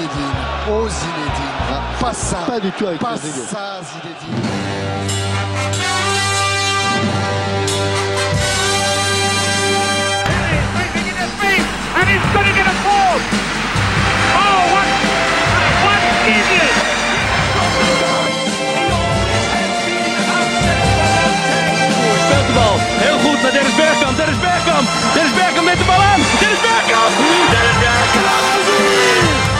Zinedine, 0.00 0.32
oh 0.70 0.88
Zinedine, 0.88 1.52
pas 2.00 2.14
ça, 2.14 2.38
Pas 2.46 2.58
du 2.58 2.70
tout 2.72 2.86
avec 2.86 3.00
pas 3.00 3.16
ça 3.18 3.80
Zinedine. 3.84 4.40
And 11.92 12.08
he's 12.08 12.24
going 12.32 12.46
to 12.46 12.54
get 12.56 12.66
a 12.66 12.76
fourth. 12.80 13.24
Oh, 14.40 14.60
what, 14.72 14.88
what 15.84 16.00
idiot! 16.24 16.74
Speelt 22.24 22.46
de 22.46 22.52
bal. 22.52 22.76
Heel 23.04 23.18
goed 23.18 23.42
naar 23.42 23.52
Dennis 23.52 23.74
Bergkamp. 23.74 24.16
Dennis 24.16 24.38
Bergkamp. 24.40 24.88
Dennis 25.14 25.32
Bergkamp 25.34 25.66
met 25.66 25.78
de 25.78 25.84
bal 25.84 26.02
aan. 26.02 26.20
Dennis 26.40 26.60
Bergkamp. 26.60 27.12
Dennis 27.50 27.78
Bergkamp. 27.84 29.59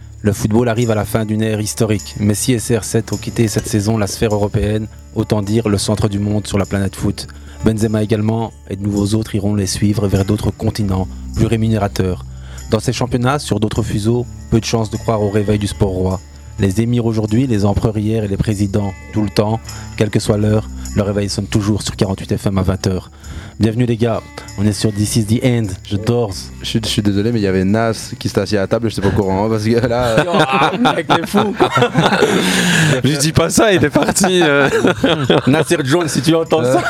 Le 0.23 0.33
football 0.33 0.69
arrive 0.69 0.91
à 0.91 0.95
la 0.95 1.05
fin 1.05 1.25
d'une 1.25 1.41
ère 1.41 1.59
historique. 1.59 2.13
Messi 2.19 2.53
et 2.53 2.57
CR7 2.57 3.11
ont 3.11 3.17
quitté 3.17 3.47
cette 3.47 3.65
saison 3.65 3.97
la 3.97 4.05
sphère 4.05 4.35
européenne, 4.35 4.87
autant 5.15 5.41
dire 5.41 5.67
le 5.67 5.79
centre 5.79 6.09
du 6.09 6.19
monde 6.19 6.45
sur 6.45 6.59
la 6.59 6.67
planète 6.67 6.95
foot. 6.95 7.25
Benzema 7.65 8.03
également, 8.03 8.53
et 8.69 8.75
de 8.75 8.83
nouveaux 8.83 9.15
autres 9.17 9.33
iront 9.33 9.55
les 9.55 9.65
suivre 9.65 10.07
vers 10.07 10.23
d'autres 10.23 10.51
continents, 10.51 11.07
plus 11.35 11.47
rémunérateurs. 11.47 12.23
Dans 12.69 12.79
ces 12.79 12.93
championnats, 12.93 13.39
sur 13.39 13.59
d'autres 13.59 13.81
fuseaux, 13.81 14.27
peu 14.51 14.59
de 14.59 14.65
chances 14.65 14.91
de 14.91 14.97
croire 14.97 15.23
au 15.23 15.31
réveil 15.31 15.57
du 15.57 15.65
sport 15.65 15.89
roi. 15.89 16.19
Les 16.59 16.81
émirs 16.81 17.07
aujourd'hui, 17.07 17.47
les 17.47 17.65
empereurs 17.65 17.97
hier 17.97 18.23
et 18.23 18.27
les 18.27 18.37
présidents 18.37 18.93
tout 19.13 19.23
le 19.23 19.29
temps, 19.29 19.59
quelle 19.97 20.11
que 20.11 20.19
soit 20.19 20.37
l'heure, 20.37 20.69
le 20.95 21.01
réveil 21.01 21.29
sonne 21.29 21.47
toujours 21.47 21.81
sur 21.81 21.95
48 21.95 22.33
FM 22.33 22.59
à 22.59 22.63
20h. 22.63 23.05
Bienvenue 23.61 23.85
les 23.85 23.95
gars, 23.97 24.21
on 24.57 24.65
est 24.65 24.73
sur 24.73 24.91
This 24.91 25.17
is 25.17 25.25
the 25.25 25.43
End, 25.45 25.67
je 25.87 25.95
dors. 25.95 26.33
Je 26.61 26.65
suis, 26.67 26.79
je 26.83 26.87
suis 26.89 27.01
désolé, 27.03 27.31
mais 27.31 27.39
il 27.39 27.43
y 27.43 27.47
avait 27.47 27.63
Nas 27.63 28.11
qui 28.19 28.27
s'était 28.27 28.41
assis 28.41 28.57
à 28.57 28.61
la 28.61 28.67
table, 28.67 28.89
je 28.89 28.95
sais 28.95 29.01
pas 29.01 29.09
au 29.09 29.11
courant. 29.11 29.45
hein, 29.45 29.49
parce 29.51 29.63
que 29.63 29.85
là, 29.87 30.03
euh, 30.73 30.77
Mec, 30.95 31.05
t'es 31.07 31.27
fou 31.27 31.55
Je 33.03 33.17
dis 33.19 33.31
pas 33.31 33.51
ça, 33.51 33.71
il 33.71 33.83
est 33.85 33.89
parti. 33.91 34.41
euh. 34.41 34.67
Nasser 35.47 35.77
Jones, 35.83 36.07
si 36.07 36.23
tu 36.23 36.33
entends 36.33 36.63
ça 36.63 36.81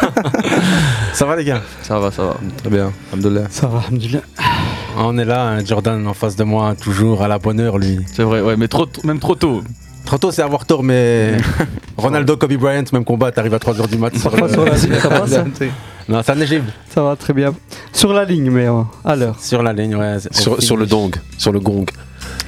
Ça 1.13 1.25
va 1.25 1.36
les 1.36 1.44
gars? 1.44 1.61
Ça 1.81 2.00
va, 2.00 2.09
ça 2.09 2.23
va. 2.23 2.38
Très 2.58 2.69
bien, 2.69 2.94
Alhamdoulilah. 3.11 3.47
Ça 3.50 3.67
va, 3.67 3.80
Alhamdoulilah. 3.80 4.22
On 4.97 5.17
est 5.17 5.25
là, 5.25 5.47
hein, 5.50 5.66
Jordan 5.66 6.07
en 6.07 6.13
face 6.13 6.38
de 6.38 6.46
moi, 6.46 6.75
toujours 6.81 7.22
à 7.22 7.28
la 7.28 7.38
bonne 7.38 7.59
heure 7.59 7.78
lui. 7.79 8.00
C'est 8.13 8.23
vrai, 8.23 8.40
ouais, 8.41 8.56
mais 8.56 8.69
trop, 8.69 8.85
t- 8.85 9.06
même 9.06 9.19
trop 9.19 9.35
tôt. 9.35 9.62
Trop 10.11 10.17
tôt 10.17 10.31
c'est 10.31 10.41
avoir 10.41 10.66
tort, 10.66 10.83
mais 10.83 11.38
Ronaldo, 11.97 12.35
Kobe 12.35 12.51
Bryant, 12.55 12.83
même 12.91 13.05
combat, 13.05 13.31
t'arrives 13.31 13.53
à 13.53 13.59
3h 13.59 13.88
du 13.88 13.97
mat. 13.97 14.13
sur 14.17 14.29
le- 14.35 14.49
sur 14.49 14.66
la 14.66 14.73
ligne, 14.75 14.94
ça 14.99 15.07
va, 15.09 15.25
ça 15.25 15.45
Non, 16.09 16.22
ça 16.22 16.35
neige 16.35 16.61
Ça 16.94 17.01
va 17.01 17.16
très 17.16 17.31
bien. 17.31 17.53
Sur 17.94 18.11
la 18.11 18.25
ligne, 18.25 18.51
mais 18.51 18.67
euh, 18.67 18.81
à 19.05 19.16
l'heure. 19.16 19.39
sur 19.39 19.63
la 19.63 19.72
ligne, 19.72 19.95
ouais. 19.95 20.17
Sur, 20.31 20.61
sur 20.61 20.75
le 20.75 20.85
dong, 20.85 21.16
sur 21.38 21.53
le 21.53 21.61
gong. 21.61 21.85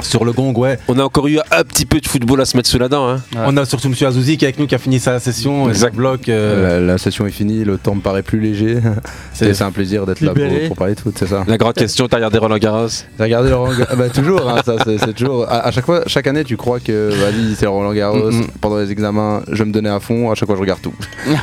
Sur 0.02 0.26
le 0.26 0.32
gong, 0.34 0.54
ouais. 0.58 0.80
On 0.88 0.98
a 1.00 1.04
encore 1.04 1.28
eu 1.28 1.38
un 1.52 1.64
petit 1.64 1.86
peu 1.86 2.00
de 2.02 2.08
football 2.08 2.42
à 2.42 2.46
se 2.46 2.58
mettre 2.58 2.68
sous 2.70 2.80
la 2.80 2.90
dent. 2.90 3.08
Hein. 3.10 3.22
On 3.36 3.56
a 3.58 3.66
surtout 3.66 3.90
Monsieur 3.90 4.08
Azouzi 4.08 4.38
qui 4.38 4.46
est 4.46 4.48
avec 4.50 4.60
nous, 4.60 4.68
qui 4.68 4.76
a 4.76 4.78
fini 4.80 5.00
sa 5.00 5.20
session, 5.20 5.70
Exact. 5.70 5.90
exact. 5.90 5.96
bloc. 5.96 6.30
euh, 6.30 6.80
La, 6.80 6.94
la 6.94 6.98
session 6.98 7.26
est 7.28 7.32
finie, 7.32 7.64
le 7.64 7.78
temps 7.78 7.96
me 7.96 8.02
paraît 8.02 8.24
plus 8.24 8.40
léger. 8.40 8.78
C'est- 9.34 9.62
un 9.64 9.72
plaisir 9.72 10.06
d'être 10.06 10.20
là 10.22 10.34
pour, 10.34 10.44
pour 10.68 10.76
parler 10.78 10.96
de 10.96 11.00
foot, 11.00 11.16
c'est 11.18 11.28
ça. 11.28 11.44
La 11.48 11.58
grande 11.58 11.74
question, 11.76 12.08
t'as 12.08 12.18
regardé 12.18 12.38
Roland 12.38 12.58
Garros 12.58 12.88
T'as 13.18 13.24
regardé 13.24 13.50
Laurent 13.52 13.72
Ga- 13.74 13.88
ah 13.90 13.96
bah, 13.96 14.10
Toujours, 14.10 14.50
hein, 14.50 14.62
ça, 14.66 14.76
c'est 14.86 15.14
toujours. 15.14 15.44
À, 15.48 15.68
à 15.68 15.72
chaque 15.72 15.86
fois, 15.86 16.02
chaque 16.08 16.28
année, 16.28 16.44
tu 16.44 16.58
crois 16.58 16.80
que 16.80 17.10
vas-y, 17.10 17.56
c'est 17.56 17.66
Roland 17.68 17.94
Garros. 17.94 18.32
Mhm. 18.32 18.48
Pendant 18.60 18.78
les 18.80 18.92
examens, 18.92 19.42
je 19.52 19.64
me 19.64 19.72
donnais 19.72 19.90
à 19.90 20.00
fond. 20.00 20.32
À 20.32 20.36
chaque 20.36 20.48
fois, 20.48 20.56
je 20.56 20.62
regarde 20.62 20.82
tout. 20.82 20.94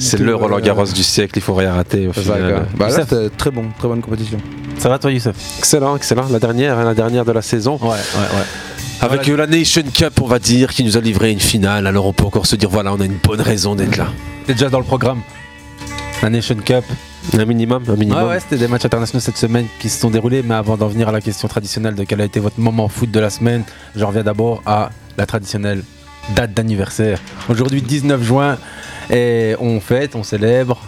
C'est 0.00 0.18
le 0.20 0.34
Roland 0.34 0.58
euh, 0.58 0.60
Garros 0.60 0.84
du 0.86 1.02
siècle, 1.02 1.32
il 1.36 1.42
faut 1.42 1.54
rien 1.54 1.72
rater 1.74 2.08
au 2.08 2.12
final. 2.12 2.66
Bah 2.76 2.86
là, 2.88 2.90
Youssef. 2.96 3.08
c'était 3.08 3.30
très 3.30 3.50
bon, 3.50 3.64
très 3.78 3.88
bonne 3.88 4.00
compétition. 4.00 4.38
Ça 4.84 4.90
va 4.90 4.98
toi, 4.98 5.10
Youssef 5.10 5.34
Excellent, 5.60 5.96
excellent. 5.96 6.28
La 6.28 6.38
dernière, 6.38 6.78
hein, 6.78 6.84
la 6.84 6.92
dernière 6.92 7.24
de 7.24 7.32
la 7.32 7.40
saison. 7.40 7.78
Ouais, 7.80 7.88
ouais, 7.88 7.94
ouais. 7.94 8.44
Avec 9.00 9.26
la 9.28 9.46
Nation 9.46 9.82
Cup, 9.82 10.20
on 10.20 10.26
va 10.26 10.38
dire, 10.38 10.74
qui 10.74 10.84
nous 10.84 10.98
a 10.98 11.00
livré 11.00 11.30
une 11.30 11.40
finale. 11.40 11.86
Alors 11.86 12.04
on 12.04 12.12
peut 12.12 12.26
encore 12.26 12.44
se 12.44 12.54
dire, 12.54 12.68
voilà, 12.68 12.92
on 12.92 13.00
a 13.00 13.06
une 13.06 13.16
bonne 13.16 13.40
raison 13.40 13.74
d'être 13.74 13.96
là. 13.96 14.08
T'es 14.46 14.52
déjà 14.52 14.68
dans 14.68 14.80
le 14.80 14.84
programme. 14.84 15.22
La 16.20 16.28
Nation 16.28 16.56
Cup. 16.56 16.84
Un 17.32 17.46
minimum, 17.46 17.82
un 17.88 17.96
minimum. 17.96 18.24
Ouais, 18.24 18.28
ouais, 18.28 18.40
c'était 18.40 18.58
des 18.58 18.68
matchs 18.68 18.84
internationaux 18.84 19.22
cette 19.22 19.38
semaine 19.38 19.68
qui 19.80 19.88
se 19.88 19.98
sont 19.98 20.10
déroulés. 20.10 20.42
Mais 20.42 20.54
avant 20.54 20.76
d'en 20.76 20.88
venir 20.88 21.08
à 21.08 21.12
la 21.12 21.22
question 21.22 21.48
traditionnelle 21.48 21.94
de 21.94 22.04
quel 22.04 22.20
a 22.20 22.26
été 22.26 22.38
votre 22.38 22.60
moment 22.60 22.88
foot 22.88 23.10
de 23.10 23.20
la 23.20 23.30
semaine, 23.30 23.64
j'en 23.96 24.08
reviens 24.08 24.22
d'abord 24.22 24.60
à 24.66 24.90
la 25.16 25.24
traditionnelle 25.24 25.82
date 26.36 26.52
d'anniversaire. 26.52 27.20
Aujourd'hui, 27.48 27.80
19 27.80 28.22
juin, 28.22 28.58
et 29.08 29.56
on 29.60 29.80
fête, 29.80 30.14
on 30.14 30.22
célèbre. 30.22 30.78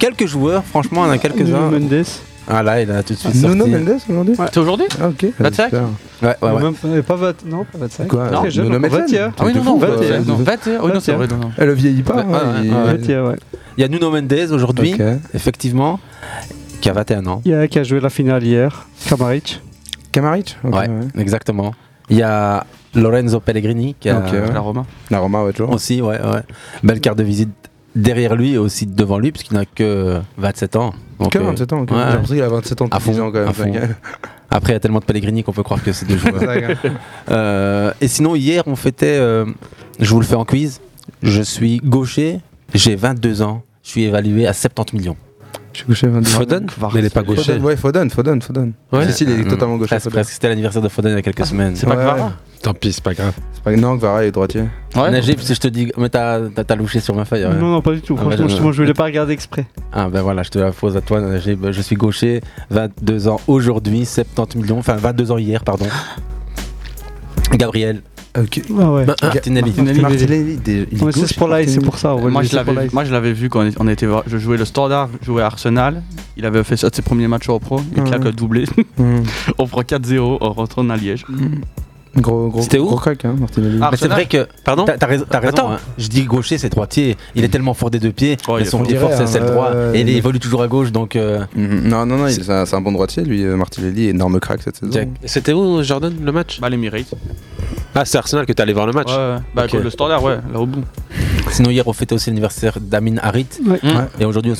Quelques 0.00 0.26
joueurs, 0.26 0.64
franchement, 0.64 1.02
on 1.02 1.10
a 1.10 1.18
quelques-uns. 1.18 1.70
Mendes. 1.70 2.04
Ah 2.50 2.62
là, 2.62 2.80
il 2.80 2.90
a 2.90 3.02
tout 3.02 3.12
de 3.12 3.18
suite 3.18 3.34
Nuno 3.34 3.66
sorti. 3.66 3.70
Mendes 3.70 4.00
aujourd'hui 4.08 4.34
C'est 4.38 4.56
aujourd'hui 4.58 4.86
Ah, 5.00 5.08
ok. 5.08 5.26
25? 5.38 5.64
Super. 5.66 5.82
Ouais, 6.22 6.36
ouais, 6.42 6.50
ouais. 6.50 6.62
Même 6.62 7.02
pas- 7.02 7.02
pas 7.02 7.16
20 7.16 7.44
Non, 7.46 7.64
pas 7.64 7.78
25. 7.78 8.08
Quoi 8.08 8.30
Non, 8.30 8.38
Nuno 8.40 8.50
jeune, 8.50 8.68
Mendes 8.78 8.86
21. 8.90 9.32
Ah 9.38 9.42
oui, 9.44 9.52
non, 9.54 9.64
non, 9.64 9.76
21. 9.78 10.20
non, 10.20 10.34
21. 10.36 10.80
Oui, 10.82 10.90
non, 10.94 11.00
c'est 11.00 11.12
vrai, 11.12 11.26
non, 11.28 11.36
non. 11.36 11.50
Elle 11.58 11.72
vieillit 11.72 12.02
pas. 12.02 12.16
Ouais, 12.16 12.22
hein, 12.22 12.28
ouais, 12.30 12.64
il- 12.64 12.70
ouais, 12.72 12.76
ouais. 12.76 12.84
21, 12.96 13.24
ouais. 13.28 13.36
Il 13.76 13.80
y 13.82 13.84
a 13.84 13.88
Nuno 13.88 14.10
Mendes 14.10 14.50
aujourd'hui, 14.50 14.96
effectivement, 15.34 16.00
qui 16.80 16.88
a 16.88 16.92
21 16.92 17.26
ans. 17.26 17.42
Il 17.44 17.50
y 17.50 17.54
a 17.54 17.60
un 17.60 17.66
qui 17.66 17.78
a 17.78 17.82
joué 17.84 18.00
la 18.00 18.10
finale 18.10 18.42
hier, 18.42 18.86
Kamaric. 19.08 19.60
Kamaric 20.12 20.56
Ok, 20.64 20.74
ouais, 20.74 20.88
exactement. 21.18 21.74
Il 22.08 22.16
y 22.16 22.22
a 22.22 22.64
Lorenzo 22.94 23.40
Pellegrini 23.40 23.94
qui 24.00 24.08
a 24.08 24.18
ouais. 24.20 24.52
La 24.54 24.60
Roma. 24.60 24.86
La 25.10 25.18
Roma, 25.18 25.44
ouais, 25.44 25.52
toujours. 25.52 25.72
aussi, 25.74 26.00
ouais, 26.00 26.18
ouais. 26.20 26.40
Belle 26.82 27.00
carte 27.00 27.18
de 27.18 27.22
visite 27.24 27.50
derrière 27.98 28.34
lui 28.36 28.54
et 28.54 28.58
aussi 28.58 28.86
devant 28.86 29.18
lui, 29.18 29.32
puisqu'il 29.32 29.54
n'a 29.54 29.64
que 29.64 30.20
27 30.36 30.76
ans. 30.76 30.94
Donc, 31.18 31.32
Que 31.32 31.38
euh, 31.38 31.42
27 31.42 31.72
ans, 31.72 31.80
ok. 31.82 31.90
ouais. 31.90 31.96
J'ai 31.96 32.04
l'impression 32.12 32.34
qu'il 32.34 32.42
a 32.44 32.48
27 32.48 32.82
ans 32.82 32.88
À 32.90 33.00
fond, 33.00 33.12
10 33.12 33.20
ans 33.20 33.26
quand 33.32 33.38
même. 33.40 33.48
à 33.48 33.52
fond. 33.52 33.72
Après, 34.50 34.72
il 34.72 34.74
y 34.74 34.76
a 34.76 34.80
tellement 34.80 35.00
de 35.00 35.04
Pellegrini 35.04 35.42
qu'on 35.44 35.52
peut 35.52 35.62
croire 35.62 35.82
que 35.82 35.92
c'est 35.92 36.06
deux 36.06 36.16
joueurs. 36.18 36.40
Euh, 37.30 37.92
et 38.00 38.08
sinon, 38.08 38.34
hier, 38.34 38.62
on 38.66 38.76
fêtait, 38.76 39.18
euh, 39.18 39.44
je 40.00 40.10
vous 40.10 40.20
le 40.20 40.26
fais 40.26 40.34
en 40.36 40.44
quiz, 40.46 40.80
je 41.22 41.42
suis 41.42 41.78
gaucher, 41.78 42.40
j'ai 42.72 42.96
22 42.96 43.42
ans, 43.42 43.62
je 43.82 43.90
suis 43.90 44.04
évalué 44.04 44.46
à 44.46 44.52
70 44.54 44.96
millions. 44.96 45.16
Je 45.78 45.84
suis 45.84 45.88
gaucher 45.88 46.08
22 46.08 46.28
Foden 46.28 46.66
Mais 46.92 47.00
il 47.00 47.04
est 47.06 47.14
pas 47.14 47.22
gaucher. 47.22 47.42
Foden, 47.52 47.62
ouais, 47.64 47.76
Foden, 47.76 48.10
Foden, 48.10 48.42
Foden. 48.42 48.72
Ouais. 48.92 49.06
Si, 49.06 49.12
si, 49.12 49.24
il 49.24 49.30
est 49.30 49.44
totalement 49.44 49.76
gaucher. 49.76 49.90
Presque, 49.90 50.04
Foden. 50.04 50.14
presque. 50.16 50.32
C'était 50.32 50.48
l'anniversaire 50.48 50.82
de 50.82 50.88
Foden 50.88 51.12
il 51.12 51.14
y 51.14 51.18
a 51.18 51.22
quelques 51.22 51.46
semaines. 51.46 51.76
C'est 51.76 51.86
pas 51.86 51.94
Ouais, 51.96 52.02
Kvara. 52.02 52.32
Tant 52.60 52.74
pis, 52.74 52.92
c'est 52.92 53.04
pas 53.04 53.14
grave. 53.14 53.34
C'est 53.52 53.62
pas 53.62 53.76
non, 53.76 53.96
Kvara 53.96 54.24
il 54.24 54.28
est 54.28 54.32
droitier. 54.32 54.64
Ouais. 54.96 55.10
Najib, 55.12 55.38
si 55.38 55.54
je 55.54 55.60
te 55.60 55.68
dis, 55.68 55.92
mais 55.96 56.08
t'as 56.08 56.40
t'as- 56.48 56.64
t'as 56.64 56.74
louché 56.74 56.98
sur 56.98 57.14
ma 57.14 57.24
feuille. 57.24 57.44
ouais. 57.44 57.54
Non, 57.54 57.70
non, 57.70 57.80
pas 57.82 57.92
du 57.92 58.00
tout. 58.00 58.16
Ah, 58.18 58.22
Franchement, 58.22 58.46
bah, 58.66 58.72
je 58.72 58.82
voulais 58.82 58.94
pas 58.94 59.04
regarder 59.04 59.32
exprès. 59.32 59.66
Ah 59.92 60.08
ben 60.08 60.22
voilà, 60.22 60.42
je 60.42 60.50
te 60.50 60.58
la 60.58 60.72
pose 60.72 60.96
à 60.96 61.00
toi, 61.00 61.20
Najib. 61.20 61.64
Je 61.70 61.80
suis 61.80 61.94
gaucher, 61.94 62.40
22 62.70 63.28
ans 63.28 63.40
aujourd'hui, 63.46 64.04
70 64.04 64.58
millions, 64.58 64.78
enfin 64.78 64.96
22 64.96 65.30
ans 65.30 65.38
hier, 65.38 65.62
pardon. 65.62 65.86
Gabriel 67.52 68.02
Ok. 68.36 68.62
Ah 68.78 68.92
ouais. 68.92 69.06
Martinelli. 69.06 69.72
Martinelli, 70.00 70.58
Ouais, 71.00 71.12
c'est 71.12 71.36
pour 71.36 71.48
là, 71.48 71.66
c'est 71.66 71.80
pour 71.80 71.98
ça. 71.98 72.14
Moi 72.14 72.42
je, 72.42 72.54
l'avais, 72.54 72.74
là. 72.74 72.82
moi 72.92 73.04
je 73.04 73.12
l'avais 73.12 73.32
vu 73.32 73.48
quand 73.48 73.64
on 73.78 73.88
était 73.88 74.06
voir- 74.06 74.24
je 74.26 74.36
jouais 74.38 74.56
le 74.56 74.64
Standard, 74.64 75.08
je 75.20 75.26
jouais 75.26 75.42
à 75.42 75.46
Arsenal. 75.46 76.02
Il 76.36 76.44
avait 76.44 76.62
fait 76.64 76.76
ça 76.76 76.90
de 76.90 76.94
ses 76.94 77.02
premiers 77.02 77.26
matchs 77.28 77.48
au 77.48 77.58
pro. 77.58 77.80
Il 77.96 78.02
Ouais. 78.02 78.08
claque 78.08 78.28
doublé. 78.34 78.64
Mm. 78.98 79.20
on 79.58 79.66
prend 79.66 79.82
4-0, 79.82 80.38
on 80.40 80.52
retourne 80.52 80.90
à 80.90 80.96
Liège. 80.96 81.24
Gros, 82.16 82.48
gros, 82.48 82.62
C'était 82.62 82.78
où 82.78 82.86
gros 82.86 82.96
crack, 82.96 83.24
hein, 83.24 83.34
Martinelli. 83.38 83.78
Ah, 83.82 83.88
Mais 83.92 83.96
c'est 83.96 84.08
vrai 84.08 84.26
que 84.26 84.46
Pardon 84.64 84.84
t'as 84.86 85.06
raison, 85.06 85.24
t'as 85.28 85.38
raison, 85.40 85.52
Attends. 85.52 85.72
hein. 85.72 85.78
Je 85.98 86.08
dis 86.08 86.24
gaucher, 86.24 86.58
c'est 86.58 86.68
droitier. 86.70 87.16
Il 87.34 87.44
est 87.44 87.48
tellement 87.48 87.74
fort 87.74 87.90
des 87.90 87.98
deux 87.98 88.12
pieds, 88.12 88.36
Oh, 88.48 88.56
mais 88.58 88.64
son 88.64 88.78
fort. 88.78 88.86
pied 88.86 88.96
fort, 88.96 89.10
c'est 89.12 89.40
le 89.40 89.46
droit. 89.46 89.70
euh, 89.74 89.92
Et 89.94 90.00
il 90.00 90.08
évolue 90.10 90.40
toujours 90.40 90.62
à 90.62 90.68
gauche, 90.68 90.90
donc. 90.92 91.16
euh, 91.16 91.40
Mhm. 91.54 91.82
Non, 91.88 92.06
non, 92.06 92.16
non, 92.18 92.28
c'est 92.28 92.48
un, 92.50 92.64
c'est 92.66 92.76
un 92.76 92.80
bon 92.80 92.92
droitier, 92.92 93.22
lui, 93.24 93.44
euh, 93.44 93.56
Martinelli, 93.56 94.08
énorme 94.08 94.40
crack 94.40 94.62
cette 94.62 94.76
saison. 94.76 95.08
C'était 95.24 95.52
où, 95.52 95.82
Jordan, 95.82 96.14
le 96.22 96.32
match 96.32 96.60
Bah, 96.60 96.68
l'Emirates. 96.68 97.14
Ah, 97.94 98.04
c'est 98.04 98.18
Arsenal 98.18 98.46
que 98.46 98.52
t'es 98.52 98.62
allé 98.62 98.72
voir 98.72 98.86
le 98.86 98.92
match. 98.92 99.08
Ouais. 99.08 99.36
Bah, 99.54 99.64
Ok. 99.64 99.70
quoi, 99.70 99.80
le 99.80 99.90
Standard, 99.90 100.22
ouais, 100.22 100.36
là 100.52 100.60
au 100.60 100.66
bout. 100.66 100.82
Sinon, 101.50 101.70
hier, 101.70 101.86
on 101.86 101.92
fêtait 101.92 102.14
aussi 102.14 102.30
l'anniversaire 102.30 102.78
d'Amin 102.80 103.16
Harit. 103.22 103.46
Ouais. 103.66 103.78
Et 104.20 104.24
aujourd'hui, 104.24 104.52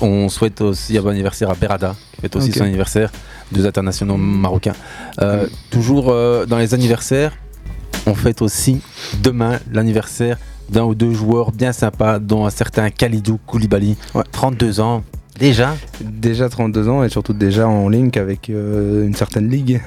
on 0.00 0.28
souhaite 0.28 0.60
aussi 0.60 0.96
un 0.98 1.02
bon 1.02 1.08
anniversaire 1.10 1.50
à 1.50 1.54
Berada, 1.54 1.94
qui 2.14 2.20
fête 2.20 2.36
aussi 2.36 2.52
son 2.52 2.64
anniversaire. 2.64 3.10
Deux 3.52 3.66
internationaux 3.66 4.16
marocains. 4.16 4.74
Euh, 5.20 5.46
toujours 5.70 6.10
euh, 6.10 6.46
dans 6.46 6.58
les 6.58 6.74
anniversaires, 6.74 7.32
on 8.06 8.14
fête 8.14 8.42
aussi 8.42 8.80
demain 9.22 9.58
l'anniversaire 9.72 10.38
d'un 10.70 10.84
ou 10.84 10.94
deux 10.94 11.12
joueurs 11.12 11.52
bien 11.52 11.72
sympas, 11.72 12.18
dont 12.18 12.46
un 12.46 12.50
certain 12.50 12.90
Khalidou 12.90 13.38
Koulibaly, 13.46 13.96
32 14.32 14.80
ans. 14.80 15.04
Déjà 15.38 15.74
Déjà 16.00 16.48
32 16.48 16.88
ans 16.88 17.02
et 17.02 17.08
surtout 17.08 17.32
déjà 17.32 17.66
en 17.66 17.88
link 17.88 18.16
avec 18.16 18.50
euh, 18.50 19.04
une 19.04 19.14
certaine 19.14 19.48
ligue. 19.50 19.80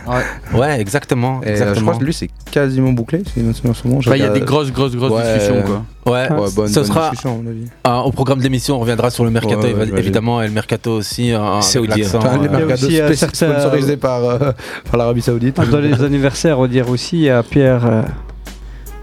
Ouais, 0.53 0.79
exactement. 0.81 1.41
Et, 1.41 1.47
euh, 1.47 1.51
exactement. 1.51 1.75
je 1.75 1.81
crois 1.85 1.95
que 1.99 2.03
lui 2.03 2.13
c'est 2.13 2.29
quasiment 2.51 2.91
bouclé. 2.91 3.23
si 3.33 3.39
je 3.41 3.45
me 3.45 3.53
souviens 3.53 3.73
souvent. 3.73 3.99
Bah, 4.05 4.17
il 4.17 4.23
y 4.23 4.25
a 4.25 4.29
des 4.29 4.41
grosses, 4.41 4.71
grosses, 4.73 4.95
grosses 4.95 5.11
Ouais. 5.13 5.23
discussions, 5.23 5.63
quoi. 5.63 5.85
Ouais, 6.05 6.29
Ouais, 6.29 6.37
bonne- 6.53 6.67
ce 6.67 6.75
bonne 6.79 6.85
sera 6.85 7.09
discussion, 7.11 7.39
à 7.39 7.41
mon 7.43 7.49
avis. 7.49 8.05
Au 8.07 8.11
programme 8.11 8.39
de 8.39 8.43
l'émission, 8.43 8.75
on 8.75 8.79
reviendra 8.79 9.09
sur 9.09 9.23
le 9.23 9.31
mercato 9.31 9.61
Ouais, 9.61 9.73
ouais, 9.73 9.87
évidemment 9.99 10.41
et 10.41 10.47
le 10.47 10.53
mercato 10.53 10.91
aussi. 10.91 11.31
euh, 11.33 11.61
C'est 11.61 11.79
l'accent, 11.85 12.17
Enfin, 12.19 12.37
les 12.39 12.47
euh, 12.47 12.51
mercados 12.51 12.85
aussi, 12.85 12.99
euh, 12.99 13.13
sponsorisés 13.13 13.97
par, 13.97 14.23
euh, 14.25 14.51
par 14.91 14.97
l'Arabie 14.97 15.21
Saoudite. 15.21 15.59
Dans 15.71 15.79
les 15.79 16.01
anniversaires, 16.03 16.59
on 16.59 16.67
dire 16.67 16.89
aussi 16.89 17.29
à 17.29 17.41
Pierre 17.43 17.85
euh, 17.85 18.01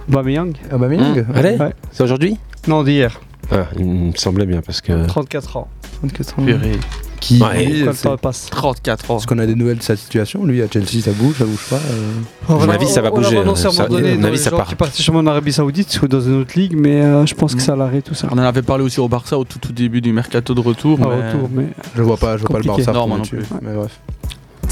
Aubameyang. 0.08 0.52
Aubameyang 0.72 1.24
Mmh. 1.26 1.32
Allez, 1.36 1.56
Ouais. 1.56 1.72
c'est 1.90 2.02
aujourd'hui? 2.02 2.36
Non, 2.68 2.82
d'hier, 2.82 3.20
ah, 3.50 3.66
Il 3.78 3.84
me 3.86 4.12
semblait 4.16 4.46
bien 4.46 4.60
parce 4.62 4.80
que. 4.80 5.06
34 5.06 5.56
ans. 5.56 5.68
34 6.00 6.38
ans. 6.38 6.44
Purée. 6.44 6.72
Qui, 7.20 7.40
Ouais. 7.42 7.86
temps 8.02 8.18
passe. 8.18 8.48
34 8.50 9.10
ans. 9.10 9.16
Est-ce 9.16 9.26
qu'on 9.26 9.38
a 9.38 9.46
des 9.46 9.54
nouvelles 9.54 9.78
de 9.78 9.82
sa 9.82 9.96
situation 9.96 10.44
Lui 10.44 10.60
à 10.60 10.66
Chelsea 10.70 11.00
ça 11.02 11.12
bouge, 11.12 11.36
ça 11.38 11.46
bouge 11.46 11.66
pas 11.70 11.76
euh. 11.76 12.12
À 12.50 12.52
mon 12.66 12.68
avis, 12.68 12.86
ça 12.86 13.00
va 13.00 13.10
on 13.10 13.14
bouger, 13.16 13.28
à 13.38 13.54
ça- 13.56 13.86
mon 13.88 14.24
avis, 14.24 14.36
ça 14.38 14.50
part. 14.50 14.66
qui 14.66 14.74
partent 14.74 14.92
sûrement 14.94 15.20
en 15.20 15.26
Arabie 15.26 15.52
Saoudite 15.52 16.00
ou 16.02 16.08
dans 16.08 16.20
une 16.20 16.40
autre 16.42 16.52
ligue, 16.58 16.74
mais 16.78 17.00
euh, 17.00 17.24
je 17.24 17.34
pense 17.34 17.54
que 17.54 17.62
c'est 17.62 17.72
à 17.72 17.76
l'arrêt 17.76 18.02
tout 18.02 18.12
ça. 18.14 18.28
On 18.30 18.34
en 18.34 18.38
avait 18.42 18.60
parlé 18.60 18.84
aussi 18.84 19.00
au 19.00 19.08
Barça 19.08 19.38
au 19.38 19.44
tout, 19.44 19.58
tout 19.58 19.72
début 19.72 20.02
du 20.02 20.12
mercato 20.12 20.52
de 20.54 20.60
retour. 20.60 21.00
Au 21.00 21.08
mais- 21.08 21.28
retour, 21.28 21.48
mais 21.50 21.66
Je 21.96 22.02
vois 22.02 22.18
pas, 22.18 22.36
je 22.36 22.42
vois 22.42 22.50
pas 22.50 22.58
le. 22.58 22.64
Barça 22.64 22.92
Non, 22.92 23.06
non 23.08 23.22
plus. 23.22 23.40
Mais 23.62 23.72
bref. 23.74 23.98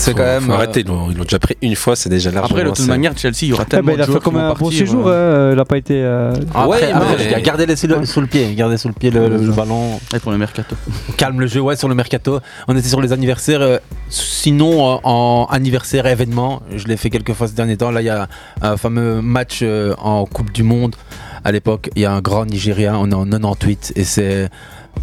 C'est 0.05 0.15
quand 0.15 0.23
même. 0.25 0.51
euh, 0.51 0.55
arrêter, 0.55 0.81
ils 0.81 0.87
l'ont 0.87 1.09
déjà 1.23 1.39
pris 1.39 1.57
une 1.63 1.77
fois, 1.77 1.97
c'est 1.97 2.09
déjà 2.09 2.31
largement. 2.31 2.57
Après, 2.59 2.69
de 2.71 2.75
toute 2.75 2.87
manière, 2.89 3.17
Chelsea, 3.17 3.37
il 3.43 3.49
y 3.49 3.53
aura 3.53 3.65
Eh 3.67 3.71
tellement 3.71 3.93
il 3.93 3.97
de 3.99 4.03
a 4.03 4.05
fait 4.05 4.11
joueurs 4.13 4.23
comme 4.23 4.35
vont 4.35 4.41
un 4.41 4.55
bon 4.55 4.71
séjour, 4.71 5.05
euh, 5.07 5.49
hein, 5.49 5.53
il 5.53 5.57
n'a 5.57 5.65
pas 5.65 5.77
été. 5.79 5.95
euh, 6.03 6.33
Après, 6.55 6.93
Ouais, 6.93 7.43
gardez-les 7.43 7.77
sous 7.77 7.87
le, 7.87 8.05
sous 8.05 8.21
le 8.21 8.27
pied, 8.27 8.55
gardez 8.55 8.77
sous 8.77 8.89
le 8.89 8.95
pied 8.95 9.11
le, 9.11 9.29
le- 9.29 9.37
le 9.39 9.53
ballon, 9.53 10.01
et 10.15 10.19
pour 10.19 10.33
le 10.33 10.39
mercato. 10.39 10.75
calme 11.17 11.41
le 11.41 11.47
jeu, 11.47 11.61
ouais, 11.61 11.77
sur 11.77 11.89
le 11.89 11.95
mercato. 11.95 12.41
On 12.69 12.77
était 12.77 12.89
sur 12.89 13.01
les 13.01 13.13
anniversaires. 13.13 13.61
euh, 13.63 13.79
sinon, 14.09 14.95
euh, 14.95 14.99
en 15.05 15.47
anniversaire 15.51 16.07
événement, 16.07 16.63
je 16.75 16.87
l'ai 16.87 16.97
fait 16.97 17.11
quelques 17.11 17.33
fois 17.33 17.47
ces 17.49 17.55
derniers 17.55 17.77
temps. 17.77 17.91
Là, 17.91 18.01
il 18.03 18.07
y 18.07 18.11
a 18.11 18.29
un 18.61 18.77
fameux 18.77 19.21
match 19.23 19.61
euh, 19.63 19.95
en 19.99 20.25
Coupe 20.27 20.53
du 20.53 20.63
Monde. 20.63 20.97
À 21.45 21.51
l'époque, 21.53 21.91
il 21.97 22.03
y 22.03 22.05
a 22.05 22.13
un 22.13 22.21
grand 22.21 22.45
Nigeria, 22.47 22.97
on 22.97 23.11
est 23.11 23.15
en 23.15 23.25
98 23.25 23.93
et 23.97 24.05
c'est 24.05 24.49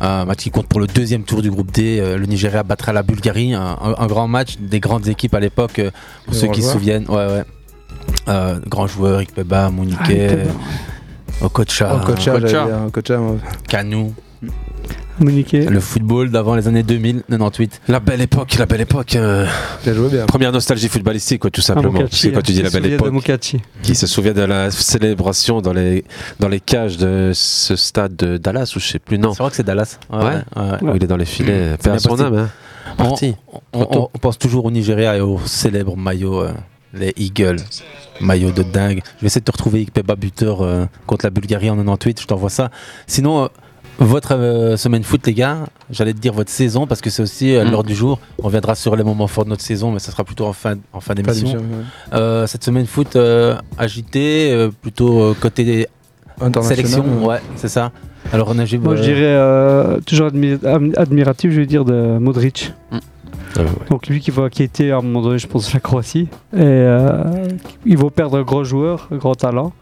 match 0.01 0.39
qui 0.39 0.51
compte 0.51 0.67
pour 0.67 0.79
le 0.79 0.87
deuxième 0.87 1.23
tour 1.23 1.41
du 1.41 1.51
groupe 1.51 1.71
D. 1.71 1.99
Euh, 1.99 2.17
Le 2.17 2.25
Nigeria 2.25 2.63
battra 2.63 2.93
la 2.93 3.03
Bulgarie, 3.03 3.53
un, 3.53 3.77
un- 3.81 3.95
un 3.97 4.07
grand 4.07 4.27
match 4.27 4.57
des 4.59 4.79
grandes 4.79 5.07
équipes 5.07 5.33
à 5.33 5.39
l'époque, 5.39 5.79
euh, 5.79 5.91
pour 6.25 6.35
ceux 6.35 6.47
qui 6.53 6.61
se 6.61 6.67
souviennent. 6.73 7.05
Ouais, 7.09 7.15
ouais. 7.27 7.43
Euh, 8.27 8.59
grands 8.67 8.87
joueurs, 8.87 9.19
Ikpeba, 9.19 9.69
Mounique, 9.69 9.97
Ah. 9.99 11.45
Okocha, 11.45 11.91
Oh, 11.95 12.05
Kocha, 12.05 12.31
Kocha. 12.39 12.67
Le 15.19 15.79
football 15.79 16.31
d'avant 16.31 16.55
les 16.55 16.67
années 16.67 16.83
2000, 16.83 17.23
98. 17.29 17.81
La 17.87 17.99
belle 17.99 18.21
époque, 18.21 18.55
la 18.57 18.65
belle 18.65 18.81
époque. 18.81 19.15
euh, 19.15 19.45
joué 19.85 20.09
bien. 20.09 20.25
Première 20.25 20.51
nostalgie 20.51 20.87
footballistique, 20.87 21.41
quoi, 21.41 21.49
tout 21.51 21.61
Ah, 21.63 21.67
simplement. 21.67 21.99
Que 21.99 22.27
quand 22.29 22.41
tu 22.41 22.51
dis 22.53 22.59
hein. 22.59 22.63
la 22.63 22.69
belle 22.69 22.93
époque, 22.93 23.31
qui 23.83 23.95
se 23.95 24.07
souvient 24.07 24.33
de 24.33 24.41
la 24.41 24.71
célébration 24.71 25.61
dans 25.61 25.73
les, 25.73 26.05
dans 26.39 26.47
les 26.47 26.59
cages 26.59 26.97
de 26.97 27.31
ce 27.33 27.75
stade 27.75 28.15
de 28.15 28.37
Dallas, 28.37 28.73
ou 28.75 28.79
je 28.79 28.87
sais 28.87 28.99
plus, 28.99 29.17
non. 29.17 29.33
C'est 29.33 29.41
vrai 29.43 29.49
que 29.49 29.55
c'est 29.57 29.63
Dallas. 29.65 29.99
Ouais. 30.11 30.19
ouais, 30.19 30.33
ouais. 30.55 30.91
Où 30.91 30.95
il 30.95 31.03
est 31.03 31.07
dans 31.07 31.17
les 31.17 31.25
filets, 31.25 31.75
C'est 31.81 31.87
à 31.89 31.91
bien 31.91 31.99
son 31.99 32.19
âme, 32.19 32.35
hein. 32.35 32.49
On, 32.97 33.03
Parti. 33.09 33.35
on- 33.53 33.59
on- 33.81 34.09
on 34.13 34.17
pense 34.19 34.37
toujours 34.39 34.65
au 34.65 34.71
Nigeria 34.71 35.15
et 35.15 35.21
au 35.21 35.39
célèbre 35.45 35.95
maillot, 35.95 36.41
euh, 36.41 36.51
les 36.93 37.13
Eagles. 37.17 37.59
Maillot 38.21 38.51
de 38.51 38.63
dingue. 38.63 39.01
Je 39.17 39.21
vais 39.21 39.27
essayer 39.27 39.41
de 39.41 39.45
te 39.45 39.51
retrouver 39.51 39.81
Ikpeba 39.81 40.15
buteur 40.15 40.61
euh, 40.61 40.85
contre 41.05 41.25
la 41.25 41.29
Bulgarie 41.29 41.69
en 41.69 41.77
98, 41.77 42.19
je 42.21 42.25
t'envoie 42.27 42.49
ça. 42.49 42.69
Sinon, 43.07 43.43
euh, 43.43 43.47
votre 43.99 44.33
euh, 44.35 44.77
semaine 44.77 45.03
foot, 45.03 45.25
les 45.27 45.33
gars, 45.33 45.65
j'allais 45.89 46.13
te 46.13 46.19
dire 46.19 46.33
votre 46.33 46.49
saison 46.49 46.87
parce 46.87 47.01
que 47.01 47.09
c'est 47.09 47.21
aussi 47.21 47.55
euh, 47.55 47.65
Mm. 47.65 47.71
l'heure 47.71 47.83
du 47.83 47.93
jour. 47.95 48.19
On 48.41 48.43
reviendra 48.47 48.75
sur 48.75 48.95
les 48.95 49.03
moments 49.03 49.27
forts 49.27 49.45
de 49.45 49.49
notre 49.49 49.61
saison, 49.63 49.91
mais 49.91 49.99
ça 49.99 50.11
sera 50.11 50.23
plutôt 50.23 50.45
en 50.45 50.53
fin, 50.53 50.75
en 50.93 50.99
fin 51.01 51.13
d'émission. 51.13 51.59
ouais. 51.59 51.63
Euh, 52.13 52.47
cette 52.47 52.63
semaine 52.63 52.85
foot 52.85 53.15
euh, 53.15 53.55
agitée, 53.77 54.51
euh, 54.51 54.69
plutôt 54.81 55.21
euh, 55.21 55.33
côté 55.39 55.87
sélection, 56.61 57.03
ouais. 57.21 57.25
ouais, 57.27 57.41
c'est 57.55 57.67
ça. 57.67 57.91
Alors, 58.31 58.47
on 58.49 58.59
a 58.59 58.65
Moi, 58.77 58.95
je 58.95 59.01
dirais 59.01 59.21
euh, 59.23 59.99
toujours 60.05 60.27
admi- 60.27 60.59
admiratif, 60.97 61.51
je 61.51 61.59
vais 61.61 61.65
dire, 61.65 61.83
de 61.85 62.17
Modric. 62.19 62.73
Ah, 62.91 62.97
ouais. 63.61 63.65
Donc 63.89 64.07
lui 64.07 64.19
qui 64.19 64.29
va 64.31 64.49
quitter 64.49 64.91
à 64.91 64.97
un 64.97 65.01
moment 65.01 65.21
donné, 65.21 65.39
je 65.39 65.47
pense, 65.47 65.73
la 65.73 65.79
Croatie. 65.79 66.27
Et 66.53 66.57
euh, 66.61 67.23
il 67.85 67.97
va 67.97 68.09
perdre 68.09 68.37
un 68.37 68.43
gros 68.43 68.63
joueur, 68.63 69.07
un 69.11 69.17
grand 69.17 69.35
talent. 69.35 69.73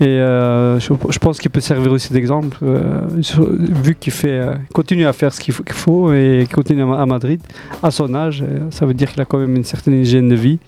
Et 0.00 0.04
euh, 0.06 0.78
je, 0.78 0.92
je 1.08 1.18
pense 1.18 1.38
qu'il 1.38 1.50
peut 1.50 1.60
servir 1.60 1.90
aussi 1.90 2.12
d'exemple, 2.12 2.58
euh, 2.62 3.00
vu 3.48 3.94
qu'il 3.94 4.12
fait, 4.12 4.28
euh, 4.30 4.54
continue 4.74 5.06
à 5.06 5.14
faire 5.14 5.32
ce 5.32 5.40
qu'il 5.40 5.54
faut, 5.54 5.62
qu'il 5.62 5.74
faut 5.74 6.12
et 6.12 6.44
qu'il 6.46 6.54
continue 6.54 6.82
à, 6.82 7.00
à 7.00 7.06
Madrid 7.06 7.40
à 7.82 7.90
son 7.90 8.14
âge. 8.14 8.44
ça 8.70 8.84
veut 8.84 8.92
dire 8.92 9.10
qu'il 9.10 9.22
a 9.22 9.24
quand 9.24 9.38
même 9.38 9.56
une 9.56 9.64
certaine 9.64 9.94
hygiène 9.94 10.28
de 10.28 10.34
vie, 10.34 10.58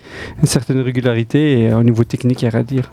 une 0.41 0.47
certaine 0.47 0.81
régularité 0.81 1.61
et 1.61 1.75
au 1.75 1.83
niveau 1.83 2.05
technique, 2.05 2.41
il 2.41 2.47
n'y 2.47 2.49
a 2.49 2.53
rien 2.53 2.61
à 2.61 2.63
dire. 2.63 2.91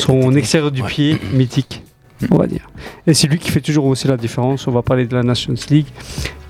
Son 0.00 0.34
extérieur 0.34 0.70
du 0.70 0.82
Ouais. 0.82 0.88
pied, 0.88 1.18
mythique, 1.32 1.82
on 2.30 2.36
va 2.36 2.46
dire. 2.46 2.68
Et 3.06 3.14
c'est 3.14 3.26
lui 3.28 3.38
qui 3.38 3.50
fait 3.50 3.62
toujours 3.62 3.86
aussi 3.86 4.06
la 4.06 4.18
différence. 4.18 4.66
On 4.68 4.72
va 4.72 4.82
parler 4.82 5.06
de 5.06 5.14
la 5.16 5.22
Nations 5.22 5.54
League, 5.70 5.86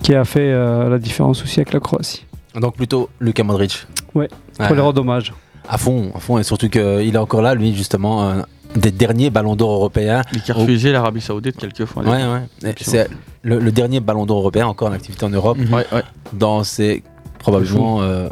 qui 0.03 0.12
a 0.15 0.25
fait 0.25 0.53
la 0.53 0.99
différence 0.99 1.43
aussi 1.44 1.61
avec 1.61 1.73
la 1.73 1.79
Croatie. 1.81 2.26
Donc 2.61 2.75
plutôt 2.75 3.09
Luka 3.21 3.44
Modric. 3.44 3.87
Ouais, 4.15 4.29
Ouais. 4.59 4.67
Pour 4.67 4.75
les 4.75 4.83
rendre 4.83 5.00
hommage. 5.00 5.33
À 5.69 5.79
fond, 5.79 6.11
à 6.17 6.19
fond, 6.19 6.37
et 6.38 6.43
surtout 6.43 6.69
qu'il 6.69 6.81
est 7.15 7.17
encore 7.17 7.43
là, 7.43 7.55
lui, 7.55 7.76
justement, 7.76 8.35
des 8.76 8.90
derniers 8.90 9.31
ballons 9.31 9.56
d'or 9.56 9.72
européens. 9.72 10.22
Il 10.32 10.43
qui 10.43 10.50
a 10.52 10.55
refusé 10.55 10.93
l'Arabie 10.93 11.20
Saoudite 11.20 11.56
quelques 11.56 11.84
fois. 11.84 12.02
Ouais, 12.02 12.22
ouais. 12.62 12.75
C'est 12.81 13.08
le, 13.43 13.58
le 13.58 13.72
dernier 13.72 14.00
ballon 14.00 14.26
d'or 14.26 14.38
européen 14.38 14.67
encore 14.67 14.88
en 14.88 14.93
activité 14.93 15.25
en 15.25 15.31
Europe. 15.31 15.58
Ouais, 15.72 15.87
ouais. 15.93 16.02
Dans 16.32 16.62
ces, 16.64 17.02
probablement, 17.38 18.02
euh, 18.02 18.28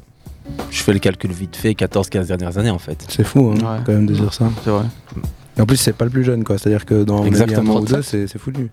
je 0.70 0.82
fais 0.82 0.92
le 0.92 0.98
calcul 0.98 1.30
vite 1.32 1.56
fait, 1.56 1.72
14-15 1.72 2.26
dernières 2.26 2.58
années 2.58 2.70
en 2.70 2.78
fait. 2.78 3.04
C'est 3.08 3.24
fou, 3.24 3.52
hein, 3.54 3.58
Ouais. 3.60 3.80
quand 3.84 3.92
même 3.92 4.06
de 4.06 4.14
dire 4.14 4.32
ça. 4.32 4.48
C'est 4.64 4.70
vrai. 4.70 4.84
Et 5.56 5.60
en 5.60 5.66
plus, 5.66 5.76
c'est 5.76 5.92
pas 5.92 6.04
le 6.04 6.10
plus 6.12 6.22
jeune, 6.24 6.44
quoi. 6.44 6.56
C'est-à-dire 6.56 6.86
que 6.86 7.02
dans 7.02 7.24
Exactement. 7.24 7.78
un 7.78 7.80
ou 7.80 7.84
deux, 7.84 8.02
c'est 8.02 8.38
foutu. 8.38 8.70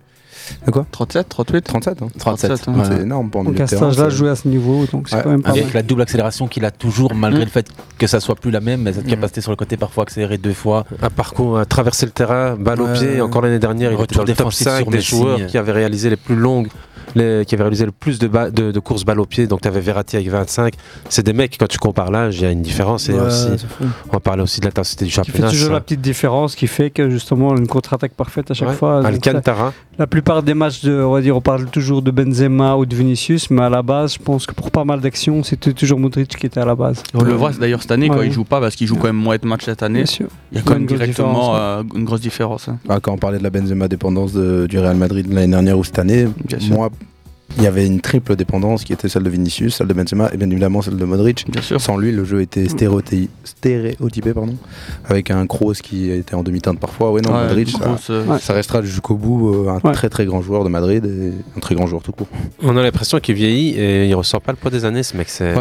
De 0.66 0.70
quoi 0.70 0.86
37, 0.90 1.28
38 1.28 1.62
37, 1.64 2.02
hein. 2.02 2.08
37. 2.18 2.50
37, 2.60 2.68
ouais. 2.76 2.96
C'est 2.96 3.02
énorme 3.02 3.30
pour 3.30 3.40
un 3.40 3.44
Donc 3.44 3.60
à 3.60 3.66
cet 3.66 3.82
âge-là, 3.82 4.10
c'est- 4.10 4.16
jouer 4.16 4.30
à 4.30 4.36
ce 4.36 4.48
niveau, 4.48 4.86
donc 4.92 5.08
c'est 5.08 5.16
Ouais. 5.16 5.22
quand 5.22 5.30
même 5.30 5.42
pas 5.42 5.50
Avec 5.50 5.64
mal. 5.64 5.72
la 5.74 5.82
double 5.82 6.02
accélération 6.02 6.46
qu'il 6.48 6.64
a 6.64 6.70
toujours, 6.70 7.14
malgré 7.14 7.42
Mm. 7.42 7.44
le 7.44 7.50
fait 7.50 7.66
que 7.98 8.06
ça 8.06 8.20
soit 8.20 8.34
plus 8.36 8.50
la 8.50 8.60
même, 8.60 8.82
mais 8.82 8.92
cette 8.92 9.06
Mm. 9.06 9.10
capacité 9.10 9.40
sur 9.40 9.50
le 9.52 9.56
côté 9.56 9.76
parfois 9.76 10.02
accélérée 10.04 10.38
deux 10.38 10.52
fois. 10.52 10.84
Un 11.02 11.10
parcours 11.10 11.58
à 11.58 11.64
traverser 11.66 12.06
le 12.06 12.12
terrain, 12.12 12.56
balle 12.56 12.80
au 12.80 12.86
pied. 12.92 13.20
Encore 13.20 13.42
l'année 13.42 13.58
dernière, 13.58 13.92
il 13.92 14.00
était 14.00 14.14
dans 14.14 14.22
le 14.22 14.28
top 14.28 14.36
défensif 14.36 14.66
5 14.66 14.82
sur 14.82 14.90
des 14.90 15.00
joueurs 15.00 15.46
qui 15.46 15.58
avaient 15.58 15.72
réalisé 15.72 16.10
les 16.10 16.16
plus 16.16 16.36
longues, 16.36 16.68
les, 17.14 17.44
qui 17.46 17.54
avaient 17.54 17.62
réalisé 17.64 17.86
le 17.86 17.92
plus 17.92 18.18
de, 18.18 18.26
ba- 18.28 18.50
de, 18.50 18.72
de 18.72 18.80
courses 18.80 19.04
balle 19.04 19.20
au 19.20 19.26
pied. 19.26 19.46
Donc 19.46 19.62
tu 19.62 19.68
avais 19.68 19.80
Verratti 19.80 20.16
avec 20.16 20.28
25. 20.28 20.74
C'est 21.08 21.24
des 21.24 21.32
mecs, 21.32 21.56
quand 21.58 21.68
tu 21.68 21.78
compares 21.78 22.10
l'âge, 22.10 22.36
il 22.36 22.42
y 22.42 22.44
a 22.46 22.50
une 22.50 22.60
différence. 22.62 23.08
Et 23.08 23.14
Ouais, 23.14 23.20
aussi, 23.20 23.46
c'est 23.56 23.66
on 24.08 24.12
va 24.12 24.20
parler 24.20 24.42
aussi 24.42 24.60
de 24.60 24.66
l'intensité 24.66 25.04
du 25.06 25.10
championnat. 25.10 25.48
toujours 25.48 25.68
ça. 25.68 25.72
la 25.72 25.80
petite 25.80 26.00
différence 26.02 26.54
qui 26.56 26.66
fait 26.66 26.90
que 26.90 27.08
justement 27.08 27.56
une 27.56 27.66
contre-attaque 27.68 28.12
parfaite 28.12 28.50
à 28.50 28.54
chaque 28.54 28.68
Ouais. 28.70 28.74
fois. 28.74 29.06
Alcantara. 29.06 29.72
la 29.98 30.06
plupart 30.06 30.35
des 30.42 30.54
matchs, 30.54 30.82
de, 30.84 30.92
on 31.02 31.12
va 31.12 31.20
dire, 31.20 31.36
on 31.36 31.40
parle 31.40 31.66
toujours 31.66 32.02
de 32.02 32.10
Benzema 32.10 32.76
ou 32.76 32.86
de 32.86 32.94
Vinicius, 32.94 33.50
mais 33.50 33.62
à 33.62 33.68
la 33.68 33.82
base, 33.82 34.14
je 34.14 34.18
pense 34.18 34.46
que 34.46 34.54
pour 34.54 34.70
pas 34.70 34.84
mal 34.84 35.00
d'actions, 35.00 35.42
c'était 35.42 35.72
toujours 35.72 35.98
Modric 35.98 36.28
qui 36.36 36.46
était 36.46 36.60
à 36.60 36.64
la 36.64 36.74
base. 36.74 37.02
On 37.14 37.22
le 37.22 37.32
voit 37.34 37.52
d'ailleurs 37.52 37.82
cette 37.82 37.90
année 37.92 38.08
quand 38.08 38.18
Ouais. 38.18 38.26
il 38.26 38.32
joue 38.32 38.44
pas 38.44 38.60
parce 38.60 38.76
qu'il 38.76 38.86
joue 38.86 38.96
quand 38.96 39.06
même 39.08 39.16
moins 39.16 39.36
de 39.36 39.46
matchs 39.46 39.64
cette 39.66 39.82
année. 39.82 40.00
Bien 40.04 40.06
sûr. 40.06 40.26
Il 40.52 40.58
y 40.58 40.60
a 40.60 40.64
quand 40.64 40.74
même 40.74 40.86
directement 40.86 41.56
euh, 41.56 41.82
une 41.94 42.04
grosse 42.04 42.20
différence. 42.20 42.68
hein. 42.68 42.78
Bah, 42.86 42.98
quand 43.00 43.12
on 43.12 43.18
parlait 43.18 43.38
de 43.38 43.42
la 43.42 43.50
Benzema 43.50 43.88
dépendance 43.88 44.32
de- 44.32 44.66
du 44.68 44.78
Real 44.78 44.96
Madrid 44.96 45.26
l'année 45.32 45.50
dernière 45.52 45.78
ou 45.78 45.84
cette 45.84 45.98
année, 45.98 46.26
Bien 46.46 46.58
sûr. 46.60 46.88
Il 47.58 47.62
y 47.62 47.66
avait 47.66 47.86
une 47.86 48.00
triple 48.00 48.36
dépendance 48.36 48.84
qui 48.84 48.92
était 48.92 49.08
celle 49.08 49.22
de 49.22 49.30
Vinicius, 49.30 49.76
celle 49.76 49.86
de 49.86 49.94
Benzema 49.94 50.30
et 50.32 50.36
bien 50.36 50.50
évidemment 50.50 50.82
celle 50.82 50.96
de 50.96 51.04
Modric. 51.04 51.44
Bien 51.50 51.62
sûr. 51.62 51.80
Sans 51.80 51.96
lui, 51.96 52.12
le 52.12 52.24
jeu 52.24 52.40
était 52.42 52.68
stéréotypé, 52.68 53.30
stéréotypé 53.44 54.32
pardon, 54.34 54.56
avec 55.08 55.30
un 55.30 55.46
Kroos 55.46 55.74
qui 55.74 56.10
était 56.10 56.34
en 56.34 56.42
demi-teinte 56.42 56.78
parfois. 56.78 57.12
Ouais, 57.12 57.20
non, 57.22 57.32
Ouais, 57.34 57.44
Modric, 57.46 57.70
ça, 57.70 57.78
grosse, 57.86 58.10
euh, 58.10 58.24
Ouais. 58.26 58.38
ça 58.40 58.52
restera 58.52 58.82
jusqu'au 58.82 59.14
bout 59.14 59.54
euh, 59.66 59.68
un 59.70 59.80
Ouais. 59.86 59.92
très 59.94 60.08
très 60.08 60.26
grand 60.26 60.42
joueur 60.42 60.64
de 60.64 60.68
Madrid 60.68 61.04
et 61.06 61.32
un 61.56 61.60
très 61.60 61.74
grand 61.74 61.86
joueur 61.86 62.02
tout 62.02 62.12
court. 62.12 62.28
On 62.62 62.76
a 62.76 62.82
l'impression 62.82 63.20
qu'il 63.20 63.34
vieillit 63.34 63.70
et 63.78 64.06
il 64.08 64.14
ressort 64.14 64.40
pas 64.42 64.52
le 64.52 64.56
poids 64.58 64.70
des 64.70 64.84
années, 64.84 65.02
ce 65.02 65.16
mec. 65.16 65.28
C'est... 65.28 65.54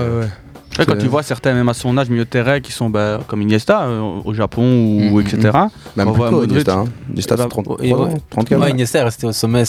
Ouais, 0.77 0.85
quand 0.85 0.97
tu 0.97 1.07
vois 1.07 1.23
certains, 1.23 1.53
même 1.53 1.69
à 1.69 1.73
son 1.73 1.97
âge, 1.97 2.09
milieu 2.09 2.25
de 2.25 2.29
terrain, 2.29 2.59
qui 2.59 2.73
sont 2.73 2.89
bah, 2.89 3.21
comme 3.27 3.41
Iniesta 3.41 3.83
euh, 3.83 4.01
au 4.25 4.33
Japon 4.33 4.63
ou 4.63 5.15
Mhm. 5.15 5.21
etc. 5.21 5.57
Même 5.95 6.07
On 6.09 6.11
voit 6.11 6.31
Modric. 6.31 6.51
Iniesta. 6.51 6.73
Hein. 6.79 6.85
Iniesta, 7.11 7.35
Bah, 7.37 7.43
c'est 7.43 7.49
33 7.49 7.77
et 7.81 7.93
ouais. 7.93 7.99
ans, 8.01 8.13
34 8.29 8.59
Ouais, 8.59 8.65
ans. 8.65 8.69
Iniesta 8.71 8.99
est 8.99 9.03
resté 9.03 9.25
au 9.27 9.31
sommet 9.31 9.63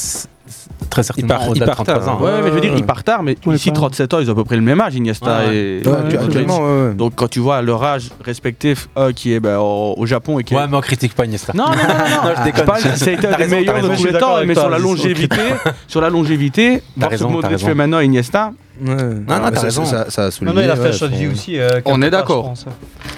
très 0.91 1.03
certainement 1.03 1.29
part- 1.35 1.49
il 1.55 1.59
part 1.65 1.75
33 1.77 1.95
tard, 2.01 2.09
ans. 2.17 2.23
Ouais, 2.23 2.31
hein. 2.31 2.41
mais 2.43 2.49
je 2.49 2.55
veux 2.55 2.61
dire, 2.61 2.73
ouais. 2.73 2.79
il 2.79 2.85
part 2.87 3.03
tard, 3.05 3.23
mais 3.23 3.37
Ouais, 3.47 3.57
ici, 3.57 3.71
pas- 3.71 3.77
37 3.77 4.15
ans, 4.15 4.19
ils 4.21 4.29
ont 4.29 4.33
à 4.33 4.37
peu 4.37 4.45
près 4.45 4.57
le 4.57 4.63
même 4.63 4.81
âge, 4.81 4.95
Iniesta 4.95 5.39
Ouais. 5.49 5.57
et, 5.57 5.77
Ouais, 5.77 5.79
et 5.79 5.83
tu- 5.83 5.89
Modric. 5.89 6.21
actuellement, 6.21 6.59
ouais, 6.59 6.89
ouais. 6.89 6.95
Donc 6.95 7.13
quand 7.17 7.29
tu 7.29 7.41
vois 7.41 7.63
leur 7.63 7.83
âge 7.85 8.11
respectif, 8.25 8.89
un 8.97 9.13
qui 9.13 9.33
est 9.33 9.41
bah, 9.41 9.61
au, 9.61 9.95
au 9.97 10.07
Japon 10.07 10.39
et 10.39 10.45
qui 10.45 10.55
est... 10.55 10.57
Ouais, 10.57 10.67
mais 10.69 10.77
on 10.77 10.81
critique 10.81 11.15
pas 11.15 11.25
Iniesta. 11.25 11.53
Non, 11.55 11.65
non, 11.65 11.71
non, 11.71 11.77
non, 11.77 12.29
non, 12.29 12.35
je 12.39 12.45
déconne. 12.45 12.65
parle- 12.65 12.81
ça 12.81 13.11
a 13.11 13.13
été 13.13 13.27
un 13.27 13.37
des 13.37 13.47
meilleurs 13.47 13.83
de 13.83 13.89
tous 13.89 14.03
je 14.03 14.09
les 14.09 14.19
temps, 14.19 14.37
mais 14.47 14.55
sur 14.57 14.71
la 14.71 14.79
longévité, 14.79 15.37
sur 15.89 16.01
la 16.01 16.11
longévité, 16.11 16.83
voir 16.97 17.11
ce 17.13 17.19
que 17.19 17.25
Modric 17.25 17.59
fait 17.59 17.75
maintenant, 17.75 18.01
Iniesta, 18.01 18.53
Ouais. 18.81 18.95
non, 18.95 19.23
Ah, 19.29 19.51
t'as 19.51 19.57
ça- 19.57 19.63
raison. 19.63 19.85
Ça, 19.87 20.11
ça 20.11 20.23
a 20.23 20.25
Non, 20.27 20.31
souligné. 20.31 20.57
non, 20.57 20.63
il 20.63 20.71
a 20.71 20.77
fait 20.77 20.83
ouais, 20.83 20.93
son- 20.93 21.33
aussi. 21.33 21.59
euh, 21.59 21.81
On 21.87 22.03
est 22.03 22.11
d'accord. 22.11 22.45
pense- 22.51 22.67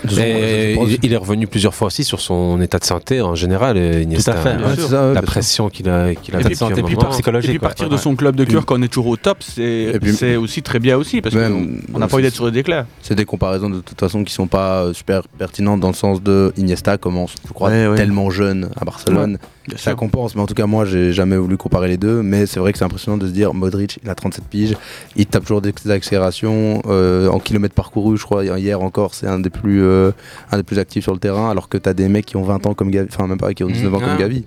il, 0.07 0.99
il 1.03 1.13
est 1.13 1.17
revenu 1.17 1.47
plusieurs 1.47 1.75
fois 1.75 1.89
aussi 1.89 2.05
sur 2.05 2.21
son 2.21 2.61
état 2.61 2.79
de 2.79 2.85
santé 2.85 3.21
en 3.21 3.35
général. 3.35 3.77
euh, 3.77 4.03
Iniesta. 4.03 4.33
Tout 4.33 4.39
à 4.39 4.43
fait. 4.43 4.57
Ouais, 4.57 4.63
c'est 4.77 4.83
ça, 4.89 5.09
ouais, 5.09 5.15
La 5.15 5.23
pression 5.23 5.69
qu'il 5.69 5.89
a, 5.89 6.15
qu'il 6.15 6.35
a 6.37 6.41
Et 6.41 6.45
puis, 6.45 6.57
santé, 6.57 6.83
puis 6.83 6.97
par 6.97 7.11
psychologique, 7.11 7.49
Et 7.51 7.53
puis 7.55 7.59
partir 7.59 7.87
Ouais, 7.87 7.93
de 7.93 7.97
son 7.97 8.15
club 8.17 8.37
de 8.37 8.45
cœur 8.45 8.65
quand 8.67 8.79
on 8.79 8.83
est 8.83 8.89
toujours 8.89 9.09
au 9.09 9.17
top, 9.17 9.39
c'est 9.43 10.37
aussi 10.37 10.63
très 10.63 10.79
bien 10.79 10.97
aussi 10.97 11.21
parce 11.21 11.35
qu'on 11.35 11.99
n'a 11.99 12.07
pas 12.09 12.15
envie 12.15 12.23
d'être 12.23 12.35
sur 12.35 12.45
le 12.45 12.51
déclin. 12.51 12.87
C'est 13.03 13.15
des 13.15 13.25
comparaisons 13.25 13.71
de 13.71 13.81
toute 13.81 13.99
façon 13.99 14.25
qui 14.25 14.33
sont 14.33 14.47
pas 14.47 14.83
euh, 14.83 14.93
super 14.93 15.23
pertinentes 15.39 15.81
dans 15.81 15.89
le 15.89 15.95
sens 15.95 16.23
de 16.23 16.53
Iniesta 16.57 16.99
commence, 16.99 17.35
je 17.47 17.53
crois, 17.53 17.71
tellement 17.97 18.31
jeune 18.31 18.71
à 18.81 18.85
Barcelone. 18.85 19.39
Bien 19.69 19.77
Ça 19.77 19.91
sûr. 19.91 19.97
compense, 19.97 20.35
mais 20.35 20.41
en 20.41 20.47
tout 20.47 20.55
cas, 20.55 20.67
moi, 20.67 20.85
j'ai 20.85 21.13
jamais 21.13 21.37
voulu 21.37 21.57
comparer 21.57 21.89
les 21.89 21.97
deux. 21.97 22.23
Mais 22.23 22.47
c'est 22.47 22.59
vrai 22.61 22.73
que 22.73 22.79
c'est 22.79 22.85
impressionnant 22.85 23.19
de 23.19 23.27
se 23.27 23.33
dire 23.33 23.53
Modric, 23.55 23.99
il 24.03 24.09
a 24.11 24.15
37 24.15 24.45
piges, 24.45 24.75
il 25.17 25.27
tape 25.27 25.43
toujours 25.45 25.61
des 25.61 25.73
accélérations 25.91 26.83
euh, 26.87 27.29
en 27.29 27.39
kilomètres 27.39 27.75
parcourus. 27.75 28.19
Je 28.19 28.25
crois 28.25 28.45
hier 28.45 28.81
encore, 28.81 29.15
c'est 29.15 29.27
un 29.27 29.39
des 29.41 29.51
plus 29.51 29.83
euh, 29.83 30.11
un 30.51 30.57
des 30.57 30.63
plus 30.63 30.79
actifs 30.79 31.05
sur 31.05 31.13
le 31.13 31.19
terrain, 31.19 31.51
alors 31.51 31.69
que 31.69 31.77
tu 31.79 31.89
as 31.89 31.95
des 31.95 32.09
mecs 32.09 32.27
qui 32.27 32.37
ont 32.37 32.43
20 32.45 32.67
ans 32.67 32.75
comme 32.75 32.91
Gavi, 32.91 33.09
enfin 33.13 33.27
même 33.27 33.39
pas 33.39 33.53
qui 33.55 33.65
ont 33.65 33.69
19 33.69 33.95
ans 33.95 33.99
Mhm. 34.01 34.05
comme. 34.07 34.17
Gavi. 34.19 34.45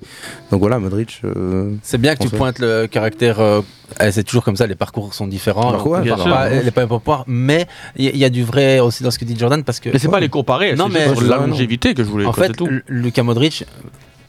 Donc 0.51 0.60
voilà, 0.60 0.80
Modric. 0.80 1.22
euh, 1.24 1.72
C'est 1.84 2.00
bien 2.00 2.16
que 2.16 2.24
tu 2.24 2.30
pointes 2.30 2.60
le 2.60 2.88
caractère. 2.88 3.40
euh, 3.40 3.62
eh, 4.01 4.12
c'est 4.12 4.24
toujours 4.24 4.44
comme 4.44 4.56
ça, 4.56 4.68
les 4.68 4.75
parcours 4.75 5.13
sont 5.13 5.28
différents. 5.28 5.70
Alors, 5.70 5.86
ouais, 5.88 6.01
les 6.63 6.72
pas 6.72 6.88
pour 6.88 7.01
pouvoir, 7.01 7.25
mais 7.28 7.68
il 7.98 8.16
y, 8.16 8.24
a 8.25 8.30
du 8.30 8.44
vrai 8.44 8.80
aussi 8.80 9.04
dans 9.04 9.12
ce 9.12 9.20
que 9.20 9.25
dit 9.25 9.36
Jordan 9.38 9.63
parce 9.63 9.80
que. 9.80 9.90
Mais 9.92 10.00
c'est 10.00 10.08
pas 10.08 10.20
les 10.22 10.30
comparer, 10.30 10.75
Non, 10.75 10.88
c'est 10.92 11.10
mais- 11.10 11.16
sur 11.16 11.28
la 11.28 11.40
Ouais, 11.42 11.48
longévité 11.48 11.94
que 11.94 12.04
je 12.04 12.10
voulais. 12.10 12.25
En 12.25 12.34
fait, 12.34 12.48
c'est 12.48 12.54
tout. 12.56 12.68
L- 12.68 12.84
Luka 12.88 13.22
Modric 13.24 13.66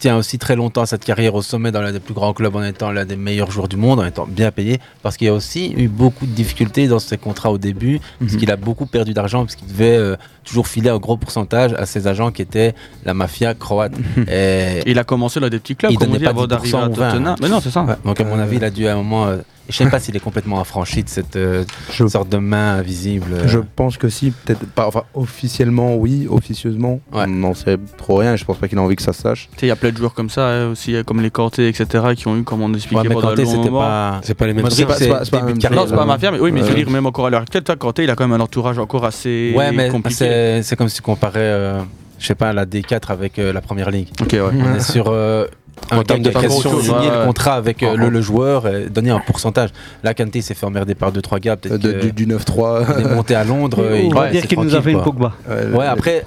tient 0.02 0.16
aussi 0.16 0.36
très 0.36 0.56
longtemps 0.56 0.82
à 0.82 0.86
cette 0.86 1.04
carrière 1.04 1.36
au 1.36 1.42
sommet 1.42 1.70
dans 1.70 1.80
l'un 1.80 1.92
des 1.92 2.00
plus 2.00 2.12
grands 2.12 2.32
clubs 2.32 2.56
en 2.56 2.64
étant 2.64 2.90
l'un 2.90 3.04
des 3.04 3.14
meilleurs 3.14 3.52
joueurs 3.52 3.68
du 3.68 3.76
monde, 3.76 4.00
en 4.00 4.04
étant 4.04 4.26
bien 4.26 4.50
payé, 4.50 4.80
parce 5.00 5.16
qu'il 5.16 5.28
y 5.28 5.30
a 5.30 5.32
aussi 5.32 5.72
eu 5.76 5.86
beaucoup 5.86 6.26
de 6.26 6.32
difficultés 6.32 6.88
dans 6.88 6.98
ses 6.98 7.18
contrats 7.18 7.52
au 7.52 7.58
début, 7.58 8.00
parce 8.18 8.32
Mhm. 8.32 8.38
qu'il 8.40 8.50
a 8.50 8.56
beaucoup 8.56 8.86
perdu 8.86 9.14
d'argent, 9.14 9.44
parce 9.44 9.54
qu'il 9.54 9.68
devait 9.68 9.96
euh, 9.96 10.16
toujours 10.44 10.66
filer 10.66 10.90
un 10.90 10.98
gros 10.98 11.16
pourcentage 11.16 11.72
à 11.74 11.86
ses 11.86 12.08
agents 12.08 12.32
qui 12.32 12.42
étaient 12.42 12.74
la 13.04 13.14
mafia 13.14 13.54
croate. 13.54 13.92
Et, 14.28 14.82
Il 14.86 14.98
a 14.98 15.04
commencé 15.04 15.38
dans 15.38 15.48
des 15.48 15.60
petits 15.60 15.76
clubs, 15.76 15.92
Il 15.92 15.98
comme 15.98 16.10
on 16.10 16.16
dit, 16.16 16.24
pas 16.24 16.30
avant 16.30 16.48
d'arriver 16.48 16.76
10% 16.76 16.82
à 16.82 16.88
20. 16.88 17.10
Tottenham. 17.12 17.36
Mais 17.40 17.48
non, 17.48 17.60
c'est 17.60 17.70
ça. 17.70 17.82
Ouais, 17.84 17.94
donc 18.04 18.20
à 18.20 18.24
mon 18.24 18.38
avis, 18.40 18.56
il 18.56 18.64
a 18.64 18.70
dû 18.70 18.88
à 18.88 18.94
un 18.94 18.96
moment... 18.96 19.26
euh, 19.28 19.36
je 19.68 19.76
sais 19.76 19.88
pas 19.88 20.00
s'il 20.00 20.14
est 20.16 20.20
complètement 20.20 20.60
affranchi 20.60 21.02
de 21.02 21.08
cette 21.08 21.36
euh, 21.36 21.64
Je- 21.92 22.06
sorte 22.06 22.28
de 22.28 22.36
main 22.38 22.76
invisible. 22.78 23.26
euh. 23.32 23.46
Je 23.48 23.58
pense 23.58 23.96
que 23.96 24.08
si, 24.08 24.30
peut-être 24.30 24.64
pas. 24.66 24.86
Enfin, 24.86 25.04
officiellement, 25.14 25.96
oui, 25.96 26.26
officieusement, 26.28 27.00
Ouais. 27.12 27.24
on 27.24 27.26
n'en 27.28 27.54
sait 27.54 27.76
trop 27.96 28.16
rien. 28.16 28.34
et 28.34 28.36
Je 28.36 28.44
pense 28.44 28.58
pas 28.58 28.68
qu'il 28.68 28.78
a 28.78 28.82
envie 28.82 28.96
que 28.96 29.02
ça 29.02 29.12
se 29.12 29.22
sache. 29.22 29.48
Tu 29.52 29.60
sais, 29.60 29.66
Il 29.66 29.68
y 29.68 29.72
a 29.72 29.76
plein 29.76 29.90
de 29.90 29.96
joueurs 29.96 30.14
comme 30.14 30.30
ça 30.30 30.48
hein, 30.48 30.68
aussi, 30.70 30.94
euh, 30.94 31.02
comme 31.04 31.20
les 31.20 31.30
Kanté, 31.30 31.68
etc., 31.68 31.86
qui 32.16 32.26
ont 32.28 32.36
eu, 32.36 32.42
comme 32.42 32.60
on 32.62 32.72
expliquait 32.74 33.08
Ouais, 33.08 33.14
long 33.14 33.34
c'était 33.36 33.44
moment. 33.70 33.80
pas... 33.80 34.20
C'est 34.22 34.34
pas 34.34 34.46
les 34.46 34.54
mêmes 34.54 34.68
C'est 34.70 34.84
pas- 34.86 34.94
c'est 34.96 35.08
pas- 35.08 35.18
pas. 35.24 35.42
Non, 35.42 35.54
c'est 35.86 35.94
pas 35.94 36.02
Euh, 36.02 36.04
mafia, 36.06 36.30
mais 36.30 36.38
oui, 36.40 36.52
mais 36.52 36.60
je 36.60 36.64
veux 36.66 36.72
euh, 36.72 36.74
dire, 36.74 36.90
même 36.90 37.06
encore 37.06 37.26
à 37.26 37.30
l'heure 37.30 37.42
actuelle, 37.42 37.62
toi, 37.62 37.76
Kanté, 37.76 38.04
il 38.04 38.10
a 38.10 38.16
quand 38.16 38.26
même 38.26 38.38
un 38.40 38.42
entourage 38.44 38.78
encore 38.78 39.04
assez 39.04 39.54
Ouais, 39.56 39.72
mais 39.72 39.88
compliqué. 39.88 40.60
c'est 40.62 40.76
comme 40.76 40.88
si 40.88 40.96
tu 40.96 41.02
comparais, 41.02 41.38
euh, 41.40 41.80
je 42.18 42.26
sais 42.26 42.34
pas, 42.34 42.52
la 42.52 42.66
D4 42.66 43.10
avec 43.10 43.38
euh, 43.38 43.52
la 43.52 43.60
première 43.60 43.90
ligue. 43.90 44.08
Ok, 44.20 44.32
ouais. 44.32 44.40
On 44.40 44.74
est 44.76 44.80
sur 44.80 45.06
euh, 45.08 45.46
En 45.90 46.02
termes 46.04 46.22
de 46.22 46.30
pression, 46.30 46.70
ouais. 46.74 46.82
le 47.20 47.26
contrat 47.26 47.54
avec 47.54 47.82
euh, 47.82 47.96
le, 47.96 48.08
le 48.08 48.20
joueur 48.22 48.66
et 48.66 48.88
donné 48.88 49.10
un 49.10 49.18
pourcentage. 49.18 49.70
Là, 50.02 50.14
Kanté 50.14 50.40
s'est 50.40 50.54
fait 50.54 50.64
emmerder 50.66 50.94
par 50.94 51.12
2-3 51.12 51.40
gars. 51.40 51.56
Peut-être 51.56 51.78
De- 51.80 51.92
que- 51.92 52.06
du, 52.06 52.24
du 52.24 52.26
9-3. 52.34 52.84
il 52.98 53.06
est 53.06 53.14
monté 53.14 53.34
à 53.34 53.44
Londres. 53.44 53.84
et 53.94 54.06
On 54.06 54.10
va 54.10 54.22
ouais, 54.22 54.30
dire 54.30 54.46
qu'il 54.46 54.58
nous 54.60 54.74
a 54.74 54.80
fait 54.80 54.92
tranquille, 54.92 54.96
une. 54.98 55.02
Pogba. 55.02 55.32
Ouais, 55.76 55.86
après, 55.86 56.24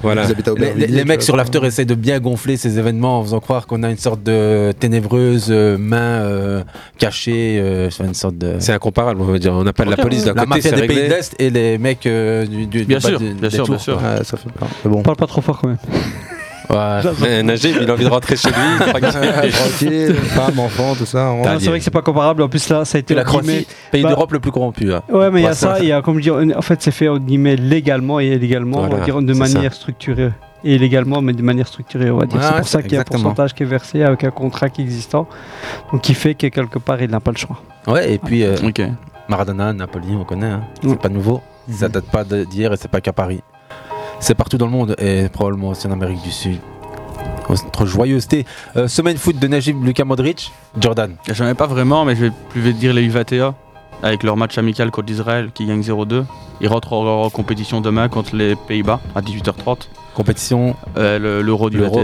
les, 0.77 1.03
mecs 1.05 1.17
vois. 1.19 1.21
sur 1.25 1.35
l'after 1.35 1.59
essayent 1.65 1.85
de 1.85 1.95
bien 1.95 2.19
gonfler 2.19 2.57
ces 2.57 2.77
événements 2.77 3.19
en 3.19 3.23
faisant 3.23 3.39
croire 3.39 3.65
qu'on 3.65 3.81
a 3.83 3.89
une 3.89 3.97
sorte 3.97 4.21
de 4.23 4.71
ténébreuse 4.79 5.47
euh, 5.49 5.77
main 5.77 5.97
euh, 6.21 6.63
cachée, 6.99 7.57
euh, 7.59 7.89
une 8.03 8.13
sorte 8.13 8.37
de. 8.37 8.55
C'est 8.59 8.73
incomparable, 8.73 9.21
on 9.21 9.25
va 9.25 9.39
dire. 9.39 9.53
On 9.53 9.63
n'a 9.63 9.73
pas 9.73 9.85
de 9.85 9.89
la 9.91 9.97
police 9.97 10.25
d'un 10.25 10.33
La 10.33 10.43
côté, 10.45 10.49
mafia 10.57 10.69
c'est 10.69 10.75
des 10.81 10.87
pays 10.87 10.97
réglé. 10.97 11.09
de 11.09 11.13
l'Est 11.15 11.35
et 11.39 11.49
les 11.49 11.77
mecs 11.77 12.05
euh, 12.05 12.45
du, 12.45 12.67
du, 12.67 12.83
Bien 12.85 12.99
sûr, 12.99 13.19
bien 13.19 13.49
sûr, 13.49 13.65
bien 13.67 13.77
sûr. 13.77 13.95
Ouais, 13.97 14.23
ça 14.23 14.37
fait 14.37 14.49
peur. 14.51 14.67
Mais 14.83 14.91
bon. 14.91 15.01
Parle 15.01 15.17
pas 15.17 15.27
trop 15.27 15.41
fort 15.41 15.59
quand 15.61 15.67
même. 15.69 15.77
Ouais. 16.69 17.01
Mais 17.21 17.43
Najib, 17.43 17.75
il 17.81 17.89
a 17.89 17.93
envie 17.93 18.05
de 18.05 18.09
rentrer 18.09 18.35
chez 18.35 18.49
lui. 18.49 19.01
tranquille. 19.51 20.15
Femme, 20.15 20.59
enfant, 20.59 20.95
tout 20.95 21.05
ça. 21.05 21.31
C'est 21.59 21.67
vrai 21.69 21.79
que 21.79 21.83
c'est 21.83 21.91
pas 21.91 22.01
comparable. 22.01 22.41
En 22.43 22.49
plus, 22.49 22.67
là, 22.69 22.85
ça 22.85 22.97
a 22.97 22.99
été 22.99 23.13
Et 23.13 23.17
la 23.17 23.23
Croatie, 23.23 23.67
pays 23.91 24.03
bah- 24.03 24.09
d'Europe 24.09 24.31
le 24.31 24.39
plus 24.39 24.51
corrompu. 24.51 24.93
hein. 24.93 25.01
Ouais, 25.09 25.29
mais 25.31 25.41
il 25.41 25.43
y 25.43 25.47
a 25.47 25.53
ça, 25.53 25.79
il 25.79 25.85
y 25.87 25.91
a, 25.91 26.01
comme 26.01 26.17
je 26.17 26.31
dis, 26.31 26.53
en 26.55 26.61
fait, 26.61 26.81
c'est 26.81 26.91
fait, 26.91 27.07
entre 27.07 27.25
guillemets, 27.25 27.55
légalement 27.55 28.19
et 28.19 28.27
illégalement, 28.27 28.79
on 28.79 28.87
va 28.87 29.03
dire, 29.03 29.21
de 29.21 29.33
manière 29.33 29.73
structurée. 29.73 30.31
Et 30.63 30.73
illégalement, 30.75 31.21
mais 31.21 31.33
de 31.33 31.43
manière 31.43 31.67
structurée, 31.67 32.09
on 32.09 32.17
va 32.17 32.25
dire. 32.25 32.37
Ouais, 32.39 32.43
c'est 32.47 32.57
pour 32.57 32.67
ça 32.67 32.81
qu'il 32.81 32.93
y 32.93 32.97
a 32.97 33.01
un 33.01 33.03
pourcentage 33.03 33.53
qui 33.53 33.61
est 33.61 33.67
versé 33.67 34.01
avec 34.03 34.23
un 34.23 34.31
contrat 34.31 34.69
qui 34.69 34.81
est 34.81 34.83
existant. 34.83 35.27
Donc, 35.91 36.01
qui 36.01 36.15
fait 36.15 36.33
que 36.33 36.47
quelque 36.47 36.79
part, 36.79 36.99
il 37.01 37.11
n'a 37.11 37.19
pas 37.19 37.31
le 37.31 37.37
choix. 37.37 37.61
Ouais, 37.85 38.13
et 38.13 38.17
puis 38.17 38.43
euh, 38.43 38.55
Ok. 38.63 38.81
Maradona, 39.29 39.73
Napoli, 39.73 40.15
on 40.19 40.23
connaît. 40.23 40.47
hein. 40.47 40.63
Ouais. 40.83 40.89
C'est 40.91 41.01
pas 41.01 41.09
nouveau. 41.09 41.41
Ça 41.69 41.87
date 41.87 42.05
pas 42.05 42.23
d'hier 42.23 42.73
et 42.73 42.77
c'est 42.77 42.89
pas 42.89 43.01
qu'à 43.01 43.13
Paris. 43.13 43.41
C'est 44.19 44.35
partout 44.35 44.57
dans 44.57 44.65
le 44.65 44.71
monde 44.71 44.95
et 44.99 45.29
probablement 45.29 45.69
aussi 45.69 45.87
en 45.87 45.91
Amérique 45.91 46.21
du 46.23 46.31
Sud. 46.31 46.59
Notre 47.49 47.85
joyeuseté. 47.85 48.45
Euh, 48.75 48.87
semaine 48.87 49.17
foot 49.17 49.37
de 49.37 49.47
Najib, 49.47 49.83
Luka 49.83 50.03
Modric, 50.03 50.51
Jordan. 50.79 51.15
J'en 51.31 51.47
ai 51.47 51.53
pas 51.53 51.67
vraiment, 51.67 52.03
mais 52.03 52.15
je 52.15 52.25
vais 52.25 52.31
plus 52.49 52.61
vite 52.61 52.77
dire 52.79 52.93
les 52.93 53.07
U21 53.07 53.53
avec 54.01 54.23
leur 54.23 54.35
match 54.35 54.57
amical 54.57 54.89
contre 54.89 55.07
l'Israël 55.07 55.51
qui 55.53 55.65
gagne 55.67 55.81
0-2. 55.81 56.25
Ils 56.61 56.67
rentrent 56.67 56.93
en, 56.93 57.29
compétition 57.29 57.81
demain 57.81 58.09
contre 58.09 58.35
les 58.35 58.55
Pays-Bas 58.55 58.99
à 59.15 59.21
18h30, 59.21 59.89
Compétition. 60.15 60.75
euh, 60.97 61.19
le- 61.19 61.41
l'Euro 61.41 61.69
du 61.69 61.77
L'Euro. 61.77 61.99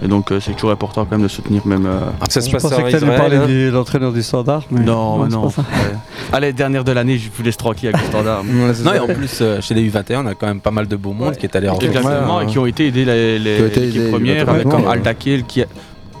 21. 0.00 0.04
Et 0.04 0.08
donc 0.08 0.30
euh, 0.32 0.40
c'est 0.40 0.52
toujours 0.52 0.70
important 0.70 1.04
quand 1.04 1.12
même 1.16 1.22
de 1.22 1.28
soutenir 1.28 1.66
même. 1.66 1.86
euh, 1.86 2.00
Ça 2.28 2.40
se 2.40 2.46
Je 2.48 2.52
passe 2.52 2.62
pensais 2.62 2.74
en 2.76 2.78
que 2.84 2.90
tu 2.90 2.96
allais 2.96 3.06
Israël. 3.06 3.18
parler 3.20 3.36
hein. 3.36 3.46
de 3.46 3.70
l'entraîneur 3.70 4.12
du 4.12 4.22
standard. 4.22 4.62
Mais 4.70 4.80
Non, 4.80 5.26
non. 5.28 5.46
Ouais. 5.58 5.96
Allez, 6.32 6.52
dernière 6.52 6.84
de 6.84 6.92
l'année, 6.92 7.18
je 7.18 7.28
vous 7.34 7.42
laisse 7.42 7.56
tranquille 7.56 7.88
avec 7.88 8.00
le 8.00 8.06
standard. 8.08 8.42
Non, 8.44 8.94
et 8.94 8.98
en 8.98 9.06
plus, 9.06 9.38
euh, 9.40 9.60
chez 9.60 9.74
les 9.74 9.88
U21, 9.90 10.22
on 10.22 10.26
a 10.26 10.34
quand 10.34 10.46
même 10.46 10.60
pas 10.60 10.70
mal 10.70 10.86
de 10.86 10.96
beau 10.96 11.12
monde 11.12 11.36
qui 11.36 11.46
est 11.46 11.56
allé 11.56 11.68
en 11.68 11.78
Exactement, 11.78 12.36
Ouais, 12.38 12.44
et 12.44 12.46
qui 12.46 12.58
ont 12.58 12.66
été 12.66 12.86
aidés 12.88 13.04
les, 13.04 13.38
les, 13.38 13.56
Qui 13.56 13.62
ont 13.62 13.66
été 13.66 13.80
l'équipe 13.80 14.00
aidés, 14.02 14.10
première, 14.10 14.44
ouais, 14.48 14.54
avec 14.54 14.66
ouais. 14.66 14.72
comme 14.72 14.86
Aldakil 14.88 15.44
qui 15.44 15.62
a- 15.62 15.66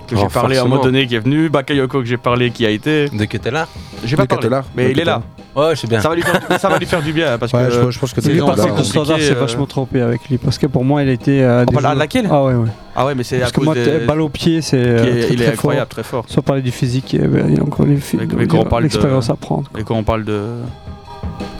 que 0.08 0.16
j'ai 0.16 0.26
parlé 0.26 0.56
à 0.56 0.62
un 0.62 0.64
moment 0.64 0.82
donné 0.82 1.06
qui 1.06 1.14
est 1.14 1.20
venu, 1.20 1.48
Bakayoko 1.48 2.00
que 2.00 2.04
j'ai 2.04 2.16
parlé 2.16 2.50
qui 2.50 2.66
a 2.66 2.70
été. 2.70 3.08
De 3.08 3.50
là 3.50 3.68
J'ai 4.04 4.16
pas 4.16 4.22
De 4.24 4.28
parlé, 4.28 4.42
Catelar. 4.42 4.64
mais 4.76 4.86
De 4.86 4.90
il 4.90 4.98
est 5.00 5.04
là. 5.04 5.22
Ouais, 5.56 5.74
je 5.74 5.80
sais 5.80 5.86
bien. 5.88 6.00
Ça 6.00 6.08
va 6.08 6.14
lui 6.14 6.22
faire, 6.22 6.60
ça 6.60 6.68
va 6.68 6.78
lui 6.78 6.86
faire 6.86 7.02
du 7.02 7.12
bien 7.12 7.36
parce 7.38 7.52
Ouais, 7.52 7.66
que. 7.66 7.70
je, 7.86 7.90
je 7.90 7.98
pense 7.98 8.12
que 8.12 8.20
c'est 8.20 8.36
par 8.38 8.54
bah, 8.54 8.66
contre, 8.68 8.84
standard, 8.84 9.18
c'est 9.20 9.32
euh, 9.36 9.40
vachement 9.40 9.66
trompé 9.66 10.00
avec 10.00 10.28
lui. 10.28 10.38
Parce 10.38 10.58
que 10.58 10.66
pour 10.66 10.84
moi, 10.84 11.02
il 11.02 11.08
a 11.08 11.12
été. 11.12 11.42
euh, 11.42 11.64
à 11.64 11.80
joueurs- 11.80 11.94
laquelle? 11.96 12.28
Ah 12.30 12.44
ouais, 12.44 12.54
ouais. 12.54 12.68
Ah 12.94 13.06
ouais, 13.06 13.14
mais 13.16 13.24
c'est 13.24 13.36
à 13.38 13.40
Parce 13.40 13.52
que 13.52 13.56
cause 13.56 13.64
moi, 13.66 13.74
des- 13.74 13.98
balle 14.06 14.20
au 14.20 14.28
pied, 14.28 14.62
c'est. 14.62 14.76
euh, 14.78 15.26
il 15.30 15.40
est 15.42 15.44
très 15.46 15.52
incroyable, 15.54 15.86
fort. 15.86 15.88
très 15.88 16.02
fort. 16.04 16.24
Sans 16.28 16.42
parler 16.42 16.62
du 16.62 16.70
physique, 16.70 17.14
eh 17.14 17.26
ben, 17.26 17.46
il 17.50 17.58
a 17.58 17.62
encore 17.64 17.84
les 17.86 17.94
Mais- 18.14 18.26
mais 18.36 18.46
quand 18.46 18.58
on 18.58 18.64
parle 18.64 18.82
de- 18.82 18.88
l'expérience 18.88 19.28
à 19.30 19.34
prendre. 19.34 19.68
Et 19.78 19.82
quand 19.82 19.96
on 19.96 20.04
parle 20.04 20.24
de, 20.24 20.42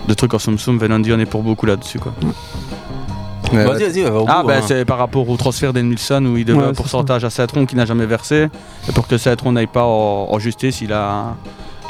de 0.08 0.14
trucs 0.14 0.34
en 0.34 0.38
soum, 0.38 0.78
Venandi, 0.78 1.12
on 1.12 1.18
est 1.18 1.26
pour 1.26 1.42
beaucoup 1.42 1.66
là-dessus 1.66 1.98
quoi. 1.98 2.12
Ouais, 3.52 3.64
Vas-y, 3.64 3.82
vas-y, 3.90 4.02
va 4.02 4.12
au 4.20 4.26
Ah 4.28 4.42
bout, 4.42 4.48
bah 4.48 4.54
hein. 4.58 4.64
c'est 4.64 4.84
par 4.84 4.98
rapport 4.98 5.28
au 5.28 5.36
transfert 5.36 5.72
d'Enilson 5.72 6.24
où 6.24 6.36
il 6.36 6.44
devait 6.44 6.58
Ouais, 6.60 6.64
un 6.66 6.72
pourcentage 6.72 7.24
à 7.24 7.30
Saitron 7.30 7.66
qui 7.66 7.74
n'a 7.74 7.84
jamais 7.84 8.06
versé. 8.06 8.46
Et 8.88 8.92
pour 8.92 9.08
que 9.08 9.18
Saitron 9.18 9.50
n'aille 9.50 9.66
pas 9.66 9.82
en, 9.82 10.28
en 10.30 10.38
justice, 10.38 10.80
il 10.82 10.92
a, 10.92 11.34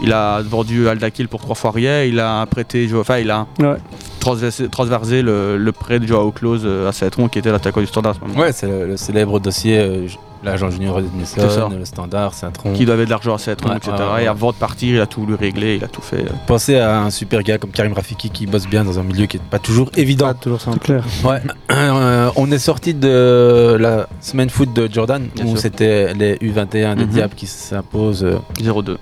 il 0.03 0.13
a 0.13 0.41
vendu 0.43 0.89
Aldakil 0.89 1.29
pour 1.29 1.41
trois 1.41 1.55
fois 1.55 1.71
rien. 1.73 2.03
Il 2.05 2.19
a 2.21 2.45
prêté, 2.47 2.89
Jo- 2.89 3.01
enfin 3.01 3.19
il 3.19 3.31
a 3.31 3.47
Ouais. 3.59 3.77
transversé, 4.21 4.69
transversé 4.69 5.23
le, 5.23 5.57
le 5.59 5.73
prêt 5.73 5.99
de 5.99 6.07
Joao 6.07 6.31
Close 6.33 6.63
euh, 6.65 6.89
à 6.89 6.93
Saitron 6.93 7.29
qui 7.29 7.39
était 7.39 7.51
l'attaquant 7.53 7.81
du 7.81 7.87
standard. 7.87 8.17
Ouais, 8.37 8.53
c'est 8.53 8.67
le, 8.67 8.87
le 8.87 8.97
célèbre 8.97 9.41
dossier, 9.41 9.79
euh, 9.79 10.07
l'agent 10.43 10.71
junior 10.71 10.95
ça. 10.99 11.01
Edmondson, 11.43 11.71
le 11.79 11.85
standard, 11.85 12.33
c'est 12.35 12.47
un 12.47 12.51
tronc. 12.51 12.73
Qui 12.73 12.87
devait 12.87 13.05
de 13.05 13.11
l'argent 13.11 13.35
à 13.35 13.39
Saitron, 13.39 13.71
Ouais, 13.71 13.77
etc. 13.77 13.93
ouais, 13.99 14.15
ouais. 14.15 14.25
Et 14.25 14.27
avant 14.27 14.53
de 14.53 14.57
partir, 14.57 14.95
il 14.97 15.01
a 15.01 15.07
tout 15.07 15.21
voulu 15.21 15.35
régler, 15.35 15.77
il 15.77 15.85
a 15.85 15.89
tout 15.89 16.01
fait. 16.03 16.23
euh. 16.25 16.31
Pensez 16.47 16.77
à 16.79 17.01
un 17.03 17.11
super 17.11 17.43
gars 17.43 17.59
comme 17.59 17.71
Karim 17.71 17.93
Rafiki 17.93 18.31
qui 18.31 18.47
bosse 18.47 18.67
bien 18.67 18.85
dans 18.85 18.99
un 18.99 19.03
milieu 19.03 19.27
qui 19.27 19.37
est 19.37 19.43
pas 19.43 19.59
toujours 19.59 19.91
évident. 19.97 20.27
Pas 20.29 20.35
toujours 20.35 20.61
simple. 20.61 20.79
Clair. 20.79 21.05
Ouais, 21.25 21.41
euh, 21.73 22.31
on 22.37 22.51
est 22.51 22.59
sorti 22.59 22.95
de 22.95 23.77
la 23.79 24.07
semaine 24.23 24.49
foot 24.51 24.73
de 24.73 24.89
Jordan 24.91 25.29
Bien 25.35 25.45
où 25.47 25.57
c'était 25.57 26.15
les 26.15 26.37
U21 26.37 26.97
des 26.97 27.05
Mhm. 27.05 27.11
Diables 27.11 27.35
qui 27.35 27.47
s'imposent 27.47 28.25
euh, 28.25 28.37
0-2. 28.63 28.97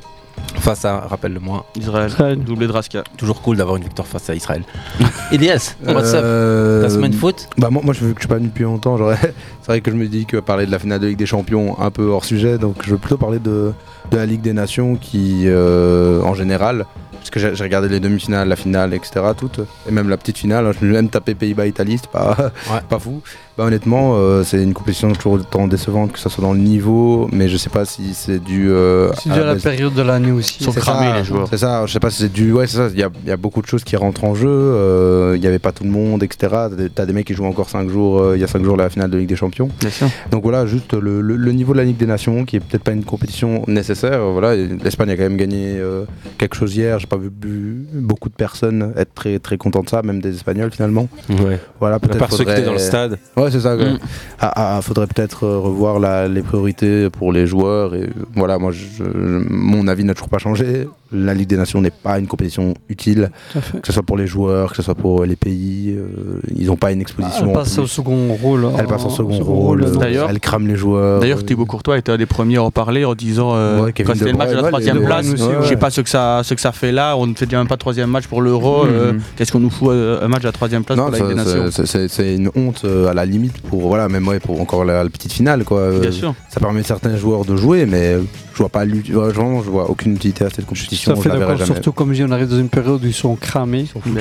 Face 0.61 0.85
à, 0.85 1.01
rappelle-le-moi, 1.01 1.65
Israël, 1.77 2.09
Israël. 2.09 2.39
doublé 2.39 2.67
de 2.67 2.73
Raska. 2.73 3.05
toujours 3.17 3.41
cool 3.43 3.57
d'avoir 3.57 3.77
une 3.77 3.85
victoire 3.85 4.07
face 4.09 4.29
à 4.31 4.35
Israël. 4.35 4.63
Elias, 5.33 5.77
what's 5.87 6.15
up 6.15 6.21
Euh, 6.25 6.83
Ta 6.83 6.91
semaine 6.91 7.13
foot 7.13 7.49
Bah 7.59 7.69
moi, 7.71 7.83
moi 7.85 7.95
je 7.95 8.01
veux 8.05 8.09
que 8.13 8.17
je 8.19 8.23
suis 8.23 8.29
pas 8.29 8.37
venu 8.37 8.49
depuis 8.49 8.65
longtemps. 8.65 8.97
C'est 9.21 9.67
vrai 9.67 9.81
que 9.81 9.91
je 9.91 9.97
me 9.97 10.07
dis 10.07 10.27
que 10.27 10.37
parler 10.39 10.67
de 10.67 10.71
la 10.71 10.79
finale 10.79 11.01
de 11.01 11.07
Ligue 11.07 11.19
des 11.19 11.27
Champions 11.27 11.79
un 11.81 11.91
peu 11.91 12.05
hors 12.07 12.25
sujet, 12.25 12.59
donc 12.59 12.77
je 12.85 12.91
veux 12.91 12.99
plutôt 12.99 13.17
parler 13.19 13.39
de, 13.39 13.73
de 14.11 14.17
la 14.17 14.27
Ligue 14.27 14.41
des 14.41 14.53
Nations 14.53 14.97
qui, 14.97 15.43
euh, 15.47 16.23
en 16.23 16.35
général, 16.35 16.87
parce 17.13 17.31
que 17.31 17.39
j'ai 17.41 17.55
j'ai 17.55 17.65
regardé 17.65 17.89
les 17.89 18.01
demi-finales, 18.01 18.49
la 18.49 18.57
finale, 18.57 18.95
etc. 18.95 19.21
Toutes, 19.37 19.61
et 19.89 19.93
même 19.93 20.09
la 20.09 20.17
petite 20.17 20.39
finale. 20.39 20.67
hein, 20.67 20.73
je 20.73 20.85
me 20.85 20.91
suis 20.91 20.97
même 20.97 21.09
tapé 21.11 21.35
Pays-Bas-Italie, 21.35 21.99
c'est 22.01 22.11
pas, 22.11 22.37
Ouais. 22.71 22.81
pas 22.89 22.99
fou. 22.99 23.21
Bah 23.59 23.65
honnêtement, 23.65 24.13
euh, 24.15 24.45
c'est 24.45 24.63
une 24.63 24.73
compétition 24.73 25.13
toujours 25.13 25.33
autant 25.33 25.67
décevante 25.67 26.13
que 26.13 26.19
ce 26.21 26.29
soit 26.29 26.43
dans 26.45 26.53
le 26.53 26.61
niveau, 26.61 27.29
mais 27.33 27.49
je 27.49 27.57
sais 27.57 27.71
pas 27.71 27.85
si 27.85 28.15
c'est 28.15 28.39
dû. 28.39 28.71
euh, 28.71 29.11
C'est 29.21 29.33
dû 29.33 29.41
à 29.41 29.45
la 29.45 29.57
période 29.57 29.93
de 29.95 30.03
l'année 30.03 30.31
aussi. 30.31 30.63
Sont 30.63 30.71
c'est 30.71 30.79
cramés, 30.79 31.09
ça, 31.11 31.19
les 31.19 31.25
joueurs. 31.25 31.49
C'est 31.51 31.57
ça, 31.59 31.85
je 31.85 31.93
sais 31.93 31.99
pas 31.99 32.11
si 32.11 32.23
c'est 32.23 32.33
du. 32.33 32.53
Ouais, 32.53 32.69
c'est 32.69 32.77
ça, 32.77 32.87
il 32.93 32.99
y 33.01 33.03
a, 33.03 33.11
il 33.25 33.29
y 33.29 33.33
a 33.33 33.37
beaucoup 33.37 33.61
de 33.61 33.67
choses 33.67 33.83
qui 33.83 33.97
rentrent 33.97 34.23
en 34.23 34.37
jeu. 34.37 34.47
euh, 34.49 35.35
Il 35.37 35.43
y 35.43 35.47
avait 35.49 35.59
pas 35.59 35.73
tout 35.73 35.83
le 35.83 35.91
monde, 35.91 36.23
etc. 36.23 36.55
T'as 36.95 37.05
des, 37.05 37.13
mecs 37.13 37.27
qui 37.27 37.35
jouent 37.35 37.47
encore 37.47 37.69
5 37.69 37.89
jours, 37.91 38.21
euh, 38.21 38.37
il 38.37 38.41
y 38.41 38.45
a 38.45 38.47
5 38.47 38.63
jours 38.63 38.77
la 38.77 38.91
finale 38.91 39.11
de 39.11 39.19
Ligue 39.19 39.29
des 39.29 39.35
Champions. 39.35 39.71
Bien 39.81 39.91
sûr. 39.91 40.07
Donc 40.31 40.45
voilà, 40.45 40.65
juste 40.67 40.95
le, 40.95 41.21
le- 41.21 41.35
le 41.35 41.51
niveau 41.53 41.73
de 41.73 41.79
la 41.79 41.85
Ligue 41.85 41.97
des 41.97 42.07
Nations, 42.07 42.45
qui 42.45 42.55
est 42.55 42.61
peut-être 42.61 42.85
pas 42.85 42.93
une 42.93 43.03
compétition 43.05 43.65
nécessaire. 43.67 44.21
Voilà, 44.25 44.55
l'Espagne 44.55 45.11
a 45.11 45.17
quand 45.17 45.25
même 45.25 45.37
gagné 45.37 45.79
euh, 45.79 46.05
quelque 46.39 46.55
chose 46.55 46.77
hier, 46.77 47.01
j'ai 47.01 47.09
pas 47.09 47.17
vu 47.17 47.29
beaucoup 47.33 48.29
de 48.29 48.35
personnes 48.35 48.93
être 48.97 49.15
très 49.15 49.41
très 49.41 49.57
contents 49.57 49.83
de 49.83 49.89
ça, 49.89 50.03
même 50.03 50.21
des 50.21 50.37
Espagnols 50.37 50.71
finalement. 50.71 51.09
Ouais. 51.29 51.59
Voilà, 51.81 51.97
À 51.97 51.99
part 51.99 52.33
ceux 52.33 52.45
qui 52.45 52.53
étaient 52.53 52.63
dans 52.63 52.73
le 52.73 52.79
stade. 52.79 53.19
Ouais, 53.37 53.48
c'est 53.51 53.61
ça. 53.61 53.77
ouais. 53.77 53.93
Mm. 53.93 53.99
Ah, 54.41 54.77
ah, 54.77 54.83
faudrait 54.83 55.07
peut-être 55.07 55.45
euh, 55.45 55.59
revoir 55.59 55.99
la- 55.99 56.29
les 56.29 56.43
priorités 56.43 57.11
pour 57.11 57.33
les 57.33 57.47
joueurs. 57.47 57.95
Et 57.95 58.03
euh, 58.03 58.07
voilà, 58.35 58.59
moi, 58.59 58.73
je- 58.73 58.79
je- 58.99 59.05
mon 59.51 59.87
avis 59.89 60.05
n'a 60.05 60.15
toujours 60.15 60.29
pas 60.29 60.39
changé. 60.39 60.89
La 61.11 61.33
Ligue 61.33 61.49
des 61.49 61.57
Nations 61.57 61.81
n'est 61.81 61.91
pas 61.91 62.19
une 62.19 62.27
compétition 62.27 62.75
utile, 62.91 63.31
que 63.55 63.87
ce 63.87 63.93
soit 63.95 64.03
pour 64.03 64.19
les 64.19 64.27
joueurs, 64.27 64.71
que 64.71 64.77
ce 64.77 64.83
soit 64.83 64.95
pour 64.95 65.25
les 65.25 65.37
pays. 65.37 65.95
euh, 65.97 66.41
ils 66.55 66.67
n'ont 66.67 66.77
pas 66.77 66.93
une 66.93 67.01
exposition. 67.01 67.47
Elle 67.47 67.53
passe 67.55 67.79
au 67.79 67.87
second 67.87 68.35
rôle. 68.35 68.67
Elle 68.79 68.87
passe 68.87 69.05
en 69.05 69.11
second 69.11 69.33
second 69.39 69.45
rôle. 69.55 69.83
rôle, 69.83 69.97
euh, 69.97 69.99
D'ailleurs- 69.99 70.29
elle 70.29 70.39
crame 70.41 70.67
les 70.67 70.77
joueurs. 70.77 71.21
D'ailleurs, 71.21 71.39
euh, 71.39 71.43
Thibaut 71.43 71.65
Courtois 71.65 71.97
était 71.97 72.13
un 72.13 72.19
des 72.19 72.27
premiers 72.27 72.57
à 72.59 72.63
en 72.65 72.71
parler 72.71 73.05
en 73.07 73.15
disant 73.15 73.53
euh, 73.55 73.85
Ouais, 73.85 73.93
quand 73.97 74.13
c'était 74.15 74.33
le 74.33 74.37
match 74.37 74.51
de 74.51 74.57
la 74.57 74.63
ouais, 74.65 74.69
troisième 74.69 75.03
place, 75.05 75.27
ouais, 75.31 75.37
je 75.39 75.43
sais 75.65 75.71
ouais. 75.71 75.77
pas 75.77 75.89
ce 75.91 76.03
que 76.03 76.11
ça, 76.11 76.43
ce 76.45 76.53
que 76.53 76.61
ça 76.61 76.73
fait 76.73 76.93
là. 76.93 77.17
On 77.17 77.27
ne 77.27 77.35
fait 77.35 77.47
déjà 77.47 77.57
même 77.59 77.69
pas 77.69 77.77
troisième 77.79 78.11
match 78.11 78.27
pour 78.27 78.43
l'Euro. 78.43 78.85
euh, 78.85 79.13
Mhm. 79.15 79.21
Qu'est-ce 79.37 79.51
qu'on 79.53 79.61
nous 79.61 79.71
fout 79.71 79.89
euh, 79.91 80.23
un 80.23 80.29
match 80.29 80.43
à 80.43 80.49
la 80.49 80.53
troisième 80.53 80.85
place 80.85 80.99
Non, 80.99 81.05
pour 81.05 81.13
la 81.13 81.19
Ligue 81.21 81.29
des 81.29 81.35
Nations 81.37 81.71
c'est- 82.09 82.35
une 82.37 82.51
honte 82.55 82.83
euh, 82.85 83.09
à 83.09 83.15
la 83.15 83.25
limite 83.25 83.38
pour 83.69 83.81
voilà 83.89 84.09
même 84.09 84.27
ouais, 84.29 84.41
pour 84.41 84.61
encore 84.61 84.85
la, 84.85 85.03
la 85.05 85.11
petite 85.11 85.33
finale 85.33 85.65
quoi. 85.65 85.79
Euh, 85.81 86.01
Bien 86.01 86.13
sûr. 86.13 86.35
Ça 86.49 86.61
permet 86.61 86.81
à 86.81 86.85
certains 86.85 87.17
joueurs 87.17 87.45
de 87.45 87.57
jouer, 87.57 87.87
mais 87.87 88.17
je 88.53 88.59
vois 88.59 88.69
pas 88.69 88.85
vraiment 88.85 89.63
je 89.63 89.71
vois 89.71 89.89
aucune 89.89 90.15
utilité 90.15 90.45
à 90.45 90.51
cette 90.51 90.67
compétition. 90.67 91.13
Tout 91.15 91.21
à 91.21 91.23
fait 91.23 91.29
d'accord, 91.39 91.65
surtout 91.67 91.93
comme 91.93 92.11
je 92.13 92.23
dis, 92.25 92.29
on 92.29 92.33
arrive 92.33 92.49
dans 92.49 92.59
une 92.59 92.69
période 92.69 93.03
où 93.03 93.07
ils 93.07 93.13
sont 93.15 93.37
cramés. 93.37 93.87
Oui. 94.07 94.13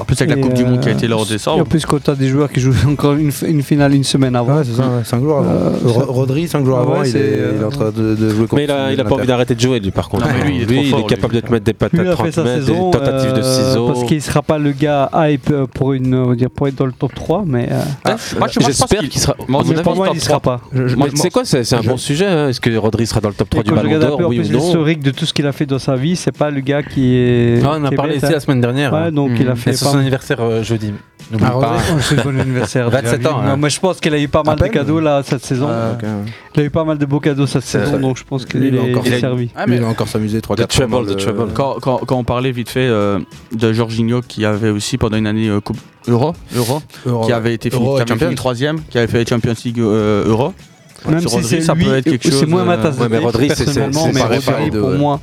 En 0.00 0.04
plus, 0.04 0.20
avec 0.20 0.36
la 0.36 0.42
Coupe 0.42 0.54
du 0.54 0.64
Monde 0.64 0.80
qui 0.80 0.88
a 0.88 0.92
euh, 0.92 0.94
été 0.94 1.06
là 1.08 1.16
en 1.16 1.20
Et 1.20 1.22
en 1.22 1.24
décembre. 1.26 1.64
plus, 1.66 1.86
quand 1.86 2.02
tu 2.02 2.10
as 2.10 2.14
des 2.14 2.28
joueurs 2.28 2.50
qui 2.50 2.60
jouent 2.60 2.74
encore 2.88 3.14
une, 3.14 3.30
une 3.46 3.62
finale 3.62 3.94
une 3.94 4.04
semaine 4.04 4.34
avant. 4.36 4.56
Ouais, 4.58 4.64
c'est 4.64 4.74
ça, 4.74 4.84
5 5.04 5.22
jours 5.22 5.38
avant. 5.38 5.50
Euh, 5.50 5.70
Rodri, 5.84 6.48
5 6.48 6.64
jours 6.64 6.78
Ah 6.78 6.82
avant, 6.82 7.00
ouais, 7.00 7.08
il, 7.08 7.12
c'est, 7.12 7.18
est, 7.18 7.38
euh, 7.38 7.52
il 7.56 7.62
est 7.62 7.64
en 7.64 7.70
train 7.70 7.90
de, 7.90 8.14
de 8.14 8.28
jouer 8.30 8.46
contre 8.46 8.54
Mais 8.56 8.64
il 8.64 8.70
a, 8.70 8.92
il 8.92 9.00
a 9.00 9.04
pas 9.04 9.14
envie 9.14 9.26
d'arrêter 9.26 9.54
de 9.54 9.60
jouer, 9.60 9.78
lui, 9.80 9.90
par 9.92 10.08
contre. 10.08 10.26
Non, 10.26 10.32
mais 10.36 10.44
lui, 10.50 10.56
il 10.56 10.62
est 10.62 10.66
lui, 10.66 10.74
trop 10.76 10.84
il 10.84 10.90
fort, 10.90 11.00
est 11.00 11.06
capable 11.06 11.34
lui. 11.34 11.40
de 11.42 11.46
te 11.46 11.52
mettre 11.52 11.64
des 11.64 11.72
Lui, 11.72 11.78
patates 11.78 12.00
il 12.02 12.08
a 12.08 12.12
30 12.12 12.26
fait 12.26 12.32
sa 12.32 12.42
mètres, 12.44 12.66
saison. 12.66 12.90
des 12.90 12.98
tentatives 12.98 13.32
de 13.32 13.38
euh, 13.40 13.68
ciseaux. 13.68 13.86
Parce 13.88 14.04
qu'il 14.04 14.22
sera 14.22 14.42
pas 14.42 14.58
le 14.58 14.72
gars 14.72 15.10
hype 15.14 15.50
euh, 15.50 15.66
pour, 15.72 15.92
une, 15.92 16.36
pour 16.54 16.68
être 16.68 16.74
dans 16.76 16.86
le 16.86 16.92
top 16.92 17.14
3, 17.14 17.44
mais. 17.46 17.68
euh, 17.70 17.80
Ah, 18.04 18.16
moi, 18.38 18.48
je- 18.48 18.55
je 18.60 18.66
pense 18.66 18.76
J'espère 18.76 19.08
qu'il 19.08 19.20
sera. 19.20 19.34
Moi, 19.48 19.62
pour 19.82 19.96
moi, 19.96 20.08
il 20.14 20.20
sera 20.20 20.40
pas. 20.40 20.60
Sais 21.14 21.30
quoi, 21.30 21.44
c'est 21.44 21.64
c'est 21.64 21.76
un 21.76 21.82
je- 21.82 21.88
bon 21.88 21.96
sujet. 21.96 22.26
hein. 22.26 22.48
Est-ce 22.48 22.60
que 22.60 22.74
Rodri 22.76 23.06
sera 23.06 23.20
dans 23.20 23.28
le 23.28 23.34
top 23.34 23.50
3 23.50 23.60
Et 23.60 23.64
du 23.64 23.72
Ballon 23.74 23.98
d'Or, 23.98 24.20
oui 24.28 24.40
ou 24.40 24.42
non 24.52 24.58
l'historique 24.58 25.00
de 25.00 25.10
tout 25.10 25.26
ce 25.26 25.32
qu'il 25.34 25.46
a 25.46 25.52
fait 25.52 25.66
dans 25.66 25.78
sa 25.78 25.96
vie, 25.96 26.16
c'est 26.16 26.36
pas 26.36 26.50
le 26.50 26.60
gars 26.60 26.82
qui 26.82 27.14
est. 27.16 27.60
Ah, 27.64 27.72
on 27.72 27.82
en 27.82 27.84
a 27.84 27.90
parlé 27.90 28.16
ici 28.16 28.26
hein. 28.26 28.30
la 28.32 28.40
semaine 28.40 28.60
dernière. 28.60 28.92
Ouais, 28.92 28.98
hein. 29.00 29.12
donc 29.12 29.32
il 29.38 29.46
a 29.48 29.50
Mhm. 29.52 29.56
fait 29.56 29.70
Et 29.70 29.72
c'est 29.74 29.84
pas 29.84 29.90
son 29.92 29.98
anniversaire 29.98 30.40
euh, 30.40 30.62
jeudi. 30.62 30.92
N'oublie 31.30 31.44
Ah, 31.48 31.50
pas. 31.50 31.56
Rodri. 31.76 31.82
C'est 32.02 32.22
bon 32.22 32.38
anniversaire. 32.40 32.88
27 32.90 33.18
déjà. 33.18 33.32
ans, 33.34 33.40
hein. 33.44 33.56
Moi, 33.56 33.68
je 33.68 33.80
pense 33.80 34.00
qu'il 34.00 34.14
a 34.14 34.18
eu 34.20 34.28
pas 34.28 34.42
mal 34.42 34.58
de 34.58 34.66
cadeaux 34.68 35.00
là 35.00 35.22
cette 35.24 35.44
saison. 35.44 35.68
Ah. 35.70 35.96
Il 36.54 36.62
a 36.62 36.64
eu 36.64 36.70
pas 36.70 36.84
mal 36.84 36.98
de 36.98 37.06
beaux 37.06 37.20
cadeaux 37.20 37.46
cette 37.46 37.62
C'est 37.62 37.84
saison, 37.84 37.98
donc 37.98 38.16
je 38.16 38.24
pense 38.24 38.44
qu'il 38.46 38.64
est, 38.64 38.78
a 38.78 38.82
encore 38.82 39.04
servi. 39.06 39.50
Ah, 39.56 39.64
il 39.68 39.82
a 39.82 39.86
encore 39.86 40.08
s'amuser 40.08 40.40
3 40.40 40.56
The 40.56 40.60
4 40.60 40.68
trouble, 40.68 41.52
quand 41.54 42.16
on 42.16 42.24
parlait 42.24 42.52
vite 42.52 42.68
fait 42.70 42.86
euh, 42.86 43.18
de 43.52 43.72
Jorginho 43.72 44.20
qui 44.26 44.44
avait 44.44 44.70
aussi 44.70 44.96
pendant 44.98 45.16
une 45.16 45.26
année 45.26 45.48
euh, 45.48 45.60
Coupe 45.60 45.78
Euro, 46.08 46.32
Euro 46.54 46.80
qui 47.24 47.32
avait 47.32 47.54
été 47.54 47.70
fini, 47.70 47.84
Euro 47.84 48.00
troisième, 48.34 48.80
qui 48.88 48.98
avait 48.98 49.06
fait 49.06 49.28
Champions 49.28 49.54
League 49.64 49.80
euh, 49.80 50.26
Euro. 50.28 50.52
Même 51.08 51.20
si 51.20 51.26
Rodri, 51.26 51.44
c'est 51.48 51.60
ça 51.60 51.74
lui, 51.74 51.84
peut 51.84 51.96
être 51.96 52.04
quelque 52.04 52.24
c'est 52.24 52.30
chose, 52.32 52.46
moins 52.48 52.64
ma 52.64 52.74
euh, 52.74 52.82
tasse 52.82 52.96
de 52.96 53.02
ouais, 53.02 53.08
mais 53.08 53.18
Rodri, 53.18 53.48
c'est- 53.48 53.54
c'est- 53.56 53.64
personnellement, 53.64 54.06
c'est 54.06 54.12
mais 54.12 54.20
pareil, 54.20 54.40
Rodri, 54.64 54.70
pour 54.80 54.88
ouais. 54.90 54.98
moi, 54.98 55.20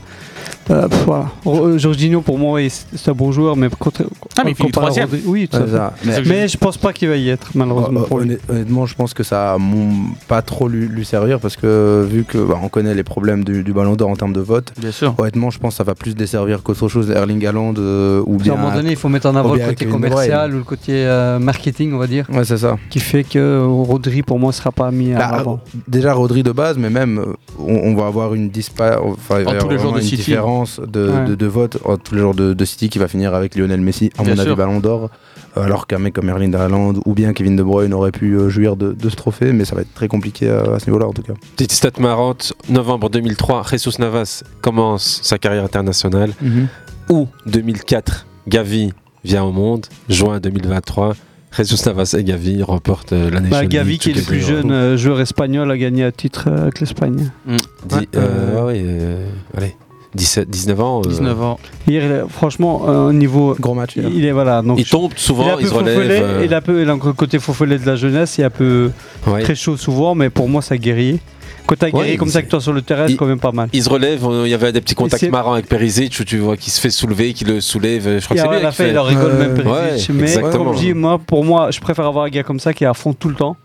euh, 0.70 0.88
voilà. 1.06 1.26
Ro- 1.46 1.78
Jorginho 1.78 2.22
pour 2.22 2.38
moi, 2.40 2.60
c'est 2.70 3.10
un 3.10 3.14
bon 3.14 3.32
joueur, 3.32 3.56
mais 3.56 3.70
contre, 3.70 4.04
Ah, 4.38 4.42
mais 4.46 4.52
il 4.52 4.56
finit 4.56 4.72
comparé 4.72 4.88
à 5.00 5.06
troisième. 5.06 5.10
Rodri- 5.10 5.24
Oui, 5.28 5.48
tout 5.50 5.58
à 5.58 5.62
Ouais, 5.62 5.66
fait. 5.68 5.72
ça. 6.12 6.22
Mais- 6.26 6.48
je 6.48 6.58
pense 6.58 6.78
pas 6.78 6.94
qu'il 6.94 7.10
va 7.10 7.16
y 7.18 7.30
être, 7.30 7.50
malheureusement. 7.56 8.02
Euh, 8.02 8.04
pour 8.04 8.20
lui. 8.20 8.32
honn- 8.34 8.38
honnêtement, 8.50 8.86
je 8.86 8.96
pense 8.96 9.14
que 9.14 9.24
ça 9.24 9.54
a 9.54 9.58
mon- 9.58 9.92
pas 10.28 10.42
trop 10.42 10.68
lui, 10.68 10.88
lui 10.88 11.06
servir 11.06 11.40
parce 11.40 11.56
que 11.58 12.06
vu 12.10 12.24
que 12.24 12.38
bah, 12.38 12.60
on 12.64 12.70
connaît 12.70 12.94
les 12.96 13.04
problèmes 13.04 13.44
du, 13.44 13.64
du 13.64 13.74
Ballon 13.74 13.96
d'Or 13.96 14.10
en 14.10 14.16
termes 14.16 14.34
de 14.34 14.42
vote, 14.42 14.72
Bien 14.78 14.92
sûr. 14.92 15.14
honnêtement, 15.18 15.50
je 15.50 15.60
pense 15.60 15.74
que 15.74 15.78
ça 15.78 15.84
va 15.84 15.96
plus 15.96 16.16
desservir 16.16 16.64
qu'autre 16.64 16.88
chose 16.88 17.10
Erling 17.12 17.46
Haaland 17.46 17.74
euh, 17.78 18.22
ou 18.26 18.36
À 18.36 18.44
bien. 18.44 18.54
un 18.54 18.58
moment 18.58 18.74
donné, 18.76 18.92
il 18.92 18.96
faut 18.98 19.10
mettre 19.10 19.28
en 19.28 19.36
avant 19.36 19.52
le 19.52 19.58
bien 19.58 19.66
côté 19.68 19.86
Kevin 19.86 20.00
De 20.00 20.08
commercial 20.10 20.54
ou 20.54 20.58
le 20.58 20.64
côté 20.64 20.92
euh, 20.94 21.40
marketing, 21.40 21.94
on 21.94 21.98
va 21.98 22.08
dire, 22.08 22.26
Ouais, 22.32 22.46
c'est 22.46 22.58
ça. 22.58 22.78
qui 22.90 23.00
fait 23.00 23.24
que 23.24 23.40
euh, 23.40 23.66
Rodri, 23.66 24.22
pour 24.22 24.40
moi, 24.40 24.52
sera 24.54 24.72
pas 24.72 24.92
mis 24.92 25.14
Bah, 25.14 25.26
à 25.28 25.38
l'avant. 25.38 25.60
déjà 25.88 26.14
Rodri 26.14 26.44
de 26.44 26.52
base, 26.52 26.78
mais 26.78 26.90
même 26.90 27.20
euh, 27.20 27.34
on, 27.60 27.92
on 27.92 27.96
va 27.96 28.08
avoir 28.08 28.34
une 28.34 28.50
dispa, 28.50 29.00
enfin, 29.04 29.40
il 29.40 29.46
va 29.46 29.52
y 29.52 29.56
Entre 29.56 29.56
avoir 29.56 29.72
les 29.72 29.78
joueurs 29.78 29.92
vraiment 29.94 29.98
de 29.98 30.02
une 30.02 30.08
City. 30.10 30.24
Différence 30.62 30.80
de, 30.80 31.10
Ouais. 31.10 31.26
de, 31.30 31.36
de 31.36 31.46
vote 31.46 31.78
entre 31.86 32.04
tous 32.04 32.16
les 32.16 32.22
joueurs 32.22 32.34
de, 32.36 32.54
de 32.54 32.66
City 32.66 32.90
qui 32.90 33.00
va 33.00 33.08
finir 33.08 33.34
avec 33.34 33.56
Lionel 33.56 33.82
Messi, 33.82 34.12
à 34.18 34.24
Bien 34.24 34.36
mon 34.36 34.42
avis. 34.42 34.56
Ballon 34.56 34.80
d'Or, 34.80 35.10
euh, 35.58 35.64
alors 35.64 35.88
qu'un 35.88 36.00
mec 36.00 36.14
comme 36.14 36.30
Erling 36.30 36.54
Haaland 36.56 36.94
ou 37.06 37.14
bien 37.14 37.34
Kevin 37.34 37.56
De 37.56 37.64
Bruyne 37.64 37.94
aurait 37.94 38.12
pu 38.12 38.34
euh, 38.36 38.50
jouir 38.50 38.76
de, 38.76 38.94
de 38.94 39.10
ce 39.10 39.16
trophée, 39.16 39.54
mais 39.54 39.66
ça 39.66 39.76
va 39.76 39.82
être 39.82 39.94
très 39.94 40.08
compliqué 40.08 40.50
à, 40.50 40.74
à 40.76 40.80
ce 40.80 40.86
niveau-là 40.88 41.08
en 41.08 41.14
tout 41.14 41.24
cas. 41.24 41.34
Petite 41.56 41.72
stat 41.72 41.92
marrante, 42.00 42.54
novembre 42.70 43.10
2003, 43.10 43.64
Jesus 43.72 43.94
Navas 44.00 44.44
commence 44.62 45.20
sa 45.24 45.38
carrière 45.38 45.64
internationale. 45.64 46.32
Août 47.10 47.28
2004, 47.48 48.26
Gavi 48.48 48.94
vient 49.24 49.44
au 49.44 49.52
monde. 49.52 49.86
Juin 50.10 50.40
2023, 50.40 51.16
Jesus 51.58 51.86
Navas 51.86 52.16
et 52.18 52.24
Gavi 52.24 52.64
remportent 52.64 53.14
euh, 53.14 53.30
la 53.30 53.40
Nation 53.42 53.58
Bah, 53.60 53.66
Gavi, 53.66 53.98
qui 54.00 54.10
est 54.12 54.14
le 54.14 54.22
plus 54.22 54.40
jeune 54.40 54.72
euh, 54.72 54.98
joueur 54.98 55.20
espagnol 55.22 55.70
à 55.70 55.78
gagner 55.78 56.04
un 56.04 56.12
titre 56.12 56.46
euh, 56.48 56.64
avec 56.64 56.80
l'Espagne. 56.80 57.30
Dix- 57.48 58.08
euh, 58.16 58.56
ouais, 58.56 58.62
ouais, 58.74 58.82
euh, 58.86 59.28
allez, 59.56 59.76
17, 60.16 60.50
19 60.50 60.80
ans. 60.82 61.02
euh, 61.06 61.10
19 61.10 61.42
ans. 61.42 61.60
Hier, 61.88 62.04
il 62.06 62.12
est- 62.12 62.24
franchement, 62.30 62.84
euh, 62.88 63.10
au 63.10 63.14
niveau. 63.14 63.56
Gros 63.60 63.74
match. 63.74 63.96
hier. 63.96 64.10
Il 64.14 64.26
est 64.26 64.32
voilà. 64.32 64.62
Donc, 64.62 64.80
Il 64.80 64.86
tombe 64.86 65.12
il 65.12 65.16
est 65.16 65.20
souvent, 65.20 65.48
un 65.56 65.60
il, 65.60 65.64
peu 65.64 65.68
se 65.70 65.74
relève. 65.74 66.24
euh, 66.24 66.42
il 66.46 66.54
a 66.54 66.58
un 66.58 66.62
peu 66.62 66.82
il 66.82 66.90
a 66.90 66.94
le 66.94 67.14
côté 67.14 67.40
faufolé 67.40 67.78
de 67.78 67.86
la 67.86 67.96
jeunesse, 67.96 68.38
il 68.38 68.42
est 68.42 68.46
un 68.46 68.50
peu 68.50 68.92
ouais. 69.28 69.42
très 69.44 69.56
chaud 69.56 69.78
souvent, 69.78 70.16
mais 70.16 70.30
pour 70.30 70.48
moi, 70.50 70.62
c'est 70.62 70.78
guerrier. 70.78 71.20
Quand 71.66 71.76
t'as 71.80 71.90
Ouais, 71.92 72.18
comme 72.18 72.28
il- 72.28 72.32
ça 72.32 72.42
que 72.42 72.50
toi 72.50 72.60
sur 72.60 72.74
le 72.74 72.82
terrain, 72.82 73.06
c'est 73.08 73.14
il- 73.14 73.18
quand 73.18 73.26
même 73.26 73.40
pas 73.40 73.54
mal. 73.54 73.70
Il 73.72 73.82
se 73.82 73.88
relève, 73.90 74.26
on- 74.28 74.44
il 74.44 74.50
y 74.50 74.54
avait 74.54 74.74
des 74.74 74.82
petits 74.82 74.96
contacts 74.96 75.24
marrants 75.30 75.54
avec 75.54 75.68
Perisic 75.70 76.14
où 76.20 76.26
tu 76.26 76.38
vois 76.40 76.58
qu'il 76.58 76.74
se 76.74 76.82
fait 76.82 76.90
soulever, 76.90 77.32
qu'il 77.32 77.48
le 77.48 77.62
soulève. 77.62 78.04
Je 78.20 78.26
crois 78.26 78.36
Il 78.36 78.42
que 78.42 78.42
c'est 78.42 78.48
a 78.48 78.52
lui 78.52 78.62
la 78.86 78.92
il 78.92 78.98
en 79.00 79.04
rigole 79.04 79.34
même 79.34 79.58
ouais, 79.58 79.64
Perisic, 79.64 80.10
mais 80.14 80.24
exactement. 80.24 80.66
comme 80.66 80.74
je 80.76 80.80
dis, 80.80 80.94
moi, 80.94 81.20
pour 81.26 81.46
moi, 81.46 81.72
je 81.72 81.80
préfère 81.80 82.06
avoir 82.06 82.26
un 82.26 82.30
gars 82.30 82.44
comme 82.44 82.60
ça 82.60 82.74
qui 82.74 82.84
est 82.84 82.88
à 82.88 82.94
fond 82.94 83.14
tout 83.14 83.30
le 83.30 83.36
temps. 83.36 83.56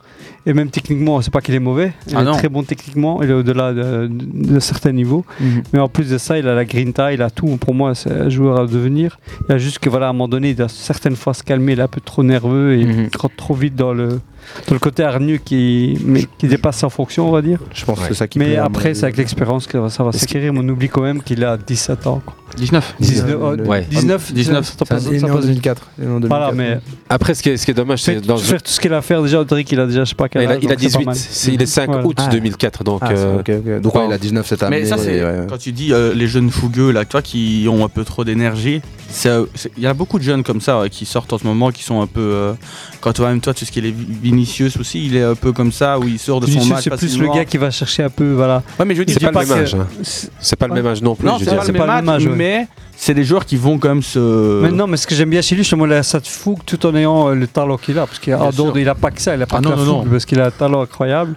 Et 0.47 0.55
même 0.55 0.71
techniquement, 0.71 1.21
c'est 1.21 1.33
pas 1.33 1.41
qu'il 1.41 1.55
est 1.55 1.59
mauvais, 1.61 1.93
il 2.09 2.15
Ah 2.17 2.23
est 2.23 2.25
non. 2.25 2.33
très 2.33 2.49
bon 2.49 2.63
techniquement, 2.63 3.23
il 3.23 3.29
est 3.31 3.35
au-delà 3.35 3.73
de, 3.75 4.07
de, 4.07 4.55
de 4.55 4.61
certains 4.61 4.93
niveaux. 4.93 5.25
Mhm. 5.41 5.63
Mais 5.73 5.79
en 5.79 5.89
plus 5.89 6.09
de 6.11 6.17
ça, 6.19 6.39
il 6.39 6.49
a 6.49 6.55
la 6.55 6.65
grinta, 6.65 7.13
il 7.13 7.21
a 7.23 7.29
tout. 7.31 7.57
Pour 7.59 7.75
moi, 7.75 7.95
c'est 7.95 8.11
un 8.13 8.29
joueur 8.31 8.61
à 8.61 8.67
devenir. 8.67 9.19
Il 9.49 9.55
a 9.55 9.59
juste 9.59 9.79
que, 9.79 9.91
voilà, 9.91 10.07
à 10.07 10.11
un 10.11 10.13
moment 10.13 10.29
donné, 10.29 10.51
il 10.51 10.57
doit 10.57 10.69
certaines 10.69 11.17
fois 11.17 11.35
se 11.35 11.43
calmer, 11.43 11.73
il 11.73 11.81
est 11.81 11.83
un 11.83 11.89
peu 11.89 12.01
trop 12.01 12.23
nerveux 12.23 12.75
et 12.79 12.85
Mhm. 12.85 13.09
il 13.13 13.17
rentre 13.19 13.37
trop 13.37 13.55
vite 13.55 13.75
dans 13.77 13.93
le, 13.93 14.21
dans 14.69 14.75
le 14.75 14.79
côté 14.81 15.03
hargneux 15.03 15.39
qui, 15.39 15.99
mais, 16.05 16.27
qui 16.39 16.49
dépasse 16.49 16.77
sa 16.79 16.89
fonction, 16.89 17.29
on 17.29 17.33
va 17.33 17.43
dire. 17.43 17.59
Je 17.75 17.85
pense 17.85 17.99
que 18.01 18.07
c'est 18.09 18.15
ça 18.15 18.27
qui 18.29 18.39
Mais 18.39 18.57
après, 18.57 18.95
c'est 18.95 19.05
avec 19.05 19.17
l'expérience 19.17 19.67
que 19.67 19.89
ça 19.89 20.03
va 20.05 20.13
s'acquérir. 20.13 20.53
Mais 20.53 20.61
on 20.63 20.69
oublie 20.69 20.89
quand 20.89 21.03
même 21.03 21.23
qu'il 21.23 21.45
a 21.45 21.57
17 21.57 22.07
ans. 22.07 22.21
quoi. 22.25 22.35
19. 22.57 22.95
19, 22.99 23.31
Euh, 23.31 23.57
oh, 23.65 23.69
ouais. 23.69 23.87
19, 23.91 24.33
19, 24.33 24.65
ça 24.79 24.85
passe- 24.87 25.07
est 25.07 25.19
ça 25.19 25.29
passe- 25.29 25.41
2004. 25.43 25.89
il 25.99 26.05
est 26.05 26.07
né 26.07 26.13
en 26.13 26.21
2004. 26.21 26.29
Voilà, 26.29 26.53
mais 26.53 26.81
Après, 27.11 27.35
ce 27.35 27.43
qui 27.43 27.51
est, 27.51 27.57
ce 27.59 27.65
qui 27.67 27.71
est 27.71 27.75
dommage, 27.75 28.03
c'est 28.03 28.21
dans 28.27 28.37
faire 28.39 28.63
tout 28.63 28.71
ce 28.71 28.81
qu'il 28.81 28.93
a 28.95 28.99
à 28.99 29.03
faire, 29.03 29.23
déjà, 29.23 29.41
Audric, 29.41 29.71
il 29.71 29.79
a 29.81 29.87
déjà, 29.87 30.05
je 30.05 30.09
sais 30.11 30.15
pas 30.15 30.29
quel 30.29 30.43
il 30.43 30.49
a, 30.49 30.53
âge, 30.53 30.59
il 30.63 30.67
a 30.73 30.75
donc 30.77 30.81
c'est 30.81 30.87
pas 30.87 30.99
18, 30.99 31.07
mal. 31.07 31.15
c'est- 31.17 31.53
il 31.53 31.63
est 31.63 31.67
5 31.67 31.87
Voilà. 31.91 32.07
août 32.07 32.17
Ah. 32.19 32.29
2004, 32.29 32.85
donc 32.85 33.01
Ah, 33.03 33.11
euh, 33.13 33.39
ok, 33.41 33.51
ok. 33.51 33.81
Donc 33.83 33.95
ouais, 33.95 34.07
il 34.07 34.13
a 34.13 34.19
19 34.19 34.47
cette 34.47 34.63
année. 34.63 34.81
Mais 34.81 34.87
ça, 34.87 34.97
c'est 34.97 35.23
ouais. 35.23 35.47
quand 35.49 35.59
tu 35.59 35.73
dis 35.73 35.93
euh, 35.93 36.15
les 36.15 36.27
jeunes 36.27 36.51
fougueux, 36.51 36.91
là, 36.91 37.05
toi, 37.05 37.21
qui 37.23 37.67
ont 37.71 37.85
un 37.85 37.89
peu 37.89 38.05
trop 38.05 38.25
d'énergie. 38.25 38.81
euh, 39.27 39.47
Il 39.77 39.83
y 39.83 39.87
a 39.87 39.95
beaucoup 39.95 40.19
de 40.19 40.25
jeunes 40.25 40.43
comme 40.43 40.61
ça 40.61 40.81
ouais, 40.81 40.91
qui 40.91 41.05
sortent 41.07 41.33
en 41.33 41.39
ce 41.39 41.45
moment, 41.47 41.71
qui 41.71 41.83
sont 41.85 42.01
un 42.01 42.07
peu. 42.07 42.21
euh, 42.21 42.53
quand 43.01 43.13
toi, 43.13 43.29
même 43.29 43.41
toi, 43.41 43.53
tu 43.55 43.61
sais 43.61 43.67
ce 43.67 43.73
qu'il 43.73 43.87
est 43.87 43.95
Vinicius 44.39 44.77
aussi, 44.77 45.07
il 45.07 45.17
est 45.17 45.23
un 45.23 45.35
peu 45.35 45.53
comme 45.53 45.73
ça, 45.73 45.99
où 45.99 46.07
il 46.07 46.19
sort 46.19 46.41
de 46.41 46.47
son 46.47 46.65
match. 46.67 46.85
c'est 46.85 46.97
plus 46.97 47.19
le 47.19 47.29
gars 47.35 47.45
qui 47.45 47.57
va 47.59 47.71
chercher 47.71 48.05
un 48.05 48.11
peu, 48.11 48.33
voilà. 48.35 48.63
Ouais, 48.79 48.85
mais 48.85 48.95
je 48.95 49.01
veux 49.01 49.05
dire, 49.05 49.15
Je 49.15 49.19
dis 49.19 49.25
c'est 49.27 49.33
pas, 49.33 49.43
le 49.43 49.49
même 49.49 49.59
âge. 49.59 49.75
hein. 49.75 49.87
C'est- 50.03 50.57
pas 50.57 50.69
le 50.69 50.75
même 50.75 50.87
âge 50.87 51.03
non 51.03 51.15
plus. 51.15 51.27
Non, 51.27 51.39
c'est 51.39 51.47
pas, 51.47 51.57
pas 51.57 51.65
même 51.65 51.73
le 51.77 51.83
même 52.03 52.09
âge, 52.09 52.29
mais 52.29 52.69
c'est 53.01 53.15
des 53.15 53.23
joueurs 53.23 53.47
qui 53.47 53.57
vont 53.57 53.79
quand 53.79 53.89
même 53.91 54.03
se. 54.03 54.61
Mais 54.63 54.73
non, 54.73 54.89
mais 54.89 54.97
ce 54.97 55.07
que 55.07 55.15
j'aime 55.15 55.31
bien 55.31 55.41
chez 55.41 55.55
lui, 55.55 55.63
il 55.65 55.93
a 55.93 56.03
cette 56.03 56.27
fougue 56.27 56.59
tout 56.67 56.85
en 56.85 56.95
ayant 56.97 57.29
euh, 57.29 57.35
le 57.35 57.47
talent 57.47 57.77
qu'il 57.77 57.97
a. 57.99 58.07
Parce 58.07 58.21
dehors, 58.21 58.53
sûr. 58.53 58.79
il 58.79 58.89
a 58.89 58.95
pas 58.97 59.13
que 59.13 59.23
ça, 59.23 59.37
il 59.37 59.41
a 59.43 59.47
pas 59.47 59.59
Ah 59.59 59.61
que 59.61 59.65
non, 59.65 59.71
la 59.71 59.77
non, 59.77 59.85
fougue, 59.85 60.05
non. 60.07 60.11
parce 60.11 60.27
qu'il 60.27 60.41
a 60.41 60.47
un 60.47 60.51
talent 60.51 60.83
incroyable. 60.83 61.37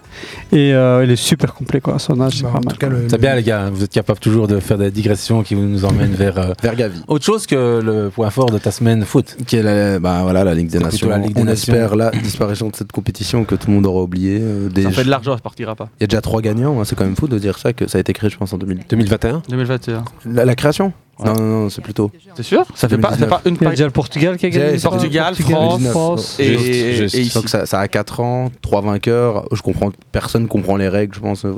Et 0.51 0.73
euh, 0.73 1.03
il 1.03 1.11
est 1.11 1.15
super 1.15 1.53
complet, 1.53 1.79
quoi. 1.79 1.95
à 1.95 1.99
Son 1.99 2.19
âge, 2.19 2.33
c'est 2.37 2.43
Bah, 2.43 2.53
pas 2.79 2.87
mal. 2.89 3.03
C'est 3.07 3.21
bien 3.21 3.35
les 3.35 3.43
gars, 3.43 3.69
vous 3.71 3.83
êtes 3.83 3.91
capables 3.91 4.19
toujours 4.19 4.47
de 4.47 4.59
faire 4.59 4.79
des 4.79 4.89
digressions 4.91 5.43
qui 5.43 5.55
nous 5.55 5.85
emmènent 5.85 6.13
vers 6.15 6.37
euh, 6.39 6.53
Vers 6.63 6.75
Gavi. 6.75 6.99
autre 7.07 7.23
chose 7.25 7.45
que 7.45 7.79
le 7.83 8.09
point 8.09 8.29
fort 8.31 8.47
de 8.49 8.57
ta 8.57 8.71
semaine 8.71 9.05
foot. 9.05 9.37
Qui 9.45 9.57
est 9.57 9.63
la, 9.63 9.99
bah, 9.99 10.21
voilà, 10.23 10.43
la 10.43 10.55
Ligue 10.55 10.69
des 10.69 10.79
C'est 10.79 10.83
Nations. 10.83 11.09
la 11.09 11.19
Ligue 11.19 11.35
des 11.35 11.41
On 11.41 11.45
Nations. 11.45 11.73
espère 11.73 11.95
la 11.95 12.09
disparition 12.11 12.69
de 12.69 12.75
cette 12.75 12.91
compétition 12.91 13.45
que 13.45 13.53
tout 13.55 13.67
le 13.67 13.75
monde 13.75 13.85
aura 13.85 14.01
oublié. 14.01 14.39
euh, 14.41 14.67
des- 14.69 14.83
Ça 14.83 14.91
fait 14.91 15.03
de 15.03 15.09
l'argent, 15.11 15.35
ça 15.35 15.41
partira 15.41 15.75
pas. 15.75 15.89
Il 15.99 16.03
y 16.03 16.05
a 16.05 16.07
déjà 16.07 16.21
trois 16.21 16.41
gagnants, 16.41 16.79
hein, 16.81 16.85
c'est 16.85 16.95
quand 16.95 17.05
même 17.05 17.15
fou 17.15 17.27
de 17.27 17.37
dire 17.37 17.57
ça, 17.59 17.71
que 17.73 17.87
ça 17.87 17.99
a 17.99 18.01
été 18.01 18.13
créé, 18.13 18.29
je 18.31 18.37
pense, 18.37 18.51
en 18.51 18.57
2000. 18.57 18.79
2021 18.89 19.43
2021. 19.47 20.03
La, 20.25 20.43
la 20.45 20.55
création. 20.55 20.91
Non, 21.23 21.33
non, 21.33 21.61
non, 21.63 21.69
c'est 21.69 21.81
plutôt. 21.81 22.09
C'est 22.35 22.43
sûr? 22.43 22.65
Ça 22.75 22.89
fait 22.89 22.97
pas, 22.97 23.11
c'est 23.17 23.27
pas 23.27 23.41
une 23.45 23.55
Il 23.59 23.63
y 23.63 23.67
a 23.67 23.69
déjà 23.71 23.85
le 23.85 23.91
Portugal 23.91 24.37
qui 24.37 24.45
a 24.47 24.49
gagné. 24.49 24.77
Portugal, 24.79 25.33
Portugal, 25.35 25.59
France, 25.59 25.87
France. 25.89 26.35
et, 26.39 26.57
Juste, 26.57 26.73
juste. 26.95 27.15
et 27.15 27.17
Je 27.19 27.23
ici. 27.27 27.41
que 27.43 27.49
ça, 27.49 27.65
ça 27.65 27.79
a 27.79 27.87
4 27.87 28.19
ans, 28.21 28.51
3 28.61 28.81
vainqueurs. 28.81 29.45
Je 29.51 29.61
comprends, 29.61 29.91
personne 30.11 30.47
comprend 30.47 30.77
les 30.77 30.87
règles, 30.89 31.13
je 31.15 31.19
pense, 31.19 31.45
euh, 31.45 31.53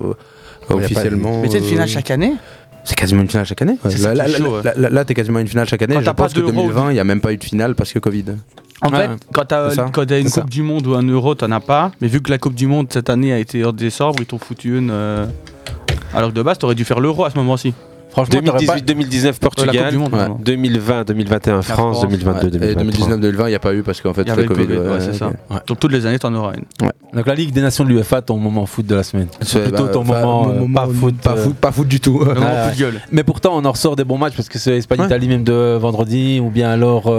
officiellement. 0.69 1.41
Mais 1.41 1.49
sais, 1.49 1.57
une 1.59 1.63
euh, 1.63 1.67
finale 1.67 1.87
chaque 1.87 2.11
année? 2.11 2.33
C'est 2.85 2.95
quasiment 2.95 3.21
une 3.21 3.29
finale 3.29 3.45
chaque 3.45 3.61
année. 3.61 3.77
ouais. 3.83 3.91
C'est 3.91 4.01
Là, 4.03 4.13
là, 4.13 4.27
chaud, 4.27 4.61
là, 4.61 4.73
là, 4.75 4.89
là, 4.89 5.05
t'es 5.05 5.13
quasiment 5.13 5.39
une 5.39 5.47
finale 5.47 5.67
chaque 5.69 5.81
année. 5.81 5.93
Quand 5.95 6.01
Je 6.01 6.05
t'as 6.05 6.13
pas 6.13 6.23
pense 6.23 6.33
que 6.33 6.39
d'Euro, 6.39 6.51
2020, 6.51 6.91
il 6.91 6.93
n'y 6.95 6.99
a 6.99 7.03
même 7.05 7.21
pas 7.21 7.31
eu 7.31 7.37
de 7.37 7.43
finale 7.43 7.75
parce 7.75 7.93
que 7.93 7.99
Covid. 7.99 8.25
En 8.81 8.89
Ouais. 8.91 8.97
fait, 9.07 9.09
quand 9.33 9.45
t'as 9.45 9.69
C'est 9.69 9.79
une 9.79 9.87
C'est 9.93 10.21
Coupe 10.23 10.29
ça. 10.33 10.41
du 10.43 10.61
Monde 10.63 10.85
ou 10.87 10.93
un 10.95 11.03
Euro, 11.03 11.33
t'en 11.35 11.49
as 11.51 11.61
pas. 11.61 11.91
Mais 12.01 12.09
vu 12.09 12.21
que 12.21 12.29
la 12.29 12.37
Coupe 12.37 12.55
du 12.55 12.67
Monde 12.67 12.87
cette 12.91 13.09
année 13.09 13.31
a 13.31 13.39
été 13.39 13.63
en 13.63 13.71
décembre, 13.71 14.17
ils 14.19 14.25
t'ont 14.25 14.37
foutu 14.39 14.77
une. 14.77 14.89
euh, 14.91 15.25
Alors 16.13 16.31
que 16.31 16.35
de 16.35 16.41
base, 16.41 16.57
t'aurais 16.57 16.75
dû 16.75 16.83
faire 16.83 16.99
l'Euro 16.99 17.23
à 17.23 17.29
ce 17.29 17.37
moment-ci. 17.37 17.73
Franchement, 18.13 18.41
t'aurais 18.45 18.65
pas- 18.65 18.75
2018-2019 18.79 19.39
Portugal, 19.39 19.93
Euh, 19.95 20.09
pardon. 20.09 20.37
2020-2021 20.43 21.61
France, 21.63 21.97
France, 21.97 22.01
2022-2023. 22.07 22.63
Et 22.71 22.75
2019-2020, 22.75 23.47
il 23.47 23.49
n'y 23.49 23.55
a 23.55 23.59
pas 23.59 23.73
eu 23.73 23.83
parce 23.83 24.01
qu'en 24.01 24.13
fait, 24.13 24.21
Il 24.21 24.27
y 24.27 24.31
avait 24.31 24.43
le 24.43 24.47
Covid, 24.47 24.67
Covid. 24.67 24.77
ouais, 24.79 24.99
c'est 24.99 25.13
ça. 25.13 25.27
Ouais. 25.27 25.57
Donc 25.67 25.79
toutes 25.79 25.91
les 25.91 26.05
années, 26.05 26.19
t'en 26.19 26.33
auras 26.33 26.53
une. 26.53 26.87
Donc 27.13 27.25
la 27.27 27.35
Ligue 27.35 27.51
des 27.51 27.61
Nations 27.61 27.83
de 27.83 27.89
l'UEFA, 27.89 28.21
ton 28.21 28.37
moment 28.37 28.65
foot 28.65 28.85
de 28.85 28.95
la 28.95 29.03
semaine. 29.03 29.27
C'est- 29.41 29.61
Plutôt 29.63 29.85
bah, 29.85 29.89
ton 29.91 30.03
moment, 30.03 30.45
mon 30.47 30.69
euh, 30.69 30.73
pas 30.73 30.87
foot. 30.87 31.15
Pas 31.23 31.31
euh, 31.33 31.43
foot, 31.43 31.55
pas 31.55 31.71
foot 31.71 31.87
du 31.87 31.99
tout. 31.99 32.19
Moment. 32.19 32.45
Mais 33.11 33.23
pourtant, 33.23 33.57
on 33.57 33.65
en 33.65 33.71
ressort 33.71 33.95
des 33.95 34.03
bons 34.03 34.17
matchs 34.17 34.35
parce 34.35 34.49
que 34.49 34.59
c'est 34.59 34.77
Espagne-Italie 34.77 35.27
même 35.27 35.43
de 35.43 35.77
vendredi 35.79 36.39
ou 36.39 36.49
bien 36.49 36.69
alors. 36.69 37.11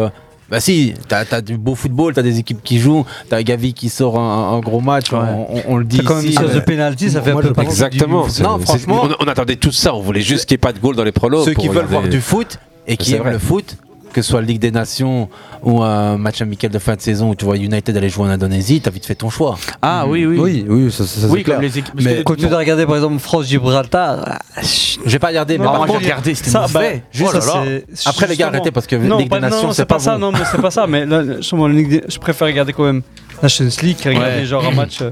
Bah 0.50 0.61
si, 0.61 0.94
t'as 1.09 1.24
as 1.30 1.40
du 1.40 1.57
beau 1.57 1.74
football, 1.74 2.12
t'as 2.14 2.22
des 2.22 2.38
équipes 2.38 2.62
qui 2.62 2.78
jouent, 2.78 3.04
t'as 3.28 3.42
Gavi 3.42 3.72
qui 3.74 3.88
sort 3.88 4.18
un, 4.18 4.52
un 4.57 4.61
gros 4.61 4.80
match, 4.80 5.12
on, 5.12 5.16
on- 5.16 5.62
on 5.68 5.76
le 5.76 5.85
dit 5.85 5.98
quand 6.04 6.16
même 6.16 6.26
une 6.26 6.33
séance 6.33 6.52
de 6.52 6.61
pénalty, 6.61 7.11
ça 7.11 7.22
fait 7.22 7.30
un 7.30 7.37
peu 7.37 7.48
du- 7.54 7.61
Exactement. 7.70 8.28
c'est- 8.28 8.42
Non, 8.42 8.59
franchement- 8.59 9.07
on, 9.20 9.24
on 9.24 9.28
attendait 9.28 9.57
tout 9.57 9.72
ça. 9.72 9.94
On 9.94 10.00
voulait 10.00 10.20
juste 10.20 10.46
qu'il 10.46 10.54
n'y 10.54 10.59
ait 10.59 10.59
pas 10.59 10.72
de 10.72 10.78
goal 10.78 10.96
dans 10.96 11.04
les 11.04 11.12
prolos. 11.12 11.44
Ceux 11.44 11.52
pour 11.54 11.62
qui 11.62 11.68
veulent 11.68 11.78
regarder- 11.87 11.94
voir 11.96 12.09
du 12.09 12.20
foot 12.20 12.59
et 12.87 12.96
qui 12.96 13.14
aiment 13.14 13.22
vrai. 13.22 13.33
le 13.33 13.38
foot, 13.38 13.76
que 14.14 14.22
ce 14.22 14.31
soit 14.31 14.40
Ligue 14.40 14.61
des 14.61 14.70
Nations 14.70 15.29
ou 15.62 15.83
un 15.83 16.16
match 16.16 16.40
amical 16.40 16.70
de 16.70 16.79
fin 16.79 16.94
de 16.94 17.00
saison 17.03 17.31
où 17.31 17.35
tu 17.35 17.44
vois 17.44 17.57
United 17.59 17.94
aller 17.96 18.09
jouer 18.09 18.24
en 18.27 18.31
Indonésie, 18.31 18.81
t'as 18.81 18.90
vite 18.90 19.05
fait 19.05 19.14
ton 19.16 19.29
choix. 19.29 19.59
Ah 19.83 20.07
oui, 20.07 20.24
oui. 20.24 20.38
Oui, 20.38 20.64
oui, 20.68 20.90
ça, 20.92 21.05
ça, 21.05 21.20
ça, 21.20 21.27
Oui, 21.27 21.38
c'est 21.40 21.44
clair. 21.44 21.57
comme 21.57 21.64
les 21.64 21.79
équipes. 21.79 21.94
Mais- 22.03 22.22
Quand 22.24 22.37
tu 22.37 22.46
dois 22.46 22.59
regarder 22.59 22.87
par 22.87 22.94
exemple 22.96 23.18
France-Gibraltar. 23.18 24.38
Je 24.62 25.11
vais 25.11 25.18
pas 25.18 25.27
regarder, 25.29 25.59
mais 25.59 25.64
Non, 25.64 25.72
par 25.72 25.87
moi, 25.87 25.96
j'ai 26.00 26.05
regardé, 26.07 26.35
c'était 26.35 26.50
ça, 26.50 26.62
mauvais. 26.62 26.94
bah, 26.96 27.00
juste 27.12 27.31
Oh 27.31 27.35
là 27.35 27.40
ça, 27.40 27.64
là. 27.64 27.79
c'est- 27.92 28.09
après 28.09 28.27
les 28.29 28.37
gars, 28.37 28.46
arrêtez 28.48 28.70
parce 28.70 28.87
que 28.87 28.96
Non, 28.96 29.18
Ligue 29.18 29.29
pas, 29.29 29.37
des 29.37 29.42
Nations, 29.42 29.66
non, 29.68 29.72
c'est 29.72 29.85
pas, 29.85 29.98
ça, 29.98 30.16
non, 30.16 30.33
mais 30.33 30.38
c'est 30.50 30.61
pas 30.62 30.70
ça. 30.70 30.87
Mais 30.87 31.05
là, 31.05 31.22
je 31.40 32.18
préfère 32.18 32.46
regarder 32.46 32.72
quand 32.72 32.85
même 32.85 33.03
Nations 33.42 33.68
League 33.82 33.98
regarder 34.04 34.38
Ouais. 34.40 34.44
genre 34.46 34.66
un 34.66 34.70
match. 34.72 35.00
euh, 35.02 35.10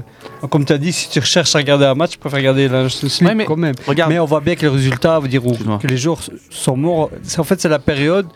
comme 0.49 0.65
tu 0.65 0.73
as 0.73 0.77
dit, 0.77 0.91
si 0.91 1.09
tu 1.09 1.19
recherches 1.19 1.55
à 1.55 1.59
regarder 1.59 1.85
un 1.85 1.95
match, 1.95 2.13
je 2.13 2.17
préfère 2.17 2.39
regarder 2.39 2.67
la 2.67 2.83
Nations 2.83 3.07
League 3.07 3.27
Ouais, 3.27 3.35
mais 3.35 3.45
quand 3.45 3.55
même. 3.57 3.75
Regarde. 3.85 4.11
Mais 4.11 4.19
on 4.19 4.25
voit 4.25 4.41
bien 4.41 4.55
que 4.55 4.61
les 4.61 4.67
résultats, 4.69 5.19
veut 5.19 5.27
dire, 5.27 5.41
que 5.81 5.87
les 5.87 5.97
joueurs 5.97 6.19
sont 6.49 6.75
morts. 6.77 7.09
En 7.37 7.43
fait, 7.43 7.59
c'est 7.61 7.69
la 7.69 7.79
période, 7.79 8.27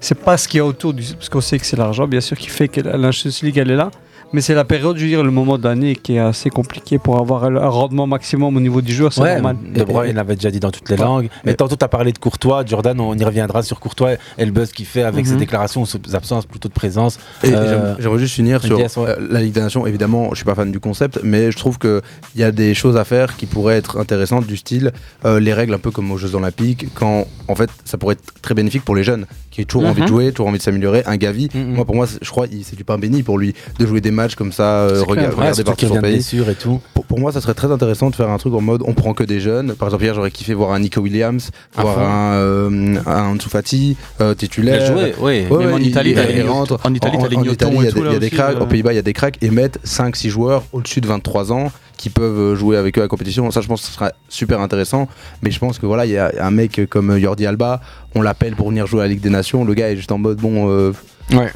c'est 0.00 0.18
pas 0.18 0.36
ce 0.36 0.48
qu'il 0.48 0.58
y 0.58 0.60
a 0.60 0.64
autour 0.64 0.94
du. 0.94 1.02
Parce 1.14 1.28
qu'on 1.28 1.40
sait 1.40 1.58
que 1.58 1.66
c'est 1.66 1.76
l'argent, 1.76 2.06
bien 2.06 2.20
sûr, 2.20 2.36
qui 2.36 2.48
fait 2.48 2.68
que 2.68 2.80
la 2.80 2.96
Nations 2.98 3.30
League, 3.42 3.58
elle 3.58 3.70
est 3.70 3.76
là. 3.76 3.90
Mais 4.32 4.40
c'est 4.40 4.54
la 4.54 4.64
période, 4.64 4.96
je 4.96 5.02
veux 5.02 5.08
dire, 5.08 5.22
le 5.22 5.30
moment 5.30 5.58
de 5.58 5.64
l'année 5.64 5.94
qui 5.94 6.14
est 6.14 6.18
assez 6.18 6.48
compliqué 6.48 6.98
pour 6.98 7.18
avoir 7.18 7.44
un 7.44 7.68
rendement 7.68 8.06
maximum 8.06 8.56
au 8.56 8.60
niveau 8.60 8.80
du 8.80 8.92
joueur, 8.94 9.12
c'est 9.12 9.20
Ouais, 9.20 9.34
normal. 9.34 9.56
De 9.74 9.84
Bruyne 9.84 10.10
il 10.10 10.16
l'avait 10.16 10.36
déjà 10.36 10.50
dit 10.50 10.60
dans 10.60 10.70
toutes 10.70 10.88
les 10.88 10.96
Ouais. 10.96 11.02
langues. 11.04 11.28
Mais 11.44 11.54
tantôt, 11.54 11.76
tu 11.76 11.84
as 11.84 11.88
parlé 11.88 12.12
de 12.12 12.18
Courtois, 12.18 12.64
Jordan, 12.66 12.98
on 13.00 13.14
y 13.16 13.24
reviendra 13.24 13.62
sur 13.62 13.78
Courtois 13.78 14.12
et 14.38 14.44
le 14.44 14.50
buzz 14.50 14.72
qu'il 14.72 14.86
fait 14.86 15.02
avec 15.02 15.26
Mhm. 15.26 15.32
ses 15.32 15.36
déclarations 15.36 15.82
ou 15.82 15.86
ses 15.86 15.98
absences 16.14 16.46
plutôt 16.46 16.68
de 16.68 16.74
présence. 16.74 17.18
Et 17.44 17.52
Euh, 17.52 17.94
j'aimerais- 17.98 18.18
juste 18.18 18.34
finir 18.34 18.62
sur 18.62 18.78
yes, 18.78 18.96
ouais. 18.96 19.04
euh, 19.08 19.16
la 19.30 19.40
Ligue 19.40 19.52
des 19.52 19.60
Nations. 19.60 19.86
Évidemment, 19.86 20.30
je 20.30 20.36
suis 20.36 20.44
pas 20.44 20.54
fan 20.54 20.70
du 20.72 20.80
concept, 20.80 21.20
mais 21.22 21.50
je 21.52 21.56
trouve 21.58 21.78
qu'il 21.78 22.00
y 22.36 22.42
a 22.42 22.52
des 22.52 22.72
choses 22.74 22.96
à 22.96 23.04
faire 23.04 23.36
qui 23.36 23.46
pourraient 23.46 23.76
être 23.76 23.98
intéressantes, 23.98 24.46
du 24.46 24.56
style 24.56 24.92
euh, 25.24 25.40
les 25.40 25.52
règles 25.52 25.74
un 25.74 25.78
peu 25.78 25.90
comme 25.90 26.10
aux 26.10 26.16
Jeux 26.18 26.34
Olympiques, 26.34 26.86
quand 26.94 27.26
en 27.48 27.54
fait 27.54 27.68
ça 27.84 27.98
pourrait 27.98 28.14
être 28.14 28.24
très 28.40 28.54
bénéfique 28.54 28.84
pour 28.84 28.94
les 28.94 29.04
jeunes 29.04 29.26
qui 29.50 29.60
ont 29.60 29.64
toujours 29.64 29.82
Mhm. 29.82 29.90
envie 29.90 30.02
de 30.02 30.06
jouer, 30.06 30.30
toujours 30.32 30.48
envie 30.48 30.58
de 30.58 30.62
s'améliorer. 30.62 31.02
Un 31.06 31.16
Gavi, 31.16 31.48
Mhm. 31.54 31.74
moi 31.74 31.84
pour 31.84 31.94
moi, 31.94 32.06
je 32.20 32.30
crois 32.30 32.46
il- 32.50 32.64
c'est 32.64 32.76
du 32.76 32.84
pain 32.84 32.96
béni 32.98 33.22
pour 33.22 33.38
lui 33.38 33.54
de 33.78 33.84
jouer 33.86 34.00
des 34.00 34.10
matchs 34.10 34.21
comme 34.36 34.52
ça, 34.52 34.80
euh. 34.82 35.00
Ouais, 35.04 35.26
regarder 35.26 35.54
surtout 35.54 35.62
partout 35.64 35.76
qu'il 35.78 35.88
son 35.88 35.94
revient 35.94 36.18
de 36.18 36.22
pays. 36.22 36.50
et 36.50 36.54
tout. 36.54 36.80
Pour, 36.94 37.04
pour 37.04 37.18
moi, 37.18 37.32
ça 37.32 37.40
serait 37.40 37.54
très 37.54 37.70
intéressant 37.70 38.10
de 38.10 38.14
faire 38.14 38.30
un 38.30 38.38
truc 38.38 38.54
en 38.54 38.60
mode 38.60 38.82
on 38.86 38.94
prend 38.94 39.12
que 39.14 39.24
des 39.24 39.40
jeunes. 39.40 39.74
Par 39.74 39.88
exemple, 39.88 40.04
hier, 40.04 40.14
j'aurais 40.14 40.30
kiffé 40.30 40.54
voir 40.54 40.72
un 40.72 40.78
Nico 40.80 41.00
Williams, 41.00 41.50
À 41.76 41.82
voir 41.82 41.94
fond. 41.96 42.00
un, 42.02 42.32
euh, 42.34 42.96
un 43.06 43.36
Fati 43.38 43.96
euh, 44.20 44.32
Il 44.32 44.36
titulaire. 44.36 44.82
a 44.82 44.86
joué, 44.92 45.14
oui. 45.20 45.46
Ouais, 45.50 45.58
Même 45.58 45.68
ouais, 45.68 45.72
en 45.74 45.78
Italie, 45.78 46.14
il- 46.16 46.36
il 46.38 46.48
rentre. 46.48 46.78
en 46.84 46.94
Italie, 46.94 47.16
en 47.16 47.26
il 47.26 47.32
y 47.46 47.48
a 47.48 47.54
des- 47.54 47.92
tout, 47.92 48.04
y 48.04 48.14
a 48.14 48.18
des 48.18 48.30
cracks. 48.30 48.56
euh. 48.56 48.60
Aux 48.60 48.66
Pays-Bas, 48.66 48.92
il 48.92 48.96
y 48.96 48.98
a 48.98 49.02
des 49.02 49.12
cracks 49.12 49.36
et 49.42 49.50
mettre 49.50 49.78
5-6 49.84 50.28
joueurs 50.30 50.62
au-dessus 50.72 51.00
de 51.00 51.06
23 51.06 51.52
ans 51.52 51.70
qui 51.96 52.08
peuvent 52.10 52.38
euh, 52.38 52.56
jouer 52.56 52.76
avec 52.76 52.96
eux 52.98 53.00
à 53.00 53.04
la 53.04 53.08
compétition. 53.08 53.50
Ça, 53.50 53.60
je 53.60 53.68
pense 53.68 53.82
que 53.82 53.86
ce 53.88 53.92
sera 53.92 54.12
super 54.28 54.60
intéressant. 54.60 55.06
Mais 55.42 55.50
je 55.50 55.58
pense 55.58 55.78
que 55.78 55.86
voilà, 55.86 56.04
il 56.06 56.12
y 56.12 56.18
a 56.18 56.32
un 56.40 56.50
mec 56.50 56.80
comme 56.88 57.16
Jordi 57.18 57.46
Alba, 57.46 57.80
on 58.14 58.22
l'appelle 58.22 58.56
pour 58.56 58.68
venir 58.70 58.86
jouer 58.86 59.00
à 59.00 59.04
la 59.04 59.08
Ligue 59.10 59.20
des 59.20 59.30
Nations. 59.30 59.64
Le 59.64 59.74
gars 59.74 59.90
est 59.90 59.96
juste 59.96 60.10
en 60.12 60.18
mode 60.18 60.38
bon. 60.38 60.68
euh, 60.70 60.92
Ouais, 61.36 61.52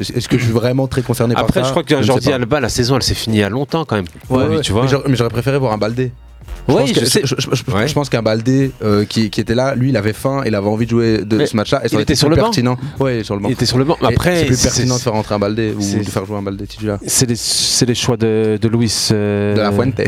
je- 0.00 0.12
Est-ce 0.14 0.28
que 0.28 0.38
je 0.38 0.44
suis 0.44 0.52
vraiment 0.52 0.86
très 0.86 1.02
concerné 1.02 1.34
par 1.34 1.42
ça 1.44 1.48
Après, 1.48 1.64
je 1.64 1.70
crois 1.70 1.82
que 1.82 2.02
Jordi. 2.02 2.32
Alba, 2.32 2.60
la 2.60 2.68
saison, 2.68 2.96
elle 2.96 3.02
s'est 3.02 3.14
finie 3.14 3.38
il 3.38 3.40
y 3.40 3.44
a 3.44 3.48
longtemps 3.48 3.84
quand 3.84 3.96
même. 3.96 4.04
Ouais, 4.30 4.46
lui, 4.48 4.56
ouais. 4.56 4.62
tu 4.62 4.72
vois. 4.72 4.86
Mais 5.06 5.14
j'aurais- 5.16 5.28
préféré 5.30 5.58
voir 5.58 5.72
un 5.72 5.78
Baldé. 5.78 6.12
Je 6.66 6.74
Oui, 6.74 6.80
pense 6.92 7.00
je 7.00 7.04
sais. 7.06 7.20
je- 7.24 7.34
je- 7.38 7.54
je- 7.66 7.72
Ouais. 7.72 7.88
je 7.88 7.94
pense 7.94 8.08
qu'un 8.10 8.20
Baldé 8.22 8.72
euh, 8.82 9.04
qui, 9.06 9.30
qui 9.30 9.40
était 9.40 9.54
là, 9.54 9.74
lui, 9.74 9.88
il 9.90 9.96
avait 9.96 10.12
faim, 10.12 10.42
il 10.46 10.54
avait 10.54 10.66
envie 10.66 10.84
de 10.84 10.90
jouer 10.90 11.18
de 11.24 11.36
Mais 11.38 11.46
ce 11.46 11.56
match-là. 11.56 11.80
Et 11.84 11.88
ça 11.88 11.96
il 11.96 12.00
était 12.02 12.12
été 12.12 12.14
sur 12.16 12.28
plus 12.28 12.36
le 12.36 12.40
banc 12.42 12.48
pertinent. 12.48 12.76
Ouais, 13.00 13.22
sur 13.24 13.34
le 13.36 13.40
banc. 13.40 13.48
Il 13.48 13.52
était 13.52 13.64
sur 13.66 13.78
le 13.78 13.84
banc. 13.84 13.96
Après, 14.02 14.40
c'est 14.40 14.44
plus 14.46 14.62
pertinent 14.62 14.96
de 14.96 15.00
faire 15.00 15.12
rentrer 15.14 15.34
un 15.34 15.38
Baldé 15.38 15.74
ou 15.78 15.80
de 16.04 16.10
faire 16.10 16.26
jouer 16.26 16.36
un 16.36 16.42
Baldé 16.42 16.66
titulaire. 16.66 16.98
C'est 17.06 17.26
les, 17.28 17.36
c'est 17.36 17.86
les 17.86 17.94
choix 17.94 18.16
de, 18.18 18.58
de 18.60 18.68
Luis. 18.68 19.08
euh, 19.12 19.54
De 19.54 19.60
la 19.60 19.72
Fuente. 19.72 20.00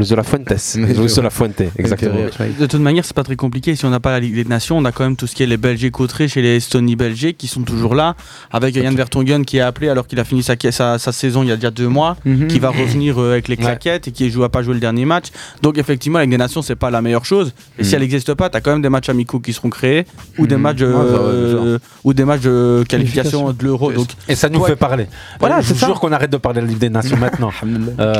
Luis 0.00 0.08
de 0.08 0.14
la 0.16 0.22
Fuente. 0.22 0.48
Mais 0.76 0.92
Luis 0.94 1.08
je- 1.08 1.16
de 1.16 1.20
la 1.20 1.30
Fuente, 1.30 1.60
exactement. 1.78 2.14
De 2.58 2.66
toute 2.66 2.80
manière, 2.80 3.04
c'est 3.04 3.14
pas 3.14 3.22
très 3.22 3.36
compliqué. 3.36 3.76
Si 3.76 3.84
on 3.84 3.90
n'a 3.90 4.00
pas 4.00 4.10
la 4.12 4.20
Ligue 4.20 4.34
des 4.34 4.44
Nations, 4.44 4.78
on 4.78 4.84
a 4.86 4.92
quand 4.92 5.04
même 5.04 5.16
tout 5.16 5.26
ce 5.26 5.34
qui 5.34 5.42
est 5.42 5.46
les 5.46 5.56
Belgiques 5.56 6.00
Autriche 6.00 6.36
et 6.36 6.42
les 6.42 6.56
Estonie 6.56 6.96
Belgiques 6.96 7.36
qui 7.38 7.46
sont 7.48 7.62
toujours 7.62 7.94
là. 7.94 8.14
Avec 8.50 8.74
Yann 8.76 8.94
Vertonghen 8.94 9.44
qui 9.44 9.58
est 9.58 9.60
appelé 9.60 9.88
alors 9.88 10.06
qu'il 10.06 10.18
a 10.20 10.24
fini 10.24 10.42
sa, 10.42 10.54
sa, 10.70 10.98
sa 10.98 11.12
saison 11.12 11.42
il 11.42 11.48
y 11.48 11.52
a 11.52 11.56
déjà 11.56 11.70
deux 11.70 11.88
mois, 11.88 12.16
qui 12.48 12.58
va 12.58 12.70
revenir 12.70 13.20
euh, 13.20 13.32
avec 13.32 13.48
les 13.48 13.56
claquettes 13.56 14.08
et 14.08 14.12
qui 14.12 14.24
ne 14.24 14.46
pas 14.48 14.62
jouer 14.62 14.74
le 14.74 14.80
dernier 14.80 15.04
match. 15.04 15.26
Donc 15.62 15.76
effectivement, 15.78 16.18
la 16.18 16.24
Ligue 16.24 16.32
des 16.32 16.38
Nations, 16.38 16.62
c'est 16.62 16.76
pas 16.76 16.90
la 16.90 17.02
meilleure 17.02 17.24
chose. 17.26 17.52
Et 17.78 17.84
si 17.84 17.90
Mhm. 17.90 17.94
elle 17.96 18.00
n'existe 18.02 18.34
pas, 18.34 18.48
tu 18.50 18.56
as 18.56 18.60
quand 18.60 18.70
même 18.72 18.82
des 18.82 18.88
matchs 18.88 19.08
amicaux 19.10 19.38
qui 19.40 19.52
seront 19.52 19.70
créés 19.70 20.06
ou 20.38 20.46
des 20.46 20.56
Mhm. 20.56 20.62
matchs 20.62 20.80
Ouais, 20.80 20.86
euh, 20.88 21.78
ou 22.04 22.14
des 22.14 22.24
matchs 22.24 22.40
de 22.42 22.84
qualification 22.88 23.52
de 23.52 23.64
l'Euro. 23.64 23.92
Donc 23.92 24.08
Et 24.28 24.34
ça 24.34 24.48
nous 24.48 24.60
Ouais. 24.60 24.70
fait 24.70 24.76
parler. 24.76 25.06
Voilà, 25.40 25.60
je 25.60 25.74
c'est 25.74 25.86
jure 25.86 26.00
qu'on 26.00 26.12
arrête 26.12 26.30
de 26.30 26.36
parler 26.38 26.60
de 26.60 26.66
la 26.66 26.70
Ligue 26.70 26.78
des 26.80 26.88
Nations 26.90 27.16
maintenant. 27.20 27.50
Euh, 27.98 28.14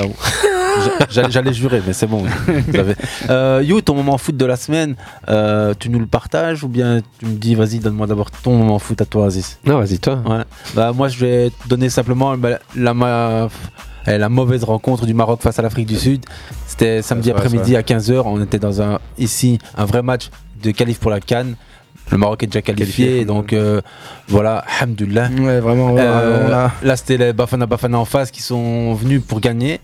J'allais 1.10 1.52
jurer, 1.52 1.82
mais 1.86 1.92
c'est 1.92 2.06
bon. 2.06 2.18
vous. 2.24 2.94
Euh, 3.28 3.62
You, 3.64 3.80
ton 3.80 3.94
moment 3.94 4.18
foot 4.18 4.36
de 4.36 4.44
la 4.46 4.56
semaine, 4.56 4.96
euh, 5.28 5.74
tu 5.78 5.90
nous 5.90 5.98
le 5.98 6.06
partages 6.06 6.64
ou 6.64 6.68
bien 6.68 7.00
tu 7.18 7.26
me 7.26 7.34
dis, 7.36 7.54
vas-y, 7.54 7.78
donne-moi 7.78 8.06
d'abord 8.06 8.30
ton 8.30 8.56
moment 8.56 8.78
foot 8.78 9.00
à 9.00 9.04
toi, 9.04 9.26
Aziz 9.26 9.58
Non, 9.64 9.78
vas-y, 9.78 9.98
toi. 9.98 10.22
Ouais. 10.26 10.42
Bah, 10.74 10.92
moi, 10.94 11.08
je 11.08 11.18
vais 11.24 11.50
te 11.50 11.68
donner 11.68 11.88
simplement 11.90 12.36
bah, 12.36 12.58
la, 12.76 12.94
ma- 12.94 13.48
eh, 14.06 14.18
la 14.18 14.28
mauvaise 14.28 14.64
rencontre 14.64 15.06
du 15.06 15.14
Maroc 15.14 15.40
face 15.42 15.58
à 15.58 15.62
l'Afrique 15.62 15.86
du 15.86 15.96
Sud. 15.96 16.24
C'était 16.66 17.02
samedi 17.02 17.30
après-midi 17.30 17.76
à 17.76 17.82
15h. 17.82 18.22
On 18.24 18.40
était 18.42 18.58
dans 18.58 18.80
un, 18.82 18.98
ici 19.18 19.58
un 19.76 19.84
vrai 19.84 20.02
match 20.02 20.30
de 20.62 20.70
qualif 20.70 20.98
pour 21.00 21.10
la 21.10 21.20
Cannes. 21.20 21.54
Le 22.10 22.18
Maroc 22.18 22.42
est 22.42 22.46
déjà 22.48 22.60
qualifié, 22.60 23.04
Qualifié, 23.04 23.24
donc 23.24 23.52
euh, 23.52 23.80
voilà, 24.26 24.64
hamdullah. 24.82 25.28
Ouais, 25.28 25.60
vraiment. 25.60 25.92
ouais, 25.92 26.00
Euh, 26.02 26.48
on 26.48 26.52
a- 26.52 26.72
là, 26.82 26.96
c'était 26.96 27.16
les 27.16 27.32
Bafana 27.32 27.66
Bafana 27.66 27.98
en 28.00 28.04
face 28.04 28.32
qui 28.32 28.42
sont 28.42 28.94
venus 28.94 29.22
pour 29.24 29.38
gagner, 29.40 29.80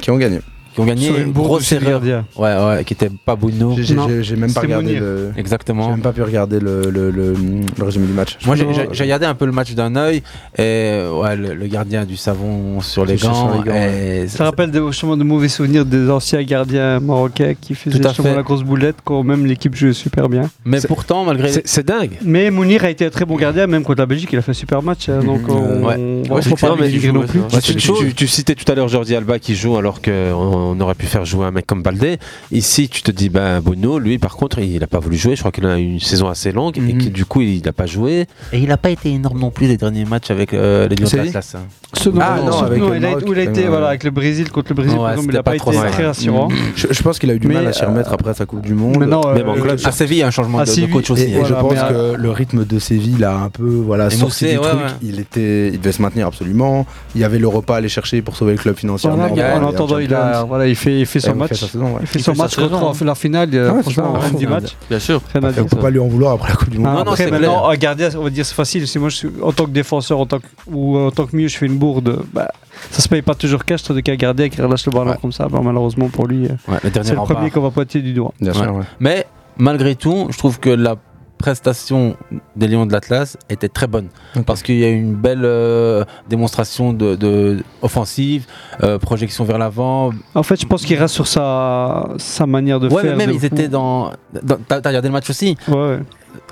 Qui 0.00 0.10
ont 0.10 0.16
gagné. 0.18 0.40
Qui 0.74 0.80
ont 0.80 0.84
gagné. 0.84 1.08
Une 1.08 1.32
grosse 1.32 1.72
gardien. 1.74 2.24
Ouais, 2.36 2.54
ouais, 2.56 2.84
qui 2.84 2.94
était 2.94 3.10
pas 3.24 3.36
Bouno. 3.36 3.74
J'ai- 3.76 3.82
J'ai 3.84 3.96
j'ai- 4.08 4.22
j'ai 4.22 4.36
même 4.36 4.52
pas 4.52 4.60
regardé 4.60 4.96
le. 4.98 5.30
J'ai 5.34 5.40
Exactement. 5.40 5.90
même 5.90 6.00
pas 6.00 6.12
pu 6.12 6.22
regarder 6.22 6.60
le, 6.60 6.82
le, 6.90 7.10
le, 7.10 7.34
le 7.78 7.84
résumé 7.84 8.06
du 8.06 8.12
match. 8.12 8.36
Moi, 8.46 8.56
j'ai- 8.56 8.66
j'ai 8.74 8.88
j'ai 8.92 9.02
regardé 9.04 9.26
un 9.26 9.34
peu 9.34 9.46
le 9.46 9.52
match 9.52 9.72
d'un 9.74 9.94
œil 9.96 10.22
et 10.56 11.00
ouais, 11.12 11.36
le, 11.36 11.54
le 11.54 11.66
gardien 11.66 12.04
du 12.04 12.16
savon 12.16 12.80
sur 12.80 13.04
les 13.04 13.16
Sur- 13.18 13.34
sur 13.34 13.46
gants. 13.46 13.62
les 13.62 13.68
gants, 13.70 13.74
et 13.76 14.26
Ça 14.28 14.44
rappelle 14.44 14.70
des, 14.70 14.80
justement 14.88 15.16
de 15.16 15.24
mauvais 15.24 15.48
souvenirs 15.48 15.84
des 15.84 16.10
anciens 16.10 16.42
gardiens 16.42 17.00
marocains 17.00 17.54
qui 17.60 17.74
faisaient 17.74 18.00
justement 18.02 18.34
la 18.34 18.42
grosse 18.42 18.62
boulette 18.62 18.96
quand 19.04 19.22
même 19.22 19.46
l'équipe 19.46 19.74
jouait 19.74 19.92
super 19.92 20.28
bien. 20.28 20.50
Mais 20.64 20.80
C'est- 20.80 20.88
pourtant, 20.88 21.24
malgré 21.24 21.52
C'est 21.52 21.66
c'est 21.66 21.86
dingue. 21.86 22.12
Mais 22.24 22.50
Mounir 22.50 22.84
a 22.84 22.90
été 22.90 23.06
un 23.06 23.10
très 23.10 23.24
bon 23.24 23.36
gardien, 23.36 23.66
même 23.66 23.82
contre 23.82 24.00
la 24.00 24.06
Belgique, 24.06 24.30
il 24.32 24.38
a 24.38 24.42
fait 24.42 24.50
un 24.50 24.54
super 24.54 24.82
match. 24.82 25.08
hein, 25.08 25.20
donc 25.24 25.42
Mhm. 25.42 25.50
on, 25.50 25.84
Ouais. 25.86 25.94
on- 25.98 26.22
pas 26.56 26.76
mais 26.78 26.90
joue, 26.90 27.22
c'est 27.60 27.72
une 27.72 27.78
tu, 27.78 27.86
chose. 27.86 27.98
tu- 28.00 28.14
tu 28.14 28.26
citais 28.26 28.54
tout 28.54 28.70
à 28.70 28.74
l'heure 28.74 28.88
Jordi 28.88 29.14
Alba 29.14 29.38
qui 29.38 29.54
joue 29.54 29.76
alors 29.76 30.00
on 30.32 30.67
aurait 30.80 30.94
pu 30.94 31.06
faire 31.06 31.24
jouer 31.24 31.46
un 31.46 31.50
mec 31.50 31.66
comme 31.66 31.82
Baldé. 31.82 32.18
Ici, 32.52 32.88
tu 32.88 33.02
te 33.02 33.10
dis, 33.10 33.28
ben 33.28 33.60
Bono, 33.60 33.98
lui, 33.98 34.18
par 34.18 34.36
contre, 34.36 34.58
il 34.58 34.78
n'a 34.80 34.86
pas 34.86 34.98
voulu 34.98 35.16
jouer. 35.16 35.34
Je 35.36 35.40
crois 35.40 35.52
qu'il 35.52 35.66
a 35.66 35.78
eu 35.78 35.82
une 35.82 36.00
saison 36.00 36.28
assez 36.28 36.52
longue 36.52 36.76
et 36.78 36.80
Mhm. 36.80 37.04
que 37.04 37.08
du 37.08 37.24
coup, 37.24 37.40
il 37.40 37.62
n'a 37.64 37.72
pas 37.72 37.86
joué. 37.86 38.26
Et 38.52 38.58
il 38.58 38.68
n'a 38.68 38.76
pas 38.76 38.90
été 38.90 39.10
énorme 39.10 39.38
non 39.38 39.50
plus 39.50 39.66
les 39.66 39.76
derniers 39.76 40.04
matchs 40.04 40.30
avec 40.30 40.54
euh, 40.54 40.88
les 40.88 40.96
Lions 40.96 41.04
de 41.04 41.10
C'est 41.10 41.16
l'Atlas. 41.18 41.56
Ce- 41.94 42.10
Ah, 42.20 42.38
non, 42.44 42.52
avec 42.58 42.80
non, 42.80 42.90
le 42.90 42.96
il 42.96 43.04
a, 43.04 43.08
Maroc, 43.08 43.24
où 43.26 43.32
il 43.32 43.38
a 43.38 43.42
été 43.44 43.64
euh, 43.64 43.68
voilà, 43.70 43.88
avec 43.88 44.04
le 44.04 44.10
Brésil, 44.10 44.50
contre 44.50 44.68
le 44.70 44.74
Brésil, 44.74 44.92
Ouais, 44.98 45.04
par 45.04 45.10
exemple, 45.12 45.28
il 45.30 45.34
n'a 45.36 45.42
pas, 45.42 45.50
pas 45.52 45.56
été 45.56 45.90
très 45.90 46.06
rassurant. 46.06 46.48
Je, 46.76 46.86
je 46.90 47.02
pense 47.02 47.18
qu'il 47.18 47.30
a 47.30 47.34
eu 47.34 47.38
du 47.38 47.48
Mais, 47.48 47.54
mal 47.54 47.66
à 47.66 47.72
s'y 47.72 47.82
remettre 47.84 48.10
euh, 48.10 48.14
après 48.14 48.34
sa 48.34 48.44
Coupe 48.44 48.60
du 48.60 48.74
Monde. 48.74 49.02
Euh, 49.02 49.44
en 49.46 49.54
club. 49.54 49.78
À 49.82 49.92
Séville, 49.92 50.18
il 50.18 50.20
y 50.20 50.22
a 50.22 50.26
un 50.26 50.30
changement 50.30 50.58
de, 50.62 50.92
coach 50.92 51.10
aussi. 51.10 51.22
et 51.22 51.44
je 51.44 51.54
pense 51.54 51.72
mais, 51.72 51.78
que 51.88 52.14
le 52.16 52.30
rythme 52.30 52.66
de 52.66 52.78
Séville 52.78 53.16
l'a 53.18 53.36
un 53.36 53.48
peu 53.48 53.64
voilà, 53.64 54.10
sorti 54.10 54.44
du 54.44 54.58
ouais, 54.58 54.68
truc. 54.68 54.72
ouais. 54.74 54.86
Il, 55.02 55.18
était, 55.18 55.68
il 55.68 55.80
devait 55.80 55.92
se 55.92 56.02
maintenir 56.02 56.26
absolument. 56.26 56.84
Il 57.14 57.22
y 57.22 57.24
avait 57.24 57.38
l'Europa 57.38 57.74
à 57.74 57.76
aller 57.78 57.88
chercher 57.88 58.20
pour 58.20 58.36
sauver 58.36 58.52
le 58.52 58.58
club 58.58 58.76
financièrement. 58.76 59.24
En 59.24 59.68
attendant, 59.68 59.98
il, 59.98 60.12
a, 60.14 60.44
voilà, 60.44 60.66
il, 60.66 60.76
fait, 60.76 61.00
il 61.00 61.06
fait 61.06 61.20
Et 61.20 61.22
son 61.22 61.34
match. 61.36 61.64
Il 62.02 62.06
fait 62.06 62.18
son 62.18 62.34
match 62.34 62.56
contre 62.56 62.74
hein. 62.84 63.04
la 63.04 63.14
finale, 63.14 63.48
Ah 63.54 63.82
franchement, 63.82 64.18
du 64.38 64.46
match. 64.46 64.76
bien 64.90 64.98
sûr. 64.98 65.22
On 65.34 65.38
dire. 65.40 65.66
peut 65.66 65.76
pas 65.76 65.90
lui 65.90 66.00
en 66.00 66.08
vouloir 66.08 66.34
après 66.34 66.50
la 66.50 66.56
Coupe 66.56 66.68
du 66.70 66.78
Monde. 66.78 66.86
Non, 66.88 67.04
non, 67.04 67.12
après, 67.12 67.24
c'est 67.24 67.30
maintenant, 67.30 67.72
gardien, 67.74 68.10
on 68.18 68.24
va 68.24 68.30
dire 68.30 68.44
c'est 68.44 68.54
facile. 68.54 68.84
Moi, 68.98 69.08
en 69.42 69.52
tant 69.52 69.64
que 69.64 69.70
défenseur, 69.70 70.20
en 70.20 70.26
tant 70.26 70.38
que, 70.38 70.46
ou 70.70 70.98
en 70.98 71.10
tant 71.10 71.26
que 71.26 71.34
milieu, 71.34 71.48
je 71.48 71.56
fais 71.56 71.66
une 71.66 71.77
bourde, 71.78 72.20
bah, 72.32 72.50
ça 72.90 73.00
se 73.02 73.08
paye 73.08 73.22
pas 73.22 73.34
toujours 73.34 73.64
cash, 73.64 73.82
tandis 73.82 74.02
qu'un 74.02 74.16
gardien 74.16 74.48
qui 74.48 74.60
relâche 74.60 74.84
le 74.86 74.92
ballon 74.92 75.10
Ouais. 75.12 75.16
comme 75.20 75.32
ça, 75.32 75.48
bah, 75.48 75.60
malheureusement 75.62 76.08
pour 76.08 76.26
lui, 76.26 76.46
euh, 76.46 76.50
Ouais, 76.68 76.78
le 76.84 76.90
dernier 76.90 77.08
c'est 77.08 77.14
le 77.14 77.22
premier 77.22 77.50
qu'on 77.50 77.60
va 77.62 77.70
pointer 77.70 78.00
du 78.02 78.12
doigt. 78.12 78.32
Bien 78.40 78.52
sûr, 78.52 78.62
Ouais. 78.62 78.78
ouais. 78.78 78.84
Mais 79.00 79.26
malgré 79.58 79.94
tout, 79.94 80.26
je 80.30 80.38
trouve 80.38 80.58
que 80.60 80.70
la 80.70 80.96
prestation 81.38 82.16
des 82.56 82.66
Lions 82.66 82.84
de 82.84 82.92
l'Atlas 82.92 83.36
était 83.48 83.68
très 83.68 83.86
bonne. 83.86 84.08
Parce 84.44 84.60
qu'il 84.64 84.74
y 84.76 84.84
a 84.84 84.88
eu 84.88 84.96
une 84.98 85.14
belle 85.14 85.44
euh, 85.44 86.04
démonstration 86.28 86.92
de, 86.92 87.14
de- 87.14 87.62
offensive, 87.80 88.44
euh, 88.82 88.98
projection 88.98 89.44
vers 89.44 89.56
l'avant. 89.56 90.10
En 90.34 90.42
fait, 90.42 90.60
je 90.60 90.66
pense 90.66 90.84
qu'il 90.84 90.98
reste 90.98 91.14
sur 91.14 91.28
sa, 91.28 92.08
sa 92.16 92.44
manière 92.46 92.80
de 92.80 92.88
Ouais, 92.88 93.02
faire. 93.02 93.16
mais 93.16 93.26
même 93.28 93.36
ils 93.36 93.44
étaient 93.44 93.68
dans. 93.68 94.10
dans- 94.42 94.56
T'as 94.66 94.80
t'as 94.80 94.88
regardé 94.90 95.06
le 95.08 95.12
match 95.12 95.30
aussi 95.30 95.56
Ouais, 95.68 95.74
ouais. 95.76 96.00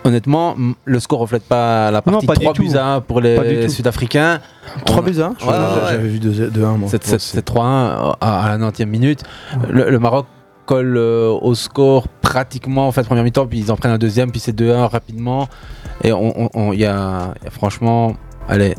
Honnêtement, 0.06 0.54
le 0.84 1.00
score 1.00 1.18
reflète 1.18 1.42
pas 1.44 1.90
la 1.90 1.98
Non, 2.06 2.20
partie 2.20 2.26
pas 2.26 2.34
du 2.34 2.40
3 2.40 2.52
tout. 2.54 2.62
buts 2.62 2.76
à 2.76 2.86
1 2.94 3.00
pour 3.00 3.16
Pas 3.16 3.22
les. 3.22 3.68
Sud-Africains. 3.68 4.40
3 4.84 5.00
On- 5.00 5.04
buts 5.04 5.20
à 5.20 5.24
1 5.26 5.28
Ouais, 5.30 5.34
ouais, 5.46 5.52
ouais. 5.52 5.90
J'avais 5.90 6.08
vu 6.08 6.18
2-1 6.20 6.76
moi. 6.76 6.88
C'est- 6.90 7.04
c'est- 7.04 7.18
C'est 7.18 7.42
3-1 7.44 8.14
à 8.20 8.48
la 8.48 8.56
90e 8.58 8.88
minute. 8.88 9.22
Le, 9.68 9.90
le 9.90 9.98
Maroc 9.98 10.26
colle 10.64 10.96
euh, 10.96 11.30
au 11.30 11.54
score 11.54 12.08
pratiquement 12.08 12.88
en 12.88 12.92
fait 12.92 13.02
première 13.04 13.24
mi-temps, 13.24 13.46
puis 13.46 13.58
ils 13.60 13.70
en 13.72 13.76
prennent 13.76 13.92
un 13.92 13.98
deuxième, 13.98 14.30
puis 14.30 14.40
c'est 14.40 14.52
2-1 14.52 14.86
rapidement. 14.86 15.48
Et 16.04 16.12
on- 16.12 16.72
il 16.72 16.78
y, 16.78 16.82
y 16.82 16.86
a 16.86 17.32
franchement, 17.50 18.14
allez, 18.48 18.74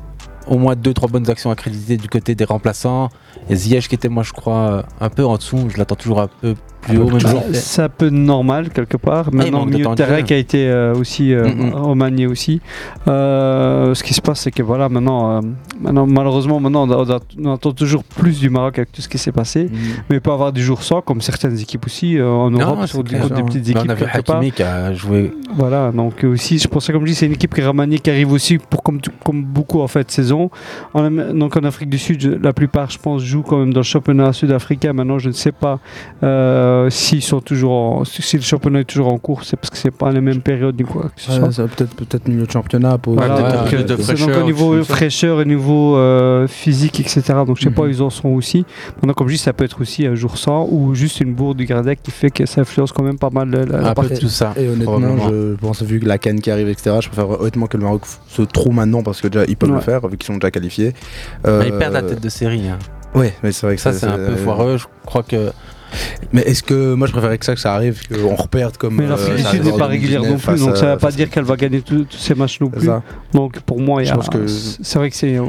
au 0.48 0.58
moins 0.58 0.76
2-3 0.76 1.10
bonnes 1.10 1.30
actions 1.30 1.50
à 1.52 1.56
créditer 1.56 1.98
du 1.98 2.08
côté 2.08 2.36
des 2.36 2.46
remplaçants. 2.46 3.10
Et 3.50 3.56
Ziyech 3.56 3.88
qui 3.88 3.96
était, 3.96 4.10
moi 4.10 4.24
je 4.24 4.34
crois, 4.34 4.84
un 5.00 5.10
peu 5.10 5.26
en 5.26 5.38
dessous, 5.38 5.68
je 5.70 5.78
l'attends 5.78 5.96
toujours 5.96 6.22
un 6.22 6.28
peu 6.42 6.56
plus 6.82 6.98
haut. 6.98 7.06
Même 7.10 7.20
Bah, 7.22 7.30
si- 7.54 7.60
C'est 7.60 7.82
un 7.82 7.90
peu 7.90 8.10
normal 8.10 8.70
quelque 8.70 8.98
part. 8.98 9.26
Ah, 9.28 9.30
il 9.32 9.38
Maintenant, 9.38 9.68
jeu. 9.96 10.22
qui 10.24 10.34
a 10.34 10.38
été 10.38 10.68
euh, 10.70 10.94
aussi 10.96 11.34
euh, 11.34 11.48
Mm, 11.48 11.70
mm. 11.70 11.74
remanié 11.74 12.28
aussi. 12.28 12.62
Euh, 13.08 13.94
ce 13.96 14.04
qui 14.04 14.14
se 14.14 14.22
passe, 14.22 14.42
c'est 14.42 14.52
que 14.52 14.64
voilà, 14.64 14.90
maintenant, 14.90 15.38
euh, 15.38 15.42
maintenant 15.82 16.06
malheureusement, 16.08 16.60
maintenant, 16.60 16.88
on, 16.88 16.92
a- 16.92 17.20
on 17.44 17.54
attend 17.54 17.72
toujours 17.72 18.04
plus 18.04 18.40
du 18.40 18.50
Maroc 18.50 18.78
avec 18.80 18.92
tout 18.92 19.02
ce 19.02 19.10
qui 19.10 19.18
s'est 19.18 19.32
passé. 19.32 19.70
Mais 20.10 20.18
il 20.18 20.22
peut 20.22 20.32
avoir 20.32 20.52
du 20.54 20.64
jour 20.64 20.82
sans, 20.84 21.02
comme 21.02 21.22
certaines 21.22 21.60
équipes 21.60 21.86
aussi 21.86 22.18
euh, 22.18 22.30
en 22.30 22.50
Non, 22.52 22.60
Europe, 22.60 22.86
sur 22.88 23.04
des, 23.04 23.18
des 23.18 23.44
petites 23.44 23.70
équipes. 23.70 23.84
on 23.86 23.90
a 23.90 23.94
vu 23.96 24.06
quelque 24.06 24.22
part. 24.26 24.36
Hakimi 24.38 24.52
qui 24.52 24.64
a 24.64 24.94
joué. 24.94 25.34
Voilà, 25.56 25.92
donc 25.92 26.24
euh, 26.24 26.34
aussi, 26.34 26.60
je 26.60 26.68
pensais 26.68 26.92
comme 26.94 27.02
je 27.06 27.08
dis, 27.12 27.16
c'est 27.16 27.26
une 27.26 27.34
équipe 27.34 27.54
qui 27.54 27.62
est 27.62 27.66
remaniée, 27.68 28.00
qui 28.00 28.10
arrive 28.10 28.32
aussi 28.32 28.58
pour 28.58 28.84
comme, 28.84 29.00
beaucoup 29.44 29.82
en 29.82 29.88
fait 29.88 30.10
saison. 30.12 30.50
En, 30.94 31.10
donc 31.10 31.56
en 31.58 31.64
Afrique 31.64 31.90
du 31.90 31.98
Sud, 31.98 32.40
la 32.44 32.54
plupart, 32.54 32.90
je 32.90 32.98
pense, 33.00 33.24
jouent 33.28 33.44
quand 33.44 33.58
même 33.60 33.74
dans 33.74 33.82
le 33.82 33.84
championnat 33.86 34.34
sud-africain. 34.34 34.94
Maintenant, 34.94 35.20
je 35.20 35.28
ne 35.28 35.34
sais 35.34 35.52
pas 35.52 35.80
euh, 36.24 36.90
s'ils 36.90 37.22
sont 37.22 37.42
toujours, 37.42 37.72
en- 37.74 38.04
si 38.06 38.38
le 38.38 38.44
championnat 38.44 38.80
est 38.80 38.84
toujours 38.86 39.12
en 39.14 39.18
cours, 39.18 39.44
c'est 39.44 39.58
parce 39.58 39.70
que 39.70 39.78
c'est 39.78 39.92
pas 39.92 40.12
les 40.12 40.22
mêmes 40.22 40.42
périodes 40.42 40.78
ni 40.80 40.86
quoi 40.86 41.04
que 41.16 41.22
ce 41.22 41.32
soit. 41.32 41.46
Ouais, 41.48 41.52
ça 41.52 41.64
va 41.64 41.68
peut-être 41.70 41.96
peut-être 41.96 42.28
milieu 42.28 42.46
de 42.46 42.52
championnat 42.52 42.98
pour 42.98 43.14
Voilà, 43.16 43.36
euh, 43.68 43.84
de 43.84 43.96
c'est 43.98 44.04
fraîcheur, 44.04 44.28
donc 44.28 44.38
au 44.38 44.46
niveau 44.46 44.84
fraîcheur, 44.84 45.38
au 45.38 45.44
niveau 45.44 45.96
euh, 45.98 46.48
physique, 46.48 47.00
etc. 47.00 47.22
Donc 47.46 47.58
je 47.58 47.64
sais 47.64 47.70
pas 47.70 47.84
Mhm. 47.84 47.88
où 47.88 47.92
ils 47.92 48.02
en 48.02 48.10
sont 48.10 48.30
aussi. 48.30 48.66
Maintenant, 48.98 49.14
comme 49.14 49.28
je 49.28 49.34
dis, 49.34 49.40
ça 49.40 49.54
peut 49.54 49.64
être 49.66 49.82
aussi 49.82 50.06
un 50.08 50.16
jour 50.16 50.38
sans 50.38 50.68
ou 50.72 50.96
juste 50.96 51.20
une 51.22 51.34
bourde 51.34 51.58
du 51.58 51.66
gardien 51.66 51.96
qui 51.96 52.12
fait 52.12 52.32
que 52.32 52.46
ça 52.46 52.62
influence 52.62 52.92
quand 52.92 53.04
même 53.04 53.20
pas 53.20 53.30
mal 53.30 53.50
la, 53.50 53.66
la 53.66 53.90
peu 53.94 54.08
partie. 54.08 54.20
tout 54.20 54.28
ça. 54.30 54.54
Et 54.58 54.68
honnêtement, 54.68 55.00
je 55.30 55.56
pense, 55.56 55.82
vu 55.84 56.00
que 56.00 56.06
la 56.06 56.18
canne 56.18 56.40
qui 56.40 56.50
arrive, 56.52 56.70
etc., 56.70 56.98
je 57.02 57.08
préfère 57.10 57.40
honnêtement 57.42 57.68
que 57.68 57.78
le 57.78 57.84
Maroc 57.84 58.04
se 58.28 58.42
trouve 58.42 58.74
maintenant 58.74 59.04
parce 59.04 59.22
que 59.22 59.28
déjà 59.28 59.46
ils 59.48 59.56
peuvent 59.58 59.70
Ouais. 59.70 59.76
le 59.76 59.82
faire, 59.82 60.08
vu 60.08 60.18
qu'ils 60.18 60.28
sont 60.28 60.36
déjà 60.36 60.52
qualifiés. 60.52 60.94
Bah, 61.44 61.50
Euh, 61.50 61.64
ils 61.68 61.74
perdent 61.74 61.94
la 61.94 62.02
tête 62.02 62.22
de 62.22 62.30
série. 62.30 62.68
hein. 62.68 62.78
Ouais, 63.18 63.34
mais 63.44 63.52
c'est 63.52 63.66
vrai 63.66 63.76
que 63.76 63.82
Ça, 63.82 63.94
c'est 63.94 64.06
un 64.06 64.18
peu 64.18 64.36
foireux. 64.36 64.78
Je 64.78 64.86
crois 65.06 65.24
que. 65.24 65.52
Mais 66.34 66.42
est-ce 66.42 66.64
que 66.64 66.94
moi 66.96 67.08
je 67.08 67.14
préférais 67.14 67.38
que 67.38 67.46
ça 67.46 67.56
que 67.56 67.62
ça 67.62 67.74
arrive, 67.74 68.02
qu'on 68.10 68.36
reperde 68.36 68.76
comme. 68.76 68.96
Mais 68.96 69.06
euh, 69.06 69.10
l'Afrique 69.10 69.38
du 69.38 69.42
ça 69.44 69.52
Sud 69.52 69.62
arrive 69.62 69.72
n'est 69.72 69.80
pas 69.80 69.88
régulière 69.88 70.22
non 70.22 70.36
2019 70.36 70.56
plus, 70.56 70.66
donc 70.66 70.78
ça 70.78 70.86
ne 70.88 70.92
veut 70.92 70.98
pas 70.98 71.12
dire 71.12 71.30
qu'elle 71.30 71.46
va 71.46 71.56
gagner 71.56 71.82
tous 71.82 72.06
ces 72.12 72.36
matchs 72.36 72.60
non 72.60 72.70
plus. 72.70 72.90
Donc 73.34 73.60
pour 73.62 73.80
moi, 73.80 74.02
c'est 74.04 75.00
vrai 75.00 75.10
que 75.10 75.16
c'est 75.16 75.40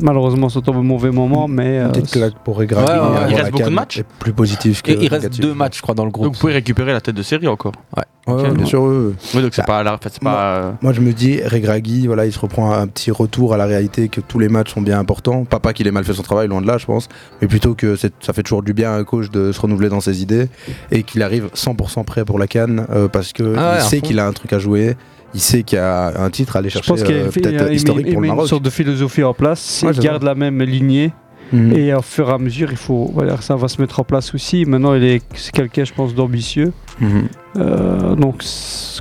malheureusement 0.00 0.48
c'est 0.48 0.68
un 0.68 0.72
mauvais 0.72 1.10
moment, 1.10 1.48
mais 1.48 1.78
euh, 1.78 1.88
Peut-être 1.88 2.10
que 2.10 2.18
là, 2.18 2.28
pour 2.44 2.56
Regragui, 2.56 2.86
Ouais, 2.86 2.94
ouais, 2.94 3.00
ouais. 3.00 3.06
avoir 3.06 3.28
Il 3.30 3.36
la 3.36 3.42
reste 3.42 3.52
beaucoup 3.52 3.68
de 3.70 3.74
matchs 3.74 3.98
est 3.98 4.06
plus 4.18 4.32
positif 4.32 4.82
que. 4.82 4.90
Et 4.92 4.98
il 5.00 5.08
reste 5.08 5.40
deux 5.40 5.54
matchs, 5.54 5.78
je 5.78 5.82
crois, 5.82 5.94
dans 5.94 6.04
le 6.04 6.10
Donc 6.10 6.20
groupe. 6.22 6.34
vous 6.34 6.40
pouvez 6.40 6.52
récupérer 6.52 6.92
la 6.92 7.00
tête 7.00 7.14
de 7.14 7.22
série 7.22 7.48
encore. 7.48 7.72
Ouais, 7.96 8.50
bien 8.50 8.66
sûr. 8.66 8.82
Oui, 8.82 9.42
donc 9.42 9.54
c'est 9.54 9.62
Bah, 9.62 9.66
pas, 9.66 9.82
la- 9.84 9.98
euh, 10.24 10.72
Moi 10.82 10.92
je 10.92 11.00
me 11.00 11.12
dis, 11.12 11.40
Regragui, 11.44 12.06
voilà, 12.08 12.26
il 12.26 12.32
se 12.32 12.38
reprend 12.40 12.72
un 12.72 12.86
petit 12.88 13.10
retour 13.10 13.54
à 13.54 13.56
la 13.56 13.66
réalité 13.66 14.08
que 14.08 14.20
tous 14.20 14.38
les 14.38 14.48
matchs 14.48 14.74
sont 14.74 14.82
bien 14.82 14.98
importants. 14.98 15.44
Pas, 15.44 15.60
pas 15.60 15.72
qu'il 15.72 15.86
ait 15.86 15.92
mal 15.92 16.04
fait 16.04 16.12
son 16.14 16.22
travail, 16.22 16.48
loin 16.48 16.60
de 16.60 16.66
là, 16.66 16.76
je 16.78 16.86
pense, 16.86 17.08
mais 17.40 17.46
plutôt 17.48 17.74
que 17.74 17.94
ça 17.96 18.08
fait 18.32 18.42
toujours 18.42 18.62
du 18.62 18.72
bien 18.74 18.90
à 18.92 18.96
un 18.96 19.04
coach 19.04 19.30
de 19.30 19.52
se 19.52 19.60
renouveler 19.60 19.88
dans 19.88 20.00
ses 20.00 20.22
idées 20.22 20.48
et 20.90 21.02
qu'il 21.04 21.22
arrive 21.22 21.48
100% 21.54 22.04
prêt 22.04 22.24
pour 22.24 22.38
la 22.38 22.46
canne 22.48 22.86
euh, 22.90 23.06
parce 23.08 23.32
que 23.32 23.54
Ah 23.56 23.70
ouais, 23.70 23.74
il 23.76 23.78
à 23.78 23.80
sait 23.82 24.00
qu'il 24.00 24.18
a 24.18 24.26
un 24.26 24.32
truc 24.32 24.52
à 24.52 24.58
jouer. 24.58 24.96
Il 25.36 25.40
sait 25.42 25.62
qu'il 25.64 25.76
y 25.76 25.80
a 25.80 26.18
un 26.18 26.30
titre 26.30 26.56
à 26.56 26.60
aller 26.60 26.70
je 26.70 26.74
chercher, 26.74 26.88
pense 26.88 27.02
qu'il 27.02 27.14
y 27.14 27.18
a- 27.18 27.22
euh, 27.24 27.30
il 27.36 27.42
y 27.42 27.46
a- 27.46 27.50
peut-être 27.58 27.70
il 27.70 27.76
historique 27.76 28.06
pour 28.06 28.12
il 28.12 28.14
le 28.14 28.20
met 28.22 28.28
une 28.28 28.34
Maroc. 28.34 28.48
sorte 28.48 28.62
de 28.62 28.70
philosophie 28.70 29.22
en 29.22 29.34
place, 29.34 29.82
Ouais, 29.86 29.92
il 29.94 30.00
garde 30.00 30.22
la 30.22 30.34
même 30.34 30.62
lignée. 30.62 31.12
Mhm. 31.52 31.72
Et 31.76 31.94
au 31.94 32.02
fur 32.02 32.28
et 32.28 32.32
à 32.32 32.38
mesure, 32.38 32.68
il 32.72 32.76
faut, 32.76 33.10
voilà, 33.14 33.40
ça 33.40 33.54
va 33.56 33.68
se 33.68 33.80
mettre 33.80 34.00
en 34.00 34.04
place 34.04 34.34
aussi. 34.34 34.64
Maintenant, 34.64 34.94
il 34.94 35.04
est, 35.04 35.22
c'est 35.34 35.52
quelqu'un, 35.52 35.84
je 35.84 35.92
pense, 35.92 36.14
d'ambitieux. 36.14 36.72
Mhm. 37.00 37.28
Euh, 37.58 38.14
donc, 38.16 38.42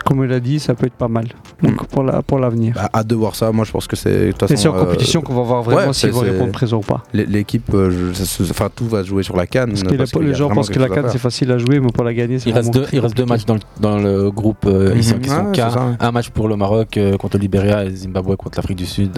comme 0.06 0.24
il 0.24 0.32
a 0.32 0.40
dit, 0.40 0.60
ça 0.60 0.76
peut 0.76 0.86
être 0.86 0.94
pas 0.94 1.08
mal. 1.08 1.28
Donc, 1.64 1.86
pour, 1.88 2.04
la, 2.04 2.22
pour 2.22 2.38
l'avenir. 2.40 2.74
Bah, 2.76 2.90
hâte 2.94 3.08
de 3.08 3.16
voir 3.16 3.36
ça. 3.36 3.52
Moi, 3.52 3.66
je 3.66 3.72
pense 3.72 3.88
que 3.88 3.96
c'est. 3.96 4.30
Et 4.50 4.56
c'est 4.56 4.68
en 4.68 4.76
euh, 4.76 4.80
compétition 4.86 5.22
qu'on 5.22 5.34
va 5.34 5.42
voir 5.42 5.64
vraiment 5.64 5.88
ouais, 5.88 5.94
s'ils 5.94 6.12
vont 6.12 6.20
répondre 6.20 6.52
présent 6.52 6.78
ou 6.78 6.82
pas. 6.82 7.04
l'é- 7.14 7.26
L'équipe, 7.26 7.70
euh, 7.74 8.12
enfin 8.50 8.70
tout 8.74 8.86
va 8.88 9.02
se 9.04 9.08
jouer 9.08 9.24
sur 9.24 9.36
la 9.36 9.48
canne. 9.48 9.70
Parce 9.70 9.82
que 9.84 9.88
qu'il 9.88 10.24
y 10.24 10.28
les 10.28 10.34
gens 10.36 10.50
pensent 10.50 10.70
que 10.70 10.80
la 10.80 10.90
canne 10.90 11.08
c'est 11.10 11.18
facile 11.18 11.52
à 11.52 11.58
jouer, 11.58 11.80
mais 11.80 11.92
pour 11.92 12.04
la 12.04 12.14
gagner, 12.14 12.40
c'est 12.40 12.50
Il 12.50 12.54
reste, 12.54 12.72
deux, 12.74 12.86
il 12.94 13.00
reste 13.00 13.18
deux 13.18 13.26
matchs 13.26 13.46
dans 13.46 13.56
le, 13.56 13.60
dans 13.80 13.98
le 13.98 14.30
groupe 14.32 14.66
euh, 14.68 14.92
Mhm. 14.92 14.98
ils 14.98 15.04
sont- 15.04 15.18
qui 15.20 15.30
sont. 15.62 15.96
Un 16.00 16.12
match 16.12 16.30
pour 16.30 16.48
le 16.48 16.56
Maroc 16.56 16.98
euh, 16.98 17.18
contre 17.18 17.38
le 17.38 17.42
Libéria 17.42 17.84
et 17.86 17.90
Zimbabwe 17.96 18.36
contre 18.36 18.58
l'Afrique 18.58 18.78
du 18.78 18.86
Sud. 18.86 19.18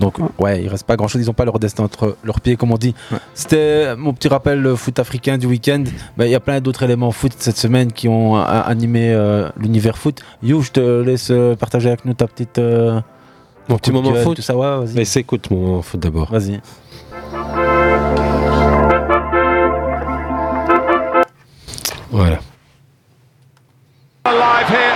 Donc, 0.00 0.14
ouais, 0.38 0.62
il 0.62 0.68
reste 0.68 0.84
pas 0.86 0.96
grand 0.96 1.06
chose. 1.08 1.22
Ils 1.22 1.26
n'ont 1.26 1.32
pas 1.32 1.44
leur 1.44 1.58
destin 1.58 1.84
entre 1.84 2.16
leurs 2.24 2.40
pieds, 2.40 2.56
comme 2.56 2.72
on 2.72 2.76
dit. 2.78 2.94
Ouais. 3.12 3.18
C'était 3.34 3.94
mon 3.96 4.12
petit 4.14 4.28
rappel 4.28 4.74
foot 4.76 4.98
africain 4.98 5.38
du 5.38 5.46
week-end. 5.46 5.84
Ben, 6.16 6.24
Il 6.24 6.30
y 6.30 6.34
a 6.34 6.40
plein 6.40 6.60
d'autres 6.60 6.82
éléments 6.82 7.12
foot 7.12 7.32
cette 7.38 7.56
semaine 7.58 7.92
qui 7.92 8.08
ont 8.08 8.36
euh, 8.36 8.42
animé 8.44 9.12
euh, 9.12 9.48
l'univers 9.56 9.96
foot. 9.98 10.20
You, 10.42 10.62
je 10.62 10.70
te 10.72 11.02
laisse 11.02 11.28
euh, 11.30 11.54
partager 11.54 11.88
avec 11.88 12.04
nous 12.04 12.14
ta 12.14 12.26
petite. 12.26 12.58
euh, 12.58 13.00
Mon 13.68 13.76
petit 13.78 13.92
moment 13.92 14.14
foot. 14.14 14.36
Tout 14.36 14.42
ça, 14.42 14.56
ouais, 14.56 14.78
vas-y. 14.84 14.94
Mais 14.96 15.04
c'est 15.04 15.20
écoute 15.20 15.50
mon 15.50 15.58
moment 15.58 15.82
foot 15.82 16.00
d'abord. 16.00 16.30
Vas-y. 16.32 16.60
Voilà. 22.10 22.38
Alive 24.24 24.68
here. 24.68 24.94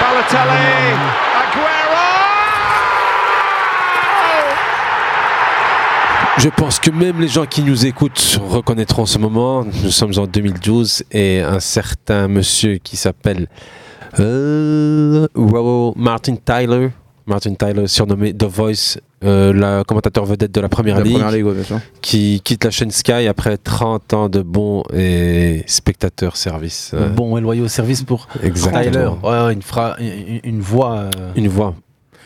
Balotelli. 0.00 1.33
Je 6.38 6.48
pense 6.48 6.78
que 6.78 6.90
même 6.90 7.20
les 7.20 7.28
gens 7.28 7.46
qui 7.46 7.62
nous 7.62 7.86
écoutent 7.86 8.38
reconnaîtront 8.48 9.06
ce 9.06 9.18
moment. 9.18 9.64
Nous 9.82 9.90
sommes 9.90 10.12
en 10.18 10.26
2012 10.26 11.04
et 11.12 11.40
un 11.40 11.60
certain 11.60 12.28
monsieur 12.28 12.78
qui 12.78 12.96
s'appelle 12.96 13.46
euh, 14.18 15.26
wow, 15.36 15.94
Martin 15.96 16.36
Tyler, 16.36 16.90
Martin 17.26 17.54
Tyler 17.54 17.86
surnommé 17.86 18.34
The 18.34 18.44
Voice, 18.44 18.98
euh, 19.24 19.52
le 19.52 19.82
commentateur 19.84 20.24
vedette 20.24 20.52
de 20.52 20.60
la 20.60 20.68
Première 20.68 20.98
La 20.98 21.02
Ligue, 21.04 21.12
première 21.14 21.30
ligue, 21.32 21.46
ouais, 21.46 21.54
bien 21.54 21.64
sûr. 21.64 21.80
qui 22.02 22.40
quitte 22.44 22.64
la 22.64 22.70
chaîne 22.70 22.90
Sky 22.90 23.26
après 23.28 23.56
30 23.56 24.12
ans 24.14 24.28
de 24.28 24.42
bons 24.42 24.82
et 24.92 25.62
spectateurs 25.66 26.36
service. 26.36 26.90
Euh, 26.94 27.08
Bon 27.08 27.36
et 27.38 27.40
loyaux 27.40 27.68
service 27.68 28.02
pour 28.02 28.28
Exactement. 28.42 28.82
Tyler. 28.82 29.08
Ouais, 29.22 29.52
une, 29.54 29.62
fra- 29.62 29.96
une, 29.98 30.40
une 30.44 30.60
voix. 30.60 30.96
euh, 31.16 31.32
Une 31.36 31.48
voix. 31.48 31.74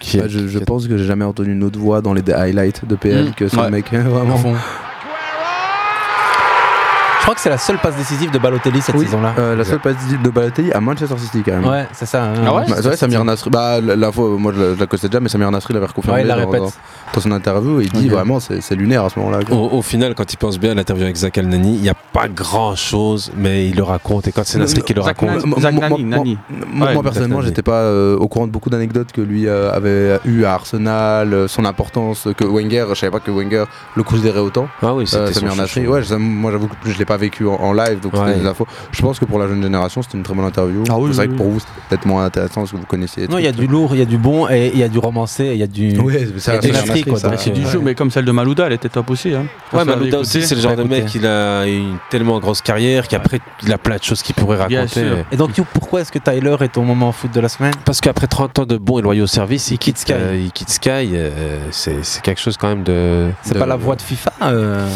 Qui 0.01 0.19
Bah, 0.19 0.25
je 0.29 0.47
je 0.47 0.59
pense 0.59 0.87
que 0.87 0.97
j'ai 0.97 1.05
jamais 1.05 1.25
entendu 1.25 1.53
une 1.53 1.65
autre 1.65 1.79
voix 1.79 2.01
dans 2.01 2.13
les 2.15 2.23
highlights 2.33 2.85
de 2.87 2.95
PL 2.95 3.27
Mm. 3.31 3.33
que 3.35 3.49
ce 3.49 3.57
Ouais. 3.57 3.71
mec 3.71 3.93
à 3.93 4.01
vraiment. 4.03 4.37
fond. 4.37 4.55
Je 7.29 7.33
crois 7.33 7.37
que 7.37 7.43
c'est 7.43 7.51
la 7.51 7.59
seule 7.59 7.77
passe 7.77 7.95
décisive 7.95 8.31
de 8.31 8.39
Balotelli 8.39 8.81
cette 8.81 8.95
Oui, 8.95 9.05
saison-là. 9.05 9.35
euh, 9.39 9.55
la 9.55 9.63
seule 9.63 9.81
passe 9.81 9.97
de 10.25 10.31
Balotelli 10.31 10.73
à 10.73 10.81
Manchester 10.81 11.19
City 11.19 11.43
quand 11.45 11.61
même. 11.61 11.67
Ouais, 11.67 11.87
c'est 11.93 12.07
ça. 12.07 12.25
hein. 12.25 12.33
Ah 12.47 12.55
ouais 12.55 12.63
Bah, 12.67 12.77
c'est 12.77 12.85
vrai, 12.87 12.97
Samir 12.97 13.23
Nasri, 13.23 13.51
bah, 13.51 13.83
l'info, 13.83 14.39
moi 14.39 14.51
je 14.57 14.63
la, 14.63 14.75
je 14.75 14.81
la 14.81 14.87
connaissais 14.87 15.09
déjà, 15.11 15.21
mais 15.21 15.29
Samir 15.29 15.51
Nasri 15.51 15.75
l'avait 15.75 15.85
reconfirmé 15.85 16.17
Ouais, 16.21 16.23
il 16.25 16.27
la 16.27 16.37
dans, 16.37 16.47
répète. 16.51 16.61
dans- 16.63 16.73
dans 17.13 17.21
son 17.21 17.33
interview 17.33 17.81
et 17.83 17.85
il 17.85 17.93
dit 17.93 18.09
vraiment 18.09 18.41
c'est 18.41 18.63
c'est 18.63 18.75
lunaire 18.77 19.05
à 19.05 19.11
ce 19.11 19.19
moment-là. 19.19 19.41
Au, 19.51 19.77
au 19.77 19.83
final, 19.83 20.15
quand 20.15 20.33
il 20.33 20.39
pense 20.39 20.59
bien 20.59 20.71
à 20.71 20.75
l'interview 20.75 21.05
avec 21.05 21.17
Zach 21.17 21.37
Al-Nani, 21.37 21.75
il 21.77 21.83
n'y 21.83 21.91
a 21.91 21.95
pas 22.15 22.29
grand 22.29 22.75
chose, 22.77 23.31
mais 23.37 23.69
il 23.69 23.77
le 23.77 23.83
raconte. 23.83 24.27
Et 24.27 24.33
quand 24.33 24.45
c'est 24.47 24.59
Nasri 24.59 24.81
qui 24.81 24.95
le 24.95 25.03
raconte, 25.03 25.29
Nani. 25.29 25.43
Moi- 25.47 25.61
Zach 25.61 25.75
Nani, 25.75 26.05
Nani. 26.05 26.39
Personnellement, 27.03 27.37
Nani. 27.41 27.49
j'étais 27.49 27.61
pas 27.63 27.81
euh, 27.83 28.17
au 28.17 28.27
courant 28.29 28.47
de 28.47 28.53
beaucoup 28.53 28.71
d'anecdotes 28.71 29.13
que 29.13 29.21
lui 29.21 29.47
euh, 29.49 29.71
avait 29.71 30.19
eu 30.25 30.45
à 30.45 30.55
Arsenal, 30.55 31.47
son 31.47 31.67
importance, 31.67 32.27
que 32.39 32.45
Wenger, 32.47 32.87
je 32.95 32.95
savais 33.01 33.11
pas 33.13 33.21
que 33.21 33.31
Wenger 33.31 33.65
le 33.97 34.03
considérait 34.03 34.41
autant. 34.41 34.67
ah 34.83 34.95
oui, 34.95 35.07
c'était 35.07 35.35
Samir 35.35 35.57
Nasri, 35.57 35.87
ouais, 35.87 36.01
moi 36.19 36.53
j'avoue 36.53 36.69
que 36.69 36.75
je 36.91 36.97
l'ai 36.99 37.05
pas 37.05 37.18
vécu 37.19 37.47
en, 37.47 37.55
en 37.57 37.73
live, 37.73 38.01
donc 38.01 38.15
Ouais. 38.15 38.21
c'était 38.29 38.41
des 38.41 38.47
infos. 38.47 38.67
Je 38.93 39.03
pense 39.03 39.19
que 39.19 39.25
pour 39.27 39.39
la 39.39 39.47
jeune 39.49 39.63
génération, 39.63 40.01
c'était 40.03 40.17
une 40.17 40.25
très 40.25 40.35
bonne 40.35 40.47
interview. 40.47 40.83
Ah 40.89 40.99
oui, 40.99 41.11
c'est 41.11 41.17
vrai 41.17 41.27
oui, 41.27 41.33
que 41.33 41.37
pour 41.37 41.51
vous, 41.51 41.61
c'était 41.61 41.73
peut-être 41.89 42.07
moins 42.07 42.25
intéressant 42.25 42.61
parce 42.63 42.73
que 42.73 42.77
vous 42.77 42.87
connaissiez. 42.87 43.29
Non, 43.29 43.39
il 43.39 43.45
y 43.45 43.49
a 43.49 43.53
du 43.53 43.67
lourd, 43.67 43.91
il 43.93 43.99
y 43.99 44.03
a 44.03 44.07
du 44.07 44.17
bon, 44.19 44.49
et 44.49 44.71
il 44.73 44.79
y 44.79 44.83
a 44.83 44.89
du 44.89 44.99
romancé, 44.99 45.45
et 45.45 45.53
il 45.53 45.59
y 45.59 45.63
a 45.63 45.67
du. 45.67 45.99
Ouais, 46.01 46.27
C'est 46.39 47.51
du 47.53 47.67
jeu, 47.67 47.81
mais 47.83 47.95
comme 47.95 48.11
celle 48.11 48.25
de 48.25 48.33
Malouda, 48.33 48.67
elle 48.67 48.73
était 48.73 48.89
top 48.89 49.11
aussi. 49.11 49.35
Hein. 49.35 49.47
Ouais, 49.73 49.85
Malouda 49.85 50.21
aussi, 50.21 50.43
c'est 50.43 50.55
le 50.55 50.61
genre 50.61 50.77
de 50.77 50.85
mec, 50.85 51.15
il 51.15 51.27
a 51.27 51.67
une 51.67 51.97
tellement 52.11 52.39
grosse 52.41 52.63
carrière 52.63 53.09
qu'après, 53.09 53.41
il 53.63 53.73
a 53.73 53.79
plein 53.79 53.97
de 53.97 54.03
choses 54.03 54.23
qu'il 54.23 54.35
pourrait 54.35 54.57
raconter. 54.57 55.07
Et 55.33 55.37
donc, 55.37 55.57
You, 55.59 55.65
pourquoi 55.73 56.01
est-ce 56.03 56.13
que 56.13 56.19
Tyler 56.19 56.57
est 56.61 56.69
ton 56.69 56.83
moment 56.85 57.11
foot 57.13 57.33
de 57.33 57.41
la 57.41 57.49
semaine? 57.49 57.73
Parce 57.85 58.01
qu'après 58.01 58.27
30 58.27 58.61
ans 58.61 58.67
de 58.67 58.77
bons 58.77 58.99
et 59.01 59.03
loyaux 59.03 59.27
services, 59.27 59.71
il 59.71 59.79
quitte 59.79 59.99
Sky. 59.99 60.13
Sky. 60.13 60.45
il 60.45 60.53
quitte 60.53 60.71
Sky. 60.71 60.91
euh, 61.15 61.59
c'est 61.71 62.05
c'est 62.05 62.23
quelque 62.23 62.41
chose 62.41 62.57
quand 62.57 62.69
même 62.69 62.83
de. 62.85 63.29
C'est 63.43 63.59
pas 63.59 63.67
la 63.67 63.77
voix 63.77 63.97
de 63.97 64.03
FIFA 64.03 64.31
euh? 64.43 64.89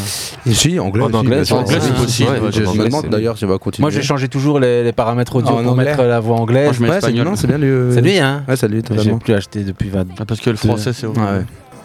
Si, 0.46 0.78
anglais. 0.78 1.02
En 1.02 1.12
anglais, 1.12 1.40
en 1.52 1.66
c'est 1.66 1.94
possible. 1.94 2.11
Ouais, 2.20 2.52
je, 2.52 2.60
me 2.60 2.84
demande 2.84 3.06
va 3.06 3.58
continuer. 3.58 3.82
Moi, 3.82 3.90
j'ai 3.90 4.02
changé 4.02 4.28
toujours 4.28 4.60
les, 4.60 4.82
les 4.84 4.92
paramètres 4.92 5.34
audio 5.36 5.48
Ah, 5.50 5.60
en 5.60 5.62
pour 5.62 5.72
anglais 5.72 5.84
mettre 5.86 6.02
la 6.04 6.20
voix 6.20 6.36
anglaise. 6.36 6.64
Moi, 6.64 6.72
je 6.72 6.80
mets 6.82 6.88
Ouais, 6.88 6.92
c'est 6.94 6.98
espagnol. 6.98 7.26
non, 7.26 7.36
c'est 7.36 7.46
bien 7.46 7.58
lui. 7.58 7.68
euh, 7.68 7.92
C'est 7.94 8.00
lui, 8.00 8.18
hein 8.18 8.44
Ouais, 8.48 8.56
c'est 8.56 8.68
lui, 8.68 8.82
J'ai 8.98 9.12
plus 9.12 9.34
acheté 9.34 9.64
depuis 9.64 9.88
20 9.88 10.06
Ah, 10.18 10.24
Parce 10.26 10.40
que 10.40 10.50
le 10.50 10.56
français, 10.56 10.92
c'est 10.92 11.06
Ouais. 11.06 11.14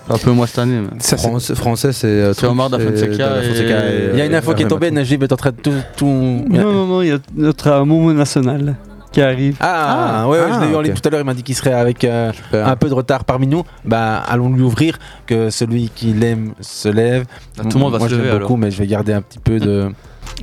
un 0.10 0.18
peu 0.18 0.32
moi 0.32 0.48
cette 0.48 0.60
année. 0.60 0.80
mais- 0.82 1.00
Ça, 1.00 1.18
c'est- 1.18 1.56
Français, 1.56 1.92
c'est. 1.94 2.08
euh, 2.08 2.34
C'est 2.34 2.46
Omar 2.48 2.70
da 2.70 2.78
truc, 2.78 2.90
Fonseca 2.92 3.12
c'est- 3.12 3.18
da 3.18 3.44
et- 3.44 3.48
Fonseca 3.48 3.90
et- 3.90 4.10
Il 4.14 4.20
y 4.20 4.22
a 4.22 4.26
une 4.26 4.36
info 4.36 4.54
qui 4.54 4.62
est 4.64 4.66
euh, 4.66 4.70
tombée, 4.70 4.92
Najib 4.92 5.24
est 5.24 5.32
en 5.32 5.36
train 5.38 5.52
de 5.52 5.58
tout. 5.62 5.74
tout... 5.96 6.06
Non, 6.06 6.72
non, 6.74 6.86
non, 6.88 7.02
il 7.02 7.10
y 7.10 7.12
a 7.12 7.18
notre 7.36 7.68
euh, 7.68 7.86
Momo 7.86 8.14
National 8.14 8.76
qui 9.12 9.22
arrive. 9.22 9.58
Ah, 9.60 10.22
Ah, 10.24 10.28
ouais, 10.30 10.38
ouais, 10.40 10.46
ah, 10.50 10.60
je 10.62 10.66
l'ai 10.66 10.72
eu 10.72 10.76
en 10.76 10.80
ok. 10.80 10.86
ligne 10.86 10.94
tout 10.94 11.02
à 11.08 11.10
l'heure. 11.12 11.22
Il 11.22 11.26
m'a 11.26 11.34
dit 11.34 11.44
qu'il 11.44 11.56
serait 11.56 11.74
avec 11.74 12.04
euh, 12.04 12.32
un 12.54 12.76
peu 12.76 12.88
de 12.90 12.94
retard 12.94 13.26
parmi 13.26 13.48
nous. 13.48 13.64
Bah, 13.84 14.18
allons 14.28 14.50
lui 14.54 14.62
ouvrir. 14.62 14.98
Que 15.26 15.50
celui 15.50 15.90
qui 15.94 16.14
l'aime 16.14 16.54
se 16.62 16.88
lève. 16.90 17.26
Ah, 17.60 17.64
tout 17.64 17.78
le 17.78 17.84
monde 17.84 17.94
va 17.94 18.00
Moi, 18.00 18.08
se 18.10 18.14
lever, 18.16 18.30
beaucoup, 18.32 18.38
alors. 18.46 18.58
mais 18.58 18.72
je 18.72 18.78
vais 18.78 18.88
garder 18.88 19.12
un 19.14 19.22
petit 19.22 19.40
peu 19.40 19.60
de. 19.60 19.90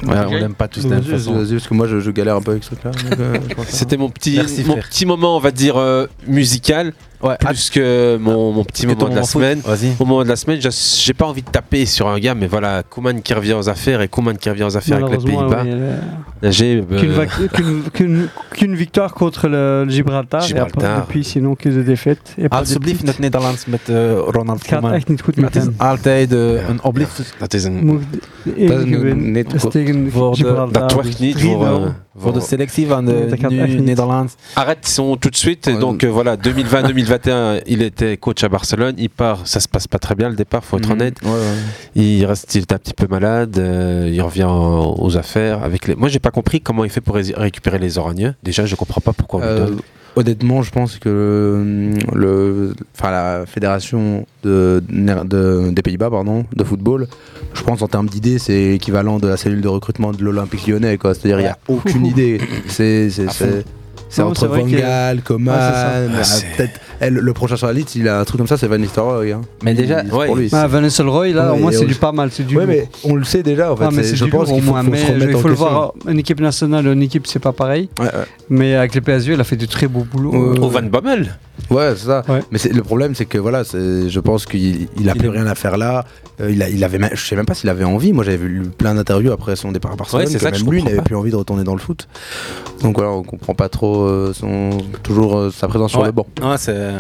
Ouais, 0.03 0.17
on 0.27 0.31
l'aime 0.33 0.55
pas 0.55 0.67
tous 0.69 0.83
la 0.85 0.91
même 0.97 1.01
Vas-y, 1.01 1.11
façon. 1.19 1.35
vas-y, 1.39 1.53
parce 1.53 1.69
que 1.69 1.75
moi 1.75 1.87
je, 1.87 2.01
je 2.01 2.11
galère 2.11 2.37
un 2.37 2.43
peu 2.43 2.51
avec 2.53 2.65
ce 2.65 2.75
truc-là. 2.75 2.91
donc, 2.91 3.21
euh. 3.21 3.39
C'était 3.69 3.97
mon 3.97 4.11
petit, 4.11 4.37
Merci, 4.37 4.65
mon 4.65 4.73
frère. 4.73 4.89
petit 4.89 5.07
moment, 5.07 5.37
on 5.37 5.41
va 5.41 5.51
dire, 5.53 5.77
euh, 5.77 6.07
musical, 6.27 6.93
Ouais, 7.23 7.37
plus 7.39 7.71
que 7.71 8.17
mon, 8.19 8.53
mon 8.53 8.65
petit 8.65 8.87
moment 8.87 9.09
de 9.09 9.15
la 9.15 9.23
semaine. 9.23 9.61
Au 9.99 10.05
moment 10.05 10.23
de 10.25 10.29
la 10.29 10.37
semaine, 10.37 10.61
j'ai 10.61 11.15
pas 11.15 11.27
envie 11.27 11.43
de 11.43 11.49
taper 11.51 11.87
sur 11.87 12.07
un 12.09 12.19
gars, 12.19 12.35
mais 12.35 12.47
voilà, 12.47 12.83
Kuman 12.83 13.21
qui 13.23 13.33
revient 13.35 13.55
aux 13.55 13.69
affaires 13.69 14.01
et 14.03 14.09
Kuman 14.09 14.37
qui 14.37 14.51
revient 14.51 14.65
aux 14.65 14.77
affaires 14.77 15.03
avec 15.05 15.23
les 15.23 15.33
Pays-Bas. 15.33 15.65
euh, 15.65 15.99
qu'une 18.51 18.75
victoire 18.75 19.15
contre 19.15 19.49
le, 19.49 19.87
Gibraltar. 19.89 20.43
et 20.43 20.47
Gibraltar. 20.49 20.91
après, 20.91 21.01
depuis, 21.01 21.25
sinon, 21.25 21.55
que 21.55 21.69
de 21.69 21.83
défaites. 21.83 22.35
Et 22.39 22.47
Alsjeblieft 22.51 23.19
Nederlands 23.19 23.67
met 23.67 23.89
eh, 23.89 23.95
Ronald 24.29 24.63
gaat 24.67 24.81
Koeman. 24.81 24.93
echt 24.93 25.09
niet 25.09 25.23
goed 25.23 25.37
met 25.37 25.57
is 25.57 25.63
hem. 25.63 25.75
altijd 25.77 26.33
eh, 26.33 26.69
een 26.69 26.83
oplicht 26.83 27.35
dat 27.39 27.55
is 27.55 27.65
een, 27.65 27.85
Moet 27.87 28.03
de 28.43 28.57
enige 28.57 28.75
Dat 28.75 28.87
is 28.87 29.03
win 29.03 29.33
niet 29.33 29.55
is 29.55 29.61
goed. 29.63 29.71
tegen 29.71 30.11
Voor 30.11 30.31
de- 30.31 30.37
Gibraltar. 30.37 30.81
dat 30.83 30.93
wordt 30.93 31.09
dus 31.09 31.19
niet 31.19 31.37
3-0. 31.37 31.41
voor, 31.41 31.67
eh, 31.67 31.87
voor 32.17 32.33
de 32.33 32.41
selectie 32.41 32.87
van 32.87 33.05
de 33.05 33.37
nu. 33.51 33.81
Nederlands. 33.81 34.35
Arrête 34.55 34.87
son 34.87 35.17
tout 35.17 35.31
de 35.31 35.37
suite. 35.37 35.69
Donc 35.81 36.05
euh, 36.05 36.11
voilà, 36.11 36.37
2020-2021, 36.37 37.63
il 37.67 37.83
était 37.83 38.17
coach 38.17 38.43
à 38.45 38.49
Barcelone. 38.49 38.95
Il 38.99 39.11
part, 39.11 39.47
ça 39.47 39.61
se 39.61 39.69
passe 39.69 39.87
pas 39.89 39.99
très 39.99 40.15
bien 40.15 40.29
le 40.29 40.37
départ, 40.37 40.65
faut 40.65 40.79
être 40.79 40.87
Mhm. 40.87 40.93
honnête. 40.93 41.17
Ouais, 41.23 41.31
ouais. 41.31 41.57
Il 41.97 42.25
reste, 42.27 42.55
il 42.55 42.63
est 42.63 42.73
un 42.73 42.79
petit 42.79 42.95
peu 42.95 43.07
malade. 43.09 43.59
euh, 43.59 44.11
il 44.13 44.21
revient 44.23 44.45
en- 44.45 44.95
aux 44.99 45.17
affaires 45.17 45.63
avec 45.63 45.87
les. 45.89 45.95
Moi, 45.95 46.09
j'ai 46.09 46.19
pas 46.19 46.31
compris 46.31 46.61
comment 46.61 46.85
il 46.85 46.91
fait 46.91 47.01
pour 47.01 47.15
ré- 47.17 47.35
récupérer 47.37 47.79
les 47.79 47.99
Oragneux. 47.99 48.35
Déjà, 48.43 48.65
je 48.67 48.75
comprends 48.77 49.01
pas 49.01 49.13
pourquoi 49.13 49.41
on 49.41 49.43
lui 49.43 49.49
Euh, 49.49 49.67
donne. 49.67 49.81
Honnêtement, 50.17 50.63
je 50.63 50.71
pense 50.71 50.97
que 50.99 51.09
euh, 51.09 51.93
le, 52.15 52.73
enfin, 52.97 53.11
la 53.11 53.47
fédération 53.47 54.27
de, 54.43 54.83
de- 54.89 55.71
des 55.71 55.83
Pays-Bas 55.83 56.11
pardon, 56.11 56.45
de 56.55 56.65
football, 56.65 57.07
je 57.55 57.63
pense 57.63 57.83
en 57.83 57.89
termes 57.89 58.09
d'idées, 58.09 58.39
c'est 58.39 58.75
équivalent 58.75 59.19
de 59.19 59.29
la 59.29 59.37
cellule 59.37 59.61
de 59.61 59.69
recrutement 59.69 60.13
de 60.13 60.23
l'Olympique 60.23 60.67
lyonnais. 60.67 60.99
quoi. 60.99 61.15
C'est-à-dire, 61.15 61.41
il 61.41 61.45
n'y 61.45 61.49
a 61.49 61.59
aucune 61.69 62.07
idée. 62.07 62.41
C'est 62.69 63.11
c'est- 63.11 63.29
À 63.29 63.31
c'est- 63.31 63.47
fond. 63.63 63.63
c'est 64.09 64.23
Non, 64.23 64.29
entre 64.29 64.47
Van 64.47 64.67
Gaal, 64.67 65.23
Coman, 65.23 65.55
Ouais, 65.55 65.61
c'est 65.61 65.73
ça. 65.73 65.89
euh, 65.97 66.09
Ah, 66.23 66.57
peut-être 66.57 66.81
elle, 67.07 67.15
le 67.15 67.33
prochain 67.33 67.57
sur 67.57 67.67
la 67.67 67.73
liste, 67.73 67.95
il 67.95 68.09
a 68.09 68.21
un 68.21 68.25
truc 68.25 68.39
comme 68.39 68.47
ça, 68.47 68.57
c'est 68.57 68.67
Van 68.67 68.79
Nistelrooy. 68.79 69.33
Hein. 69.33 69.41
Mais 69.63 69.75
déjà, 69.75 70.03
Il- 70.03 70.09
c'est 70.11 70.15
ouais, 70.17 70.27
pour 70.27 70.37
lui. 70.37 70.49
Ah, 70.53 70.67
Van 70.67 70.81
Nistelrooy, 70.81 71.33
là, 71.33 71.53
au 71.53 71.57
moins, 71.57 71.73
c'est 71.73 71.85
du 71.85 71.95
pas 71.95 72.13
mal. 72.13 72.31
C'est 72.33 72.45
du 72.47 72.57
Ouais, 72.57 72.67
lourd. 72.67 72.75
mais 72.75 72.89
on 73.05 73.15
le 73.17 73.25
sait 73.25 73.43
déjà 73.43 73.73
en 73.73 73.77
fait. 73.77 73.85
Ah, 73.87 73.91
mais 73.93 74.03
C'est- 74.03 74.11
c'est 74.11 74.17
je 74.17 74.25
pense 74.27 74.49
qu'il 74.49 74.59
au 74.59 74.61
faut, 74.61 74.75
Mais 74.83 74.99
se 74.99 75.13
en 75.45 75.49
le 75.49 75.55
voir, 75.55 75.93
une 76.09 76.19
équipe 76.19 76.41
nationale, 76.41 76.87
une 76.87 77.03
équipe, 77.03 77.27
c'est 77.27 77.39
pas 77.39 77.53
pareil. 77.53 77.89
Ouais, 77.99 78.07
ouais. 78.07 78.11
Mais 78.51 78.75
avec 78.75 78.95
les 78.95 79.01
PSU, 79.01 79.35
il 79.35 79.41
a 79.41 79.45
fait 79.45 79.57
du 79.57 79.69
très 79.69 79.87
beau 79.89 80.05
boulot. 80.11 80.33
Au 80.61 80.69
Van 80.69 80.83
Bommel. 80.83 81.37
Ouais, 81.71 81.93
c'est 81.97 82.07
ça. 82.07 82.23
Ouais. 82.29 82.41
Mais 82.51 82.59
c'est- 82.59 82.73
le 82.73 82.83
problème, 82.83 83.15
c'est 83.15 83.27
que 83.27 83.39
voilà, 83.39 83.63
c'est- 83.65 84.09
je 84.09 84.21
pense 84.21 84.45
qu'il 84.45 84.89
il 84.99 85.09
a 85.09 85.15
plus 85.15 85.29
rien 85.29 85.47
à 85.47 85.55
faire 85.55 85.77
là. 85.77 86.05
Euh, 86.41 86.51
il, 86.51 86.61
a, 86.65 86.69
il 86.69 86.83
avait, 86.83 86.99
même- 86.99 87.11
je 87.15 87.25
sais 87.25 87.37
même 87.37 87.47
pas 87.47 87.55
s'il 87.55 87.69
avait 87.71 87.85
envie. 87.85 88.13
Moi, 88.13 88.25
j'avais 88.25 88.37
vu 88.39 88.63
plein 88.77 88.95
d'interviews 88.97 89.31
après 89.31 89.55
son 89.55 89.71
départ 89.71 89.93
à 89.93 89.97
Barcelone. 89.97 90.25
Ouais, 90.25 90.27
c'est 90.31 90.39
que 90.39 90.43
ça 90.43 90.51
que 90.51 90.57
même 90.57 90.65
je 90.67 90.71
lui, 90.71 90.83
n'avait 90.83 91.01
plus 91.01 91.15
envie 91.15 91.31
de 91.31 91.37
retourner 91.37 91.63
dans 91.63 91.75
le 91.75 91.81
foot. 91.81 92.09
Donc 92.83 92.97
voilà, 92.97 93.13
on 93.13 93.23
comprend 93.23 93.55
pas 93.55 93.69
trop 93.69 94.03
euh, 94.03 94.33
son, 94.33 94.71
toujours 95.05 95.39
euh, 95.39 95.51
sa 95.53 95.69
présence 95.69 95.93
sur 95.93 96.05
le 96.05 96.11
banc. 96.11 96.27
Ouais, 96.43 96.57
c'est- 96.59 96.94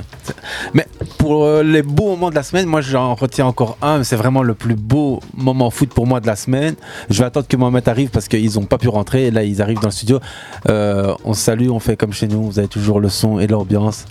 Mais 0.72 0.86
pour 1.18 1.44
euh, 1.44 1.62
les 1.62 1.82
beaux 1.82 2.10
moments 2.10 2.30
de 2.30 2.34
la 2.34 2.42
semaine, 2.42 2.66
moi 2.66 2.80
j'en 2.80 3.14
retiens 3.14 3.46
encore 3.46 3.76
un. 3.82 4.02
C'est 4.04 4.16
vraiment 4.16 4.42
le 4.42 4.54
plus 4.54 4.74
beau 4.74 5.20
moment 5.36 5.70
foot 5.70 5.90
pour 5.90 6.06
moi 6.06 6.20
de 6.20 6.26
la 6.26 6.36
semaine. 6.36 6.74
Je 7.10 7.18
vais 7.18 7.24
attendre 7.24 7.46
que 7.46 7.56
Mohamed 7.56 7.88
arrive 7.88 8.10
parce 8.10 8.28
qu'ils 8.28 8.54
n'ont 8.54 8.66
pas 8.66 8.78
pu 8.78 8.88
rentrer. 8.88 9.26
Et 9.26 9.30
là, 9.30 9.42
ils 9.42 9.62
arrivent 9.62 9.80
dans 9.80 9.88
le 9.88 9.92
studio. 9.92 10.20
Euh, 10.68 11.14
on 11.24 11.34
salue, 11.34 11.68
on 11.70 11.80
fait 11.80 11.96
comme 11.96 12.12
chez 12.12 12.28
nous. 12.28 12.42
Vous 12.42 12.58
avez 12.58 12.68
toujours 12.68 13.00
le 13.00 13.08
son 13.08 13.38
et 13.38 13.46
l'ambiance. 13.46 14.04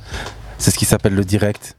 C'est 0.58 0.72
ce 0.72 0.78
qui 0.78 0.86
s'appelle 0.86 1.15
le 1.15 1.26
direct. 1.26 1.76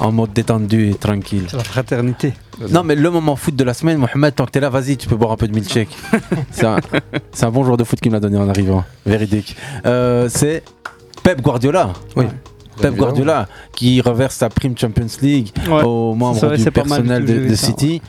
En 0.00 0.10
mode 0.10 0.32
détendu 0.32 0.90
et 0.90 0.94
tranquille. 0.94 1.44
C'est 1.48 1.56
la 1.56 1.64
fraternité. 1.64 2.32
Non, 2.70 2.82
mais 2.82 2.94
le 2.94 3.10
moment 3.10 3.36
foot 3.36 3.54
de 3.54 3.64
la 3.64 3.74
semaine, 3.74 3.98
Mohamed, 3.98 4.34
tant 4.34 4.46
que 4.46 4.50
t'es 4.50 4.60
là, 4.60 4.70
vas-y, 4.70 4.96
tu 4.96 5.06
peux 5.06 5.16
boire 5.16 5.32
un 5.32 5.36
peu 5.36 5.46
de 5.46 5.54
milkshake. 5.54 5.90
c'est 6.50 6.64
un, 6.64 7.50
bon 7.50 7.62
joueur 7.64 7.76
de 7.76 7.84
foot 7.84 8.00
qui 8.00 8.08
me 8.08 8.14
l'a 8.14 8.20
donné 8.20 8.38
en 8.38 8.48
arrivant. 8.48 8.84
Véridique. 9.04 9.56
Euh, 9.86 10.28
c'est 10.30 10.62
Pep 11.22 11.40
Guardiola. 11.40 11.92
Oui. 12.16 12.24
Pep 12.82 12.94
Guardiola 12.96 13.48
qui 13.74 14.00
reverse 14.00 14.34
sa 14.36 14.48
prime 14.48 14.76
Champions 14.76 15.06
League 15.22 15.48
Ouais. 15.68 15.82
aux 15.84 16.14
membres 16.14 16.46
vrai, 16.46 16.56
du 16.58 16.70
personnel 16.70 17.24
de, 17.24 17.48
de 17.48 17.54
ça, 17.54 17.66
City. 17.66 18.02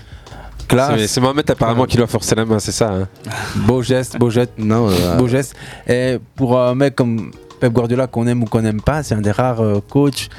C'est 0.60 0.68
Classe, 0.68 1.06
c'est 1.08 1.22
Mohamed 1.22 1.50
apparemment 1.52 1.86
qui 1.86 1.98
doit 1.98 2.08
forcer 2.08 2.36
la 2.36 2.46
main, 2.46 2.58
c'est 2.60 2.72
ça. 2.72 2.92
hein. 2.94 3.08
beau 3.68 3.82
geste, 3.82 4.18
beau 4.18 4.30
geste, 4.30 4.54
Non, 4.58 4.88
euh, 4.90 5.18
beau 5.18 5.28
geste. 5.28 5.56
Et 5.88 6.18
pour 6.36 6.60
un 6.60 6.74
mec 6.74 6.96
comme 6.96 7.32
Pep 7.60 7.72
Guardiola 7.74 8.08
qu'on 8.08 8.26
aime 8.28 8.44
ou 8.44 8.46
qu'on 8.46 8.62
n'aime 8.62 8.82
pas, 8.82 9.04
c'est 9.04 9.14
un 9.14 9.22
des 9.22 9.32
rares 9.32 9.62
euh, 9.62 9.82
coachs 9.90 10.30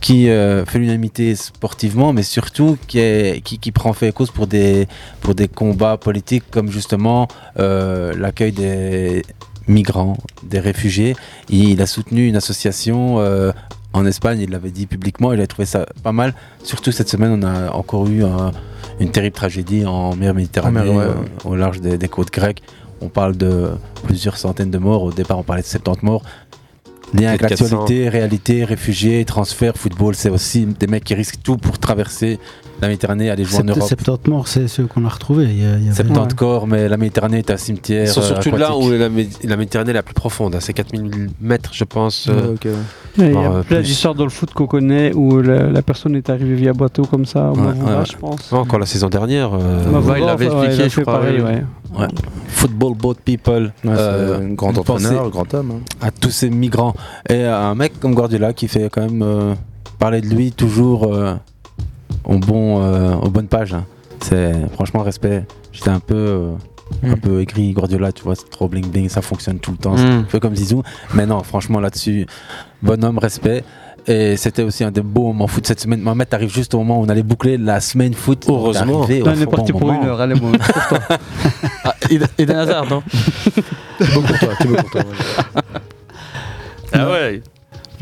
qui 0.00 0.28
euh, 0.28 0.64
fait 0.66 0.78
l'unanimité 0.80 1.34
sportivement, 1.36 2.12
mais 2.12 2.22
surtout 2.24 2.76
qui, 2.88 2.98
est, 2.98 3.40
qui, 3.42 3.58
qui 3.58 3.70
prend 3.72 3.92
fait 3.92 4.12
cause 4.12 4.30
pour 4.32 4.46
des, 4.48 4.88
pour 5.20 5.34
des 5.34 5.46
combats 5.48 5.96
politiques 5.96 6.44
comme 6.50 6.70
justement 6.70 7.28
euh, 7.58 8.12
l'accueil 8.16 8.50
des 8.52 9.22
migrants, 9.68 10.16
des 10.42 10.60
réfugiés. 10.60 11.16
Il 11.48 11.80
a 11.82 11.86
soutenu 11.86 12.26
une 12.28 12.36
association 12.36 13.16
euh, 13.20 13.52
en 13.92 14.06
Espagne, 14.06 14.40
il 14.40 14.50
l'avait 14.50 14.70
dit 14.70 14.86
publiquement, 14.86 15.32
il 15.32 15.40
a 15.40 15.46
trouvé 15.46 15.66
ça 15.66 15.86
pas 16.02 16.12
mal. 16.12 16.34
Surtout 16.62 16.92
cette 16.92 17.08
semaine, 17.08 17.32
on 17.42 17.46
a 17.46 17.70
encore 17.72 18.06
eu 18.08 18.24
un- 18.24 18.52
une 19.00 19.10
terrible 19.10 19.34
tragédie 19.36 19.84
en 19.86 20.14
mer 20.16 20.34
Méditerranée, 20.34 20.80
En 20.80 20.84
mer, 20.84 20.92
ouais, 20.94 21.04
ouais. 21.04 21.10
euh, 21.10 21.48
au 21.48 21.56
large 21.56 21.80
des, 21.80 21.98
des 21.98 22.08
côtes 22.08 22.30
grecques. 22.32 22.62
On 23.00 23.08
parle 23.08 23.36
de 23.36 23.70
plusieurs 24.04 24.36
centaines 24.36 24.70
de 24.70 24.78
morts. 24.78 25.02
Au 25.02 25.12
départ, 25.12 25.38
on 25.38 25.42
parlait 25.42 25.62
de 25.62 25.66
70 25.66 26.04
morts. 26.04 26.22
Lien 27.14 27.28
avec 27.28 27.40
Peut-être 27.40 27.58
400. 27.58 27.76
l'actualité, 27.78 28.08
réalité, 28.08 28.64
réfugiés, 28.64 29.24
transferts, 29.24 29.76
football, 29.76 30.14
c'est 30.14 30.30
aussi 30.30 30.64
des 30.66 30.86
mecs 30.86 31.04
qui 31.04 31.14
risquent 31.14 31.42
tout 31.42 31.56
pour 31.58 31.78
traverser 31.78 32.38
la 32.82 32.88
Méditerranée, 32.88 33.30
aller 33.30 33.44
jouer 33.44 33.60
en 33.60 33.64
Europe. 33.64 33.82
70 33.88 34.28
morts, 34.28 34.48
c'est 34.48 34.66
ceux 34.66 34.86
qu'on 34.86 35.04
a 35.04 35.08
retrouvés. 35.08 35.44
Il 35.44 35.62
y 35.62 35.64
a- 35.64 35.76
il 35.78 35.84
y 35.84 35.86
avait- 35.88 35.94
70 35.94 36.20
Ouais. 36.32 36.36
corps, 36.36 36.66
mais 36.66 36.88
la 36.88 36.96
Méditerranée 36.96 37.38
est 37.38 37.50
un 37.50 37.56
cimetière. 37.56 38.02
Ils 38.04 38.08
sont 38.08 38.20
euh, 38.20 38.24
surtout 38.24 38.56
là 38.56 38.66
aquatique. 38.70 38.84
où 38.86 38.90
la, 38.90 39.08
Mé- 39.08 39.28
la 39.44 39.56
Méditerranée 39.56 39.90
est 39.90 39.94
la 39.94 40.02
plus 40.02 40.14
profonde. 40.14 40.54
hein. 40.56 40.58
C'est 40.60 40.72
4000 40.72 41.30
mètres, 41.40 41.70
je 41.72 41.84
pense. 41.84 42.28
euh, 42.28 42.54
ouais. 42.64 42.70
Il 43.18 43.32
y 43.32 43.36
a 43.36 43.52
euh, 43.52 43.62
plein 43.62 43.80
d'histoires 43.82 44.14
dans 44.16 44.24
le 44.24 44.30
foot 44.30 44.52
qu'on 44.52 44.66
connaît 44.66 45.12
où 45.14 45.40
la, 45.40 45.68
la 45.70 45.82
personne 45.82 46.16
est 46.16 46.28
arrivée 46.28 46.54
via 46.54 46.72
bateau 46.72 47.04
comme 47.04 47.24
ça, 47.24 47.50
au 47.52 47.54
Ouais, 47.56 47.62
Mavroula, 47.62 47.92
ouais, 47.92 47.98
ouais. 48.00 48.04
je 48.10 48.16
pense. 48.16 48.50
ouais, 48.50 48.58
encore 48.58 48.78
la 48.80 48.86
saison 48.86 49.08
dernière. 49.08 49.50
euh, 49.54 49.78
il 50.18 50.24
l'avait 50.24 50.46
expliqué, 50.46 50.84
je 50.84 50.88
fait 50.88 51.02
crois, 51.02 51.20
pareil, 51.20 51.36
oui. 51.38 51.42
ouais. 51.44 51.62
Ouais. 51.98 52.08
Football 52.48 52.94
Boat 52.96 53.16
People. 53.24 53.72
Ouais, 53.84 53.90
euh, 53.96 54.38
un 54.40 54.54
grand 54.54 54.76
entraîneur, 54.76 55.28
grand 55.30 55.52
homme. 55.54 55.72
hein. 55.76 55.80
à 56.00 56.10
tous 56.10 56.30
ces 56.30 56.48
migrants. 56.50 56.94
Et 57.28 57.44
un 57.44 57.74
mec 57.74 58.00
comme 58.00 58.14
Guardiola 58.14 58.52
qui 58.54 58.66
fait 58.66 58.88
quand 58.90 59.02
même 59.02 59.22
euh, 59.22 59.54
parler 59.98 60.20
de 60.22 60.28
lui 60.28 60.52
toujours 60.52 61.12
euh, 61.14 61.34
au 62.24 62.38
bon, 62.38 62.82
euh, 62.82 63.14
aux 63.14 63.28
bonnes 63.30 63.48
pages. 63.48 63.74
hein. 63.74 63.84
C'est 64.20 64.52
franchement 64.74 65.02
respect. 65.02 65.44
J'étais 65.72 65.90
un 65.90 66.00
peu, 66.00 66.14
euh, 66.14 66.52
un 67.02 67.16
Mm. 67.16 67.20
peu 67.20 67.40
aigri 67.40 67.72
Guardiola, 67.72 68.12
tu 68.12 68.22
vois, 68.22 68.34
c'est 68.36 68.48
trop 68.50 68.68
bling 68.68 68.86
bling, 68.86 69.08
ça 69.08 69.22
fonctionne 69.22 69.58
tout 69.58 69.72
le 69.72 69.78
temps. 69.78 69.96
C'est 69.96 70.04
Mm. 70.04 70.18
un 70.20 70.22
peu 70.24 70.38
comme 70.40 70.54
Zizou. 70.54 70.82
Mais 71.14 71.26
non, 71.26 71.42
franchement 71.42 71.80
là-dessus, 71.80 72.26
bonhomme, 72.82 73.18
respect. 73.18 73.64
Et 74.08 74.36
c'était 74.36 74.62
aussi 74.64 74.82
un 74.82 74.90
des 74.90 75.00
beaux 75.00 75.28
moments 75.28 75.46
foot 75.46 75.64
cette 75.64 75.78
semaine. 75.78 76.00
Mohamed 76.00 76.26
arrive 76.34 76.52
juste 76.52 76.74
au 76.74 76.78
moment 76.78 76.98
où 77.00 77.04
on 77.04 77.08
allait 77.08 77.22
boucler 77.22 77.56
la 77.56 77.78
semaine 77.80 78.14
foot. 78.14 78.44
Heureusement. 78.48 79.04
Arrivé 79.04 79.22
on 79.24 79.30
est 79.32 79.44
bon 79.44 79.50
parti 79.52 79.70
pour 79.70 79.80
moment. 79.82 80.02
une 80.02 80.08
heure, 80.08 80.20
allez, 80.20 80.34
bon, 80.34 80.50
pour 80.50 80.88
toi. 80.88 80.98
Ah, 81.84 81.94
Eden 82.10 82.26
Eden 82.38 82.56
Hazard, 82.56 82.86
non? 82.90 83.02
Thibaut 83.98 84.22
Courtois, 84.22 84.54
Thibaut 84.60 84.74
Courtois, 84.76 85.00
ouais. 85.02 85.60
Ah 86.92 87.10
ouais 87.10 87.42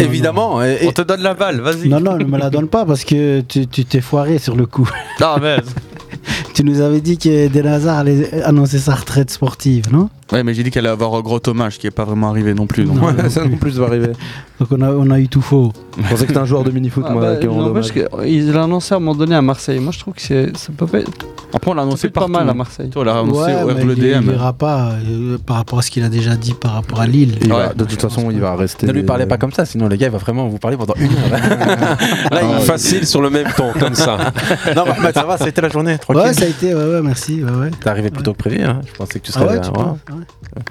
Évidemment. 0.00 0.62
et- 0.64 0.78
et- 0.82 0.88
On 0.88 0.92
te 0.92 1.02
donne 1.02 1.22
la 1.22 1.34
balle, 1.34 1.60
vas-y. 1.60 1.88
Non, 1.88 2.00
non, 2.00 2.16
ne 2.16 2.24
me 2.24 2.38
la 2.38 2.50
donne 2.50 2.68
pas 2.68 2.84
parce 2.84 3.04
que 3.04 3.40
tu 3.42 3.66
tu 3.66 3.84
t'es 3.84 4.00
foiré 4.00 4.38
sur 4.38 4.56
le 4.56 4.66
coup. 4.66 4.88
Non, 5.20 5.36
mais... 5.40 5.58
tu 6.54 6.64
nous 6.64 6.80
avais 6.80 7.00
dit 7.00 7.18
que 7.18 7.48
Den 7.48 7.66
Hazard 7.66 7.98
allait 7.98 8.42
annoncer 8.42 8.78
sa 8.78 8.94
retraite 8.94 9.30
sportive, 9.30 9.92
non? 9.92 10.08
Ouais, 10.32 10.42
mais 10.44 10.54
j'ai 10.54 10.62
dit 10.62 10.70
qu'elle 10.70 10.86
allait 10.86 10.92
avoir 10.92 11.14
un 11.14 11.20
gros 11.20 11.40
hommage 11.46 11.78
qui 11.78 11.86
est 11.86 11.90
pas 11.90 12.04
vraiment 12.04 12.28
arrivé 12.30 12.54
non 12.54 12.66
plus. 12.66 12.84
donc. 12.84 12.96
Non. 13.00 13.08
Ouais, 13.08 13.28
ça 13.30 13.44
non 13.44 13.56
plus 13.56 13.78
va 13.78 13.86
arriver. 13.86 14.12
Donc 14.60 14.68
on 14.72 14.80
a, 14.82 14.90
on 14.90 15.10
a 15.10 15.18
eu 15.18 15.28
tout 15.28 15.40
faux. 15.40 15.72
Je 15.96 16.02
pensais 16.02 16.14
que 16.14 16.18
c'était 16.20 16.36
un 16.38 16.44
joueur 16.44 16.62
de 16.64 16.70
mini-foot, 16.70 17.04
Ah 17.06 17.12
moi, 17.12 17.22
bah, 17.22 17.32
n'empêche 17.46 17.46
Dommage. 17.48 17.92
que- 17.92 18.26
Il 18.26 18.52
l'a 18.52 18.64
annoncé 18.64 18.94
à 18.94 18.98
un 18.98 19.00
moment 19.00 19.14
donné 19.16 19.34
à 19.34 19.42
Marseille. 19.42 19.80
Moi, 19.80 19.92
je 19.92 19.98
trouve 19.98 20.14
que 20.14 20.20
c'est- 20.22 20.56
ça 20.56 20.70
peut 20.76 20.86
pas 20.86 20.98
être. 21.00 21.10
Après, 21.52 21.70
on 21.70 21.74
l'a 21.74 21.82
annoncé 21.82 22.10
pas 22.10 22.28
mal 22.28 22.46
à 22.48 22.52
hein. 22.52 22.54
Marseille. 22.54 22.90
On 22.94 23.02
l'a 23.02 23.18
annoncé 23.18 23.40
Ouais, 23.52 23.62
au 23.62 23.66
mais 23.74 23.82
il, 23.82 23.90
il 24.04 24.20
DM. 24.20 24.30
ira 24.34 24.52
pas 24.52 24.92
euh, 25.04 25.38
par 25.44 25.56
rapport 25.56 25.78
à 25.80 25.82
ce 25.82 25.90
qu'il 25.90 26.04
a 26.04 26.08
déjà 26.08 26.36
dit 26.36 26.54
par 26.54 26.72
rapport 26.74 27.00
à 27.00 27.06
Lille. 27.06 27.38
Va- 27.48 27.72
de 27.74 27.84
toute 27.84 28.00
façon, 28.00 28.30
il 28.30 28.38
va 28.38 28.54
rester. 28.54 28.86
Ne 28.86 28.92
lui 28.92 29.02
parlez 29.02 29.26
pas 29.26 29.36
comme 29.38 29.52
ça, 29.52 29.64
sinon 29.64 29.88
le 29.88 29.96
gars 29.96 30.06
il 30.06 30.12
va 30.12 30.18
vraiment 30.18 30.46
vous 30.46 30.58
parler 30.58 30.76
pendant 30.76 30.94
une 30.94 31.10
heure. 31.10 31.40
Là, 32.30 32.40
il 32.42 32.56
est 32.62 32.64
facile 32.66 33.06
sur 33.06 33.20
le 33.22 33.30
même 33.30 33.48
ton, 33.56 33.72
comme 33.72 33.94
ça. 33.94 34.16
non, 34.76 34.84
bah, 34.84 35.12
ça 35.12 35.24
va, 35.24 35.38
ça 35.38 35.44
a 35.46 35.48
été 35.48 35.60
la 35.60 35.68
journée, 35.70 35.98
tranquille. 35.98 36.22
Ouais, 36.22 36.32
ça 36.34 36.44
a 36.44 36.48
été, 36.48 36.72
ouais, 36.74 36.84
ouais, 36.84 37.02
merci. 37.02 37.42
Ouais, 37.42 37.50
ouais. 37.50 37.70
T'es 37.82 37.88
arrivé 37.88 38.10
plus 38.10 38.22
tôt 38.22 38.32
que 38.32 38.38
prévu, 38.38 38.62
hein. 38.62 38.80
je 38.86 38.92
pensais 38.92 39.18
que 39.18 39.24
tu 39.26 39.32
Ah 39.34 39.40
serais 39.40 39.56
ouais, 39.56 39.60
là. 39.60 39.96
Ouais. 40.20 40.62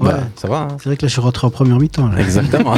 Bah, 0.00 0.06
Ouais. 0.06 0.12
ça 0.36 0.48
va. 0.48 0.56
hein. 0.62 0.68
C'est 0.78 0.88
vrai 0.88 0.96
que 0.96 1.02
là, 1.02 1.08
je 1.08 1.12
suis 1.12 1.20
rentré 1.20 1.46
en 1.46 1.50
première 1.50 1.78
mi-temps. 1.78 2.10
Exactement. 2.16 2.74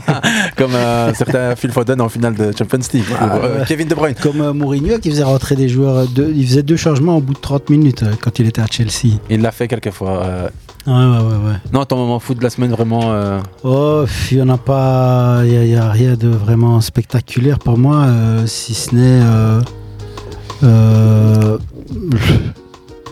Comme 0.56 0.74
euh, 0.74 1.12
certains 1.14 1.54
Phil 1.56 1.70
Foden 1.70 2.00
en 2.00 2.08
finale 2.08 2.34
de 2.34 2.52
Champions 2.56 2.78
League. 2.94 3.04
ou, 3.10 3.24
euh. 3.24 3.64
Kevin 3.66 3.88
De 3.88 3.94
Bruyne. 3.94 4.14
Comme 4.20 4.40
euh, 4.40 4.52
Mourinho 4.52 4.98
qui 4.98 5.10
faisait 5.10 5.22
rentrer 5.22 5.54
des 5.56 5.68
joueurs, 5.68 6.06
deux- 6.08 6.32
il 6.34 6.46
faisait 6.46 6.62
deux 6.62 6.76
changements 6.76 7.16
au 7.18 7.20
bout 7.20 7.34
de 7.34 7.38
30 7.40 7.68
minutes 7.70 8.04
quand 8.22 8.38
il 8.38 8.46
était 8.46 8.62
à 8.62 8.66
Chelsea. 8.70 9.18
Il 9.28 9.42
l'a 9.42 9.52
fait 9.52 9.68
quelques 9.68 9.90
fois. 9.90 10.22
Ouais, 10.86 10.92
ouais, 10.92 10.94
ouais. 10.94 11.22
ouais. 11.46 11.56
Non, 11.72 11.84
ton 11.84 11.96
moment 11.96 12.18
foot 12.18 12.38
de 12.38 12.42
la 12.42 12.50
semaine 12.50 12.70
vraiment. 12.72 13.12
Oh, 13.62 14.04
il 14.30 14.36
n'y 14.38 14.42
en 14.42 14.48
a 14.48 14.58
pas, 14.58 15.40
il 15.44 15.58
n'y 15.60 15.76
a, 15.76 15.90
rien 15.90 16.14
de 16.14 16.28
vraiment 16.28 16.80
spectaculaire 16.80 17.58
pour 17.58 17.76
moi, 17.78 18.06
si 18.46 18.74
ce 18.74 18.94
n'est 18.94 19.20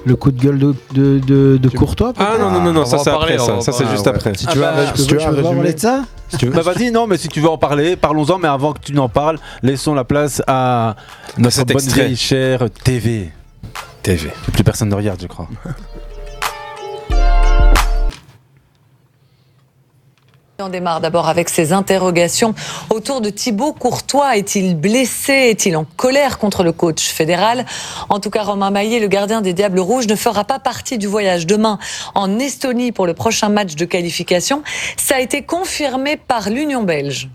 le 0.04 0.16
coup 0.16 0.30
de 0.30 0.40
gueule 0.40 0.58
de, 0.58 0.74
de, 0.94 1.18
de- 1.18 1.56
de 1.58 1.68
Courtois. 1.68 2.12
Ah 2.18 2.34
non, 2.38 2.50
non, 2.50 2.60
non, 2.62 2.72
non, 2.72 2.84
ça 2.84 2.98
c'est 2.98 3.10
après, 3.10 3.38
ça. 3.38 3.60
Ça 3.60 3.72
c'est 3.72 3.86
juste 3.88 4.06
après. 4.06 4.32
Si 4.36 4.46
tu 4.46 4.58
veux, 4.58 4.64
si 4.94 5.06
tu 5.06 5.14
veux 5.16 5.42
parler 5.42 5.72
de 5.74 5.78
ça 5.78 6.04
si 6.28 6.36
tu 6.38 6.46
veux- 6.46 6.52
Bah 6.52 6.62
vas-y, 6.62 6.90
non, 6.90 7.06
mais 7.06 7.16
si 7.16 7.28
tu 7.28 7.40
veux 7.40 7.48
en 7.48 7.58
parler, 7.58 7.96
parlons-en, 7.96 8.38
mais 8.38 8.48
avant 8.48 8.72
que 8.72 8.78
tu 8.80 8.92
n'en 8.92 9.08
parles, 9.08 9.38
laissons 9.62 9.94
la 9.94 10.04
place 10.04 10.42
à 10.46 10.94
notre 11.38 11.64
bonne 11.64 11.78
vieille 11.88 12.16
chère 12.16 12.68
TV. 12.84 13.30
TV. 14.02 14.30
Plus 14.52 14.64
personne 14.64 14.88
ne 14.88 14.94
regarde, 14.94 15.20
je 15.20 15.26
crois. 15.26 15.48
On 20.62 20.68
démarre 20.68 21.00
d'abord 21.00 21.28
avec 21.28 21.48
ces 21.48 21.72
interrogations 21.72 22.54
autour 22.90 23.20
de 23.20 23.30
Thibaut 23.30 23.72
Courtois. 23.72 24.36
Est-il 24.36 24.76
blessé? 24.76 25.32
Est-il 25.32 25.76
en 25.76 25.84
colère 25.96 26.38
contre 26.38 26.62
le 26.62 26.72
coach 26.72 27.08
fédéral? 27.08 27.64
En 28.08 28.20
tout 28.20 28.30
cas, 28.30 28.42
Romain 28.42 28.70
Maillet, 28.70 29.00
le 29.00 29.06
gardien 29.06 29.40
des 29.40 29.52
Diables 29.52 29.80
Rouges, 29.80 30.06
ne 30.06 30.16
fera 30.16 30.44
pas 30.44 30.58
partie 30.58 30.98
du 30.98 31.06
voyage 31.06 31.46
demain 31.46 31.78
en 32.14 32.38
Estonie 32.38 32.92
pour 32.92 33.06
le 33.06 33.14
prochain 33.14 33.48
match 33.48 33.74
de 33.74 33.84
qualification. 33.84 34.62
Ça 34.96 35.16
a 35.16 35.20
été 35.20 35.42
confirmé 35.42 36.16
par 36.16 36.50
l'Union 36.50 36.82
belge. 36.82 37.28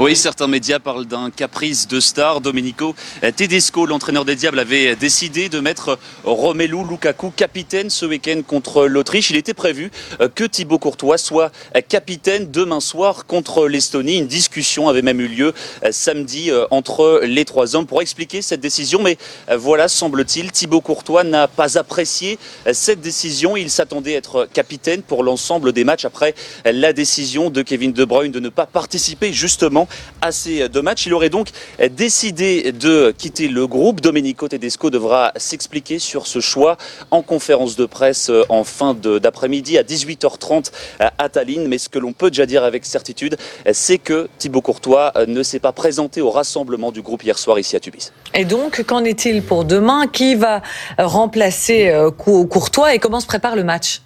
Oui, 0.00 0.14
certains 0.14 0.46
médias 0.46 0.78
parlent 0.78 1.06
d'un 1.06 1.28
caprice 1.28 1.88
de 1.88 1.98
star. 1.98 2.40
Domenico 2.40 2.94
Tedesco, 3.34 3.84
l'entraîneur 3.84 4.24
des 4.24 4.36
Diables, 4.36 4.60
avait 4.60 4.94
décidé 4.94 5.48
de 5.48 5.58
mettre 5.58 5.98
Romelu 6.22 6.84
Lukaku 6.88 7.32
capitaine 7.34 7.90
ce 7.90 8.06
week-end 8.06 8.42
contre 8.46 8.86
l'Autriche. 8.86 9.30
Il 9.30 9.36
était 9.36 9.54
prévu 9.54 9.90
que 10.36 10.44
Thibaut 10.44 10.78
Courtois 10.78 11.18
soit 11.18 11.50
capitaine 11.88 12.48
demain 12.48 12.78
soir 12.78 13.26
contre 13.26 13.66
l'Estonie. 13.66 14.18
Une 14.18 14.28
discussion 14.28 14.88
avait 14.88 15.02
même 15.02 15.20
eu 15.20 15.26
lieu 15.26 15.52
samedi 15.90 16.52
entre 16.70 17.22
les 17.24 17.44
trois 17.44 17.74
hommes 17.74 17.86
pour 17.86 18.00
expliquer 18.00 18.40
cette 18.40 18.60
décision. 18.60 19.02
Mais 19.02 19.18
voilà, 19.52 19.88
semble-t-il, 19.88 20.52
Thibaut 20.52 20.80
Courtois 20.80 21.24
n'a 21.24 21.48
pas 21.48 21.76
apprécié 21.76 22.38
cette 22.72 23.00
décision. 23.00 23.56
Il 23.56 23.68
s'attendait 23.68 24.14
à 24.14 24.18
être 24.18 24.48
capitaine 24.52 25.02
pour 25.02 25.24
l'ensemble 25.24 25.72
des 25.72 25.82
matchs 25.82 26.04
après 26.04 26.36
la 26.64 26.92
décision 26.92 27.50
de 27.50 27.62
Kevin 27.62 27.92
De 27.92 28.04
Bruyne 28.04 28.30
de 28.30 28.38
ne 28.38 28.48
pas 28.48 28.66
participer 28.66 29.32
justement 29.32 29.87
à 30.20 30.32
ces 30.32 30.68
deux 30.68 30.82
matchs. 30.82 31.06
Il 31.06 31.14
aurait 31.14 31.30
donc 31.30 31.48
décidé 31.90 32.72
de 32.72 33.14
quitter 33.16 33.48
le 33.48 33.66
groupe. 33.66 34.00
Domenico 34.00 34.48
Tedesco 34.48 34.90
devra 34.90 35.32
s'expliquer 35.36 35.98
sur 35.98 36.26
ce 36.26 36.40
choix 36.40 36.76
en 37.10 37.22
conférence 37.22 37.76
de 37.76 37.86
presse 37.86 38.30
en 38.48 38.64
fin 38.64 38.94
d'après-midi 38.94 39.78
à 39.78 39.82
18h30 39.82 40.70
à 41.00 41.28
Tallinn. 41.28 41.66
Mais 41.68 41.78
ce 41.78 41.88
que 41.88 41.98
l'on 41.98 42.12
peut 42.12 42.30
déjà 42.30 42.46
dire 42.46 42.64
avec 42.64 42.84
certitoute, 42.84 43.34
c'est 43.72 43.98
que 43.98 44.28
Thibaut 44.38 44.60
Courtois 44.62 45.12
ne 45.26 45.42
s'est 45.42 45.58
pas 45.60 45.72
présenté 45.72 46.20
au 46.20 46.30
rassemblement 46.30 46.92
du 46.92 47.02
groupe 47.02 47.22
hier 47.24 47.38
soir 47.38 47.58
ici 47.58 47.76
à 47.76 47.80
Tubize. 47.80 48.12
Et 48.34 48.44
donc, 48.44 48.82
qu'en 48.84 49.04
est-il 49.04 49.42
pour 49.42 49.64
demain? 49.64 50.06
Qui 50.06 50.34
va 50.34 50.62
euh, 50.98 51.06
remplacer 51.06 51.88
euh, 51.88 52.10
Cou- 52.10 52.46
Courtois? 52.46 52.94
Et 52.94 52.98
comment 52.98 53.20
se 53.20 53.26
prépare 53.26 53.56
le 53.56 53.64
match? 53.64 54.00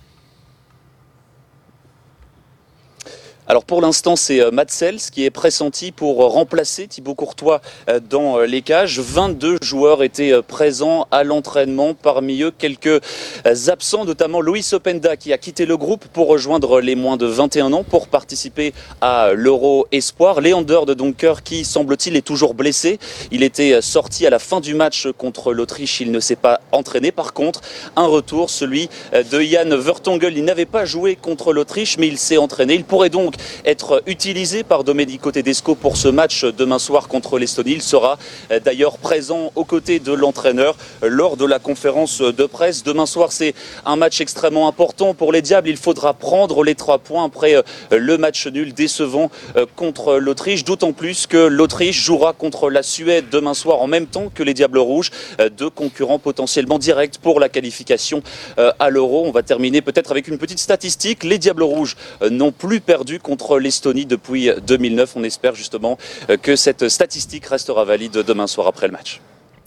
Alors 3.49 3.65
pour 3.65 3.81
l'instant, 3.81 4.15
c'est 4.15 4.41
euh, 4.41 4.53
Matt 4.53 4.71
Sells 4.71 5.11
qui 5.11 5.25
est 5.25 5.31
pressenti 5.31 5.91
pour 5.91 6.23
euh, 6.23 6.29
remplacer 6.29 6.87
Thibaut 6.87 7.17
Courtois 7.17 7.61
euh, 7.89 7.99
dans 7.99 8.39
les 8.39 8.63
cages. 8.63 9.01
22 9.01 9.59
joueurs 9.61 10.05
étaient 10.05 10.41
présents 10.43 11.09
à 11.11 11.25
l'entraînement, 11.25 11.93
parmi 11.93 12.43
eux 12.43 12.53
quelques 12.57 13.01
absents, 13.45 14.05
notamment 14.05 14.41
Luis 14.41 14.65
Openda 14.73 15.17
qui 15.17 15.33
a 15.33 15.39
quitté 15.39 15.67
le 15.67 15.77
groupe 15.77 16.05
pour 16.13 16.29
rejoindre 16.29 16.81
les 16.81 16.95
moins 16.95 17.17
de 17.17 17.27
21 17.27 17.73
ans 17.73 17.83
pour 17.83 18.07
participer 18.07 18.73
à 19.01 19.33
l'Euro 19.35 19.89
Espoir. 19.91 20.41
Leander 20.41 20.81
de 20.87 20.95
Donker 20.95 21.43
qui 21.43 21.65
semble-t-il 21.65 22.15
est 22.15 22.23
toujours 22.23 22.55
blessé. 22.55 23.01
Il 23.33 23.43
était 23.43 23.83
sorti 23.83 24.25
à 24.25 24.31
la 24.31 24.39
fin 24.39 24.61
du 24.61 24.75
match 24.75 25.09
contre 25.19 25.53
l'Autriche, 25.53 26.01
il 26.01 26.13
ne 26.13 26.21
s'est 26.21 26.37
pas 26.37 26.61
entraîné. 26.71 27.11
Par 27.11 27.33
contre, 27.33 27.61
un 27.97 28.07
retour, 28.07 28.51
celui 28.51 28.89
de 29.13 29.43
Yann 29.43 29.75
Vertonghen. 29.75 30.33
Il 30.37 30.45
n'avait 30.45 30.65
pas 30.65 30.85
joué 30.85 31.17
contre 31.17 31.53
l'Autriche, 31.53 31.99
mais 31.99 32.07
il 32.07 32.19
s'est 32.19 32.37
entraîné. 32.37 32.75
Il 32.75 32.85
pourrait 32.85 33.11
donc 33.11 33.32
être 33.65 34.03
utilisé 34.07 34.63
par 34.63 34.85
Domenico 34.85 35.31
Tedesco 35.31 35.75
pour 35.75 35.97
ce 35.97 36.09
match 36.09 36.45
demain 36.45 36.79
soir 36.79 37.09
contre 37.09 37.39
l'Estonie. 37.39 37.73
Il 37.73 37.83
sera 37.83 38.19
euh, 38.51 38.61
d'ailleurs 38.61 38.99
présent 38.99 39.53
aux 39.55 39.65
côtés 39.65 39.99
de 39.99 40.13
l'entraîneur 40.13 40.77
lors 41.03 41.37
de 41.37 41.45
la 41.45 41.59
conférence 41.59 42.21
de 42.21 42.47
presse. 42.47 42.83
Demain 42.83 43.07
soir, 43.07 43.33
c'est 43.33 43.55
un 43.85 43.97
match 43.97 44.21
extrêmement 44.21 44.69
important 44.69 45.15
pour 45.15 45.33
les 45.33 45.43
Diables. 45.43 45.69
Il 45.69 45.77
faudra 45.77 46.15
prendre 46.15 46.65
les 46.65 46.75
trois 46.75 46.99
points 46.99 47.25
après 47.25 47.55
euh, 47.55 47.63
le 47.91 48.19
match 48.19 48.47
nul 48.47 48.75
décevant 48.75 49.31
euh, 49.57 49.67
contre 49.77 50.17
l'Autriche, 50.17 50.65
d'autant 50.65 50.93
plus 50.93 51.27
que 51.27 51.37
l'Autriche 51.37 52.03
jouera 52.03 52.33
contre 52.33 52.71
la 52.71 52.83
Suède 52.83 53.27
demain 53.31 53.55
soir 53.55 53.81
en 53.81 53.87
même 53.87 54.07
temps 54.07 54.31
que 54.35 54.43
les 54.43 54.55
Diables 54.55 54.79
Rouges, 54.79 55.11
deux 55.57 55.71
concurrents 55.71 56.19
potentiellement 56.19 56.79
directs 56.79 57.19
pour 57.19 57.41
la 57.41 57.49
qualification 57.49 58.23
à 58.57 58.91
l'Euro. 58.91 59.25
On 59.27 59.31
va 59.31 59.43
terminer 59.43 59.83
peut-être 59.83 60.11
avec 60.11 60.29
une 60.29 60.39
petite 60.39 60.59
statistique. 60.59 61.25
Les 61.25 61.39
Diables 61.39 61.63
Rouges 61.63 61.97
n'ont 62.31 62.53
plus 62.53 62.81
perdu 62.81 63.19
contre 63.23 63.59
l'Estonie 63.59 64.07
depuis 64.07 64.51
2009. 64.67 65.15
On 65.17 65.25
espère 65.25 65.55
justement 65.55 65.99
euh, 66.31 66.37
que 66.37 66.57
cette 66.57 66.89
statistique 66.89 67.47
restera 67.47 67.85
valide 67.85 68.25
demain 68.27 68.47
soir 68.47 68.67
après 68.67 68.87
le 68.87 68.93
match. 68.93 69.21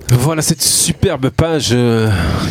Voilà 0.09 0.41
cette 0.41 0.61
superbe 0.61 1.29
page 1.29 1.69
euh, 1.71 2.09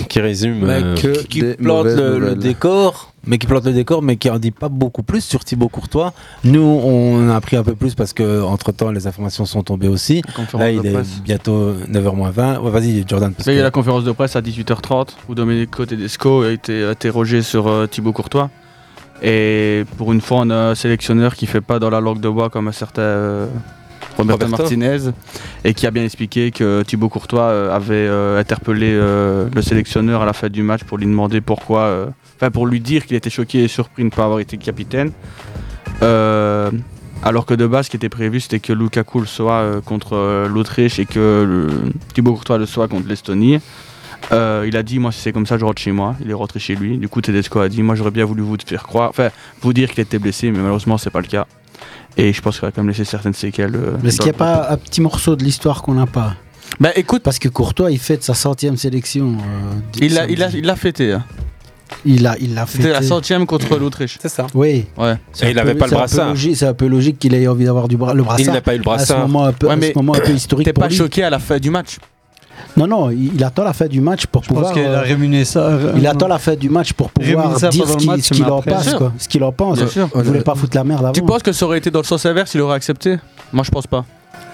qui 0.09 0.21
résume. 0.21 0.65
Mais 0.65 0.83
euh, 0.83 0.95
qui 1.29 1.43
plante 1.43 1.87
le, 1.87 2.19
le 2.19 2.35
décor, 2.35 3.13
mais 3.27 3.39
qui 3.39 3.47
plante 3.47 3.65
le 3.67 3.73
décor, 3.73 4.03
mais 4.03 4.17
qui 4.17 4.31
en 4.31 4.39
dit 4.39 4.51
pas 4.51 4.69
beaucoup 4.69 5.03
plus 5.03 5.23
sur 5.23 5.45
Thibaut 5.45 5.69
Courtois. 5.69 6.15
Nous, 6.43 6.61
on 6.61 7.29
a 7.29 7.37
appris 7.37 7.57
un 7.57 7.63
peu 7.63 7.75
plus 7.75 7.95
parce 7.95 8.13
que 8.13 8.43
entre 8.43 8.73
temps, 8.73 8.91
les 8.91 9.07
informations 9.07 9.45
sont 9.45 9.63
tombées 9.63 9.89
aussi. 9.89 10.23
Là, 10.55 10.71
il 10.71 10.85
est 10.87 10.93
presse. 10.93 11.21
bientôt 11.23 11.75
9h20. 11.75 12.59
Ouais, 12.61 12.71
vas-y, 12.71 13.05
Jordan. 13.07 13.33
Parce 13.35 13.47
Là, 13.47 13.53
il 13.53 13.57
y 13.57 13.61
a 13.61 13.65
la 13.65 13.71
conférence 13.71 14.05
de 14.05 14.13
presse 14.13 14.37
à 14.37 14.41
18h30 14.41 15.09
où 15.29 15.35
Domenico 15.35 15.85
Tedesco 15.87 16.43
a 16.43 16.51
été 16.51 16.85
interrogé 16.85 17.43
sur 17.43 17.69
euh, 17.69 17.87
Thibaut 17.87 18.13
Courtois. 18.13 18.51
Et 19.23 19.85
pour 19.97 20.13
une 20.13 20.21
fois, 20.21 20.39
on 20.43 20.51
a 20.51 20.71
un 20.71 20.75
sélectionneur 20.75 21.35
qui 21.35 21.47
fait 21.47 21.61
pas 21.61 21.79
dans 21.79 21.91
la 21.91 22.01
langue 22.01 22.21
de 22.21 22.29
bois 22.29 22.51
comme 22.51 22.69
un 22.69 22.73
certain 22.73 23.03
euh, 23.03 23.47
Roberto, 24.17 24.45
Roberto. 24.45 24.63
Martinez 24.63 25.13
et 25.65 25.75
qui 25.75 25.87
a 25.87 25.91
bien 25.91 26.05
expliqué 26.05 26.51
que 26.51 26.83
Thibaut 26.83 27.09
Courtois 27.09 27.43
euh, 27.43 27.75
avait 27.75 27.95
euh, 27.95 28.39
interpellé 28.39 28.91
euh, 28.93 29.49
le 29.53 29.63
sélectionneur 29.63 30.23
à 30.23 30.27
la 30.27 30.33
fin 30.33 30.49
du 30.49 30.63
match 30.63 30.85
pour 30.85 30.99
lui 30.99 31.07
demander 31.07 31.41
pourquoi, 31.41 32.09
enfin 32.37 32.51
pour 32.51 32.67
lui 32.67 32.81
dire 32.81 33.07
qu'il 33.07 33.17
était 33.17 33.31
choqué 33.31 33.65
et 33.65 33.69
surpris 33.69 34.03
de 34.03 34.09
ne 34.09 34.11
pas 34.11 34.25
avoir 34.25 34.41
été 34.41 34.57
capitaine. 34.57 35.13
Alors 37.23 37.47
que 37.47 37.55
de 37.55 37.67
base, 37.67 37.87
ce 37.87 37.91
qui 37.91 37.97
était 37.97 38.11
prévu, 38.11 38.39
c'était 38.41 38.61
que 38.61 38.75
Lukaku 38.75 39.21
le 39.21 39.27
soit 39.27 39.81
contre 39.87 40.47
l'Autriche 40.47 40.99
et 40.99 41.07
que 41.07 41.71
Thibaut 42.13 42.35
Courtois 42.35 42.59
le 42.59 42.67
soit 42.67 42.87
contre 42.87 43.09
l'Estonie. 43.09 43.61
Euh, 44.33 44.65
il 44.67 44.77
a 44.77 44.83
dit, 44.83 44.99
moi, 44.99 45.13
si 45.13 45.21
c'est 45.21 45.33
comme 45.33 45.47
ça, 45.47 45.59
je 45.59 45.65
rentre 45.65 45.81
chez 45.81 45.93
moi. 45.93 46.17
Il 46.25 46.31
est 46.31 46.35
rentré 46.35 46.59
chez 46.59 46.75
lui. 46.75 46.99
Du 46.99 47.09
coup, 47.09 47.21
Tedesco 47.21 47.61
a 47.61 47.69
dit, 47.69 47.83
moi, 47.83 47.95
j'aurais 47.95 48.11
bien 48.11 48.25
voulu 48.25 48.43
vous 48.43 48.57
faire 48.65 48.83
croire, 48.85 49.11
enfin, 49.11 49.31
vous 49.61 49.73
dire 49.73 49.91
qu'il 49.91 50.01
était 50.01 50.19
blessé, 50.19 50.51
mais 50.51 50.59
malheureusement, 50.59 50.99
c'est 50.99 51.11
pas 51.11 51.21
le 51.21 51.27
cas. 51.27 51.47
Et 52.17 52.33
je 52.33 52.41
pense 52.41 52.59
qu'il 52.59 52.69
a 52.69 52.71
quand 52.71 52.83
même 52.83 52.89
laissé 52.89 53.05
certaines 53.05 53.35
séquelles. 53.35 53.75
euh, 53.75 53.97
Mais 54.03 54.09
est-ce 54.09 54.17
qu'il 54.19 54.27
n'y 54.27 54.31
a 54.31 54.33
le 54.33 54.39
pas 54.39 54.71
un 54.71 54.77
petit 54.77 55.01
morceau 55.01 55.37
de 55.37 55.43
l'histoire 55.45 55.83
qu'on 55.83 55.95
n'a 55.95 56.07
pas? 56.07 56.35
Bah 56.81 56.91
écoute. 56.97 57.23
Parce 57.23 57.39
que 57.39 57.49
Courtois, 57.49 57.91
il 57.91 57.99
fête 57.99 58.23
sa 58.23 58.35
centième 58.35 58.77
sélection. 58.77 59.33
euh, 59.39 59.73
Il 60.01 60.15
l'a 60.15 60.27
il 60.29 60.43
a, 60.43 60.49
il 60.51 60.65
l'a 60.65 60.77
fêté. 60.77 61.13
hein. 61.13 61.25
Il 62.05 62.27
a, 62.27 62.37
il 62.41 62.55
l'a 62.55 62.67
C'était 62.67 62.91
la 62.91 63.03
centième 63.03 63.47
contre 63.47 63.77
l'Autriche. 63.79 64.19
C'est 64.21 64.29
ça. 64.29 64.47
Oui. 64.55 64.87
Ouais. 64.97 65.11
Un 65.11 65.17
peu- 65.17 65.19
c'est 65.39 65.47
un 65.49 66.07
peu 66.07 66.29
logique- 66.31 66.57
C'est 66.57 66.67
un 66.67 66.75
peu 66.75 66.87
logique 66.87 67.19
qu'il 67.19 67.35
ait 67.35 67.47
envie 67.47 67.65
d'avoir 67.67 67.89
du 67.89 67.97
bra- 67.97 68.15
le 68.15 68.23
brassard. 68.23 68.55
n'a 68.55 68.61
pas 68.61 68.75
eu 68.75 68.79
le 68.79 68.83
À 68.83 68.99
ce 68.99 69.07
brassard. 69.13 69.21
moment 69.29 69.45
un 69.45 69.53
peu, 69.53 69.69
Ouais, 69.69 69.93
ce 69.93 69.99
moment 69.99 70.15
un 70.15 70.21
peu 70.21 70.33
historique 70.33 70.65
T'es 70.67 70.73
pas 70.73 70.89
lui. 70.89 70.97
choqué 70.97 71.23
à 71.25 71.31
la 71.31 71.39
fin 71.39 71.59
du 71.59 71.71
match? 71.71 71.99
Non, 72.77 72.87
non, 72.87 73.11
il, 73.11 73.43
attend 73.45 73.65
la 73.65 73.73
fin 73.73 73.87
du 73.87 74.01
match 74.01 74.27
pour 74.27 74.43
Je 74.43 74.49
pouvoir. 74.49 74.67
pense 74.67 74.75
qu'il 74.75 74.85
a 74.85 74.91
euh, 74.91 75.01
rémunéré 75.03 75.45
ça. 75.45 75.61
euh, 75.61 75.93
il 75.97 76.07
attend 76.07 76.27
la 76.29 76.39
fin 76.39 76.55
du 76.57 76.69
match 76.69 76.93
pour 76.93 77.11
pouvoir 77.11 77.59
dire 77.59 77.71
ce 77.71 78.35
qu'il 78.35 78.45
mais 78.45 78.51
en 78.51 78.61
Bien 78.61 78.99
quoi. 78.99 79.13
Ce 79.19 79.29
qu'il 79.29 79.45
en 79.45 79.53
pense. 79.53 79.79
Bien 79.79 79.87
sûr. 79.87 80.09
Il 80.17 80.23
voulait 80.23 80.41
pas 80.41 80.55
foutre 80.55 80.77
la 80.77 80.85
merde 80.85 81.05
avant. 81.05 81.13
Tu 81.13 81.23
penses 81.23 81.43
que 81.43 81.53
ça 81.53 81.65
aurait 81.67 81.79
été 81.79 81.91
dans 81.91 82.01
le 82.01 82.05
sens 82.05 82.27
inverse, 82.27 82.55
il 82.55 82.61
aurait 82.61 82.77
accepté? 82.77 83.19
Moi, 83.53 83.65
je 83.65 83.71
pense 83.71 83.87
pas. 83.87 84.05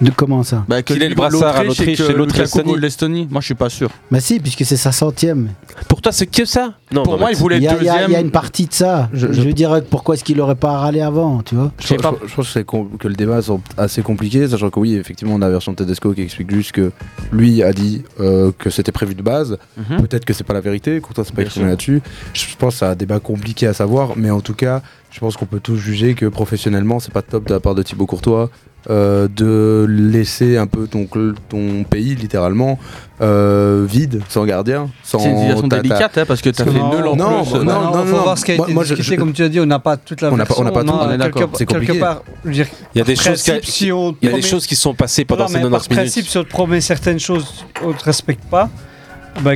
De 0.00 0.10
comment 0.10 0.42
ça 0.42 0.64
Bah, 0.66 0.82
Qu'il 0.82 1.02
ait 1.02 1.10
le 1.10 1.14
brassard 1.14 1.56
à 1.56 1.62
l'Autriche 1.64 2.00
et 2.00 2.12
l'autre 2.14 2.32
Lukaku 2.32 2.42
Estonie. 2.42 2.64
goal 2.70 2.80
l'Estonie 2.80 3.28
Moi, 3.30 3.40
je 3.42 3.44
suis 3.46 3.54
pas 3.54 3.68
sûr. 3.68 3.90
Mais 4.10 4.20
si, 4.20 4.40
puisque 4.40 4.64
c'est 4.64 4.78
sa 4.78 4.92
centième. 4.92 5.50
Pour 5.88 6.00
toi, 6.00 6.10
c'est 6.10 6.26
que 6.26 6.46
ça 6.46 6.72
Non, 6.90 7.02
Pour 7.02 7.14
non, 7.14 7.18
moi, 7.20 7.30
il 7.32 7.36
voulait 7.36 7.58
Il 7.58 7.64
y, 7.64 7.68
a, 7.68 7.76
il 7.78 7.84
y 7.84 7.88
a- 7.88 7.92
deuxième. 7.92 8.10
il 8.10 8.12
y 8.14 8.16
a 8.16 8.20
une 8.20 8.30
partie 8.30 8.64
de 8.66 8.72
ça. 8.72 9.10
Je, 9.12 9.30
Je- 9.30 9.42
veux 9.42 9.52
dire, 9.52 9.82
pourquoi 9.90 10.14
est-ce 10.14 10.24
qu'il 10.24 10.40
aurait 10.40 10.54
pas 10.54 10.72
râlé 10.78 11.02
avant, 11.02 11.42
tu 11.42 11.54
vois 11.54 11.70
Je, 11.78 11.86
je- 11.88 11.94
je 11.96 11.98
pense 12.00 12.18
que, 12.34 12.42
c'est 12.44 12.64
com- 12.64 12.88
que 12.98 13.08
le 13.08 13.14
débat 13.14 13.40
est 13.40 13.50
assez 13.76 14.00
compliqué, 14.02 14.48
sachant 14.48 14.70
que 14.70 14.80
oui, 14.80 14.94
effectivement, 14.94 15.34
on 15.34 15.42
a 15.42 15.46
la 15.46 15.50
version 15.52 15.72
de 15.72 15.76
Tedesco 15.76 16.14
qui 16.14 16.22
explique 16.22 16.50
juste 16.50 16.72
que 16.72 16.92
lui 17.30 17.62
a 17.62 17.72
dit 17.74 18.02
euh, 18.20 18.52
que 18.58 18.70
c'était 18.70 18.92
prévu 18.92 19.14
de 19.14 19.22
base. 19.22 19.58
Mhm. 19.76 20.00
Peut-être 20.00 20.24
que 20.24 20.32
c'est 20.32 20.44
pas 20.44 20.54
la 20.54 20.60
vérité, 20.62 20.98
Courtois 21.02 21.24
c'est 21.24 21.32
pas 21.34 21.42
Bien 21.42 21.44
exprimé 21.46 21.64
sûr. 21.66 21.70
là-dessus. 21.72 22.02
Je 22.32 22.44
pense 22.58 22.72
que 22.74 22.78
c'est 22.78 22.86
un 22.86 22.94
débat 22.94 23.20
compliqué 23.20 23.66
à 23.66 23.74
savoir, 23.74 24.12
mais 24.16 24.30
en 24.30 24.40
tout 24.40 24.54
cas, 24.54 24.80
je 25.10 25.20
pense 25.20 25.36
qu'on 25.36 25.46
peut 25.46 25.60
tous 25.60 25.76
juger 25.76 26.14
que 26.14 26.26
professionnellement, 26.26 27.00
c'est 27.00 27.12
pas 27.12 27.22
top 27.22 27.46
de 27.48 27.54
la 27.54 27.60
part 27.60 27.74
de 27.74 27.82
Thibaut 27.82 28.06
Courtois 28.06 28.48
euh, 28.88 29.28
de 29.28 29.84
laisser 29.88 30.56
un 30.56 30.66
peu 30.66 30.86
ton, 30.86 31.06
ton 31.50 31.84
pays 31.84 32.14
littéralement 32.14 32.78
euh, 33.20 33.84
vide, 33.86 34.22
sans 34.30 34.46
gardien, 34.46 34.88
sans. 35.02 35.18
C'est 35.18 35.30
une 35.30 35.38
situation 35.38 35.68
délicate, 35.68 36.16
hein, 36.16 36.24
parce 36.26 36.40
que 36.40 36.48
t'as 36.48 36.64
Parce 36.64 36.74
fait 36.74 36.82
nul 36.82 37.06
en 37.06 37.14
non, 37.16 37.44
plus. 37.44 37.58
non, 37.58 37.64
Non, 37.64 37.80
non, 37.82 38.04
faut 38.06 38.16
non. 38.16 38.22
voir 38.22 38.38
ce 38.38 38.44
qui 38.46 38.52
a 38.52 38.54
été 38.54 38.72
moi, 38.72 38.84
discuté, 38.84 39.02
je- 39.02 39.14
comme 39.16 39.32
tu 39.34 39.42
as 39.42 39.50
dit, 39.50 39.60
on 39.60 39.66
n'a 39.66 39.80
pas 39.80 39.98
toute 39.98 40.22
la 40.22 40.32
On 40.32 40.36
n'a 40.38 40.46
pas- 40.46 40.54
version. 40.54 40.62
on 40.62 40.64
n'a 40.64 40.72
pas 40.72 40.84
tout, 40.84 40.90
on 40.92 41.04
est 41.10 41.18
quelque- 41.18 41.18
d'accord, 41.38 41.50
c'est 41.52 41.66
quelque 41.66 41.78
compliqué. 41.80 41.98
part, 42.00 42.22
je 42.44 42.48
veux 42.48 42.54
dire, 42.54 42.66
Il 42.94 42.98
y 42.98 43.00
a 43.02 43.04
des 43.04 43.14
par 43.14 43.24
choses 43.24 43.42
qui- 43.42 43.70
si 43.70 43.92
on 43.92 44.16
il 44.22 44.30
y 44.30 44.32
a 44.32 44.34
des 44.36 44.40
choses 44.42 44.66
qui 44.66 44.76
sont 44.76 44.94
passées 44.94 45.26
pendant 45.26 45.46
ces 45.48 45.54
mais 45.54 45.60
90 45.64 45.88
par 45.88 45.96
minutes. 45.98 46.12
principe, 46.12 46.30
si 46.30 46.38
on 46.38 46.44
te 46.44 46.48
promet 46.48 46.80
certaines 46.80 47.18
choses, 47.20 47.66
on 47.84 47.92
te 47.92 48.02
respecte 48.04 48.44
pas, 48.48 48.70
bah, 49.42 49.52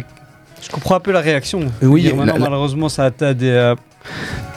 je 0.61 0.69
comprends 0.69 0.97
un 0.97 1.01
peu 1.01 1.13
la 1.13 1.21
réaction. 1.21 1.61
Oui, 1.81 2.03
dire, 2.03 2.17
la- 2.23 2.39
malheureusement, 2.39 2.91
ça 2.91 3.05
atteint 3.05 3.33
des, 3.33 3.49
euh, 3.49 3.75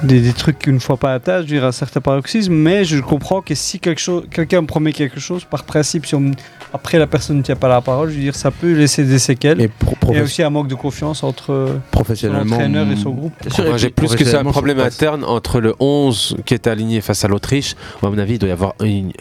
des, 0.04 0.20
des 0.22 0.34
trucs 0.34 0.60
qu'une 0.60 0.80
fois 0.80 0.98
pas 0.98 1.14
atteints, 1.14 1.38
je 1.38 1.42
veux 1.42 1.48
dire, 1.48 1.66
un 1.66 1.72
certain 1.72 2.02
paroxysme, 2.02 2.54
mais 2.54 2.86
je 2.86 3.00
comprends 3.00 3.42
que 3.42 3.56
si 3.56 3.80
quelque 3.80 4.00
chose, 4.02 4.24
quelqu'un 4.32 4.62
me 4.62 4.68
promet 4.68 4.94
quelque 4.94 5.20
chose, 5.20 5.44
par 5.46 5.64
principe, 5.64 6.06
si 6.06 6.16
on, 6.16 6.32
après 6.74 7.00
la 7.00 7.08
personne 7.08 7.38
ne 7.38 7.42
tient 7.42 7.56
pas 7.56 7.68
la 7.68 7.82
parole, 7.82 8.10
je 8.10 8.16
veux 8.16 8.22
dire, 8.22 8.36
ça 8.36 8.52
peut 8.52 8.74
laisser 8.74 9.04
des 9.04 9.20
séquelles. 9.20 9.60
Et 9.62 9.68
pro- 9.68 9.96
Il 10.10 10.18
y 10.18 10.20
a 10.20 10.24
aussi 10.24 10.44
un 10.44 10.50
manque 10.50 10.68
de 10.68 10.76
confiance 10.76 11.24
entre 11.24 11.52
euh, 11.54 11.68
son 11.74 11.82
professionnellement. 11.92 12.56
entraîneur 12.56 12.88
et 12.92 12.96
son 12.96 13.12
groupe. 13.12 13.34
Bien 13.42 13.52
sûr, 13.52 13.64
et 13.66 13.68
Moi, 13.70 13.76
puis- 13.78 13.82
j'ai 13.84 13.90
plus 13.90 14.16
que 14.16 14.26
ça 14.26 14.40
un 14.40 14.44
problème 14.46 14.80
interne 14.80 15.24
entre 15.24 15.60
le 15.60 15.74
11 15.80 16.38
qui 16.46 16.54
est 16.54 16.68
aligné 16.68 17.02
face 17.02 17.26
à 17.26 17.28
l'Autriche. 17.28 17.76
À 18.04 18.10
mon 18.10 18.18
avis, 18.18 18.34
il 18.34 18.40
doit 18.40 18.50
y 18.50 18.52
avoir 18.52 18.74
une. 18.82 19.12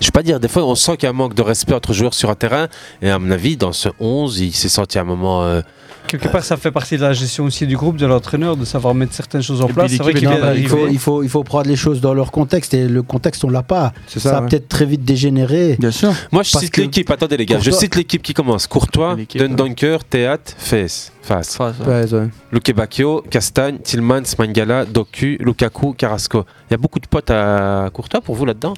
Je 0.00 0.06
vais 0.06 0.12
pas 0.12 0.22
dire, 0.22 0.40
des 0.40 0.48
fois, 0.48 0.64
on 0.64 0.74
sent 0.74 0.96
qu'il 0.96 1.04
y 1.04 1.06
a 1.08 1.10
un 1.10 1.12
manque 1.12 1.34
de 1.34 1.42
respect 1.42 1.74
entre 1.74 1.92
joueurs 1.92 2.14
sur 2.14 2.30
un 2.30 2.34
terrain. 2.34 2.68
Et 3.02 3.10
à 3.10 3.18
mon 3.18 3.30
avis, 3.30 3.56
dans 3.58 3.72
ce 3.72 3.90
11, 4.00 4.40
il 4.40 4.52
s'est 4.54 4.70
senti 4.70 4.96
à 4.98 5.02
un 5.02 5.04
moment. 5.04 5.42
euh, 5.42 5.60
Quelque 6.06 6.28
part, 6.28 6.44
ça 6.44 6.56
fait 6.56 6.70
partie 6.70 6.96
de 6.96 7.02
la 7.02 7.12
gestion 7.12 7.44
aussi 7.44 7.66
du 7.66 7.76
groupe, 7.76 7.96
de 7.96 8.06
l'entraîneur, 8.06 8.56
de 8.56 8.64
savoir 8.64 8.94
mettre 8.94 9.14
certaines 9.14 9.42
choses 9.42 9.62
en 9.62 9.68
place. 9.68 9.90
C'est 9.92 10.02
vrai 10.02 10.14
qu'il 10.14 10.28
il, 10.56 10.68
faut, 10.68 10.86
il, 10.88 10.98
faut, 10.98 11.22
il 11.22 11.28
faut 11.28 11.42
prendre 11.42 11.68
les 11.68 11.76
choses 11.76 12.00
dans 12.00 12.12
leur 12.12 12.30
contexte 12.30 12.74
et 12.74 12.86
le 12.86 13.02
contexte 13.02 13.44
on 13.44 13.50
l'a 13.50 13.62
pas. 13.62 13.92
Ça, 14.06 14.20
ça, 14.20 14.36
a 14.36 14.40
ouais. 14.42 14.48
peut-être 14.48 14.68
très 14.68 14.84
vite 14.84 15.04
dégénéré. 15.04 15.76
Bien 15.78 15.90
sûr. 15.90 16.12
Moi, 16.30 16.42
je 16.42 16.50
cite 16.50 16.76
l'équipe. 16.76 17.10
Attendez, 17.10 17.36
les 17.36 17.46
gars. 17.46 17.58
Je 17.60 17.70
cite 17.70 17.94
l'équipe 17.94 18.22
qui 18.22 18.34
commence 18.34 18.66
Courtois, 18.66 19.14
L'équipe, 19.16 19.40
ouais. 19.40 19.98
Théâtre, 20.10 20.52
Fes, 20.58 21.12
Face. 21.22 21.56
Face, 21.56 21.78
ouais. 21.80 21.86
Ouais, 21.86 22.12
ouais. 22.12 22.28
Luke 22.50 22.74
Bacchio, 22.74 23.24
Castagne, 23.30 23.78
Tillmans, 23.78 24.36
Mangala, 24.38 24.84
Doku, 24.84 25.36
Lukaku, 25.40 25.94
Carrasco. 25.94 26.44
Il 26.68 26.72
y 26.72 26.74
a 26.74 26.78
beaucoup 26.78 26.98
de 26.98 27.06
potes 27.06 27.30
à 27.30 27.88
Courtois 27.92 28.20
pour 28.20 28.34
vous 28.34 28.44
là-dedans? 28.44 28.74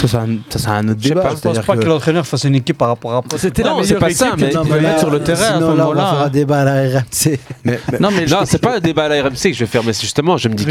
Ça, 0.00 0.08
c'est 0.08 0.16
un, 0.16 0.26
ça, 0.48 0.58
c'est 0.58 0.68
un 0.68 0.88
autre 0.88 1.00
Je 1.02 1.08
débat. 1.10 1.20
pas, 1.20 1.28
je 1.28 1.34
pense 1.34 1.42
c'est-à-dire 1.42 1.64
pas 1.64 1.76
que, 1.76 1.82
que- 1.82 1.86
l'entraîneur 1.88 2.26
fasse 2.26 2.44
une 2.44 2.54
équipe 2.54 2.78
par 2.78 2.88
rapport 2.88 3.12
à. 3.14 3.22
C'était 3.36 3.62
Non, 3.62 3.78
la 3.80 3.84
c'est 3.84 3.94
pas 3.96 4.06
équipe 4.06 4.18
ça, 4.18 4.34
mais- 4.38 4.46
mettre 4.46 4.64
là, 4.80 4.98
sur 4.98 5.10
le 5.10 5.20
terrain 5.20 5.42
à 5.42 5.46
ce 5.48 5.54
sinon, 5.54 5.74
là, 5.74 5.88
on 5.88 5.92
va 5.94 6.10
faire 6.10 6.20
un 6.22 6.28
débat 6.30 6.60
à 6.60 6.64
la 6.64 6.72
RMC. 7.00 7.38
Mais, 7.64 7.78
mais- 7.92 7.98
Non, 7.98 8.08
mais 8.10 8.24
Non, 8.26 8.38
c'est 8.44 8.60
pas 8.62 8.76
un 8.76 8.80
débat 8.80 9.04
à 9.04 9.08
la 9.08 9.22
RMC 9.22 9.50
que 9.50 9.52
je 9.52 9.60
vais 9.60 9.66
faire, 9.66 9.82
mais 9.84 9.92
justement, 9.92 10.36
je 10.38 10.48
me 10.48 10.54
dis 10.54 10.64
que 10.64 10.70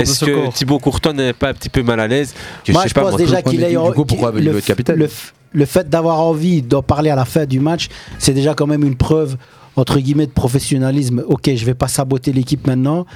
est-ce 0.00 0.04
ce 0.14 0.24
que. 0.24 0.52
Thibaut 0.52 0.78
Courtois 0.78 1.12
n'est 1.14 1.32
pas 1.32 1.48
un 1.48 1.54
petit 1.54 1.68
peu 1.70 1.82
mal 1.82 2.00
à 2.00 2.06
l'aise 2.06 2.34
Moi, 2.68 2.82
sais 2.82 2.88
je 2.90 2.94
pas, 2.94 3.00
pense 3.02 3.10
moi, 3.12 3.18
déjà 3.18 3.40
qu'il 3.42 3.66
du 3.66 3.76
coup, 3.94 4.04
pourquoi 4.04 4.30
qu'il- 4.32 4.40
il 4.40 4.46
veut 4.48 4.52
le, 4.52 4.58
être 4.58 4.64
capitaine 4.66 5.08
le 5.52 5.64
fait 5.64 5.88
d'avoir 5.88 6.20
envie 6.20 6.60
d'en 6.60 6.82
parler 6.82 7.08
à 7.08 7.16
la 7.16 7.24
fin 7.24 7.46
du 7.46 7.60
match, 7.60 7.88
c'est 8.18 8.34
déjà 8.34 8.52
quand 8.52 8.66
même 8.66 8.84
une 8.84 8.96
preuve 8.96 9.36
entre 9.76 9.98
guillemets 10.00 10.26
de 10.26 10.32
professionnalisme. 10.32 11.22
Ok, 11.28 11.50
je 11.54 11.64
vais 11.64 11.74
pas 11.74 11.88
saboter 11.88 12.32
l'équipe 12.32 12.66
maintenant. 12.66 13.06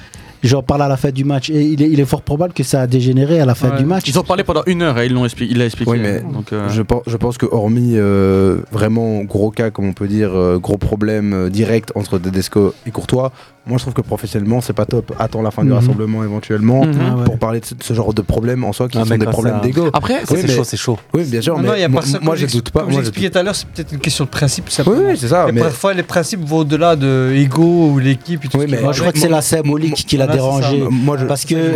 J'en 0.43 0.63
parle 0.63 0.81
à 0.81 0.87
la 0.87 0.97
fin 0.97 1.11
du 1.11 1.23
match. 1.23 1.49
Et 1.49 1.61
il 1.61 1.81
est, 1.83 1.89
il 1.89 1.99
est 1.99 2.05
fort 2.05 2.21
probable 2.23 2.53
que 2.53 2.63
ça 2.63 2.81
a 2.81 2.87
dégénéré 2.87 3.39
à 3.39 3.45
la 3.45 3.53
fin 3.55 3.69
Ouais. 3.71 3.77
du 3.77 3.85
match. 3.85 4.07
Ils 4.07 4.17
ont 4.17 4.23
parlé 4.23 4.43
pendant 4.43 4.63
une 4.65 4.81
heure 4.81 4.99
et 4.99 5.05
ils 5.05 5.13
l'ont 5.13 5.25
expliqué. 5.25 5.51
Il 5.51 5.59
l'a 5.59 5.65
expliqué. 5.65 5.91
Oui, 5.91 5.99
mais 6.01 6.21
Donc, 6.21 6.51
euh, 6.51 6.67
je, 6.69 6.81
pense, 6.81 7.03
je 7.05 7.17
pense 7.17 7.37
que 7.37 7.45
hormis 7.45 7.93
euh, 7.95 8.57
vraiment 8.71 9.21
gros 9.23 9.51
cas, 9.51 9.69
comme 9.69 9.85
on 9.87 9.93
peut 9.93 10.07
dire, 10.07 10.31
euh, 10.33 10.57
gros 10.57 10.77
problème 10.77 11.49
direct 11.49 11.91
entre 11.95 12.17
Tedesco 12.17 12.73
et 12.87 12.91
Courtois, 12.91 13.31
moi 13.67 13.77
je 13.77 13.83
trouve 13.83 13.93
que 13.93 14.01
professionnellement 14.01 14.59
c'est 14.61 14.73
pas 14.73 14.85
top. 14.85 15.13
Attends 15.19 15.41
la 15.41 15.51
fin 15.51 15.63
du 15.63 15.69
Mhm. 15.69 15.75
rassemblement 15.75 16.23
éventuellement 16.23 16.83
Mhm. 16.85 16.93
Ah 16.99 17.15
ouais. 17.17 17.23
pour 17.25 17.37
parler 17.37 17.59
de 17.59 17.65
ce, 17.65 17.75
de 17.75 17.83
ce 17.83 17.93
genre 17.93 18.13
de 18.13 18.21
problème 18.21 18.63
en 18.63 18.73
soi 18.73 18.87
qui 18.89 18.97
Ah, 18.97 19.05
sont 19.05 19.17
des 19.17 19.25
problèmes 19.25 19.61
d'ego. 19.61 19.89
Après, 19.93 20.15
Oui, 20.29 20.37
c'est 20.41 20.47
mais- 20.47 20.55
chaud, 20.55 20.63
c'est 20.63 20.77
chaud. 20.77 20.97
Oui, 21.13 21.23
bien 21.25 21.41
sûr, 21.41 21.55
Non, 21.55 21.61
mais 21.61 21.67
non, 21.69 21.73
il 21.75 21.81
y 21.81 21.83
a 21.83 21.87
moi, 21.87 22.01
pas 22.01 22.07
ça. 22.07 22.19
moi 22.21 22.35
comme 22.35 22.47
je 22.47 22.51
doute 22.53 22.69
pas. 22.71 22.81
Comme 22.81 22.91
j'expliquais 22.93 23.29
tout 23.29 23.37
à 23.37 23.43
l'heure, 23.43 23.55
c'est 23.55 23.67
peut-être 23.67 23.91
une 23.93 23.99
question 23.99 24.25
de 24.25 24.29
principe. 24.29 24.65
Oui, 24.87 25.15
c'est 25.17 25.27
ça. 25.27 25.45
Mais 25.47 25.51
mais- 25.53 25.61
parfois, 25.61 25.93
les 25.93 26.03
principes 26.03 26.43
vont 26.43 26.57
au-delà 26.59 26.95
de 26.95 27.31
ego 27.35 27.91
ou 27.91 27.99
l'équipe. 27.99 28.41
Moi, 28.53 28.91
je 28.93 28.99
crois 29.01 29.11
que 29.11 29.19
c'est 29.19 29.29
la 29.29 29.41
symbolique 29.41 30.05
qui 30.07 30.17
l'a 30.17 30.27
dérangé. 30.27 30.83
moi, 30.89 31.17
je- 31.17 31.25
Parce 31.25 31.45
que 31.45 31.71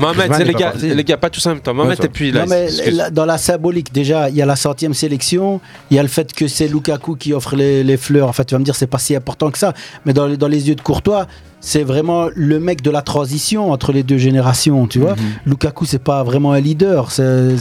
Mohamed, 0.00 0.46
les 0.46 0.54
gars, 0.54 0.70
parti. 0.70 0.94
les 0.94 1.04
gars, 1.04 1.16
pas 1.16 1.30
tous 1.30 1.44
en 1.46 1.50
même 1.50 1.60
temps. 1.60 1.74
Mohamed 1.74 2.02
et 2.04 2.08
puis 2.08 2.32
là. 2.32 3.10
Dans 3.10 3.24
la 3.24 3.38
symbolique, 3.38 3.92
déjà, 3.92 4.28
il 4.30 4.36
y 4.36 4.42
a 4.42 4.46
la 4.46 4.56
centième 4.56 4.94
sélection, 4.94 5.60
il 5.90 5.96
y 5.96 6.00
a 6.00 6.02
le 6.02 6.08
fait 6.08 6.32
que 6.32 6.46
c'est 6.48 6.68
Lukaku 6.68 7.16
qui 7.16 7.32
offre 7.32 7.56
les, 7.56 7.96
fleurs. 7.96 8.28
En 8.28 8.32
fait, 8.32 8.44
tu 8.44 8.54
vas 8.54 8.58
me 8.58 8.64
dire, 8.64 8.74
c'est 8.76 8.86
pas 8.86 8.98
si 8.98 9.14
important 9.16 9.50
que 9.50 9.58
ça. 9.58 9.74
Mais 10.06 10.12
dans, 10.12 10.26
les- 10.26 10.36
les 10.60 10.68
yeux 10.68 10.74
de 10.74 10.80
Courtois, 10.80 11.26
c'est 11.62 11.82
vraiment 11.82 12.28
le 12.34 12.58
mec 12.58 12.80
de 12.80 12.90
la 12.90 13.02
transition 13.02 13.70
entre 13.70 13.92
les 13.92 14.02
deux 14.02 14.16
générations, 14.16 14.86
tu 14.86 14.98
vois. 14.98 15.14
Lukaku, 15.44 15.84
c'est 15.84 15.98
pas 16.02 16.22
vraiment 16.22 16.52
un 16.52 16.60
leader. 16.60 17.10
C'est, 17.10 17.56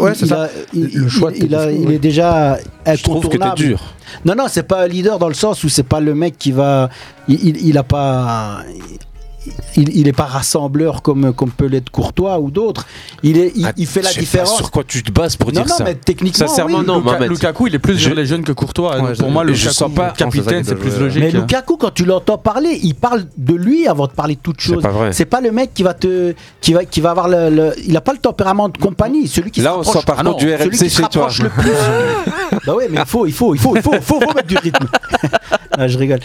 ouais, 0.00 0.14
c'est 0.14 0.26
ça. 0.26 0.48
il, 0.72 0.90
Le 0.94 1.08
choix 1.08 1.30
il- 1.34 1.44
il 1.44 1.54
a- 1.54 1.70
est 1.70 1.98
déjà 1.98 2.58
Je 2.86 3.02
trouve 3.02 3.28
que 3.28 3.36
t'es 3.36 3.62
dur. 3.62 3.80
Non, 4.24 4.34
non, 4.36 4.46
c'est 4.48 4.62
pas 4.62 4.82
un 4.84 4.88
leader 4.88 5.18
dans 5.18 5.28
le 5.28 5.34
sens 5.34 5.62
où 5.64 5.68
c'est 5.68 5.82
pas 5.82 6.00
le 6.00 6.14
mec 6.14 6.38
qui 6.38 6.50
va. 6.52 6.88
Il, 7.28 7.38
il, 7.48 7.66
il 7.68 7.78
a 7.78 7.82
pas. 7.82 8.58
Il, 9.76 9.96
il 9.96 10.08
est 10.08 10.12
pas 10.12 10.24
rassembleur 10.24 11.02
comme, 11.02 11.32
comme 11.32 11.50
peut 11.50 11.66
l'être 11.66 11.90
Courtois 11.90 12.38
ou 12.40 12.50
d'autres. 12.50 12.86
Il, 13.22 13.38
est, 13.38 13.52
il, 13.54 13.66
Ah, 13.66 13.72
il 13.76 13.86
fait 13.86 14.00
la 14.02 14.08
sais 14.08 14.14
pas 14.16 14.20
différence. 14.20 14.56
Sur 14.56 14.70
quoi 14.70 14.84
tu 14.84 15.02
te 15.02 15.12
bases 15.12 15.36
pour 15.36 15.48
non, 15.52 15.60
dire 15.60 15.66
non, 15.68 15.74
ça 15.76 15.84
mais 15.84 15.94
techniquement. 15.94 16.46
Sincèrement, 16.46 16.78
oui. 16.78 16.86
non, 16.86 16.98
Luka- 16.98 17.04
Mohamed. 17.04 17.30
Lukaku, 17.30 17.66
il 17.68 17.74
est 17.74 17.78
plus 17.78 17.98
Je- 17.98 18.06
vers 18.08 18.14
les 18.16 18.26
jeunes 18.26 18.42
que 18.44 18.52
Courtois. 18.52 18.94
Ouais, 18.96 19.00
Donc, 19.02 19.14
je- 19.14 19.18
pour 19.22 19.30
moi, 19.30 19.44
le 19.44 19.54
je 19.54 19.68
sens 19.70 19.92
pas- 19.92 20.10
capitaine, 20.16 20.64
c'est 20.64 20.74
plus 20.74 20.98
logique. 20.98 21.22
Mais 21.22 21.30
Lukaku, 21.30 21.76
quand 21.76 21.92
tu 21.92 22.04
l'entends 22.04 22.38
parler, 22.38 22.78
il 22.82 22.94
parle 22.94 23.24
de 23.36 23.54
lui 23.54 23.86
avant 23.86 24.06
de 24.06 24.12
parler 24.12 24.34
de 24.36 24.40
toute 24.40 24.60
C'est 24.60 24.74
chose. 24.74 24.82
pas 24.82 24.90
vrai. 24.90 25.12
C'est 25.12 25.24
pas 25.26 25.40
le 25.40 25.52
mec 25.52 25.72
qui 25.74 25.82
va 25.82 25.94
te, 25.94 26.34
qui 26.60 26.72
va, 26.72 26.84
qui 26.84 27.00
va 27.00 27.10
avoir 27.10 27.28
le, 27.28 27.50
le- 27.50 27.74
il 27.86 27.96
a 27.96 28.00
pas 28.00 28.12
le 28.12 28.18
tempérament 28.18 28.68
de 28.68 28.78
compagnie. 28.78 29.28
Celui 29.28 29.50
qui 29.50 29.60
Là, 29.60 29.76
on 29.78 29.82
sort 29.82 30.04
par 30.04 30.16
Ah 30.18 30.22
contre 30.24 30.32
non, 30.32 30.38
du 30.38 30.54
RMC 30.54 30.88
chez 30.88 31.02
toi. 31.10 31.28
le 31.42 31.48
plus. 31.48 31.70
bah 32.66 32.74
ouais, 32.74 32.88
mais 32.90 32.98
il 33.00 33.06
faut, 33.06 33.26
il 33.26 33.32
faut, 33.32 33.54
il 33.54 33.60
faut, 33.60 33.76
il 33.76 33.82
faut, 33.82 33.92
faut, 34.00 34.20
faut 34.20 34.34
mettre 34.34 34.46
du 34.48 34.56
rythme. 34.56 34.86
Ah, 35.78 35.88
je 35.88 35.98
rigole. 35.98 36.20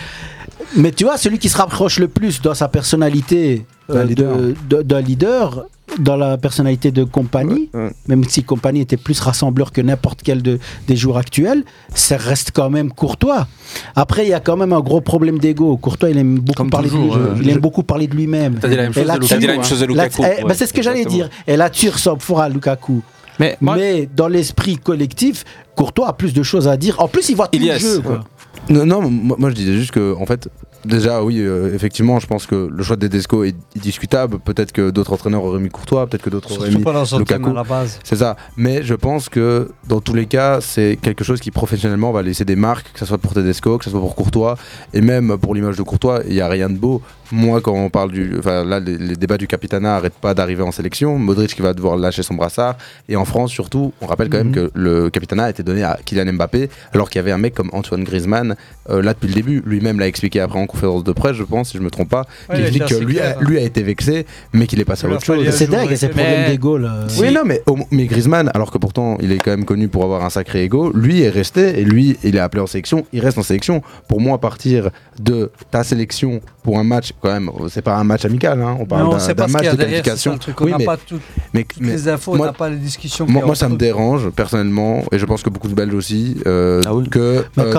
Mais 0.75 0.91
tu 0.91 1.03
vois, 1.03 1.17
celui 1.17 1.37
qui 1.39 1.49
se 1.49 1.57
rapproche 1.57 1.99
le 1.99 2.07
plus 2.07 2.41
dans 2.41 2.53
sa 2.53 2.67
personnalité 2.67 3.65
D'un 3.89 3.95
euh, 3.97 4.03
leader. 4.05 4.37
de- 4.83 4.95
leader, 4.97 5.65
dans 5.99 6.15
la 6.15 6.37
personnalité 6.37 6.91
de 6.91 7.03
compagnie, 7.03 7.69
Ouais, 7.73 7.81
ouais. 7.85 7.91
même 8.07 8.23
si 8.23 8.43
compagnie 8.43 8.79
était 8.81 8.95
plus 8.95 9.19
rassembleur 9.19 9.73
que 9.73 9.81
n'importe 9.81 10.21
quel 10.23 10.41
de- 10.41 10.59
des 10.87 10.95
joueurs 10.95 11.17
actuels, 11.17 11.63
ça 11.93 12.15
reste 12.15 12.51
quand 12.53 12.69
même 12.69 12.91
Courtois. 12.93 13.47
Après, 13.95 14.25
il 14.25 14.29
y 14.29 14.33
a 14.33 14.39
quand 14.39 14.55
même 14.55 14.71
un 14.71 14.79
gros 14.79 15.01
problème 15.01 15.39
d'ego. 15.39 15.75
Courtois, 15.75 16.09
il 16.11 16.17
aime 16.17 16.39
beaucoup 16.39 16.55
Comme 16.57 16.69
parler 16.69 16.89
toujours, 16.89 17.15
de 17.17 17.21
lui. 17.21 17.29
ouais. 17.31 17.35
Il 17.41 17.49
aime 17.49 17.59
beaucoup 17.59 17.83
parler 17.83 18.07
de 18.07 18.15
lui-même. 18.15 18.55
T'as 18.61 18.69
dit 18.69 18.75
la 18.77 18.83
même 18.83 18.93
chose 18.93 19.03
de 19.03 19.07
Lukaku. 19.11 19.27
T'as 19.27 19.37
dit 19.37 19.47
la 19.47 19.53
même 19.53 19.63
chose 19.65 19.79
de 19.81 19.85
là- 19.85 20.03
Lukaku, 20.05 20.23
eh, 20.39 20.43
bah, 20.45 20.53
c'est 20.53 20.67
ce 20.67 20.73
que 20.73 20.81
j'allais 20.81 21.05
dire. 21.05 21.29
Et 21.47 21.57
là-dessus 21.57 21.89
ressemble 21.89 22.21
fort 22.21 22.39
à 22.39 22.47
Lukaku. 22.47 23.01
Mais 23.39 23.57
moi- 23.59 23.75
Mais 23.75 24.07
dans 24.15 24.27
l'esprit 24.27 24.77
collectif, 24.77 25.43
Courtois 25.75 26.09
a 26.09 26.13
plus 26.13 26.33
de 26.33 26.43
choses 26.43 26.67
à 26.67 26.77
dire. 26.77 26.99
En 26.99 27.07
plus, 27.07 27.27
il 27.29 27.35
voit 27.35 27.47
tout 27.47 27.57
Ilias, 27.57 27.73
le 27.75 27.79
jeu. 27.79 28.01
quoi. 28.01 28.23
Non, 28.69 28.85
non, 28.85 29.09
moi, 29.09 29.37
moi, 29.39 29.49
je 29.49 29.55
disais 29.55 29.73
juste 29.73 29.91
que, 29.91 30.15
en 30.15 30.25
fait, 30.25 30.49
déjà, 30.85 31.23
oui, 31.23 31.39
euh, 31.39 31.73
effectivement, 31.73 32.19
je 32.19 32.27
pense 32.27 32.45
que 32.45 32.69
le 32.71 32.83
choix 32.83 32.95
de 32.95 33.07
Tedesco 33.07 33.43
est 33.43 33.55
discutable. 33.75 34.39
Peut-être 34.39 34.71
que 34.71 34.89
d'autres 34.89 35.13
entraîneurs 35.13 35.43
auraient 35.43 35.59
mis 35.59 35.69
Courtois, 35.69 36.07
peut-être 36.07 36.23
que 36.23 36.29
d'autres 36.29 36.51
auraient 36.57 36.69
mis 36.69 36.75
Lukaku. 37.19 37.49
à 37.49 37.53
la 37.53 37.63
base. 37.63 37.99
C'est 38.03 38.17
ça. 38.17 38.35
Mais 38.57 38.83
je 38.83 38.93
pense 38.95 39.29
que 39.29 39.69
dans 39.87 40.01
tous 40.01 40.13
les 40.13 40.25
cas, 40.25 40.59
c'est 40.61 40.97
quelque 41.01 41.23
chose 41.23 41.39
qui 41.39 41.51
professionnellement 41.51 42.11
va 42.11 42.21
laisser 42.21 42.45
des 42.45 42.55
marques, 42.55 42.91
que 42.93 42.99
ce 42.99 43.05
soit 43.05 43.17
pour 43.17 43.33
Tedesco, 43.33 43.77
que 43.77 43.85
ce 43.85 43.89
soit 43.91 43.99
pour 43.99 44.15
Courtois, 44.15 44.57
et 44.93 45.01
même 45.01 45.37
pour 45.37 45.55
l'image 45.55 45.77
de 45.77 45.83
Courtois, 45.83 46.21
il 46.27 46.33
n'y 46.33 46.41
a 46.41 46.47
rien 46.47 46.69
de 46.69 46.77
beau. 46.77 47.01
Moi, 47.33 47.61
quand 47.61 47.71
on 47.71 47.89
parle 47.89 48.11
du. 48.11 48.35
Enfin, 48.37 48.65
là, 48.65 48.81
les, 48.81 48.97
les 48.97 49.15
débats 49.15 49.37
du 49.37 49.47
capitana 49.47 49.93
n'arrêtent 49.93 50.19
pas 50.19 50.33
d'arriver 50.33 50.63
en 50.63 50.71
sélection. 50.73 51.17
Modric 51.17 51.55
qui 51.55 51.61
va 51.61 51.73
devoir 51.73 51.95
lâcher 51.95 52.23
son 52.23 52.33
brassard. 52.33 52.75
Et 53.07 53.15
en 53.15 53.23
France, 53.23 53.51
surtout, 53.51 53.93
on 54.01 54.05
rappelle 54.05 54.27
quand 54.29 54.39
même 54.39 54.47
Mhm. 54.47 54.53
que 54.53 54.71
le 54.73 55.09
capitana 55.09 55.45
a 55.45 55.49
été 55.49 55.63
donné 55.63 55.81
à 55.81 55.97
Kylian 56.03 56.33
Mbappé, 56.33 56.69
alors 56.91 57.09
qu'il 57.09 57.19
y 57.19 57.21
avait 57.21 57.31
un 57.31 57.37
mec 57.37 57.53
comme 57.53 57.69
Antoine 57.71 58.03
Griezmann, 58.03 58.57
euh, 58.89 59.01
là 59.01 59.13
depuis 59.13 59.29
le 59.29 59.33
début. 59.35 59.63
Lui-même 59.65 59.97
l'a 59.97 60.07
expliqué 60.07 60.41
après 60.41 60.59
en 60.59 60.67
conférence 60.71 61.03
de 61.03 61.11
presse, 61.11 61.35
je 61.35 61.43
pense, 61.43 61.69
si 61.69 61.77
je 61.77 61.83
me 61.83 61.89
trompe 61.89 62.09
pas, 62.09 62.25
Ouais, 62.49 62.55
qui 62.57 62.61
il 62.63 62.71
dit 62.71 62.79
que 62.79 62.95
lui 62.95 63.19
a, 63.19 63.21
clair, 63.33 63.37
hein. 63.39 63.43
lui 63.47 63.57
a 63.57 63.61
été 63.61 63.83
vexé, 63.83 64.25
mais 64.53 64.67
qu'il 64.67 64.79
est 64.79 64.85
passé 64.85 65.05
à 65.05 65.09
autre 65.09 65.23
chose. 65.23 65.47
C'est 65.51 65.69
dingue, 65.69 65.93
ces 65.95 66.07
problèmes 66.09 66.41
Mais- 66.45 66.49
d'ego, 66.51 66.77
là. 66.77 67.05
Oui, 67.19 67.31
non, 67.33 67.41
mais, 67.45 67.61
mais 67.91 68.05
Griezmann, 68.05 68.49
alors 68.53 68.71
que 68.71 68.77
pourtant 68.77 69.17
il 69.21 69.31
est 69.31 69.37
quand 69.37 69.51
même 69.51 69.65
connu 69.65 69.87
pour 69.87 70.03
avoir 70.03 70.23
un 70.25 70.29
sacré 70.29 70.63
ego, 70.63 70.91
lui 70.93 71.21
est 71.21 71.29
resté 71.29 71.79
et 71.79 71.83
lui 71.83 72.17
il 72.23 72.35
est 72.35 72.39
appelé 72.39 72.61
en 72.61 72.67
sélection, 72.67 73.05
il 73.13 73.19
reste 73.19 73.37
en 73.37 73.43
sélection. 73.43 73.81
Pour 74.07 74.21
moi, 74.21 74.37
partir 74.39 74.89
de 75.19 75.51
ta 75.69 75.83
sélection 75.83 76.41
pour 76.63 76.77
un 76.79 76.83
match, 76.83 77.11
quand 77.21 77.31
même, 77.31 77.49
c'est 77.69 77.81
pas 77.81 77.95
un 77.97 78.03
match 78.03 78.25
amical, 78.25 78.61
hein, 78.61 78.77
on 78.79 78.85
parle 78.85 79.07
on 79.07 79.09
d'un- 79.17 79.47
match 79.47 79.71
de 79.71 79.75
qualification. 79.77 80.37
on 80.59 80.63
Oui, 80.63 80.73
mais- 80.77 80.85
pas 80.85 80.97
tout- 80.97 81.19
mais- 81.53 81.63
toutes 81.63 81.81
mais 81.81 81.91
les 81.93 82.07
infos, 82.07 82.33
on 82.33 82.37
moi- 82.37 82.47
n'a 82.47 82.53
pas 82.53 82.69
les 82.69 82.75
discussions. 82.77 83.25
Moi, 83.27 83.55
ça 83.55 83.67
me 83.69 83.75
dérange 83.77 84.29
personnellement, 84.29 85.03
et 85.11 85.17
je 85.19 85.25
pense 85.25 85.41
que 85.43 85.49
beaucoup 85.49 85.67
de 85.67 85.73
Belges 85.73 85.93
aussi, 85.93 86.37
euh, 86.47 86.81
que 87.09 87.43
euh, 87.57 87.73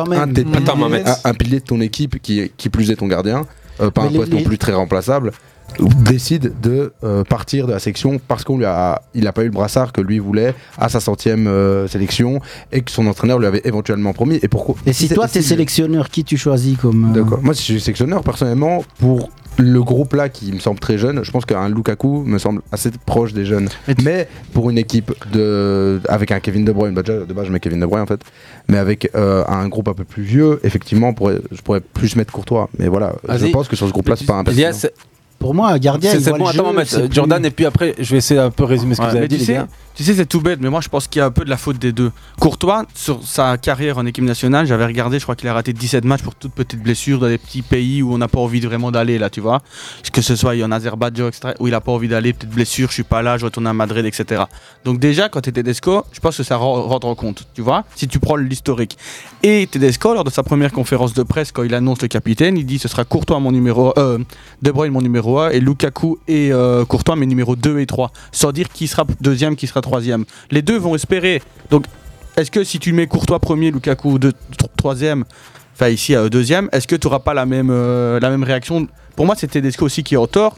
un 1.24 1.34
pilier 1.34 1.60
de 1.60 1.64
ton 1.64 1.80
équipe, 1.80 2.20
qui, 2.20 2.50
qui 2.56 2.68
plus 2.68 2.81
est 2.90 2.96
ton 2.96 3.06
gardien, 3.06 3.44
euh, 3.80 3.90
pas 3.90 4.02
Mais 4.02 4.08
un 4.08 4.10
les- 4.10 4.18
poste 4.18 4.32
non 4.32 4.42
plus 4.42 4.58
très 4.58 4.72
remplaçable, 4.72 5.32
décide 6.04 6.52
de 6.60 6.92
euh, 7.02 7.24
partir 7.24 7.66
de 7.66 7.72
la 7.72 7.78
section 7.78 8.20
parce 8.28 8.44
qu'on 8.44 8.58
lui 8.58 8.64
a, 8.66 9.00
il 9.14 9.26
a 9.26 9.32
pas 9.32 9.42
eu 9.42 9.46
le 9.46 9.52
brassard 9.52 9.92
que 9.92 10.00
lui 10.02 10.18
voulait 10.18 10.54
à 10.76 10.88
sa 10.90 11.00
centième 11.00 11.46
euh, 11.46 11.88
sélection 11.88 12.40
et 12.72 12.82
que 12.82 12.90
son 12.90 13.06
entraîneur 13.06 13.38
lui 13.38 13.46
avait 13.46 13.62
éventuellement 13.64 14.12
promis. 14.12 14.38
Et 14.42 14.48
pourquoi? 14.48 14.74
Et 14.84 14.92
si 14.92 15.08
toi, 15.08 15.28
t'es 15.28 15.40
sélectionneur, 15.40 16.10
qui 16.10 16.24
tu 16.24 16.36
choisis 16.36 16.76
comme. 16.76 17.12
D'accord. 17.14 17.40
Moi, 17.42 17.54
si 17.54 17.60
je 17.62 17.72
suis 17.72 17.80
sélectionneur, 17.80 18.22
personnellement, 18.22 18.84
pour 18.98 19.30
le 19.58 19.82
groupe 19.82 20.14
là 20.14 20.28
qui 20.28 20.50
me 20.52 20.58
semble 20.58 20.80
très 20.80 20.98
jeune, 20.98 21.22
je 21.24 21.30
pense 21.30 21.44
qu'un 21.44 21.68
Lukaku 21.68 22.24
me 22.24 22.38
semble 22.38 22.62
assez 22.72 22.90
proche 23.06 23.32
des 23.32 23.44
jeunes. 23.44 23.68
Mais 24.04 24.28
pour 24.52 24.70
une 24.70 24.78
équipe 24.78 25.12
de 25.32 26.00
avec 26.08 26.32
un 26.32 26.40
Kevin 26.40 26.64
De 26.64 26.72
Bruyne, 26.72 26.94
bah 26.94 27.02
déjà 27.02 27.20
de 27.20 27.32
base 27.32 27.46
je 27.46 27.52
mets 27.52 27.60
Kevin 27.60 27.80
De 27.80 27.86
Bruyne 27.86 28.02
en 28.02 28.06
fait, 28.06 28.20
mais 28.68 28.78
avec 28.78 29.10
euh, 29.14 29.44
un 29.46 29.68
groupe 29.68 29.88
un 29.88 29.94
peu 29.94 30.04
plus 30.04 30.22
vieux, 30.22 30.60
effectivement, 30.64 31.14
je 31.50 31.60
pourrais 31.62 31.80
plus 31.80 32.16
mettre 32.16 32.32
Courtois. 32.32 32.68
Mais 32.78 32.88
voilà, 32.88 33.14
je 33.28 33.46
pense 33.48 33.68
que 33.68 33.76
sur 33.76 33.86
ce 33.86 33.92
groupe-là, 33.92 34.16
c'est 34.16 34.26
pas 34.26 34.34
un 34.38 34.44
Pour 35.38 35.54
moi, 35.54 35.70
un 35.70 35.78
gardien, 35.78 36.12
c'est 36.12 36.30
bon, 36.30 36.36
le 36.38 36.42
attends, 36.50 36.72
jeu, 36.84 37.06
plus- 37.06 37.14
Jordan, 37.14 37.44
et 37.44 37.50
puis 37.50 37.66
après, 37.66 37.94
je 37.98 38.10
vais 38.12 38.18
essayer 38.18 38.38
un 38.40 38.50
peu 38.50 38.64
résumer 38.64 38.94
ce 38.94 39.00
que 39.00 39.06
Ouais, 39.06 39.10
vous 39.10 39.16
avez 39.18 39.28
dit, 39.28 39.44
tu 39.94 40.04
sais, 40.04 40.14
c'est 40.14 40.26
tout 40.26 40.40
bête, 40.40 40.58
mais 40.60 40.70
moi 40.70 40.80
je 40.80 40.88
pense 40.88 41.06
qu'il 41.06 41.20
y 41.20 41.22
a 41.22 41.26
un 41.26 41.30
peu 41.30 41.44
de 41.44 41.50
la 41.50 41.56
faute 41.56 41.78
des 41.78 41.92
deux. 41.92 42.12
Courtois, 42.40 42.84
sur 42.94 43.22
sa 43.26 43.58
carrière 43.58 43.98
en 43.98 44.06
équipe 44.06 44.24
nationale, 44.24 44.66
j'avais 44.66 44.86
regardé, 44.86 45.18
je 45.18 45.24
crois 45.24 45.36
qu'il 45.36 45.48
a 45.48 45.54
raté 45.54 45.72
17 45.72 46.04
matchs 46.04 46.22
pour 46.22 46.34
toutes 46.34 46.52
petites 46.52 46.82
blessures 46.82 47.18
dans 47.18 47.28
des 47.28 47.38
petits 47.38 47.62
pays 47.62 48.02
où 48.02 48.12
on 48.14 48.18
n'a 48.18 48.28
pas 48.28 48.38
envie 48.40 48.60
de 48.60 48.66
vraiment 48.68 48.90
d'aller, 48.90 49.18
là, 49.18 49.28
tu 49.30 49.40
vois. 49.40 49.60
Que 50.12 50.22
ce 50.22 50.34
soit 50.36 50.54
en 50.62 50.72
Azerbaïdjan, 50.72 51.30
où 51.60 51.66
il 51.68 51.70
n'a 51.72 51.80
pas 51.80 51.92
envie 51.92 52.08
d'aller, 52.08 52.32
petite 52.32 52.50
blessure, 52.50 52.88
je 52.88 52.94
suis 52.94 53.02
pas 53.02 53.22
là, 53.22 53.36
je 53.38 53.44
retourne 53.44 53.66
à 53.66 53.72
Madrid, 53.72 54.04
etc. 54.04 54.44
Donc, 54.84 54.98
déjà, 54.98 55.28
quand 55.28 55.40
tu 55.42 55.50
es 55.50 55.52
Tedesco, 55.52 56.04
je 56.12 56.20
pense 56.20 56.36
que 56.36 56.42
ça 56.42 56.56
ren- 56.56 56.82
rentre 56.82 57.06
en 57.06 57.14
compte, 57.14 57.46
tu 57.54 57.60
vois, 57.62 57.84
si 57.94 58.08
tu 58.08 58.18
prends 58.18 58.36
l'historique. 58.36 58.96
Et 59.42 59.66
Tedesco, 59.70 60.14
lors 60.14 60.24
de 60.24 60.30
sa 60.30 60.42
première 60.42 60.72
conférence 60.72 61.12
de 61.14 61.22
presse, 61.22 61.52
quand 61.52 61.62
il 61.64 61.74
annonce 61.74 62.00
le 62.02 62.08
capitaine, 62.08 62.56
il 62.56 62.64
dit 62.64 62.78
ce 62.78 62.88
sera 62.88 63.04
Courtois 63.04 63.40
mon 63.40 63.52
numéro 63.52 63.92
euh, 63.98 64.18
De 64.62 64.70
Bruyne 64.70 64.92
mon 64.92 65.02
numéro 65.02 65.38
1 65.40 65.50
et 65.50 65.60
Lukaku 65.60 66.18
et 66.28 66.52
euh, 66.52 66.84
Courtois 66.84 67.16
mes 67.16 67.26
numéros 67.26 67.56
2 67.56 67.80
et 67.80 67.86
3. 67.86 68.10
Sans 68.30 68.52
dire 68.52 68.68
qui 68.68 68.86
sera 68.86 69.04
deuxième, 69.20 69.56
qui 69.56 69.66
sera 69.66 69.80
troisième. 69.82 70.24
Les 70.50 70.62
deux 70.62 70.78
vont 70.78 70.94
espérer. 70.94 71.42
Donc, 71.70 71.84
est-ce 72.38 72.50
que 72.50 72.64
si 72.64 72.78
tu 72.78 72.92
mets 72.94 73.06
Courtois 73.06 73.38
premier, 73.40 73.70
Lukaku 73.70 74.18
deux, 74.18 74.32
tro- 74.56 74.68
troisième, 74.76 75.24
enfin 75.74 75.88
ici 75.90 76.14
euh, 76.14 76.30
deuxième, 76.30 76.70
est-ce 76.72 76.86
que 76.88 76.96
tu 76.96 77.06
n'auras 77.06 77.18
pas 77.20 77.34
la 77.34 77.44
même, 77.44 77.68
euh, 77.70 78.18
la 78.20 78.30
même 78.30 78.42
réaction? 78.44 78.86
Pour 79.16 79.26
moi, 79.26 79.34
c'est 79.38 79.48
Tedesco 79.48 79.84
aussi 79.84 80.02
qui 80.02 80.14
est 80.14 80.18
en 80.18 80.26
tort. 80.26 80.56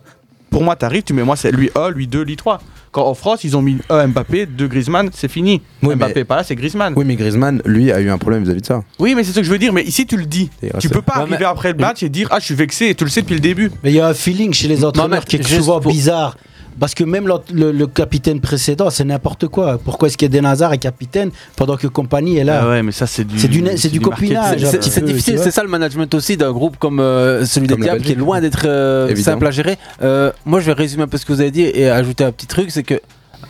Pour 0.50 0.62
moi, 0.62 0.76
tu 0.76 0.84
arrives, 0.84 1.02
tu 1.02 1.12
mets 1.14 1.24
moi, 1.24 1.34
c'est 1.34 1.50
lui 1.50 1.70
1, 1.74 1.90
lui 1.90 2.06
2, 2.06 2.22
lui 2.22 2.36
3. 2.36 2.60
Quand 2.92 3.04
en 3.08 3.14
France, 3.14 3.42
ils 3.42 3.56
ont 3.56 3.62
mis 3.62 3.78
1 3.90 4.06
Mbappé, 4.06 4.46
2 4.46 4.68
Griezmann, 4.68 5.10
c'est 5.12 5.26
fini. 5.26 5.60
Mbappé 5.82 6.22
pas 6.22 6.36
là, 6.36 6.44
c'est 6.44 6.54
Griezmann. 6.54 6.92
Oui, 6.96 7.04
mais 7.04 7.16
Griezmann, 7.16 7.60
lui, 7.64 7.90
a 7.90 8.00
eu 8.00 8.08
un 8.08 8.18
problème 8.18 8.44
vis-à-vis 8.44 8.60
de 8.60 8.66
ça. 8.66 8.84
Oui, 9.00 9.16
mais 9.16 9.24
c'est 9.24 9.32
ce 9.32 9.38
que 9.40 9.42
je 9.44 9.50
veux 9.50 9.58
dire. 9.58 9.72
Mais 9.72 9.82
ici, 9.82 10.06
tu 10.06 10.16
le 10.16 10.26
dis. 10.26 10.48
Tu 10.78 10.88
peux 10.88 11.02
pas 11.02 11.14
Ouais, 11.14 11.20
arriver 11.22 11.36
mais- 11.40 11.44
après 11.46 11.72
le 11.72 11.78
match 11.78 12.04
et 12.04 12.08
dire 12.08 12.28
Ah, 12.30 12.38
je 12.38 12.44
suis 12.44 12.54
vexé. 12.54 12.86
Et 12.90 12.94
tu 12.94 13.02
le 13.02 13.10
sais 13.10 13.22
depuis 13.22 13.34
le 13.34 13.40
début. 13.40 13.72
Mais 13.82 13.90
il 13.90 13.96
y 13.96 14.00
a 14.00 14.06
un 14.06 14.14
feeling 14.14 14.52
chez 14.54 14.68
les 14.68 14.84
entraîneurs 14.84 15.24
qui 15.24 15.34
est 15.36 15.42
souvent 15.42 15.80
pour- 15.80 15.90
bizarre. 15.90 16.36
Parce 16.78 16.94
que 16.94 17.04
même 17.04 17.28
le, 17.52 17.72
le 17.72 17.86
capitaine 17.86 18.40
précédent, 18.40 18.90
c'est 18.90 19.04
n'importe 19.04 19.48
quoi. 19.48 19.78
Pourquoi 19.78 20.08
est-ce 20.08 20.18
qu'Eden 20.18 20.46
Hazard 20.46 20.72
est 20.72 20.78
capitaine 20.78 21.30
pendant 21.56 21.76
que 21.76 21.86
Compagnie 21.86 22.38
est 22.38 22.44
là 22.44 22.60
Ah 22.62 22.68
ouais, 22.68 22.82
mais 22.82 22.92
ça, 22.92 23.06
c'est 23.06 23.24
du. 23.24 23.38
C'est 23.38 23.88
du, 23.88 24.00
copinage. 24.00 24.64
C'est 24.64 25.04
difficile, 25.04 25.38
c'est 25.38 25.50
ça 25.50 25.62
le 25.62 25.68
management 25.68 26.12
aussi 26.14 26.36
d'un 26.36 26.52
groupe 26.52 26.76
comme 26.78 27.00
euh, 27.00 27.44
celui 27.44 27.66
des 27.66 27.74
Comme 27.74 27.82
la 27.82 27.92
Diables 27.92 28.04
qui 28.04 28.12
est 28.12 28.16
loin 28.16 28.40
d'être 28.40 28.66
euh, 28.66 29.14
simple 29.16 29.46
à 29.46 29.50
gérer. 29.50 29.78
Euh, 30.02 30.32
moi 30.44 30.60
je 30.60 30.66
vais 30.66 30.72
résumer 30.72 31.04
un 31.04 31.08
peu 31.08 31.16
ce 31.16 31.26
que 31.26 31.32
vous 31.32 31.40
avez 31.40 31.50
dit 31.50 31.62
et 31.62 31.88
ajouter 31.88 32.24
un 32.24 32.32
petit 32.32 32.46
truc, 32.46 32.70
c'est 32.70 32.82
que, 32.82 33.00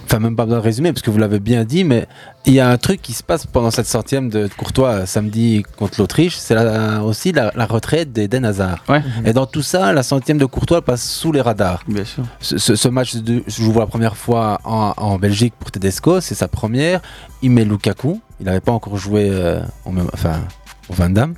enfin 0.04 0.18
même 0.18 0.36
pas 0.36 0.44
besoin 0.44 0.58
de 0.58 0.64
résumer 0.64 0.92
parce 0.92 1.02
que 1.02 1.10
vous 1.10 1.18
l'avez 1.18 1.40
bien 1.40 1.64
dit, 1.64 1.84
mais 1.84 2.06
il 2.46 2.52
y 2.52 2.60
a 2.60 2.68
un 2.68 2.76
truc 2.76 3.00
qui 3.02 3.12
se 3.12 3.22
passe 3.22 3.46
pendant 3.46 3.70
cette 3.70 3.86
centième 3.86 4.28
de 4.28 4.48
Courtois 4.56 4.88
euh, 4.90 5.06
samedi 5.06 5.62
contre 5.76 6.00
l'Autriche, 6.00 6.36
c'est 6.36 6.54
la- 6.54 7.02
aussi 7.02 7.32
la, 7.32 7.52
la 7.56 7.66
retraite 7.66 8.12
d'Eden 8.12 8.44
Hazard. 8.44 8.84
Et 9.24 9.32
dans 9.32 9.46
tout 9.46 9.62
ça, 9.62 9.92
la 9.92 10.02
centième 10.02 10.38
de 10.38 10.44
Courtois 10.46 10.82
passe 10.82 11.02
sous 11.08 11.32
les 11.32 11.40
radars. 11.40 11.82
Bien 11.88 12.04
sûr. 12.04 12.24
Ce, 12.40 12.58
ce- 12.58 12.76
ce 12.76 12.88
match, 12.88 13.16
de, 13.16 13.42
je 13.46 13.62
vois 13.64 13.82
la 13.82 13.86
première 13.88 14.16
fois 14.16 14.58
en, 14.64 14.92
en 14.96 15.18
Belgique 15.18 15.54
pour 15.58 15.70
Tedesco, 15.70 16.20
c'est 16.20 16.34
sa 16.34 16.48
première. 16.48 17.00
Il 17.42 17.50
met 17.50 17.64
Lukaku. 17.64 18.20
Il 18.40 18.46
n'avait 18.46 18.60
pas 18.60 18.72
encore 18.72 18.96
joué 18.96 19.28
euh, 19.30 19.60
même, 19.90 20.08
enfin, 20.12 20.40
au 20.88 20.92
Van 20.94 21.08
Damme. 21.08 21.34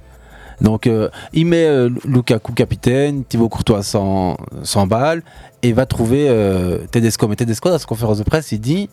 Donc 0.61 0.87
euh, 0.87 1.11
il 1.35 1.45
met 1.45 1.67
euh, 1.67 1.91
Lukaku 2.07 2.53
capitaine, 2.53 3.25
Thibaut 3.25 3.51
Courtois 3.51 3.83
sans, 3.83 4.39
sans 4.62 4.87
balle 4.87 5.23
et 5.69 5.73
va 5.73 5.87
trouver 5.87 6.27
euh, 6.29 6.79
Tedesco. 6.91 7.29
Mais 7.29 7.37
Tedesco, 7.37 7.71
dans 7.71 7.79
sa 7.79 7.87
conférence 7.87 8.19
de 8.19 8.25
presse, 8.25 8.53
il 8.53 8.61
dit 8.61 8.89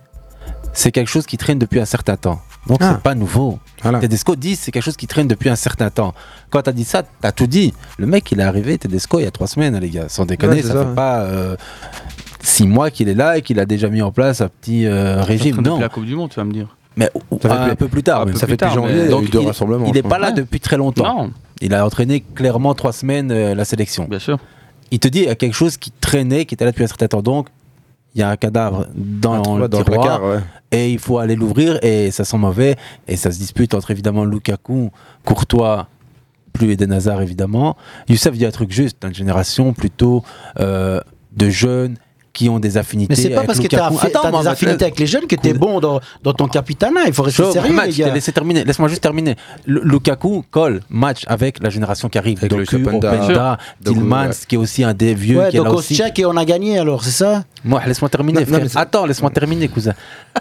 c'est 0.74 0.91
quelque 0.91 1.07
chose 1.09 1.26
qui 1.26 1.38
traîne 1.38 1.59
depuis 1.59 1.80
un 1.80 1.86
certain 1.86 2.17
temps. 2.17 2.41
Donc 2.67 2.80
Ah. 2.82 2.93
c'est 2.95 3.03
pas 3.03 3.15
nouveau. 3.15 3.59
Tedesco 4.01 4.36
dit 4.36 4.55
c'est 4.55 4.71
quelque 4.71 4.84
chose 4.84 4.95
qui 4.97 5.07
traîne 5.07 5.28
depuis 5.28 5.49
un 5.49 5.55
certain 5.55 5.89
temps. 5.89 6.13
Quand 6.49 6.61
tu 6.61 6.69
as 6.69 6.74
dit 6.74 6.84
ça, 6.86 7.03
tu 7.03 7.09
as 7.24 7.32
tout 7.32 7.47
dit. 7.47 7.74
Le 7.97 8.05
mec, 8.07 8.32
il 8.32 8.39
est 8.39 8.43
arrivé, 8.43 8.78
Tedesco, 8.78 9.19
il 9.19 9.24
y 9.24 9.28
a 9.28 9.32
trois 9.32 9.47
semaines, 9.47 9.78
les 9.78 9.89
gars. 9.89 10.09
Sans 10.09 10.26
déconner, 10.26 10.55
Ouais, 10.55 10.61
c'est 10.61 10.67
ça, 10.69 10.74
ça, 10.74 10.82
fait 10.84 10.89
ouais. 10.89 10.95
pas 10.95 11.19
euh, 11.21 11.55
six 12.41 12.65
mois 12.67 12.89
qu'il 12.91 13.09
est 13.09 13.13
là 13.13 13.38
et 13.38 13.41
qu'il 13.41 13.59
a 13.59 13.65
déjà 13.65 13.89
mis 13.89 14.01
en 14.01 14.11
place 14.11 14.41
un 14.41 14.47
petit 14.49 14.86
euh, 14.86 15.21
régime. 15.21 15.61
Non. 15.61 15.80
la 15.80 15.89
Coupe 15.89 16.05
du 16.05 16.15
Monde, 16.15 16.30
tu 16.30 16.36
vas 16.38 16.43
me 16.45 16.51
dire. 16.53 16.76
Mais 16.95 17.09
Ça 17.32 17.39
fait 17.39 17.47
un 17.49 17.65
plus- 17.69 17.76
peu 17.76 17.88
plus 17.88 18.03
tard. 18.03 18.21
un 18.21 18.26
même. 18.26 18.34
peu 18.34 18.39
Ça 18.39 18.45
plus 18.45 18.53
fait 18.53 18.57
tard, 18.57 18.74
janvier, 18.74 19.07
Donc, 19.07 19.24
il- 19.24 19.34
Il 19.34 19.93
n'est 19.93 20.01
je 20.03 20.07
pas 20.07 20.19
là 20.19 20.32
depuis 20.32 20.59
très 20.59 20.78
longtemps. 20.78 21.24
Non. 21.24 21.32
Il 21.61 21.74
a 21.74 21.86
entraîné 21.86 22.21
clairement 22.36 22.74
trois 22.76 22.93
semaines 22.93 23.32
euh, 23.32 23.55
la 23.55 23.65
sélection. 23.65 24.05
Bien 24.09 24.19
sûr. 24.19 24.38
Il 24.93 24.99
te 24.99 25.07
dit 25.07 25.21
il 25.21 25.25
y 25.25 25.29
a 25.29 25.33
quelque 25.33 25.55
chose 25.55 25.75
qui 25.75 25.89
traînait, 25.89 26.45
qui 26.45 26.53
était 26.53 26.65
là 26.65 26.71
depuis 26.71 26.83
un 26.83 26.87
certain 26.87 27.07
temps. 27.07 27.23
Donc, 27.23 27.47
il 28.13 28.19
y 28.19 28.21
a 28.21 28.29
un 28.29 28.37
cadavre 28.37 28.85
dans, 28.93 29.57
le 29.57 29.67
dans 29.67 29.79
le 29.79 29.85
tiroir 29.85 30.19
placard, 30.19 30.23
ouais. 30.23 30.39
et 30.71 30.91
il 30.91 30.99
faut 30.99 31.17
aller 31.17 31.35
l'ouvrir 31.35 31.79
et 31.81 32.11
ça 32.11 32.23
sent 32.23 32.37
mauvais 32.37 32.75
et 33.07 33.15
ça 33.15 33.31
se 33.31 33.39
dispute 33.39 33.73
entre 33.73 33.89
évidemment 33.89 34.23
Lukaku, 34.23 34.91
Courtois, 35.25 35.87
plus 36.53 36.73
Eden 36.73 36.91
Hazard 36.91 37.23
évidemment. 37.23 37.75
Youssef 38.07 38.37
dit 38.37 38.45
un 38.45 38.51
truc 38.51 38.71
juste, 38.71 39.03
une 39.03 39.15
génération 39.15 39.73
plutôt 39.73 40.23
euh, 40.59 41.01
de 41.35 41.49
jeunes 41.49 41.97
qui 42.34 42.49
ont 42.49 42.59
des 42.59 42.77
affinités. 42.77 43.13
Mais 43.15 43.15
c'est 43.15 43.29
pas 43.29 43.38
avec 43.38 43.47
parce 43.47 43.59
que 43.59 43.67
tu 43.67 43.75
as, 43.75 43.89
Lukaku. 43.91 44.07
Attends, 44.07 44.41
des 44.41 44.47
affinités 44.47 44.86
avec 44.86 44.99
les 44.99 45.05
jeunes 45.05 45.27
que 45.27 45.36
tu 45.36 45.49
es 45.49 45.53
bon 45.53 45.79
dans, 45.79 45.99
dans 46.23 46.34
ton 46.34 46.47
capitanat. 46.47 47.01
Il 47.05 47.13
faut 47.13 47.21
rester 47.23 47.43
sérieux, 47.51 47.71
Mohamed, 47.73 47.95
les 47.95 48.03
gars. 48.03 48.13
laissé 48.13 48.31
terminer. 48.31 48.63
Laisse-moi 48.63 48.89
juste 48.89 49.03
terminer. 49.03 49.36
Lu- 49.67 49.81
Lukaku 49.84 50.43
colle 50.49 50.81
match 50.89 51.23
avec 51.27 51.61
la 51.61 51.69
génération 51.69 52.09
qui 52.09 52.17
arrive. 52.17 52.39
Avec 52.39 52.49
Doku, 52.49 52.75
Loïs 52.77 52.88
Openda. 52.88 53.13
Openda, 53.13 53.57
Tillmans, 53.86 54.27
ouais. 54.29 54.34
qui 54.47 54.55
est 54.55 54.57
aussi 54.57 54.84
un 54.84 54.95
des 54.95 55.13
vieux. 55.13 55.38
Ouais, 55.38 55.49
qui 55.51 55.57
est 55.57 55.59
donc 55.59 55.67
là 55.67 55.73
on 55.73 55.77
aussi. 55.77 55.95
se 55.95 56.01
check 56.03 56.17
et 56.17 56.25
on 56.25 56.36
a 56.36 56.43
gagné 56.45 56.79
alors, 56.79 57.03
c'est 57.03 57.11
ça? 57.11 57.43
Moi, 57.66 57.82
laisse-moi 57.86 58.09
terminer, 58.09 58.41
Non, 58.41 58.45
frère. 58.45 58.68
Attends, 58.76 59.05
laisse-moi 59.05 59.30
terminer, 59.32 59.68
cousin. 59.70 59.93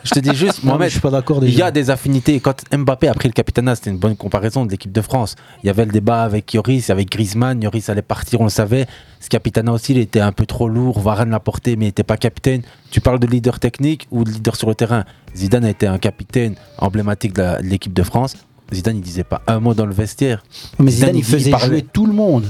Je 0.02 0.10
te 0.10 0.18
dis 0.18 0.34
juste, 0.34 0.62
Mohamed, 0.64 0.88
je 0.88 0.92
suis 0.92 1.00
pas 1.00 1.10
d'accord 1.10 1.38
il 1.44 1.54
y 1.54 1.62
a 1.62 1.70
des 1.70 1.88
affinités. 1.90 2.40
Quand 2.40 2.54
Mbappé 2.76 3.08
a 3.08 3.14
pris 3.14 3.28
le 3.28 3.32
capitanat, 3.32 3.76
c'était 3.76 3.90
une 3.90 3.98
bonne 3.98 4.16
comparaison 4.16 4.66
de 4.66 4.70
l'équipe 4.70 4.90
de 4.90 5.00
France. 5.00 5.36
Il 5.62 5.68
y 5.68 5.70
avait 5.70 5.84
le 5.84 5.92
débat 5.92 6.22
avec 6.24 6.52
Yoris, 6.52 6.90
avec 6.90 7.10
Griezmann. 7.10 7.62
Yoris 7.62 7.88
allait 7.88 8.02
partir, 8.02 8.40
on 8.40 8.44
le 8.44 8.50
savait. 8.50 8.86
Ce 9.20 9.28
capitanat 9.28 9.72
aussi, 9.72 9.92
il 9.92 9.98
était 9.98 10.20
un 10.20 10.32
peu 10.32 10.46
trop 10.46 10.68
lourd. 10.68 10.98
Varane 11.00 11.30
l'a 11.30 11.40
porté, 11.40 11.76
mais 11.76 11.84
il 11.84 11.88
n'était 11.88 12.02
pas 12.02 12.16
capitaine. 12.16 12.62
Tu 12.90 13.00
parles 13.00 13.20
de 13.20 13.26
leader 13.28 13.60
technique 13.60 14.08
ou 14.10 14.24
de 14.24 14.30
leader 14.30 14.56
sur 14.56 14.68
le 14.68 14.74
terrain? 14.74 15.04
Zidane 15.36 15.64
a 15.64 15.70
été 15.70 15.86
un 15.86 15.98
capitaine 15.98 16.56
emblématique 16.78 17.34
de 17.34 17.62
l'équipe 17.62 17.92
de 17.92 18.02
France. 18.02 18.34
Zidane, 18.72 18.96
il 18.96 19.02
disait 19.02 19.22
pas 19.24 19.42
un 19.46 19.60
mot 19.60 19.74
dans 19.74 19.86
le 19.86 19.94
vestiaire. 19.94 20.42
Mais 20.78 20.90
Zidane, 20.90 21.16
il 21.16 21.24
faisait 21.24 21.50
parlait. 21.50 21.66
jouer 21.68 21.82
tout 21.92 22.06
le 22.06 22.12
monde. 22.14 22.46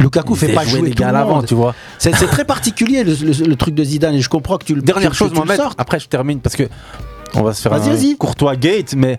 Lukaku 0.00 0.34
fait 0.34 0.52
pas 0.52 0.62
jouer 0.64 0.78
jouer 0.80 0.88
les 0.90 0.94
gars 0.94 1.08
à 1.08 1.12
l'avant, 1.12 1.42
tu 1.42 1.54
vois. 1.54 1.74
C'est 1.98 2.12
très 2.12 2.44
particulier 2.44 3.04
le, 3.04 3.14
le- 3.14 3.46
le 3.46 3.56
truc 3.56 3.74
de 3.74 3.84
Zidane 3.84 4.14
et 4.14 4.20
je 4.20 4.28
comprends 4.28 4.58
que 4.58 4.64
tu 4.64 4.74
le 4.74 4.82
Dernière 4.82 5.10
que- 5.10 5.16
chose, 5.16 5.30
que 5.30 5.34
tu 5.34 5.40
le 5.40 5.46
Mohamed. 5.46 5.60
sortes. 5.60 5.80
Après, 5.80 5.98
je 6.00 6.08
termine 6.08 6.40
parce 6.40 6.56
que 6.56 6.64
on 7.34 7.42
va 7.42 7.52
se 7.52 7.62
faire 7.62 7.72
un 7.72 8.14
courtois 8.18 8.56
gate. 8.56 8.94
Mais 8.96 9.18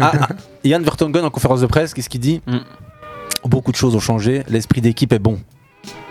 Ah, 0.00 0.12
ah, 0.20 0.28
Yann 0.64 0.82
Vertonghen 0.82 1.24
en 1.24 1.30
conférence 1.30 1.60
de 1.60 1.66
presse, 1.66 1.94
qu'est-ce 1.94 2.08
qu'il 2.08 2.20
dit 2.20 2.40
Mm. 2.46 2.58
Beaucoup 3.44 3.70
de 3.72 3.76
choses 3.76 3.94
ont 3.94 4.00
changé. 4.00 4.42
L'esprit 4.48 4.80
d'équipe 4.80 5.12
est 5.12 5.18
bon. 5.20 5.38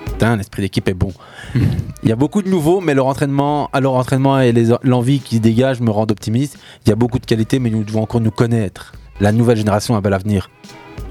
Putain, 0.06 0.38
l'esprit 0.38 0.62
d'équipe 0.62 0.88
est 0.88 0.94
bon. 0.94 1.12
Il 1.56 2.08
y 2.10 2.12
a 2.12 2.16
beaucoup 2.16 2.42
de 2.42 2.48
nouveaux, 2.50 2.80
mais 2.80 2.94
leur 2.94 3.08
entraînement, 3.08 3.70
à 3.74 3.82
leur 3.82 3.94
entraînement 3.96 4.40
et 4.40 4.54
l'envie 4.84 5.20
qu'ils 5.20 5.42
dégagent 5.42 5.82
me 5.82 5.92
rendent 5.92 6.12
optimiste. 6.12 6.58
Il 6.86 6.90
y 6.90 6.94
a 6.94 6.96
beaucoup 6.96 7.20
de 7.20 7.26
qualités, 7.26 7.60
mais 7.60 7.70
nous 7.70 7.84
devons 7.84 8.04
encore 8.04 8.22
nous 8.22 8.32
connaître. 8.32 8.94
La 9.20 9.32
nouvelle 9.34 9.58
génération 9.58 9.96
a 9.96 9.98
un 9.98 10.02
bel 10.02 10.14
avenir 10.14 10.50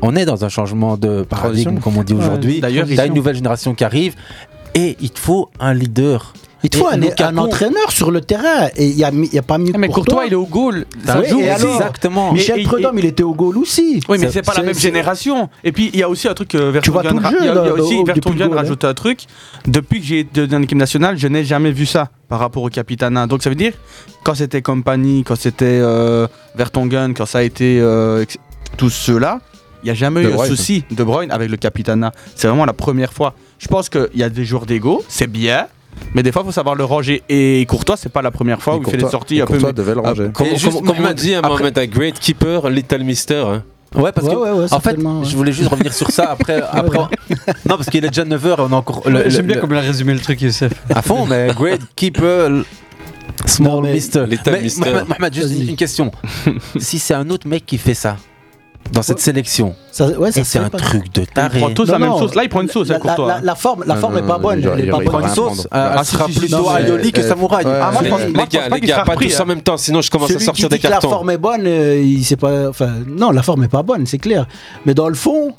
on 0.04 0.16
est 0.16 0.26
dans 0.26 0.44
un 0.44 0.48
changement 0.48 0.96
de 0.96 1.22
paradigme, 1.22 1.78
comme 1.78 1.96
on 1.96 2.02
dit 2.02 2.14
aujourd'hui. 2.14 2.60
D'ailleurs, 2.60 2.86
il 2.88 2.94
y 2.94 3.00
a 3.00 3.06
une 3.06 3.14
nouvelle 3.14 3.36
génération 3.36 3.74
qui 3.74 3.84
arrive 3.84 4.14
et 4.74 4.96
il 5.00 5.10
faut 5.14 5.50
un 5.58 5.72
leader. 5.72 6.34
Il 6.62 6.70
te 6.70 6.78
faut 6.78 6.88
un, 6.88 7.36
entraîneur 7.36 7.90
sur 7.90 8.10
le 8.10 8.22
terrain. 8.22 8.68
Et 8.76 8.86
il 8.86 8.96
n'y 8.96 9.04
a, 9.04 9.08
a, 9.08 9.42
pas 9.42 9.58
mieux 9.58 9.72
ah, 9.74 9.78
mais 9.78 9.88
Courtois. 9.88 10.24
Il 10.26 10.32
est 10.32 10.36
au 10.36 10.46
goal. 10.46 10.86
Ça 11.04 11.22
joue, 11.22 11.40
exactement. 11.40 12.32
Michel 12.32 12.62
Prudhomme, 12.62 12.98
il 12.98 13.04
était 13.04 13.22
au 13.22 13.34
goal 13.34 13.58
aussi. 13.58 14.02
Oui, 14.08 14.16
mais 14.18 14.30
c'est 14.30 14.40
pas 14.40 14.54
la 14.56 14.62
même 14.62 14.74
génération. 14.74 15.50
Et 15.62 15.72
puis, 15.72 15.90
il 15.92 16.00
y 16.00 16.02
a 16.02 16.08
aussi 16.08 16.26
un 16.26 16.32
truc. 16.32 16.54
Euh, 16.54 16.80
tu 16.82 16.90
vois 16.90 17.02
tout 17.02 17.18
le 17.18 17.22
jeu, 17.22 17.36
Il 17.40 17.46
y 17.46 17.48
a, 17.48 17.54
là, 17.54 17.66
y 17.66 17.68
a 17.68 17.74
aussi 17.74 18.02
Vertonghen 18.02 18.54
rajoute 18.54 18.82
un 18.84 18.94
truc. 18.94 19.20
Depuis 19.66 20.00
que 20.00 20.06
j'ai 20.06 20.20
été 20.20 20.46
dans 20.46 20.58
l'équipe 20.58 20.78
nationale, 20.78 21.18
je 21.18 21.28
n'ai 21.28 21.44
jamais 21.44 21.70
vu 21.70 21.84
ça 21.84 22.08
par 22.28 22.38
rapport 22.38 22.62
au 22.62 22.70
Capitana. 22.70 23.26
Donc, 23.26 23.42
ça 23.42 23.50
veut 23.50 23.56
dire, 23.56 23.74
quand 24.22 24.34
c'était 24.34 24.62
Compagnie, 24.62 25.22
quand 25.22 25.36
c'était 25.36 25.66
euh, 25.66 26.26
Vertonghen, 26.56 27.12
quand 27.12 27.26
ça 27.26 27.38
a 27.38 27.42
été 27.42 27.78
euh, 27.78 28.24
tous 28.78 28.90
ceux-là, 28.90 29.40
il 29.84 29.88
n'y 29.88 29.90
a 29.90 29.94
jamais 29.94 30.22
eu 30.22 30.32
de 30.32 30.38
souci 30.38 30.82
De 30.90 31.04
Bruyne 31.04 31.30
avec 31.30 31.50
le 31.50 31.58
Capitana. 31.58 32.10
C'est 32.34 32.48
vraiment 32.48 32.64
la 32.64 32.72
première 32.72 33.12
fois. 33.12 33.34
Je 33.58 33.68
pense 33.68 33.90
qu'il 33.90 34.08
y 34.14 34.22
a 34.22 34.30
des 34.30 34.44
jours 34.46 34.64
d'ego, 34.64 35.04
c'est 35.08 35.26
bien. 35.26 35.66
Mais 36.14 36.22
des 36.22 36.32
fois, 36.32 36.42
il 36.42 36.46
faut 36.46 36.52
savoir 36.52 36.74
le 36.74 36.84
ranger. 36.84 37.22
Et 37.28 37.64
Courtois, 37.68 37.98
c'est 37.98 38.08
pas 38.08 38.22
la 38.22 38.30
première 38.30 38.62
fois 38.62 38.74
et 38.74 38.78
où 38.78 38.82
il 38.82 38.90
fait 38.90 38.96
des 38.96 39.08
sorties 39.08 39.42
un 39.42 39.46
peu. 39.46 39.52
Courtois 39.52 39.72
devait 39.72 39.94
le 39.94 40.00
ah, 40.02 40.08
ranger. 40.08 40.30
Comme, 40.32 40.48
on 40.88 41.02
m'a 41.02 41.12
dit 41.12 41.34
hein, 41.34 41.42
à 41.44 41.48
Mohamed, 41.48 41.78
un 41.78 41.86
great 41.86 42.18
keeper, 42.18 42.70
little 42.70 43.04
mister. 43.04 43.44
Hein. 43.46 43.62
Ouais, 43.94 44.10
parce 44.10 44.26
ouais, 44.26 44.34
que 44.34 44.74
en 44.74 44.80
fait, 44.80 44.96
je 44.98 45.36
voulais 45.36 45.52
juste 45.52 45.68
revenir 45.68 45.92
sur 45.92 46.10
ça 46.10 46.30
après. 46.30 46.60
non, 47.68 47.76
parce 47.76 47.90
qu'il 47.90 48.04
est 48.04 48.08
déjà 48.08 48.24
9h 48.24 48.56
on 48.58 48.72
a 48.72 48.76
encore. 48.76 49.02
J'aime 49.26 49.46
bien 49.46 49.58
comme 49.58 49.70
il 49.70 49.76
a 49.76 49.82
résumé 49.82 50.14
le 50.14 50.20
truc, 50.20 50.40
Youssef. 50.40 50.72
À 50.90 51.02
fond, 51.02 51.26
mais 51.26 51.48
great 51.56 51.80
keeper. 51.94 52.64
Small 53.46 53.72
non, 53.72 53.80
mais 53.82 53.92
Mister. 53.92 54.24
Mohamed, 55.06 55.34
juste 55.34 55.68
une 55.68 55.76
question. 55.76 56.10
si 56.78 56.98
c'est 56.98 57.14
un 57.14 57.28
autre 57.30 57.46
mec 57.46 57.66
qui 57.66 57.78
fait 57.78 57.94
ça, 57.94 58.16
dans 58.92 59.02
cette 59.02 59.16
ouais. 59.16 59.22
sélection. 59.22 59.74
Ça, 59.90 60.08
ouais, 60.08 60.32
ça 60.32 60.44
c'est 60.44 60.58
un 60.58 60.68
pas. 60.68 60.78
truc 60.78 61.12
de 61.12 61.24
taré. 61.24 61.58
Ils 61.58 61.62
prennent 61.62 61.74
tous 61.74 61.86
non, 61.86 61.92
la 61.92 61.98
même 61.98 62.18
sauce. 62.18 62.34
Là, 62.34 62.44
ils 62.44 62.48
prennent 62.48 62.62
une 62.64 62.68
sauce, 62.68 62.88
la, 62.88 62.98
La, 62.98 63.16
la, 63.16 63.40
la, 63.40 63.54
forme, 63.54 63.84
la 63.86 63.96
forme 63.96 64.16
n'est 64.16 64.22
pas 64.22 64.38
bonne. 64.38 64.60
Ils 64.60 64.88
prennent 64.90 65.22
une 65.22 65.28
sauce. 65.34 65.60
Euh, 65.60 65.68
ah, 65.70 65.94
ah, 65.98 66.04
sera 66.04 66.26
si, 66.26 66.38
plutôt 66.38 66.58
non, 66.58 66.64
que 66.64 67.20
euh, 67.20 67.28
Samouraï. 67.28 67.64
Ah, 67.66 67.90
les, 68.02 68.08
les 68.08 68.32
gars, 68.46 68.68
les 68.68 68.80
gars, 68.80 69.04
pas 69.04 69.16
tous 69.16 69.40
en 69.40 69.46
même 69.46 69.62
temps, 69.62 69.76
sinon 69.76 70.00
je 70.00 70.10
commence 70.10 70.28
Celui 70.28 70.42
à 70.42 70.46
sortir 70.46 70.68
qui 70.68 70.74
des 70.74 70.78
dit 70.78 70.82
cartons. 70.82 71.08
Que 71.08 71.12
la 71.12 71.16
forme 71.16 71.30
est 71.30 71.38
bonne, 71.38 71.66
euh, 71.66 72.00
il 72.00 72.36
pas. 72.36 72.68
Enfin, 72.68 72.90
non, 73.06 73.30
la 73.30 73.42
forme 73.42 73.62
n'est 73.62 73.68
pas 73.68 73.82
bonne, 73.82 74.06
c'est 74.06 74.18
clair. 74.18 74.46
Mais 74.86 74.94
dans 74.94 75.08
le 75.08 75.14
fond, 75.14 75.54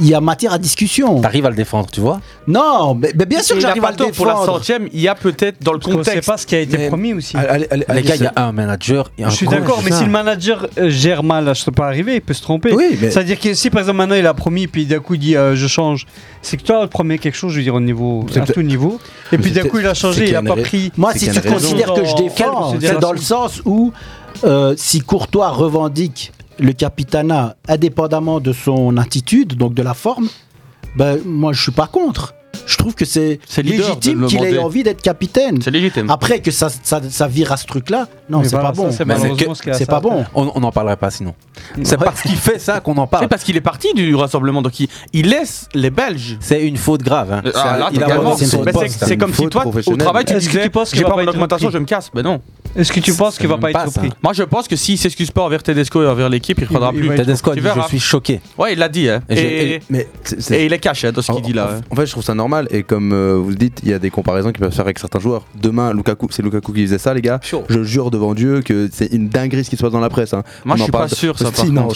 il 0.00 0.08
y 0.08 0.14
a 0.14 0.20
matière 0.20 0.52
à 0.52 0.58
discussion. 0.58 1.20
T'arrives 1.20 1.46
à 1.46 1.50
le 1.50 1.56
défendre, 1.56 1.88
tu 1.90 2.00
vois 2.00 2.20
Non, 2.46 2.94
mais, 2.94 3.12
bien 3.26 3.42
sûr 3.42 3.56
que 3.56 3.62
j'arrive 3.62 3.84
à 3.84 3.90
le 3.90 3.96
défendre. 3.96 4.16
Pour 4.16 4.26
la 4.26 4.36
centième, 4.36 4.88
il 4.92 5.00
y 5.00 5.08
a 5.08 5.14
peut-être 5.14 5.62
dans 5.62 5.72
le 5.72 5.78
Parce 5.78 5.92
contexte. 5.92 6.16
Je 6.16 6.20
sais 6.20 6.32
pas 6.32 6.36
ce 6.36 6.46
qui 6.46 6.54
a 6.54 6.60
été 6.60 6.88
promis 6.88 7.12
aussi. 7.12 7.36
Les 7.36 8.02
gars, 8.02 8.16
il 8.16 8.22
y 8.22 8.26
a 8.26 8.32
un 8.36 8.52
manager 8.52 9.10
et 9.18 9.24
un 9.24 9.30
Je 9.30 9.36
suis 9.36 9.46
d'accord, 9.46 9.82
mais 9.84 9.92
si 9.92 10.04
le 10.04 10.10
manager 10.10 10.66
euh, 10.78 10.88
gère 10.90 11.22
mal, 11.22 11.54
je 11.54 11.60
ne 11.60 11.64
peux 11.66 11.72
pas 11.72 11.86
arriver, 11.86 12.16
il 12.16 12.20
peut 12.20 12.34
se 12.34 12.42
tromper. 12.42 12.72
Oui, 12.72 12.98
mais... 13.00 13.10
C'est-à-dire 13.10 13.38
que 13.38 13.54
si 13.54 13.70
par 13.70 13.80
exemple 13.80 13.98
maintenant 13.98 14.16
il 14.16 14.26
a 14.26 14.34
promis, 14.34 14.66
puis 14.66 14.86
d'un 14.86 15.00
coup 15.00 15.14
il 15.14 15.20
dit 15.20 15.36
euh, 15.36 15.54
je 15.54 15.66
change, 15.66 16.06
c'est 16.42 16.56
que 16.56 16.62
toi 16.62 16.82
le 16.82 16.88
promet 16.88 17.18
quelque 17.18 17.36
chose, 17.36 17.52
je 17.52 17.58
veux 17.58 17.62
dire, 17.62 17.74
au 17.74 17.80
niveau, 17.80 18.26
à 18.34 18.40
tout 18.40 18.62
niveau, 18.62 19.00
et 19.32 19.38
puis 19.38 19.50
d'un 19.50 19.64
coup 19.64 19.78
il 19.78 19.86
a 19.86 19.94
changé, 19.94 20.28
il 20.28 20.36
a 20.36 20.42
pas 20.42 20.56
pris. 20.56 20.92
Moi, 20.96 21.12
si 21.14 21.30
tu 21.30 21.40
considères 21.40 21.94
que 21.94 22.04
je 22.04 22.16
défends, 22.16 22.74
c'est 22.80 22.98
dans 22.98 23.12
le 23.12 23.18
sens 23.18 23.62
où 23.64 23.92
euh, 24.44 24.74
si 24.76 25.00
Courtois 25.00 25.48
revendique 25.48 26.32
le 26.58 26.72
Capitana, 26.72 27.56
indépendamment 27.68 28.40
de 28.40 28.52
son 28.52 28.96
attitude, 28.96 29.54
donc 29.56 29.74
de 29.74 29.82
la 29.82 29.94
forme, 29.94 30.28
ben, 30.96 31.18
moi 31.24 31.52
je 31.52 31.62
suis 31.62 31.72
pas 31.72 31.86
contre 31.86 32.34
je 32.66 32.76
trouve 32.76 32.94
que 32.94 33.04
c'est 33.04 33.40
légitime 33.58 34.26
qu'il 34.26 34.44
ait 34.44 34.58
envie 34.58 34.82
d'être 34.82 35.02
capitaine. 35.02 35.60
C'est 35.62 35.70
légitime. 35.70 36.10
Après 36.10 36.40
que 36.40 36.50
ça, 36.50 36.68
ça, 36.68 37.00
ça 37.08 37.28
vire 37.28 37.52
à 37.52 37.56
ce 37.56 37.66
truc-là, 37.66 38.08
non, 38.28 38.42
c'est 38.44 38.56
pas 38.56 38.72
bon. 38.72 38.90
C'est 38.90 39.86
pas 39.86 40.00
bon. 40.00 40.24
On 40.34 40.60
n'en 40.60 40.72
parlerait 40.72 40.96
pas 40.96 41.10
sinon. 41.10 41.34
C'est 41.82 41.98
parce 41.98 42.22
qu'il 42.22 42.36
fait 42.36 42.58
ça 42.58 42.80
qu'on 42.80 42.96
en 42.96 43.06
parle. 43.06 43.24
C'est 43.24 43.28
parce 43.28 43.44
qu'il 43.44 43.56
est 43.56 43.60
parti 43.60 43.92
du 43.94 44.14
rassemblement, 44.14 44.62
donc 44.62 44.78
il, 44.80 44.88
il 45.12 45.28
laisse 45.28 45.68
les 45.74 45.90
Belges. 45.90 46.36
C'est 46.40 46.66
une 46.66 46.76
faute 46.76 47.02
grave. 47.02 47.32
Hein. 47.32 47.42
Ah, 47.54 47.90
c'est 49.04 49.16
comme 49.16 49.32
si 49.32 49.46
toi, 49.48 49.64
au 49.66 49.96
travail, 49.96 50.24
tu 50.24 50.34
disais, 50.34 50.70
j'ai 50.92 51.04
pas 51.04 51.16
mon 51.16 51.28
augmentation, 51.28 51.70
je 51.70 51.78
me 51.78 51.84
casse. 51.84 52.10
Ben 52.14 52.22
non. 52.22 52.40
Est-ce 52.76 52.92
que 52.92 53.00
tu 53.00 53.14
penses 53.14 53.38
qu'il 53.38 53.48
va 53.48 53.58
pas 53.58 53.70
être 53.70 53.86
repris 53.86 54.10
Moi, 54.22 54.32
je 54.32 54.42
pense 54.42 54.68
que 54.68 54.76
s'il 54.76 54.98
s'excuse 54.98 55.30
pas 55.30 55.42
envers 55.42 55.62
Tedesco 55.62 56.02
et 56.02 56.06
envers 56.06 56.28
l'équipe, 56.28 56.58
il 56.58 56.64
ne 56.64 56.68
faudra 56.68 56.92
plus. 56.92 57.14
Tedesco, 57.14 57.52
je 57.54 57.88
suis 57.88 58.00
choqué. 58.00 58.40
Ouais, 58.58 58.72
il 58.72 58.78
l'a 58.78 58.88
dit. 58.88 59.08
Hein. 59.08 59.22
Et 59.28 59.80
il 60.50 60.72
est 60.72 60.78
caché 60.78 61.08
hein, 61.08 61.12
dans 61.12 61.22
ce 61.22 61.32
qu'il 61.32 61.42
dit 61.42 61.52
là. 61.52 61.64
En 61.64 61.76
hein. 61.76 61.96
fait, 61.96 62.06
je 62.06 62.12
trouve 62.12 62.24
ça 62.24 62.34
normal 62.34 62.53
et 62.70 62.82
comme 62.82 63.12
euh, 63.12 63.36
vous 63.36 63.50
le 63.50 63.56
dites, 63.56 63.80
il 63.82 63.90
y 63.90 63.94
a 63.94 63.98
des 63.98 64.10
comparaisons 64.10 64.52
qui 64.52 64.60
peuvent 64.60 64.72
faire 64.72 64.84
avec 64.84 64.98
certains 64.98 65.20
joueurs. 65.20 65.46
Demain, 65.60 65.92
Lukaku, 65.92 66.28
c'est 66.30 66.42
Lukaku 66.42 66.72
qui 66.72 66.82
faisait 66.82 66.98
ça, 66.98 67.14
les 67.14 67.22
gars. 67.22 67.40
Je 67.68 67.82
jure 67.82 68.10
devant 68.10 68.34
Dieu 68.34 68.62
que 68.62 68.88
c'est 68.92 69.12
une 69.12 69.28
dinguerie 69.28 69.64
ce 69.64 69.70
qui 69.70 69.76
se 69.76 69.82
passe 69.82 69.92
dans 69.92 70.00
la 70.00 70.08
presse. 70.08 70.34
Hein. 70.34 70.42
Moi, 70.64 70.76
je 70.76 70.82
suis 70.82 70.92
pas 70.92 71.08
sûr. 71.08 71.38
Ça, 71.38 71.50
si, 71.52 71.70
non, 71.70 71.88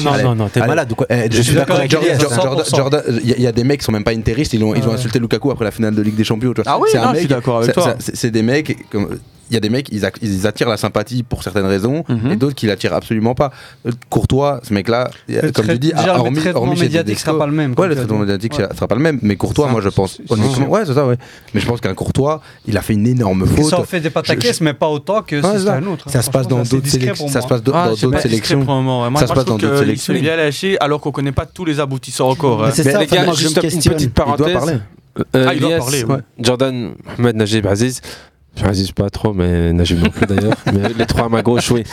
non, 0.00 0.22
non, 0.22 0.34
non, 0.34 0.48
t'es 0.48 0.60
malade. 0.60 0.92
Quoi? 0.94 1.06
Eh, 1.10 1.28
je, 1.30 1.42
suis 1.42 1.54
d'accord 1.54 1.76
avec 1.76 1.90
Jordan. 1.90 3.02
Il 3.22 3.40
y, 3.40 3.46
a 3.46 3.52
des 3.52 3.64
mecs 3.64 3.80
qui 3.80 3.84
sont 3.84 3.92
même 3.92 4.04
pas 4.04 4.12
interistes. 4.12 4.52
Ils 4.52 4.62
ont, 4.62 4.74
ils 4.74 4.86
ont 4.86 4.92
insulté 4.92 5.18
Lukaku 5.18 5.50
après 5.50 5.64
la 5.64 5.70
finale 5.70 5.94
de 5.94 6.02
Ligue 6.02 6.16
des 6.16 6.24
Champions. 6.24 6.54
Ah 6.64 6.78
oui, 6.78 6.88
je 6.92 7.18
suis 7.18 7.28
d'accord 7.28 7.58
avec 7.58 7.72
toi. 7.72 7.94
C'est 7.98 8.30
des 8.30 8.42
mecs 8.42 8.76
il 9.50 9.54
y 9.54 9.56
a 9.56 9.60
des 9.60 9.68
mecs, 9.68 9.88
ils, 9.92 10.46
attirent 10.46 10.68
la 10.68 10.76
sympathie 10.76 11.22
pour 11.22 11.42
certaines 11.42 11.66
raisons, 11.66 12.04
mhm. 12.08 12.32
et 12.32 12.36
d'autres 12.36 12.54
qui 12.54 12.66
l'attirent 12.66 12.94
absolument 12.94 13.34
pas. 13.34 13.52
Euh, 13.86 13.92
Courtois, 14.10 14.60
ce 14.62 14.72
mec-là, 14.74 15.10
comme 15.54 15.66
tu 15.66 15.78
dis, 15.78 15.92
déjà, 15.92 16.18
hormis, 16.18 16.40
le 16.40 16.50
hormis 16.52 16.80
médiatique 16.80 17.18
sera 17.18 17.38
pas 17.38 17.46
le 17.46 17.52
même. 17.52 17.74
Ouais, 17.76 17.88
le 17.88 17.96
traitement 17.96 18.18
médiatique 18.18 18.58
ouais. 18.58 18.68
sera 18.74 18.88
pas 18.88 18.94
le 18.94 19.00
même, 19.00 19.18
mais 19.22 19.36
Courtois, 19.36 19.68
moi 19.68 19.80
je 19.80 19.88
pense, 19.88 20.20
ouais, 20.28 20.82
c'est 20.84 20.94
ça, 20.94 21.06
ouais. 21.06 21.16
Mais 21.54 21.60
je 21.60 21.66
pense 21.66 21.80
qu'un 21.80 21.94
Courtois, 21.94 22.40
il 22.66 22.76
a 22.76 22.82
fait 22.82 22.94
une 22.94 23.06
énorme 23.06 23.46
faute. 23.46 23.70
Ça 23.70 23.84
fait 23.84 24.00
des 24.00 24.10
pataquès, 24.10 24.60
mais 24.60 24.74
pas 24.74 24.88
autant 24.88 25.22
que 25.22 25.40
c'est 25.40 25.68
un 25.68 25.86
autre. 25.86 26.04
Hein. 26.08 26.10
Ça 26.10 26.22
se 26.22 26.30
passe 26.30 26.48
dans 26.48 26.62
d'autres 26.62 26.86
sélections. 26.86 27.28
Ça 27.28 27.40
se 27.40 27.46
passe 27.46 27.62
dans 27.62 27.88
d'autres 27.90 28.20
sélections. 28.20 28.64
Ça 29.16 29.26
se 29.26 29.32
passe 29.32 29.44
dans 29.44 29.56
d'autres 29.56 29.78
sélections. 29.78 30.14
Il 30.14 30.24
lâché 30.26 30.76
alors 30.80 31.00
qu'on 31.00 31.12
connaît 31.12 31.32
pas 31.32 31.46
tous 31.46 31.64
les 31.64 31.80
aboutissants 31.80 32.28
encore. 32.28 32.64
Hein. 32.64 32.70
C'est 32.72 32.84
ça, 32.84 33.04
juste 33.34 33.62
une 33.62 33.92
petite 33.92 34.14
parenthèse. 34.14 34.80
Euh, 35.34 35.46
ah, 35.48 35.54
il 35.54 35.60
doit 35.60 35.78
parler. 35.78 36.04
Jordan 36.38 36.92
Ahmed 37.18 37.36
Najib 37.36 37.66
Aziz. 37.66 38.02
Je 38.56 38.64
résiste 38.64 38.94
pas 38.94 39.10
trop, 39.10 39.34
mais 39.34 39.72
Najib 39.72 39.98
non 39.98 40.10
d'ailleurs. 40.26 40.56
les 40.98 41.06
trois 41.06 41.26
à 41.26 41.28
ma 41.28 41.42
gauche, 41.42 41.70
oui. 41.70 41.84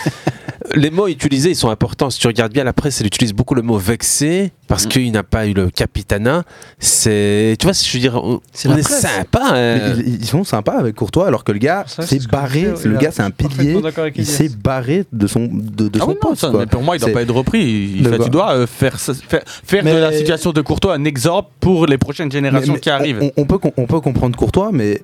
Les 0.76 0.90
mots 0.92 1.08
utilisés, 1.08 1.50
ils 1.50 1.56
sont 1.56 1.70
importants. 1.70 2.10
Si 2.10 2.20
tu 2.20 2.28
regardes 2.28 2.54
bien 2.54 2.64
la 2.64 2.72
presse, 2.72 3.02
elle 3.02 3.08
utilise 3.08 3.34
beaucoup 3.34 3.54
le 3.54 3.62
mot 3.62 3.78
vexé 3.78 4.54
parce 4.68 4.86
mm. 4.86 4.90
qu'il 4.90 5.12
n'a 5.12 5.24
pas 5.24 5.46
eu 5.46 5.54
le 5.54 5.70
capitana. 5.70 6.44
C'est, 6.80 7.58
tu 7.60 7.66
vois, 7.66 7.74
je 7.74 7.92
veux 7.92 8.00
dire, 8.00 8.24
on, 8.24 8.40
est, 8.78 8.82
sympa. 8.82 9.52
Euh. 9.54 10.02
Ils, 10.06 10.26
sont 10.26 10.46
sympas 10.46 10.78
avec 10.78 10.96
Courtois, 10.96 11.28
alors 11.28 11.44
que 11.44 11.52
le 11.52 11.60
gars 11.60 11.84
s'est 11.86 12.20
barré. 12.32 12.74
Le 12.86 12.98
gars, 12.98 13.12
c'est 13.12 13.24
un 13.24 13.32
pilier. 13.32 13.78
Il 14.16 14.26
s'est 14.26 14.50
barré 14.50 15.06
de 15.12 15.28
son 15.28 15.50
de, 15.52 15.90
de 15.90 16.00
ah 16.02 16.06
son 16.06 16.16
poste. 16.16 16.48
Mais 16.58 16.66
pour 16.66 16.82
moi, 16.82 16.96
il 16.96 17.02
ne 17.02 17.06
doit 17.06 17.14
pas 17.14 17.22
être 17.24 17.34
repris. 17.34 17.62
Il, 17.98 18.08
fait, 18.08 18.12
tu 18.12 18.18
bah- 18.18 18.30
dois 18.30 18.54
euh, 18.54 18.68
faire 18.68 19.00
faire, 19.00 19.84
de 19.84 19.90
la 19.90 20.14
situation 20.14 20.54
de 20.54 20.62
Courtois 20.62 20.96
un 20.96 21.04
exemple 21.04 21.50
pour 21.60 21.88
les 21.88 21.98
prochaines 21.98 22.32
générations 22.32 22.76
qui 22.76 22.90
arrivent. 22.90 23.32
On, 23.36 23.46
peut 23.46 23.60
on 23.76 23.86
peut 23.86 24.00
comprendre 24.00 24.38
Courtois, 24.38 24.70
mais 24.72 25.02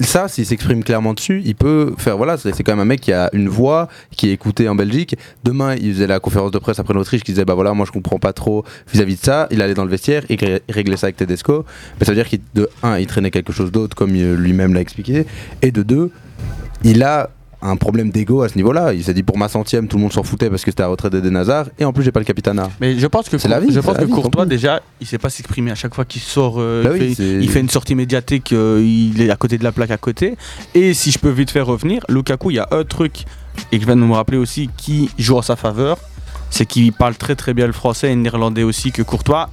ça, 0.00 0.28
s'il 0.28 0.46
s'exprime 0.46 0.84
clairement 0.84 1.14
dessus, 1.14 1.42
il 1.44 1.54
peut 1.54 1.94
faire. 1.98 2.16
Voilà, 2.16 2.36
c'est 2.36 2.62
quand 2.62 2.72
même 2.72 2.80
un 2.80 2.84
mec 2.84 3.00
qui 3.00 3.12
a 3.12 3.30
une 3.32 3.48
voix, 3.48 3.88
qui 4.16 4.28
est 4.28 4.32
écouté 4.32 4.68
en 4.68 4.74
Belgique. 4.74 5.16
Demain, 5.44 5.74
il 5.76 5.94
faisait 5.94 6.06
la 6.06 6.20
conférence 6.20 6.50
de 6.50 6.58
presse 6.58 6.78
après 6.78 6.94
l'Autriche, 6.94 7.22
qui 7.22 7.32
disait 7.32 7.44
Bah 7.44 7.54
voilà, 7.54 7.72
moi 7.72 7.86
je 7.86 7.92
comprends 7.92 8.18
pas 8.18 8.32
trop 8.32 8.64
vis-à-vis 8.92 9.16
de 9.16 9.20
ça. 9.20 9.48
Il 9.50 9.62
allait 9.62 9.74
dans 9.74 9.84
le 9.84 9.90
vestiaire, 9.90 10.24
il, 10.28 10.38
réglait 10.68 10.96
ça 10.96 11.06
avec 11.06 11.16
Tedesco. 11.16 11.64
Mais 11.98 12.06
ça 12.06 12.12
veut 12.12 12.16
dire 12.16 12.28
qu'il, 12.28 12.40
de 12.54 12.68
un, 12.82 12.98
il 12.98 13.06
traînait 13.06 13.30
quelque 13.30 13.52
chose 13.52 13.72
d'autre, 13.72 13.96
comme 13.96 14.12
lui-même 14.12 14.74
l'a 14.74 14.80
expliqué. 14.80 15.26
Et 15.62 15.70
de 15.70 15.82
deux, 15.82 16.10
il 16.84 17.02
a 17.02 17.30
un 17.62 17.76
problème 17.76 18.10
d'ego 18.10 18.42
à 18.42 18.48
ce 18.48 18.56
niveau-là. 18.56 18.92
Il 18.92 19.04
s'est 19.04 19.14
dit 19.14 19.22
pour 19.22 19.38
ma 19.38 19.48
centième, 19.48 19.88
tout 19.88 19.96
le 19.96 20.02
monde 20.02 20.12
s'en 20.12 20.22
foutait 20.22 20.50
parce 20.50 20.64
que 20.64 20.70
c'était 20.70 20.82
à 20.82 20.88
retraite 20.88 21.14
des 21.14 21.30
Nazars 21.30 21.68
et 21.78 21.84
en 21.84 21.92
plus 21.92 22.02
j'ai 22.02 22.12
pas 22.12 22.20
le 22.20 22.26
capitana. 22.26 22.70
Mais 22.80 22.98
je 22.98 23.06
pense 23.06 23.28
que 23.28 23.36
la 23.48 23.60
vie, 23.60 23.72
je 23.72 23.80
pense 23.80 23.96
que 23.96 24.04
Courtois 24.04 24.46
déjà, 24.46 24.80
il 25.00 25.06
sait 25.06 25.18
pas 25.18 25.30
s'exprimer 25.30 25.70
à 25.70 25.74
chaque 25.74 25.94
fois 25.94 26.04
qu'il 26.04 26.20
sort. 26.20 26.56
Euh, 26.58 26.82
bah 26.82 26.96
il, 26.96 27.48
fait, 27.48 27.60
une 27.60 27.70
sortie 27.70 27.94
médiatique, 27.94 28.52
euh, 28.52 28.82
il 28.84 29.20
est 29.22 29.30
à 29.30 29.36
côté 29.36 29.58
de 29.58 29.64
la 29.64 29.72
plaque 29.72 29.90
à 29.90 29.96
côté. 29.96 30.36
Et 30.74 30.92
si 30.92 31.12
je 31.12 31.18
peux 31.18 31.30
vite 31.30 31.50
faire 31.50 31.66
revenir, 31.66 32.02
Lukaku, 32.08 32.50
il 32.50 32.54
y 32.54 32.58
a 32.58 32.68
un 32.72 32.84
truc 32.84 33.24
et 33.70 33.76
que 33.76 33.82
je 33.82 33.86
viens 33.86 33.96
de 33.96 34.00
me 34.00 34.12
rappeler 34.12 34.38
aussi 34.38 34.68
qui 34.76 35.10
joue 35.18 35.36
en 35.36 35.42
sa 35.42 35.56
faveur, 35.56 35.98
c'est 36.50 36.66
qu'il 36.66 36.92
parle 36.92 37.16
très 37.16 37.36
très 37.36 37.54
bien 37.54 37.66
le 37.66 37.72
français 37.72 38.10
et 38.10 38.14
le 38.14 38.22
néerlandais 38.22 38.62
aussi 38.62 38.92
que 38.92 39.02
Courtois 39.02 39.50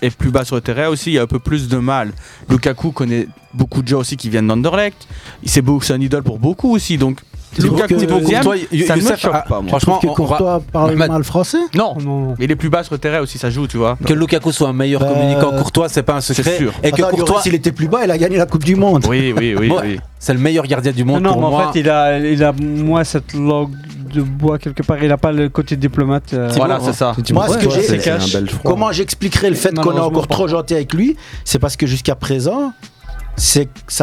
est 0.00 0.10
plus 0.10 0.30
bas 0.30 0.44
sur 0.44 0.56
le 0.56 0.62
terrain 0.62 0.88
aussi, 0.88 1.10
il 1.10 1.14
y 1.14 1.18
a 1.18 1.22
un 1.22 1.26
peu 1.28 1.38
plus 1.38 1.68
de 1.68 1.76
mal. 1.76 2.12
Lukaku 2.50 2.90
connaît 2.90 3.28
beaucoup 3.54 3.82
de 3.82 3.88
gens 3.88 4.00
aussi 4.00 4.16
qui 4.16 4.30
viennent 4.30 4.48
d'Anderlecht. 4.48 5.06
C'est 5.44 5.62
un 5.90 6.00
idole 6.00 6.24
pour 6.24 6.40
beaucoup 6.40 6.74
aussi, 6.74 6.98
donc 6.98 7.20
Lukaku, 7.58 7.98
ça 7.98 8.96
ne 8.96 9.02
me 9.02 9.16
choque 9.16 9.48
pas. 9.48 9.62
Franchement, 9.68 9.98
Courtois 9.98 10.62
parle 10.72 10.94
mal 10.94 11.24
français 11.24 11.58
Non, 11.74 11.96
il 12.38 12.50
est 12.50 12.56
plus 12.56 12.70
bas 12.70 12.82
sur 12.82 12.94
le 12.94 12.98
terrain 12.98 13.20
aussi, 13.20 13.38
ça 13.38 13.50
joue, 13.50 13.66
tu 13.66 13.76
vois. 13.76 13.96
Que 14.04 14.12
Lukaku 14.12 14.52
soit 14.52 14.68
un 14.68 14.72
meilleur 14.72 15.00
bah, 15.00 15.12
communicant 15.12 15.52
Courtois, 15.52 15.88
c'est 15.88 16.02
pas 16.02 16.16
un 16.16 16.20
secret. 16.20 16.58
Et 16.82 16.92
que 16.92 17.02
Courtois, 17.02 17.42
s'il 17.42 17.54
était 17.54 17.72
plus 17.72 17.88
bas, 17.88 18.04
il 18.04 18.10
a 18.10 18.18
gagné 18.18 18.36
la 18.36 18.46
Coupe 18.46 18.64
du 18.64 18.76
Monde. 18.76 19.04
Oui, 19.08 19.34
oui, 19.36 19.54
oui. 19.58 19.98
C'est 20.18 20.34
le 20.34 20.38
meilleur 20.38 20.66
gardien 20.66 20.92
du 20.92 21.04
monde. 21.04 21.22
Non, 21.22 21.36
mais 21.36 21.46
en 21.46 21.72
fait, 21.72 21.80
il 21.80 21.90
a, 21.90 22.18
il 22.18 22.44
a 22.44 22.52
moins 22.52 23.02
cette 23.02 23.34
langue 23.34 23.74
de 24.12 24.22
bois 24.22 24.58
quelque 24.58 24.82
part. 24.82 25.02
Il 25.02 25.08
n'a 25.08 25.16
pas 25.16 25.32
le 25.32 25.48
côté 25.48 25.76
diplomate. 25.76 26.32
Euh. 26.32 26.48
Voilà, 26.54 26.78
c'est 26.80 26.92
ça. 26.92 27.14
Moi, 27.32 27.48
ce 27.48 27.58
que 27.58 27.70
j'ai, 27.70 28.44
comment 28.64 28.92
j'expliquerai 28.92 29.50
le 29.50 29.56
fait 29.56 29.74
qu'on 29.74 29.96
est 29.96 30.00
encore 30.00 30.28
trop 30.28 30.46
gentil 30.46 30.74
avec 30.74 30.92
lui, 30.94 31.16
c'est 31.44 31.58
parce 31.58 31.76
que 31.76 31.86
jusqu'à 31.86 32.14
présent, 32.14 32.72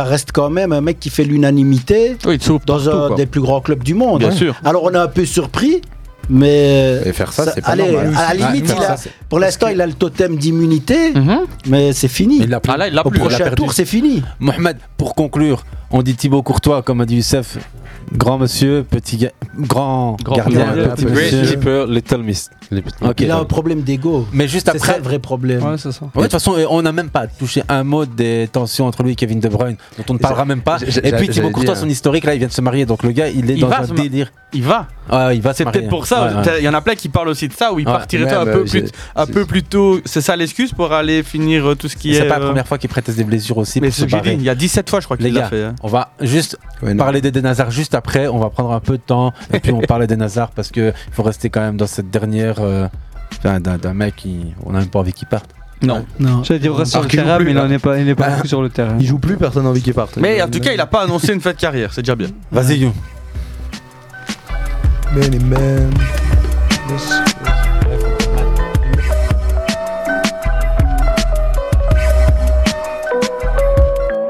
reste 0.03 0.31
quand 0.31 0.49
même 0.49 0.71
un 0.73 0.81
mec 0.81 0.99
qui 0.99 1.09
fait 1.09 1.23
l'unanimité 1.23 2.17
dans 2.65 2.89
un 2.89 3.07
quoi. 3.07 3.15
des 3.15 3.25
plus 3.25 3.41
grands 3.41 3.61
clubs 3.61 3.83
du 3.83 3.93
monde. 3.93 4.19
Bien 4.19 4.31
sûr. 4.31 4.55
Alors 4.65 4.83
on 4.83 4.91
est 4.93 4.97
un 4.97 5.07
peu 5.07 5.25
surpris. 5.25 5.81
Mais 6.31 7.01
Et 7.05 7.11
faire 7.13 7.33
ça, 7.33 7.51
c'est 7.55 7.61
pas 7.61 7.69
allez, 7.71 7.91
normal. 7.91 8.13
à 8.15 8.33
la 8.35 8.51
limite, 8.51 8.71
il 8.77 8.83
a- 8.83 8.87
ça, 8.89 8.97
c'est- 8.97 9.09
pour 9.29 9.39
l'instant, 9.39 9.67
il 9.69 9.81
a 9.81 9.87
le 9.87 9.93
totem 9.93 10.35
d'immunité, 10.35 11.11
Mhm. 11.15 11.39
mais 11.65 11.91
c'est 11.91 12.07
fini. 12.07 12.37
Il 12.41 12.49
plus. 12.59 12.71
Ah 12.71 12.77
là, 12.77 12.87
il 12.87 12.93
l'a 12.93 13.03
Au 13.03 13.09
plus. 13.09 13.19
prochain 13.19 13.49
tour, 13.49 13.73
c'est 13.73 13.85
fini. 13.85 14.21
Mohamed, 14.39 14.77
pour 14.95 15.15
conclure, 15.15 15.65
On 15.91 16.01
dit 16.03 16.15
Thibaut 16.15 16.43
Courtois, 16.43 16.81
comme 16.83 17.01
a 17.01 17.05
dit 17.05 17.15
Youssef. 17.17 17.57
Grand 18.13 18.39
monsieur, 18.39 18.83
petit 18.89 19.17
ga- 19.17 19.31
grand, 19.57 20.17
Grand 20.23 20.35
gardien, 20.37 20.65
gardien, 20.65 20.87
petit 20.89 21.05
Great 21.05 21.31
monsieur. 21.33 21.41
keeper, 21.55 21.85
little 21.85 22.23
miss. 22.23 22.49
Ok. 23.01 23.19
Il 23.21 23.29
a 23.31 23.37
un 23.37 23.45
problème 23.45 23.81
d'ego. 23.81 24.25
Mais 24.31 24.47
juste 24.47 24.65
C'est 24.71 24.77
après. 24.77 24.93
ça 24.93 24.97
le 24.97 25.03
vrai 25.03 25.19
problème. 25.19 25.61
Ouais, 25.63 25.77
c'est 25.77 25.91
ça. 25.91 26.05
Ouais, 26.05 26.09
de 26.15 26.21
toute 26.23 26.31
façon, 26.31 26.55
on 26.69 26.81
n'a 26.81 26.91
même 26.91 27.09
pas 27.09 27.27
touché 27.27 27.61
un 27.67 27.83
mot 27.83 28.05
des 28.05 28.47
tensions 28.51 28.85
entre 28.87 29.03
lui 29.03 29.11
et 29.11 29.15
Kevin 29.15 29.39
De 29.39 29.47
Bruyne, 29.49 29.75
dont 29.97 30.03
on 30.09 30.13
ne 30.13 30.19
parlera 30.19 30.45
même 30.45 30.61
pas. 30.61 30.77
Et 31.03 31.11
puis 31.13 31.29
Thibaut 31.29 31.51
Courtois, 31.51 31.75
son 31.75 31.89
historique, 31.89 32.23
là, 32.23 32.33
il 32.33 32.39
vient 32.39 32.47
de 32.47 32.53
se 32.53 32.61
marier, 32.61 32.85
donc 32.85 33.03
le 33.03 33.11
gars, 33.11 33.27
il 33.27 33.49
est 33.51 33.55
Il 33.55 33.61
dans 33.61 33.67
va 33.67 33.81
un 33.81 33.87
délire. 33.87 34.31
Il 34.53 34.63
va. 34.63 34.87
Ouais, 35.11 35.35
il 35.35 35.41
va 35.43 35.53
se 35.53 35.59
C'est 35.59 35.65
peut-être 35.65 35.89
pour 35.89 36.07
ça. 36.07 36.25
Ouais, 36.41 36.47
ouais. 36.51 36.59
Il 36.59 36.63
y 36.65 36.69
en 36.69 36.73
a 36.73 36.81
plein 36.81 36.95
qui 36.95 37.09
parlent 37.09 37.27
aussi 37.27 37.47
de 37.47 37.53
ça, 37.53 37.71
où 37.71 37.79
il 37.79 37.85
Ouais. 37.85 37.91
partirait 37.93 38.33
un, 38.33 38.45
peu 38.45 38.59
euh, 38.61 38.63
plus, 38.63 38.85
un 39.15 39.25
peu 39.27 39.45
plus 39.45 39.61
tôt. 39.61 39.99
C'est 40.05 40.21
ça 40.21 40.35
l'excuse 40.35 40.71
pour 40.71 40.91
aller 40.91 41.21
finir 41.21 41.69
euh, 41.69 41.75
tout 41.75 41.87
ce 41.87 41.95
qui 41.95 42.09
Et 42.11 42.15
est. 42.15 42.19
C'est 42.21 42.27
pas 42.27 42.39
la 42.39 42.45
euh, 42.45 42.47
première 42.47 42.67
fois 42.67 42.79
qu'il 42.79 42.89
préteste 42.89 43.17
des 43.19 43.23
blessures 43.23 43.57
aussi. 43.59 43.79
Mais 43.79 43.91
c'est 43.91 44.01
ce 44.01 44.05
que 44.05 44.09
j'ai 44.11 44.17
barrer. 44.17 44.35
dit. 44.35 44.41
Il 44.43 44.45
y 44.45 44.49
a 44.49 44.55
17 44.55 44.89
fois, 44.89 44.99
je 45.01 45.05
crois 45.05 45.17
qu'il 45.17 45.31
l'a 45.33 45.47
fait. 45.49 45.63
hein. 45.65 45.75
On 45.81 45.87
va 45.87 46.11
juste 46.21 46.57
Ouais, 46.81 46.95
parler 46.95 47.21
des 47.21 47.41
Nazar 47.41 47.71
juste 47.71 47.95
après. 47.95 48.27
On 48.27 48.39
va 48.39 48.49
prendre 48.49 48.71
un 48.71 48.79
peu 48.79 48.97
de 48.97 49.01
temps 49.01 49.33
et 49.53 49.59
puis 49.59 49.71
on 49.71 49.81
parle 49.81 50.07
des 50.07 50.15
Nazar 50.17 50.51
parce 50.51 50.69
que 50.71 50.93
il 51.07 51.13
faut 51.13 51.23
rester 51.23 51.49
quand 51.49 51.61
même 51.61 51.77
dans 51.77 51.87
cette 51.87 52.09
dernière. 52.09 52.57
euh, 52.59 52.87
d'un 53.43 53.59
d'un 53.59 53.93
mec 53.93 54.15
qui. 54.15 54.53
On 54.65 54.71
n'a 54.71 54.79
même 54.79 54.89
pas 54.89 54.99
envie 54.99 55.13
qu'il 55.13 55.27
parte. 55.27 55.49
Non. 55.81 56.05
Non. 56.19 56.43
J'allais 56.43 56.59
dire 56.59 56.75
reste 56.75 56.91
sur 56.91 57.01
le 57.01 57.07
qu'il 57.07 57.19
terrain, 57.19 57.37
plus, 57.37 57.45
mais 57.45 57.51
il 57.51 57.55
là. 57.55 57.63
n'en 57.65 57.71
est 57.71 57.79
pas, 57.79 57.97
il 57.99 58.05
n'est 58.05 58.15
pas 58.15 58.27
Bah, 58.27 58.35
beaucoup 58.35 58.47
sur 58.47 58.61
le 58.61 58.69
terrain. 58.69 58.97
Il 58.99 59.05
joue 59.05 59.19
plus, 59.19 59.37
personne 59.37 59.63
n'a 59.63 59.69
envie 59.69 59.81
qu'il 59.81 59.93
parte. 59.93 60.17
Mais 60.17 60.41
en 60.41 60.49
tout 60.49 60.59
cas, 60.59 60.73
il 60.73 60.81
a 60.81 60.85
pas 60.87 61.03
annoncé 61.03 61.31
une 61.33 61.39
fin 61.39 61.51
de 61.51 61.57
carrière. 61.57 61.93
C'est 61.93 62.01
déjà 62.01 62.15
bien. 62.15 62.27
Vas-y, 62.51 62.79
You. 62.79 62.91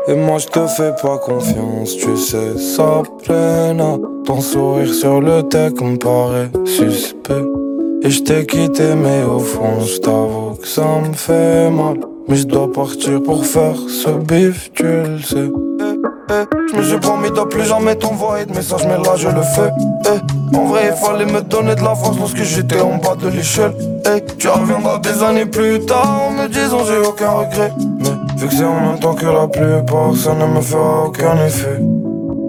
Et 0.10 0.16
moi 0.16 0.39
je 0.39 0.47
te 0.47 0.66
fais 0.66 0.91
pas 1.01 1.20
confiance, 1.20 1.95
tu 1.95 2.18
sais, 2.18 2.57
ça 2.57 3.03
plena. 3.24 3.97
Ton 4.26 4.41
sourire 4.41 4.91
sur 4.91 5.22
le 5.22 5.43
deck 5.43 5.80
me 5.82 5.97
paraît 5.97 6.49
suspect. 6.66 7.45
Et 8.01 8.10
je 8.10 8.24
t'ai 8.24 8.45
quitté, 8.47 8.95
mais 8.95 9.24
au 9.24 9.38
fond, 9.39 9.82
je 9.82 9.97
t'avoue 9.99 10.55
que 10.60 10.68
ça 10.68 10.82
me 11.07 11.14
fait 11.14 11.70
mal. 11.70 11.97
Mais 12.28 12.38
je 12.38 12.47
dois 12.47 12.72
partir 12.72 13.22
pour 13.22 13.45
faire 13.45 13.76
ce 13.88 14.10
bif, 14.10 14.72
tu 14.74 14.84
le 14.84 15.20
sais. 15.20 15.51
Je 16.72 16.78
me 16.78 16.84
suis 16.84 16.99
promis 16.99 17.30
de 17.30 17.41
plus 17.41 17.66
jamais 17.66 17.95
t'envoyer 17.95 18.45
de 18.45 18.53
messages, 18.53 18.86
mais 18.88 18.97
là 19.03 19.16
je 19.16 19.28
le 19.28 19.41
fais. 19.41 19.72
Eh, 20.05 20.55
En 20.57 20.66
vrai, 20.66 20.91
il 20.91 21.05
fallait 21.05 21.26
me 21.32 21.41
donner 21.41 21.76
de 21.76 21.82
la 21.84 21.93
force 21.95 22.18
lorsque 22.18 22.43
j'étais 22.43 22.80
en 22.82 22.97
bas 22.97 23.16
de 23.16 23.28
l'échelle. 23.30 23.74
Eh, 24.07 24.22
Tu 24.38 24.47
reviendras 24.47 24.97
des 24.99 25.22
années 25.24 25.45
plus 25.45 25.80
tard 25.86 26.30
en 26.30 26.32
me 26.32 26.47
disant 26.47 26.80
j'ai 26.86 26.97
aucun 26.97 27.30
regret. 27.32 27.74
Vu 28.39 28.47
que 28.47 28.53
c'est 28.53 28.63
en 28.63 28.79
même 28.79 28.99
temps 28.99 29.15
que 29.15 29.25
la 29.25 29.47
plupart, 29.47 30.15
ça 30.15 30.33
ne 30.33 30.45
me 30.45 30.61
fera 30.61 31.07
aucun 31.07 31.35
effet. 31.45 31.81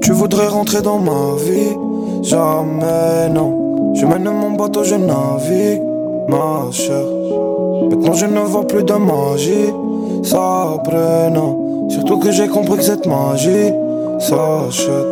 Tu 0.03 0.12
voudrais 0.12 0.47
rentrer 0.47 0.82
dans 0.82 0.99
ma 0.99 1.34
vie? 1.36 1.76
Jamais, 2.22 3.28
non. 3.34 3.95
Je 3.95 4.07
mène 4.07 4.24
mon 4.24 4.53
bateau, 4.53 4.84
je 4.84 4.95
navigue, 4.95 5.82
ma 6.28 6.70
chère. 6.70 6.95
Maintenant 7.91 8.12
je 8.12 8.26
ne 8.26 8.41
vois 8.41 8.66
plus 8.68 8.84
de 8.84 8.93
magie, 8.93 9.72
ça 10.22 10.80
non. 11.32 11.88
Surtout 11.88 12.18
que 12.18 12.30
j'ai 12.30 12.47
compris 12.47 12.76
que 12.76 12.84
cette 12.84 13.07
magie 13.07 13.72
s'achète. 14.20 15.09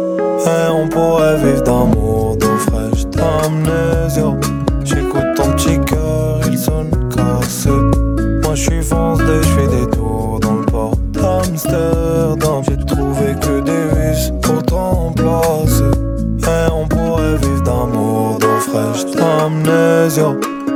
Et 0.47 0.71
on 0.71 0.89
pourrait 0.89 1.37
vivre 1.39 1.63
d'amour, 1.63 2.37
d'eau 2.39 2.57
fraîche, 2.69 3.05
d'amnésia. 3.07 4.33
J'écoute 4.85 5.35
ton 5.35 5.51
petit 5.53 5.81
cœur, 5.81 6.39
il 6.49 6.57
sonne 6.57 6.91
cassé. 7.13 7.71
Moi 8.45 8.55
je 8.55 8.63
suis 8.63 8.83
foncé, 8.83 9.25
je 9.43 9.49
fais 9.49 9.67
des 9.67 9.98
d'Amsterdam. 11.67 12.63
J'ai 12.69 12.77
trouvé 12.85 13.35
que 13.41 13.61
des 13.61 13.89
vis 13.95 14.33
pour 14.43 14.63
te 14.63 14.75
remplacer. 14.75 15.91
Et 16.43 16.73
on 16.73 16.87
pourrait 16.87 17.37
vivre 17.37 17.63
d'amour, 17.63 18.39
d'eau 18.39 18.59
fraîche, 18.61 19.05
d'amnésia. 19.17 20.35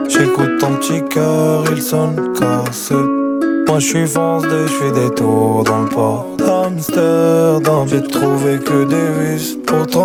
J'écoute 0.08 0.58
ton 0.60 0.74
petit 0.76 1.02
cœur, 1.08 1.64
il 1.70 1.80
sonne 1.80 2.32
cassé. 2.38 2.94
Moi 3.66 3.78
je 3.78 3.86
suis 3.86 4.06
foncé, 4.06 4.48
je 4.66 4.92
des 4.92 5.14
tours 5.14 5.64
dans 5.64 5.82
le 5.82 5.88
port 5.88 6.26
d'Amsterdam. 6.36 7.86
J'ai 7.86 8.02
trouvé 8.02 8.58
que 8.58 8.84
des 8.84 9.36
vis 9.36 9.56
pour 9.66 9.86
te. 9.86 9.98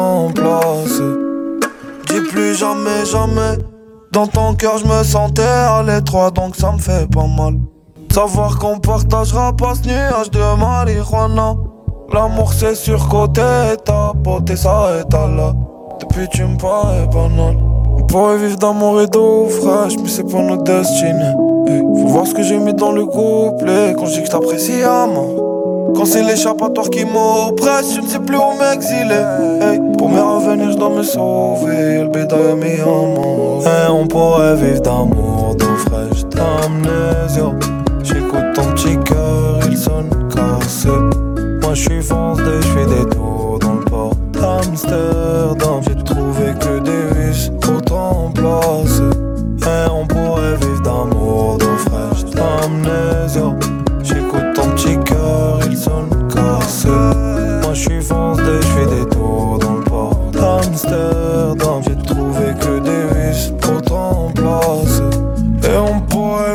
Dis 2.08 2.22
plus 2.30 2.56
jamais, 2.56 3.06
jamais. 3.06 3.58
Dans 4.12 4.28
ton 4.28 4.54
cœur, 4.54 4.78
je 4.78 4.86
me 4.86 5.04
sentais 5.04 5.42
à 5.42 5.84
l'étroit, 5.84 6.32
donc 6.32 6.56
ça 6.56 6.72
me 6.72 6.78
fait 6.78 7.10
pas 7.12 7.28
mal. 7.28 7.56
Savoir 8.18 8.58
qu'on 8.58 8.80
partagera 8.80 9.54
pas 9.54 9.76
ce 9.76 9.88
nuage 9.88 10.32
de 10.32 10.40
marijuana. 10.60 11.54
L'amour 12.12 12.52
c'est 12.52 12.74
surcoté, 12.74 13.44
ta 13.86 14.12
beauté 14.16 14.56
s'arrête 14.56 15.14
là. 15.14 15.54
Depuis 16.00 16.28
tu 16.30 16.44
me 16.44 16.58
parais 16.58 17.06
banal. 17.14 17.58
On 17.96 18.02
pourrait 18.02 18.40
vivre 18.40 18.58
d'amour 18.58 19.00
et 19.02 19.06
d'eau 19.06 19.46
fraîche, 19.50 20.00
mais 20.02 20.10
c'est 20.10 20.24
pas 20.24 20.42
notre 20.42 20.64
destinée. 20.64 21.36
Faut 22.02 22.08
voir 22.08 22.26
ce 22.26 22.34
que 22.34 22.42
j'ai 22.42 22.58
mis 22.58 22.74
dans 22.74 22.92
le 22.92 23.06
couplet 23.06 23.94
quand 23.96 24.08
je 24.08 24.14
dis 24.14 24.24
que 24.24 24.30
t'apprécies 24.30 24.82
à. 24.82 25.06
Quand 25.96 26.06
c'est 26.06 26.24
l'échappatoire 26.24 26.90
qui 26.90 27.06
m'oppresse, 27.06 27.94
je 27.94 28.02
ne 28.02 28.08
sais 28.08 28.20
plus 28.20 28.38
où 28.38 28.58
m'exiler. 28.60 29.26
Pour 29.96 30.10
me 30.10 30.20
revenir, 30.20 30.72
je 30.72 30.78
dois 30.78 30.90
me 30.90 31.04
sauver. 31.04 32.02
Le 32.02 32.10
a 32.10 32.56
mis 32.56 32.82
en 32.82 33.06
mort. 33.14 33.64
On 33.92 34.08
pourrait 34.08 34.56
vivre 34.56 34.82
d'amour, 34.82 35.56
d'eau 35.56 35.66
fraîche, 35.86 36.26
d'amnésia. 36.26 37.54
J'écoute 38.28 38.54
ton 38.56 38.74
petit 38.74 38.98
cœur, 39.06 39.60
il 39.70 39.78
sonne 39.78 40.10
cassé. 40.28 40.90
Moi 41.62 41.74
je 41.74 41.82
suis 41.82 42.02
foncé, 42.02 42.44
je 42.62 42.68
fais 42.68 42.86
des 42.86 43.10
tours 43.10 43.58
dans 43.60 43.76
le 43.76 43.86
port 43.86 44.16
d'Amsterdam. 44.34 45.82
J'ai 45.88 46.04
trouvé 46.04 46.54
que 46.60 46.77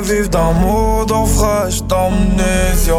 vivre 0.02 0.28
d'amour, 0.28 1.06
d'eau 1.06 1.24
fraîche, 1.24 1.82
d'amnésia. 1.84 2.94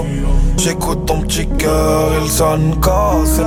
J'écoute 0.58 1.06
ton 1.06 1.22
petit 1.22 1.48
cœur, 1.48 2.12
il 2.24 2.30
sonne 2.30 2.76
cassé. 2.82 3.42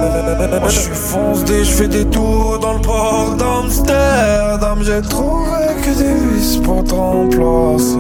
Moi 0.60 0.68
je 0.68 0.78
suis 0.78 0.94
foncé, 0.94 1.64
je 1.64 1.72
fais 1.72 1.88
des 1.88 2.04
tours 2.04 2.58
dans 2.60 2.74
le 2.74 2.80
port 2.80 3.34
d'Amsterdam. 3.38 4.80
J'ai 4.82 5.00
trouvé 5.00 5.66
que 5.82 5.90
des 5.98 6.14
vis 6.34 6.58
pour 6.58 6.84
te 6.84 6.94
remplacer. 6.94 7.98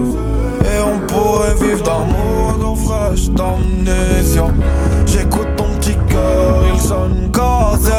Et 0.64 0.78
on 0.84 0.98
pourrait 1.06 1.54
vivre 1.60 1.82
d'amour, 1.82 2.56
d'eau 2.60 2.74
fraîche, 2.74 3.30
d'amnésia. 3.30 4.44
J'écoute 5.06 5.48
ton 5.56 5.68
petit 5.78 5.96
cœur, 6.08 6.64
il 6.74 6.80
sonne 6.80 7.30
cassé. 7.32 7.92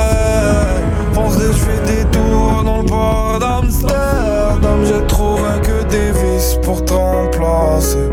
Foncé, 1.14 1.48
je 1.48 1.54
fais 1.54 1.82
des 1.92 2.04
tours 2.12 2.62
dans 2.64 2.82
le 2.82 2.86
port 2.86 3.40
d'Amsterdam. 3.40 4.86
J'ai 4.86 5.08
trouvé 5.08 5.50
que 5.64 5.84
des 5.90 6.12
vis 6.12 6.37
pour 6.68 6.84
te 6.84 6.94
remplacer. 6.94 8.10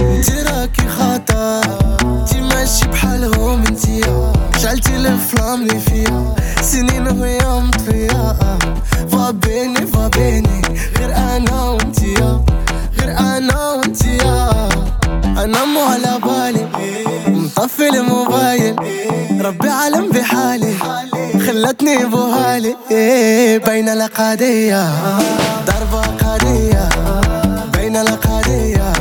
انتي 0.00 0.42
راكي 0.42 0.88
خطا 0.88 1.60
انتي 2.02 2.40
ماشي 2.40 2.86
بحالهم 2.88 3.66
انتيا 3.66 4.32
شعلتي 4.62 4.96
الإفلام 4.96 5.62
اللي 5.62 5.78
فيها 5.78 6.34
سنين 6.62 7.08
وهي 7.08 7.38
مطفية 7.60 8.36
فابيني 9.12 9.86
فابيني 9.86 10.62
خلتني 21.62 22.04
بوهالي 22.04 22.76
بين 23.66 23.88
القضية 23.88 24.84
ضربة 25.66 26.02
قضية 26.02 26.88
بين 27.76 27.96
القضية 27.96 28.92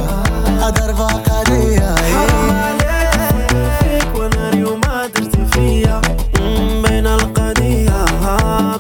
ضربة 0.70 1.08
ما 4.86 5.08
درت 5.08 5.54
فيا 5.54 6.02
بين 6.84 7.08
القضية 7.08 8.06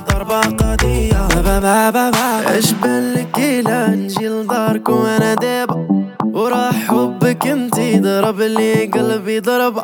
ضربة 0.09 0.41
قضية 0.41 1.27
بابا 1.35 1.89
بابا 1.89 2.11
اش 2.59 2.71
بالك 2.71 3.37
إلا 3.37 3.87
نجي 3.87 4.27
لدارك 4.27 4.89
وأنا 4.89 5.33
دابا 5.33 5.87
وراح 6.23 6.75
حبك 6.87 7.47
أنتي 7.47 7.99
ضرب 7.99 8.41
لي 8.41 8.85
قلبي 8.85 9.39
ضربة 9.39 9.83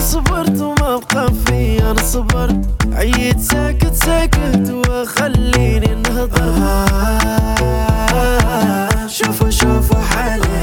صبرت 0.00 0.60
وما 0.60 1.00
بقى 1.14 1.32
فيا 1.46 1.90
أنا 1.90 2.02
صبرت 2.02 2.60
عييت 2.92 3.40
ساكت 3.40 3.94
ساكت 3.94 4.70
وخليني 4.70 5.94
نهضر. 5.94 6.54
ضربة 8.12 9.08
شوفوا 9.08 9.50
شوفوا 9.50 10.00
حالي. 10.00 10.58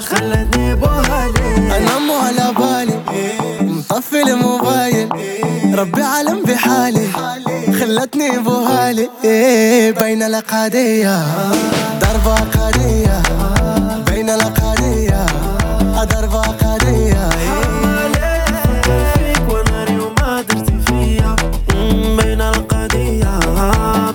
خلتني 0.00 0.74
بوهالي 0.74 1.76
أنا 1.76 1.98
مو 1.98 2.14
على 2.14 2.52
بالي. 2.58 3.00
مطفي 3.60 4.22
الموبايل. 4.22 5.08
ربي 5.74 6.02
عالم 6.02 6.42
بحالي. 6.42 7.08
خلتني 7.80 8.38
بوهالي 8.38 9.10
بين 10.00 10.22
الأقادية. 10.22 11.24
ضربة 12.00 12.34
قادية 12.34 13.22
بين 14.06 14.30
الأقادية. 14.30 15.26
ضربة 15.94 16.40
قادية 16.40 16.63
فيك 19.14 19.46
وناري 19.48 19.98
وما 19.98 20.42
درتي 20.42 20.76
فيا 20.86 21.36
بين 22.16 22.40
القضية 22.40 23.38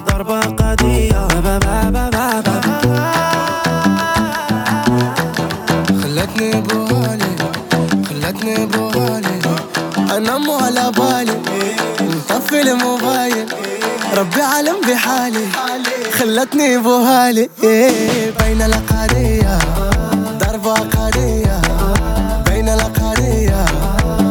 ضربة 0.08 0.40
قضية. 0.40 1.28
با 1.44 1.58
با 1.58 1.90
با 1.94 2.10
با 2.10 2.42
با 2.46 2.56
خلتني 6.02 6.62
بوهالي 6.62 7.34
خلتني 8.10 8.66
بوهالي 8.66 9.40
أنا 10.18 10.38
مو 10.38 10.54
على 10.58 10.92
بالي 10.98 11.38
مطفي 12.02 12.62
الموبايل 12.62 13.48
ربي 14.18 14.42
عالم 14.42 14.82
بحالي 14.88 15.46
خلتني 16.20 16.78
بوهالي. 16.78 17.50
بين 18.40 18.62
الاقادية 18.62 19.60
ضربة 20.40 20.74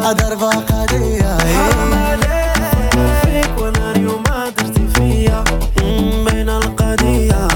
قدر 0.08 0.24
ضربة 0.24 0.50
قضية 0.50 1.38
فيك 3.22 3.58
وأنا 3.58 3.90
اليوم 3.90 4.22
درتي 4.24 4.88
فيا. 4.94 5.44
بين 6.24 6.48
القضية 6.48 7.48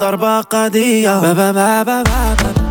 ضربة 0.00 0.40
قضية. 0.40 1.20
بابا 1.20 1.52
بابا 1.52 2.02
بابا. 2.02 2.67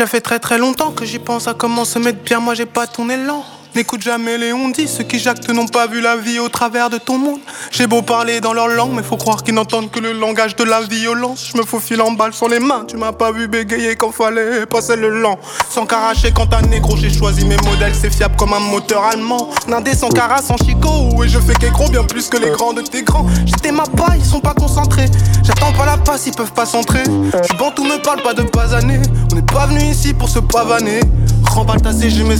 Ça 0.00 0.06
fait 0.06 0.22
très 0.22 0.38
très 0.38 0.56
longtemps 0.56 0.92
que 0.92 1.04
j'y 1.04 1.18
pense 1.18 1.46
à 1.46 1.52
comment 1.52 1.84
se 1.84 1.98
mettre 1.98 2.22
bien. 2.22 2.40
Moi, 2.40 2.54
j'ai 2.54 2.64
pas 2.64 2.86
ton 2.86 3.10
élan. 3.10 3.44
N'écoute 3.76 4.02
jamais 4.02 4.36
les 4.36 4.52
on-dit, 4.52 4.88
ceux 4.88 5.04
qui 5.04 5.20
jactent 5.20 5.48
n'ont 5.48 5.68
pas 5.68 5.86
vu 5.86 6.00
la 6.00 6.16
vie 6.16 6.40
au 6.40 6.48
travers 6.48 6.90
de 6.90 6.98
ton 6.98 7.18
monde. 7.18 7.38
J'ai 7.70 7.86
beau 7.86 8.02
parler 8.02 8.40
dans 8.40 8.52
leur 8.52 8.66
langue, 8.66 8.90
mais 8.94 9.02
faut 9.04 9.16
croire 9.16 9.44
qu'ils 9.44 9.54
n'entendent 9.54 9.92
que 9.92 10.00
le 10.00 10.12
langage 10.12 10.56
de 10.56 10.64
la 10.64 10.80
violence. 10.80 11.48
Je 11.52 11.56
me 11.56 11.64
faufile 11.64 12.02
en 12.02 12.10
balle 12.10 12.32
sur 12.32 12.48
les 12.48 12.58
mains, 12.58 12.84
tu 12.88 12.96
m'as 12.96 13.12
pas 13.12 13.30
vu 13.30 13.46
bégayer 13.46 13.94
quand 13.94 14.10
fallait 14.10 14.66
passer 14.66 14.96
le 14.96 15.20
lent. 15.22 15.38
Sans 15.70 15.86
caracher 15.86 16.32
quand 16.32 16.52
un 16.52 16.62
négro, 16.62 16.96
j'ai 16.96 17.12
choisi 17.12 17.44
mes 17.44 17.56
modèles, 17.58 17.94
c'est 17.94 18.12
fiable 18.12 18.34
comme 18.36 18.52
un 18.54 18.58
moteur 18.58 19.04
allemand. 19.04 19.50
Nindé 19.68 19.94
sans 19.94 20.08
cara, 20.08 20.42
sans 20.42 20.56
chico, 20.56 21.22
et 21.22 21.28
je 21.28 21.38
fais 21.38 21.54
qu'écro 21.54 21.88
bien 21.88 22.02
plus 22.02 22.28
que 22.28 22.38
les 22.38 22.50
grands 22.50 22.72
de 22.72 22.82
tes 22.82 23.04
grands. 23.04 23.26
J'étais 23.46 23.70
ma 23.70 23.84
paille, 23.84 24.18
ils 24.18 24.24
sont 24.24 24.40
pas 24.40 24.54
concentrés. 24.54 25.06
J'attends 25.44 25.72
pas 25.72 25.86
la 25.86 25.96
passe, 25.96 26.26
ils 26.26 26.34
peuvent 26.34 26.52
pas 26.52 26.66
s'entrer. 26.66 27.04
Tu 27.04 27.56
bon, 27.56 27.70
tout 27.70 27.84
me 27.84 28.02
parle 28.02 28.22
pas 28.22 28.34
de 28.34 28.42
basaner. 28.42 29.00
On 29.30 29.36
n'est 29.36 29.42
pas 29.42 29.66
venu 29.66 29.82
ici 29.82 30.12
pour 30.12 30.28
se 30.28 30.40
pavaner. 30.40 31.00
Remballe 31.44 31.80
ta 31.80 31.92
CG, 31.92 32.24
mais. 32.24 32.36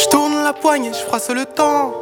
Je 0.00 0.08
tourne 0.10 0.44
la 0.44 0.52
poignée, 0.52 0.92
je 0.92 1.04
froisse 1.04 1.28
le 1.30 1.44
temps. 1.44 1.92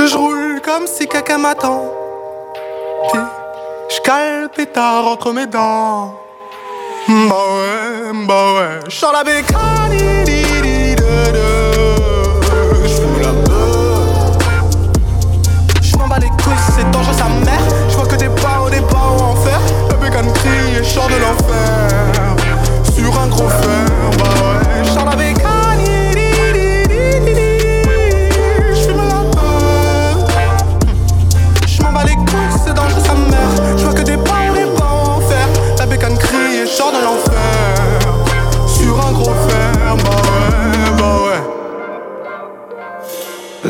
Je 0.00 0.16
roule 0.16 0.60
comme 0.64 0.84
si 0.88 1.06
quelqu'un 1.06 1.38
m'attend. 1.38 1.84
Puis 3.12 3.20
je 3.88 4.00
cale 4.00 4.42
le 4.42 4.48
pétard 4.48 5.06
entre 5.06 5.32
mes 5.32 5.46
dents. 5.46 6.16
Bah 7.06 7.44
ouais, 7.54 8.26
bah 8.26 8.54
ouais. 8.54 8.80
Je 8.88 8.96
sors 8.96 9.12
la 9.12 9.22
bécane. 9.22 9.92
Je 12.82 13.02
la. 13.22 13.30
Je 15.80 15.96
m'en 15.96 16.08
bats 16.08 16.18
les 16.18 16.30
couilles, 16.30 16.64
c'est 16.74 16.90
dangereux 16.90 17.14
sa 17.16 17.28
mère. 17.28 17.62
Je 17.88 17.96
vois 17.96 18.06
que 18.06 18.16
des 18.16 18.28
barreaux, 18.28 18.70
des 18.70 18.80
barreaux 18.80 19.22
en 19.22 19.36
fer. 19.36 19.60
La 19.88 19.94
bécane 19.94 20.32
crie 20.32 20.78
et 20.80 20.84
sors 20.84 21.06
de 21.06 21.14
l'enfer. 21.14 21.51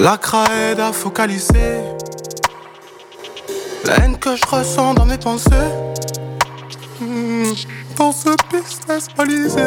La 0.02 0.16
craie 0.16 0.74
à 0.80 0.92
focaliser. 0.92 1.78
La 3.84 3.98
haine 3.98 4.18
que 4.18 4.34
je 4.34 4.44
ressens 4.50 4.94
dans 4.94 5.04
mes 5.04 5.16
pensées. 5.16 5.48
Hmm, 7.00 7.52
Dans 7.96 8.10
ce 8.10 8.30
business 8.50 9.06
balisé. 9.16 9.60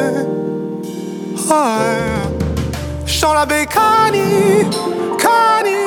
Sens 3.07 3.33
la 3.33 3.45
bécanie, 3.45 4.67
cani. 5.17 5.79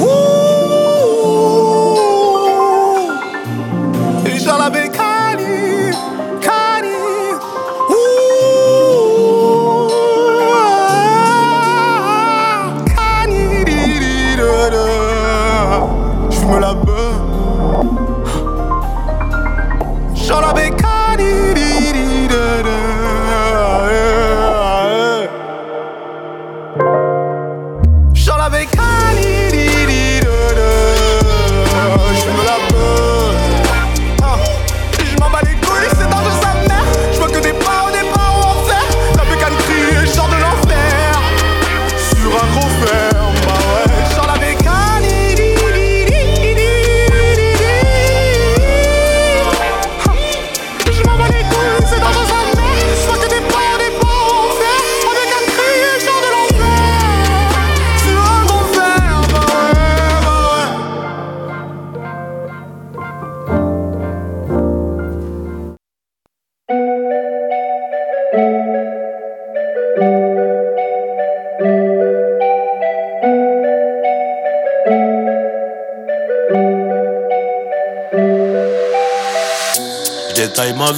Ouh. 0.00 0.41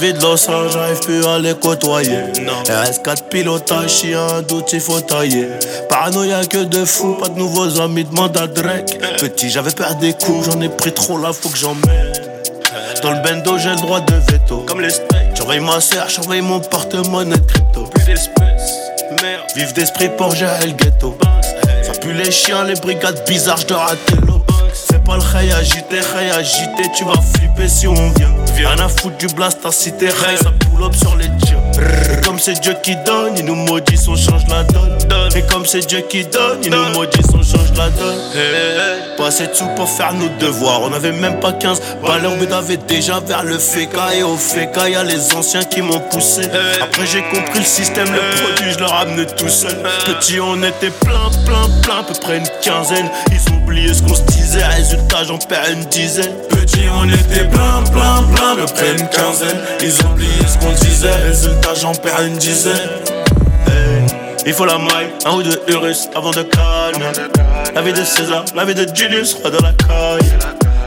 Vie 0.05 0.13
de 0.13 0.19
j'arrive 0.71 0.99
plus 1.01 1.25
à 1.25 1.39
les 1.39 1.53
côtoyer. 1.55 2.19
RS4 2.65 3.23
pilotage, 3.29 3.89
si 3.89 4.13
un 4.13 4.41
doute, 4.41 4.73
il 4.73 4.79
faut 4.79 4.99
tailler. 4.99 5.47
Paranoïa 5.89 6.45
que 6.45 6.63
de 6.63 6.85
fou, 6.85 7.13
pas 7.13 7.29
de 7.29 7.39
nouveaux 7.39 7.79
amis, 7.81 8.03
demande 8.03 8.37
à 8.37 8.47
Drake. 8.47 8.99
Petit, 9.19 9.49
j'avais 9.49 9.71
peur 9.71 9.95
des 9.95 10.13
coups, 10.13 10.45
j'en 10.45 10.61
ai 10.61 10.69
pris 10.69 10.93
trop 10.93 11.17
là, 11.17 11.31
faut 11.33 11.49
que 11.49 11.57
j'emmène. 11.57 12.13
Dans 13.01 13.11
le 13.11 13.21
bendo, 13.21 13.57
j'ai 13.57 13.69
le 13.69 13.75
droit 13.77 13.99
de 13.99 14.13
veto. 14.31 14.63
Comme 14.67 14.81
les 14.81 14.89
steaks. 14.89 15.35
J'envoie 15.37 15.59
ma 15.59 15.79
sœur, 15.79 16.07
j'envoie 16.09 16.41
mon 16.41 16.59
porte-monnaie 16.59 17.35
crypto. 17.47 17.85
Plus 17.93 18.05
d'espèces, 18.05 18.73
merde. 19.21 19.43
Vive 19.55 19.73
d'esprit 19.73 20.09
pour 20.17 20.35
gérer 20.35 20.67
le 20.67 20.73
ghetto. 20.73 21.17
Ça 21.83 21.93
pue 21.93 22.13
les 22.13 22.31
chiens, 22.31 22.63
les 22.63 22.75
brigades 22.75 23.23
bizarres, 23.27 23.57
j'dors 23.57 23.83
à 23.83 23.95
télo. 23.95 24.24
Pas 25.05 25.17
le 25.17 25.21
khay 25.21 25.51
agité, 25.51 25.99
khay 25.99 26.31
agité, 26.31 26.89
tu 26.95 27.05
vas 27.05 27.21
flipper 27.21 27.67
si 27.67 27.87
on 27.87 27.93
vient. 27.93 28.33
Rien 28.55 28.79
à 28.79 28.89
foutre 28.89 29.17
du 29.17 29.27
blast 29.27 29.63
à 29.65 29.71
cité, 29.71 30.07
khay, 30.07 30.35
ça 30.41 30.51
pull 30.51 30.83
up 30.83 30.95
sur 30.95 31.15
les 31.15 31.27
comme 32.35 32.43
c'est 32.43 32.59
Dieu 32.59 32.75
qui 32.83 32.97
donne, 32.97 33.37
il 33.37 33.45
nous 33.45 33.55
maudit, 33.55 33.97
on 34.09 34.15
change 34.17 34.45
la 34.49 34.63
donne. 34.63 34.97
Et 35.37 35.41
comme 35.43 35.65
c'est 35.65 35.87
Dieu 35.87 36.01
qui 36.09 36.25
donne, 36.25 36.59
il 36.63 36.69
nous 36.69 36.89
maudit, 36.89 37.21
on 37.33 37.41
change 37.41 37.71
la 37.77 37.89
donne. 37.91 38.19
Pas 39.17 39.27
assez 39.27 39.47
de 39.47 39.53
sous 39.53 39.69
pour 39.77 39.89
faire 39.89 40.13
nos 40.13 40.27
devoirs, 40.37 40.81
on 40.81 40.91
avait 40.91 41.13
même 41.13 41.39
pas 41.39 41.53
15 41.53 41.81
balles, 42.05 42.27
but 42.37 42.51
avait 42.51 42.75
déjà 42.75 43.21
vers 43.21 43.43
le 43.43 43.57
FK. 43.57 44.17
Et 44.17 44.23
au 44.23 44.35
FK, 44.35 44.89
y 44.89 44.95
a 44.95 45.03
les 45.03 45.33
anciens 45.33 45.63
qui 45.63 45.81
m'ont 45.81 46.01
poussé. 46.11 46.41
Après, 46.81 47.05
j'ai 47.05 47.21
compris 47.21 47.59
le 47.59 47.65
système, 47.65 48.07
le 48.11 48.19
produit, 48.41 48.73
je 48.73 48.79
le 48.79 48.85
ramenais 48.85 49.27
tout 49.27 49.47
seul. 49.47 49.77
Petit, 50.05 50.41
on 50.41 50.61
était 50.61 50.89
plein, 50.89 51.31
plein, 51.45 51.69
plein, 51.83 51.99
à 51.99 52.03
peu 52.03 52.15
près 52.19 52.37
une 52.37 52.49
quinzaine. 52.61 53.09
Ils 53.31 53.53
ont 53.53 53.57
oublié 53.63 53.93
ce 53.93 54.01
qu'on 54.01 54.13
se 54.13 54.23
disait, 54.23 54.65
résultat, 54.65 55.23
j'en 55.23 55.37
perds 55.37 55.71
une 55.71 55.85
dizaine. 55.85 56.33
Petit, 56.49 56.83
on 56.93 57.07
était 57.07 57.45
plein, 57.45 57.81
plein, 57.93 58.23
plein, 58.35 58.51
à 58.51 58.55
peu 58.57 58.65
près 58.73 58.91
une 58.91 59.07
quinzaine. 59.07 59.59
Ils 59.81 60.05
ont 60.05 60.11
oublié 60.11 60.31
ce 60.45 60.57
qu'on 60.57 60.73
disait, 60.73 61.13
résultat, 61.27 61.73
j'en 61.75 61.93
perds 61.93 62.24
une 62.25 62.37
dizaine. 62.37 62.73
Hey, 63.67 64.05
Il 64.45 64.53
faut 64.53 64.65
la 64.65 64.77
maille, 64.77 65.09
un 65.25 65.35
ou 65.35 65.43
deux 65.43 65.59
Urus 65.67 66.07
avant 66.15 66.31
de 66.31 66.41
calmer. 66.43 67.11
La 67.73 67.81
vie 67.81 67.93
de 67.93 68.03
César, 68.03 68.45
la 68.55 68.65
vie 68.65 68.75
de 68.75 68.87
Julius, 68.93 69.35
roi 69.35 69.51
de 69.51 69.57
la 69.57 69.73
caille. 69.73 70.31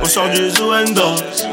On 0.02 0.06
sort 0.06 0.28
du 0.30 0.50
Zouendo, 0.50 1.02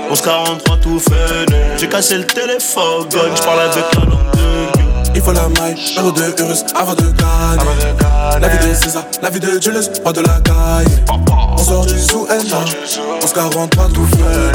on 0.09 0.15
se 0.15 0.23
43 0.23 0.77
tout 0.77 0.99
fainé. 0.99 1.57
J'ai 1.77 1.87
cassé 1.87 2.17
le 2.17 2.25
téléphone, 2.25 3.07
je 3.11 3.43
parle 3.43 3.59
avec 3.61 3.83
la 3.95 4.05
langue 4.05 4.31
de. 4.33 5.15
Il 5.15 5.21
faut 5.21 5.31
la 5.31 5.47
maille, 5.49 5.75
un 5.97 6.03
ou 6.03 6.11
deux 6.11 6.33
Urus 6.39 6.63
avant 6.75 6.95
de 6.95 7.01
gagner. 7.01 8.41
La 8.41 8.47
vie 8.47 8.67
de 8.67 8.73
César, 8.73 9.05
la 9.21 9.29
vie 9.29 9.39
de 9.39 9.61
Julius, 9.61 9.89
roi 10.03 10.13
de 10.13 10.21
la 10.21 10.39
caille. 10.41 11.03
On 11.09 11.57
sort 11.57 11.85
du 11.85 11.99
sous 11.99 12.27
on 12.29 13.27
se 13.27 13.33
43 13.33 13.87
tout 13.93 14.05
feu. 14.05 14.51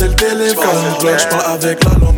Le 0.00 0.14
téléphone, 0.14 0.64
je 1.00 1.50
avec 1.50 1.82
la 1.84 1.90
langue. 1.90 2.14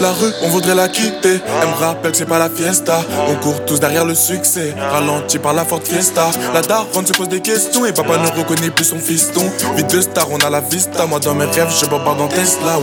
La 0.00 0.10
rue, 0.10 0.32
on 0.42 0.48
voudrait 0.48 0.74
la 0.74 0.88
quitter. 0.88 1.40
Elle 1.62 1.68
me 1.68 1.74
rappelle 1.74 2.10
que 2.10 2.16
c'est 2.16 2.24
pas 2.24 2.38
la 2.38 2.50
fiesta. 2.50 3.02
On 3.28 3.36
court 3.36 3.64
tous 3.64 3.78
derrière 3.78 4.04
le 4.04 4.14
succès, 4.14 4.74
ralenti 4.76 5.38
par 5.38 5.52
la 5.52 5.64
forte 5.64 5.86
fiesta. 5.86 6.30
La 6.52 6.62
daronne 6.62 7.06
se 7.06 7.12
pose 7.12 7.28
des 7.28 7.40
questions 7.40 7.86
et 7.86 7.92
papa 7.92 8.18
ne 8.18 8.26
reconnaît 8.36 8.70
plus 8.70 8.86
son 8.86 8.98
fiston. 8.98 9.48
Vie 9.76 9.84
de 9.84 10.00
star, 10.00 10.26
on 10.30 10.38
a 10.38 10.50
la 10.50 10.60
vista. 10.60 11.06
Moi 11.06 11.20
dans 11.20 11.34
mes 11.34 11.44
rêves, 11.44 11.72
je 11.80 11.86
bombarde 11.86 12.20
en 12.20 12.28
Tesla. 12.28 12.78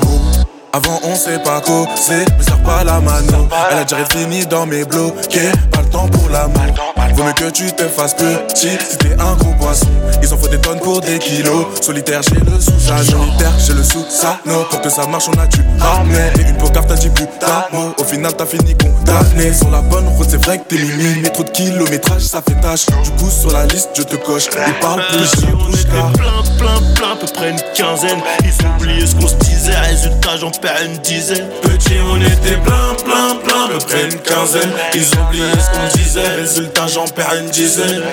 Avant 0.73 1.01
on 1.03 1.15
sait 1.15 1.39
pas 1.43 1.59
causer, 1.59 2.23
me 2.37 2.43
sers 2.43 2.63
pas 2.63 2.85
la 2.85 3.01
mano 3.01 3.49
Elle 3.71 3.79
a 3.79 3.83
déjà 3.83 4.05
fini 4.05 4.45
dans 4.45 4.65
mes 4.65 4.85
le 4.85 5.11
temps 6.01 6.09
pour 6.09 6.29
l'amour 6.29 6.61
Vaut 7.15 7.23
mieux 7.23 7.33
que 7.33 7.49
tu 7.49 7.71
te 7.71 7.83
fasses 7.83 8.13
petit. 8.13 8.77
Si 8.89 8.97
t'es 8.97 9.13
un 9.19 9.35
gros 9.35 9.53
poisson 9.59 9.87
Ils 10.23 10.33
en 10.33 10.37
faut 10.37 10.47
des 10.47 10.59
tonnes 10.59 10.79
pour 10.79 11.01
des 11.01 11.19
kilos. 11.19 11.65
Solitaire 11.81 12.21
j'ai 12.23 12.39
le 12.39 12.59
sous 12.59 12.79
Solitaire 12.79 13.51
j'ai 13.59 13.73
le 13.73 13.83
sous 13.83 14.05
Sano 14.09 14.63
Pour 14.69 14.81
que 14.81 14.89
ça 14.89 15.05
marche 15.07 15.27
on 15.27 15.39
a 15.39 15.47
dû 15.47 15.59
ramener 15.79 16.31
Et 16.39 16.49
une 16.49 16.57
peau 16.57 16.69
t'as 16.69 16.81
dit 16.95 17.09
plus 17.09 17.25
d'un 17.39 17.77
mot 17.77 17.93
Au 17.97 18.03
final 18.03 18.33
t'as 18.37 18.45
fini 18.45 18.75
condamné. 18.75 19.53
Sur 19.53 19.69
la 19.69 19.81
bonne 19.81 20.07
route 20.07 20.27
c'est 20.29 20.43
vrai 20.43 20.59
que 20.59 20.63
t'es 20.63 20.77
mimi 20.77 21.19
Mais 21.21 21.29
trop 21.29 21.43
de 21.43 21.49
kilométrage 21.49 22.21
ça 22.21 22.41
fait 22.41 22.59
tâche. 22.61 22.85
Du 22.85 23.11
coup 23.11 23.29
sur 23.29 23.51
la 23.51 23.65
liste 23.65 23.89
je 23.95 24.03
te 24.03 24.15
coche. 24.15 24.45
Ils 24.67 24.73
parlent 24.79 25.03
plus 25.11 25.41
j'ai 25.41 25.47
un 25.47 25.61
On 25.61 25.69
était 25.73 25.85
plein, 25.85 26.11
plein, 26.57 26.93
plein, 26.95 27.11
à 27.11 27.15
peu 27.15 27.27
près 27.27 27.49
une 27.49 27.61
quinzaine. 27.75 28.21
Ils 28.43 28.65
ont 28.65 28.75
oublié 28.77 29.05
ce 29.05 29.15
qu'on 29.15 29.27
se 29.27 29.35
disait, 29.35 29.75
résultat, 29.75 30.37
j'en 30.39 30.51
perds 30.51 30.83
une 30.85 30.97
dizaine. 30.97 31.47
Petit, 31.61 31.95
on 32.09 32.17
était 32.17 32.57
plein, 32.63 32.95
plein, 33.03 33.35
plein, 33.43 33.65
à 33.65 33.67
peu 33.69 33.79
près 33.79 34.05
une 34.05 34.19
quinzaine. 34.19 34.71
Ils 34.93 35.05
ont 35.17 35.27
oublié 35.27 35.43
ce 35.51 35.69
qu'on 35.71 35.90
résultat, 36.19 36.87
j'en 36.87 37.05
perds 37.05 37.33
une 37.39 37.49
dizaine. 37.49 38.03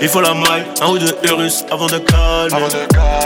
Il 0.00 0.08
faut 0.08 0.20
la 0.20 0.34
maille, 0.34 0.64
un 0.80 0.88
ou 0.88 0.98
deux 0.98 1.14
Urus 1.24 1.64
avant 1.70 1.86
de 1.86 1.98
calmer. 1.98 2.66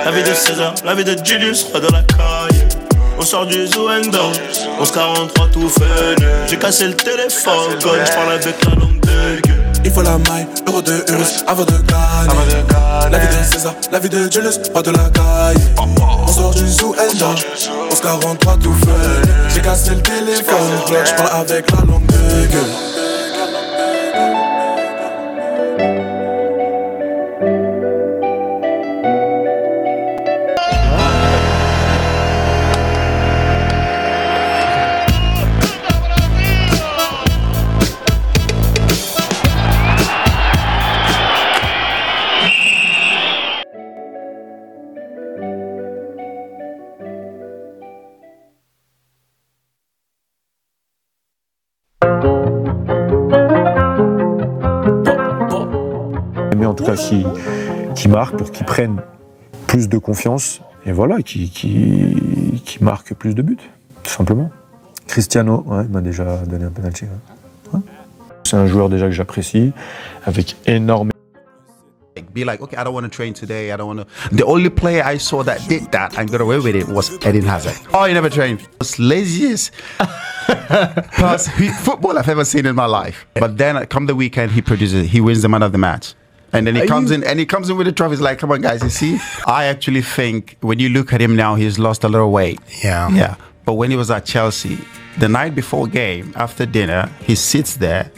La 0.04 0.10
vie 0.10 0.22
de 0.22 0.34
César, 0.34 0.74
la 0.84 0.94
vie 0.94 1.04
de 1.04 1.16
Julius, 1.24 1.66
roi 1.70 1.80
de 1.80 1.86
la 1.92 2.02
caille. 2.02 2.66
On 3.18 3.22
sort 3.22 3.46
du 3.46 3.66
Zouendo, 3.66 4.18
on 4.78 4.84
se 4.84 4.92
43 4.92 5.48
tout 5.48 5.68
fainé. 5.68 6.28
J'ai 6.46 6.56
cassé 6.56 6.86
le 6.86 6.94
téléphone, 6.94 7.76
je 7.80 8.14
parle 8.14 8.32
avec 8.32 8.64
la 8.64 8.70
langue 8.76 9.00
de 9.00 9.40
gueule. 9.40 9.58
Il 9.84 9.90
faut 9.90 10.02
la 10.02 10.18
maille, 10.18 10.46
euro 10.68 10.82
de 10.82 11.04
Urus 11.10 11.44
avant 11.46 11.64
de 11.64 11.72
gagner. 11.72 12.64
La 13.10 13.18
vie 13.18 13.26
de 13.26 13.52
César, 13.52 13.74
la 13.90 13.98
vie 13.98 14.08
de 14.08 14.30
Julius, 14.30 14.58
pas 14.72 14.82
de 14.82 14.90
la 14.90 15.10
caille. 15.10 15.56
On 15.78 16.26
sort 16.28 16.54
du 16.54 16.68
zoo 16.68 16.94
Enda, 16.94 17.34
on 17.90 17.94
se 17.94 18.02
43 18.02 18.56
tout 18.62 18.72
feu. 18.72 19.22
J'ai 19.52 19.60
cassé 19.62 19.90
le 19.90 20.02
téléphone, 20.02 20.56
bloc, 20.86 21.06
je 21.06 21.14
parle 21.14 21.40
avec 21.40 21.70
la 21.72 21.78
langue 21.78 22.06
de 22.06 22.46
gueule. 22.52 22.97
Tout 56.78 56.84
cas 56.84 56.94
qui, 56.94 57.26
qui 57.96 58.08
marque 58.08 58.36
pour 58.36 58.52
qu'ils 58.52 58.66
prennent 58.66 59.02
plus 59.66 59.88
de 59.88 59.98
confiance 59.98 60.60
et 60.86 60.92
voilà, 60.92 61.22
qui, 61.22 61.50
qui, 61.50 62.62
qui 62.64 62.82
marque 62.82 63.14
plus 63.14 63.34
de 63.34 63.42
buts, 63.42 63.56
tout 64.02 64.12
simplement. 64.12 64.50
Cristiano, 65.08 65.64
ouais, 65.66 65.84
il 65.84 65.90
m'a 65.90 66.00
déjà 66.00 66.36
donné 66.46 66.66
un 66.66 66.70
penalty. 66.70 67.04
ouais. 67.04 67.74
Ouais. 67.74 67.80
C'est 68.44 68.56
un 68.56 68.66
joueur 68.66 68.88
déjà 68.88 69.06
que 69.06 69.12
j'apprécie, 69.12 69.72
avec 70.24 70.56
énormément. 70.66 71.10
be 72.34 72.44
like, 72.44 72.60
okay, 72.60 72.76
I 72.76 72.84
don't 72.84 72.94
want 72.94 73.04
to 73.04 73.08
train 73.08 73.32
today. 73.32 73.72
I 73.72 73.76
don't 73.76 73.96
want 73.96 74.00
to. 74.00 74.36
The 74.36 74.44
only 74.44 74.70
player 74.70 75.02
I 75.02 75.18
saw 75.18 75.42
that 75.44 75.66
did 75.68 75.90
that 75.92 76.18
and 76.18 76.30
got 76.30 76.40
away 76.40 76.58
with 76.58 76.76
it 76.76 76.88
was 76.88 77.10
Eden 77.26 77.42
Hazard. 77.42 77.74
Oh, 77.94 78.04
he 78.04 78.12
never 78.12 78.28
trained. 78.28 78.60
It's 78.80 78.98
laziest 78.98 79.72
football 81.80 82.18
I've 82.18 82.28
ever 82.28 82.44
seen 82.44 82.66
in 82.66 82.74
my 82.74 82.86
life. 82.86 83.26
But 83.34 83.56
then, 83.56 83.84
come 83.86 84.06
the 84.06 84.14
weekend, 84.14 84.52
he 84.52 84.62
produces. 84.62 85.08
He 85.08 85.20
wins 85.20 85.42
the 85.42 85.48
man 85.48 85.62
of 85.62 85.72
the 85.72 85.78
match. 85.78 86.14
And 86.52 86.66
then 86.66 86.74
he 86.74 86.82
Are 86.82 86.86
comes 86.86 87.10
you- 87.10 87.16
in 87.16 87.24
and 87.24 87.38
he 87.38 87.46
comes 87.46 87.68
in 87.70 87.76
with 87.76 87.86
the 87.86 87.92
trophy. 87.92 88.12
He's 88.12 88.20
like, 88.20 88.38
come 88.38 88.50
on, 88.52 88.60
guys, 88.62 88.82
you 88.82 88.90
see? 88.90 89.18
I 89.46 89.66
actually 89.66 90.02
think 90.02 90.56
when 90.60 90.78
you 90.78 90.88
look 90.88 91.12
at 91.12 91.20
him 91.20 91.36
now, 91.36 91.54
he's 91.56 91.78
lost 91.78 92.04
a 92.04 92.08
little 92.08 92.30
weight. 92.30 92.58
Yeah. 92.82 93.08
Yeah. 93.10 93.34
But 93.64 93.74
when 93.74 93.90
he 93.90 93.96
was 93.98 94.10
at 94.10 94.24
Chelsea, 94.24 94.78
the 95.18 95.28
night 95.28 95.54
before 95.54 95.86
game, 95.86 96.32
after 96.36 96.64
dinner, 96.64 97.10
he 97.20 97.34
sits 97.34 97.76
there 97.76 98.10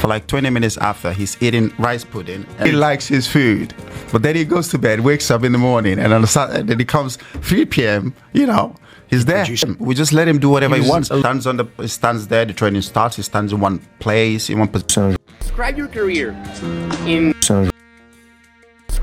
for 0.00 0.08
like 0.08 0.26
20 0.26 0.50
minutes 0.50 0.76
after 0.78 1.12
he's 1.12 1.40
eating 1.40 1.72
rice 1.78 2.02
pudding. 2.04 2.44
He 2.62 2.72
likes 2.72 3.06
his 3.06 3.28
food. 3.28 3.72
But 4.10 4.22
then 4.22 4.34
he 4.34 4.44
goes 4.44 4.68
to 4.70 4.78
bed, 4.78 5.00
wakes 5.00 5.30
up 5.30 5.44
in 5.44 5.52
the 5.52 5.58
morning, 5.58 6.00
and 6.00 6.12
on 6.12 6.22
the 6.22 6.26
Saturday, 6.26 6.62
then 6.62 6.78
he 6.80 6.84
comes 6.84 7.16
3 7.42 7.66
p.m., 7.66 8.14
you 8.32 8.46
know, 8.46 8.74
he's 9.06 9.26
there. 9.26 9.46
We 9.78 9.94
just 9.94 10.12
let 10.12 10.26
him 10.26 10.40
do 10.40 10.48
whatever 10.48 10.74
he 10.74 10.80
He's- 10.80 10.90
wants. 10.90 11.08
Stands 11.08 11.46
on 11.46 11.56
the 11.58 11.66
he 11.78 11.86
stands 11.88 12.26
there, 12.26 12.44
the 12.44 12.52
training 12.54 12.82
starts, 12.82 13.14
he 13.16 13.22
stands 13.22 13.52
in 13.52 13.60
one 13.60 13.78
place, 14.00 14.50
in 14.50 14.58
one 14.58 14.68
position. 14.68 15.16
Describe 15.40 15.76
your 15.78 15.88
career 15.88 16.30
in. 17.06 17.32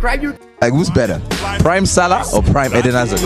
Describe 0.03 0.21
your. 0.21 0.37
Like 0.59 0.73
who's 0.73 0.89
better, 0.89 1.21
Prime 1.59 1.85
Salah 1.85 2.25
or 2.35 2.41
Prime 2.41 2.75
Eden 2.75 2.91
Hazard? 2.91 3.19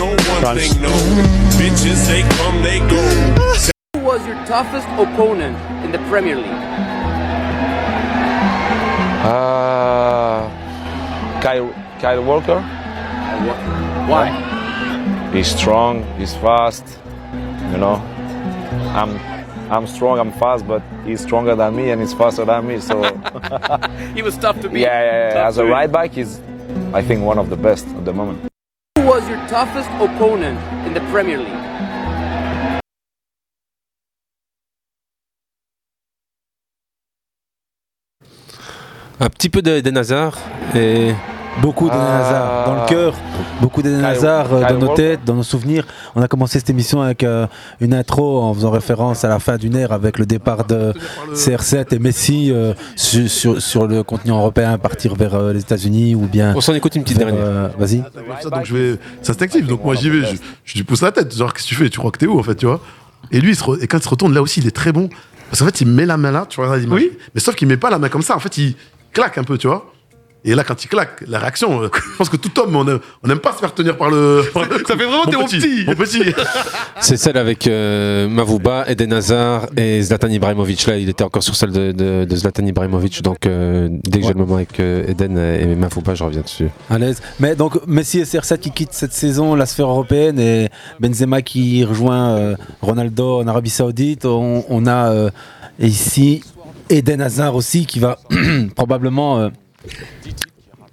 Bitches, 1.58 2.06
they 2.06 2.22
come, 2.22 2.62
they 2.62 2.78
go. 2.78 3.02
Who 3.94 4.04
was 4.04 4.24
your 4.24 4.36
toughest 4.46 4.86
opponent 4.90 5.56
in 5.84 5.90
the 5.90 5.98
Premier 6.08 6.36
League? 6.36 6.46
Uh, 9.26 10.48
Kyle, 11.42 11.74
Kyle 11.98 12.22
Walker. 12.22 12.60
Why? 14.06 14.30
He's 15.32 15.48
strong. 15.48 16.04
He's 16.16 16.36
fast. 16.36 16.84
You 17.72 17.78
know, 17.78 17.96
I'm 18.94 19.18
I'm 19.68 19.88
strong. 19.88 20.20
I'm 20.20 20.30
fast, 20.30 20.64
but 20.64 20.84
he's 21.04 21.22
stronger 21.22 21.56
than 21.56 21.74
me 21.74 21.90
and 21.90 22.00
he's 22.00 22.14
faster 22.14 22.44
than 22.44 22.68
me. 22.68 22.78
So 22.78 23.02
He 24.14 24.22
was 24.22 24.38
tough 24.38 24.60
to 24.60 24.68
beat. 24.68 24.82
yeah, 24.82 25.02
yeah, 25.02 25.34
yeah. 25.34 25.48
As 25.48 25.58
a 25.58 25.64
right 25.64 25.90
back, 25.90 26.12
he's 26.12 26.40
I 26.94 27.02
think 27.02 27.22
one 27.22 27.38
of 27.38 27.48
the 27.50 27.56
best 27.56 27.86
at 27.88 28.04
the 28.04 28.12
moment. 28.12 28.38
Who 28.98 29.04
was 29.06 29.28
your 29.28 29.38
toughest 29.48 29.88
opponent 30.00 30.58
in 30.86 30.94
the 30.94 31.00
Premier 31.12 31.38
League? 31.38 31.64
Un 39.20 39.28
petit 39.30 39.48
peu 39.48 39.62
de- 39.62 39.80
d'Eden 39.80 39.96
Hazard 39.96 40.38
et 40.74 41.14
beaucoup 41.60 41.86
d'Eden 41.88 42.00
Hazard 42.00 42.66
dans 42.66 42.82
le 42.82 42.88
cœur, 42.88 43.14
beaucoup 43.60 43.82
d'Eden 43.82 44.04
Hazard 44.04 44.52
euh, 44.54 44.68
dans 44.68 44.78
nos 44.78 44.94
têtes, 44.94 45.20
dans 45.24 45.34
nos 45.34 45.42
souvenirs. 45.42 45.84
On 46.14 46.22
a 46.22 46.28
commencé 46.28 46.58
cette 46.58 46.70
émission 46.70 47.02
avec 47.02 47.22
euh, 47.24 47.46
une 47.80 47.94
intro 47.94 48.40
en 48.42 48.54
faisant 48.54 48.70
référence 48.70 49.24
à 49.24 49.28
la 49.28 49.38
fin 49.38 49.56
d'une 49.56 49.76
ère 49.76 49.92
avec 49.92 50.18
le 50.18 50.26
départ 50.26 50.64
de 50.64 50.92
CR7 51.34 51.94
et 51.94 51.98
Messi 51.98 52.50
euh, 52.52 52.74
sur, 52.96 53.28
sur- 53.30 53.62
sur 53.62 53.86
le 53.86 54.02
continent 54.02 54.38
européen, 54.38 54.78
partir 54.78 55.14
vers 55.14 55.34
euh, 55.34 55.52
les 55.52 55.60
États-Unis 55.60 56.14
ou 56.14 56.26
bien. 56.26 56.54
On 56.56 56.60
s'en 56.60 56.74
écoute 56.74 56.94
une 56.94 57.02
petite 57.02 57.18
vers, 57.18 57.26
dernière. 57.28 57.44
euh, 57.44 57.68
Vas-y. 57.78 58.02
ça, 58.42 58.50
donc 58.50 58.64
je 58.64 58.76
vais. 58.76 58.98
C'est 59.22 59.30
instinctif. 59.30 59.66
Donc 59.66 59.84
moi 59.84 59.94
j'y 59.94 60.10
vais, 60.10 60.26
je, 60.26 60.36
je 60.64 60.74
lui 60.74 60.84
pousse 60.84 61.02
la 61.02 61.12
tête. 61.12 61.34
Genre, 61.36 61.52
qu'est-ce 61.52 61.64
que 61.64 61.68
tu 61.70 61.74
fais? 61.74 61.90
Tu 61.90 61.98
crois 61.98 62.10
que 62.10 62.18
t'es 62.18 62.26
où 62.26 62.38
en 62.38 62.42
fait, 62.42 62.54
tu 62.54 62.66
vois? 62.66 62.80
Et 63.32 63.40
lui, 63.40 63.50
il 63.50 63.56
se 63.56 63.64
re- 63.64 63.82
et 63.82 63.86
quand 63.86 63.98
il 63.98 64.02
se 64.04 64.08
retourne, 64.08 64.32
là 64.32 64.40
aussi, 64.42 64.60
il 64.60 64.66
est 64.66 64.70
très 64.74 64.92
bon. 64.92 65.08
Parce 65.50 65.60
qu'en 65.60 65.66
fait, 65.66 65.80
il 65.80 65.88
met 65.88 66.06
la 66.06 66.16
main 66.16 66.30
là, 66.30 66.46
tu 66.48 66.60
vois 66.62 66.76
l'image. 66.76 67.00
Mais 67.34 67.40
sauf 67.40 67.54
qu'il 67.54 67.66
met 67.68 67.76
pas 67.76 67.90
la 67.90 67.98
main 67.98 68.08
comme 68.08 68.22
ça. 68.22 68.36
En 68.36 68.38
fait, 68.38 68.56
il 68.58 68.74
claque 69.12 69.38
un 69.38 69.44
peu, 69.44 69.56
tu 69.58 69.66
vois. 69.66 69.90
Et 70.44 70.54
là, 70.54 70.62
quand 70.64 70.82
il 70.84 70.88
claque, 70.88 71.24
la 71.26 71.38
réaction, 71.40 71.82
euh, 71.82 71.88
je 72.12 72.16
pense 72.16 72.28
que 72.28 72.36
tout 72.36 72.58
homme, 72.60 72.74
on 72.76 72.86
aime- 72.86 73.00
on 73.24 73.28
n'aime 73.28 73.40
pas 73.40 73.52
se 73.52 73.58
faire 73.58 73.74
tenir 73.74 73.96
par 73.96 74.08
le. 74.10 74.42
Ça 74.86 74.96
fait 74.96 75.04
vraiment 75.04 75.24
t'es 75.24 75.36
mon 75.36 75.44
petit. 75.46 75.84
Mon 75.86 75.94
petit. 75.94 76.22
C'est 77.00 77.16
celle 77.16 77.36
avec 77.36 77.66
euh, 77.66 78.28
Mavouba, 78.28 78.84
Eden 78.88 79.12
Hazard 79.12 79.66
et 79.76 80.00
Zlatan 80.02 80.28
Ibrahimovic. 80.28 80.86
Là, 80.86 80.96
il 80.96 81.08
était 81.08 81.24
encore 81.24 81.42
sur 81.42 81.56
celle 81.56 81.72
de, 81.72 81.92
de- 81.92 82.24
de 82.24 82.36
Zlatan 82.36 82.64
Ibrahimovic. 82.66 83.20
Donc, 83.22 83.46
euh, 83.46 83.88
dès 84.04 84.20
que 84.20 84.26
j'ai 84.26 84.32
le 84.32 84.38
moment 84.38 84.54
avec 84.56 84.78
euh, 84.80 85.06
Eden 85.08 85.36
et 85.38 85.74
Mavouba, 85.74 86.14
je 86.14 86.22
reviens 86.24 86.42
dessus. 86.42 86.68
À 86.88 86.98
l'aise. 86.98 87.20
Mais 87.40 87.56
donc 87.56 87.84
Messi 87.86 88.20
et 88.20 88.24
CR7 88.24 88.58
qui 88.58 88.70
quittent 88.70 88.92
cette 88.92 89.12
saison 89.12 89.54
la 89.56 89.66
sphère 89.66 89.88
européenne 89.88 90.38
et 90.38 90.68
Benzema 91.00 91.42
qui 91.42 91.84
rejoint 91.84 92.30
euh, 92.30 92.56
Ronaldo 92.80 93.40
en 93.40 93.46
Arabie 93.48 93.70
Saoudite. 93.70 94.24
On, 94.24 94.64
on 94.68 94.86
a 94.86 95.10
euh, 95.12 95.30
ici 95.80 96.42
Eden 96.90 97.20
Hazard 97.20 97.54
aussi 97.56 97.86
qui 97.86 97.98
va 97.98 98.18
probablement, 98.76 99.38
euh, 99.40 99.48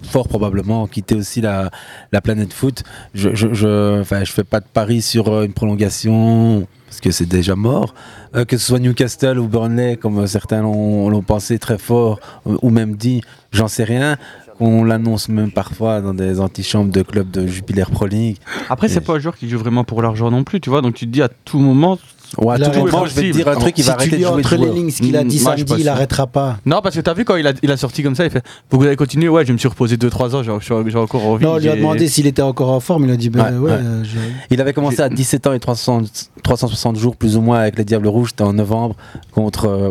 fort 0.03 0.27
probablement, 0.27 0.87
quitter 0.87 1.15
aussi 1.15 1.41
la, 1.41 1.71
la 2.11 2.21
planète 2.21 2.53
foot. 2.53 2.83
Je, 3.13 3.33
je, 3.33 3.53
je, 3.53 4.03
je 4.03 4.31
fais 4.31 4.43
pas 4.43 4.59
de 4.59 4.65
pari 4.71 5.01
sur 5.01 5.29
euh, 5.29 5.45
une 5.45 5.53
prolongation 5.53 6.67
parce 6.85 7.01
que 7.01 7.11
c'est 7.11 7.25
déjà 7.25 7.55
mort. 7.55 7.93
Euh, 8.35 8.45
que 8.45 8.57
ce 8.57 8.67
soit 8.67 8.79
Newcastle 8.79 9.39
ou 9.39 9.47
Burnley, 9.47 9.97
comme 9.97 10.19
euh, 10.19 10.27
certains 10.27 10.61
l'ont 10.61 11.23
pensé 11.23 11.59
très 11.59 11.77
fort, 11.77 12.19
ou 12.45 12.69
même 12.69 12.95
dit, 12.95 13.21
j'en 13.51 13.67
sais 13.67 13.83
rien. 13.83 14.17
On 14.61 14.85
l'annonce 14.85 15.27
même 15.27 15.51
parfois 15.51 15.99
dans 15.99 16.13
des 16.13 16.39
antichambres 16.39 16.91
de 16.91 17.01
clubs 17.01 17.29
de 17.29 17.45
Jupiler 17.45 17.83
Pro 17.91 18.07
League. 18.07 18.37
Après, 18.69 18.87
c'est 18.87 19.01
pas 19.01 19.15
un 19.15 19.19
joueur 19.19 19.35
qui 19.35 19.49
joue 19.49 19.59
vraiment 19.59 19.83
pour 19.83 20.01
l'argent 20.01 20.31
non 20.31 20.45
plus, 20.45 20.61
tu 20.61 20.69
vois. 20.69 20.81
Donc 20.81 20.95
tu 20.95 21.05
te 21.05 21.11
dis 21.11 21.21
à 21.21 21.27
tout 21.27 21.59
moment. 21.59 21.99
Ouais, 22.37 22.57
tout 22.59 22.79
moment, 22.79 23.05
je 23.05 23.13
vais 23.13 23.21
te 23.31 23.31
dire 23.37 23.47
un 23.47 23.55
truc, 23.55 23.77
il 23.77 23.83
va 23.83 23.91
Si 23.93 23.97
tu 23.97 24.01
arrêter 24.01 24.15
lis 24.17 24.21
de 24.23 24.27
jouer 24.27 24.39
entre 24.41 24.55
les 24.57 24.71
lignes 24.71 24.89
ce 24.91 25.01
qu'il 25.01 25.15
a 25.15 25.23
dit 25.23 25.39
Mm, 25.39 25.43
moi, 25.43 25.55
je 25.55 25.65
samedi, 25.65 25.81
il 25.81 25.89
arrêtera 25.89 26.27
pas. 26.27 26.57
Non, 26.65 26.81
parce 26.81 26.95
que 26.95 27.01
t'as 27.01 27.13
vu 27.13 27.23
quand 27.25 27.35
il 27.35 27.47
a, 27.47 27.53
il 27.63 27.71
a 27.71 27.77
sorti 27.77 28.03
comme 28.03 28.15
ça, 28.15 28.25
il 28.25 28.31
fait 28.31 28.43
Vous 28.71 28.83
allez 28.83 28.95
continuer? 28.95 29.29
Ouais, 29.29 29.45
je 29.45 29.53
me 29.53 29.57
suis 29.57 29.67
reposé 29.67 29.95
2-3 29.97 30.35
ans, 30.35 30.43
j'ai 30.43 30.97
encore 30.97 31.25
envie. 31.25 31.45
Non, 31.45 31.53
on 31.53 31.57
lui 31.57 31.69
a 31.69 31.75
demandé 31.75 32.07
s'il 32.07 32.27
était 32.27 32.41
encore 32.41 32.69
en 32.71 32.79
forme. 32.79 33.05
Il 33.05 33.11
a 33.11 33.17
dit 33.17 33.29
ben 33.29 33.43
Ouais, 33.43 33.57
ouais. 33.57 33.71
ouais. 33.71 33.77
euh, 33.81 34.03
je- 34.03 34.17
Il 34.49 34.59
avait 34.61 34.73
commencé 34.73 35.01
à 35.01 35.09
17 35.09 35.47
ans 35.47 35.53
et 35.53 35.59
360, 35.59 36.29
360 36.43 36.97
jours 36.97 37.15
plus 37.15 37.37
ou 37.37 37.41
moins 37.41 37.59
avec 37.59 37.77
les 37.77 37.85
Diables 37.85 38.07
Rouges. 38.07 38.29
C'était 38.29 38.43
en 38.43 38.53
novembre 38.53 38.95
contre. 39.31 39.67
euh, 39.67 39.89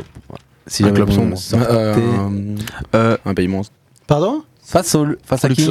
si 0.66 0.82
Un 0.85 0.93
club 0.93 1.11
sombre. 1.11 1.36
Euh, 1.55 1.94
Euh, 2.94 3.16
un 3.27 3.35
pays 3.35 3.48
monstre. 3.48 3.73
Pardon? 4.06 4.43
Face, 4.62 4.94
au, 4.94 5.06
face 5.24 5.44
à 5.44 5.48
qui? 5.51 5.69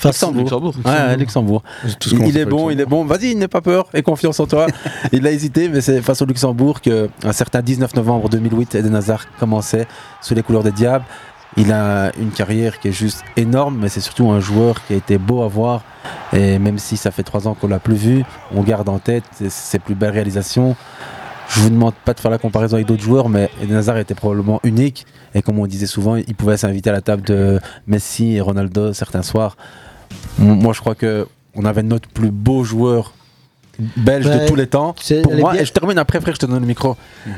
Face- 0.00 0.24
Luxembourg. 0.32 0.74
Ouais, 0.84 1.16
Luxembourg. 1.16 1.62
Tout 1.98 2.08
ce 2.08 2.14
Il, 2.16 2.36
est 2.38 2.46
bon, 2.46 2.70
il 2.70 2.80
est 2.80 2.86
bon. 2.86 3.04
Vas-y, 3.04 3.34
n'aie 3.34 3.48
pas 3.48 3.60
peur 3.60 3.86
et 3.92 4.02
confiance 4.02 4.40
en 4.40 4.46
toi. 4.46 4.66
il 5.12 5.26
a 5.26 5.30
hésité, 5.30 5.68
mais 5.68 5.80
c'est 5.82 6.00
face 6.00 6.22
au 6.22 6.24
Luxembourg 6.26 6.80
que 6.80 7.10
un 7.22 7.32
certain 7.32 7.60
19 7.60 7.94
novembre 7.96 8.28
2008, 8.30 8.76
Eden 8.76 8.94
Hazard 8.94 9.26
commençait 9.38 9.86
sous 10.22 10.34
les 10.34 10.42
couleurs 10.42 10.62
des 10.62 10.72
Diables. 10.72 11.04
Il 11.56 11.72
a 11.72 12.12
une 12.18 12.30
carrière 12.30 12.78
qui 12.78 12.88
est 12.88 12.92
juste 12.92 13.22
énorme, 13.36 13.78
mais 13.82 13.88
c'est 13.88 14.00
surtout 14.00 14.30
un 14.30 14.40
joueur 14.40 14.84
qui 14.86 14.94
a 14.94 14.96
été 14.96 15.18
beau 15.18 15.42
à 15.42 15.48
voir. 15.48 15.82
Et 16.32 16.58
même 16.58 16.78
si 16.78 16.96
ça 16.96 17.10
fait 17.10 17.24
trois 17.24 17.46
ans 17.48 17.54
qu'on 17.54 17.68
l'a 17.68 17.80
plus 17.80 17.96
vu, 17.96 18.24
on 18.54 18.62
garde 18.62 18.88
en 18.88 19.00
tête 19.00 19.24
ses, 19.32 19.50
ses 19.50 19.78
plus 19.80 19.94
belles 19.96 20.12
réalisations. 20.12 20.76
Je 21.48 21.60
vous 21.60 21.70
demande 21.70 21.94
pas 22.04 22.14
de 22.14 22.20
faire 22.20 22.30
la 22.30 22.38
comparaison 22.38 22.76
avec 22.76 22.86
d'autres 22.86 23.02
joueurs, 23.02 23.28
mais 23.28 23.50
Eden 23.60 23.76
Hazard 23.76 23.98
était 23.98 24.14
probablement 24.14 24.60
unique. 24.62 25.04
Et 25.34 25.42
comme 25.42 25.58
on 25.58 25.66
disait 25.66 25.86
souvent, 25.86 26.14
il 26.14 26.34
pouvait 26.36 26.56
s'inviter 26.56 26.90
à 26.90 26.92
la 26.92 27.00
table 27.00 27.22
de 27.22 27.58
Messi 27.88 28.36
et 28.36 28.40
Ronaldo 28.40 28.92
certains 28.92 29.22
soirs. 29.22 29.56
Moi, 30.38 30.72
je 30.72 30.80
crois 30.80 30.94
que 30.94 31.26
on 31.54 31.64
avait 31.64 31.82
notre 31.82 32.08
plus 32.08 32.30
beau 32.30 32.64
joueur 32.64 33.12
belge 33.96 34.26
Ouais, 34.26 34.40
de 34.44 34.48
tous 34.48 34.54
les 34.54 34.66
temps. 34.66 34.94
Pour 35.22 35.34
moi, 35.36 35.52
bien- 35.52 35.62
et 35.62 35.64
je 35.64 35.72
termine 35.72 35.98
après, 35.98 36.20
frère, 36.20 36.34
je 36.34 36.40
te 36.40 36.46
donne 36.46 36.60
le 36.60 36.66
micro. 36.66 36.96
Non, 37.26 37.34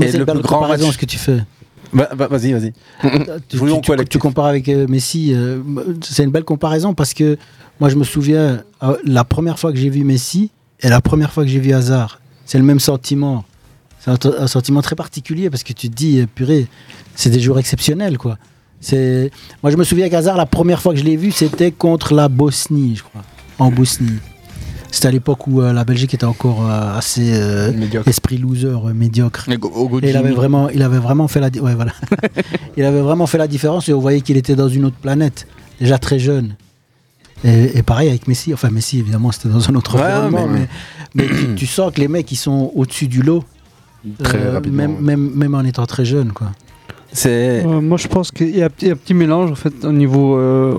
mais 0.00 0.06
Et 0.06 0.10
c'est 0.10 0.18
le 0.18 0.20
une 0.22 0.24
belle 0.26 0.36
plus 0.40 0.42
grand 0.42 0.66
match- 0.68 0.80
ce 0.80 0.98
que 0.98 1.06
tu 1.06 1.18
fais. 1.18 1.38
Bah, 1.92 2.08
bah, 2.16 2.26
vas-y, 2.28 2.52
vas-y. 2.52 2.72
tu, 3.48 3.56
Jouons 3.56 3.80
tu- 3.80 3.96
tu- 3.96 4.04
tu 4.06 4.18
compares 4.18 4.46
avec 4.46 4.68
euh, 4.68 4.86
Messi. 4.88 5.32
euh, 5.32 5.60
c'est 6.02 6.24
une 6.24 6.30
belle 6.30 6.44
comparaison 6.44 6.94
parce 6.94 7.14
que 7.14 7.38
moi, 7.80 7.88
je 7.88 7.96
me 7.96 8.04
souviens, 8.04 8.62
euh, 8.82 8.96
la 9.04 9.24
première 9.24 9.58
fois 9.58 9.72
que 9.72 9.78
j'ai 9.78 9.88
vu 9.88 10.02
Messi 10.04 10.50
et 10.80 10.88
la 10.88 11.00
première 11.00 11.32
fois 11.32 11.44
que 11.44 11.48
j'ai 11.50 11.60
vu 11.60 11.72
Hazard, 11.72 12.20
c'est 12.44 12.58
le 12.58 12.64
même 12.64 12.80
sentiment. 12.80 13.44
C'est 14.00 14.10
un, 14.26 14.32
un 14.42 14.46
sentiment 14.46 14.82
très 14.82 14.96
particulier 14.96 15.48
parce 15.50 15.62
que 15.62 15.72
tu 15.72 15.88
te 15.88 15.94
dis, 15.94 16.20
euh, 16.20 16.26
purée, 16.32 16.66
c'est 17.14 17.30
des 17.30 17.40
jours 17.40 17.58
exceptionnels, 17.58 18.18
quoi. 18.18 18.36
C'est... 18.80 19.30
Moi, 19.62 19.70
je 19.72 19.76
me 19.76 19.84
souviens 19.84 20.08
qu'Hazard, 20.08 20.36
la 20.36 20.46
première 20.46 20.80
fois 20.80 20.92
que 20.92 20.98
je 20.98 21.04
l'ai 21.04 21.16
vu, 21.16 21.32
c'était 21.32 21.72
contre 21.72 22.14
la 22.14 22.28
Bosnie, 22.28 22.96
je 22.96 23.02
crois, 23.02 23.22
en 23.58 23.70
Bosnie. 23.70 24.18
C'était 24.90 25.08
à 25.08 25.10
l'époque 25.10 25.46
où 25.48 25.60
euh, 25.60 25.72
la 25.72 25.84
Belgique 25.84 26.14
était 26.14 26.24
encore 26.24 26.64
euh, 26.70 26.96
assez 26.96 27.32
euh, 27.34 27.72
esprit 28.06 28.38
loser, 28.38 28.68
euh, 28.68 28.94
médiocre. 28.94 29.48
Et 29.50 29.56
Go- 29.58 29.72
Ogo 29.74 30.00
Et 30.00 30.10
il 30.10 30.16
avait 30.16 30.30
vraiment, 30.30 30.68
il 30.70 30.82
avait 30.82 30.98
vraiment 30.98 31.26
fait 31.28 31.40
la, 31.40 31.48
ouais, 31.48 31.74
voilà. 31.74 31.92
il 32.76 32.84
avait 32.84 33.00
vraiment 33.00 33.26
fait 33.26 33.38
la 33.38 33.48
différence 33.48 33.88
et 33.88 33.92
on 33.92 34.00
voyait 34.00 34.20
qu'il 34.20 34.36
était 34.36 34.54
dans 34.54 34.68
une 34.68 34.84
autre 34.84 34.96
planète, 34.96 35.46
déjà 35.80 35.98
très 35.98 36.18
jeune. 36.18 36.54
Et, 37.44 37.76
et 37.78 37.82
pareil 37.82 38.08
avec 38.08 38.28
Messi, 38.28 38.54
enfin 38.54 38.70
Messi 38.70 39.00
évidemment 39.00 39.30
c'était 39.32 39.50
dans 39.50 39.68
un 39.68 39.74
autre 39.74 39.96
Ouais, 39.96 40.02
environnement, 40.04 40.46
mais- 40.46 40.68
mais, 41.14 41.24
mais 41.28 41.28
tu, 41.28 41.54
tu 41.56 41.66
sens 41.66 41.92
que 41.92 42.00
les 42.00 42.08
mecs 42.08 42.30
ils 42.32 42.36
sont 42.36 42.72
au-dessus 42.74 43.08
du 43.08 43.20
lot, 43.22 43.44
Très 44.22 44.38
même, 44.70 44.96
même, 45.00 45.30
même 45.34 45.54
en 45.54 45.62
étant 45.62 45.84
très 45.84 46.04
jeune 46.06 46.32
quoi. 46.32 46.52
C'est 47.16 47.64
Euh, 47.64 47.80
moi, 47.80 47.96
je 47.96 48.08
pense 48.08 48.30
qu'il 48.30 48.54
y 48.56 48.62
a 48.62 48.66
un 48.66 48.68
petit, 48.70 49.14
mélange 49.14 49.50
en 49.50 49.54
fait 49.54 49.72
au 49.84 49.92
niveau. 49.92 50.36
euh, 50.36 50.74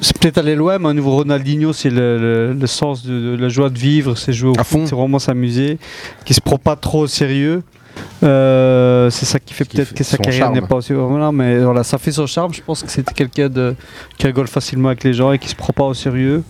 c'est 0.00 0.16
peut-être 0.18 0.38
aller 0.38 0.54
loin, 0.56 0.78
mais 0.78 0.88
au 0.88 0.92
niveau 0.94 1.10
Ronaldinho, 1.10 1.72
c'est 1.74 1.90
le, 1.90 2.18
le- 2.18 2.52
le 2.54 2.66
sens 2.66 3.04
de, 3.04 3.36
de 3.36 3.42
la 3.42 3.48
joie 3.50 3.68
de 3.68 3.78
vivre, 3.78 4.14
c'est 4.16 4.32
jouer 4.32 4.50
au 4.50 4.54
foot, 4.54 4.80
c'est 4.86 4.94
vraiment 4.94 5.18
s'amuser, 5.18 5.78
qui 6.24 6.32
se 6.32 6.40
prend 6.40 6.56
pas 6.58 6.76
trop 6.76 7.00
au 7.00 7.06
sérieux. 7.06 7.62
Euh, 8.22 9.10
c'est 9.10 9.26
ça 9.26 9.38
qui 9.40 9.52
fait 9.52 9.64
peut-être 9.64 9.92
que 9.92 10.04
sa 10.04 10.16
carrière 10.24 10.46
n'est 10.52 10.60
pas 10.68 10.76
aussi. 10.76 10.92
Voilà, 10.94 11.32
mais 11.32 11.58
voilà, 11.58 11.82
ça 11.84 11.98
fait 11.98 12.12
son 12.12 12.26
charme. 12.26 12.54
Je 12.54 12.62
pense 12.62 12.82
que 12.82 12.90
c'était 12.90 13.12
quelqu'un 13.12 13.48
de 13.48 13.74
qui 14.16 14.26
rigole 14.26 14.46
facilement 14.46 14.88
avec 14.88 15.04
les 15.04 15.12
gens 15.12 15.32
et 15.32 15.38
qui 15.38 15.48
se 15.48 15.56
prend 15.56 15.72
pas 15.72 15.84
au 15.84 15.92
sérieux. 15.94 16.42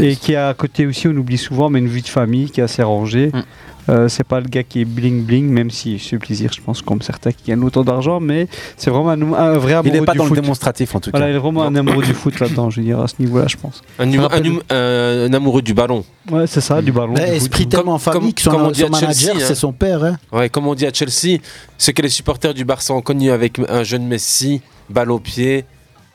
Et 0.00 0.14
qui 0.16 0.34
a 0.36 0.48
à 0.48 0.54
côté 0.54 0.86
aussi, 0.86 1.08
on 1.08 1.16
oublie 1.16 1.38
souvent, 1.38 1.68
mais 1.68 1.80
une 1.80 1.88
vie 1.88 2.02
de 2.02 2.08
famille 2.08 2.50
qui 2.50 2.60
est 2.60 2.64
assez 2.64 2.82
rangée. 2.84 3.30
Mm. 3.34 3.42
Euh, 3.88 4.08
c'est 4.08 4.24
pas 4.24 4.40
le 4.40 4.48
gars 4.48 4.62
qui 4.64 4.80
est 4.80 4.84
bling 4.84 5.22
bling, 5.24 5.48
même 5.48 5.70
si 5.70 5.98
je 5.98 6.16
plaisir, 6.16 6.50
je 6.52 6.60
pense, 6.60 6.82
comme 6.82 7.02
certains 7.02 7.30
qui 7.30 7.44
gagnent 7.50 7.62
autant 7.62 7.84
d'argent, 7.84 8.18
mais 8.18 8.48
c'est 8.76 8.90
vraiment 8.90 9.10
un, 9.10 9.32
un 9.32 9.58
vrai 9.58 9.74
amoureux 9.74 9.94
Il 9.94 10.00
n'est 10.00 10.04
pas 10.04 10.12
du 10.12 10.18
dans 10.18 10.24
le 10.24 10.28
foot. 10.30 10.40
démonstratif 10.40 10.94
en 10.96 11.00
tout 11.00 11.10
Voilà, 11.10 11.26
cas. 11.26 11.32
il 11.32 11.36
est 11.36 11.38
vraiment 11.38 11.62
un 11.62 11.74
amoureux 11.76 12.02
du 12.02 12.12
foot 12.14 12.40
là-dedans, 12.40 12.68
je 12.70 12.80
veux 12.80 12.86
dire, 12.86 13.00
à 13.00 13.06
ce 13.06 13.14
niveau-là, 13.20 13.46
je 13.48 13.56
pense. 13.56 13.82
Un, 13.98 14.12
hum- 14.12 14.28
un 14.30 14.40
hum- 14.44 14.62
un- 14.70 15.26
un 15.30 15.32
amoureux 15.34 15.62
du 15.62 15.72
ballon. 15.74 16.04
Ouais, 16.30 16.46
c'est 16.48 16.60
ça, 16.60 16.82
du 16.82 16.90
ballon. 16.90 17.12
Mais 17.14 17.20
du 17.20 17.26
foot. 17.26 17.36
esprit 17.36 17.66
tellement 17.68 17.94
en 17.94 17.98
famille 17.98 18.34
que 18.34 18.42
son, 18.42 18.50
comme 18.50 18.62
on 18.62 18.70
dit 18.72 18.80
son 18.80 18.86
à 18.86 18.90
manager 18.90 19.14
Chelsea, 19.14 19.36
hein. 19.36 19.44
c'est 19.46 19.54
son 19.54 19.72
père. 19.72 20.02
hein. 20.02 20.16
Ouais, 20.32 20.48
comme 20.48 20.66
on 20.66 20.74
dit 20.74 20.86
à 20.86 20.92
Chelsea, 20.92 21.38
ce 21.78 21.90
que 21.92 22.02
les 22.02 22.08
supporters 22.08 22.54
du 22.54 22.64
Barça 22.64 22.92
ont 22.92 23.02
connu 23.02 23.30
avec 23.30 23.60
un 23.68 23.84
jeune 23.84 24.06
Messi, 24.06 24.62
balle 24.90 25.10
au 25.12 25.20
pied, 25.20 25.64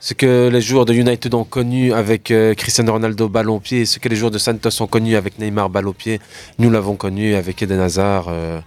ce 0.02 0.14
que 0.14 0.48
les 0.48 0.60
joueurs 0.60 0.84
de 0.84 0.92
United 0.92 1.32
ont 1.32 1.44
connu 1.44 1.92
avec 1.92 2.32
euh, 2.32 2.54
Cristiano 2.54 2.92
Ronaldo, 2.92 3.28
balle 3.28 3.48
au 3.48 3.60
pied, 3.60 3.86
ce 3.86 4.00
que 4.00 4.08
les 4.08 4.16
joueurs 4.16 4.32
de 4.32 4.38
Santos 4.38 4.82
ont 4.82 4.88
connu 4.88 5.14
avec 5.14 5.38
Neymar, 5.38 5.70
balle 5.70 5.86
au 5.86 5.92
pied, 5.92 6.20
nous 6.58 6.70
l'avons 6.70 6.96
connu 6.96 7.36
avec 7.36 7.62
Eden 7.62 7.78
Hazard, 7.78 8.26
euh, 8.28 8.60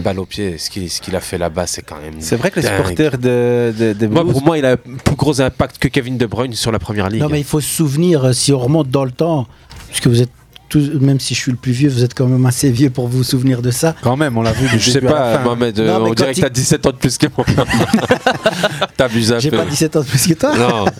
balle 0.00 0.20
au 0.20 0.24
pied. 0.24 0.56
Ce 0.56 0.70
qu'il 0.70 0.88
ce 0.88 1.00
qu'il 1.00 1.16
a 1.16 1.20
fait 1.20 1.36
là-bas, 1.36 1.66
c'est 1.66 1.82
quand 1.82 2.00
même. 2.00 2.14
C'est 2.20 2.36
vrai 2.36 2.52
que 2.52 2.60
les 2.60 2.68
supporters 2.68 3.18
de, 3.18 4.06
Moi, 4.08 4.24
pour 4.24 4.44
moi, 4.44 4.56
il 4.56 4.64
a 4.64 4.72
un 4.72 4.76
plus 4.76 5.16
gros 5.16 5.40
impact 5.40 5.78
que 5.78 5.88
Kevin 5.88 6.16
De 6.16 6.26
Bruyne 6.26 6.52
sur 6.52 6.70
la 6.70 6.78
première 6.78 7.08
ligue. 7.08 7.22
Non 7.22 7.28
mais 7.28 7.40
il 7.40 7.44
faut 7.44 7.60
se 7.60 7.74
souvenir 7.74 8.26
euh, 8.26 8.32
si 8.32 8.52
on 8.52 8.60
remonte 8.60 8.88
dans 8.88 9.04
le 9.04 9.10
temps, 9.10 9.48
puisque 9.88 10.06
vous 10.06 10.22
êtes 10.22 10.30
tous, 10.68 10.90
même 11.00 11.18
si 11.20 11.34
je 11.34 11.40
suis 11.40 11.50
le 11.50 11.56
plus 11.56 11.72
vieux, 11.72 11.88
vous 11.88 12.04
êtes 12.04 12.14
quand 12.14 12.26
même 12.26 12.44
assez 12.46 12.70
vieux 12.70 12.90
pour 12.90 13.08
vous 13.08 13.22
souvenir 13.24 13.62
de 13.62 13.70
ça. 13.70 13.94
Quand 14.02 14.16
même, 14.16 14.36
on 14.36 14.42
l'a 14.42 14.52
vu. 14.52 14.68
du 14.68 14.78
Je 14.78 14.90
sais 14.90 15.00
pas. 15.00 15.38
Mohamed, 15.38 15.78
euh, 15.80 15.86
Non, 15.98 16.04
mais 16.04 16.10
on 16.10 16.14
dirait 16.14 16.34
que 16.34 16.40
t'as 16.40 16.46
il- 16.48 16.52
17 16.52 16.86
ans 16.86 16.90
de 16.90 16.96
plus 16.96 17.16
que 17.18 17.26
moi. 17.36 17.46
T'abuses 18.96 19.32
un 19.32 19.38
J'ai 19.38 19.50
peu. 19.50 19.56
pas 19.58 19.64
17 19.64 19.96
ans 19.96 20.00
de 20.00 20.06
plus 20.06 20.26
que 20.26 20.34
toi. 20.34 20.56
Non. 20.56 20.84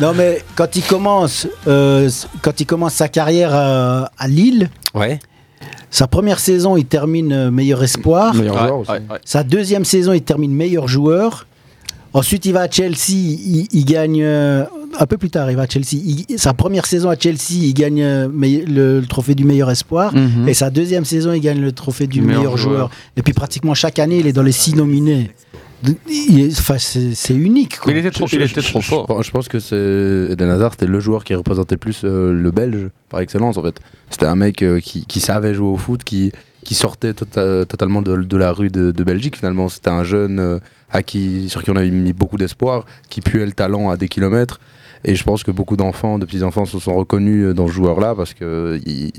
Non, 0.00 0.14
mais 0.16 0.42
quand 0.56 0.76
il 0.76 0.82
commence, 0.82 1.46
euh, 1.68 2.08
quand 2.40 2.58
il 2.58 2.64
commence 2.64 2.94
sa 2.94 3.08
carrière 3.08 3.50
euh, 3.54 4.04
à 4.16 4.28
Lille, 4.28 4.70
Ouais. 4.94 5.18
sa 5.90 6.06
première 6.06 6.38
saison, 6.38 6.78
il 6.78 6.86
termine 6.86 7.32
euh, 7.34 7.50
meilleur 7.50 7.82
espoir. 7.84 8.32
Meilleur 8.34 8.54
Ouais, 8.54 8.60
joueur 8.62 8.78
aussi. 8.78 8.90
ouais, 8.92 9.02
ouais. 9.10 9.18
Sa 9.26 9.42
deuxième 9.44 9.84
saison, 9.84 10.14
il 10.14 10.22
termine 10.22 10.54
meilleur 10.54 10.88
joueur. 10.88 11.46
Ensuite, 12.14 12.46
il 12.46 12.54
va 12.54 12.62
à 12.62 12.70
Chelsea, 12.70 13.10
il, 13.10 13.68
il 13.72 13.84
gagne 13.84 14.22
euh, 14.22 14.64
un 14.98 15.06
peu 15.06 15.16
plus 15.18 15.30
tard. 15.30 15.50
Il 15.50 15.56
va 15.56 15.62
à 15.62 15.66
Chelsea. 15.68 15.94
Il- 16.28 16.38
sa 16.38 16.52
première 16.54 16.86
saison 16.86 17.10
à 17.10 17.16
Chelsea, 17.18 17.52
il 17.62 17.74
gagne 17.74 18.02
euh, 18.02 18.28
le, 18.28 19.00
le 19.00 19.06
trophée 19.06 19.34
du 19.34 19.44
meilleur 19.44 19.70
espoir. 19.70 20.14
Mhm. 20.14 20.48
Et 20.48 20.54
sa 20.54 20.70
deuxième 20.70 21.04
saison, 21.04 21.32
il 21.32 21.40
gagne 21.40 21.60
le 21.60 21.72
trophée 21.72 22.06
du 22.06 22.20
Du 22.20 22.26
meilleur 22.26 22.40
meilleur, 22.42 22.56
joueur. 22.56 22.76
joueur. 22.76 22.90
Et 23.16 23.22
puis 23.22 23.32
pratiquement 23.32 23.74
chaque 23.74 23.98
année, 23.98 24.18
il 24.18 24.26
est 24.26 24.32
dans 24.32 24.42
les 24.42 24.52
six 24.52 24.74
nominés. 24.74 25.30
il 26.10 26.48
enfin, 26.52 26.76
c'est 26.78 27.34
unique. 27.34 27.78
quoi. 27.78 27.92
Je- 28.28 28.36
je- 28.36 28.36
je- 28.48 28.60
je- 28.60 28.78
Je, 28.82 28.90
pense- 29.14 29.26
je 29.26 29.30
pense 29.30 29.48
que 29.48 29.58
c'est 29.60 30.32
Eden 30.32 30.50
Hazard, 30.50 30.72
c'était 30.72 30.86
le 30.86 31.00
joueur 31.00 31.24
qui 31.24 31.34
représentait 31.34 31.76
le 31.76 31.78
plus 31.78 32.02
euh, 32.04 32.32
le 32.34 32.50
Belge 32.50 32.88
par 33.08 33.20
excellence 33.20 33.56
en 33.56 33.62
fait. 33.62 33.80
C'était 34.10 34.26
un 34.26 34.36
mec 34.36 34.62
euh, 34.62 34.80
qui, 34.80 35.06
qui 35.06 35.20
savait 35.20 35.54
jouer 35.54 35.68
au 35.68 35.76
foot, 35.78 36.04
qui, 36.04 36.32
qui 36.64 36.74
sortait 36.74 37.12
tota- 37.12 37.64
totalement 37.64 38.02
de, 38.02 38.14
de 38.16 38.36
la 38.36 38.52
rue 38.52 38.68
de, 38.68 38.90
de 38.90 39.04
Belgique 39.04 39.36
finalement. 39.38 39.70
C'était 39.70 39.88
un 39.88 40.04
jeune 40.04 40.38
euh, 40.38 40.58
à 40.90 41.02
qui, 41.02 41.48
sur 41.48 41.62
qui 41.62 41.70
on 41.70 41.76
avait 41.76 41.90
mis 41.90 42.12
beaucoup 42.12 42.36
d'espoir, 42.36 42.84
qui 43.08 43.22
puait 43.22 43.46
le 43.46 43.52
talent 43.52 43.88
à 43.88 43.96
des 43.96 44.08
kilomètres. 44.08 44.60
Et 45.04 45.14
je 45.14 45.24
pense 45.24 45.42
que 45.44 45.50
beaucoup 45.50 45.76
d'enfants, 45.76 46.18
de 46.18 46.26
petits-enfants 46.26 46.66
se 46.66 46.78
sont 46.78 46.94
reconnus 46.94 47.46
euh, 47.46 47.54
dans 47.54 47.66
ce 47.66 47.72
joueur-là 47.72 48.14
parce 48.14 48.34
que 48.34 48.78
il, 48.84 49.10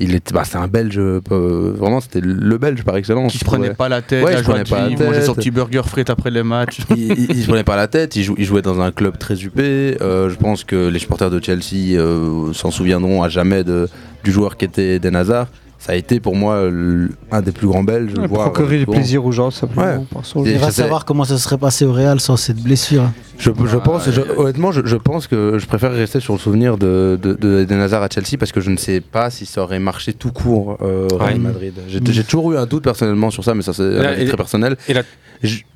il- 0.00 0.20
bah, 0.32 0.42
c'est 0.44 0.58
un 0.58 0.66
Belge, 0.66 0.98
euh, 0.98 1.20
vraiment 1.30 2.00
c'était 2.00 2.20
le 2.20 2.58
Belge 2.58 2.82
par 2.82 2.96
excellence. 2.96 3.30
Qui 3.32 3.38
se 3.38 3.44
prenait 3.44 3.74
pas 3.74 3.88
la 3.88 4.02
tête, 4.02 4.24
Ouais, 4.24 4.32
il 4.38 4.42
prenait 4.42 4.64
pas 4.64 4.76
la 4.80 4.88
mangeait 5.06 5.20
son 5.22 5.34
petit 5.34 5.50
burger 5.52 5.82
frites 5.86 6.10
après 6.10 6.30
les 6.30 6.42
matchs. 6.42 6.80
il, 6.96 7.12
il, 7.12 7.30
il 7.30 7.42
se 7.42 7.46
prenait 7.46 7.62
pas 7.64 7.76
la 7.76 7.86
tête, 7.86 8.16
il, 8.16 8.24
jou- 8.24 8.34
il 8.38 8.44
jouait 8.44 8.62
dans 8.62 8.80
un 8.80 8.90
club 8.90 9.18
très 9.18 9.40
huppé. 9.44 9.96
Euh, 10.00 10.30
je 10.30 10.36
pense 10.36 10.64
que 10.64 10.88
les 10.88 10.98
supporters 10.98 11.30
de 11.30 11.40
Chelsea 11.42 11.96
euh, 11.98 12.52
s'en 12.52 12.70
souviendront 12.72 13.22
à 13.22 13.28
jamais 13.28 13.62
de, 13.62 13.88
du 14.24 14.32
joueur 14.32 14.56
qui 14.56 14.64
était 14.64 14.96
Eden 14.96 15.14
Hazard. 15.16 15.46
Ça 15.80 15.92
a 15.92 15.94
été 15.96 16.20
pour 16.20 16.36
moi 16.36 16.68
le- 16.70 17.08
un 17.32 17.40
des 17.40 17.52
plus 17.52 17.66
grands 17.66 17.82
Belges. 17.82 18.12
Ouais, 18.18 18.26
voire, 18.28 18.52
procurer 18.52 18.78
du 18.78 18.86
plaisir 18.86 19.24
aux 19.24 19.32
gens, 19.32 19.50
simplement. 19.50 19.82
Ouais. 19.82 20.42
Il 20.44 20.58
va 20.58 20.70
savoir 20.70 21.06
comment 21.06 21.24
ça 21.24 21.38
serait 21.38 21.56
passé 21.56 21.86
au 21.86 21.92
Real 21.92 22.20
sans 22.20 22.36
cette 22.36 22.58
blessure. 22.62 23.04
Je, 23.38 23.50
je 23.64 23.76
pense, 23.78 24.10
je- 24.10 24.20
honnêtement, 24.36 24.72
je, 24.72 24.82
je 24.84 24.96
pense 24.96 25.26
que 25.26 25.58
je 25.58 25.66
préfère 25.66 25.90
rester 25.92 26.20
sur 26.20 26.34
le 26.34 26.38
souvenir 26.38 26.76
de, 26.76 27.18
de, 27.20 27.32
de 27.32 27.60
Eden 27.62 27.80
Hazard 27.80 28.02
à 28.02 28.08
Chelsea 28.10 28.36
parce 28.38 28.52
que 28.52 28.60
je 28.60 28.68
ne 28.70 28.76
sais 28.76 29.00
pas 29.00 29.30
si 29.30 29.46
ça 29.46 29.62
aurait 29.62 29.78
marché 29.78 30.12
tout 30.12 30.32
court 30.32 30.76
euh, 30.82 31.08
au 31.10 31.16
Real 31.16 31.32
Ouais. 31.32 31.38
Madrid. 31.38 31.72
J'ai 31.88 32.24
toujours 32.24 32.52
eu 32.52 32.58
un 32.58 32.66
doute 32.66 32.84
personnellement 32.84 33.30
sur 33.30 33.42
ça, 33.42 33.54
mais 33.54 33.62
ça 33.62 33.72
c'est 33.72 34.26
très 34.26 34.36
personnel. 34.36 34.76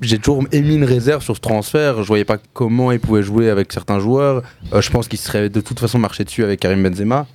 J'ai 0.01 0.19
toujours 0.19 0.43
émis 0.51 0.75
une 0.75 0.83
réserve 0.83 1.23
sur 1.23 1.35
ce 1.35 1.41
transfert. 1.41 2.03
Je 2.03 2.07
voyais 2.07 2.25
pas 2.25 2.37
comment 2.53 2.91
il 2.91 2.99
pouvait 2.99 3.23
jouer 3.23 3.49
avec 3.49 3.73
certains 3.73 3.97
joueurs. 3.99 4.43
Euh, 4.71 4.81
je 4.81 4.91
pense 4.91 5.07
qu'il 5.07 5.17
serait 5.17 5.49
de 5.49 5.61
toute 5.61 5.79
façon 5.79 5.97
marché 5.97 6.23
dessus 6.23 6.43
avec 6.43 6.59
Karim 6.59 6.83
Benzema. 6.83 7.25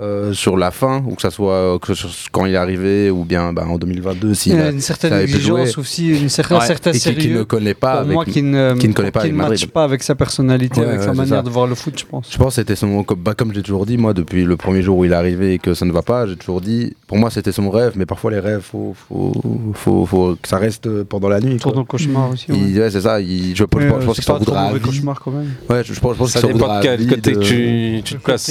Euh, 0.00 0.32
sur 0.32 0.56
la 0.56 0.72
fin, 0.72 1.04
ou 1.06 1.14
que 1.14 1.22
ça 1.22 1.30
soit 1.30 1.52
euh, 1.54 1.78
que 1.78 1.94
ce 1.94 2.08
soit 2.08 2.28
quand 2.32 2.46
il 2.46 2.54
est 2.54 2.56
arrivé, 2.56 3.10
ou 3.10 3.24
bien 3.24 3.52
bah, 3.52 3.64
en 3.68 3.78
2022, 3.78 4.34
s'il 4.34 4.52
Il 4.54 4.58
y 4.58 4.60
a 4.60 4.66
a- 4.66 4.70
une 4.70 4.80
ça 4.80 4.94
certaine 4.94 5.20
exigence 5.20 5.68
jouer. 5.70 5.78
aussi, 5.78 6.08
une 6.08 6.28
certain, 6.28 6.58
Ouais. 6.58 6.66
certain 6.66 6.90
Et 6.90 6.98
qui- 6.98 7.28
ne 7.28 7.44
connaît 7.44 7.74
pas 7.74 8.00
avec- 8.00 8.12
moi, 8.12 8.24
qui 8.24 8.42
ne, 8.42 8.74
qui 8.74 8.88
ne 8.88 8.92
connaît 8.92 9.12
pas 9.12 9.20
qui 9.20 9.26
avec 9.28 9.36
ne 9.36 9.42
matche 9.48 9.66
pas 9.66 9.84
avec 9.84 10.02
sa 10.02 10.16
personnalité, 10.16 10.80
Ouais, 10.80 10.86
avec 10.88 11.00
sa 11.02 11.10
ouais, 11.10 11.12
c'est 11.12 11.18
manière 11.18 11.36
ça. 11.36 11.42
de 11.42 11.50
voir 11.50 11.68
le 11.68 11.76
foot, 11.76 11.94
je 11.96 12.04
pense. 12.06 12.26
Je 12.32 12.36
pense 12.38 12.48
que 12.48 12.54
c'était 12.62 12.74
son 12.74 13.04
comme, 13.04 13.20
bah, 13.20 13.34
comme 13.36 13.54
j'ai 13.54 13.62
toujours 13.62 13.86
dit 13.86 13.96
moi 13.96 14.14
depuis 14.14 14.42
le 14.44 14.56
premier 14.56 14.82
jour 14.82 14.98
où 14.98 15.04
il 15.04 15.12
est 15.12 15.14
arrivé 15.14 15.54
et 15.54 15.58
que 15.60 15.74
ça 15.74 15.84
ne 15.86 15.92
va 15.92 16.02
pas, 16.02 16.26
j'ai 16.26 16.34
toujours 16.36 16.60
dit 16.60 16.94
pour 17.06 17.16
moi 17.18 17.30
c'était 17.30 17.52
son 17.52 17.70
rêve, 17.70 17.92
mais 17.94 18.04
parfois 18.06 18.32
les 18.32 18.40
rêves 18.40 18.62
faut 18.62 18.96
faut, 19.08 19.32
faut, 19.74 20.06
faut 20.06 20.36
que 20.42 20.48
ça 20.48 20.58
reste 20.58 21.04
pendant 21.04 21.28
la 21.28 21.38
nuit. 21.40 21.58
Tourne 21.58 21.78
au 21.78 21.84
cauchemar 21.84 22.30
aussi, 22.30 22.50
ouais. 22.50 22.58
Il- 22.58 22.80
ouais, 22.80 22.90
c'est 22.90 23.02
ça. 23.02 23.20
il- 23.20 23.50
je, 23.54 23.54
je, 23.54 23.56
je 23.56 23.62
euh, 23.62 23.90
pense 23.90 24.02
c'est 24.06 24.14
qu'il 24.14 24.24
s'en 24.24 24.32
pas 24.38 24.44
trop 24.44 24.54
voudra 24.54 24.72
vie. 24.72 24.80
cauchemar, 24.80 25.20
quand 25.20 25.30
même. 25.30 25.52
Ouais, 25.70 25.84
je, 25.84 25.94
je 25.94 26.00
pense, 26.00 26.14
je 26.14 26.18
pense 26.18 26.30
Ça 26.32 26.40
qu'il 26.40 26.48
s'en 26.50 26.54
dépend 26.54 26.66
voudra 26.66 26.80
de 26.80 26.88
à 26.88 26.90
quel 26.90 27.00
vie 27.00 27.06
côté 27.06 27.32
de- 27.32 27.40
tu, 27.40 28.02
te 28.02 28.16
places. 28.16 28.50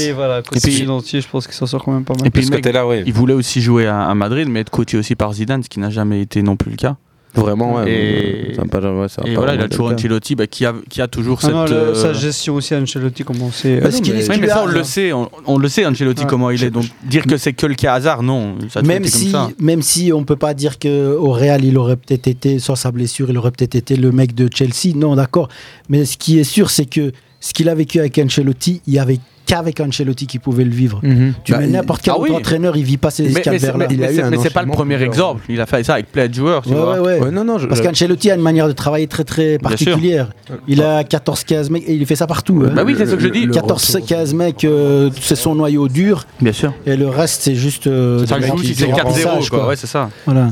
Côté 0.50 0.60
puis- 0.62 0.86
je 1.22 1.28
pense 1.34 1.46
qu'il 1.48 1.56
s'en 1.56 1.66
sort 1.68 1.84
quand 1.84 1.92
même 1.92 2.06
pas 2.06 2.14
mal. 2.14 2.26
Et 2.26 2.30
puis 2.30 2.46
ce 2.46 2.52
côté-là, 2.52 2.88
ouais. 2.88 3.04
il 3.06 3.12
voulait 3.14 3.34
aussi 3.34 3.60
jouer 3.62 3.88
à, 3.88 4.04
à 4.06 4.14
Madrid, 4.16 4.48
mais 4.50 4.62
être 4.62 4.70
coaché 4.70 4.98
aussi 4.98 5.16
par 5.16 5.34
Zidane, 5.34 5.64
ce 5.64 5.68
qui 5.70 5.80
n'a 5.82 5.90
jamais 5.90 6.22
été 6.22 6.42
non 6.42 6.56
plus 6.56 6.72
le 6.72 6.78
cas. 6.78 6.96
Vraiment, 7.36 7.78
ouais. 7.78 7.92
Et, 7.92 8.54
ça 8.56 8.62
va 8.62 8.68
pas- 8.80 8.94
ouais, 8.94 9.08
ça 9.10 9.24
va 9.24 9.28
et 9.28 9.34
pas 9.34 9.40
voilà, 9.40 9.56
il 9.56 9.62
a 9.62 9.68
toujours. 9.68 9.88
Ancelotti 9.92 10.36
bah, 10.36 10.46
qui, 10.46 10.68
a, 10.68 10.74
qui 10.88 11.02
a 11.02 11.08
toujours 11.08 11.40
Ah 11.42 11.46
cette. 11.48 11.56
non, 11.56 11.66
le- 11.66 11.72
euh, 11.74 11.96
Sa 11.96 12.14
gestion 12.14 12.54
aussi, 12.54 12.76
Ancelotti, 12.76 13.24
comment 13.24 13.50
c'est. 13.52 13.78
Parce 13.82 14.00
qu'il 14.02 14.14
est- 14.16 14.30
Ouais, 14.30 14.38
mais 14.38 14.48
ça, 14.48 14.62
on 14.64 14.68
le 14.68 14.84
sait, 14.84 15.12
on, 15.14 15.30
on 15.48 15.58
le 15.58 15.68
sait, 15.68 15.84
Ancelotti, 15.84 16.22
Ouais. 16.22 16.28
comment 16.30 16.52
il 16.52 16.64
est. 16.64 16.70
Donc, 16.70 16.86
dire 17.04 17.24
que 17.26 17.38
c'est 17.38 17.54
que 17.54 17.66
le 17.66 17.74
cas 17.74 17.96
hasard, 17.96 18.22
non. 18.22 18.56
Ça 18.70 18.84
Même 18.84 19.06
si, 19.06 19.32
comme 19.32 19.50
ça. 19.50 19.50
même 19.60 19.82
si 19.82 20.14
on 20.14 20.24
peut 20.26 20.36
pas 20.36 20.54
dire 20.54 20.78
que 20.78 21.16
au 21.16 21.32
Real 21.32 21.66
il 21.66 21.76
aurait 21.80 21.96
peut-être 21.98 22.28
été 22.28 22.60
sans 22.60 22.76
sa 22.76 22.92
blessure, 22.92 23.32
il 23.32 23.38
aurait 23.40 23.50
peut-être 23.52 23.74
été 23.74 23.96
le 23.96 24.12
mec 24.12 24.36
de 24.36 24.48
Chelsea. 24.54 24.96
Non, 24.96 25.16
d'accord. 25.16 25.50
Mais 25.90 26.06
ce 26.06 26.18
qui 26.18 26.38
est 26.38 26.44
sûr, 26.44 26.70
c'est 26.70 26.86
que 26.86 27.12
ce 27.46 27.54
qu'il 27.54 27.68
a 27.68 27.76
vécu 27.76 28.00
avec 28.00 28.18
Ancelotti, 28.18 28.82
il 28.88 28.94
y 28.94 29.00
avait 29.00 29.20
qu'avec 29.46 29.82
Ancelotti 29.82 30.26
qui 30.28 30.40
pouvait 30.40 30.64
le 30.64 30.72
vivre. 30.72 31.02
Mhm. 31.04 31.34
Tu 31.44 31.52
Bah, 31.52 31.58
mets 31.58 31.66
il- 31.66 31.72
n'importe 31.74 32.02
quel 32.02 32.14
Ah 32.16 32.18
autre 32.20 32.30
oui. 32.32 32.36
entraîneur, 32.38 32.78
il 32.78 32.86
vit 32.86 32.96
pas 32.96 33.12
ces 33.12 33.24
Mais, 33.24 33.30
mais 33.30 33.36
c'est- 33.36 33.42
calvaires-là. 33.42 33.88
mais- 33.90 34.38
c'est 34.42 34.54
pas 34.54 34.64
le 34.64 34.72
premier 34.72 35.02
exemple. 35.04 35.42
Il 35.50 35.60
a 35.60 35.66
fait 35.66 35.84
ça 35.84 35.96
avec 35.96 36.10
plein 36.14 36.30
de 36.30 36.34
joueurs, 36.34 36.62
tu 36.62 36.70
Ouais, 36.70 36.76
vois. 36.76 36.94
ouais, 36.94 37.00
ouais. 37.00 37.20
Ouais, 37.20 37.32
non, 37.32 37.44
non, 37.44 37.58
je- 37.58 37.68
Parce 37.68 37.82
je- 37.82 37.86
qu'Ancelotti 37.86 38.32
a 38.32 38.36
une 38.36 38.42
manière 38.42 38.68
de 38.70 38.72
travailler 38.72 39.08
très 39.08 39.26
très 39.26 39.58
particulière. 39.58 40.30
Il 40.70 40.82
a 40.82 41.04
14-15 41.04 41.70
mecs 41.70 41.84
et 41.86 41.94
il 41.94 42.06
fait 42.06 42.16
ça 42.16 42.26
partout. 42.28 42.64
hein. 42.66 42.72
Bah 42.74 42.84
oui, 42.86 42.96
c'est 42.98 43.06
ce 43.06 43.16
que 43.16 43.22
je 43.22 43.28
dis. 43.28 43.50
14-15 43.50 44.34
mecs, 44.34 44.64
euh, 44.64 45.10
c'est 45.20 45.36
son 45.36 45.56
noyau 45.56 45.90
dur. 45.90 46.24
Bien 46.40 46.54
sûr. 46.54 46.74
Et 46.86 46.96
le 46.96 47.10
reste, 47.10 47.42
c'est 47.42 47.56
juste. 47.56 47.88
euh, 47.88 48.26
Ça 48.26 48.40
joue 48.40 48.58
si 48.60 48.74
c'est 48.74 48.86
font 48.86 48.94
4-0, 48.96 49.28
remplissage, 49.30 49.50
quoi. 49.50 49.68
Ouais, 49.68 49.76
c'est 49.76 49.88
ça. 49.88 50.10
Voilà. 50.26 50.52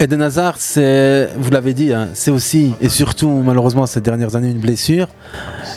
Eden 0.00 0.22
Hazard, 0.22 0.54
c'est, 0.58 1.28
vous 1.36 1.50
l'avez 1.50 1.74
dit, 1.74 1.92
hein, 1.92 2.08
c'est 2.14 2.30
aussi 2.30 2.72
et 2.80 2.88
surtout 2.88 3.28
malheureusement 3.44 3.84
ces 3.86 4.00
dernières 4.00 4.34
années 4.34 4.50
une 4.50 4.58
blessure. 4.60 5.06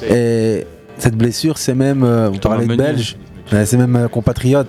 Et 0.10 0.66
cette 0.98 1.16
blessure, 1.18 1.58
c'est 1.58 1.76
même, 1.76 2.04
euh, 2.04 2.30
vous 2.30 2.38
Thomas 2.38 2.56
parlez 2.56 2.68
de. 2.68 2.76
Belge, 2.76 3.18
mais 3.52 3.66
c'est 3.66 3.76
même 3.76 3.96
euh, 3.98 4.08
compatriote, 4.08 4.68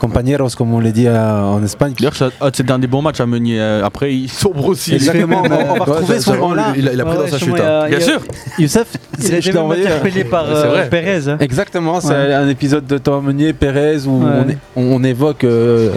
compañeros 0.00 0.48
comme 0.56 0.72
on 0.72 0.80
le 0.80 0.90
dit 0.90 1.06
euh, 1.06 1.42
en 1.42 1.62
Espagne. 1.62 1.92
D'ailleurs, 1.98 2.32
ah, 2.40 2.48
c'est 2.52 2.70
un 2.70 2.78
des 2.78 2.86
bons 2.86 3.02
matchs 3.02 3.20
à 3.20 3.26
Meunier. 3.26 3.60
euh, 3.60 3.84
Après, 3.84 4.14
il 4.14 4.28
sombre 4.30 4.68
aussi. 4.68 4.94
Exactement, 4.94 5.42
mais 5.42 5.50
on 5.70 5.74
va 5.74 5.84
retrouver 5.84 6.14
ça- 6.14 6.20
ce 6.20 6.30
ça, 6.30 6.36
moment-là. 6.38 6.72
il, 6.74 6.88
a, 6.88 6.92
il 6.94 7.00
a 7.00 7.04
pris 7.04 7.16
Ouais, 7.18 7.24
dans 7.24 7.30
sa 7.30 7.38
chute. 7.38 7.60
hein. 7.60 7.80
a- 7.82 7.88
Bien 7.88 7.98
il 7.98 8.00
y 8.00 8.02
a- 8.02 8.06
sûr. 8.06 8.20
Youssef, 8.58 8.86
Il 9.22 9.34
a 9.34 9.38
été 9.38 9.58
envoyé. 9.58 9.84
interpellé 9.86 10.24
par 10.24 10.46
euh. 10.48 10.88
Pérez. 10.88 11.28
hein. 11.28 11.36
Exactement, 11.40 12.00
c'est 12.00 12.08
Ouais. 12.08 12.32
un 12.32 12.48
épisode 12.48 12.86
de 12.86 12.96
Thomas 12.96 13.20
Meunier, 13.20 13.52
Pérez, 13.52 14.06
où 14.06 14.24
Ouais. 14.24 14.56
on, 14.76 15.04
évoque 15.04 15.44
euh, 15.44 15.90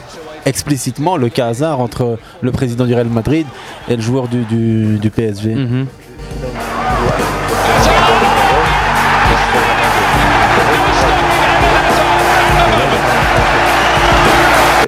explicitement 0.48 1.18
le 1.18 1.30
cas 1.30 1.48
hasard 1.48 1.80
entre 1.80 2.18
le 2.41 2.52
président 2.52 2.86
du 2.86 2.94
Real 2.94 3.07
Madrid 3.07 3.45
et 3.90 3.95
le 3.95 4.02
joueur 4.02 4.28
du, 4.28 4.44
du- 4.45 4.98
du 4.98 5.10
PSG. 5.10 5.56
Mhm. 5.56 5.88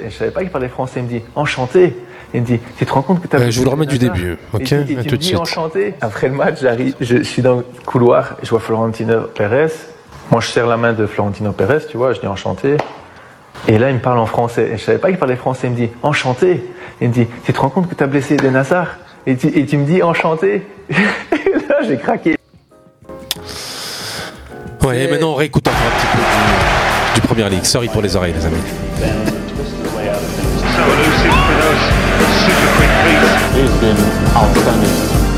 Je 0.05 0.15
savais 0.15 0.31
pas 0.31 0.41
qu'il 0.41 0.49
parlait 0.49 0.67
français. 0.69 0.99
Il 0.99 1.03
me 1.03 1.09
dit 1.09 1.21
enchanté. 1.35 1.95
Il 2.33 2.41
me 2.41 2.45
dit 2.45 2.59
tu 2.77 2.85
te 2.85 2.91
rends 2.93 3.01
compte 3.01 3.21
que 3.21 3.27
tu 3.27 3.35
as. 3.35 3.39
Euh, 3.39 3.51
je 3.51 3.57
vous 3.59 3.65
le 3.65 3.71
remets 3.71 3.85
du 3.85 3.97
début, 3.97 4.37
ok 4.53 4.71
Et, 4.71 4.85
tu 5.01 5.07
tout 5.07 5.17
de 5.17 5.23
suite. 5.23 5.37
enchanté. 5.37 5.93
Après 6.01 6.27
le 6.27 6.35
match, 6.35 6.59
j'arrive, 6.61 6.95
je 7.01 7.23
suis 7.23 7.41
dans 7.41 7.55
le 7.57 7.65
couloir, 7.85 8.35
je 8.43 8.49
vois 8.49 8.59
Florentino 8.59 9.21
Pérez. 9.35 9.67
Moi, 10.31 10.41
je 10.41 10.47
serre 10.47 10.67
la 10.67 10.77
main 10.77 10.93
de 10.93 11.07
Florentino 11.07 11.51
Pérez, 11.51 11.79
tu 11.89 11.97
vois, 11.97 12.13
je 12.13 12.19
dis 12.19 12.27
enchanté. 12.27 12.77
Et 13.67 13.77
là, 13.77 13.89
il 13.89 13.95
me 13.95 13.99
parle 13.99 14.19
en 14.19 14.25
français. 14.25 14.69
Et 14.73 14.77
je 14.77 14.83
savais 14.83 14.97
pas 14.97 15.09
qu'il 15.09 15.17
parlait 15.17 15.35
français. 15.35 15.67
Il 15.67 15.71
me 15.71 15.75
dit 15.75 15.89
enchanté. 16.01 16.63
Il 17.01 17.09
me 17.09 17.13
dit 17.13 17.27
tu 17.45 17.53
te 17.53 17.59
rends 17.59 17.69
compte 17.69 17.89
que 17.89 17.95
tu 17.95 18.03
as 18.03 18.07
blessé 18.07 18.35
Eden 18.35 18.55
Hazard? 18.55 18.97
Et 19.27 19.35
tu, 19.35 19.47
et 19.47 19.65
tu 19.65 19.77
me 19.77 19.85
dis 19.85 20.01
enchanté. 20.01 20.65
et 20.89 20.95
là, 21.69 21.81
j'ai 21.87 21.97
craqué. 21.97 22.35
Ouais, 24.83 25.03
et 25.03 25.07
maintenant 25.07 25.31
on 25.31 25.35
réécoute 25.35 25.67
encore 25.67 25.79
un 25.79 25.99
petit 25.99 26.07
peu 26.07 26.17
du, 26.17 27.21
du 27.21 27.27
Premier 27.27 27.49
League. 27.49 27.65
Sorry 27.65 27.89
pour 27.89 28.01
les 28.01 28.15
oreilles, 28.15 28.33
les 28.33 28.45
amis. 28.45 28.57
He's 33.55 33.71
been 33.81 33.97
outstanding. 34.35 35.28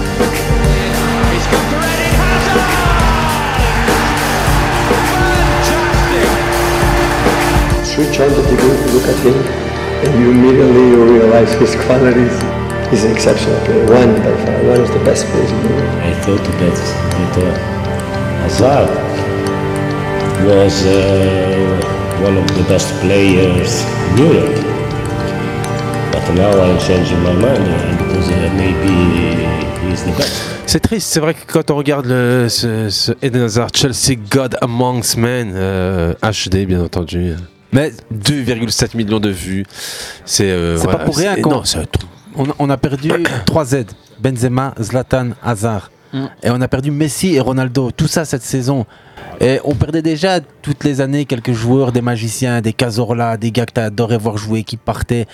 Switch 8.02 8.20
on 8.20 8.30
the 8.30 8.42
TV, 8.50 8.94
look 8.94 9.06
at 9.14 9.20
him, 9.22 9.38
and 10.02 10.12
you 10.20 10.32
immediately 10.32 10.90
you 10.90 11.06
realize 11.06 11.54
his 11.62 11.76
qualities. 11.86 12.34
He's 12.90 13.04
an 13.04 13.12
exceptional 13.12 13.64
player, 13.64 13.86
one 13.86 14.16
by 14.26 14.34
far, 14.44 14.58
one 14.64 14.82
of 14.82 14.90
the 14.92 15.04
best 15.06 15.28
players 15.28 15.52
in 15.52 15.62
the 15.62 15.70
world. 15.70 16.00
I 16.02 16.14
thought 16.26 16.42
that, 16.42 16.78
that 17.14 17.34
uh, 17.38 17.54
Hazard 18.42 18.90
was 20.50 20.84
uh, 20.84 22.22
one 22.26 22.38
of 22.38 22.48
the 22.58 22.64
best 22.64 22.90
players 23.02 23.86
in 24.10 24.18
Europe. 24.18 24.58
But 26.12 26.26
now 26.34 26.58
I'm 26.58 26.80
changing 26.80 27.22
my 27.22 27.34
mind 27.34 28.00
because 28.00 28.30
uh, 28.30 28.52
maybe 28.58 29.46
he's 29.86 30.04
the 30.04 30.12
best. 30.18 30.42
C'est 30.66 30.80
triste, 30.80 31.10
c'est 31.12 31.20
vrai 31.20 31.36
que 31.36 31.46
quand 31.46 31.70
on 31.70 31.76
regarde 31.76 32.08
le, 32.08 32.48
ce, 32.50 32.90
ce 32.90 33.12
Eden 33.22 33.44
Hazard, 33.44 33.70
Chelsea 33.76 34.16
God 34.16 34.58
Amongst 34.62 35.18
Men, 35.18 35.52
euh, 35.54 36.14
HD 36.24 36.66
bien 36.66 36.82
entendu, 36.82 37.36
mais 37.72 37.92
2,7 38.14 38.98
millions 38.98 39.20
de 39.20 39.30
vues, 39.30 39.66
c'est 40.26 40.50
euh, 40.50 40.78
C'est 40.78 40.84
voilà, 40.84 41.00
pas 41.00 41.06
pour 41.06 41.18
rien 41.18 41.36
non, 41.38 41.64
on, 42.36 42.46
on 42.60 42.70
a 42.70 42.78
perdu 42.78 43.12
3 43.46 43.66
Z 43.66 43.76
Benzema, 44.22 44.74
Zlatan, 44.80 45.32
Hazard. 45.44 45.92
Mm. 46.14 46.26
Et 46.44 46.50
on 46.50 46.62
a 46.62 46.68
perdu 46.68 46.92
Messi 46.92 47.36
et 47.36 47.40
Ronaldo, 47.40 47.92
tout 47.92 48.08
ça 48.08 48.26
cette 48.26 48.44
saison. 48.44 48.86
Et 49.40 49.60
on 49.64 49.76
perdait 49.76 50.02
déjà 50.02 50.40
toutes 50.62 50.84
les 50.84 51.02
années 51.02 51.26
quelques 51.26 51.54
joueurs, 51.54 51.92
des 51.92 52.02
magiciens, 52.02 52.62
des 52.62 52.74
Cazorla, 52.74 53.38
des 53.38 53.52
gars 53.52 53.66
que 53.66 53.74
t'adorais 53.74 54.18
voir 54.18 54.38
jouer 54.38 54.64
qui 54.64 54.78
partaient. 54.78 55.26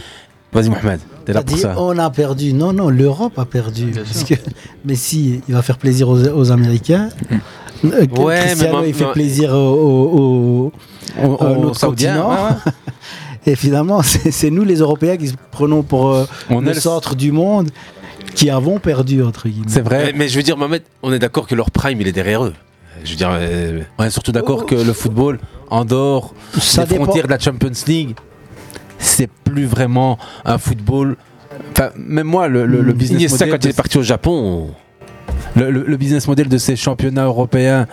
Vas-y 0.54 0.70
Mohamed, 0.70 1.02
t'es 1.26 1.34
là 1.34 1.44
pour 1.44 1.58
ça. 1.58 1.76
on 1.78 1.98
a 1.98 2.10
perdu. 2.10 2.54
Non, 2.54 2.72
non, 2.72 2.90
l'Europe 2.90 3.38
a 3.38 3.46
perdu. 3.46 3.92
Parce 3.92 4.24
que 4.24 4.36
Messi, 4.86 5.42
il 5.48 5.54
va 5.54 5.62
faire 5.62 5.78
plaisir 5.78 6.08
aux, 6.08 6.24
aux 6.26 6.52
Américains. 6.52 7.10
Euh, 7.86 8.06
Ouais, 8.18 8.40
Cristiano, 8.46 8.82
mais 8.82 8.90
il 8.90 8.94
fait 8.94 9.04
moi- 9.04 9.14
plaisir 9.14 9.54
aux, 9.54 10.72
aux, 11.22 11.72
continent. 11.80 12.30
ouais, 12.32 12.72
Et 13.46 13.56
finalement, 13.56 14.02
c'est 14.04 14.50
nous 14.50 14.64
les 14.66 14.78
Européens 14.80 15.16
qui 15.18 15.30
se 15.30 15.34
prenons 15.52 15.82
pour 15.84 16.14
euh, 16.14 16.26
On 16.50 16.60
le 16.62 16.72
est 16.72 16.74
le- 16.74 16.80
centre 16.80 17.16
du 17.16 17.32
monde. 17.32 17.70
qui 18.36 18.50
avons 18.50 18.78
perdu, 18.80 19.24
entre 19.24 19.48
guillemets. 19.48 19.66
C'est 19.70 19.82
vrai. 19.82 20.08
Mais, 20.08 20.14
mais 20.16 20.28
je 20.30 20.36
veux 20.38 20.44
dire, 20.44 20.58
Mohamed, 20.58 20.84
on 21.02 21.12
est 21.14 21.20
d'accord 21.20 21.48
que 21.48 21.56
leur 21.56 21.72
prime, 21.72 22.00
il 22.02 22.08
est 22.08 22.12
derrière 22.12 22.44
eux. 22.44 22.54
Je 23.04 23.12
veux 23.12 23.16
dire, 23.16 23.30
euh, 23.32 23.82
On 23.98 24.04
est 24.04 24.10
surtout 24.10 24.32
d'accord 24.32 24.66
que 24.66 24.76
le 24.76 24.92
football, 24.94 25.40
en 25.70 25.86
dehors 25.86 26.34
Ça 26.60 26.84
des 26.84 26.90
dépend. 26.94 27.06
frontières 27.06 27.26
de 27.26 27.32
la 27.32 27.40
Champions 27.40 27.72
League, 27.88 28.16
c'est 29.00 29.30
plus 29.44 29.66
vraiment 29.66 30.18
un 30.46 30.58
football. 30.58 31.16
Enfin, 31.72 31.90
même 31.96 32.28
moi, 32.28 32.48
le, 32.48 32.66
le, 32.66 32.82
le 32.82 32.94
business 32.94 33.22
Iniesta, 33.32 33.48
quand 33.48 33.64
il 33.64 33.70
est 33.70 33.76
parti 33.78 33.98
au 33.98 34.04
Japon, 34.04 34.72
le, 35.56 35.98
business 35.98 36.28
model 36.28 36.50
de 36.50 36.58
ces 36.58 36.76
championnats 36.76 37.26
européens, 37.26 37.88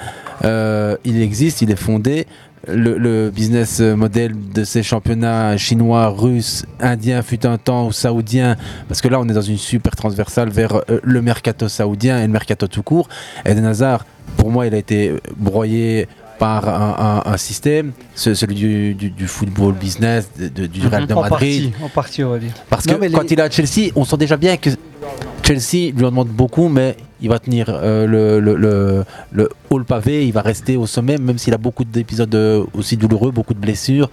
euh, 0.45 0.97
il 1.05 1.21
existe, 1.21 1.63
il 1.63 1.71
est 1.71 1.77
fondé. 1.77 2.27
Le, 2.67 2.97
le 2.97 3.31
business 3.31 3.81
model 3.81 4.33
de 4.55 4.65
ces 4.65 4.83
championnats 4.83 5.59
chinois, 5.59 6.09
russes, 6.09 6.65
indiens, 6.81 7.21
fut 7.23 7.45
un 7.45 7.59
temps, 7.59 7.87
ou 7.87 7.93
saoudiens, 7.93 8.57
parce 8.89 9.03
que 9.03 9.09
là 9.09 9.21
on 9.21 9.29
est 9.29 9.35
dans 9.35 9.43
une 9.43 9.59
super 9.59 9.95
transversale 9.95 10.49
vers 10.49 10.77
euh, 10.77 10.99
le 11.03 11.21
mercato 11.21 11.69
saoudien 11.69 12.19
et 12.21 12.23
le 12.23 12.33
mercato 12.33 12.67
tout 12.67 12.83
court. 12.83 13.09
Eden 13.45 13.67
Hazard, 13.67 14.07
pour 14.39 14.51
moi, 14.51 14.67
il 14.67 14.75
a 14.75 14.79
été 14.79 15.13
broyé 15.37 16.09
par 16.39 16.69
un, 16.69 17.23
un- 17.27 17.33
un 17.33 17.37
système, 17.37 17.93
ce- 18.15 18.35
celui 18.35 18.55
du, 18.55 18.95
du- 18.95 19.11
du 19.11 19.27
football 19.29 19.73
business, 19.75 20.29
de- 20.39 20.49
de- 20.49 20.67
du 20.67 20.87
Real 20.87 21.07
de 21.07 21.15
En 21.15 21.23
Madrid. 21.23 21.71
partie, 21.73 21.85
en 21.85 21.89
partie, 21.89 22.25
on 22.25 22.31
va 22.31 22.39
dire. 22.39 22.53
Parce 22.69 22.87
Non, 22.87 22.95
que 22.97 23.05
les- 23.05 23.11
quand 23.13 23.31
il 23.31 23.39
est 23.39 23.43
à 23.43 23.51
Chelsea, 23.51 23.91
on 23.97 24.05
sent 24.05 24.17
déjà 24.17 24.37
bien 24.37 24.57
que 24.57 24.71
Chelsea 25.43 25.93
lui 25.95 26.05
en 26.05 26.11
demande 26.11 26.29
beaucoup, 26.29 26.69
mais 26.69 26.97
il 27.21 27.29
va 27.29 27.39
tenir 27.39 27.67
euh, 27.69 28.07
le, 28.07 28.41
le, 28.41 28.55
le, 28.57 29.05
le 29.33 29.49
haut 29.71 29.81
pavé, 29.85 30.27
il 30.27 30.33
va 30.33 30.41
rester 30.43 30.77
au 30.77 30.87
sommet, 30.87 31.19
même 31.19 31.39
s'il 31.39 31.53
a 31.55 31.59
beaucoup 31.59 31.85
d'épisodes 31.85 32.35
euh, 32.35 32.65
aussi 32.75 32.97
douloureux, 32.97 33.31
beaucoup 33.31 33.55
de 33.55 33.59
blessures. 33.61 34.11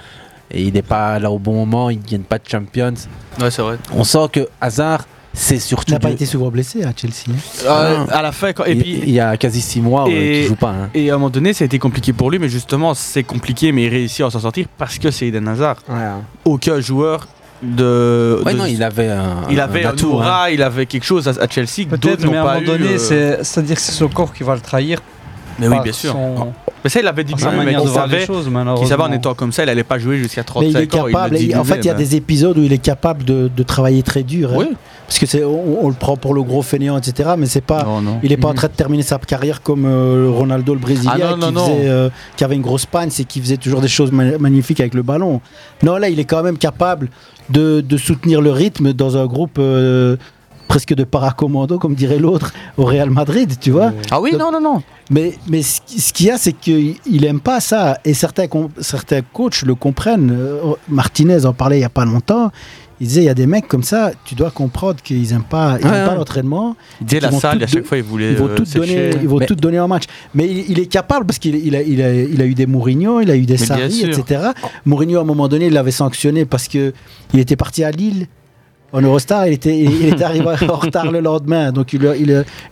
Et 0.53 0.64
il 0.64 0.73
n'est 0.73 0.81
pas 0.81 1.18
là 1.19 1.31
au 1.31 1.39
bon 1.39 1.53
moment, 1.53 1.89
il 1.89 1.99
ne 1.99 2.03
gagne 2.03 2.22
pas 2.23 2.38
de 2.38 2.43
Champions. 2.48 2.93
Ouais, 3.39 3.49
c'est 3.49 3.61
vrai. 3.61 3.77
On 3.93 4.03
sent 4.03 4.27
que 4.34 4.49
Hazard, 4.60 5.07
c'est 5.34 5.60
surtout. 5.60 5.86
Il 5.90 5.94
n'a 5.94 5.99
pas 5.99 6.10
du- 6.10 6.16
été 6.16 6.26
souvent 6.26 6.49
blessé 6.49 6.84
à 6.84 6.91
Chelsea. 6.95 7.26
hein. 7.30 7.66
Euh, 7.68 8.06
à 8.10 8.22
la 8.22 8.32
fin, 8.32 8.53
quand- 8.53 8.66
et 8.66 8.72
il, 8.74 8.82
puis 8.82 8.99
il 9.03 9.12
y 9.12 9.20
a 9.20 9.38
quasi 9.38 9.62
six 9.62 9.82
mois 9.82 10.06
et, 10.10 10.12
qu'il 10.41 10.48
joue 10.48 10.56
pas. 10.56 10.70
hein. 10.72 10.90
et 10.94 11.10
à 11.10 11.14
un 11.14 11.18
moment 11.18 11.30
donné, 11.30 11.53
ça 11.53 11.64
a 11.64 11.66
été 11.68 11.80
compliqué 11.80 12.14
pour 12.14 12.30
lui, 12.32 12.40
mais 12.40 12.49
justement, 12.49 12.94
c'est 12.94 13.24
compliqué, 13.24 13.72
mais 13.72 13.84
il 13.84 13.90
réussit 13.90 14.26
à 14.26 14.30
s'en 14.30 14.40
sortir 14.40 14.66
parce 14.78 14.98
que 14.99 15.10
c'est 15.12 15.28
Eden 15.28 15.48
Hazard. 15.48 15.78
Aucun 16.45 16.80
joueur 16.80 17.28
de. 17.64 18.41
Ouais, 18.45 18.53
de- 18.53 18.58
non, 18.58 18.66
il 18.66 18.82
avait 18.84 19.10
un. 19.10 19.44
il 19.49 19.60
avait 19.60 19.86
un 19.86 19.90
atout, 19.90 20.12
aura, 20.14 20.45
hein. 20.45 20.49
il 20.49 20.62
avait 20.64 20.86
quelque 20.86 21.03
chose 21.06 21.28
à, 21.28 21.32
à 21.44 21.48
Chelsea 21.48 21.86
que 21.90 21.95
d'autres 21.95 22.02
Peut-être, 22.18 22.26
n'ont 22.26 22.32
mais 22.32 22.38
à 22.38 22.41
un 22.41 22.45
pas 22.45 22.53
moment 22.60 22.64
eu. 22.74 22.78
donné, 22.80 22.94
euh, 22.94 22.98
c'est- 22.98 23.44
c'est-à-dire 23.44 23.76
que 23.76 23.82
c'est 23.82 23.91
son 23.91 24.08
corps 24.10 24.34
qui 24.34 24.44
va 24.44 24.56
le 24.56 24.62
trahir. 24.62 24.99
Mais 25.62 25.76
oui, 25.78 25.84
bien 25.84 25.92
sûr. 25.94 26.12
son- 26.14 26.54
Mais 26.84 26.90
ça, 26.90 27.00
il 27.00 27.08
avait 27.08 27.24
dit 27.24 27.34
sa 27.38 27.52
manière 27.52 27.82
de 27.82 27.88
il 27.88 27.92
voir 27.92 28.08
les 28.08 28.14
savait 28.14 28.26
choses, 28.26 28.50
qu'il 28.78 28.88
savait 28.88 29.04
en 29.04 29.12
étant 29.12 29.34
comme 29.36 29.52
ça, 29.52 29.64
il 29.64 29.70
allait 29.70 29.84
pas 29.84 30.00
jouer 30.00 30.18
jusqu'à 30.18 30.44
Mais 30.60 30.70
il 30.70 30.78
est 30.78 30.88
35 30.88 30.96
ans. 31.04 31.08
il 31.08 31.12
capable, 31.14 31.36
en 31.60 31.64
fait, 31.64 31.78
il 31.82 31.86
y 31.86 31.90
a 31.90 31.94
des 31.94 32.16
épisodes 32.16 32.58
où 32.58 32.64
il 32.64 32.74
est 32.74 32.78
capable 32.80 33.24
de, 33.24 33.50
de 33.56 33.64
travailler 33.64 34.02
très 34.04 34.24
dur. 34.24 34.52
hein. 34.54 34.58
Oui. 34.60 34.66
Parce 35.08 35.20
que 35.20 35.26
c'est, 35.26 35.44
on, 35.44 35.86
on 35.86 35.90
le 35.90 35.94
prend 35.94 36.16
pour 36.16 36.34
le 36.34 36.42
gros 36.42 36.62
fainéant, 36.62 36.98
etc. 36.98 37.32
Mais 37.38 37.46
c'est 37.46 37.60
pas, 37.62 37.84
Non, 37.84 38.02
non. 38.02 38.20
il 38.24 38.30
n'est 38.30 38.38
pas 38.38 38.48
en 38.48 38.52
Mhm. 38.52 38.56
train 38.58 38.68
de 38.68 38.74
terminer 38.74 39.04
sa 39.04 39.18
carrière 39.20 39.62
comme 39.62 39.86
euh, 39.86 40.30
Ronaldo 40.32 40.74
le 40.74 40.80
Brésilien, 40.80 41.12
Ah, 41.34 41.36
non, 41.36 41.38
non, 41.38 41.48
qui, 41.48 41.54
non. 41.54 41.66
faisait, 41.66 41.90
euh, 41.90 42.10
qui 42.38 42.44
avait 42.46 42.56
une 42.56 42.62
grosse 42.62 42.86
panne, 42.86 43.10
c'est 43.12 43.26
qui 43.26 43.42
faisait 43.42 43.58
toujours 43.58 43.82
des 43.82 43.90
choses 43.90 44.12
ma- 44.12 44.38
magnifiques 44.38 44.80
avec 44.80 44.94
le 44.94 45.02
ballon. 45.04 45.42
Non, 45.84 45.98
là, 45.98 46.08
il 46.10 46.18
est 46.20 46.24
quand 46.26 46.42
même 46.44 46.58
capable 46.58 47.10
de, 47.50 47.82
de 47.82 47.98
soutenir 47.98 48.40
le 48.42 48.52
rythme 48.52 48.94
dans 48.94 49.18
un 49.18 49.26
groupe. 49.26 49.58
euh, 49.60 50.16
presque 50.72 50.93
de 50.93 51.03
paracommando, 51.03 51.77
comme 51.80 51.95
dirait 51.95 52.18
l'autre, 52.18 52.53
au 52.77 52.85
Real 52.85 53.10
Madrid, 53.10 53.52
tu 53.60 53.72
vois. 53.72 53.91
Ah 54.10 54.22
oui, 54.22 54.31
non, 54.39 54.52
non, 54.53 54.61
non. 54.61 54.81
Mais, 55.10 55.34
mais 55.49 55.61
ce 55.64 55.81
qui- 55.85 55.99
ce 55.99 56.14
qu'il 56.14 56.27
y 56.27 56.31
a, 56.31 56.38
c'est 56.38 56.53
qu'il 56.53 56.95
n'aime 57.22 57.41
pas 57.41 57.60
ça. 57.60 57.98
Et 58.06 58.14
certains, 58.14 58.45
certains 58.80 59.22
coachs 59.22 59.64
le 59.64 59.76
comprennent. 59.76 60.31
Euh, 60.31 60.61
Martinez 60.88 61.45
en 61.45 61.52
parlait 61.52 61.76
il 61.76 61.80
n'y 61.80 61.85
a 61.85 61.89
pas 61.89 62.06
longtemps. 62.06 62.52
Il 63.02 63.07
disait, 63.07 63.22
il 63.23 63.26
y 63.26 63.30
a 63.30 63.34
des 63.34 63.48
mecs 63.48 63.68
comme 63.68 63.84
ça, 63.84 64.11
tu 64.23 64.34
dois 64.35 64.52
comprendre 64.52 65.02
qu'ils 65.03 65.30
n'aiment 65.31 65.43
pas, 65.43 65.77
ils 65.81 65.85
Ouais, 65.85 65.91
aiment 65.98 66.06
pas 66.06 66.11
ouais. 66.11 66.18
l'entraînement. 66.19 66.76
Dès 67.02 67.18
Ils 67.18 67.23
la 67.23 67.31
salle, 67.31 67.61
à 67.64 67.68
chaque 67.68 67.84
fois, 67.84 67.98
il 67.98 68.03
voulait. 68.03 68.31
Ils 68.31 68.38
vont 68.38 68.48
euh, 68.48 68.56
tout 68.56 68.64
donner, 68.64 69.10
ils 69.22 69.27
vont 69.27 69.39
Mais- 69.39 69.45
tout 69.48 69.56
donner 69.56 69.80
en 69.80 69.88
match. 69.89 70.03
Mais 70.35 70.45
il, 70.48 70.72
il 70.72 70.80
est 70.80 70.85
capable 70.85 71.26
parce 71.26 71.39
qu'il 71.39 71.56
il 71.56 71.76
a, 71.76 71.81
il 71.81 72.02
a, 72.02 72.14
il 72.14 72.39
a 72.41 72.45
eu 72.45 72.53
des 72.53 72.68
Mourinho, 72.68 73.19
il 73.19 73.30
a 73.30 73.35
eu 73.35 73.45
des 73.48 73.56
Mais 73.57 73.65
Sarri, 73.65 74.03
etc. 74.06 74.52
Mourinho, 74.85 75.18
à 75.18 75.22
un 75.23 75.26
moment 75.26 75.48
donné, 75.49 75.65
il 75.68 75.73
l'avait 75.73 75.91
sanctionné 75.91 76.45
parce 76.45 76.68
que 76.69 76.93
il 77.34 77.39
était 77.41 77.57
parti 77.57 77.84
à 77.84 77.91
Lille. 77.91 78.27
En 78.93 79.01
Eurostar, 79.01 79.47
il 79.47 79.53
était, 79.53 79.77
il 79.77 80.07
était 80.09 80.23
arrivé 80.23 80.45
en 80.69 80.76
retard 80.76 81.11
le 81.11 81.19
lendemain. 81.22 81.72
Donc, 81.72 81.93
il 81.93 81.99
lui 82.01 82.07
a, 82.09 82.15
il 82.15 82.26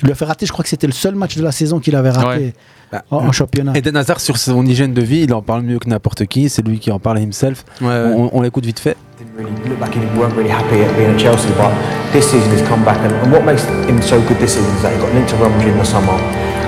lui 0.03 0.11
a 0.11 0.15
fait 0.15 0.25
rater. 0.25 0.45
Je 0.45 0.51
crois 0.51 0.63
que 0.63 0.69
c'était 0.69 0.87
le 0.87 0.93
seul 0.93 1.15
match 1.15 1.37
de 1.37 1.43
la 1.43 1.51
saison 1.51 1.79
qu'il 1.79 1.95
avait 1.95 2.09
raté 2.09 2.53
Bah, 2.91 3.03
en, 3.11 3.17
en 3.27 3.31
championnat. 3.31 3.73
Eden 3.75 3.95
Hazard, 3.95 4.19
sur 4.19 4.37
son 4.37 4.65
hygiène 4.65 4.93
de 4.93 5.01
vie, 5.01 5.21
il 5.21 5.33
en 5.33 5.41
parle 5.41 5.61
mieux 5.61 5.79
que 5.79 5.87
n'importe 5.89 6.25
qui. 6.25 6.49
C'est 6.49 6.65
lui 6.65 6.79
qui 6.79 6.91
en 6.91 6.99
parle 6.99 7.19
himself. 7.19 7.63
On, 7.81 8.29
on 8.33 8.41
l'écoute 8.41 8.65
vite 8.65 8.79
fait. 8.79 8.97
really 9.37 9.51
look 9.67 9.79
like 9.79 9.93
he 9.93 9.99
weren't 10.17 10.33
really 10.35 10.49
happy 10.49 10.81
at 10.81 10.95
being 10.97 11.09
at 11.11 11.17
Chelsea, 11.19 11.49
but 11.57 11.71
this 12.13 12.29
season 12.29 12.51
he's 12.51 12.65
come 12.67 12.83
back. 12.83 12.97
And, 12.99 13.11
and 13.23 13.31
what 13.31 13.43
makes 13.43 13.63
him 13.87 14.01
so 14.01 14.19
good 14.27 14.37
this 14.39 14.53
season 14.55 14.73
is 14.75 14.81
that 14.81 14.93
he 14.93 14.99
got 14.99 15.13
linked 15.13 15.29
to 15.29 15.35
Real 15.37 15.49
Madrid 15.49 15.73
in 15.73 15.77
the 15.79 15.85
summer, 15.85 16.17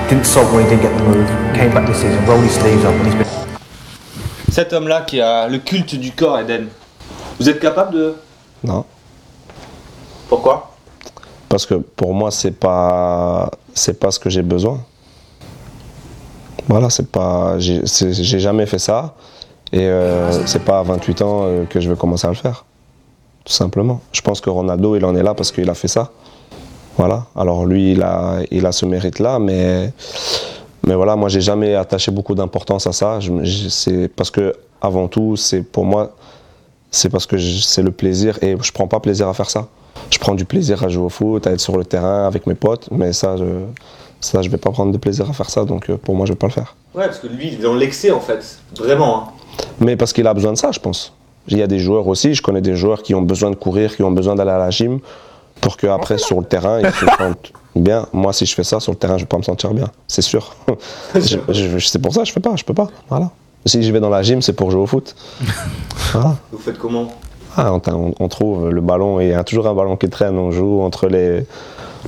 didn't 0.08 0.24
sulk 0.26 0.52
when 0.52 0.64
he 0.64 0.68
didn't 0.70 0.82
get 0.82 0.96
the 0.98 1.04
move, 1.04 1.26
came 1.54 1.72
back 1.72 1.86
this 1.86 1.98
season, 2.00 2.24
rolled 2.26 2.42
his 2.44 2.52
sleeves 2.54 2.84
up, 2.84 2.92
and 2.94 3.06
he's 3.06 3.14
been. 3.14 3.26
Cet 4.50 4.72
homme-là 4.74 5.00
qui 5.06 5.20
a 5.20 5.48
le 5.48 5.58
culte 5.58 5.94
du 5.98 6.12
corps, 6.12 6.38
Eden, 6.40 6.66
vous 7.40 7.48
êtes 7.48 7.58
capable 7.58 7.94
de. 7.94 8.14
Non. 8.64 8.84
Pourquoi? 10.28 10.70
Parce 11.48 11.66
que 11.66 11.74
pour 11.74 12.14
moi, 12.14 12.30
c'est 12.30 12.52
pas, 12.58 13.50
c'est 13.74 13.98
pas 14.00 14.10
ce 14.10 14.18
que 14.18 14.30
j'ai 14.30 14.42
besoin. 14.42 14.80
Voilà, 16.68 16.90
c'est 16.90 17.10
pas, 17.10 17.58
j'ai 17.58 18.38
jamais 18.38 18.66
fait 18.66 18.78
ça. 18.78 19.14
Et 19.72 19.80
euh, 19.80 20.46
c'est 20.46 20.64
pas 20.64 20.80
à 20.80 20.82
28 20.82 21.22
ans 21.22 21.40
euh, 21.44 21.64
que 21.64 21.80
je 21.80 21.90
vais 21.90 21.96
commencer 21.96 22.26
à 22.26 22.30
le 22.30 22.36
faire. 22.36 22.64
Tout 23.44 23.52
simplement. 23.52 24.00
Je 24.12 24.20
pense 24.20 24.40
que 24.40 24.50
Ronaldo, 24.50 24.96
il 24.96 25.04
en 25.04 25.16
est 25.16 25.22
là 25.22 25.34
parce 25.34 25.50
qu'il 25.50 25.68
a 25.68 25.74
fait 25.74 25.88
ça. 25.88 26.12
Voilà. 26.96 27.26
Alors 27.34 27.64
lui, 27.64 27.92
il 27.92 28.02
a, 28.02 28.40
il 28.50 28.66
a 28.66 28.72
ce 28.72 28.84
mérite-là, 28.84 29.38
mais, 29.38 29.92
mais 30.86 30.94
voilà, 30.94 31.16
moi, 31.16 31.28
j'ai 31.28 31.40
jamais 31.40 31.74
attaché 31.74 32.12
beaucoup 32.12 32.34
d'importance 32.34 32.86
à 32.86 32.92
ça. 32.92 33.18
C'est 33.70 34.08
parce 34.08 34.30
que, 34.30 34.54
avant 34.80 35.08
tout, 35.08 35.36
c'est 35.36 35.62
pour 35.62 35.84
moi, 35.84 36.14
c'est 36.90 37.08
parce 37.08 37.26
que 37.26 37.38
c'est 37.38 37.82
le 37.82 37.92
plaisir 37.92 38.38
et 38.42 38.56
je 38.60 38.72
prends 38.72 38.88
pas 38.88 39.00
plaisir 39.00 39.26
à 39.28 39.34
faire 39.34 39.48
ça. 39.48 39.68
Je 40.10 40.18
prends 40.18 40.34
du 40.34 40.44
plaisir 40.44 40.82
à 40.84 40.88
jouer 40.88 41.04
au 41.04 41.08
foot, 41.08 41.46
à 41.46 41.52
être 41.52 41.60
sur 41.60 41.76
le 41.76 41.84
terrain 41.84 42.26
avec 42.26 42.46
mes 42.46 42.54
potes, 42.54 42.88
mais 42.90 43.12
ça, 43.12 43.36
je, 43.36 43.44
ça, 44.20 44.42
je 44.42 44.48
vais 44.50 44.56
pas 44.58 44.70
prendre 44.70 44.92
de 44.92 44.98
plaisir 44.98 45.28
à 45.28 45.32
faire 45.32 45.50
ça, 45.50 45.64
donc 45.64 45.88
euh, 45.90 45.96
pour 45.96 46.14
moi, 46.14 46.26
je 46.26 46.32
vais 46.32 46.38
pas 46.38 46.46
le 46.48 46.52
faire. 46.52 46.74
Ouais, 46.94 47.06
parce 47.06 47.18
que 47.18 47.26
lui, 47.26 47.48
il 47.48 47.54
est 47.54 47.62
dans 47.62 47.74
l'excès 47.74 48.10
en 48.10 48.20
fait. 48.20 48.58
Vraiment. 48.78 49.18
hein. 49.18 49.24
Mais 49.80 49.96
parce 49.96 50.12
qu'il 50.12 50.26
a 50.26 50.34
besoin 50.34 50.52
de 50.52 50.58
ça, 50.58 50.70
je 50.72 50.78
pense. 50.80 51.12
Il 51.48 51.58
y 51.58 51.62
a 51.62 51.66
des 51.66 51.78
joueurs 51.78 52.06
aussi, 52.06 52.34
je 52.34 52.42
connais 52.42 52.60
des 52.60 52.76
joueurs 52.76 53.02
qui 53.02 53.14
ont 53.14 53.22
besoin 53.22 53.50
de 53.50 53.56
courir, 53.56 53.96
qui 53.96 54.02
ont 54.02 54.12
besoin 54.12 54.34
d'aller 54.34 54.50
à 54.52 54.58
la 54.58 54.70
gym, 54.70 55.00
pour 55.60 55.76
qu'après, 55.76 56.18
sur 56.18 56.38
le 56.40 56.46
terrain, 56.46 56.80
ils 56.80 56.90
se 56.92 57.06
sentent 57.06 57.52
bien. 57.74 58.06
Moi, 58.12 58.32
si 58.32 58.46
je 58.46 58.54
fais 58.54 58.64
ça 58.64 58.78
sur 58.80 58.92
le 58.92 58.98
terrain, 58.98 59.16
je 59.16 59.22
vais 59.22 59.28
pas 59.28 59.38
me 59.38 59.42
sentir 59.42 59.72
bien, 59.74 59.88
c'est 60.06 60.22
sûr. 60.22 60.54
C'est 61.20 61.98
pour 62.00 62.12
ça 62.12 62.20
que 62.22 62.26
je 62.28 62.32
fais 62.32 62.40
pas, 62.40 62.54
je 62.56 62.64
peux 62.64 62.74
pas. 62.74 62.88
Voilà. 63.08 63.30
Si 63.66 63.82
je 63.82 63.92
vais 63.92 64.00
dans 64.00 64.08
la 64.10 64.22
gym, 64.22 64.42
c'est 64.42 64.52
pour 64.54 64.70
jouer 64.70 64.82
au 64.82 64.86
foot. 64.86 65.14
Voilà. 66.12 66.36
Vous 66.50 66.58
faites 66.58 66.78
comment? 66.78 67.08
Ah, 67.56 67.72
on, 68.18 68.28
trouve 68.28 68.70
le 68.70 68.80
ballon, 68.80 69.20
il 69.20 69.28
y 69.28 69.32
a 69.34 69.44
toujours 69.44 69.66
un 69.66 69.74
ballon 69.74 69.96
qui 69.96 70.08
traîne, 70.08 70.38
on 70.38 70.50
joue 70.50 70.80
entre 70.82 71.06
les. 71.08 71.44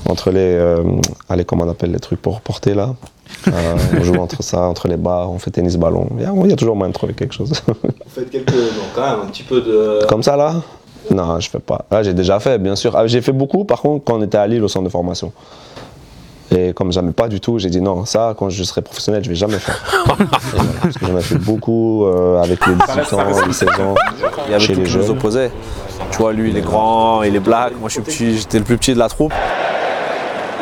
Entre 0.09 0.31
les. 0.31 0.39
euh, 0.41 0.83
allez, 1.29 1.45
comment 1.45 1.65
on 1.65 1.71
appelle 1.71 1.93
les 1.93 2.01
trucs 2.01 2.21
pour 2.21 2.41
porter 2.41 2.75
là? 2.75 2.95
Euh, 3.49 3.53
On 3.99 4.03
joue 4.05 4.15
entre 4.17 4.43
ça, 4.43 4.63
entre 4.63 4.89
les 4.89 4.97
barres, 4.97 5.31
on 5.31 5.39
fait. 5.39 5.57
Il 5.57 5.65
y, 5.65 5.67
a- 5.67 6.33
il 6.45 6.51
y 6.51 6.53
a 6.53 6.57
toujours 6.57 6.77
moyen 6.77 6.89
de 6.91 6.95
trouver 6.95 7.13
quelque 7.15 7.35
chose. 7.35 7.53
Vous 7.67 7.75
faites 8.09 8.31
quelques. 8.31 8.53
Non, 8.55 8.87
quand 8.95 9.03
même, 9.03 9.21
un 9.25 9.27
petit 9.27 9.43
peu 9.43 9.61
de. 9.61 10.07
Comme 10.09 10.23
ça 10.23 10.37
là? 10.37 10.55
Non, 11.11 11.39
je 11.39 11.51
fais 11.51 11.59
pas. 11.59 11.85
Là, 11.91 12.03
j'ai 12.03 12.15
déjà 12.15 12.41
fait, 12.41 12.59
bien 12.59 12.77
sûr. 12.77 12.97
Ah, 12.97 13.07
j'ai 13.07 13.21
fait 13.21 13.33
beaucoup, 13.33 13.65
par 13.65 13.83
contre, 13.83 14.05
quand 14.05 14.15
on 14.19 14.23
était 14.23 14.39
à 14.39 14.47
Lille 14.47 14.65
au 14.65 14.69
centre 14.69 14.87
de 14.87 14.91
formation. 14.91 15.33
Et 16.57 16.73
comme 16.73 16.93
j'aimais 16.93 17.13
pas 17.13 17.27
du 17.29 17.41
tout, 17.41 17.59
j'ai 17.59 17.69
dit 17.71 17.81
non, 17.81 18.05
ça, 18.05 18.35
quand 18.39 18.49
je 18.49 18.63
serai 18.63 18.81
professionnel, 18.83 19.25
je 19.25 19.29
vais 19.29 19.35
jamais 19.35 19.59
faire. 19.59 19.83
Voilà, 20.07 20.25
parce 20.83 20.97
que 20.97 21.07
j'en 21.07 21.19
ai 21.19 21.23
fait 21.23 21.39
beaucoup 21.39 22.05
euh, 22.07 22.41
avec 22.43 22.65
les 22.67 22.75
18 22.75 23.13
ans, 23.15 23.25
les 23.47 23.53
16 23.53 23.69
ans, 23.81 23.95
Il 24.47 24.53
y 24.53 24.55
avait 24.55 24.65
chez 24.65 24.75
tout 24.75 24.81
les 24.81 24.87
jeunes. 24.87 25.11
opposait. 25.11 25.51
Tu 26.13 26.19
vois, 26.19 26.33
lui, 26.33 26.51
il 26.51 26.57
est 26.57 26.61
grand, 26.61 27.23
il 27.23 27.35
est 27.35 27.41
black. 27.41 27.73
Moi, 27.81 27.89
je 27.89 27.95
suis 27.95 28.03
petit, 28.03 28.39
j'étais 28.39 28.59
le 28.59 28.65
plus 28.65 28.77
petit 28.79 28.95
de 28.95 28.99
la 28.99 29.09
troupe. 29.09 29.33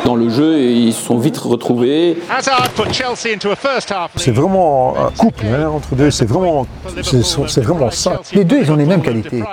Dans 0.05 0.15
le 0.15 0.29
jeu, 0.29 0.59
ils 0.59 0.93
se 0.93 1.01
sont 1.05 1.17
vite 1.17 1.37
retrouvés. 1.37 2.17
Hazard 2.29 2.69
put 2.71 2.91
Chelsea 2.91 3.33
into 3.35 3.51
a 3.51 3.55
first 3.55 3.89
half. 3.91 4.11
C'est 4.17 4.31
vraiment 4.31 4.95
un 4.97 5.11
couple 5.11 5.45
hein, 5.45 5.69
entre 5.69 5.95
deux, 5.95 6.11
c'est 6.11 6.25
vraiment, 6.25 6.65
c'est 7.03 7.23
c'est 7.23 7.61
vraiment 7.61 7.89
ça. 7.91 8.19
Les 8.33 8.43
deux, 8.43 8.59
ils 8.59 8.71
ont 8.71 8.75
les 8.75 8.85
mêmes 8.85 9.01
qualités. 9.01 9.43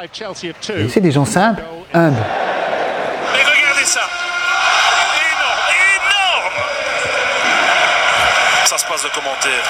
C'est 0.89 1.01
des 1.01 1.13
gens 1.13 1.25
simples, 1.25 1.63
humbles. 1.95 2.17
Et 2.17 3.45
regardez 3.45 3.85
ça. 3.85 4.01
Ça 8.65 8.79
se 8.79 8.85
passe 8.87 9.03
de 9.03 9.09
commentaires. 9.09 9.65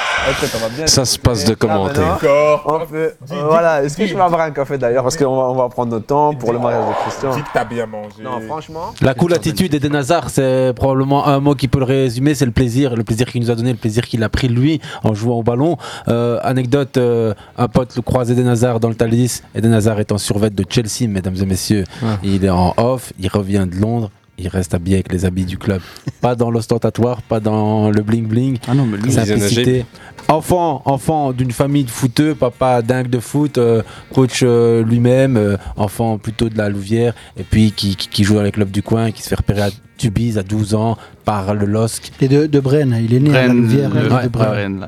Ça 0.86 1.04
se 1.04 1.18
passe 1.18 1.44
de 1.44 1.54
commentaires. 1.54 2.18
On 2.66 2.86
peut- 2.86 2.96
euh, 3.32 3.42
voilà, 3.48 3.82
est-ce 3.82 3.96
que 3.96 4.06
je 4.06 4.14
peux 4.14 4.20
avoir 4.20 4.42
un 4.42 4.50
café 4.50 4.78
d'ailleurs? 4.78 5.02
Parce 5.02 5.16
qu'on 5.16 5.36
va, 5.36 5.42
on 5.50 5.54
va 5.54 5.68
prendre 5.68 5.92
notre 5.92 6.06
temps 6.06 6.34
pour 6.34 6.52
le 6.52 6.58
mariage 6.58 6.84
de 6.88 6.94
Christian. 7.02 7.34
Dis 7.34 7.42
que 7.42 7.48
t'as 7.52 7.64
bien 7.64 7.86
mangé. 7.86 8.22
Non, 8.22 8.40
franchement. 8.46 8.92
La 9.00 9.14
cool 9.14 9.32
attitude 9.34 9.72
d'Eden 9.72 9.94
Hazard, 9.96 10.30
c'est 10.30 10.72
probablement 10.76 11.26
un 11.26 11.40
mot 11.40 11.54
qui 11.54 11.68
peut 11.68 11.78
le 11.78 11.84
résumer, 11.84 12.34
c'est 12.34 12.44
le 12.46 12.50
plaisir, 12.52 12.96
le 12.96 13.04
plaisir 13.04 13.26
qu'il 13.26 13.40
nous 13.42 13.50
a 13.50 13.54
donné, 13.54 13.70
le 13.72 13.78
plaisir 13.78 14.04
qu'il 14.06 14.22
a 14.22 14.28
pris 14.28 14.48
lui 14.48 14.80
en 15.04 15.14
jouant 15.14 15.36
au 15.36 15.42
ballon. 15.42 15.76
Euh, 16.08 16.38
anecdote, 16.42 16.96
euh, 16.96 17.34
un 17.56 17.68
pote 17.68 17.96
le 17.96 18.02
croise 18.02 18.30
Eden 18.30 18.48
Hazard 18.48 18.80
dans 18.80 18.88
le 18.88 18.94
Thalys. 18.94 19.42
Eden 19.54 19.72
Hazard 19.72 20.00
est 20.00 20.12
en 20.12 20.18
survêt 20.18 20.50
de 20.50 20.64
Chelsea, 20.68 21.08
mesdames 21.08 21.36
et 21.40 21.46
messieurs. 21.46 21.84
Ouais. 22.02 22.08
Il 22.22 22.44
est 22.44 22.50
en 22.50 22.74
off, 22.76 23.12
il 23.18 23.28
revient 23.28 23.66
de 23.70 23.76
Londres. 23.80 24.10
Il 24.40 24.48
reste 24.48 24.74
habillé 24.74 24.96
avec 24.96 25.12
les 25.12 25.24
habits 25.24 25.44
du 25.44 25.58
club. 25.58 25.80
pas 26.20 26.34
dans 26.34 26.50
l'ostentatoire, 26.50 27.22
pas 27.22 27.40
dans 27.40 27.90
le 27.90 28.02
bling 28.02 28.26
bling. 28.26 28.58
Ah 28.68 28.74
non, 28.74 28.86
mais 28.86 28.96
lui, 28.98 29.12
simplicité. 29.12 29.84
Enfant, 30.28 30.82
enfant 30.84 31.32
d'une 31.32 31.50
famille 31.50 31.84
de 31.84 31.90
footeux, 31.90 32.34
papa 32.34 32.82
dingue 32.82 33.08
de 33.08 33.18
foot, 33.18 33.58
euh, 33.58 33.82
coach 34.14 34.40
euh, 34.42 34.84
lui-même, 34.84 35.36
euh, 35.36 35.56
enfant 35.76 36.18
plutôt 36.18 36.48
de 36.48 36.56
la 36.56 36.68
Louvière, 36.68 37.14
et 37.36 37.42
puis 37.42 37.72
qui, 37.72 37.96
qui, 37.96 38.08
qui 38.08 38.22
joue 38.24 38.38
avec 38.38 38.56
le 38.56 38.60
club 38.64 38.70
du 38.70 38.82
coin, 38.82 39.10
qui 39.10 39.22
se 39.22 39.28
fait 39.28 39.34
repérer 39.34 39.62
à 39.62 39.70
Tubize 39.98 40.38
à 40.38 40.42
12 40.42 40.74
ans 40.74 40.96
par 41.24 41.54
le 41.54 41.66
LOSC. 41.66 42.12
Et 42.20 42.28
de, 42.28 42.46
de 42.46 42.60
Brenne, 42.60 42.96
il 43.02 43.12
est 43.14 43.18
né 43.20 43.36
à 43.36 43.46
la 43.48 43.52
Louvière. 43.52 43.90
le- 43.92 44.22
de 44.24 44.28
Brenne. 44.28 44.86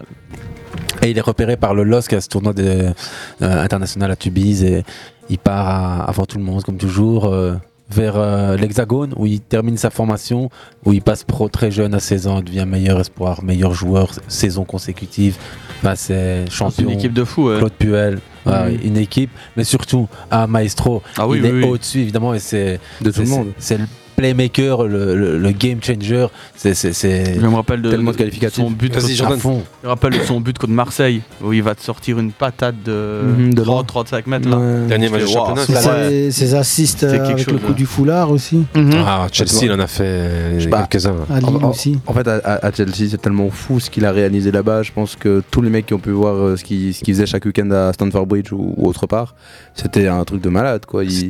Et 1.02 1.10
il 1.10 1.18
est 1.18 1.22
repéré 1.22 1.56
par 1.56 1.74
le 1.74 1.82
LOSC 1.82 2.12
à 2.12 2.20
ce 2.20 2.28
tournoi 2.28 2.52
de- 2.52 2.62
euh, 2.62 2.92
international 3.40 4.10
à 4.12 4.16
Tubize 4.16 4.62
et 4.62 4.84
il 5.28 5.38
part 5.38 5.66
à- 5.68 6.04
avant 6.08 6.24
tout 6.24 6.38
le 6.38 6.44
monde, 6.44 6.62
comme 6.62 6.76
toujours, 6.76 7.24
euh, 7.26 7.54
vers 7.92 8.14
euh, 8.16 8.56
l'Hexagone 8.56 9.12
où 9.16 9.26
il 9.26 9.40
termine 9.40 9.76
sa 9.76 9.90
formation, 9.90 10.50
où 10.84 10.92
il 10.92 11.02
passe 11.02 11.24
pro 11.24 11.48
très 11.48 11.70
jeune 11.70 11.94
à 11.94 12.00
16 12.00 12.26
ans, 12.26 12.40
devient 12.40 12.64
meilleur 12.66 12.98
espoir, 13.00 13.42
meilleur 13.44 13.74
joueur, 13.74 14.12
saison 14.28 14.64
consécutive. 14.64 15.36
Bah, 15.82 15.96
c'est 15.96 16.50
champion. 16.50 16.84
une 16.84 16.90
équipe 16.98 17.12
de 17.12 17.22
ouais. 17.22 17.58
Claude 17.58 17.72
Puel. 17.72 18.18
Ouais, 18.44 18.72
Mhm. 18.72 18.78
Une 18.82 18.96
équipe, 18.96 19.30
mais 19.56 19.62
surtout 19.62 20.08
un 20.32 20.48
maestro. 20.48 21.00
Ah 21.16 21.28
oui, 21.28 21.38
il 21.38 21.44
oui, 21.52 21.62
est 21.62 21.68
au-dessus 21.68 22.00
évidemment 22.00 22.34
et 22.34 22.40
c'est 22.40 22.80
De 23.00 23.12
tout 23.12 23.20
le 23.20 23.28
monde. 23.28 23.52
C'est 23.58 23.78
le 23.78 23.84
playmaker, 24.22 24.84
le, 24.86 25.16
le- 25.16 25.38
le 25.38 25.50
game 25.50 25.78
changer. 25.82 26.26
C'est 26.54 26.74
c'est- 26.74 26.92
c'est- 26.92 27.34
Je 27.34 27.40
me 27.46 27.54
rappelle 27.54 27.82
de, 27.82 27.90
Tellement 27.90 28.12
de 28.12 28.16
qualificatifs. 28.16 28.62
son 28.62 28.70
but 28.70 28.94
Vas-y, 28.94 29.02
contre- 29.02 29.14
Jordan. 29.16 29.38
À 29.38 29.40
fond. 29.40 29.62
Je 29.82 29.86
me 29.86 29.90
rappelle 29.90 30.12
de 30.12 30.22
son 30.24 30.40
but 30.40 30.56
contre 30.58 30.72
Marseille 30.72 31.22
où 31.42 31.52
il 31.52 31.62
va 31.62 31.74
te 31.74 31.82
sortir 31.82 32.18
une 32.20 32.30
patate 32.32 32.76
de, 32.84 33.20
Mhm, 33.24 33.54
de 33.54 33.62
30, 33.62 33.86
35 33.88 34.26
mètres 34.28 34.48
là. 34.48 34.58
Ouais. 34.58 34.86
Dernier 34.86 35.08
match 35.08 35.22
de 35.22 35.26
championnat, 35.26 35.64
ses, 36.08 36.30
ses 36.30 36.54
assists 36.54 37.00
C'est 37.00 37.06
euh, 37.06 37.10
quelque 37.12 37.24
avec 37.32 37.46
le 37.46 37.52
chose, 37.52 37.60
coup 37.62 37.72
hein. 37.72 37.74
du 37.76 37.86
foulard 37.86 38.30
aussi. 38.30 38.64
Ah, 39.04 39.26
Chelsea, 39.32 39.64
il 39.64 39.72
en 39.72 39.80
a 39.80 39.86
fait 39.88 40.04
euh, 40.04 40.54
Je 40.58 40.64
sais 40.64 40.68
pas. 40.70 40.86
quelques-uns. 40.86 41.16
À 41.28 41.40
Lille 41.40 41.48
En- 41.62 41.70
aussi. 41.70 41.98
En 42.06 42.12
fait, 42.12 42.28
à, 42.28 42.70
Chelsea, 42.72 43.08
c'est 43.10 43.20
tellement 43.20 43.50
fou 43.50 43.80
ce 43.80 43.90
qu'il 43.90 44.04
a 44.04 44.12
réalisé 44.12 44.52
là-bas. 44.52 44.82
Je 44.82 44.92
pense 44.92 45.16
que 45.16 45.42
tous 45.50 45.62
les 45.62 45.70
mecs 45.70 45.86
qui 45.86 45.94
ont 45.94 45.98
pu 45.98 46.10
voir 46.10 46.34
euh, 46.36 46.56
ce 46.56 46.62
qu'il 46.64 46.94
ce 46.94 47.00
qu'il 47.02 47.14
faisait 47.14 47.26
chaque 47.26 47.44
week-end 47.44 47.70
à 47.72 47.92
Stamford 47.92 48.26
Bridge 48.26 48.52
ou, 48.52 48.74
ou 48.76 48.86
autre 48.88 49.06
part, 49.06 49.34
c'était 49.74 50.06
un 50.06 50.22
truc 50.24 50.40
de 50.40 50.48
malade. 50.48 50.86
Quoi. 50.86 51.04
Il, 51.04 51.28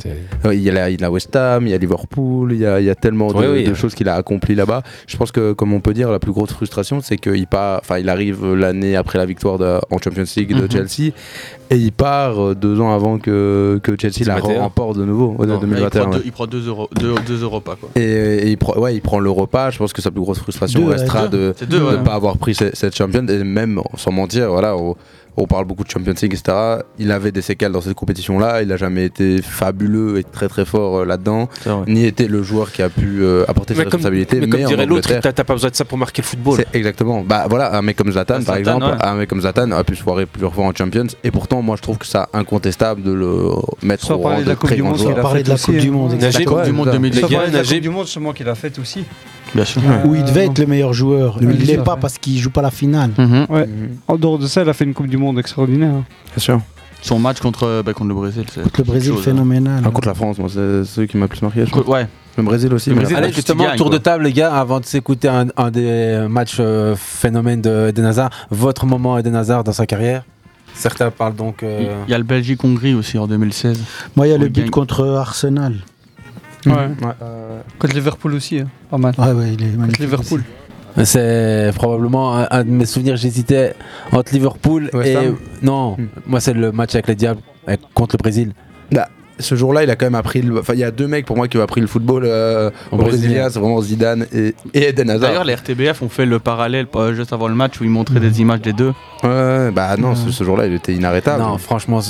il 0.52 0.60
y 0.62 0.68
a 0.68 0.72
la- 0.72 0.90
il 0.90 1.00
y 1.00 1.04
a 1.04 1.10
West 1.10 1.34
Ham, 1.36 1.66
il 1.66 1.70
y 1.70 1.74
a 1.74 1.78
Liverpool, 1.78 2.52
il 2.52 2.58
y 2.60 2.66
a, 2.66 2.80
il 2.82 2.86
y 2.86 2.90
a 2.90 2.94
tellement 2.94 3.28
de, 3.32 3.38
Oui, 3.38 3.46
oui. 3.52 3.64
de 3.64 3.74
choses 3.74 3.94
qu'il 3.94 4.08
a 4.08 4.14
accompli 4.14 4.54
là-bas. 4.54 4.82
Je 5.06 5.16
pense 5.16 5.32
que, 5.32 5.52
comme 5.52 5.72
on 5.72 5.80
peut 5.80 5.94
dire, 5.94 6.10
la 6.10 6.18
plus 6.18 6.32
grosse 6.32 6.52
frustration, 6.52 7.00
c'est 7.00 7.16
qu'il 7.16 7.46
part, 7.46 7.80
enfin, 7.80 7.98
il 7.98 8.08
arrive 8.08 8.54
l'année 8.54 8.96
après 8.96 9.18
la 9.18 9.26
victoire 9.26 9.58
de- 9.58 9.78
en 9.90 9.98
Champions 9.98 10.24
League 10.36 10.54
de 10.54 10.62
Mhm. 10.62 10.70
Chelsea 10.70 11.12
et 11.70 11.76
il 11.76 11.92
part 11.92 12.42
euh, 12.42 12.54
deux 12.54 12.80
ans 12.80 12.92
avant 12.94 13.18
que, 13.18 13.80
que 13.82 13.92
Chelsea 14.00 14.24
la 14.26 14.34
2021. 14.40 14.62
remporte 14.62 14.98
de 14.98 15.04
nouveau, 15.04 15.34
ouais, 15.38 15.46
de 15.46 15.52
Ouais, 15.52 15.58
il, 15.58 15.68
2021. 15.68 16.00
prend 16.02 16.10
ouais. 16.10 16.16
deux, 16.18 16.22
il 16.26 16.32
prend 16.32 16.46
2 16.46 16.68
euros, 16.68 16.88
deux, 16.98 17.14
pas 17.64 17.76
quoi. 17.76 17.88
Et, 17.96 18.02
et 18.02 18.48
il, 18.50 18.58
prend, 18.58 18.78
ouais, 18.78 18.94
il 18.94 19.00
prend 19.00 19.18
le 19.20 19.30
repas. 19.30 19.70
Je 19.70 19.78
pense 19.78 19.92
que 19.92 20.02
sa 20.02 20.10
plus 20.10 20.20
grosse 20.20 20.38
frustration 20.38 20.80
Deux, 20.80 20.90
restera 20.90 21.28
de 21.28 21.54
ne 21.70 21.78
ouais. 21.82 22.02
pas 22.04 22.14
avoir 22.14 22.36
pris 22.38 22.54
cette, 22.54 22.76
cette 22.76 22.96
championne. 22.96 23.28
Et 23.30 23.42
même, 23.44 23.80
sans 23.96 24.12
mentir, 24.12 24.50
voilà, 24.50 24.76
on, 24.76 24.96
on 25.36 25.46
parle 25.46 25.64
beaucoup 25.64 25.84
de 25.84 25.90
Champions 25.90 26.14
League, 26.20 26.34
etc. 26.34 26.56
Il 26.98 27.10
avait 27.10 27.32
des 27.32 27.40
séquelles 27.42 27.72
dans 27.72 27.80
cette 27.80 27.94
compétition-là. 27.94 28.62
Il 28.62 28.68
n'a 28.68 28.76
jamais 28.76 29.04
été 29.06 29.40
fabuleux 29.40 30.18
et 30.18 30.24
très 30.24 30.48
très 30.48 30.64
fort 30.64 30.98
euh, 31.00 31.04
là-dedans. 31.06 31.48
Ni 31.86 32.04
été 32.04 32.28
le 32.28 32.42
joueur 32.42 32.70
qui 32.72 32.82
a 32.82 32.88
pu 32.90 33.22
euh, 33.22 33.44
apporter 33.48 33.74
ses 33.74 33.78
Mais 33.78 33.84
comme, 33.84 33.92
responsabilités. 34.00 34.40
mais 34.40 34.48
comme 34.48 34.62
en 34.64 34.66
dirait 34.68 34.86
l'autre, 34.86 35.08
t'as 35.20 35.32
t'as 35.32 35.44
pas 35.44 35.54
besoin 35.54 35.70
de 35.70 35.74
ça 35.76 35.84
pour 35.84 35.96
marquer 35.98 36.22
le 36.22 36.26
football. 36.26 36.56
c'est 36.58 36.76
exactement. 36.76 37.22
Bah 37.22 37.46
voilà, 37.48 37.74
un 37.76 37.82
mec 37.82 37.96
comme 37.96 38.10
Zlatan, 38.12 38.34
Ah, 38.40 38.44
par 38.44 38.56
Zlatan, 38.56 38.76
exemple, 38.76 38.96
ouais. 39.02 39.08
un 39.08 39.14
mec 39.14 39.28
comme 39.30 39.40
Zlatan 39.40 39.70
a 39.72 39.84
pu 39.84 39.96
se 39.96 40.02
foirer 40.02 40.26
plusieurs 40.26 40.54
fois 40.54 40.64
en 40.66 40.74
Champions. 40.74 41.06
Et 41.24 41.30
pourtant, 41.30 41.62
moi, 41.62 41.76
je 41.76 41.82
trouve 41.82 41.98
que 41.98 42.06
c'est 42.06 42.18
incontestable 42.34 43.02
de 43.02 43.12
le 43.12 43.48
mettre 43.82 44.04
Sans 44.06 44.14
au 44.16 44.18
rang 44.18 44.40
de 44.40 44.44
la 44.44 44.50
de 44.50 44.54
Coupe 44.54 44.66
très 44.68 44.76
du 44.76 44.82
grand 44.82 44.96
Monde, 44.96 45.14
Parler 45.22 45.42
de 45.42 45.48
la 45.48 45.56
Coupe 45.56 45.76
du 45.76 45.88
hein. 45.88 45.92
Monde. 45.92 46.12
Exactement. 46.14 46.56
Coupe 46.56 46.64
du 46.64 46.72
Monde 46.72 46.86
Ouais, 46.88 46.92
2010. 46.92 47.20
Sans 47.20 47.26
Les 47.26 47.32
gars, 47.32 47.38
parler 47.38 47.50
de 47.52 47.56
la 47.56 47.62
Najib- 47.62 47.74
Coupe 47.76 47.82
du 47.82 47.88
Monde, 47.90 48.06
sûrement 48.06 48.32
qu'il 48.32 48.48
a 48.48 48.54
fait 48.54 48.78
aussi. 48.78 49.04
Bien 49.54 49.64
sûr. 49.64 49.82
Où 50.06 50.14
il 50.14 50.24
devait 50.24 50.46
être 50.46 50.58
le 50.58 50.66
meilleur 50.66 50.92
joueur. 50.92 51.36
Il 51.40 51.46
ne 51.46 51.52
l'est 51.52 51.58
2019, 51.58 51.84
pas 51.84 51.94
ouais. 51.94 52.00
parce 52.00 52.18
qu'il 52.18 52.38
joue 52.38 52.50
pas 52.50 52.62
la 52.62 52.70
finale. 52.70 53.10
Mhm. 53.18 53.46
Ouais. 53.50 53.68
En 54.08 54.16
dehors 54.16 54.38
de 54.38 54.46
ça, 54.46 54.62
il 54.62 54.68
a 54.68 54.72
fait 54.72 54.84
une 54.84 54.94
Coupe 54.94 55.08
du 55.08 55.16
Monde 55.18 55.38
extraordinaire. 55.38 55.92
hein. 55.92 56.04
Bien 56.34 56.42
sûr. 56.42 56.60
Son 57.02 57.18
match 57.18 57.40
contre, 57.40 57.82
bah, 57.84 57.92
contre 57.92 58.08
le 58.08 58.14
Brésil, 58.14 58.44
c'est 58.52 58.62
Contre 58.62 58.80
le 58.80 58.84
Brésil, 58.84 59.12
chose, 59.14 59.24
phénoménal. 59.24 59.82
Ah, 59.84 59.90
contre 59.90 60.06
la 60.08 60.14
France, 60.14 60.38
moi, 60.38 60.48
c'est 60.48 60.84
celui 60.84 61.08
qui 61.08 61.16
m'a 61.16 61.24
le 61.24 61.28
plus 61.28 61.42
marqué. 61.42 61.60
Je 61.60 61.64
hein. 61.66 61.68
crois. 61.70 61.82
Co- 61.84 61.92
Ouais. 61.92 62.06
Le 62.38 62.42
Brésil 62.44 62.72
aussi. 62.72 62.88
Le 62.90 62.96
Brésil, 62.96 63.14
Allez, 63.16 63.30
justement, 63.32 63.64
gagnes, 63.64 63.76
tour 63.76 63.88
quoi. 63.90 63.98
de 63.98 64.02
table, 64.02 64.24
les 64.24 64.32
gars, 64.32 64.54
avant 64.54 64.80
de 64.80 64.86
s'écouter 64.86 65.28
un, 65.28 65.48
un 65.56 65.70
des 65.70 66.26
matchs 66.30 66.56
euh, 66.60 66.94
phénomènes 66.96 67.60
de 67.60 67.88
Eden 67.88 68.06
Hazard, 68.06 68.30
votre 68.50 68.86
moment 68.86 69.18
Eden 69.18 69.34
Hazard 69.36 69.64
dans 69.64 69.72
sa 69.72 69.84
carrière? 69.84 70.22
Certains 70.74 71.10
parlent 71.10 71.34
donc. 71.34 71.62
euh, 71.62 71.92
Il 72.08 72.10
y 72.10 72.14
a 72.14 72.18
le 72.18 72.24
Belgique-Hongrie 72.24 72.94
aussi 72.94 73.18
en 73.18 73.26
2016. 73.26 73.78
Moi, 74.16 74.28
il 74.28 74.30
y 74.30 74.32
a 74.32 74.36
On 74.36 74.40
le 74.40 74.48
but 74.48 74.62
gagne. 74.62 74.70
contre 74.70 75.06
Arsenal. 75.06 75.74
Ouais. 76.66 76.72
Ouais. 76.72 77.12
Contre 77.78 77.94
Liverpool 77.94 78.34
aussi, 78.34 78.58
hein. 78.60 78.68
pas 78.90 78.98
mal. 78.98 79.14
Ouais, 79.18 79.32
ouais, 79.32 79.54
il 79.54 79.62
est 79.64 79.76
Contre. 79.76 80.00
Liverpool. 80.00 80.42
C'est 81.04 81.70
probablement 81.74 82.36
un, 82.36 82.46
un 82.50 82.64
de 82.64 82.70
mes 82.70 82.84
souvenirs. 82.86 83.16
J'hésitais 83.16 83.74
entre 84.12 84.32
Liverpool 84.32 84.90
West 84.92 85.08
et. 85.08 85.16
Ham 85.16 85.36
Non, 85.62 85.96
Hmm. 85.98 86.06
moi, 86.26 86.40
c'est 86.40 86.52
le 86.52 86.70
match 86.72 86.94
avec 86.94 87.08
les 87.08 87.14
Diables 87.14 87.40
avec- 87.66 87.80
contre 87.94 88.16
le 88.16 88.22
Brésil. 88.22 88.52
Bah, 88.92 89.08
ce 89.38 89.54
jour-là, 89.54 89.82
il 89.84 89.90
a 89.90 89.96
quand 89.96 90.04
même 90.06 90.14
appris. 90.14 90.42
le- 90.42 90.58
Enfin, 90.58 90.74
il 90.74 90.80
y 90.80 90.84
a 90.84 90.90
deux 90.90 91.06
mecs 91.08 91.24
pour 91.24 91.36
moi 91.36 91.48
qui 91.48 91.56
ont 91.56 91.62
appris 91.62 91.80
le 91.80 91.86
football 91.86 92.24
euh, 92.26 92.70
Au 92.90 92.98
brésilien. 92.98 93.48
C'est 93.48 93.58
vraiment 93.58 93.80
Zidane 93.80 94.26
et, 94.34 94.54
et 94.74 94.88
Eden 94.88 95.08
Hazard. 95.08 95.30
D'ailleurs, 95.30 95.44
les 95.44 95.54
RTBF 95.54 96.02
ont 96.02 96.10
fait 96.10 96.26
le 96.26 96.38
parallèle 96.38 96.86
euh, 96.94 97.14
juste 97.14 97.32
avant 97.32 97.48
le 97.48 97.54
match 97.54 97.80
où 97.80 97.84
ils 97.84 97.90
montraient 97.90 98.20
des 98.20 98.40
images 98.42 98.60
des 98.60 98.74
deux. 98.74 98.92
Ouais, 99.22 99.28
ouais, 99.30 99.70
bah 99.70 99.96
non, 99.96 100.14
ce, 100.14 100.30
ce 100.30 100.44
jour-là, 100.44 100.66
il 100.66 100.74
était 100.74 100.92
inarrêtable. 100.94 101.42
Non, 101.42 101.56
franchement, 101.56 102.00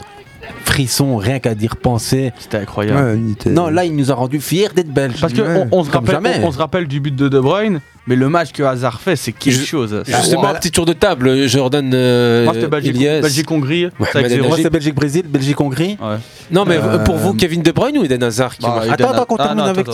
frisson, 0.64 1.16
rien 1.16 1.38
qu'à 1.38 1.54
dire 1.54 1.76
penser. 1.76 2.32
C'était 2.38 2.58
incroyable. 2.58 2.98
Ouais, 3.00 3.18
il 3.18 3.32
était- 3.32 3.50
Non, 3.50 3.68
là, 3.68 3.84
il 3.84 3.94
nous 3.96 4.10
a 4.10 4.14
rendu 4.14 4.40
fiers 4.40 4.68
d'être 4.74 4.92
belges. 4.92 5.20
Parce 5.20 5.32
qu'on 5.32 5.42
Ouais. 5.42 5.66
on 5.70 5.84
se 5.84 5.90
rappelle, 5.90 6.10
jamais. 6.14 6.40
on, 6.42 6.48
on 6.48 6.52
se 6.52 6.58
rappelle 6.58 6.86
du 6.86 7.00
but 7.00 7.14
de 7.14 7.28
De 7.28 7.40
Bruyne, 7.40 7.80
mais 8.06 8.16
le 8.16 8.28
match 8.28 8.52
que 8.52 8.62
Hazard 8.62 9.00
fait, 9.00 9.16
c'est 9.16 9.32
quelque 9.32 9.64
chose. 9.64 10.02
Justement, 10.06 10.46
un 10.48 10.54
petit 10.54 10.70
tour 10.70 10.86
de 10.86 10.92
table. 10.92 11.46
Jordan 11.46 11.90
euh, 11.94 12.44
Moi, 12.44 12.54
c'était 12.54 12.68
Belgique-. 12.68 12.96
Belgique-Hongrie. 13.22 13.80
Zéro. 13.80 13.92
Moi, 13.98 14.08
Belgique- 14.14 14.58
c'est 14.62 14.70
Belgique-Brésil, 14.70 15.22
Belgique-Hongrie. 15.28 15.98
Ouais. 16.00 16.16
Non, 16.50 16.64
mais 16.66 16.76
Euh, 16.82 16.98
pour 17.04 17.16
vous, 17.16 17.34
Kevin 17.34 17.62
De 17.62 17.70
Bruyne 17.70 17.98
ou 17.98 18.04
Eden 18.04 18.22
Hazard 18.22 18.56
qui 18.56 18.62
Bah, 18.62 18.68
marque 18.68 18.84
Eden 18.84 18.92
Attends, 18.94 19.04
attends, 19.04 19.12
Hazard- 19.14 19.26
qu'on 19.26 19.36
Ah, 19.36 19.42
termine 19.44 19.64
non, 19.64 19.70
avec. 19.70 19.86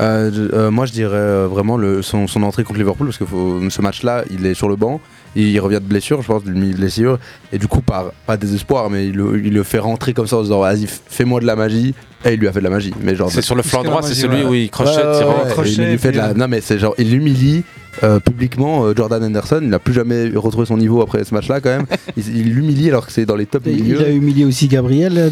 Euh, 0.00 0.30
euh, 0.52 0.70
moi, 0.70 0.86
je 0.86 0.92
dirais 0.92 1.16
euh, 1.16 1.46
vraiment 1.50 1.76
le, 1.76 2.02
son, 2.02 2.26
son 2.26 2.42
entrée 2.42 2.64
contre 2.64 2.78
Liverpool 2.78 3.06
parce 3.06 3.18
que 3.18 3.24
faut- 3.26 3.60
ce 3.70 3.82
match-là, 3.82 4.24
il 4.30 4.44
est 4.46 4.54
sur 4.54 4.68
le 4.68 4.76
banc. 4.76 5.00
Il 5.36 5.58
revient 5.60 5.76
de 5.76 5.88
blessure, 5.88 6.22
je 6.22 6.26
pense, 6.28 6.44
d'une 6.44 6.72
blessure. 6.72 7.18
Et 7.52 7.58
du 7.58 7.66
coup, 7.66 7.80
par 7.80 8.12
pas 8.26 8.36
désespoir, 8.36 8.90
mais 8.90 9.08
il 9.08 9.16
le, 9.16 9.44
il 9.44 9.52
le 9.52 9.62
fait 9.62 9.78
rentrer 9.78 10.12
comme 10.12 10.26
ça 10.26 10.36
en 10.36 10.40
se 10.40 10.44
disant 10.44 10.60
Vas-y, 10.60 10.86
fais-moi 10.86 11.40
de 11.40 11.46
la 11.46 11.56
magie. 11.56 11.94
Et 12.24 12.34
il 12.34 12.40
lui 12.40 12.48
a 12.48 12.52
fait 12.52 12.60
de 12.60 12.64
la 12.64 12.70
magie. 12.70 12.94
Mais 13.02 13.14
genre, 13.14 13.30
C'est 13.30 13.42
sur 13.42 13.54
le 13.54 13.62
flanc 13.62 13.82
droit, 13.82 14.02
c'est 14.02 14.14
celui 14.14 14.42
ouais. 14.42 14.48
où 14.48 14.54
il 14.54 14.70
crochette, 14.70 15.04
Ouais, 15.04 15.12
il 15.56 15.60
ouais, 15.60 15.70
il 15.70 15.90
lui 15.90 15.98
fait 15.98 16.12
de 16.12 16.16
la... 16.16 16.32
Non, 16.32 16.48
mais 16.48 16.60
c'est 16.62 16.78
genre, 16.78 16.94
il 16.96 17.12
humilie 17.14 17.64
euh, 18.02 18.18
publiquement 18.20 18.84
euh, 18.84 18.94
Jordan 18.96 19.22
Henderson. 19.22 19.60
Il 19.62 19.68
n'a 19.68 19.78
plus 19.78 19.92
jamais 19.92 20.30
retrouvé 20.34 20.66
son 20.66 20.76
niveau 20.76 21.00
après 21.02 21.24
ce 21.24 21.34
match-là, 21.34 21.60
quand 21.60 21.70
même. 21.70 21.86
il 22.16 22.36
il 22.36 22.52
l'humilie 22.54 22.88
alors 22.88 23.06
que 23.06 23.12
c'est 23.12 23.26
dans 23.26 23.36
les 23.36 23.46
tops 23.46 23.66
Et 23.66 23.72
du 23.72 23.94
il 23.94 24.02
a 24.02 24.08
humilié 24.10 24.44
aussi 24.44 24.68
Gabriel 24.68 25.30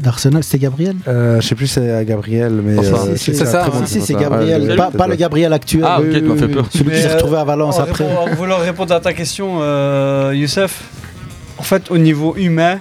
d'Arsenal. 0.00 0.42
C'était 0.42 0.58
Gabriel? 0.58 0.96
Euh, 1.06 1.40
je 1.40 1.46
sais 1.46 1.54
plus 1.54 1.66
si 1.66 1.74
c'est 1.74 2.04
Gabriel, 2.04 2.60
mais. 2.64 2.78
Enfin, 2.78 3.08
euh, 3.08 3.14
c'est 3.16 3.34
ça, 3.34 3.66
si, 3.84 4.00
si, 4.00 4.06
c'est. 4.06 4.14
Gabriel. 4.14 4.62
Ouais, 4.70 4.76
pas, 4.96 5.06
le 5.06 5.16
Gabriel 5.16 5.52
actuel. 5.52 5.84
Ah, 5.84 6.00
ok, 6.00 6.10
tu 6.10 6.22
m'as 6.22 6.36
fait 6.36 6.48
peur. 6.48 6.66
Celui 6.70 6.90
qui 6.90 7.00
s'est 7.00 7.14
retrouvé 7.14 7.38
à 7.38 7.44
Valence 7.44 7.78
en, 7.78 7.82
après. 7.82 8.04
répond- 8.04 8.32
en 8.32 8.34
voulant 8.34 8.58
répondre 8.58 8.94
à 8.94 9.00
ta 9.00 9.12
question, 9.12 9.58
euh, 9.60 10.32
Youssef, 10.34 10.82
en 11.58 11.62
fait, 11.62 11.90
au 11.90 11.98
niveau 11.98 12.34
humain, 12.36 12.80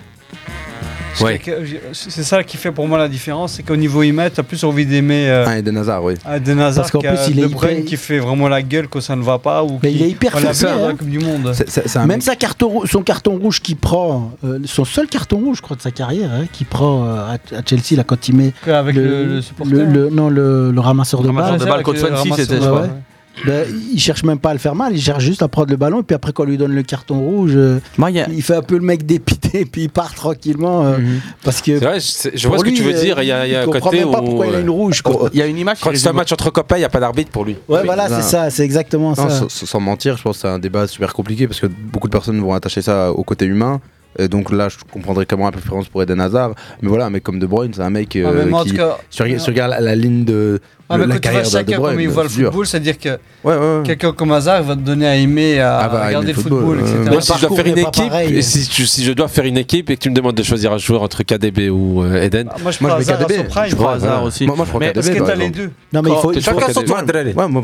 Ouais. 1.24 1.40
que- 1.40 1.52
c'est 1.94 2.24
ça 2.24 2.44
qui 2.44 2.58
fait 2.58 2.72
pour 2.72 2.88
moi 2.88 2.98
la 2.98 3.08
différence, 3.08 3.54
c'est 3.54 3.64
qu'au 3.64 3.76
niveau 3.76 4.04
humain, 4.04 4.30
tu 4.34 4.40
as 4.40 4.44
plus 4.44 4.64
envie 4.64 4.86
d'aimer 4.86 5.30
euh, 5.30 5.46
Ah, 5.48 5.58
Eden 5.58 5.78
Hazard, 5.78 6.04
oui. 6.04 6.14
Eden 6.36 6.60
Hazard 6.60 6.84
Parce 6.84 6.92
qu'en 6.92 7.00
plus, 7.00 7.18
il 7.30 7.40
est 7.40 7.48
Bruyne 7.48 7.80
hyper- 7.80 7.86
qui 7.86 7.98
fait 7.98 8.20
vraiment 8.20 8.48
la 8.48 8.62
gueule 8.62 8.88
quand 8.88 9.02
ça 9.02 9.16
ne 9.16 9.24
va 9.24 9.40
pas. 9.40 9.64
Ou 9.64 9.80
Mais 9.82 9.90
qui- 9.92 9.96
il 9.98 10.04
est 10.04 10.10
hyper 10.10 10.38
vu 10.38 10.46
hein. 10.48 10.94
du 11.02 11.20
Monde. 11.20 11.54
Même 11.96 12.08
mec- 12.08 12.24
sa 12.24 12.36
carton 12.36 12.68
rou- 12.70 12.86
son 12.86 13.02
carton 13.02 13.38
rouge 13.38 13.62
qu'il 13.62 13.76
prend, 13.78 14.32
euh, 14.44 14.60
son 14.66 14.86
seul 14.86 15.08
carton 15.08 15.38
rouge, 15.38 15.58
je 15.58 15.62
crois, 15.62 15.76
de 15.78 15.82
sa 15.82 15.92
carrière, 15.92 16.30
hein, 16.32 16.46
qu'il 16.52 16.68
prend 16.68 17.06
euh, 17.06 17.16
à, 17.18 17.34
à 17.34 17.62
Chelsea, 17.66 17.96
là, 17.98 18.04
quand 18.04 18.28
il 18.28 18.36
met 18.36 18.54
Avec 18.68 18.96
le, 18.96 19.04
le, 19.04 19.24
le 19.36 19.42
supporter. 19.42 19.72
le- 19.74 19.86
le- 19.86 20.10
non, 20.10 20.30
le, 20.30 20.72
le 20.72 20.80
ramasseur 20.80 21.22
de 21.22 21.28
Ramasseur 21.28 21.52
balles. 21.52 21.60
de 21.60 21.66
balles 21.66 21.84
contre 21.84 22.02
le 22.04 22.08
Swansea, 22.16 22.36
c'était, 22.36 22.56
je 22.58 22.62
ramasseur, 22.62 22.84
crois. 22.86 22.98
Ben, 23.46 23.66
il 23.94 24.00
cherche 24.00 24.24
même 24.24 24.40
pas 24.40 24.50
à 24.50 24.54
le 24.54 24.60
faire 24.60 24.74
mal, 24.76 24.94
il 24.96 25.02
cherche 25.02 25.24
juste 25.24 25.42
à 25.44 25.48
prendre 25.48 25.70
le 25.70 25.78
ballon 25.78 26.00
et 26.00 26.04
puis 26.04 26.16
après 26.16 26.34
quand 26.34 26.44
on 26.44 26.46
lui 26.48 26.58
donne 26.58 26.74
le 26.74 26.84
carton 26.84 27.20
rouge, 27.20 27.52
euh, 27.56 27.80
Moi, 27.98 28.10
il 28.12 28.18
y 28.18 28.20
a- 28.20 28.28
il 28.30 28.42
fait 28.42 28.56
un 28.56 28.62
peu 28.62 28.76
le 28.76 28.82
mec 28.84 29.06
dépité 29.06 29.66
puis 29.72 29.84
il 29.84 29.90
part 29.90 30.14
tranquillement 30.16 30.86
euh, 30.86 30.98
parce 31.44 31.62
que 31.62 31.78
C'est 31.80 31.86
vrai, 31.86 32.00
je, 32.36 32.48
vois 32.48 32.58
ce 32.60 32.64
que 32.64 32.70
tu 32.70 32.82
veux 32.84 32.94
dire. 32.94 33.22
Il 33.22 33.28
y 33.28 33.32
a, 33.32 33.46
il 33.46 33.52
y 33.52 33.56
a 33.56 33.62
il 33.62 33.64
un 33.64 33.66
comprend 33.66 33.90
côté 33.92 34.00
même 34.04 34.12
pas 34.12 34.22
où. 34.22 34.26
pourquoi 34.26 34.48
il 34.48 34.56
a 34.56 34.60
une 34.60 34.70
rouge. 34.70 35.02
quoi. 35.02 35.30
Il 35.34 35.40
y 35.40 35.42
a 35.42 35.46
une 35.46 35.58
image 35.58 35.80
Quand 35.82 35.92
c'est 35.96 36.08
un 36.10 36.14
match 36.14 36.32
entre 36.32 36.50
copains, 36.50 36.78
il 36.78 36.80
n'y 36.80 36.86
a 36.86 36.90
pas 36.90 37.00
d'arbitre 37.00 37.32
pour 37.32 37.46
lui. 37.46 37.56
Ouais, 37.68 37.84
voilà, 37.86 38.10
non. 38.10 38.16
c'est 38.18 38.24
ça, 38.24 38.50
c'est 38.50 38.64
exactement 38.64 39.10
Non, 39.10 39.16
ça. 39.16 39.30
sans, 39.30 39.50
sans 39.50 39.80
mentir, 39.80 40.18
je 40.18 40.24
pense 40.24 40.38
que 40.38 40.42
c'est 40.42 40.48
un 40.48 40.60
débat 40.60 40.88
super 40.88 41.14
compliqué 41.14 41.48
parce 41.48 41.60
que 41.60 41.68
beaucoup 41.68 42.08
de 42.08 42.12
personnes 42.14 42.40
vont 42.42 42.54
attacher 42.54 42.82
ça 42.82 43.12
au 43.12 43.24
côté 43.24 43.46
humain. 43.46 43.80
Et 44.20 44.28
donc 44.28 44.52
là, 44.52 44.68
je 44.70 44.78
comprendrais 44.92 45.26
comment 45.28 45.46
la 45.46 45.52
préférence 45.52 45.88
pour 45.90 46.02
Eden 46.02 46.20
Hazard. 46.20 46.54
Mais 46.82 46.90
voilà, 46.90 47.10
mais 47.10 47.20
comme 47.22 47.38
De 47.40 47.46
Bruyne, 47.46 47.72
c'est 47.76 47.82
un 47.84 47.90
mec 47.92 48.16
Ah, 48.16 48.28
euh, 48.30 48.46
moi, 48.48 48.62
en 48.62 48.64
qui. 48.64 48.74
cas- 48.74 48.98
si 49.12 49.18
tu 49.18 49.24
regardes- 49.24 49.40
si 49.40 49.46
tu 49.46 49.52
regardes 49.52 49.72
la, 49.72 49.80
la 49.82 49.96
ligne 49.96 50.26
de. 50.26 50.60
Ah, 50.90 50.96
le- 50.98 51.06
mais 51.06 51.08
la 51.08 51.14
quand 51.16 51.20
tu 51.20 51.28
vois 51.30 51.42
carrière 51.42 51.42
de 51.44 51.48
De 51.48 51.52
chacun 51.52 51.78
Bruyne, 51.78 51.92
comme 51.96 52.02
il 52.02 52.10
voit 52.10 52.24
le 52.24 52.30
football, 52.30 52.66
c'est-à-dire 52.66 52.98
que 52.98 53.10
Ouais, 53.10 53.18
ouais, 53.44 53.58
ouais. 53.58 53.84
quelqu'un 53.86 54.12
comme 54.14 54.32
Hazard 54.32 54.64
va 54.64 54.76
te 54.76 54.80
donner 54.82 55.06
à 55.08 55.16
aimer, 55.18 55.60
à, 55.60 55.80
Ah 55.80 55.90
bah, 55.90 56.02
à 56.02 56.08
regarder 56.08 56.28
aimer 56.30 56.34
le 56.36 56.42
football, 56.42 56.60
football, 56.62 56.80
etc. 56.80 56.98
ouais. 57.04 57.10
Moi, 57.12 57.22
si 57.22 57.34
je 57.34 57.46
dois 57.48 57.56
faire 57.58 57.68
une 57.68 57.78
équipe, 57.78 58.14
et 58.32 58.42
si, 58.42 58.68
tu- 58.70 58.86
si 58.88 59.04
je 59.04 59.12
dois 59.12 59.28
faire 59.28 59.46
une 59.46 59.58
équipe 59.58 59.90
et 59.92 59.98
que 59.98 60.02
tu 60.02 60.10
me 60.10 60.16
demandes 60.16 60.36
de 60.36 60.44
choisir 60.44 60.72
un 60.74 60.78
joueur 60.78 61.04
entre 61.04 61.22
KDB 61.24 61.70
ou 61.70 62.02
euh, 62.04 62.24
Eden, 62.24 62.50
Moi, 62.64 62.72
je 62.72 62.78
Moi, 62.82 62.90
prends 62.90 62.98
je 63.02 63.12
Hazard 63.12 63.28
KDB. 63.28 63.44
prime. 63.44 63.66
Je 63.70 63.76
prends 63.76 63.90
Hazard 63.90 64.24
aussi. 64.24 64.48
Moi, 64.48 64.56
moi, 64.56 64.66
je 64.66 64.70
prends 64.72 64.80
Mais 64.80 64.88
KDB. 64.94 65.02
Parce 65.06 65.10
que 65.20 65.24
t'as 65.24 65.36
les 65.36 65.50
deux. 65.50 65.70
Non, 65.94 66.02
mais 66.02 66.10
il 66.10 66.16
faut, 66.16 66.34
chacun 66.34 66.74
son 66.74 66.82
tour, 66.82 66.98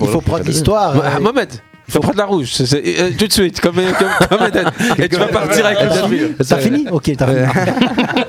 il 0.01 0.07
faut 0.07 0.21
prendre 0.21 0.43
l'histoire. 0.45 0.93
Ah, 1.03 1.15
euh, 1.17 1.19
Mohamed, 1.21 1.49
il 1.87 1.91
faut 1.91 1.99
prendre 1.99 2.17
la 2.17 2.25
rouge, 2.25 2.51
c'est- 2.53 2.65
c'est- 2.65 2.83
euh, 3.01 3.09
tout 3.17 3.27
de 3.27 3.33
suite, 3.33 3.59
comme, 3.59 3.75
comme, 3.75 4.27
comme 4.37 4.47
Eden. 4.47 4.65
Et 4.97 5.09
tu 5.09 5.17
vas 5.17 5.27
partir 5.27 5.65
avec 5.65 5.79
le 5.83 5.89
film. 6.17 6.29
T'as 6.47 6.57
fini 6.57 6.85
Ok, 6.91 7.11
t'as 7.17 7.27
fini. 7.27 7.39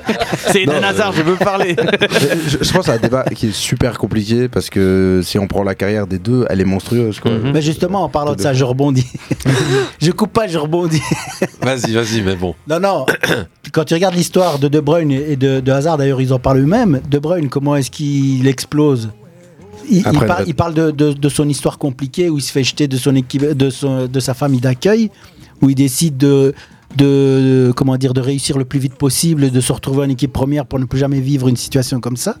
C'est 0.47 0.63
Eden 0.63 0.81
Non, 0.81 0.87
Hazard, 0.87 1.13
je 1.13 1.21
veux 1.23 1.35
parler. 1.35 1.75
je, 2.47 2.63
je 2.63 2.71
pense 2.71 2.85
que 2.85 2.91
c'est 2.91 2.91
un 2.91 2.97
débat 2.97 3.23
qui 3.33 3.47
est 3.47 3.55
super 3.55 3.97
compliqué 3.97 4.47
parce 4.47 4.69
que 4.69 5.21
si 5.23 5.39
on 5.39 5.47
prend 5.47 5.63
la 5.63 5.73
carrière 5.75 6.05
des 6.07 6.19
deux, 6.19 6.45
elle 6.49 6.61
est 6.61 6.65
monstrueuse. 6.65 7.19
Quoi. 7.19 7.31
Mais 7.53 7.61
justement, 7.61 8.03
en 8.03 8.09
parlant 8.09 8.35
de 8.35 8.41
ça, 8.41 8.53
je 8.53 8.63
rebondis. 8.63 9.07
je 10.01 10.11
coupe 10.11 10.33
pas, 10.33 10.47
je 10.47 10.57
rebondis. 10.57 11.01
Vas-y, 11.61 11.93
vas-y, 11.93 12.21
mais 12.21 12.35
bon. 12.35 12.53
Non, 12.67 12.79
non. 12.79 13.05
Quand 13.71 13.83
tu 13.85 13.93
regardes 13.93 14.15
l'histoire 14.15 14.59
de 14.59 14.67
De 14.67 14.79
Bruyne 14.79 15.11
et 15.11 15.35
de, 15.35 15.59
de 15.61 15.71
Hazard, 15.71 15.97
d'ailleurs, 15.97 16.21
ils 16.21 16.31
en 16.33 16.39
parlent 16.39 16.59
eux-mêmes. 16.59 17.01
De 17.09 17.17
Bruyne, 17.19 17.49
comment 17.49 17.75
est-ce 17.75 17.89
qu'il 17.91 18.47
explose? 18.47 19.09
Il, 19.89 19.97
il 19.97 20.03
par- 20.27 20.45
parle 20.55 20.73
de, 20.73 20.91
de- 20.91 21.13
de 21.13 21.29
son 21.29 21.47
histoire 21.49 21.77
compliquée 21.77 22.29
où 22.29 22.37
il 22.37 22.41
se 22.41 22.51
fait 22.51 22.63
jeter 22.63 22.87
de, 22.87 22.97
son 22.97 23.15
équipe, 23.15 23.43
de, 23.43 23.69
son- 23.69 24.07
de 24.07 24.19
sa 24.19 24.33
famille 24.33 24.59
d'accueil, 24.61 25.11
où 25.61 25.69
il 25.69 25.75
décide 25.75 26.17
de, 26.17 26.53
de, 26.97 27.71
comment 27.75 27.97
dire, 27.97 28.13
de 28.13 28.21
réussir 28.21 28.57
le 28.57 28.65
plus 28.65 28.79
vite 28.79 28.95
possible, 28.95 29.51
de 29.51 29.61
se 29.61 29.71
retrouver 29.73 30.05
en 30.05 30.09
équipe 30.09 30.31
première 30.33 30.65
pour 30.65 30.79
ne 30.79 30.85
plus 30.85 30.99
jamais 30.99 31.19
vivre 31.19 31.47
une 31.47 31.57
situation 31.57 31.99
comme 31.99 32.17
ça. 32.17 32.37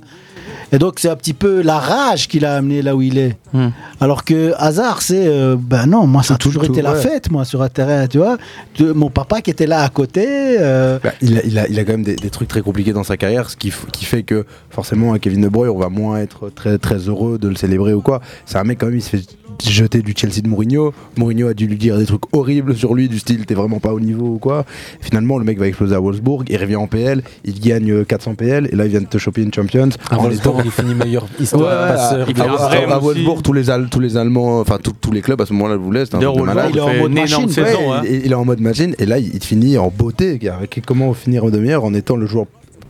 Et 0.71 0.77
donc, 0.79 0.99
c'est 0.99 1.09
un 1.09 1.15
petit 1.15 1.33
peu 1.33 1.61
la 1.61 1.77
rage 1.79 2.27
qui 2.27 2.39
l'a 2.39 2.55
amené 2.55 2.81
là 2.81 2.95
où 2.95 3.01
il 3.01 3.17
est. 3.17 3.37
Hmm. 3.53 3.69
Alors 4.01 4.23
que 4.23 4.53
Hazard, 4.57 5.01
c'est. 5.01 5.27
euh, 5.27 5.55
ben 5.59 5.85
non, 5.85 6.07
moi, 6.07 6.23
ça 6.23 6.33
a 6.35 6.37
toujours 6.37 6.63
tout, 6.63 6.71
été 6.71 6.81
la 6.81 6.93
ouais. 6.93 7.01
fête, 7.01 7.31
moi, 7.31 7.45
sur 7.45 7.61
un 7.61 7.69
terrain, 7.69 8.07
tu 8.07 8.17
vois. 8.17 8.37
De- 8.79 8.91
mon 8.91 9.09
papa 9.09 9.41
qui 9.41 9.51
était 9.51 9.67
là 9.67 9.83
à 9.83 9.89
côté. 9.89 10.25
euh, 10.59 10.99
Bah, 11.03 11.11
il, 11.21 11.37
a, 11.37 11.43
il, 11.45 11.59
a, 11.59 11.67
il 11.67 11.79
a 11.79 11.83
quand 11.83 11.91
même 11.93 12.03
des, 12.03 12.15
des 12.15 12.29
trucs 12.29 12.47
très 12.47 12.61
compliqués 12.61 12.93
dans 12.93 13.03
sa 13.03 13.17
carrière, 13.17 13.49
ce 13.49 13.55
qui 13.57 13.71
fait 13.71 14.23
que 14.23 14.45
forcément 14.69 15.13
à 15.13 15.19
Kevin 15.19 15.41
De 15.41 15.47
Bruyne, 15.49 15.71
on 15.73 15.79
va 15.79 15.89
moins 15.89 16.17
être 16.19 16.49
très, 16.49 16.77
très 16.77 16.97
heureux 16.97 17.37
de 17.37 17.47
le 17.47 17.55
célébrer 17.55 17.93
ou 17.93 18.01
quoi. 18.01 18.21
C'est 18.45 18.57
un 18.57 18.63
mec 18.63 18.79
quand 18.79 18.87
même, 18.87 18.95
il 18.95 19.01
se 19.01 19.09
fait 19.09 19.23
jeter 19.63 20.01
du 20.01 20.13
Chelsea 20.15 20.41
de 20.41 20.47
Mourinho. 20.47 20.93
Mourinho 21.17 21.47
a 21.47 21.53
dû 21.53 21.67
lui 21.67 21.77
dire 21.77 21.97
des 21.97 22.05
trucs 22.05 22.23
horribles 22.33 22.75
sur 22.75 22.93
lui, 22.93 23.07
du 23.09 23.19
style 23.19 23.45
t'es 23.45 23.53
vraiment 23.53 23.79
pas 23.79 23.93
au 23.93 23.99
niveau 23.99 24.25
ou 24.35 24.37
quoi. 24.37 24.65
Finalement, 25.01 25.37
le 25.37 25.43
mec 25.45 25.57
va 25.59 25.67
exploser 25.67 25.95
à 25.95 25.99
Wolfsburg, 25.99 26.43
il 26.49 26.57
revient 26.57 26.75
en 26.75 26.87
PL, 26.87 27.23
il 27.43 27.59
gagne 27.59 27.91
euh, 27.91 28.03
400 28.03 28.35
PL 28.35 28.69
et 28.71 28.75
là 28.75 28.85
il 28.85 28.91
vient 28.91 29.01
de 29.01 29.05
te 29.07 29.17
choper 29.17 29.41
une 29.41 29.53
Champions. 29.53 29.89
À 30.09 30.17
En 30.17 30.23
Wolfsburg, 30.23 30.61
il 30.65 30.71
finit 30.71 30.95
meilleur 30.95 31.23
Ouais, 31.23 31.29
histoire 31.43 31.87
passeur. 31.87 32.27
il 32.29 32.41
à. 32.41 32.99
Wolfsburg, 32.99 33.41
tous 33.41 33.53
les, 33.53 33.69
Al- 33.69 33.89
tous 33.89 33.99
les 33.99 34.17
Allemands, 34.17 34.59
enfin 34.59 34.77
tous- 34.81 34.93
tous 34.99 35.11
les 35.11 35.21
clubs 35.21 35.39
à 35.41 35.45
ce 35.45 35.53
moment-là 35.53 35.77
de 35.77 36.41
malade. 36.41 36.71
Wolfsburg 36.73 36.73
il 36.73 36.77
est 36.77 36.81
en 36.81 37.01
mode 37.01 37.11
machine, 37.13 37.49
saison. 37.49 37.93
hein. 37.93 38.01
il, 38.05 38.25
il 38.25 38.31
est 38.31 38.35
en 38.35 38.45
mode 38.45 38.61
machine 38.61 38.95
et 38.99 39.05
là 39.05 39.19
il, 39.19 39.33
il 39.33 39.43
finit 39.43 39.77
en 39.77 39.89
beauté. 39.95 40.39
Avec- 40.49 40.81
Comment 40.85 41.13
finir 41.13 41.45
de 41.51 41.57
meilleur 41.59 41.83
en 41.85 41.93
étant 41.93 42.15
le 42.15 42.25
joueur, 42.25 42.45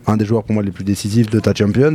un 0.07 0.17
des 0.17 0.25
joueurs 0.25 0.43
pour 0.43 0.53
moi 0.53 0.63
les 0.63 0.71
plus 0.71 0.83
décisifs 0.83 1.29
de 1.29 1.39
ta 1.39 1.53
Champions 1.53 1.93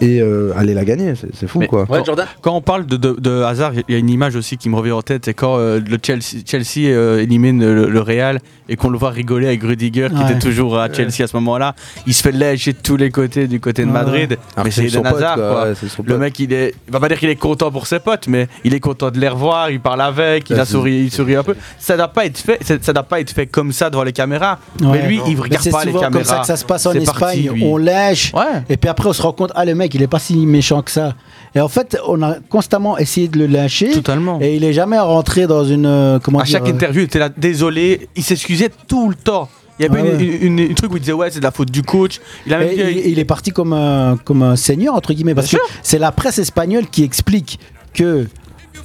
et 0.00 0.20
euh, 0.20 0.52
aller 0.56 0.74
la 0.74 0.84
gagner, 0.84 1.14
c'est 1.14 1.34
c'est 1.34 1.46
fou 1.46 1.60
Mais- 1.60 1.66
quoi. 1.66 1.86
Ouais, 1.88 2.02
Jordan 2.04 2.26
Quand 2.42 2.54
on 2.54 2.60
parle 2.60 2.86
de, 2.86 2.96
de, 2.96 3.16
de 3.18 3.42
hasard, 3.42 3.72
il 3.74 3.84
y 3.88 3.94
a 3.94 3.98
une 3.98 4.10
image 4.10 4.36
aussi 4.36 4.56
qui 4.56 4.68
me 4.68 4.76
revient 4.76 4.92
en 4.92 5.02
tête, 5.02 5.24
c'est 5.24 5.34
quand 5.34 5.56
euh, 5.58 5.80
le 5.80 5.98
Chelsea, 6.02 6.42
Chelsea 6.46 6.88
euh, 6.88 7.20
élimine 7.22 7.60
le, 7.64 7.88
le 7.88 8.00
Real 8.00 8.40
et 8.68 8.76
qu'on 8.76 8.90
le 8.90 8.98
voit 8.98 9.10
rigoler 9.10 9.46
avec 9.46 9.62
Rudiger 9.62 10.08
qui 10.10 10.16
Ouais. 10.22 10.30
était 10.32 10.38
toujours 10.40 10.78
à 10.78 10.92
Chelsea 10.92 11.22
à 11.22 11.26
ce 11.26 11.36
moment-là. 11.36 11.74
Il 12.06 12.12
se 12.14 12.22
fait 12.22 12.32
lâcher 12.32 12.72
de 12.74 12.78
tous 12.82 12.96
les 12.96 13.10
côtés 13.10 13.46
du 13.46 13.60
côté 13.60 13.84
de 13.84 13.90
Madrid. 13.90 14.36
Mais 14.58 14.64
que 14.64 14.70
c'est 14.70 14.84
Eden 14.86 15.02
pote, 15.02 15.14
Hazard. 15.16 15.34
quoi, 15.36 15.48
quoi. 15.50 15.64
ouais, 15.68 15.74
c'est 15.74 15.88
son 15.88 16.02
Le 16.06 16.18
mec, 16.18 16.38
il 16.40 16.52
est, 16.52 16.74
il 16.86 16.92
va 16.92 17.00
pas 17.00 17.08
dire 17.08 17.18
qu'il 17.18 17.28
est 17.30 17.36
content 17.36 17.70
pour 17.70 17.86
ses 17.86 17.98
potes, 18.00 18.28
mais 18.28 18.46
il 18.64 18.74
est 18.74 18.80
content 18.80 19.10
de 19.10 19.18
les 19.18 19.28
revoir. 19.28 19.70
Il 19.70 19.80
parle 19.80 20.02
avec, 20.02 20.50
il 20.50 20.58
a 20.60 20.64
c'est- 20.64 20.72
souri, 20.72 21.04
il 21.04 21.10
sourit 21.10 21.36
un 21.36 21.42
peu. 21.42 21.54
Ça 21.78 21.96
doit 21.96 22.08
pas 22.08 22.26
être 22.26 22.36
fait, 22.38 22.60
ça 22.82 22.92
doit 22.92 23.02
pas 23.04 23.20
être 23.20 23.30
fait 23.30 23.46
comme 23.46 23.72
ça 23.72 23.88
devant 23.90 24.04
les 24.04 24.12
caméras. 24.12 24.58
Ouais. 24.82 24.88
mais 24.92 25.08
lui, 25.08 25.20
il 25.26 25.34
Mais 25.36 25.40
regarde 25.42 25.64
c'est 25.64 25.70
pas 25.70 25.84
les 25.84 25.92
souvent 25.92 26.02
caméras. 26.04 26.22
comme 26.24 26.28
ça 26.34 26.40
que 26.40 26.46
ça 26.46 26.56
se 26.56 26.64
passe 26.64 26.84
en 26.86 26.92
C'est 26.92 26.98
Espagne. 27.02 27.37
On 27.62 27.76
lèche. 27.76 28.32
Ouais. 28.34 28.62
Et 28.68 28.76
puis 28.76 28.88
après, 28.88 29.08
on 29.08 29.12
se 29.12 29.22
rend 29.22 29.32
compte, 29.32 29.52
ah, 29.54 29.64
le 29.64 29.74
mec, 29.74 29.94
il 29.94 30.02
est 30.02 30.06
pas 30.06 30.18
si 30.18 30.34
méchant 30.46 30.82
que 30.82 30.90
ça. 30.90 31.14
Et 31.54 31.60
en 31.60 31.68
fait, 31.68 31.96
on 32.06 32.22
a 32.22 32.36
constamment 32.48 32.98
essayé 32.98 33.28
de 33.28 33.38
le 33.38 33.46
lyncher. 33.46 33.90
Totalement. 33.90 34.38
Et 34.40 34.56
il 34.56 34.64
est 34.64 34.72
jamais 34.72 34.98
rentré 34.98 35.46
dans 35.46 35.64
une. 35.64 35.86
euh, 35.86 36.18
comment 36.22 36.40
à 36.40 36.44
dire, 36.44 36.52
chaque 36.52 36.68
euh, 36.68 36.72
interview, 36.72 37.00
il 37.02 37.04
était 37.04 37.18
là, 37.18 37.28
désolé. 37.28 38.08
Il 38.16 38.22
s'excusait 38.22 38.70
tout 38.86 39.08
le 39.08 39.14
temps. 39.14 39.48
Il 39.80 39.84
y 39.84 39.88
avait 39.88 40.02
Ouais, 40.02 40.10
une, 40.10 40.16
ouais. 40.30 40.38
une- 40.42 40.58
une- 40.58 40.70
un 40.72 40.74
truc 40.74 40.92
où 40.92 40.96
il 40.96 41.00
disait 41.00 41.12
ouais 41.12 41.30
c'est 41.30 41.38
de 41.38 41.44
la 41.44 41.52
faute 41.52 41.70
du 41.70 41.82
coach. 41.84 42.20
Il 42.46 42.52
a 42.52 42.58
même 42.58 42.68
Et 42.72 42.74
dit, 42.74 42.82
il, 42.82 43.12
il 43.12 43.18
est 43.20 43.24
parti 43.24 43.52
comme 43.52 43.72
un, 43.72 44.16
comme 44.24 44.42
un 44.42 44.56
seigneur, 44.56 44.94
entre 44.96 45.12
guillemets, 45.12 45.36
parce 45.36 45.50
que 45.52 45.56
c'est 45.84 46.00
la 46.00 46.10
presse 46.10 46.38
espagnole 46.38 46.86
qui 46.90 47.04
explique 47.04 47.60
que 47.94 48.26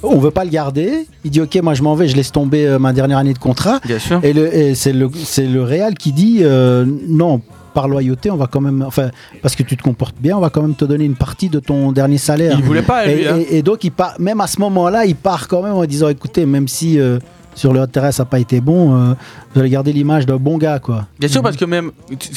on 0.04 0.18
veut 0.18 0.30
pas 0.30 0.44
le 0.44 0.50
garder. 0.50 1.06
Il 1.24 1.30
dit 1.32 1.40
ok, 1.40 1.56
moi 1.62 1.74
je 1.74 1.82
m'en 1.82 1.94
vais, 1.96 2.06
je 2.08 2.14
laisse 2.14 2.30
tomber 2.30 2.66
euh, 2.66 2.78
ma 2.78 2.92
dernière 2.92 3.18
année 3.18 3.32
de 3.34 3.38
contrat. 3.38 3.80
Bien 3.84 3.98
sûr. 3.98 4.20
Et, 4.22 4.74
c'est 4.76 4.92
le, 4.92 5.10
c'est 5.24 5.46
le 5.46 5.62
Real 5.64 5.94
qui 5.94 6.12
dit 6.12 6.38
euh, 6.42 6.84
non. 7.08 7.40
Par 7.74 7.88
loyauté, 7.88 8.30
on 8.30 8.36
va 8.36 8.46
quand 8.46 8.60
même, 8.60 8.82
enfin, 8.86 9.10
parce 9.42 9.56
que 9.56 9.62
tu 9.64 9.76
te 9.76 9.82
comportes 9.82 10.14
bien, 10.20 10.36
on 10.36 10.40
va 10.40 10.48
quand 10.50 10.62
même 10.62 10.76
te 10.76 10.84
donner 10.84 11.04
une 11.04 11.16
partie 11.16 11.48
de 11.48 11.58
ton 11.58 11.90
dernier 11.92 12.18
salaire. 12.18 12.54
Il 12.58 12.64
voulait 12.64 12.82
pas, 12.82 13.06
Et, 13.06 13.26
hein. 13.26 13.36
et- 13.50 13.58
et 13.58 13.62
donc, 13.62 13.82
il 13.84 13.90
part, 13.90 14.14
même 14.20 14.40
à 14.40 14.46
ce 14.46 14.60
moment-là, 14.60 15.04
il 15.06 15.16
part 15.16 15.48
quand 15.48 15.62
même 15.62 15.74
en 15.74 15.84
disant, 15.84 16.08
écoutez, 16.08 16.46
même 16.46 16.68
si 16.68 17.00
euh, 17.00 17.18
sur 17.56 17.72
le 17.72 17.86
terrain 17.86 18.10
ça 18.10 18.22
n'a 18.24 18.28
pas 18.28 18.38
été 18.40 18.60
bon, 18.60 18.94
euh, 18.96 19.14
vous 19.54 19.60
allez 19.60 19.70
garder 19.70 19.92
l'image 19.92 20.26
d'un 20.26 20.36
bon 20.36 20.56
gars, 20.58 20.78
quoi. 20.78 21.06
Bien 21.18 21.28
sûr, 21.28 21.42
parce 21.42 21.56
que 21.56 21.64
même, 21.64 21.90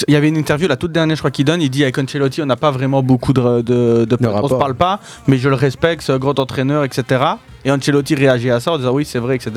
il 0.07 0.13
y 0.13 0.17
avait 0.17 0.27
une 0.29 0.37
interview, 0.37 0.67
la 0.67 0.75
toute 0.75 0.91
dernière, 0.91 1.15
je 1.15 1.21
crois, 1.21 1.31
qu'il 1.31 1.45
donne. 1.45 1.61
Il 1.61 1.69
dit 1.69 1.83
avec 1.83 1.97
Ancelotti, 1.97 2.41
on 2.41 2.45
n'a 2.45 2.55
pas 2.55 2.71
vraiment 2.71 3.01
beaucoup 3.03 3.33
de. 3.33 3.61
de, 3.61 4.05
de- 4.05 4.17
on 4.27 4.47
se 4.47 4.53
parle 4.55 4.75
pas, 4.75 4.99
mais 5.27 5.37
je 5.37 5.49
le 5.49 5.55
respecte, 5.55 6.01
c'est 6.03 6.13
un 6.13 6.19
grand 6.19 6.37
entraîneur, 6.39 6.83
etc. 6.83 7.21
Et 7.67 7.71
Ancelotti 7.71 8.15
réagit 8.15 8.49
à 8.49 8.61
ça 8.61 8.71
en 8.71 8.77
disant 8.77 8.93
oui, 8.93 9.03
c'est 9.03 9.19
vrai, 9.19 9.35
etc. 9.35 9.51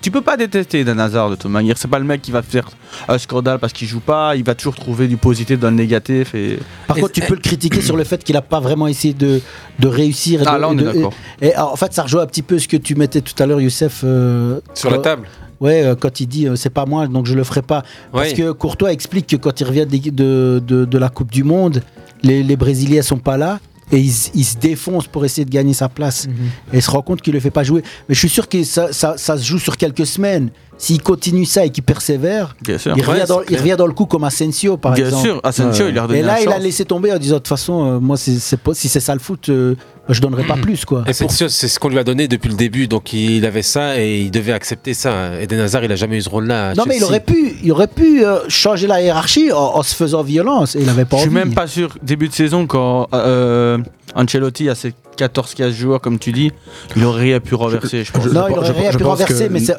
Tu 0.00 0.12
peux 0.12 0.20
pas 0.20 0.36
détester 0.36 0.78
Eden 0.80 1.00
Hazard 1.00 1.30
de 1.30 1.34
toute 1.34 1.50
manière. 1.50 1.76
C'est 1.76 1.88
pas 1.88 1.98
le 1.98 2.04
mec 2.04 2.22
qui 2.22 2.30
va 2.30 2.40
faire 2.40 2.68
un 3.08 3.18
scandale 3.18 3.58
parce 3.58 3.72
qu'il 3.72 3.88
joue 3.88 3.98
pas. 3.98 4.36
Il 4.36 4.44
va 4.44 4.54
toujours 4.54 4.76
trouver 4.76 5.08
du 5.08 5.16
positif 5.16 5.58
dans 5.58 5.70
le 5.70 5.74
négatif. 5.76 6.36
Et... 6.36 6.60
Par 6.86 6.96
contre, 6.96 7.10
tu 7.12 7.20
peux 7.20 7.34
le 7.34 7.40
critiquer 7.40 7.80
sur 7.80 7.96
le 7.96 8.04
fait 8.04 8.22
qu'il 8.22 8.34
n'a 8.36 8.42
pas 8.42 8.60
vraiment 8.60 8.86
essayé 8.86 9.12
de, 9.12 9.40
de 9.80 9.88
réussir. 9.88 10.42
et 10.42 10.44
Ah, 10.46 10.54
de- 10.54 10.60
là, 10.60 10.68
on 10.68 10.78
est 10.78 10.84
d'accord. 10.84 11.12
Et, 11.42 11.48
et 11.48 11.56
en 11.58 11.74
fait, 11.74 11.92
ça 11.92 12.04
rejoint 12.04 12.22
un 12.22 12.26
petit 12.26 12.42
peu 12.42 12.60
ce 12.60 12.68
que 12.68 12.76
tu 12.76 12.94
mettais 12.94 13.22
tout 13.22 13.34
à 13.42 13.46
l'heure, 13.46 13.60
Youssef. 13.60 14.02
euh, 14.04 14.60
Sur 14.74 14.90
la 14.90 14.98
table. 14.98 15.26
Ouais, 15.60 15.82
euh, 15.84 15.96
quand 15.96 16.20
il 16.20 16.28
dit 16.28 16.46
euh, 16.46 16.54
c'est 16.54 16.70
pas 16.70 16.86
moi, 16.86 17.08
donc 17.08 17.26
je 17.26 17.34
le 17.34 17.42
ferai 17.42 17.62
pas. 17.62 17.82
Parce 18.12 18.34
que 18.34 18.52
Courtois 18.52 18.92
explique 18.92 19.26
que 19.26 19.34
quand 19.36 19.60
il 19.60 19.64
revient 19.64 19.84
de, 19.86 20.62
de, 20.64 20.84
de 20.84 20.98
la 20.98 21.08
Coupe 21.08 21.32
du 21.32 21.42
Monde, 21.42 21.82
les, 22.22 22.44
les 22.44 22.56
Brésiliens 22.56 23.02
sont 23.02 23.18
pas 23.18 23.36
là. 23.36 23.58
Et 23.90 23.98
il, 24.00 24.12
se 24.44 24.56
défonce 24.58 25.06
pour 25.06 25.24
essayer 25.24 25.44
de 25.44 25.50
gagner 25.50 25.72
sa 25.72 25.88
place. 25.88 26.28
Et 26.72 26.76
il 26.76 26.82
se 26.82 26.90
rend 26.90 27.02
compte 27.02 27.22
qu'il 27.22 27.32
ne 27.32 27.36
le 27.38 27.40
fait 27.40 27.50
pas 27.50 27.62
jouer. 27.64 27.82
Mais 28.08 28.14
je 28.14 28.18
suis 28.18 28.28
sûr 28.28 28.48
que 28.48 28.62
ça, 28.64 28.92
ça, 28.92 29.14
ça 29.16 29.36
se 29.38 29.44
joue 29.44 29.58
sur 29.58 29.76
quelques 29.76 30.06
semaines. 30.06 30.50
S'il 30.80 31.02
continue 31.02 31.44
ça 31.44 31.64
et 31.64 31.70
qu'il 31.70 31.82
persévère, 31.82 32.54
Bien 32.62 32.78
sûr. 32.78 32.94
il, 32.96 33.02
revient 33.04 33.20
Ouais, 33.22 33.26
dans, 33.26 33.38
c'est 33.38 33.44
il 33.44 33.46
clair. 33.46 33.60
revient 33.60 33.76
dans 33.76 33.86
le 33.88 33.92
coup 33.94 34.06
comme 34.06 34.22
Asensio, 34.22 34.76
par 34.76 34.92
Bien 34.92 35.06
exemple. 35.06 35.24
sûr, 35.24 35.40
Asensio, 35.42 35.88
il 35.88 35.98
a 35.98 36.02
redonné 36.02 36.20
Et 36.20 36.22
là, 36.22 36.40
il 36.40 36.48
a 36.48 36.58
laissé 36.60 36.84
tomber 36.84 37.12
en 37.12 37.18
disant 37.18 37.34
de 37.34 37.38
toute 37.40 37.48
façon, 37.48 37.84
euh, 37.84 37.98
moi, 37.98 38.16
c'est, 38.16 38.38
si 38.74 38.88
c'est 38.88 39.00
ça 39.00 39.12
le 39.14 39.18
foot, 39.18 39.48
euh, 39.48 39.74
je 40.14 40.20
donnerai 40.20 40.44
pas 40.44 40.56
plus. 40.56 40.84
quoi. 40.84 41.04
Et 41.06 41.12
c'est 41.12 41.30
sûr, 41.30 41.50
c'est 41.50 41.68
ce 41.68 41.78
qu'on 41.78 41.88
lui 41.88 41.98
a 41.98 42.04
donné 42.04 42.28
depuis 42.28 42.48
le 42.48 42.54
début, 42.56 42.88
donc 42.88 43.12
il 43.12 43.44
avait 43.44 43.62
ça 43.62 44.00
et 44.00 44.20
il 44.20 44.30
devait 44.30 44.52
accepter 44.52 44.94
ça. 44.94 45.40
Eden 45.40 45.60
Hazard, 45.60 45.84
il 45.84 45.92
a 45.92 45.96
jamais 45.96 46.16
eu 46.16 46.22
ce 46.22 46.28
rôle-là. 46.30 46.74
Non, 46.74 46.84
mais 46.86 46.96
il 46.96 47.04
aurait 47.04 47.20
pu, 47.20 47.54
il 47.62 47.72
aurait 47.72 47.86
pu 47.88 48.24
euh, 48.24 48.38
changer 48.48 48.86
la 48.86 49.02
hiérarchie 49.02 49.52
en, 49.52 49.56
en 49.76 49.82
se 49.82 49.94
faisant 49.94 50.22
violence. 50.22 50.76
Et 50.76 50.80
il 50.82 50.88
avait 50.88 51.04
pas 51.04 51.16
Je 51.18 51.22
suis 51.22 51.30
même 51.30 51.54
pas 51.54 51.66
sûr, 51.66 51.96
début 52.02 52.28
de 52.28 52.34
saison, 52.34 52.66
quand 52.66 53.08
euh, 53.12 53.78
Ancelotti 54.14 54.68
a 54.68 54.74
ses 54.74 54.92
14-15 55.18 55.70
joueurs, 55.72 56.00
comme 56.00 56.18
tu 56.18 56.32
dis, 56.32 56.52
il 56.96 57.04
aurait 57.04 57.22
rien 57.22 57.40
pu 57.40 57.54
renverser, 57.54 58.04
je 58.04 58.12
pense. 58.12 58.24
non, 58.26 58.46
il 58.48 58.56
aurait 58.58 58.70
rien 58.72 58.90
pu 58.92 59.02
renverser, 59.04 59.48
mais 59.50 59.60
que- 59.62 59.72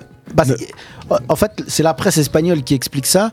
en 1.28 1.36
fait, 1.36 1.52
c'est 1.68 1.84
la 1.84 1.94
presse 1.94 2.18
espagnole 2.18 2.62
qui 2.64 2.76
explique 2.76 3.06
ça. 3.08 3.32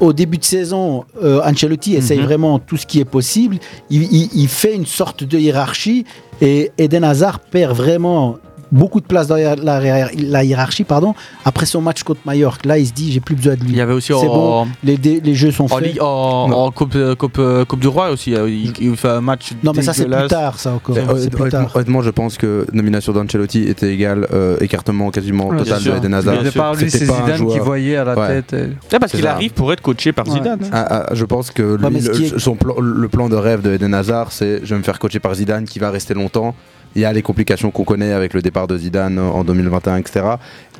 Au 0.00 0.12
début 0.12 0.38
de 0.38 0.44
saison, 0.44 1.04
euh, 1.22 1.40
Ancelotti 1.44 1.94
essaye 1.96 2.18
Mhm. 2.18 2.24
vraiment 2.24 2.58
tout 2.58 2.76
ce 2.76 2.86
qui 2.86 2.98
est 3.00 3.04
possible. 3.04 3.58
Il, 3.90 4.02
il- 4.12 4.30
il 4.34 4.48
fait 4.48 4.74
une 4.74 4.86
sorte 4.86 5.24
de 5.24 5.38
hiérarchie 5.38 6.04
et 6.40 6.70
Eden 6.78 7.04
Hazard 7.04 7.40
perd 7.40 7.74
vraiment 7.76 8.36
beaucoup 8.72 9.00
de 9.00 9.06
place 9.06 9.26
dans 9.28 9.36
la, 9.36 9.54
la- 9.56 10.08
la 10.16 10.44
hiérarchie 10.44 10.84
pardon, 10.84 11.14
après 11.44 11.66
son 11.66 11.80
match 11.80 12.02
contre 12.02 12.20
Mallorca. 12.24 12.66
Là, 12.68 12.78
il 12.78 12.86
se 12.86 12.92
dit 12.92 13.12
j'ai 13.12 13.20
plus 13.20 13.34
besoin 13.36 13.54
de 13.54 13.60
lui. 13.60 13.70
Il 13.70 13.76
y 13.76 13.80
avait 13.80 13.92
aussi 13.92 14.08
C'est 14.08 14.14
en- 14.14 14.64
bon, 14.64 14.68
les, 14.84 14.96
dé- 14.96 15.20
les 15.22 15.34
jeux 15.34 15.50
sont 15.52 15.64
En, 15.64 15.68
faits. 15.68 15.86
Ligue- 15.86 16.02
en, 16.02 16.50
en 16.50 16.70
coupe, 16.70 16.94
euh, 16.96 17.14
coupe, 17.14 17.38
euh, 17.38 17.64
coupe 17.64 17.80
du 17.80 17.88
Roi 17.88 18.10
aussi, 18.10 18.34
euh, 18.34 18.48
il, 18.50 18.72
il 18.80 18.96
fait 18.96 19.08
un 19.08 19.20
match. 19.20 19.50
Non, 19.62 19.72
mais 19.74 19.82
ça, 19.82 19.92
c'est 19.92 20.06
plus 20.06 20.26
tard, 20.28 20.58
ça 20.58 20.72
encore. 20.72 20.96
Honnêtement- 20.96 21.14
plus 21.14 21.50
tard. 21.50 21.60
honnêtement, 21.60 21.70
honnêtement, 21.74 22.02
je 22.02 22.10
pense 22.10 22.36
que 22.38 22.66
nomination 22.72 23.12
d'Ancelotti 23.12 23.64
était 23.68 23.92
égale 23.92 24.26
euh, 24.32 24.56
écartement 24.60 25.10
quasiment 25.10 25.48
Ouais, 25.48 25.58
total 25.58 25.82
de. 25.82 25.90
Eden 25.96 26.14
Hazard. 26.14 26.36
C'est 26.78 26.88
Zidane 27.04 27.46
qui 27.48 27.58
voyait 27.58 27.96
à 27.96 28.04
la 28.04 28.18
Ouais. 28.18 28.28
tête, 28.28 28.54
euh. 28.54 28.68
C'est 28.88 28.98
parce 28.98 29.12
qu'il 29.12 29.26
arrive 29.26 29.52
pour 29.52 29.72
être 29.72 29.80
coaché 29.82 30.12
par 30.12 30.26
Ouais. 30.26 30.34
Zidane. 30.34 30.58
hein. 30.64 30.68
Ah, 30.72 30.86
ah, 31.08 31.14
je 31.14 31.24
pense 31.24 31.50
que 31.50 31.62
lui, 31.76 31.84
Ouais, 31.84 31.90
le, 32.00 32.22
est- 32.22 32.38
son 32.38 32.54
plan- 32.56 32.74
le 32.80 33.08
plan 33.08 33.28
de 33.28 33.36
rêve 33.36 33.62
de 33.62 33.72
Eden 33.74 33.94
Hazard, 33.94 34.32
c'est 34.32 34.60
je 34.64 34.74
vais 34.74 34.78
me 34.78 34.82
faire 34.84 34.98
coacher 34.98 35.20
par 35.20 35.34
Zidane 35.34 35.64
qui 35.64 35.78
va 35.78 35.90
rester 35.90 36.14
longtemps. 36.14 36.54
Il 36.96 37.02
y 37.02 37.04
a 37.04 37.12
les 37.12 37.22
complications 37.22 37.70
qu'on 37.70 37.84
connaît 37.84 38.12
avec 38.12 38.32
le 38.34 38.40
départ 38.42 38.66
de 38.66 38.76
Zidane 38.78 39.18
en 39.18 39.44
2021, 39.44 39.98
etc. 39.98 40.24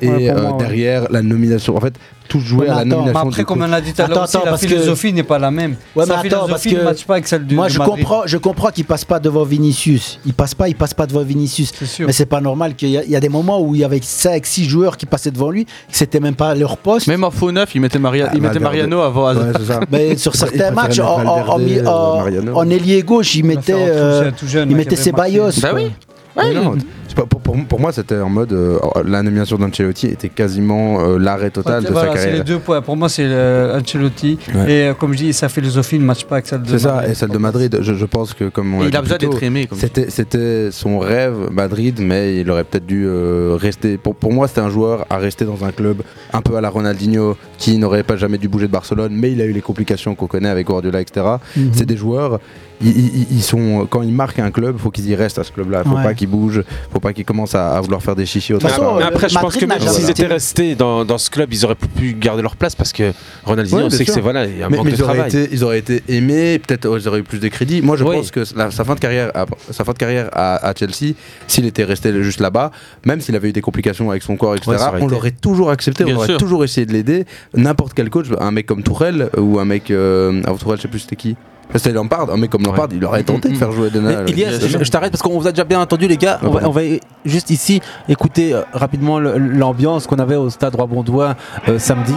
Et 0.01 0.09
Ouais, 0.09 0.29
euh, 0.29 0.41
moi, 0.41 0.51
ouais. 0.53 0.57
derrière, 0.57 1.07
la 1.11 1.21
nomination. 1.21 1.75
En 1.75 1.79
fait, 1.79 1.93
tout 2.27 2.39
jouait 2.39 2.65
Ouais, 2.65 2.69
à 2.69 2.75
la 2.75 2.77
attends, 2.81 2.89
nomination. 2.89 3.21
Mais 3.23 3.27
après, 3.29 3.43
comme 3.45 3.61
on 3.63 3.71
a 3.73 3.81
dit 3.81 3.93
tout 3.93 4.01
à 4.01 4.07
l'heure 4.07 4.17
Attends, 4.17 4.23
aussi, 4.25 4.37
attends, 4.37 4.45
la 4.45 4.51
parce 4.51 4.61
que- 4.63 4.67
philosophie 4.67 5.13
n'est 5.13 5.23
pas 5.23 5.39
la 5.39 5.49
même. 5.49 5.75
Ouais, 5.95 6.05
Sa 6.05 6.21
mais 6.21 6.27
attends, 6.33 6.47
parce 6.47 6.61
philosophie 6.63 6.69
que 6.75 6.79
ne 6.79 6.83
matche 6.83 7.05
pas 7.05 7.13
avec 7.15 7.27
celle 7.27 7.45
du 7.47 7.55
moi 7.55 7.67
je 7.67 7.79
Madrid. 7.79 7.95
comprends, 7.97 8.21
je 8.25 8.37
comprends 8.37 8.69
qu'il 8.69 8.85
passe 8.85 9.05
pas 9.05 9.19
devant 9.19 9.43
Vinicius. 9.43 10.19
Il 10.25 10.33
passe 10.33 10.53
pas, 10.53 10.67
il 10.69 10.75
passe 10.75 10.93
pas 10.93 11.05
devant 11.07 11.21
Vinicius. 11.23 11.71
Mais 11.99 12.11
c'est 12.13 12.25
pas 12.27 12.41
normal 12.41 12.75
qu'il 12.75 12.89
y, 12.89 12.93
y 13.11 13.15
a 13.15 13.19
des 13.19 13.29
moments 13.29 13.59
où 13.61 13.73
il 13.75 13.81
y 13.81 13.83
avait 13.83 13.99
5 14.03 14.45
6 14.45 14.65
joueurs 14.65 14.97
qui 14.97 15.05
passaient 15.07 15.31
devant 15.31 15.49
lui, 15.51 15.65
que 15.65 15.71
c'était 15.91 16.19
même 16.19 16.35
pas 16.35 16.53
leur 16.53 16.77
poste. 16.77 17.07
Même 17.07 17.23
en 17.23 17.31
faux 17.31 17.51
neuf, 17.51 17.73
il 17.75 17.81
mettait, 17.81 17.99
Maria- 17.99 18.29
il 18.35 18.41
mettait. 18.41 18.59
Mariano 18.59 19.01
avant. 19.01 19.33
Ouais. 19.33 19.41
Mais 19.91 20.15
sur 20.17 20.35
certains 20.35 20.71
matchs, 20.71 20.99
en, 20.99 21.19
euh, 21.21 22.53
en 22.53 22.69
ailier 22.69 23.01
gauche, 23.03 23.35
il 23.35 23.45
mettait, 23.45 23.73
euh, 23.75 24.29
tout- 24.31 24.39
tout 24.45 24.47
jeune, 24.47 24.69
il 24.69 24.75
mettait. 24.75 24.95
Ceballos. 24.95 25.51
Bah 25.61 25.71
oui. 25.73 25.91
Mais 26.37 26.53
non, 26.53 26.75
c'est 26.77 26.85
pas- 26.85 27.06
pour, 27.25 27.41
pour, 27.41 27.55
pour 27.65 27.79
moi, 27.79 27.91
c'était 27.91 28.19
en 28.19 28.29
mode. 28.29 28.53
euh, 28.53 28.77
la 29.05 29.23
nomination 29.23 29.57
d'Ancelotti 29.57 30.07
était 30.07 30.29
quasiment 30.29 30.99
euh, 31.01 31.17
l'arrêt 31.17 31.49
total 31.49 31.83
de 31.83 31.89
Voilà, 31.89 32.11
sa 32.11 32.17
c'est 32.17 32.23
carrière. 32.25 32.43
les 32.43 32.43
deux 32.43 32.59
points. 32.59 32.81
Pour 32.81 32.95
moi, 32.97 33.09
c'est 33.09 33.25
euh, 33.25 33.79
Ancelotti. 33.79 34.37
Ouais. 34.53 34.71
Et 34.71 34.87
euh, 34.89 34.93
comme 34.93 35.13
je 35.13 35.17
dis, 35.17 35.33
sa 35.33 35.49
philosophie 35.49 35.97
ne 35.99 36.05
matche 36.05 36.25
pas 36.25 36.35
avec 36.35 36.47
celle 36.47 36.61
de 36.61 36.67
C'est 36.69 36.79
ça, 36.79 36.93
Madrid. 36.95 37.11
et 37.11 37.15
celle 37.15 37.29
de 37.29 37.37
Madrid, 37.37 37.77
je, 37.81 37.93
je 37.93 38.05
pense 38.05 38.33
que 38.33 38.49
comme 38.49 38.73
on 38.75 38.83
il 38.85 38.95
a 38.95 39.01
besoin 39.01 39.17
d'être 39.17 39.41
aimé, 39.43 39.67
C'était, 39.75 40.09
c'était 40.09 40.69
son 40.71 40.99
rêve 40.99 41.35
Madrid, 41.51 41.99
mais 42.01 42.37
il 42.41 42.49
aurait 42.51 42.63
peut-être 42.63 42.85
dû 42.85 43.05
euh, 43.07 43.57
rester. 43.59 43.97
Pour, 43.97 44.15
pour 44.15 44.33
moi, 44.33 44.47
c'était 44.47 44.61
un 44.61 44.69
joueur 44.69 45.05
à 45.09 45.17
rester 45.17 45.45
dans 45.45 45.63
un 45.65 45.71
club 45.71 46.01
un 46.33 46.41
peu 46.41 46.55
à 46.55 46.61
la 46.61 46.69
Ronaldinho, 46.69 47.35
qui 47.57 47.77
n'aurait 47.77 48.03
pas 48.03 48.17
jamais 48.17 48.37
dû 48.37 48.47
bouger 48.47 48.67
de 48.67 48.71
Barcelone, 48.71 49.11
mais 49.13 49.31
il 49.31 49.41
a 49.41 49.45
eu 49.45 49.51
les 49.53 49.61
complications 49.61 50.13
qu'on 50.15 50.27
connaît 50.27 50.49
avec 50.49 50.67
Guardiola, 50.67 51.01
etc. 51.01 51.25
Mhm. 51.55 51.69
C'est 51.73 51.85
des 51.85 51.97
joueurs. 51.97 52.39
Ils, 52.79 52.89
ils- 52.95 53.27
ils 53.31 53.41
sont 53.41 53.87
quand 53.89 54.03
ils 54.03 54.13
marquent 54.13 54.37
un 54.37 54.51
club, 54.51 54.77
faut 54.77 54.91
qu'ils 54.91 55.09
y 55.09 55.15
restent 55.15 55.39
à 55.39 55.43
ce 55.43 55.51
club-là. 55.51 55.83
Faut 55.83 55.95
Ouais. 55.95 56.03
pas 56.03 56.13
qu'ils 56.13 56.29
bougent, 56.29 56.61
faut 56.91 56.99
pas 56.99 57.06
qu'ils 57.13 57.25
commencent 57.25 57.55
à, 57.55 57.75
à 57.77 57.81
vouloir 57.81 58.01
faire 58.01 58.15
des 58.15 58.25
chichis 58.25 58.53
au 58.53 58.59
Mais 58.61 58.69
travail. 58.69 59.03
après, 59.03 59.29
je 59.29 59.37
pense 59.39 59.55
que 59.55 59.65
même 59.65 59.79
s'ils 59.79 60.09
étaient 60.09 60.25
restés 60.27 60.75
dans, 60.75 61.05
dans 61.05 61.17
ce 61.17 61.29
club, 61.29 61.53
ils 61.53 61.65
auraient 61.65 61.75
pu 61.75 62.13
garder 62.13 62.41
leur 62.41 62.55
place 62.55 62.75
parce 62.75 62.91
que 62.93 63.11
Ronaldinho, 63.45 63.77
Ouais, 63.77 63.83
on 63.85 63.89
sait 63.89 64.05
que 64.05 64.11
c'est 64.11 64.21
voilà, 64.21 64.45
il 64.45 64.57
y 64.57 64.63
a 64.63 64.67
un 64.67 64.69
mais, 64.69 64.77
manque 64.77 64.85
mais 64.85 64.91
de 64.91 64.97
ils, 64.97 65.03
auraient 65.03 65.13
travail. 65.15 65.29
été, 65.43 65.49
ils 65.53 65.63
auraient 65.63 65.79
été 65.79 66.03
aimés, 66.09 66.59
peut-être 66.59 66.85
euh, 66.85 66.99
ils 66.99 67.07
auraient 67.07 67.19
eu 67.19 67.23
plus 67.23 67.39
de 67.39 67.47
crédit. 67.47 67.81
Moi, 67.81 67.95
je 67.97 68.03
Oui. 68.03 68.15
pense 68.17 68.31
que 68.31 68.43
la- 68.55 68.71
sa 68.71 68.83
fin 68.83 68.95
de 68.95 68.99
carrière, 68.99 69.31
à, 69.35 69.45
sa 69.71 69.83
fin 69.83 69.93
de 69.93 69.97
carrière 69.97 70.29
à, 70.33 70.67
à 70.67 70.73
Chelsea, 70.75 71.13
s'il 71.47 71.65
était 71.65 71.83
resté 71.83 72.11
juste 72.23 72.39
là-bas, 72.39 72.71
même 73.05 73.21
s'il 73.21 73.35
avait 73.35 73.49
eu 73.49 73.53
des 73.53 73.61
complications 73.61 74.09
avec 74.09 74.23
son 74.23 74.35
corps, 74.37 74.55
etc., 74.55 74.71
Ouais, 74.93 74.99
on 75.01 75.07
l'aurait 75.07 75.31
toujours 75.31 75.69
accepté, 75.69 76.03
Bien 76.03 76.13
on 76.15 76.17
aurait 76.17 76.27
sûr. 76.27 76.37
toujours 76.37 76.63
essayé 76.63 76.85
de 76.85 76.93
l'aider. 76.93 77.25
N'importe 77.55 77.93
quel 77.93 78.09
coach, 78.09 78.27
un 78.39 78.51
mec 78.51 78.65
comme 78.65 78.83
Tourelle 78.83 79.29
ou 79.37 79.59
un 79.59 79.65
mec, 79.65 79.91
euh, 79.91 80.41
ah, 80.45 80.51
Tourelle, 80.59 80.77
je 80.77 80.83
sais 80.83 80.87
plus 80.87 80.99
c'était 80.99 81.15
qui. 81.15 81.35
C'était 81.75 81.91
Lampard, 81.91 82.31
un 82.31 82.37
mec 82.37 82.49
comme 82.49 82.63
Lampard, 82.63 82.87
il 82.91 83.03
aurait 83.03 83.23
tenté 83.23 83.49
de 83.49 83.55
faire 83.55 83.71
jouer 83.71 83.89
Ilias, 84.27 84.59
je, 84.59 84.89
t'arrête 84.89 85.11
parce 85.11 85.21
qu'on 85.21 85.37
vous 85.37 85.47
a 85.47 85.51
déjà 85.51 85.63
bien 85.63 85.81
entendu, 85.81 86.07
les 86.07 86.17
gars. 86.17 86.39
On 86.43 86.49
va, 86.49 86.67
on 86.67 86.71
va 86.71 86.81
juste 87.25 87.49
ici 87.49 87.81
écouter 88.07 88.53
euh, 88.53 88.61
rapidement 88.73 89.19
l'ambiance 89.19 90.07
qu'on 90.07 90.19
avait 90.19 90.35
au 90.35 90.49
stade 90.49 90.75
Roi-Bondois 90.75 91.35
euh, 91.67 91.77
samedi. 91.79 92.15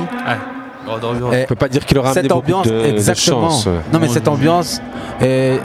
On 0.88 1.46
peut 1.46 1.54
pas 1.54 1.68
dire 1.68 1.84
qu'il 1.84 1.98
aura 1.98 2.12
Cette 2.12 2.32
ambiance, 2.32 2.66
exactement. 2.66 3.50
chance. 3.50 3.68
Non, 3.92 3.98
mais 4.00 4.08
cette 4.08 4.28
ambiance. 4.28 4.80
est- 5.20 5.60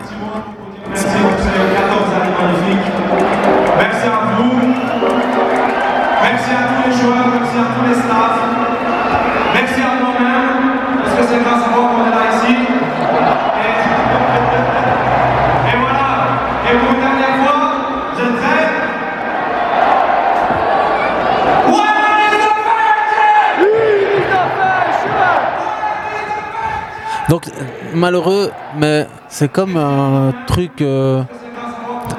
Donc, 27.29 27.45
malheureux, 27.93 28.51
mais 28.77 29.07
c'est 29.29 29.51
comme 29.51 29.77
un 29.77 30.33
truc. 30.47 30.81
euh, 30.81 31.23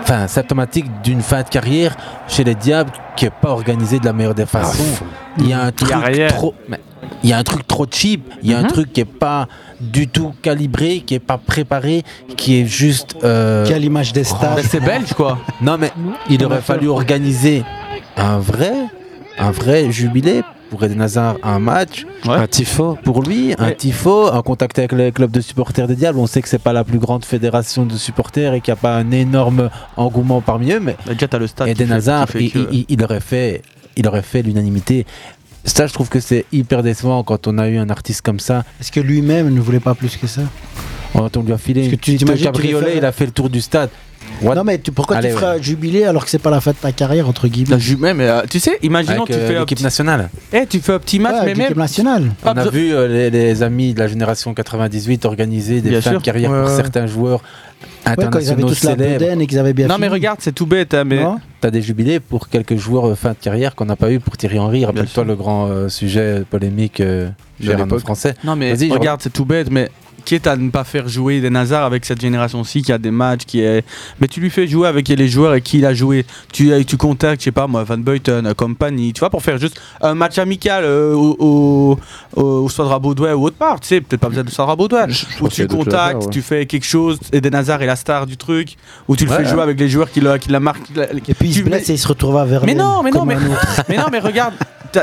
Enfin, 0.03 0.27
symptomatique 0.28 0.87
d'une 1.03 1.20
fin 1.20 1.43
de 1.43 1.49
carrière 1.49 1.97
chez 2.28 2.43
les 2.45 2.55
Diables 2.57 2.91
qui 3.16 3.24
n'est 3.24 3.31
pas 3.31 3.51
organisé 3.51 3.99
de 4.01 4.05
la 4.05 4.12
meilleure 4.12 4.35
des 4.35 4.47
façons. 4.47 4.83
il 5.39 5.49
y 5.49 5.53
a 5.53 5.62
un 5.62 5.73
truc 5.73 5.93
trop. 6.28 6.55
Il 7.23 7.31
y 7.31 7.33
a 7.33 7.39
un 7.39 7.43
truc 7.45 7.66
trop 7.66 7.87
cheap, 7.91 8.23
il 8.43 8.51
y 8.51 8.55
a 8.55 8.59
un 8.59 8.62
Mhm. 8.62 8.69
truc 8.69 8.93
qui 8.93 9.01
est 9.01 9.05
pas 9.05 9.47
du 9.81 10.07
tout 10.09 10.33
calibré, 10.43 11.01
qui 11.07 11.15
est 11.15 11.20
pas 11.20 11.39
préparé, 11.39 12.03
qui 12.37 12.61
est 12.61 12.66
juste. 12.66 13.16
euh, 13.24 13.65
Qui 13.66 13.74
a 13.74 13.78
l'image 13.78 14.12
des 14.12 14.24
stars. 14.24 14.57
Ben, 14.57 14.65
c'est 14.69 14.81
belge, 14.81 15.12
quoi. 15.15 15.39
Non, 15.61 15.77
mais 15.78 15.93
il 16.28 16.45
aurait 16.45 16.61
fallu 16.62 16.89
organiser 16.89 17.65
un 18.16 18.39
vrai, 18.39 18.74
un 19.39 19.51
vrai 19.53 19.91
jubilé 19.93 20.43
pour 20.71 20.83
Eden 20.85 21.01
Hazard, 21.01 21.37
un 21.43 21.59
match, 21.59 22.05
un 22.25 22.47
tifo 22.47 22.99
pour 23.05 23.23
lui, 23.23 23.55
un 23.59 23.71
tifo, 23.73 24.33
un 24.33 24.43
contact 24.43 24.79
avec 24.79 24.93
les 24.93 25.13
clubs 25.13 25.31
de 25.31 25.41
supporters 25.41 25.87
des 25.87 25.97
Diables. 25.97 26.19
On 26.19 26.27
sait 26.27 26.43
que 26.43 26.49
c'est 26.49 26.59
pas 26.63 26.73
la 26.73 26.85
plus 26.85 26.99
grande 26.99 27.25
fédération 27.25 27.87
de 27.87 27.95
supporters 27.97 28.55
et 28.55 28.61
qu'il 28.61 28.73
n'y 28.73 28.79
a 28.79 28.81
pas 28.81 28.97
un 28.97 29.11
énorme 29.11 29.71
engouement 29.97 30.41
parmi 30.41 30.73
eux, 30.73 30.81
mais 30.81 30.97
Déjà, 31.07 31.29
t'as 31.29 31.39
le 31.39 31.47
stade. 31.47 31.69
Eden 31.69 31.89
fait- 31.89 31.95
Hazard, 31.95 32.27
qui 32.27 32.33
fait 32.33 32.45
il, 32.45 32.51
que- 32.51 32.69
il- 32.73 32.87
il 32.89 33.05
aurait 33.05 33.21
fait, 33.21 33.63
il 33.97 34.07
aurait 34.09 34.23
fait 34.23 34.43
l'unanimité. 34.43 35.07
Ça, 35.65 35.87
je 35.87 35.93
trouve 35.93 36.09
que 36.09 36.21
c'est 36.21 36.45
hyper 36.53 36.83
décevant 36.83 37.23
quand 37.25 37.47
on 37.49 37.59
a 37.59 37.69
eu 37.69 37.77
un 37.79 37.91
artiste 37.91 38.23
comme 38.23 38.39
ça. 38.41 38.65
Est-ce 38.81 38.93
que 38.93 39.01
lui-même 39.01 39.53
ne 39.53 39.61
voulait 39.61 39.81
pas 39.81 39.95
plus 39.95 40.17
que 40.17 40.27
ça? 40.27 40.43
On 41.19 41.43
lui 41.43 41.53
a 41.53 41.59
filé 41.59 41.85
une 41.85 41.91
que 41.93 41.97
tu 41.97 42.17
petite 42.17 42.43
cabriolet, 42.43 42.95
il 42.97 43.05
a 43.05 43.13
fait 43.13 43.27
le 43.27 43.33
tour 43.33 43.49
du 43.51 43.61
stade. 43.61 43.91
What? 44.43 44.55
Non 44.55 44.65
mais 44.65 44.79
tu- 44.79 44.93
pourquoi 44.93 45.17
Allez, 45.17 45.29
tu 45.29 45.35
ouais. 45.35 45.41
feras 45.41 45.53
un 45.55 45.63
jubilé 45.63 46.05
alors 46.05 46.25
que 46.25 46.31
c'est 46.31 46.41
pas 46.41 46.51
la 46.51 46.61
fin 46.61 46.73
de 46.73 46.77
ta 46.77 46.93
carrière 46.93 47.29
entre 47.29 47.49
guillemets 47.49 47.79
La 47.79 48.15
mais, 48.15 48.29
euh, 48.29 48.43
tu 48.51 48.59
sais, 48.61 48.77
imaginons 48.83 49.23
Avec, 49.23 49.27
tu 49.29 49.33
euh, 49.35 49.47
fais 49.47 49.55
l'équipe 49.55 49.79
petit- 49.79 49.85
nationale. 49.85 50.29
Eh, 50.53 50.67
tu 50.67 50.81
fais 50.81 50.93
un 50.95 50.99
petit 50.99 51.19
match, 51.19 51.35
Ouais, 51.37 51.41
mais 51.47 51.47
même. 51.55 51.59
l'équipe 51.61 51.77
nationale. 51.77 52.33
Pas 52.43 52.53
On 52.55 52.59
a 52.59 52.69
vu 52.69 52.93
euh, 52.93 53.07
les, 53.09 53.31
les 53.31 53.63
amis 53.63 53.95
de 53.95 53.99
la 54.01 54.09
génération 54.09 54.53
98 54.53 55.25
organiser 55.25 55.81
des 55.81 55.91
Bien 55.91 56.01
fins 56.03 56.11
sûr. 56.11 56.19
de 56.21 56.25
carrière 56.25 56.51
Ouais, 56.51 56.61
pour 56.63 56.71
ouais. 56.71 56.77
certains 56.77 57.07
joueurs 57.07 57.41
Ouais, 57.41 57.47
quand 58.05 58.11
ils 58.11 58.11
avaient 58.11 58.25
internationaux 58.25 58.69
tous 58.69 58.85
la 58.85 58.91
célèbres. 58.93 59.19
bedaine 59.19 59.41
et 59.41 59.47
qu'ils 59.47 59.59
avaient 59.59 59.73
bien 59.73 59.87
Non, 59.87 59.97
mais 59.99 60.09
regarde, 60.09 60.39
c'est 60.43 60.53
tout 60.55 60.67
bête, 60.67 60.93
hein, 60.95 61.05
mais. 61.05 61.21
T'as 61.61 61.71
des 61.71 61.81
jubilés 61.83 62.21
pour 62.21 62.49
quelques 62.49 62.77
joueurs 62.77 63.07
euh, 63.09 63.15
fin 63.15 63.31
de 63.31 63.37
carrière 63.41 63.75
qu'on 63.75 63.87
n'a 63.87 63.97
pas 63.97 64.11
eu 64.13 64.19
pour 64.21 64.37
Thierry 64.37 64.59
Henry. 64.59 64.85
Rappelle-toi 64.85 65.25
le 65.25 65.35
grand 65.37 65.69
euh, 65.69 65.89
sujet 65.89 66.43
polémique 66.51 67.01
euh, 67.01 67.29
l'époque. 67.61 68.01
français. 68.01 68.35
Non, 68.45 68.55
mais 68.57 68.73
regarde, 68.91 69.21
c'est 69.23 69.33
tout 69.33 69.45
bête, 69.47 69.71
mais 69.71 69.89
quitte 70.27 70.47
à 70.47 70.57
ne 70.57 70.69
pas 70.70 70.85
faire 70.85 71.09
jouer 71.09 71.40
des 71.40 71.48
Nazars 71.51 71.85
avec 71.85 72.05
cette 72.05 72.20
génération-ci 72.20 72.82
qui 72.82 72.93
a 72.93 72.98
des 72.98 73.11
matchs, 73.11 73.44
qui 73.47 73.61
est. 73.61 73.85
Mais 74.20 74.28
tu 74.28 74.40
lui 74.40 74.51
fais 74.51 74.66
jouer 74.66 74.89
avec 74.89 75.09
les 75.09 75.28
joueurs 75.28 75.55
et 75.55 75.62
qui 75.62 75.78
il 75.78 75.86
a 75.86 75.94
joué. 75.94 76.27
Tu, 76.53 76.70
tu 76.85 76.97
contactes, 76.97 77.40
je 77.40 77.44
sais 77.47 77.53
pas 77.53 77.66
moi, 77.66 77.85
Van 77.85 77.97
Buyten, 77.97 78.47
euh, 78.47 78.55
compagnie, 78.55 79.12
tu 79.12 79.20
vois, 79.20 79.31
pour 79.31 79.43
faire 79.43 79.57
juste 79.59 79.81
un 80.01 80.15
match 80.15 80.39
amical 80.39 80.85
euh, 80.85 81.15
au, 81.15 81.97
au, 82.36 82.43
au, 82.43 82.69
Stade 82.69 82.89
Rabaudouin 82.89 83.35
ou 83.35 83.44
autre 83.47 83.57
part, 83.57 83.81
tu 83.81 83.89
sais, 83.89 84.01
peut-être 84.01 84.20
pas 84.20 84.28
besoin 84.28 84.44
de 84.44 84.51
Stade 84.51 84.66
Rabaudouin. 84.66 85.07
Où 85.40 85.48
tu 85.48 85.66
contactes, 85.66 85.94
faire, 85.94 86.19
ouais. 86.19 86.31
tu 86.31 86.43
fais 86.43 86.66
quelque 86.66 86.86
chose, 86.86 87.19
et 87.32 87.40
des 87.40 87.51
Nazars 87.51 87.82
est 87.82 87.86
la 87.86 87.97
star 87.97 88.27
du 88.27 88.36
truc, 88.36 88.77
où 89.09 89.16
tu 89.16 89.24
le 89.24 89.31
Ouais, 89.31 89.36
fais 89.39 89.43
ouais. 89.44 89.51
jouer 89.51 89.62
avec 89.62 89.78
les 89.78 89.89
joueurs 89.89 90.11
qui 90.11 90.20
la, 90.20 90.39
qui 90.39 90.51
la 90.51 90.61
marquent. 90.61 90.90
Et 91.28 91.35
puis 91.35 91.48
il 91.48 91.55
se 91.55 91.62
blesse 91.62 91.89
et 91.89 91.94
il 91.94 91.98
se 91.98 92.09
retrouve 92.09 92.36
à 92.36 92.44
Verlaine. 92.44 92.77
Mais 92.77 92.82
non, 92.82 93.03
mais 93.03 93.11
non, 93.11 93.24
mais 93.89 93.97
non, 93.97 94.07
mais 94.11 94.19
regarde, 94.19 94.55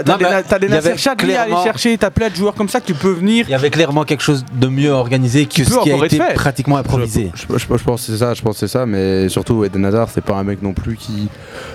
t'as 0.01 0.17
Non, 0.17 0.25
t'as 0.47 0.59
des, 0.59 0.67
Nasser 0.69 0.97
Chadli 0.97 1.33
à 1.35 1.43
aller 1.43 1.53
chercher, 1.63 1.97
t'as 1.97 2.09
plein 2.09 2.29
de 2.29 2.35
joueurs 2.35 2.55
comme 2.55 2.69
ça 2.69 2.79
que 2.79 2.85
tu 2.85 2.93
peux 2.93 3.11
venir. 3.11 3.45
Il 3.47 3.51
y 3.51 3.55
avait 3.55 3.69
clairement 3.69 4.03
quelque 4.03 4.23
chose 4.23 4.43
de 4.53 4.67
mieux 4.67 4.91
organisé 4.91 5.45
que 5.45 5.63
ce 5.63 5.79
qui 5.83 5.91
a 5.91 5.97
été 6.05 6.17
fait. 6.17 6.33
pratiquement 6.33 6.77
improvisé. 6.77 7.31
Je, 7.35 7.43
je- 7.57 7.77
je 7.77 7.83
pense 7.83 8.05
que 8.05 8.11
c'est 8.11 8.17
ça, 8.17 8.33
je 8.33 8.41
pense 8.41 8.57
c'est 8.57 8.67
ça, 8.67 8.85
mais 8.85 9.29
surtout 9.29 9.63
Eden 9.65 9.85
Hazard, 9.85 10.09
c'est 10.13 10.23
pas 10.23 10.35
un 10.35 10.43
mec 10.43 10.61
non 10.61 10.73
plus 10.73 10.95
qui. 10.95 11.27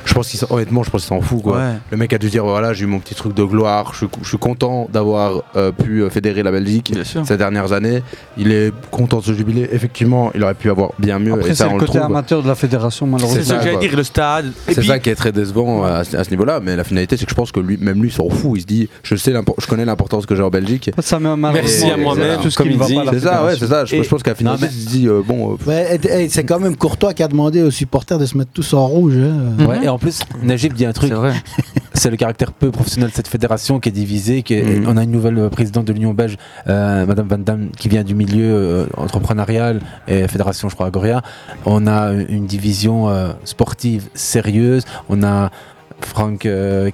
Je 0.05 0.15
pense 0.15 0.29
qu'il 0.29 0.41
honnêtement, 0.51 0.83
je 0.83 0.91
pense 0.91 1.03
qu'il 1.03 1.09
s'en 1.09 1.21
fout 1.21 1.43
quoi. 1.43 1.57
Ouais. 1.59 1.73
Le 1.91 1.97
mec 1.97 2.13
a 2.13 2.19
dû 2.19 2.31
dire 2.31 2.45
voilà, 2.45 2.73
j'ai 2.73 2.85
eu 2.85 2.87
mon 2.87 2.99
petit 3.01 3.15
truc 3.15 3.35
de 3.35 3.45
gloire, 3.45 3.91
je, 3.93 3.99
suis- 3.99 4.09
je 4.23 4.29
suis 4.29 4.39
content 4.39 4.89
d'avoir 4.93 5.43
euh, 5.57 5.71
pu 5.73 6.03
euh, 6.03 6.11
fédérer 6.11 6.43
la 6.43 6.51
Belgique 6.51 6.93
ces 7.25 7.37
dernières 7.37 7.73
années. 7.73 8.03
Il 8.37 8.53
est 8.53 8.73
content 8.91 9.19
de 9.19 9.25
ce 9.25 9.33
jubilé. 9.35 9.69
Effectivement, 9.73 10.31
il 10.35 10.43
aurait 10.43 10.55
pu 10.55 10.71
avoir 10.71 10.91
bien 10.99 11.19
mieux 11.19 11.33
Après, 11.35 11.55
c'est 11.55 11.69
le 11.69 11.79
côté 11.79 11.99
amateur 11.99 12.43
de 12.43 12.49
la 12.49 12.55
fédération, 12.55 13.07
C'est 13.07 13.13
malheureusement. 13.13 13.43
ce 13.45 13.49
que 13.51 13.55
ça, 13.59 13.61
j'allais 13.65 13.79
dire, 13.79 13.97
le 13.97 14.03
stade. 14.05 14.53
C'est 14.69 14.83
ça 14.83 14.99
qui 14.99 15.11
est 15.11 15.15
très 15.15 15.33
décevant 15.33 15.85
à, 15.85 16.05
ce- 16.05 16.17
à 16.17 16.25
ce 16.25 16.31
niveau-là, 16.31 16.61
mais 16.63 16.77
la 16.77 16.85
finalité, 16.85 17.17
c'est 17.17 17.25
que 17.25 17.31
je 17.31 17.35
pense 17.35 17.53
que 17.53 17.61
lui, 17.61 17.77
même 17.77 18.03
lui, 18.03 18.08
s'en 18.13 18.29
fout. 18.29 18.53
Il 18.57 18.61
se 18.63 18.67
dit, 18.67 18.89
je 19.03 19.15
sais, 19.17 19.33
je 19.59 19.67
connais 19.67 19.85
l'importance 19.85 20.27
que 20.27 20.35
j'ai 20.35 20.43
en 20.43 20.51
Belgique. 20.51 20.91
Ça 21.01 21.19
Merci 21.63 21.85
à 21.91 21.97
moi-même, 21.97 22.41
tout 22.41 22.51
ce 22.51 22.57
comme 22.57 22.69
qui 22.69 22.73
ne 22.73 22.77
il 22.77 22.81
va 22.81 22.87
dit. 22.87 22.95
pas 22.95 23.01
à 23.03 23.05
la 23.05 23.13
C'est 23.13 23.21
ça, 23.21 23.45
ouais, 23.45 23.57
c'est 23.59 23.67
ça. 23.67 23.85
Je, 23.85 24.09
pense 24.09 24.23
qu'à 24.23 24.35
mais- 24.61 24.69
il 24.73 24.83
se 24.83 24.89
dit, 24.89 25.07
euh, 25.09 25.23
bon, 25.27 25.53
euh, 25.53 25.57
Ouais, 25.69 26.29
c'est 26.31 26.45
quand 26.45 26.59
même 26.61 26.77
Courtois 26.77 27.15
qui 27.15 27.23
a 27.23 27.29
demandé 27.29 27.63
aux 27.63 27.71
supporters 27.71 28.19
de 28.19 28.27
se 28.27 28.37
mettre 28.37 28.51
tous 28.53 28.73
en 28.75 28.87
rouge. 28.87 29.15
hein. 29.17 29.65
Ouais, 29.67 29.85
et 29.85 29.89
en 29.89 29.99
plus, 29.99 30.21
Najib 30.43 30.73
dit 30.73 30.87
un 30.87 30.93
truc. 30.93 31.11
C'est 31.11 31.15
vrai. 31.17 31.35
C'est 31.95 32.11
le 32.11 32.17
caractère 32.17 32.53
peu 32.53 32.71
professionnel 32.71 33.11
de 33.11 33.15
cette 33.15 33.27
fédération 33.27 33.81
qui 33.81 33.89
est 33.89 33.93
divisée. 33.93 34.43
Qui 34.43 34.55
est- 34.55 34.63
Mhm. 34.63 34.85
On 34.89 34.97
a 34.97 35.03
une 35.03 35.11
nouvelle 35.11 35.39
euh, 35.39 35.49
présidente 35.49 35.85
de 35.87 35.93
l'Union 35.93 36.15
belge, 36.15 36.37
euh, 36.69 37.05
Madame 37.07 37.27
Van 37.27 37.39
Damme, 37.39 37.71
qui 37.77 37.89
vient 37.89 38.05
du 38.05 38.15
milieu 38.15 38.45
euh, 38.55 38.87
entrepreneurial 38.97 39.81
et 40.07 40.29
fédération, 40.29 40.69
je 40.69 40.75
crois, 40.77 40.87
Agoria. 40.87 41.23
On 41.67 41.87
a 41.89 42.13
une 42.13 42.47
division 42.47 43.09
euh, 43.09 43.31
sportive 43.45 44.05
sérieuse. 44.15 44.85
On 45.09 45.23
a 45.25 45.51
Frank 46.01 46.47
euh, 46.47 46.91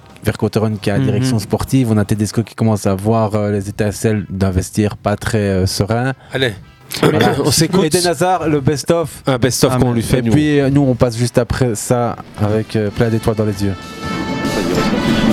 qui 0.81 0.91
a 0.91 0.95
la 0.95 0.99
Mhm. 0.99 1.05
direction 1.05 1.39
sportive. 1.39 1.91
On 1.91 1.97
a 1.97 2.05
Tedesco 2.05 2.43
qui 2.43 2.55
commence 2.55 2.87
à 2.87 2.95
voir 2.95 3.35
euh, 3.35 3.51
les 3.53 3.69
étincelles 3.69 4.27
d'un 4.31 4.51
vestiaire 4.51 4.97
pas 4.97 5.17
très 5.17 5.39
euh, 5.39 5.67
serein. 5.67 6.13
Allez. 6.33 6.53
Voilà. 7.01 7.35
On 7.45 7.51
s'écoute. 7.51 7.85
Eden 7.85 8.07
Hazard, 8.07 8.49
le 8.49 8.61
best-of. 8.61 9.23
Un 9.27 9.39
best-of 9.39 9.73
Ah, 9.75 9.79
qu'on 9.79 9.89
mais- 9.89 9.95
lui 9.97 10.03
fait, 10.03 10.19
Et 10.19 10.23
nous. 10.23 10.33
puis 10.33 10.61
euh, 10.61 10.71
nous, 10.71 10.83
on 10.83 10.95
passe 10.95 11.17
juste 11.17 11.39
après 11.39 11.75
ça 11.75 12.17
avec 12.41 12.77
euh, 12.77 12.91
plein 12.91 13.09
d'étoiles 13.09 13.37
dans 13.37 13.45
les 13.45 13.65
yeux. 13.65 13.75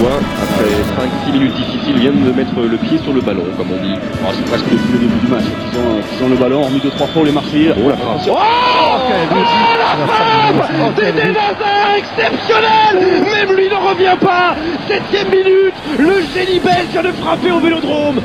Après 0.01 1.29
5-6 1.29 1.31
minutes 1.31 1.55
difficiles, 1.55 1.97
viennent 1.99 2.23
de 2.23 2.31
mettre 2.31 2.59
le 2.59 2.77
pied 2.77 2.97
sur 2.99 3.13
le 3.13 3.21
ballon, 3.21 3.43
comme 3.57 3.67
on 3.71 3.81
dit. 3.83 3.95
Oh, 4.23 4.31
c'est 4.33 4.45
presque 4.45 4.65
depuis 4.65 4.93
le 4.93 4.99
début 4.99 5.19
du 5.19 5.27
match. 5.27 5.43
Ils 5.45 5.79
ont, 5.79 6.01
ils 6.17 6.23
ont 6.23 6.29
le 6.29 6.35
ballon, 6.35 6.63
remis 6.63 6.79
2-3 6.79 7.07
fois, 7.07 7.23
les 7.23 7.31
Marseillais. 7.31 7.73
Oh 7.77 7.89
la 7.89 7.97
frappe. 7.97 8.21
Oh, 8.27 8.37
la 9.77 10.07
frappe 10.07 10.99
Hazard, 11.01 11.95
exceptionnel 11.97 13.23
Même 13.23 13.55
lui 13.55 13.69
ne 13.69 13.89
revient 13.89 14.17
pas. 14.19 14.55
Septième 14.87 15.29
minute, 15.29 15.75
le 15.99 16.21
génie 16.33 16.59
belge 16.59 16.87
vient 16.91 17.03
de 17.03 17.11
frapper 17.11 17.51
au 17.51 17.59
Vélodrome 17.59 18.21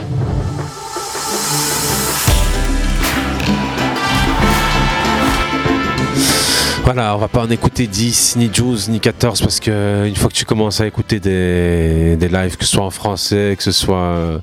Voilà, 6.86 7.16
on 7.16 7.18
va 7.18 7.26
pas 7.26 7.40
en 7.42 7.50
écouter 7.50 7.88
10, 7.88 8.36
ni 8.36 8.48
12, 8.48 8.90
ni 8.90 9.00
14 9.00 9.40
parce 9.40 9.58
que 9.58 10.06
une 10.06 10.14
fois 10.14 10.28
que 10.28 10.34
tu 10.36 10.44
commences 10.44 10.80
à 10.80 10.86
écouter 10.86 11.18
des, 11.18 12.14
des 12.14 12.28
lives, 12.28 12.56
que 12.56 12.64
ce 12.64 12.70
soit 12.70 12.84
en 12.84 12.90
français, 12.90 13.56
que 13.58 13.64
ce 13.64 13.72
soit 13.72 13.96
euh, 13.96 14.38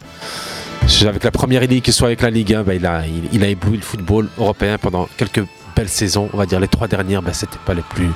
avec 1.08 1.24
la 1.24 1.32
première 1.32 1.62
ligue, 1.62 1.86
que 1.86 1.94
ce 1.94 2.00
soit 2.00 2.08
avec 2.08 2.22
la 2.22 2.30
Ligue 2.30 2.54
1, 2.54 2.64
bah, 2.64 2.74
il, 2.74 2.86
a, 2.86 3.08
il, 3.08 3.30
il 3.32 3.42
a 3.46 3.48
ébloui 3.48 3.78
le 3.78 3.82
football 3.82 4.28
européen 4.38 4.78
pendant 4.78 5.08
quelques 5.16 5.46
belles 5.74 5.88
saisons. 5.88 6.30
On 6.34 6.38
va 6.38 6.46
dire 6.46 6.60
les 6.60 6.68
trois 6.68 6.90
dernières, 6.90 7.22
bah, 7.22 7.32
c'était 7.32 7.60
pas 7.66 7.74
les 7.74 7.82
plus, 7.82 8.10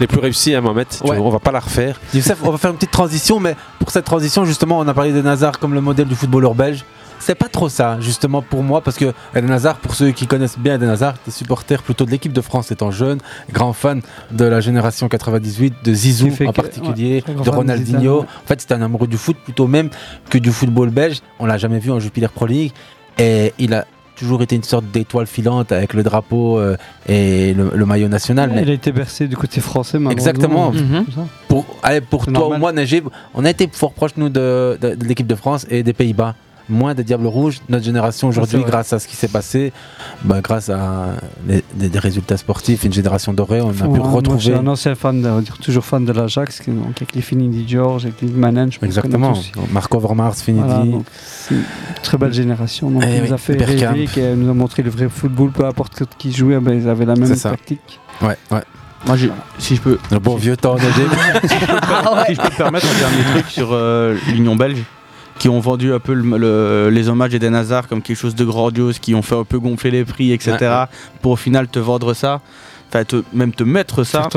les 0.00 0.06
plus 0.06 0.18
réussies 0.18 0.54
à 0.54 0.62
Mohamed. 0.62 0.86
Ouais. 1.02 1.18
vois, 1.18 1.26
On 1.26 1.30
va 1.30 1.38
pas 1.38 1.52
la 1.52 1.60
refaire. 1.60 2.00
Youssef, 2.14 2.38
on 2.42 2.52
va 2.52 2.56
faire 2.56 2.70
une 2.70 2.76
petite 2.76 2.90
transition, 2.90 3.38
mais 3.38 3.54
pour 3.78 3.90
cette 3.90 4.06
transition, 4.06 4.46
justement, 4.46 4.78
on 4.78 4.88
a 4.88 4.94
parlé 4.94 5.12
d'Eden 5.12 5.26
Hazard 5.26 5.58
comme 5.58 5.74
le 5.74 5.82
modèle 5.82 6.08
du 6.08 6.14
footballeur 6.14 6.54
belge. 6.54 6.86
C'est 7.24 7.34
pas 7.34 7.48
trop 7.48 7.70
ça, 7.70 7.98
justement, 8.00 8.42
pour 8.42 8.62
moi, 8.62 8.82
parce 8.82 8.98
que 8.98 9.14
Eden 9.34 9.50
Hazard, 9.50 9.76
pour 9.78 9.94
ceux 9.94 10.10
qui 10.10 10.26
connaissent 10.26 10.58
bien 10.58 10.74
Eden 10.74 10.90
Hazard, 10.90 11.14
était 11.22 11.30
supporter 11.30 11.82
plutôt 11.82 12.04
de 12.04 12.10
l'équipe 12.10 12.34
de 12.34 12.40
France 12.42 12.70
étant 12.70 12.90
jeune, 12.90 13.18
grand 13.50 13.72
fan 13.72 14.02
de 14.30 14.44
la 14.44 14.60
génération 14.60 15.08
98, 15.08 15.72
de 15.82 15.94
Zizou 15.94 16.28
en 16.28 16.30
que- 16.36 16.50
particulier, 16.50 17.24
ouais, 17.26 17.34
de 17.42 17.48
Ronaldinho. 17.50 18.20
En 18.20 18.46
fait, 18.46 18.60
c'était 18.60 18.74
un 18.74 18.82
amoureux 18.82 19.06
du 19.06 19.16
foot 19.16 19.36
plutôt 19.42 19.66
même 19.66 19.88
que 20.28 20.36
du 20.36 20.52
football 20.52 20.90
belge. 20.90 21.20
On 21.38 21.46
l'a 21.46 21.56
jamais 21.56 21.78
vu 21.78 21.90
en 21.90 21.98
Jupiler 21.98 22.28
Pro 22.28 22.44
League. 22.46 22.72
Et 23.18 23.54
il 23.58 23.72
a 23.72 23.86
toujours 24.16 24.42
été 24.42 24.54
une 24.56 24.62
sorte 24.62 24.84
d'étoile 24.92 25.26
filante 25.26 25.72
avec 25.72 25.94
le 25.94 26.02
drapeau 26.02 26.58
euh, 26.58 26.76
et 27.08 27.54
le, 27.54 27.70
le 27.74 27.86
maillot 27.86 28.08
national. 28.08 28.50
mais- 28.54 28.62
Il 28.62 28.70
a 28.70 28.74
été 28.74 28.92
bercé 28.92 29.28
du 29.28 29.36
côté 29.36 29.60
français, 29.62 29.98
malheureusement. 29.98 30.30
Exactement. 30.30 30.70
Comme 30.72 31.06
ça. 31.14 31.26
Pour, 31.48 31.64
allez, 31.82 32.00
pour 32.02 32.24
C'est 32.26 32.32
toi 32.32 32.40
normal. 32.40 32.58
ou 32.58 32.60
moi, 32.60 32.72
Najib, 32.72 33.08
on 33.34 33.44
a 33.46 33.50
été 33.50 33.66
fort 33.72 33.92
proche, 33.92 34.12
nous, 34.18 34.28
de, 34.28 34.78
de- 34.80 34.94
de 34.94 35.04
l'équipe 35.06 35.26
de 35.26 35.34
France 35.34 35.64
et 35.70 35.82
des 35.82 35.94
Pays-Bas. 35.94 36.34
Moins 36.68 36.94
des 36.94 37.04
Diables 37.04 37.26
Rouges. 37.26 37.60
Notre 37.68 37.84
génération 37.84 38.28
aujourd'hui, 38.28 38.62
grâce 38.64 38.92
à 38.92 38.98
ce 38.98 39.06
qui 39.06 39.16
s'est 39.16 39.28
passé, 39.28 39.72
bah, 40.24 40.40
grâce 40.42 40.70
à 40.70 41.08
les- 41.46 41.62
des, 41.74 41.88
des 41.90 41.98
résultats 41.98 42.36
sportifs, 42.38 42.84
une 42.84 42.92
génération 42.92 43.32
dorée, 43.34 43.60
on 43.60 43.68
a 43.68 43.72
pu 43.72 43.82
Ouais, 43.82 43.88
moi, 43.98 44.08
Je 44.10 44.14
retrouver. 44.16 44.40
suis 44.40 44.52
un 44.54 44.66
ancien 44.66 44.94
fan, 44.94 45.20
de, 45.20 45.28
on 45.28 45.34
va 45.36 45.40
dire 45.42 45.58
toujours 45.58 45.84
fan 45.84 46.04
de 46.04 46.12
l'Ajax, 46.12 46.62
avec 46.96 47.14
les 47.14 47.20
Finidi 47.20 47.66
George, 47.68 48.06
avec 48.06 48.22
les 48.22 48.28
Manen, 48.28 48.72
je 48.72 48.78
Exactement. 48.84 49.34
Marco 49.72 49.98
Overmars, 49.98 50.36
Finidi. 50.36 50.64
Voilà, 50.66 50.84
donc, 50.84 51.04
c'est 51.12 51.54
une 51.54 51.62
très 52.02 52.16
belle 52.16 52.32
génération. 52.32 52.90
Donc, 52.90 53.02
Eh 53.06 53.18
nous 53.20 53.26
oui, 53.26 53.32
a 53.32 53.36
fait 53.38 53.62
rêver, 53.62 54.06
qui 54.06 54.20
nous 54.22 54.50
a 54.50 54.54
montré 54.54 54.82
le 54.82 54.90
vrai 54.90 55.08
football, 55.10 55.50
peu 55.50 55.66
importe 55.66 56.02
qui 56.18 56.32
jouait, 56.32 56.58
ben, 56.60 56.72
ils 56.80 56.88
avaient 56.88 57.04
la 57.04 57.14
même 57.16 57.36
tactique. 57.36 58.00
Ouais, 58.22 58.36
ouais. 58.50 58.62
Moi, 59.06 59.16
si 59.58 59.76
je 59.76 59.82
peux. 59.82 59.98
Le 60.10 60.18
bon 60.18 60.36
vieux 60.36 60.56
temps, 60.56 60.76
Najib. 60.76 60.88
si 61.44 61.54
je 62.34 62.40
peux 62.40 62.44
me 62.46 62.56
permettre 62.56 62.86
un 62.86 62.98
dernier 62.98 63.22
truc 63.32 63.46
sur 63.50 63.68
euh, 63.72 64.16
l'Union 64.28 64.56
belge, 64.56 64.82
qui 65.38 65.48
ont 65.48 65.60
vendu 65.60 65.92
un 65.92 65.98
peu 66.00 66.12
le- 66.14 66.38
le- 66.38 66.90
les 66.90 67.08
hommages 67.08 67.30
d'Eden 67.30 67.54
Hazard 67.54 67.88
comme 67.88 68.02
quelque 68.02 68.16
chose 68.16 68.34
de 68.34 68.44
grandiose, 68.44 68.98
qui 68.98 69.14
ont 69.14 69.22
fait 69.22 69.34
un 69.36 69.44
peu 69.44 69.58
gonfler 69.58 69.90
les 69.90 70.04
prix, 70.04 70.32
etc. 70.32 70.56
Ouais. 70.60 70.84
Pour 71.22 71.32
au 71.32 71.36
final 71.36 71.68
te 71.68 71.78
vendre 71.78 72.14
ça. 72.14 72.40
Enfin, 72.94 73.04
te- 73.04 73.24
même 73.32 73.52
te 73.52 73.64
mettre 73.64 74.04
ça. 74.04 74.28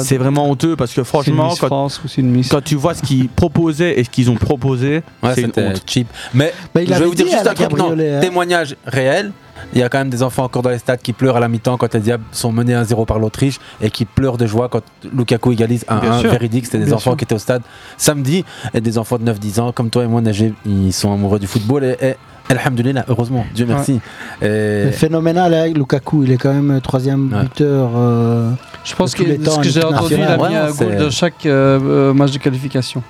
C'est- 0.00 0.16
vraiment 0.16 0.48
honteux 0.50 0.74
parce 0.76 0.92
que 0.94 1.02
franchement, 1.04 1.50
quand, 1.60 1.66
France 1.66 2.00
Miss. 2.18 2.48
quand 2.48 2.62
tu 2.64 2.76
vois 2.76 2.94
ce 2.94 3.02
qu'ils 3.02 3.28
proposaient 3.28 3.98
et 4.00 4.04
ce 4.04 4.10
qu'ils 4.10 4.30
ont 4.30 4.36
proposé, 4.36 5.02
Ouais, 5.22 5.34
c'est 5.34 5.42
une 5.42 5.52
honte. 5.56 5.82
cheap. 5.86 6.08
Mais 6.32 6.52
Bah, 6.74 6.82
il 6.82 6.88
je 6.88 6.94
vais 6.98 7.04
vous 7.04 7.14
dire 7.14 7.26
juste 7.26 7.46
un 7.46 7.54
truc, 7.54 7.68
hein. 7.78 8.20
témoignage 8.20 8.76
réel. 8.86 9.32
Il 9.74 9.78
y 9.78 9.82
a 9.82 9.90
quand 9.90 9.98
même 9.98 10.08
des 10.08 10.22
enfants 10.22 10.44
encore 10.44 10.62
dans 10.62 10.70
les 10.70 10.78
stades 10.78 11.02
qui 11.02 11.12
pleurent 11.12 11.36
à 11.36 11.40
la 11.40 11.48
mi-temps 11.48 11.76
quand 11.76 11.92
les 11.92 12.00
Diables 12.00 12.24
sont 12.32 12.50
menés 12.50 12.72
1-0 12.74 13.04
par 13.04 13.18
l'Autriche 13.18 13.58
et 13.82 13.90
qui 13.90 14.06
pleurent 14.06 14.38
de 14.38 14.46
joie 14.46 14.70
quand 14.70 14.80
Lukaku 15.14 15.52
égalise 15.52 15.84
1-1. 15.86 16.00
Bien 16.00 16.18
sûr. 16.20 16.30
Véridique, 16.30 16.64
c'était 16.64 16.78
des 16.78 16.84
Bien 16.86 16.94
enfants 16.94 17.10
sûr. 17.10 17.16
qui 17.18 17.24
étaient 17.24 17.34
au 17.34 17.38
stade 17.38 17.60
samedi 17.98 18.42
et 18.72 18.80
des 18.80 18.96
enfants 18.96 19.18
de 19.18 19.24
9-10 19.24 19.60
ans 19.60 19.72
comme 19.72 19.90
toi 19.90 20.04
et 20.04 20.06
moi, 20.06 20.22
Najib, 20.22 20.54
ils 20.64 20.94
sont 20.94 21.12
amoureux 21.12 21.38
du 21.38 21.46
football 21.46 21.84
et, 21.84 21.96
et 22.00 22.14
Alhamdulillah, 22.50 23.04
heureusement, 23.08 23.46
Dieu 23.54 23.64
merci. 23.66 24.00
Et- 24.42 24.90
phénoménal, 24.92 25.54
hein, 25.54 25.66
Lukaku, 25.74 26.24
il 26.24 26.32
est 26.32 26.36
quand 26.36 26.52
même 26.52 26.80
troisième 26.82 27.32
Ouais. 27.32 27.42
buteur. 27.44 27.90
euh, 27.96 28.50
Je 28.84 28.94
pense 28.94 29.14
que 29.14 29.22
temps 29.42 29.52
ce 29.52 29.58
que 29.60 29.68
j'ai 29.68 29.84
entendu, 29.84 30.14
il 30.16 30.22
a 30.22 30.36
mis 30.36 30.42
un 30.56 30.66
goal 30.70 30.74
c'est- 30.74 30.96
de 30.96 31.10
chaque 31.10 31.46
euh, 31.46 31.78
euh, 31.82 32.12
match 32.14 32.32
de 32.32 32.38
qualification. 32.38 33.02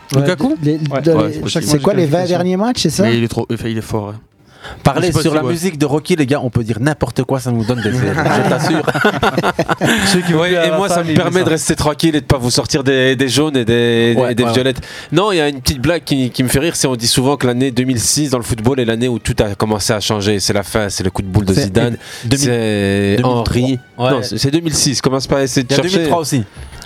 Les- 0.62 0.79
C'est 1.62 1.81
quoi 1.83 1.95
les 1.95 2.07
20 2.07 2.25
derniers 2.27 2.57
matchs, 2.57 2.83
c'est 2.83 2.91
ça 2.91 3.05
Mais 3.05 3.17
il 3.17 3.25
est 3.25 3.29
trop, 3.29 3.47
enfin, 3.53 3.69
il 3.69 3.79
est 3.79 3.83
fort. 3.83 4.15
Parler 4.82 5.11
sur 5.12 5.23
si- 5.23 5.28
la 5.31 5.43
ouais. 5.45 5.51
musique 5.53 5.78
de 5.78 5.87
Rocky, 5.87 6.16
les 6.16 6.27
gars, 6.27 6.41
on 6.43 6.51
peut 6.51 6.62
dire 6.65 6.78
n'importe 6.81 7.24
quoi, 7.24 7.41
ça 7.41 7.51
nous 7.51 7.65
donne 7.65 7.81
des 7.82 7.89
ailes. 7.89 8.15
je 8.16 8.49
t'assure. 8.49 8.82
Ouais, 10.41 10.53
et 10.53 10.70
moi, 10.70 10.89
ça 10.89 11.03
me 11.03 11.15
permet 11.15 11.43
de 11.45 11.49
rester 11.51 11.74
tranquille 11.77 12.15
et 12.16 12.20
de 12.20 12.27
pas 12.27 12.39
vous 12.39 12.51
sortir 12.51 12.85
des, 12.85 13.16
des 13.16 13.28
jaunes 13.28 13.57
et 13.57 13.65
des, 13.65 14.15
Ouais, 14.16 14.32
et 14.32 14.35
des 14.35 14.45
ouais, 14.45 14.53
violettes. 14.53 14.81
Non, 15.12 15.32
il 15.32 15.37
y 15.37 15.41
a 15.41 15.49
une 15.49 15.61
petite 15.61 15.81
blague 15.81 16.05
qui, 16.05 16.31
qui 16.31 16.43
me 16.43 16.49
fait 16.49 16.59
rire. 16.59 16.77
C'est 16.77 16.87
on 16.87 16.97
dit 16.97 17.07
souvent 17.07 17.37
que 17.37 17.47
l'année 17.47 17.70
2006 17.70 18.31
dans 18.31 18.39
le 18.39 18.45
football 18.45 18.81
est 18.81 18.85
l'année 18.85 19.09
où 19.09 19.19
tout 19.19 19.37
a 19.41 19.55
commencé 19.55 19.93
à 19.93 20.01
changer. 20.01 20.41
C'est 20.41 20.53
la 20.53 20.62
fin, 20.62 20.89
c'est 20.89 21.05
le 21.05 21.11
coup 21.11 21.23
de 21.23 21.27
boule 21.28 21.45
de 21.45 21.53
Zidane, 21.55 21.97
2000 22.24 22.39
c'est 22.39 23.16
2003. 23.19 23.31
Henri. 23.32 23.78
Ouais. 23.99 24.11
Non, 24.11 24.23
c'est 24.23 24.39
c'est 24.39 24.51
2006. 24.51 25.01
Commence 25.01 25.27
pas 25.27 25.39
à 25.39 25.43
essayer 25.43 25.62
de 25.65 25.69
Il 25.73 25.77
y 25.77 25.81
a 25.81 25.82
chercher. 25.82 25.97
2003 25.99 26.20
aussi. 26.20 26.43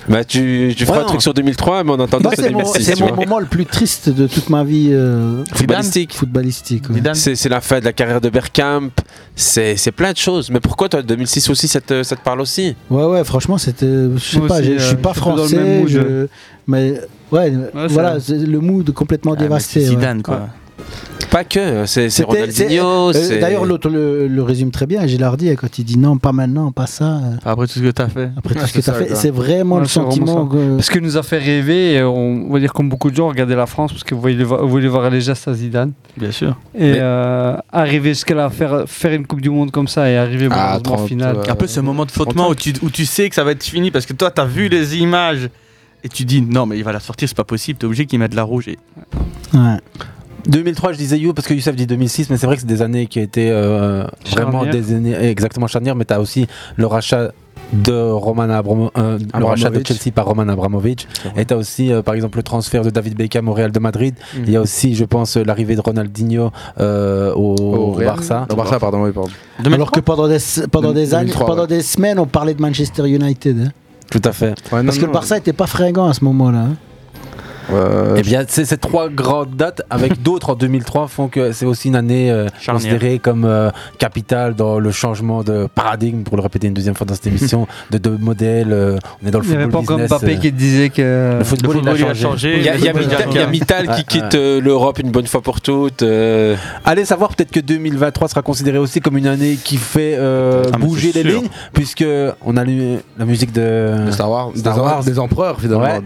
Bah, 0.08 0.24
tu, 0.24 0.74
tu 0.76 0.84
feras 0.86 1.00
un 1.00 1.04
truc 1.04 1.22
sur 1.22 1.32
2003, 1.34 1.84
mais 1.84 1.92
en 1.92 2.00
attendant, 2.00 2.24
Moi, 2.24 2.32
c'est 2.36 2.50
mon, 2.50 2.58
2006. 2.58 2.82
c'est 2.84 2.92
tu 2.94 3.02
mon 3.02 3.08
vois. 3.08 3.16
moment 3.24 3.38
le 3.38 3.46
plus 3.46 3.64
triste 3.64 4.08
de 4.10 4.26
toute 4.26 4.50
ma 4.50 4.62
vie 4.64 4.90
euh, 4.92 5.42
Footballistique. 5.54 6.14
footballistique. 6.14 6.90
ouais. 6.90 7.00
C'est 7.14 7.34
c'est 7.36 7.48
la 7.48 7.60
fin 7.60 7.80
de 7.80 7.84
la 7.84 7.92
carrière 7.92 8.20
de 8.20 8.28
Bergkamp. 8.28 8.90
C'est 9.36 9.76
c'est 9.76 9.92
plein 9.92 10.12
de 10.12 10.16
choses. 10.18 10.50
Mais 10.50 10.60
pourquoi 10.60 10.88
toi, 10.88 11.02
2006 11.02 11.48
aussi, 11.50 11.68
ça 11.68 11.80
te, 11.80 12.02
ça 12.02 12.16
te 12.16 12.22
parle 12.22 12.40
aussi? 12.40 12.76
Ouais, 12.90 13.04
ouais, 13.04 13.24
franchement, 13.24 13.58
c'était. 13.58 13.86
Je 13.86 14.18
sais 14.18 14.40
pas, 14.40 14.62
je 14.62 14.78
suis 14.78 14.94
euh, 14.94 14.98
pas 14.98 15.12
suis 15.14 15.20
le 15.20 15.36
français, 15.36 15.56
même 15.56 15.78
mood. 15.80 15.88
je- 15.88 16.26
mais 16.66 17.00
ouais, 17.32 17.52
c'est 17.74 17.92
voilà, 17.92 18.18
vrai. 18.18 18.38
le 18.38 18.60
mood 18.60 18.90
complètement 18.92 19.34
dévasté. 19.34 19.80
c'est 19.80 19.88
ouais. 19.88 19.94
Zidane, 19.96 20.22
quoi. 20.22 20.48
Pas 21.30 21.42
que, 21.44 21.84
c'est 21.86 22.08
Ronaldinho. 22.22 23.10
euh, 23.12 23.40
D'ailleurs, 23.40 23.64
l'autre 23.64 23.88
le, 23.88 24.28
le 24.28 24.42
résume 24.42 24.70
très 24.70 24.86
bien, 24.86 25.04
Gilardi, 25.06 25.54
quand 25.56 25.78
il 25.78 25.84
dit 25.84 25.98
non, 25.98 26.16
pas 26.16 26.30
maintenant, 26.32 26.70
pas 26.70 26.86
ça. 26.86 27.04
euh, 27.16 27.36
Après 27.44 27.66
tout 27.66 27.72
ce 27.74 27.80
que 27.80 27.90
tu 27.90 28.02
as 28.02 28.08
fait. 28.08 28.30
Après 28.36 28.54
tout 28.54 28.64
ce 28.66 28.72
que 28.72 28.80
tu 28.80 28.90
as 28.90 28.92
fait, 28.92 29.14
c'est 29.16 29.30
vraiment 29.30 29.76
Ouais, 29.76 29.80
le 29.82 29.86
vraiment 29.88 30.10
sentiment 30.10 30.48
ça. 30.50 30.56
que. 30.56 30.76
Parce 30.76 30.90
qu'il 30.90 31.00
nous 31.02 31.16
a 31.16 31.22
fait 31.24 31.38
rêver, 31.38 32.02
on, 32.04 32.46
on 32.48 32.52
va 32.52 32.60
dire 32.60 32.72
comme 32.72 32.88
beaucoup 32.88 33.10
de 33.10 33.16
gens, 33.16 33.28
regarder 33.28 33.56
la 33.56 33.66
France 33.66 33.92
parce 33.92 34.04
que 34.04 34.14
vous 34.14 34.20
voulez, 34.20 34.44
voir- 34.44 34.62
vous 34.62 34.68
voulez 34.68 34.86
voir 34.86 35.10
les 35.10 35.20
gestes 35.20 35.48
à 35.48 35.54
Zidane. 35.54 35.92
Bien 36.16 36.30
sûr. 36.30 36.56
Et 36.74 36.92
Mais- 36.92 36.98
euh, 37.00 37.56
arriver 37.72 38.10
jusqu'à 38.10 38.34
là, 38.34 38.48
faire, 38.50 38.84
faire 38.86 39.12
une 39.12 39.26
Coupe 39.26 39.40
du 39.40 39.50
Monde 39.50 39.72
comme 39.72 39.88
ça 39.88 40.08
et 40.08 40.16
arriver 40.16 40.46
Ah, 40.52 40.56
malheureusement 40.78 40.92
en 40.92 40.96
30, 40.98 41.08
finale. 41.08 41.36
Un 41.48 41.54
peu 41.56 41.66
ce 41.66 41.80
moment 41.80 42.04
de 42.04 42.12
flottement 42.12 42.48
où 42.50 42.54
tu, 42.54 42.72
où 42.82 42.90
tu 42.90 43.06
sais 43.06 43.28
que 43.28 43.34
ça 43.34 43.42
va 43.42 43.52
être 43.52 43.64
fini 43.64 43.90
parce 43.90 44.06
que 44.06 44.12
toi, 44.12 44.30
tu 44.30 44.40
as 44.40 44.44
vu 44.46 44.68
les 44.68 44.98
images 44.98 45.48
et 46.04 46.08
tu 46.08 46.24
dis 46.24 46.42
non, 46.42 46.64
mais 46.66 46.76
il 46.78 46.84
va 46.84 46.92
la 46.92 47.00
sortir, 47.00 47.28
c'est 47.28 47.36
pas 47.36 47.42
possible, 47.44 47.78
t'es 47.78 47.86
obligé 47.86 48.06
qu'il 48.06 48.20
mette 48.20 48.30
de 48.32 48.36
la 48.36 48.42
rouge. 48.44 48.68
Et... 48.68 48.78
Ouais. 49.52 49.78
2003, 50.46 50.92
je 50.92 50.98
disais 50.98 51.18
You 51.18 51.32
parce 51.32 51.46
que 51.48 51.54
Youssef 51.54 51.74
dit 51.76 51.86
2006, 51.86 52.30
mais 52.30 52.36
c'est 52.36 52.46
vrai 52.46 52.56
que 52.56 52.60
c'est 52.62 52.66
des 52.66 52.82
années 52.82 53.06
qui 53.06 53.20
étaient 53.20 53.50
euh, 53.50 54.04
vraiment 54.30 54.64
des 54.66 54.92
années 54.94 55.14
exactement 55.22 55.66
charnières. 55.66 55.94
Mais 55.96 56.04
tu 56.04 56.12
as 56.14 56.20
aussi 56.20 56.46
le 56.76 56.86
rachat 56.86 57.32
de 57.72 57.92
Roman 58.10 58.44
Abramo- 58.48 58.90
euh, 58.98 59.18
le 59.18 59.44
rachat 59.44 59.70
de 59.70 59.76
Abramovich. 59.78 59.86
Chelsea 59.88 60.12
par 60.14 60.26
Roman 60.26 60.48
Abramovich. 60.48 61.08
Et 61.36 61.44
tu 61.46 61.54
as 61.54 61.56
aussi, 61.56 61.90
euh, 61.92 62.02
par 62.02 62.14
exemple, 62.14 62.36
le 62.36 62.42
transfert 62.42 62.82
de 62.82 62.90
David 62.90 63.16
Beckham 63.16 63.48
au 63.48 63.54
Real 63.54 63.72
de 63.72 63.78
Madrid. 63.78 64.14
Mhm. 64.36 64.44
Il 64.46 64.52
y 64.52 64.56
a 64.56 64.60
aussi, 64.60 64.94
je 64.94 65.04
pense, 65.04 65.36
l'arrivée 65.36 65.74
de 65.74 65.80
Ronaldinho 65.80 66.50
euh, 66.78 67.32
au, 67.34 67.54
Au 67.56 67.92
Real. 67.92 68.06
Barça. 68.08 68.46
Au 68.50 68.54
Barça, 68.54 68.78
pardon, 68.78 69.02
oui, 69.04 69.12
pardon. 69.12 69.30
Alors 69.64 69.90
que 69.90 70.00
pendant 70.00 70.28
des, 70.28 70.38
pendant 70.70 70.92
des 70.92 71.14
années, 71.14 71.26
2003, 71.30 71.46
pendant 71.46 71.62
ouais. 71.62 71.68
des 71.68 71.82
semaines, 71.82 72.18
on 72.18 72.26
parlait 72.26 72.54
de 72.54 72.60
Manchester 72.62 73.08
United. 73.08 73.58
hein. 73.66 73.72
Tout 74.10 74.22
à 74.24 74.32
fait. 74.32 74.54
Parce 74.70 74.98
que 74.98 75.06
le 75.06 75.12
Barça 75.12 75.38
était 75.38 75.54
pas 75.54 75.66
fringant 75.66 76.06
à 76.06 76.12
ce 76.14 76.22
moment-là. 76.24 76.58
hein. 76.58 76.76
Eh 78.16 78.22
bien, 78.22 78.44
ces 78.48 78.64
ces 78.64 78.76
trois 78.78 79.08
grandes 79.08 79.56
dates, 79.56 79.82
avec 79.90 80.22
d'autres 80.22 80.50
en 80.50 80.54
2003, 80.54 81.08
font 81.08 81.28
que 81.28 81.52
c'est 81.52 81.66
aussi 81.66 81.88
une 81.88 81.96
année 81.96 82.30
euh, 82.30 82.46
considérée 82.66 83.18
comme 83.18 83.44
euh, 83.44 83.70
capitale 83.98 84.54
dans 84.54 84.78
le 84.78 84.90
changement 84.90 85.42
de 85.42 85.66
paradigme, 85.74 86.22
pour 86.22 86.36
le 86.36 86.42
répéter 86.42 86.66
une 86.68 86.74
deuxième 86.74 86.94
fois 86.94 87.06
dans 87.06 87.14
cette 87.14 87.26
émission, 87.26 87.66
de 87.90 87.98
deux 87.98 88.16
modèles. 88.18 88.72
euh, 88.72 88.98
on 89.22 89.28
est 89.28 89.30
dans 89.30 89.38
le 89.40 89.44
Il 89.44 89.50
n'y 89.50 89.54
avait 89.56 89.64
football 89.64 89.86
pas 89.86 89.94
business, 89.94 90.10
Mbappé 90.10 90.38
qui 90.38 90.52
disait 90.52 90.90
que 90.90 91.38
le 91.38 91.44
football, 91.44 91.80
il 91.82 92.04
a 92.04 92.14
changé. 92.14 92.56
Il 92.58 92.62
y 92.64 92.68
a, 92.68 92.76
il 92.76 92.84
y 92.84 92.88
a 92.88 92.92
Le 92.92 93.00
football, 93.00 93.18
Mittal- 93.18 93.28
il 93.30 93.36
y 93.36 93.40
a 93.40 93.46
Mittal 93.46 93.82
qui 93.86 93.90
Ouais, 93.92 94.04
quitte 94.06 94.34
euh, 94.34 94.60
l'Europe 94.60 94.98
une 94.98 95.10
bonne 95.10 95.26
fois 95.26 95.40
pour 95.40 95.60
toutes. 95.60 96.02
euh, 96.02 96.56
Allez 96.84 97.04
savoir 97.04 97.34
peut-être 97.34 97.50
que 97.50 97.60
2023 97.60 98.28
sera 98.28 98.42
considéré 98.42 98.78
aussi 98.78 99.00
comme 99.00 99.16
une 99.16 99.26
année 99.26 99.56
qui 99.62 99.76
fait 99.76 100.14
euh, 100.18 100.62
Ah, 100.72 100.78
bouger 100.78 101.12
les 101.12 101.22
sûr. 101.22 101.30
lignes, 101.40 101.48
puisque 101.72 102.04
on 102.44 102.56
a 102.56 102.64
lu 102.64 102.96
la 103.18 103.24
musique 103.24 103.52
de 103.52 104.06
De 104.06 104.10
Star 104.10 104.30
Wars, 104.30 104.50
Star 104.56 104.74
des, 104.74 104.80
em- 104.80 104.84
Wars. 104.84 105.04
des 105.04 105.18
empereurs 105.18 105.60
finalement. 105.60 105.84
Ouais. 105.84 106.00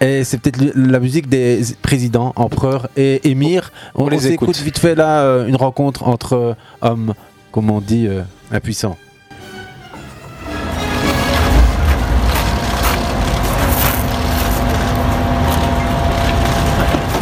des- 0.00 0.06
Et 0.06 0.24
c'est 0.24 0.38
peut-être 0.38 0.58
le- 0.60 0.72
la 0.96 1.00
musique 1.00 1.28
des 1.28 1.60
présidents, 1.82 2.32
empereurs 2.36 2.88
et 2.96 3.28
émirs. 3.28 3.70
On, 3.94 4.08
les 4.08 4.28
on 4.28 4.30
écoute. 4.30 4.56
vite 4.56 4.78
fait 4.78 4.94
là 4.94 5.20
euh, 5.20 5.46
une 5.46 5.56
rencontre 5.56 6.08
entre 6.08 6.32
euh, 6.32 6.54
hommes 6.80 7.12
comme 7.52 7.70
on 7.70 7.82
dit, 7.82 8.06
euh, 8.06 8.22
impuissant. 8.50 8.96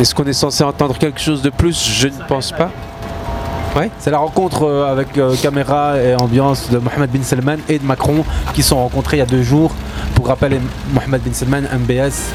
Est-ce 0.00 0.14
qu'on 0.14 0.24
est 0.24 0.32
censé 0.32 0.62
entendre 0.62 0.96
quelque 0.98 1.20
chose 1.20 1.42
de 1.42 1.50
plus? 1.50 1.84
Je 1.84 2.06
ne 2.06 2.28
pense 2.28 2.52
pas. 2.52 2.70
Ouais, 3.76 3.90
c'est 3.98 4.12
la 4.12 4.18
rencontre 4.18 4.68
avec 4.88 5.18
euh, 5.18 5.34
caméra 5.34 5.98
et 6.00 6.14
ambiance 6.14 6.70
de 6.70 6.78
Mohamed 6.78 7.10
bin 7.10 7.24
Salman 7.24 7.56
et 7.68 7.80
de 7.80 7.84
Macron 7.84 8.24
qui 8.54 8.62
sont 8.62 8.76
rencontrés 8.76 9.16
il 9.16 9.18
y 9.18 9.22
a 9.22 9.26
deux 9.26 9.42
jours. 9.42 9.72
Pour 10.14 10.28
rappel, 10.28 10.60
Mohamed 10.92 11.22
bin 11.22 11.32
Salman, 11.32 11.62
MBS, 11.62 12.30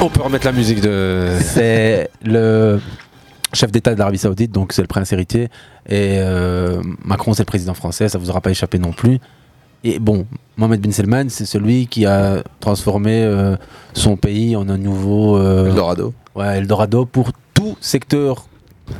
On 0.00 0.08
peut 0.08 0.22
remettre 0.22 0.44
la 0.46 0.52
musique 0.52 0.80
de. 0.80 1.38
c'est 1.40 2.10
le 2.22 2.80
chef 3.52 3.70
d'État 3.72 3.94
de 3.94 3.98
l'Arabie 3.98 4.18
Saoudite, 4.18 4.52
donc 4.52 4.72
c'est 4.72 4.82
le 4.82 4.88
prince 4.88 5.12
héritier. 5.12 5.44
Et 5.88 6.18
euh, 6.18 6.82
Macron, 7.04 7.32
c'est 7.34 7.42
le 7.42 7.46
président 7.46 7.74
français, 7.74 8.08
ça 8.08 8.18
vous 8.18 8.28
aura 8.30 8.40
pas 8.40 8.50
échappé 8.50 8.78
non 8.78 8.92
plus. 8.92 9.18
Et 9.82 9.98
bon, 9.98 10.26
Mohamed 10.56 10.80
bin 10.80 10.90
Salman, 10.92 11.26
c'est 11.28 11.44
celui 11.46 11.86
qui 11.86 12.06
a 12.06 12.42
transformé 12.60 13.22
euh, 13.22 13.56
son 13.92 14.16
pays 14.16 14.56
en 14.56 14.68
un 14.68 14.78
nouveau. 14.78 15.36
euh, 15.36 15.68
Eldorado. 15.68 16.12
Ouais, 16.34 16.58
Eldorado 16.58 17.04
pour 17.06 17.30
tout 17.54 17.76
secteur, 17.80 18.46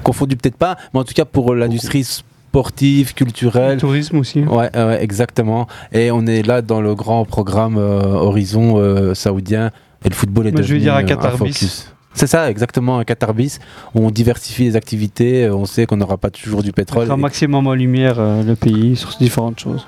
confondu 0.03 0.37
peut-être 0.37 0.57
pas, 0.57 0.77
mais 0.93 1.01
en 1.01 1.05
tout 1.05 1.15
cas 1.15 1.25
pour 1.25 1.55
l'industrie 1.55 2.05
sportive, 2.05 3.15
culturelle. 3.15 3.79
tourisme 3.79 4.19
aussi. 4.19 4.43
Ouais, 4.43 4.71
euh, 4.77 4.89
ouais, 4.91 5.03
exactement. 5.03 5.66
Et 5.93 6.11
on 6.12 6.25
est 6.27 6.43
là 6.47 6.62
dans 6.62 6.81
le 6.81 6.95
grand 6.95 7.25
programme 7.25 7.77
euh, 7.79 8.01
Horizon 8.05 8.75
euh, 8.79 9.12
saoudien 9.15 9.71
et 10.05 10.09
le 10.09 10.14
football 10.14 10.47
est 10.48 10.52
Moi, 10.52 10.62
je 10.62 10.74
vais 10.74 10.81
devenu 10.81 10.85
dire 10.85 10.94
focus. 11.36 11.94
C'est 12.15 12.27
ça, 12.27 12.51
exactement, 12.51 12.99
un 12.99 13.05
Qatar 13.05 13.35
bis. 13.35 13.59
où 13.95 14.07
On 14.07 14.11
diversifie 14.11 14.65
les 14.65 14.77
activités, 14.77 15.45
euh, 15.45 15.55
on 15.55 15.65
sait 15.66 15.86
qu'on 15.86 15.97
n'aura 15.97 16.16
pas 16.16 16.31
toujours 16.31 16.62
du 16.62 16.73
pétrole. 16.73 17.03
Mettre 17.03 17.12
un 17.15 17.16
maximum 17.16 17.66
en 17.66 17.74
lumière 17.74 18.16
euh, 18.19 18.43
le 18.43 18.55
pays 18.57 18.97
sur 18.97 19.11
différentes 19.19 19.59
choses. 19.59 19.86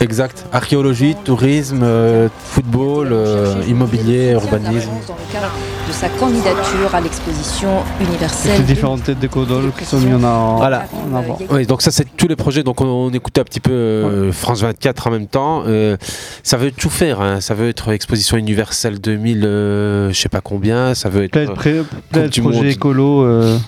Exact. 0.00 0.44
Archéologie, 0.52 1.14
tourisme, 1.24 1.80
euh, 1.82 2.28
football, 2.38 3.08
euh, 3.12 3.54
immobilier, 3.68 4.32
urbanisme. 4.32 4.90
dans 5.06 5.14
le 5.14 5.32
cadre 5.32 5.52
de 5.88 5.92
sa 5.92 6.08
candidature 6.08 6.94
à 6.94 7.00
l'exposition 7.00 7.68
universelle. 8.00 8.58
les 8.58 8.64
différentes 8.64 9.04
têtes 9.04 9.20
de 9.20 9.26
Codol 9.26 9.72
qui 9.78 9.84
sont 9.84 9.98
mises 10.00 10.14
en, 10.14 10.22
en, 10.24 10.56
Voilà. 10.56 10.84
en 11.12 11.16
avant. 11.16 11.38
Oui, 11.50 11.66
donc 11.66 11.82
ça 11.82 11.90
c'est 11.90 12.04
tous 12.16 12.28
les 12.28 12.36
projets. 12.36 12.62
Donc 12.62 12.80
on, 12.80 12.86
on 12.86 13.10
écoutait 13.10 13.40
un 13.40 13.44
petit 13.44 13.60
peu 13.60 13.70
euh, 13.72 14.32
France 14.32 14.62
24 14.62 15.06
en 15.06 15.10
même 15.10 15.26
temps. 15.26 15.62
Euh, 15.66 15.96
ça 16.42 16.56
veut 16.56 16.70
tout 16.72 16.90
faire. 16.90 17.20
hein. 17.20 17.40
Ça 17.40 17.54
veut 17.54 17.68
être 17.68 17.92
exposition 17.92 18.36
universelle 18.36 19.00
2000, 19.00 19.44
euh, 19.44 20.12
je 20.12 20.18
sais 20.20 20.28
pas 20.28 20.40
combien. 20.40 20.94
Ça 20.94 21.08
veut 21.08 21.24
être 21.24 21.36
Euh, 21.66 22.28
du 22.28 22.40
projets 22.40 22.58
Monde. 22.58 22.66
écolos. 22.66 23.22
euh, 23.24 23.58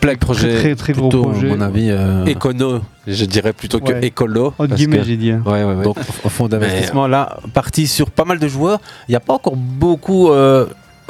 plein 0.00 0.14
de 0.14 0.18
projets. 0.18 0.54
très, 0.56 0.74
très 0.74 0.92
gros 0.94 1.08
Plutôt, 1.10 1.24
projets. 1.30 1.50
à 1.50 1.56
mon 1.56 1.60
avis. 1.60 1.88
euh, 1.90 2.24
Écono, 2.24 2.80
je 3.06 3.24
dirais 3.26 3.52
plutôt 3.52 3.80
que 3.80 3.92
Ouais. 3.92 4.06
écolo. 4.06 4.54
Entre 4.58 4.74
guillemets, 4.74 5.02
j'ai 5.04 5.16
dit. 5.16 5.30
hein. 5.30 5.42
Ouais, 5.44 5.62
ouais, 5.64 5.74
ouais. 5.74 5.84
Donc 5.84 5.96
au 6.24 6.28
fond 6.28 6.48
d'investissement, 6.48 7.06
là, 7.06 7.36
parti 7.52 7.86
sur 7.86 8.10
pas 8.10 8.24
mal 8.24 8.38
de 8.38 8.48
joueurs. 8.48 8.80
Il 9.08 9.12
n'y 9.12 9.16
a 9.16 9.20
pas 9.20 9.34
encore 9.34 9.56
beaucoup. 9.56 10.30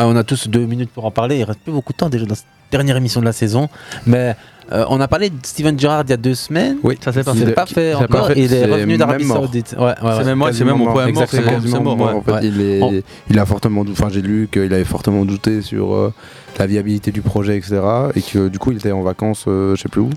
Ah, 0.01 0.07
on 0.07 0.17
a 0.17 0.25
tous 0.25 0.49
deux 0.49 0.65
minutes 0.67 0.91
pour 0.91 1.05
en 1.05 1.11
parler. 1.11 1.39
Il 1.39 1.45
reste 1.45 1.61
plus 1.61 1.73
beaucoup 1.73 1.93
de 1.93 1.99
temps 1.99 2.09
déjà 2.09 2.25
dans 2.25 2.35
cette 2.35 2.47
dernière 2.71 2.97
émission 2.97 3.21
de 3.21 3.27
la 3.27 3.33
saison. 3.33 3.69
Mais 4.07 4.35
euh, 4.73 4.85
on 4.89 5.01
a 5.01 5.09
parlé 5.09 5.31
de 5.31 5.37
Steven 5.43 5.79
Gerrard 5.79 6.05
il 6.07 6.11
y 6.11 6.13
a 6.13 6.17
deux 6.17 6.35
semaines. 6.35 6.77
Oui, 6.83 6.97
Ça 7.03 7.13
s'est 7.13 7.19
n'est 7.35 7.53
pas 7.53 7.67
fait 7.67 7.95
encore. 7.95 8.09
pas 8.09 8.27
fait, 8.35 8.41
Il 8.41 8.55
est 8.55 8.65
revenu 8.65 8.97
d'Arabie. 8.97 9.27
Saoudite. 9.27 9.75
Ouais, 9.79 9.85
ouais, 9.85 9.95
C'est 10.01 10.07
ouais. 10.19 10.25
même, 10.25 10.43
ouais, 10.43 10.53
c'est 10.53 10.65
même 10.65 10.77
mon 10.77 10.85
point 10.87 10.95
mort, 11.11 11.23
Exactement, 11.25 11.97
mort. 11.97 12.17
En 12.17 12.23
fait, 12.23 12.33
Ouais. 12.33 12.41
il, 12.45 12.61
est- 12.61 12.83
On- 12.83 13.03
il 13.29 13.39
a 13.39 13.45
fortement, 13.47 13.85
enfin 13.91 14.09
j'ai 14.11 14.23
lu 14.23 14.49
qu'il 14.51 14.73
avait 14.73 14.85
fortement 14.85 15.25
douté 15.25 15.61
sur 15.63 15.93
euh, 15.95 16.13
la 16.59 16.67
viabilité 16.67 17.11
du 17.11 17.21
projet, 17.21 17.57
etc. 17.57 17.81
Et 18.15 18.23
que 18.23 18.49
du 18.49 18.59
coup 18.59 18.71
il 18.71 18.79
était 18.79 18.93
en 18.93 19.03
vacances, 19.03 19.45
euh, 19.49 19.75
je 19.77 19.83
sais 19.83 19.89
plus 19.89 20.01
où. 20.03 20.11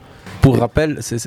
Pour 0.44 0.58
rappel, 0.60 0.98
c'est- 1.02 1.18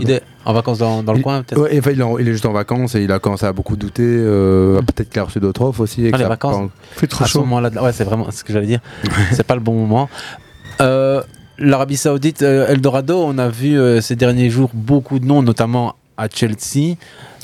il 0.00 0.10
est 0.10 0.22
en 0.44 0.52
vacances 0.52 0.78
dans, 0.78 1.02
dans 1.02 1.12
le 1.12 1.18
Il- 1.18 1.22
coin, 1.22 1.42
peut-être? 1.42 1.60
Ouais, 1.62 1.78
enfin, 1.78 1.90
il, 1.92 2.00
est 2.00 2.02
en- 2.02 2.18
il 2.18 2.26
est 2.28 2.32
juste 2.32 2.46
en 2.46 2.52
vacances 2.52 2.94
et 2.96 3.02
il 3.02 3.12
a 3.12 3.18
commencé 3.18 3.46
à 3.46 3.52
beaucoup 3.52 3.76
douter. 3.76 4.02
euh, 4.04 4.80
Peut-être 4.82 5.10
qu'il 5.10 5.20
a 5.20 5.24
reçu 5.24 5.38
d'autres 5.38 5.62
offres 5.62 5.80
aussi. 5.82 6.04
et 6.06 6.08
Ah, 6.12 6.16
que 6.16 6.22
les 6.22 6.28
vacances? 6.28 6.70
fait 6.92 7.06
trop 7.06 7.24
à 7.24 7.26
ce 7.26 7.32
chaud. 7.34 7.40
moment-là, 7.40 7.70
de- 7.70 7.78
ouais, 7.78 7.92
c'est 7.92 8.04
vraiment 8.04 8.30
ce 8.30 8.42
que 8.42 8.52
j'allais 8.52 8.66
dire. 8.66 8.80
c'est 9.32 9.46
pas 9.46 9.54
le 9.54 9.60
bon 9.60 9.74
moment. 9.74 10.08
Euh, 10.80 11.22
L'Arabie 11.58 11.96
Saoudite, 11.96 12.42
euh, 12.42 12.68
Eldorado, 12.68 13.16
on 13.22 13.38
a 13.38 13.48
vu 13.48 13.78
euh, 13.78 14.00
ces 14.02 14.14
derniers 14.16 14.50
jours 14.50 14.70
beaucoup 14.74 15.18
de 15.18 15.24
noms, 15.24 15.42
notamment 15.42 15.94
à 16.16 16.28
Chelsea. 16.32 16.96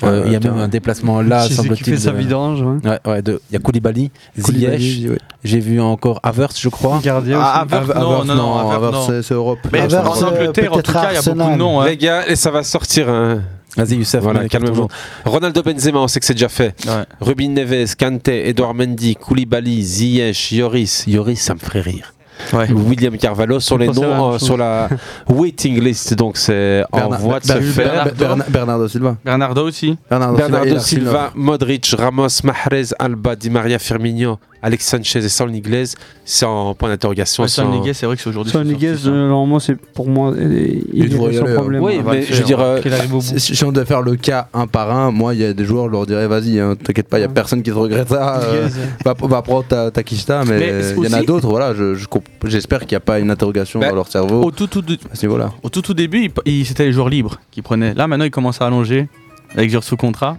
Euh, 0.04 0.24
il 0.26 0.32
y 0.32 0.36
a 0.36 0.40
même 0.40 0.58
un 0.58 0.66
déplacement 0.66 1.22
là, 1.22 1.48
semble-t-il. 1.48 1.94
fait 1.94 1.96
sa 1.96 2.10
de- 2.10 2.16
vidange. 2.18 2.60
ouais. 2.62 2.88
Ouais, 2.90 2.98
ouais, 3.06 3.22
de- 3.22 3.40
il 3.50 3.54
y 3.54 3.56
a 3.56 3.60
Koulibaly, 3.60 4.10
Ziyech. 4.36 5.10
ouais. 5.10 5.18
J'ai 5.44 5.60
vu 5.60 5.80
encore 5.80 6.18
Havertz, 6.24 6.60
je 6.60 6.68
crois. 6.68 7.00
Gardien 7.04 7.38
Ah. 7.40 7.60
Havertz, 7.60 7.94
non, 7.94 8.24
non, 8.24 8.34
non, 8.34 8.68
Havertz, 8.70 9.06
c'est- 9.06 9.22
c'est 9.22 9.34
Europe. 9.34 9.60
Mais 9.72 9.80
Havertz, 9.80 10.22
en 10.22 10.28
Angleterre, 10.28 10.72
en 10.72 10.80
tout 10.82 10.92
cas, 10.92 11.10
il 11.12 11.14
y 11.14 11.18
a 11.18 11.22
beaucoup 11.22 11.50
de 11.52 11.56
noms. 11.56 11.80
hein. 11.80 11.86
Les 11.86 11.96
gars, 11.96 12.26
et 12.26 12.34
ça 12.36 12.50
va 12.50 12.62
sortir. 12.64 13.08
hein. 13.08 13.42
Vas-y, 13.76 13.94
Youssef. 13.96 14.20
Voilà, 14.22 14.46
cartons 14.48 14.88
Ronaldo 15.24 15.62
Benzema, 15.62 15.98
on 16.00 16.08
sait 16.08 16.20
que 16.20 16.26
c'est 16.26 16.34
déjà 16.34 16.48
fait. 16.50 16.74
Ouais. 16.86 17.04
Rubin 17.22 17.48
Neves, 17.50 17.94
Kanté, 17.96 18.48
Edouard 18.48 18.74
Mendy, 18.74 19.14
Koulibaly, 19.16 19.82
Ziyech, 19.82 20.52
Yoris. 20.52 21.04
Yoris, 21.06 21.40
ça 21.40 21.54
me 21.54 21.58
ferait 21.58 21.80
rire. 21.80 22.12
Ouais. 22.52 22.70
William 22.72 23.16
Carvalho 23.16 23.60
sont 23.60 23.76
les 23.76 23.86
noms 23.88 24.34
euh, 24.34 24.38
sur 24.38 24.56
la 24.56 24.88
waiting 25.28 25.80
list, 25.80 26.14
donc 26.14 26.36
c'est 26.36 26.82
en 26.92 27.08
voie 27.10 27.40
de 27.40 27.46
se 27.46 27.60
faire. 27.60 28.04
Ber- 28.04 28.12
Bernard- 28.14 28.50
Bernardo 28.50 28.88
Silva. 28.88 29.16
Bernardo 29.24 29.66
aussi. 29.66 29.96
Bernardo, 30.10 30.36
Bernardo 30.36 30.76
et 30.76 30.78
Silva, 30.80 31.30
Modric, 31.34 31.94
Ramos, 31.98 32.28
Mahrez, 32.44 32.92
Alba, 32.98 33.36
Di 33.36 33.50
Maria, 33.50 33.78
Firmino, 33.78 34.38
Alex 34.64 34.86
Sanchez 34.86 35.18
et 35.18 35.28
Saul 35.28 35.50
Niguez, 35.50 35.84
c'est 36.24 36.44
en 36.46 36.74
point 36.74 36.88
d'interrogation. 36.88 37.42
Ouais, 37.42 37.48
Niguez, 37.68 37.94
c'est 37.94 38.06
vrai 38.06 38.14
que 38.16 38.22
c'est 38.22 38.28
aujourd'hui. 38.28 38.52
C'est 38.52 38.58
Niguez, 38.64 38.94
euh, 39.06 39.28
normalement, 39.28 39.58
c'est 39.58 39.74
pour 39.74 40.08
moi, 40.08 40.32
il, 40.38 40.84
il 40.92 41.08
devrait 41.10 41.32
est 41.32 41.34
y 41.34 41.38
sans 41.38 41.46
hein. 41.46 41.54
problème. 41.54 41.82
Oui, 41.82 42.00
mais 42.08 42.22
je 42.22 42.34
veux 42.34 42.44
dire, 42.44 42.60
euh, 42.60 42.80
bout. 43.08 43.20
Si, 43.20 43.64
on 43.64 43.72
devait 43.72 43.86
faire 43.86 44.02
le 44.02 44.14
cas 44.14 44.48
un 44.54 44.68
par 44.68 44.96
un, 44.96 45.10
moi, 45.10 45.34
il 45.34 45.40
y 45.40 45.44
a 45.44 45.52
des 45.52 45.64
joueurs, 45.64 45.86
je 45.86 45.90
leur 45.92 46.06
dirais, 46.06 46.28
vas-y, 46.28 46.60
hein, 46.60 46.76
t'inquiète 46.80 47.08
pas, 47.08 47.18
il 47.18 47.22
y 47.22 47.24
a 47.24 47.28
personne 47.28 47.62
qui 47.62 47.70
te 47.70 47.76
regrette 47.76 48.08
ça. 48.08 48.40
euh, 48.40 48.68
va, 49.04 49.14
va 49.20 49.42
prendre 49.42 49.64
ta, 49.64 49.90
ta 49.90 50.02
mais 50.46 50.58
Mais 50.58 50.72
il 50.96 51.04
y 51.04 51.08
en 51.08 51.18
a 51.18 51.22
d'autres, 51.22 51.48
voilà. 51.48 51.74
je- 51.74 51.94
je 51.94 52.06
comp- 52.06 52.22
J'espère 52.44 52.80
qu'il 52.80 52.90
n'y 52.92 52.96
a 52.98 53.00
pas 53.00 53.18
une 53.18 53.30
interrogation 53.30 53.80
Bah, 53.80 53.88
dans 53.88 53.96
leur 53.96 54.08
cerveau 54.08 54.42
Au 54.44 54.50
tout, 54.50 54.66
tout, 54.68 54.84
à 55.10 55.16
ce 55.16 55.26
au 55.26 55.68
tout, 55.70 55.82
tout 55.82 55.94
début, 55.94 56.30
il- 56.46 56.52
il- 56.60 56.66
c'était 56.66 56.84
les 56.84 56.92
joueurs 56.92 57.08
libres 57.08 57.40
qui 57.50 57.62
prenaient. 57.62 57.94
Là, 57.94 58.06
maintenant, 58.06 58.24
ils 58.26 58.30
commencent 58.30 58.60
à 58.60 58.66
allonger 58.66 59.08
avec 59.56 59.70
joueurs 59.70 59.84
sous 59.84 59.96
contrat. 59.96 60.36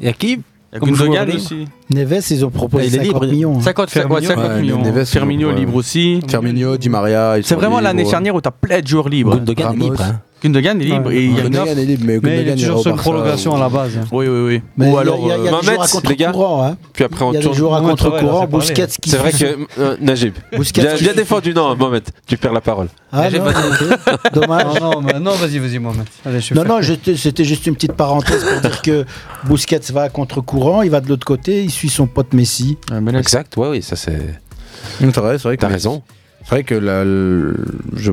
Il 0.00 0.06
y 0.06 0.08
a 0.08 0.12
qui? 0.12 0.40
Il 0.72 0.76
y 0.76 0.76
a 0.76 0.86
Gundogan 0.86 1.24
libre. 1.26 1.38
aussi. 1.38 1.66
Neves, 1.90 2.22
ils 2.30 2.44
ont 2.44 2.50
proposé 2.50 2.86
Il 2.86 2.94
est 2.94 2.98
50 2.98 3.04
libre. 3.22 3.26
millions. 3.32 3.56
hein. 3.58 3.62
50, 3.62 3.90
Firmino. 3.90 4.14
ouais, 4.20 4.26
50 4.26 4.44
Ouais, 4.50 4.60
millions. 4.60 4.82
Neves, 4.82 5.04
Firmino 5.04 5.50
libre 5.50 5.74
aussi. 5.74 6.20
Firmino, 6.28 6.76
Di 6.76 6.88
Maria, 6.88 7.36
C'est 7.42 7.56
vraiment 7.56 7.80
l'année 7.80 8.04
charnière 8.04 8.34
où 8.36 8.40
t'as 8.40 8.52
plein 8.52 8.80
de 8.80 8.86
joueurs 8.86 9.08
libres. 9.08 9.36
Gundogan 9.36 9.64
est 9.66 9.68
Ramos. 9.68 9.84
libre. 9.84 10.02
hein. 10.02 10.20
Gundogan 10.42 10.80
est 10.80 10.84
libre 10.84 11.06
Ouais. 11.08 11.16
et 11.16 11.28
Gundogan 11.28 11.78
est 11.78 11.84
libre, 11.84 12.04
mais 12.06 12.18
Mais 12.22 12.42
il 12.42 12.48
est 12.48 12.56
toujours 12.56 12.80
sur 12.82 12.90
une 12.92 12.96
prolongation 12.96 13.54
à 13.54 13.60
la 13.60 13.68
base. 13.68 13.98
Oui, 14.12 14.26
oui, 14.28 14.40
oui. 14.46 14.62
Mais 14.76 14.90
Ou 14.90 14.98
alors. 14.98 15.16
euh, 15.30 15.38
Mohamed, 15.50 15.78
les 16.08 16.16
gars. 16.16 16.26
contre-courant. 16.32 16.64
Hein. 16.66 16.76
Puis 16.92 17.04
après, 17.04 17.24
Il 17.24 17.28
on 17.28 17.32
y 17.32 17.36
a 17.36 17.38
des 17.40 17.44
tourne. 17.44 17.56
joueurs 17.56 17.74
à 17.74 17.80
contre-courant. 17.80 18.40
c'est 18.42 18.50
parlé. 18.50 18.66
Busquets 18.66 18.86
qui 19.00 19.10
C'est 19.10 19.16
vrai 19.18 19.32
que 19.32 19.58
euh, 19.78 19.96
Najib, 20.00 20.34
Busquets 20.56 20.82
bien, 20.82 20.94
qui- 20.94 21.04
bien 21.04 21.12
défendu, 21.14 21.52
non, 21.54 21.76
Mohamed, 21.76 22.04
tu 22.26 22.36
perds 22.36 22.52
la 22.52 22.60
parole. 22.60 22.88
Ah 23.12 23.28
non. 23.30 23.44
Dommage. 24.32 24.80
Non, 24.80 25.00
non, 25.20 25.32
vas-y, 25.32 25.58
vas-y, 25.58 25.78
Mohamed. 25.78 26.06
Allez, 26.24 26.40
je 26.40 26.44
suis 26.46 26.54
Non, 26.54 26.64
non, 26.64 26.80
c'était 26.82 27.44
juste 27.44 27.66
une 27.66 27.74
petite 27.74 27.92
parenthèse 27.92 28.44
pour 28.44 28.60
dire 28.62 28.82
que 28.82 29.04
Busquets 29.44 29.80
va 29.92 30.02
à 30.02 30.08
contre-courant, 30.08 30.82
il 30.82 30.90
va 30.90 31.00
de 31.00 31.08
l'autre 31.08 31.26
côté, 31.26 31.62
il 31.64 31.70
suit 31.70 31.88
son 31.90 32.06
pote 32.06 32.32
Messi. 32.32 32.78
Exact, 33.18 33.56
ouais, 33.56 33.68
oui, 33.68 33.82
ça 33.82 33.96
c'est. 33.96 34.18
C'est 34.98 35.06
vrai, 35.16 35.38
c'est 35.38 35.44
vrai 35.44 35.56
que 35.56 35.60
T'as 35.60 35.68
raison. 35.68 36.02
C'est 36.44 36.50
vrai 36.50 36.64
que 36.64 37.54
je, 37.96 38.10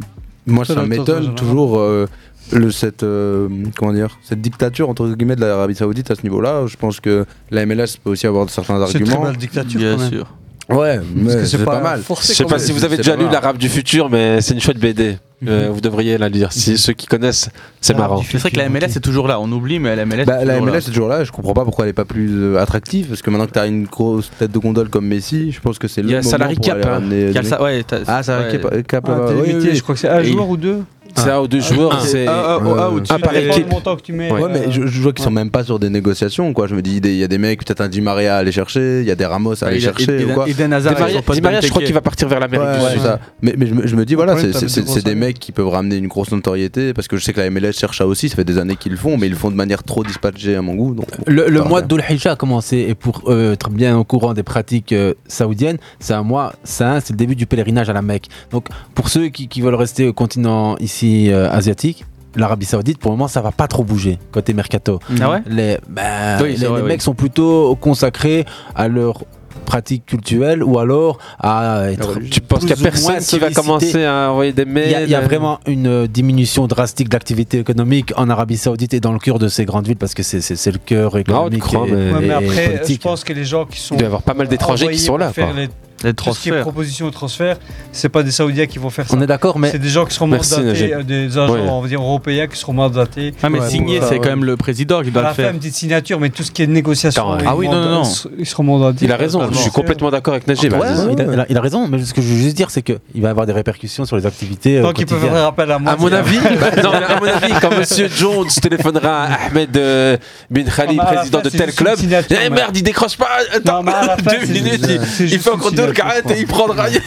moi, 0.47 0.65
Ça 0.65 0.83
m'étonne 0.85 1.35
toujours 1.35 1.77
euh, 1.79 2.07
le, 2.51 2.71
cette, 2.71 3.03
euh, 3.03 3.47
comment 3.77 3.93
dire, 3.93 4.17
cette 4.23 4.41
dictature 4.41 4.89
entre 4.89 5.07
guillemets 5.09 5.35
de 5.35 5.41
l'Arabie 5.41 5.75
Saoudite 5.75 6.09
à 6.11 6.15
ce 6.15 6.23
niveau-là. 6.23 6.65
Je 6.67 6.77
pense 6.77 6.99
que 6.99 7.25
la 7.51 7.65
MLS 7.65 7.97
peut 8.03 8.11
aussi 8.11 8.25
avoir 8.27 8.49
certains 8.49 8.85
C'est 8.87 8.99
une 8.99 9.05
très 9.05 9.13
arguments. 9.13 9.29
belle 9.31 9.37
dictature. 9.37 9.79
Bien 9.79 9.95
quand 9.95 10.01
même. 10.01 10.09
sûr. 10.11 10.27
Ouais, 10.69 10.99
mais 11.15 11.31
c'est 11.31 11.45
c'est 11.45 11.63
pas 11.63 11.77
pas, 11.77 11.81
mal. 11.81 12.01
Je 12.07 12.13
sais 12.33 12.43
pas 12.45 12.59
si 12.59 12.71
vous 12.73 12.83
avez 12.83 12.97
C'est 12.97 13.03
déjà 13.03 13.15
lu 13.15 13.23
mal. 13.23 13.33
l'Arabe 13.33 13.57
du 13.57 13.69
futur, 13.69 14.09
mais 14.09 14.41
c'est 14.41 14.53
une 14.53 14.59
chouette 14.59 14.79
BD. 14.79 15.17
Euh, 15.47 15.69
vous 15.71 15.81
devriez 15.81 16.17
la 16.17 16.29
lire. 16.29 16.51
Si 16.51 16.79
ceux 16.79 16.93
qui 16.93 17.05
connaissent, 17.05 17.49
c'est 17.79 17.93
Ah, 17.93 17.99
marrant. 17.99 18.23
C'est 18.27 18.39
vrai 18.39 18.49
que 18.49 18.57
la 18.57 18.69
MLS 18.69 18.85
est 18.97 18.99
toujours 19.03 19.27
là. 19.27 19.39
On 19.39 19.51
oublie, 19.51 19.77
mais 19.77 19.95
la 19.95 20.03
MLS. 20.05 20.25
Bah, 20.25 20.41
est 20.41 20.45
la 20.45 20.53
toujours 20.55 20.65
là. 20.65 20.71
MLS 20.71 20.77
est 20.79 20.87
toujours 20.91 21.07
là, 21.09 21.23
je 21.23 21.31
comprends 21.31 21.53
pas 21.53 21.63
pourquoi 21.63 21.85
elle 21.85 21.89
est 21.91 21.93
pas 21.93 22.05
plus 22.05 22.31
euh, 22.33 22.57
attractive 22.59 23.07
parce 23.07 23.21
que 23.21 23.29
maintenant 23.29 23.45
que 23.45 23.51
tu 23.51 23.59
as 23.59 23.67
une 23.67 23.85
grosse 23.85 24.31
tête 24.39 24.51
de 24.51 24.57
gondole 24.57 24.89
comme 24.89 25.05
Messi, 25.05 25.51
je 25.51 25.59
pense 25.61 25.77
que 25.77 25.87
c'est 25.87 26.01
le 26.01 26.07
Il 26.09 26.11
y 26.13 26.15
a 26.15 26.19
moment 26.21 26.31
salary 26.31 26.57
cap, 26.57 26.77
hein. 26.83 26.89
ramener 26.89 27.15
Il 27.15 27.25
y 27.27 27.29
a 27.29 27.33
des 27.33 27.39
le 27.41 27.45
sa- 27.45 27.61
ouais, 27.61 27.83
t'as- 27.83 27.99
Ah, 28.07 28.23
ça 28.23 28.39
ouais. 28.39 28.59
cap, 28.59 28.87
cap 28.87 29.05
Ah, 29.09 29.27
Oui, 29.35 29.47
limité, 29.49 29.69
oui, 29.69 29.75
je 29.75 29.83
crois 29.83 29.93
que 29.93 30.01
c'est 30.01 30.09
un 30.09 30.19
Et 30.21 30.25
joueur 30.25 30.49
ou 30.49 30.57
deux. 30.57 30.83
C'est 31.17 31.31
un 31.31 31.39
ou 31.41 31.47
deux 31.47 31.59
joueurs, 31.61 32.01
c'est. 32.01 32.27
Un, 32.27 32.31
un, 32.31 32.65
un, 32.65 32.77
un 32.79 32.87
au-dessus 32.87 33.13
un 33.13 33.19
par 33.19 33.35
équipe. 33.35 33.65
Le 33.65 33.71
montant 33.71 33.95
que 33.95 34.01
tu 34.01 34.13
mets. 34.13 34.31
Ouais. 34.31 34.41
Mais 34.51 34.71
je, 34.71 34.85
je 34.87 35.01
vois 35.01 35.13
qu'ils 35.13 35.23
sont 35.23 35.31
même 35.31 35.49
pas 35.51 35.63
sur 35.63 35.79
des 35.79 35.89
négociations, 35.89 36.53
quoi. 36.53 36.67
Je 36.67 36.75
me 36.75 36.81
dis, 36.81 36.97
il 36.97 37.15
y 37.15 37.23
a 37.23 37.27
des 37.27 37.37
mecs, 37.37 37.63
peut-être 37.65 37.81
un 37.81 37.89
Di 37.89 38.01
Maria 38.01 38.35
à 38.35 38.39
aller 38.39 38.51
chercher, 38.51 39.01
il 39.01 39.07
y 39.07 39.11
a 39.11 39.15
des 39.15 39.25
Ramos 39.25 39.63
à 39.63 39.67
aller 39.67 39.77
Il 39.77 39.83
y 39.83 39.87
a- 39.87 39.89
chercher, 39.89 40.15
Eden- 40.21 40.31
ou 40.31 40.33
quoi. 40.33 40.45
Di 40.45 41.41
Maria, 41.41 41.61
je 41.61 41.69
crois 41.69 41.81
qu'il 41.83 41.93
va 41.93 42.01
partir 42.01 42.27
vers 42.27 42.39
l'Amérique 42.39 42.67
du 42.79 42.99
Sud. 42.99 43.19
Mais, 43.41 43.55
je, 43.85 43.95
me, 43.95 44.05
dis, 44.05 44.15
voilà, 44.15 44.35
c'est- 44.37 45.03
des 45.03 45.15
mecs 45.15 45.39
qui 45.39 45.51
peuvent 45.51 45.69
ramener 45.69 45.95
une 45.97 46.07
grosse 46.07 46.31
notoriété, 46.31 46.93
parce 46.93 47.07
que 47.07 47.17
je 47.17 47.23
sais 47.23 47.33
que 47.33 47.39
la 47.39 47.49
MLS 47.49 47.73
cherche 47.73 47.97
ça 47.99 48.07
aussi, 48.07 48.29
ça 48.29 48.35
fait 48.35 48.43
des 48.43 48.57
années 48.57 48.75
qu'ils 48.75 48.91
le 48.91 48.97
font, 48.97 49.17
mais 49.17 49.27
ils 49.27 49.31
le 49.31 49.35
font 49.35 49.51
de 49.51 49.55
manière 49.55 49.83
trop 49.83 50.03
dispatchée 50.03 50.55
à 50.55 50.61
mon 50.61 50.75
goût. 50.75 50.93
Donc, 50.93 51.07
Le, 51.25 51.61
mois 51.63 51.81
d'Ul 51.81 52.03
Hijja 52.09 52.31
a 52.33 52.35
commencé 52.35 52.85
et 52.89 52.95
pour 52.95 53.23
euh, 53.27 53.53
être 53.53 53.69
bien 53.69 53.97
au 53.97 54.03
courant 54.03 54.33
des 54.33 54.43
pratiques 54.43 54.91
euh, 54.93 55.13
saoudiennes, 55.27 55.77
c'est 55.99 56.13
un 56.13 56.23
mois 56.23 56.53
c'est 56.63 57.09
le 57.11 57.15
début 57.15 57.35
du 57.35 57.45
pèlerinage 57.45 57.89
à 57.89 57.93
la 57.93 58.01
Mecque. 58.01 58.27
Donc 58.51 58.67
pour 58.93 59.09
ceux 59.09 59.27
qui, 59.29 59.47
qui 59.47 59.61
veulent 59.61 59.75
rester 59.75 60.07
au 60.07 60.13
continent 60.13 60.75
ici 60.79 61.06
euh, 61.29 61.49
asiatique, 61.51 62.05
l'Arabie 62.35 62.65
Saoudite, 62.65 62.99
pour 62.99 63.11
le 63.11 63.17
moment, 63.17 63.27
ça 63.27 63.41
va 63.41 63.51
pas 63.51 63.67
trop 63.67 63.83
bouger 63.83 64.19
côté 64.31 64.53
mercato. 64.53 64.99
Ah 65.21 65.31
ouais? 65.31 65.41
Les, 65.47 65.77
bah, 65.89 66.37
Oui, 66.41 66.49
les, 66.51 66.57
c'est 66.57 66.65
vrai, 66.65 66.77
les 66.79 66.83
oui. 66.83 66.89
mecs 66.89 67.01
sont 67.01 67.15
plutôt 67.15 67.75
consacrés 67.79 68.45
à 68.75 68.87
leur 68.87 69.23
pratique 69.65 70.05
culturelle 70.05 70.63
ou 70.63 70.79
alors 70.79 71.17
à 71.39 71.91
être 71.91 72.19
Tu 72.31 72.39
penses 72.39 72.61
qu'il 72.61 72.69
y 72.69 72.73
a 72.73 72.77
personne 72.77 73.17
qui 73.19 73.37
va 73.37 73.51
commencer 73.51 74.05
à 74.05 74.31
envoyer 74.31 74.53
des 74.53 74.61
Il 74.61 74.69
mails 74.69 74.91
y, 74.91 74.95
a, 74.95 75.03
il 75.03 75.09
y 75.09 75.15
a 75.15 75.19
euh, 75.19 75.25
vraiment 75.25 75.59
une 75.67 76.07
diminution 76.07 76.67
drastique 76.67 77.09
de 77.09 77.15
l'activité 77.15 77.59
économique 77.59 78.13
en 78.15 78.29
Arabie 78.29 78.55
Saoudite 78.55 78.93
et 78.93 79.01
dans 79.01 79.11
le 79.11 79.19
cœur 79.19 79.39
de 79.39 79.49
ces 79.49 79.65
grandes 79.65 79.85
villes 79.87 79.97
parce 79.97 80.13
que 80.13 80.23
c'est- 80.23 80.71
le 80.71 80.77
cœur 80.77 81.17
économique 81.17 81.59
crois, 81.59 81.85
et, 81.87 81.91
mais- 81.91 82.11
Ouais, 82.13 82.19
mais 82.21 82.27
et 82.27 82.31
après, 82.31 82.65
je 82.65 82.71
politique. 82.77 83.01
pense 83.01 83.23
que 83.25 83.33
les 83.33 83.43
gens 83.43 83.65
qui 83.65 83.79
sont. 83.81 83.95
Il 83.95 83.97
doit 83.97 84.03
y 84.03 84.07
avoir 84.07 84.21
pas 84.21 84.35
mal 84.35 84.47
d'étrangers 84.47 84.87
qui 84.89 84.99
sont 84.99 85.17
là, 85.17 85.25
pour 85.27 85.35
faire 85.35 85.47
quoi. 85.51 85.59
Les, 85.59 85.67
Les 86.03 86.13
tout 86.13 86.25
ce 86.33 86.39
qui 86.39 86.49
est 86.49 86.51
transferts. 86.51 86.61
proposition 86.61 87.05
de 87.07 87.11
transfert, 87.11 87.57
c'est 87.91 88.09
pas 88.09 88.21
des 88.21 88.29
Saoudiens 88.31 88.67
qui 88.67 88.77
vont 88.77 88.89
faire 88.91 89.07
ça. 89.07 89.15
On 89.17 89.21
est 89.21 89.25
d'accord, 89.27 89.57
mais 89.57 89.71
C'est 89.71 89.79
des 89.79 89.89
gens 89.89 90.05
qui 90.05 90.13
seront 90.13 90.27
Merci, 90.27 90.51
mandatés, 90.59 90.67
Najib. 90.67 90.91
euh, 90.93 91.03
des 91.03 91.37
agents, 91.37 91.53
Ouais. 91.53 91.59
on 91.67 91.81
va 91.81 91.87
dire 91.87 92.01
européens 92.01 92.45
qui 92.47 92.57
seront 92.59 92.73
mandatés. 92.73 93.33
Ah, 93.41 93.49
mais 93.49 93.59
euh, 93.59 94.01
c'est 94.07 94.19
quand 94.19 94.29
même 94.29 94.45
le 94.45 94.57
président 94.57 95.01
qui 95.01 95.09
doit 95.09 95.23
le 95.29 95.33
faire. 95.33 95.51
une 95.51 95.57
petite 95.57 95.73
signature, 95.75 96.19
mais 96.19 96.29
tout 96.29 96.43
ce 96.43 96.51
qui 96.51 96.61
est 96.61 96.67
négociation. 96.67 97.37
Ah 97.45 97.55
oui, 97.55 97.67
non, 97.67 97.81
non, 97.81 97.89
non. 98.03 98.03
Ils 98.37 98.45
seront 98.45 98.63
mandatés. 98.63 99.05
Il 99.05 99.11
a 99.11 99.17
raison, 99.17 99.47
je 99.51 99.57
suis 99.57 99.71
complètement 99.71 100.11
d'accord 100.11 100.33
avec 100.35 100.47
Najib. 100.47 100.73
Ouais, 100.73 100.79
vas-y. 100.79 101.13
il, 101.13 101.21
a, 101.21 101.45
il 101.49 101.57
il 101.57 101.57
raison, 101.59 101.87
mais 101.87 102.03
ce 102.03 102.13
que 102.13 102.21
je 102.21 102.27
veux 102.27 102.37
juste 102.37 102.55
dire, 102.55 102.69
c'est 102.69 102.83
qu'il 102.83 102.99
va 103.15 103.27
y 103.29 103.31
avoir 103.31 103.47
des 103.47 103.53
répercussions 103.53 104.05
sur 104.05 104.15
les 104.17 104.25
activités. 104.27 104.77
euh, 104.77 104.83
Tant 104.83 104.93
qu'ils 104.93 105.07
peuvent 105.07 105.17
quotidiennes. 105.17 105.39
faire 105.39 105.47
appel 105.47 105.71
à 105.71 105.79
moi. 105.79 105.91
À 105.93 105.95
mon 105.97 106.11
avis, 106.11 106.37
bah, 106.59 106.81
non, 106.83 106.91
à 106.91 107.19
mon 107.19 107.25
avis, 107.25 107.53
quand 107.59 107.75
Monsieur 107.75 108.07
Jones 108.07 108.47
téléphonera 108.61 109.23
à 109.23 109.33
Ahmed 109.47 109.75
euh, 109.75 110.17
bin 110.51 110.63
Khalid, 110.63 110.99
Ah, 111.01 111.05
bah, 111.05 111.15
président 111.17 111.41
de 111.41 111.49
tel 111.49 111.73
club, 111.73 111.97
eh 112.29 112.49
merde, 112.51 112.77
il 112.77 112.83
décroche 112.83 113.17
pas. 113.17 113.27
Attends, 113.55 113.83
deux 114.23 114.45
minutes, 114.53 114.85
il- 115.19 115.25
il 115.33 115.39
fait 115.39 115.49
encore 115.49 115.71
deux 115.71 115.86
et 116.31 116.39
il 116.39 116.47
prendra. 116.47 116.89
je, 116.91 116.97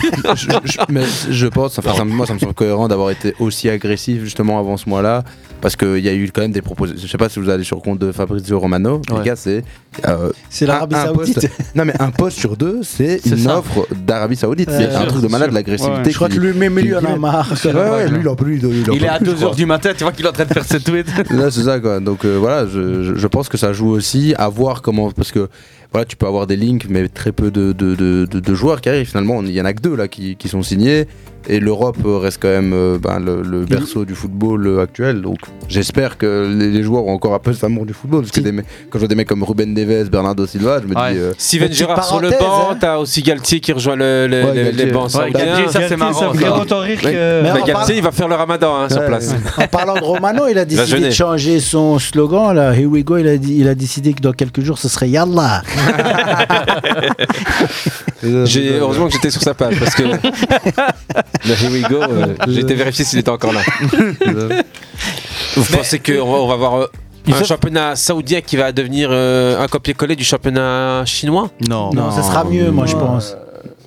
je- 0.65 0.79
mais 0.89 1.05
je 1.31 1.47
pense, 1.47 1.79
enfin, 1.79 1.95
ça 1.95 2.05
moi 2.05 2.27
ça 2.27 2.35
me 2.35 2.39
semble 2.39 2.55
cohérent 2.55 2.89
d'avoir 2.89 3.11
été 3.11 3.35
aussi 3.39 3.69
agressif 3.69 4.23
justement 4.23 4.59
avant 4.59 4.77
ce 4.77 4.89
mois-là, 4.89 5.25
parce 5.61 5.77
qu'il 5.77 5.99
y 5.99 6.09
a 6.09 6.15
eu 6.15 6.31
quand 6.33 6.41
même 6.43 6.53
des 6.53 6.63
propositions. 6.63 7.03
Je 7.07 7.11
sais 7.11 7.19
pas 7.19 7.29
si 7.29 7.39
vous 7.41 7.49
allez 7.51 7.65
sur 7.65 7.77
le 7.77 7.83
compte 7.83 7.99
de 7.99 8.13
Fabrizio 8.13 8.59
Romano, 8.59 9.01
Ouais. 9.11 9.19
les 9.19 9.25
gars, 9.25 9.37
c'est. 9.37 9.63
euh, 10.07 10.31
C'est 10.49 10.67
l'Arabie 10.67 10.95
un- 10.95 10.99
un 10.99 11.05
Saoudite. 11.07 11.35
poste- 11.35 11.49
non 11.75 11.85
mais 11.85 11.95
un 12.01 12.11
poste 12.11 12.39
sur 12.39 12.57
deux, 12.57 12.81
c'est 12.83 13.21
C'est 13.23 13.31
une 13.31 13.39
ça. 13.39 13.59
offre 13.59 13.87
d'Arabie 14.07 14.37
Saoudite. 14.37 14.69
Ouais, 14.69 14.77
c'est 14.79 14.95
un 14.95 15.01
sûr, 15.03 15.09
truc 15.09 15.23
de 15.23 15.29
malade, 15.29 15.53
l'agressivité. 15.53 15.99
Ouais. 16.05 16.11
Je 16.11 16.15
crois 16.17 16.29
que 16.29 16.35
lui, 16.39 16.53
même 16.57 16.77
qui- 16.77 16.83
lui 16.85 16.95
en 16.97 17.05
a 17.05 17.17
marre. 17.17 17.53
Ouais, 17.65 17.73
ouais, 17.73 18.09
lui 18.09 18.21
il 18.21 18.29
en 18.29 18.37
plus. 18.37 18.59
Il, 18.59 19.05
est 19.05 19.09
à 19.09 19.19
plus, 19.19 19.27
je 19.27 19.31
2h 19.33 19.37
crois. 19.45 19.55
du 19.55 19.67
matin, 19.67 19.91
tu 19.97 20.05
vois 20.05 20.13
qu'il 20.13 20.25
est 20.25 20.29
en 20.29 20.33
train 20.33 20.45
de 20.45 20.53
faire 20.53 20.65
ses 20.65 20.81
tweets. 20.81 21.07
Là, 21.31 21.51
c'est 21.51 21.63
ça 21.65 21.79
quoi. 21.81 22.01
Donc 22.01 22.25
euh, 22.25 22.37
voilà, 22.39 22.67
je, 22.67 23.03
je- 23.03 23.15
je 23.15 23.27
pense 23.27 23.49
que 23.49 23.57
ça 23.59 23.73
joue 23.73 23.89
aussi 23.91 24.35
à 24.39 24.49
voir 24.49 24.83
comment. 24.83 25.11
Parce 25.11 25.33
que 25.33 25.49
voilà, 25.93 26.05
tu 26.05 26.17
peux 26.17 26.27
avoir 26.27 26.47
des 26.47 26.57
links, 26.57 26.87
mais 26.89 27.09
très 27.09 27.33
peu 27.33 27.51
de, 27.51 27.73
de, 27.73 27.95
de- 27.95 28.25
de- 28.31 28.41
de 28.41 28.55
joueurs 28.55 28.81
qui 28.81 28.89
arrivent. 28.89 29.09
Finalement, 29.09 29.43
il 29.43 29.51
y 29.51 29.61
en 29.61 29.65
a 29.65 29.73
que 29.73 29.83
deux 29.83 29.97
là 29.97 30.07
qui, 30.09 30.37
qui 30.37 30.49
sont 30.49 30.63
signés. 30.63 31.07
Et 31.49 31.59
l'Europe 31.59 31.97
euh, 32.05 32.19
reste 32.19 32.39
quand 32.43 32.49
même 32.49 32.73
euh, 32.73 32.99
ben, 32.99 33.19
le, 33.19 33.43
le 33.43 33.65
berceau 33.65 34.05
du 34.05 34.15
football 34.15 34.67
euh, 34.67 34.83
actuel. 34.83 35.23
Donc 35.23 35.39
j'espère 35.69 36.19
que 36.19 36.47
les, 36.57 36.71
les 36.71 36.83
joueurs 36.83 37.07
ont 37.07 37.15
encore 37.15 37.35
un 37.35 37.39
peu 37.39 37.53
cet 37.53 37.65
amour 37.65 37.87
du 37.87 37.93
football. 37.95 38.21
Parce 38.23 38.33
que 38.33 38.41
des 38.41 38.53
mecs- 38.53 38.67
quand 38.91 38.99
je 38.99 39.01
vois 39.01 39.09
des 39.09 39.15
mecs 39.15 39.27
comme 39.29 39.43
Ruben 39.43 39.73
Neves, 39.73 40.11
Bernardo 40.11 40.47
Silva, 40.47 40.81
je 40.83 40.87
me 40.87 40.95
Ouais. 40.95 41.13
dis. 41.15 41.19
euh, 41.19 41.33
Steven 41.39 41.73
Gerrard 41.73 42.05
sur 42.05 42.21
le 42.21 42.31
banc, 42.31 42.71
hein. 42.73 42.77
t'as 42.79 42.99
aussi 42.99 43.23
Galtier 43.23 43.61
qui 43.61 43.73
rejoint 43.73 43.97
le- 43.97 44.27
le- 44.29 44.45
Ouais, 44.45 44.73
les 44.73 44.87
bancs 44.87 45.13
Ouais. 45.15 45.31
Galtier, 45.33 45.69
ça 45.69 45.81
c'est 45.89 45.97
marrant. 45.97 46.33
ça 46.35 46.57
autant 46.61 46.81
rire 46.81 47.01
que. 47.01 47.07
Mais 47.07 47.43
Mais 47.43 47.51
on 47.51 47.55
Galtier, 47.55 47.73
parle- 47.73 47.93
il 47.97 48.03
va 48.03 48.13
faire 48.13 48.29
le 48.29 48.35
ramadan 48.35 48.77
hein, 48.77 48.89
sur 48.89 49.01
Ouais. 49.01 49.07
place. 49.07 49.35
En 49.57 49.67
parlant 49.67 49.95
de 49.95 50.01
Romano, 50.05 50.45
il 50.51 50.59
a 50.59 50.65
décidé 50.65 51.01
de 51.01 51.11
changer 51.11 51.59
son 51.61 51.99
slogan. 51.99 52.55
Là, 52.55 52.75
Here 52.75 52.87
we 52.87 53.03
go. 53.05 53.17
Il 53.17 53.27
a, 53.29 53.37
dit, 53.39 53.57
il 53.59 53.69
a 53.69 53.75
décidé 53.75 54.13
que 54.13 54.21
dans 54.21 54.33
quelques 54.33 54.61
jours, 54.61 54.79
ce 54.79 54.89
serait 54.89 55.09
Yallah. 55.09 55.63
J'ai- 58.45 58.79
Heureusement 58.79 59.07
que 59.07 59.13
j'étais 59.13 59.31
sur 59.31 59.43
sa 59.43 59.55
page 59.55 59.79
parce 59.79 59.95
que 59.95 60.03
le 60.03 60.11
Here 61.47 61.71
we 61.73 61.83
go, 61.83 62.03
euh, 62.03 62.35
j'ai 62.49 62.61
été 62.61 62.75
vérifier 62.75 63.05
s'il 63.05 63.19
était 63.19 63.31
encore 63.31 63.53
là. 63.53 63.61
Vous 65.57 65.65
pensez 65.77 65.99
qu'on 65.99 66.13
va, 66.31 66.39
on 66.39 66.47
va 66.47 66.55
avoir 66.55 66.75
euh, 66.81 66.87
un 67.29 67.43
championnat 67.45 67.97
saoudien 67.97 68.41
qui 68.41 68.57
va 68.57 68.73
devenir 68.73 69.09
euh, 69.11 69.61
un 69.61 69.67
copier-coller 69.69 70.17
du 70.17 70.25
championnat 70.25 71.05
chinois? 71.07 71.51
Non. 71.69 71.91
Non, 71.93 72.11
ce 72.11 72.23
sera 72.23 72.45
mieux, 72.45 72.71
moi, 72.71 72.87
je 72.87 72.95
pense. 72.97 73.37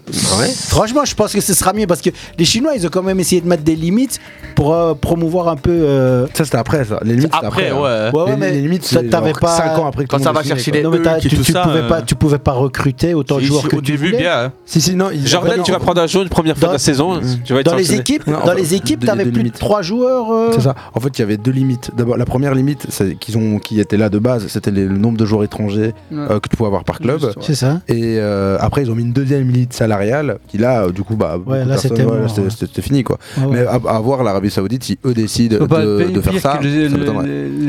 Ouais. 0.07 0.49
Franchement, 0.67 1.05
je 1.05 1.15
pense 1.15 1.31
que 1.33 1.39
ce 1.41 1.53
sera 1.53 1.71
mieux 1.73 1.87
parce 1.87 2.01
que 2.01 2.09
les 2.37 2.43
Chinois, 2.45 2.73
ils 2.75 2.85
ont 2.85 2.89
quand 2.89 3.03
même 3.03 3.19
essayé 3.21 3.39
de 3.41 3.47
mettre 3.47 3.63
des 3.63 3.75
limites 3.75 4.19
pour 4.55 4.73
euh, 4.73 4.93
promouvoir 4.93 5.47
un 5.47 5.55
peu. 5.55 5.71
euh, 5.71 6.27
Ça 6.33 6.43
c'était 6.43 6.57
après 6.57 6.83
ça. 6.83 6.99
Les 7.03 7.15
limites 7.15 7.31
c'était 7.33 7.45
Après, 7.45 7.69
après. 7.69 7.69
hein. 7.69 8.11
ouais. 8.11 8.17
Ouais, 8.19 8.23
ouais, 8.25 8.31
Les- 8.31 8.37
mais 8.37 8.51
les 8.51 8.61
limites, 8.61 8.81
t'a- 8.81 8.99
c'est 8.99 9.09
t'avais 9.09 9.29
genre 9.31 9.39
pas. 9.39 9.55
cinq 9.57 9.77
ans 9.79 9.87
après 9.87 10.03
que 10.03 10.09
Quand 10.09 10.17
tout 10.17 10.21
le 10.21 10.23
ça 10.25 10.29
monde 10.33 10.35
va 10.35 10.41
est 10.41 10.43
signé, 10.43 10.55
chercher 10.57 10.71
quoi. 10.71 10.77
les 10.79 10.83
Non, 10.83 10.91
mais 10.91 11.01
t'as- 11.01 11.19
tu, 11.19 11.29
tout 11.29 11.41
tu 11.43 11.51
ça, 11.53 11.61
pouvais 11.61 11.79
euh, 11.79 11.87
pas, 11.87 12.01
tu 12.01 12.15
pouvais 12.15 12.37
pas 12.37 12.51
recruter 12.51 13.13
autant 13.13 13.37
de 13.37 13.41
Si, 13.41 13.47
joueurs 13.47 13.61
si, 13.61 13.67
que 13.69 13.75
au 13.77 13.81
tu 13.81 13.91
début, 13.93 14.07
voulais. 14.07 14.17
bien. 14.19 14.39
hein. 14.45 14.51
Si, 14.65 14.81
si, 14.81 14.93
non. 14.95 15.07
Jordan, 15.25 15.61
tu 15.63 15.71
vas 15.71 15.79
prendre 15.79 16.01
un 16.01 16.07
jaune 16.07 16.27
première 16.27 16.57
fois 16.57 16.67
Dans- 16.67 16.73
de 16.73 16.75
la 16.75 16.79
saison. 16.79 17.19
Tu 17.45 17.53
vas 17.53 17.61
être 17.61 17.65
Dans 17.67 17.75
les 17.77 17.83
sanctionné. 17.83 18.01
équipes, 18.01 18.27
Non, 18.27 18.39
dans 18.45 18.53
les 18.53 18.73
équipes, 18.75 18.99
des- 18.99 19.07
t'avais 19.07 19.23
des 19.23 19.31
plus 19.31 19.39
de 19.39 19.45
limites. 19.45 19.57
trois 19.59 19.81
joueurs. 19.81 20.31
euh, 20.33 20.49
C'est 20.53 20.61
ça. 20.61 20.75
En 20.93 20.99
fait, 20.99 21.17
il 21.17 21.19
y 21.19 21.23
avait 21.23 21.37
deux 21.37 21.51
limites. 21.51 21.91
D'abord, 21.95 22.17
la 22.17 22.25
première 22.25 22.53
limite, 22.53 22.87
c'est 22.89 23.15
qu'ils 23.15 23.37
ont, 23.37 23.57
qui 23.59 23.79
était 23.79 23.97
là 23.97 24.09
de 24.09 24.19
base, 24.19 24.47
c'était 24.47 24.71
les- 24.71 24.85
le 24.85 24.97
nombre 24.97 25.17
de 25.17 25.25
joueurs 25.25 25.45
étrangers 25.45 25.93
euh, 26.11 26.39
que 26.41 26.49
tu 26.49 26.57
pouvais 26.57 26.67
avoir 26.67 26.83
par 26.83 26.99
club. 26.99 27.21
C'est 27.39 27.55
ça. 27.55 27.79
Et 27.87 28.17
euh, 28.19 28.57
après, 28.59 28.81
ils 28.83 28.91
ont 28.91 28.95
mis 28.95 29.03
une 29.03 29.13
deuxième 29.13 29.47
limite 29.49 29.71
salariale 29.73 29.92
qui 30.47 30.57
là, 30.57 30.83
euh, 30.83 30.91
du 30.91 31.03
coup, 31.03 31.15
bah, 31.15 31.37
là, 31.47 31.77
c'était 31.77 32.03
ouais, 32.03 32.19
là, 32.21 32.27
c'était 32.27 32.41
ouais. 32.41 32.49
c'était- 32.49 32.65
c'était 32.67 32.81
fini 32.81 33.03
quoi. 33.03 33.17
Ah 33.37 33.47
ouais. 33.47 33.57
Mais 33.57 33.65
à, 33.67 33.95
à 33.95 33.99
voir 33.99 34.23
l'Arabie 34.23 34.49
Saoudite 34.49 34.83
si 34.83 34.97
eux 35.05 35.13
décident 35.13 35.57
de, 35.59 36.11
de 36.11 36.21
faire 36.21 36.33
pire 36.33 36.41
ça. 36.41 36.57
que 36.57 36.63
les, 36.63 36.89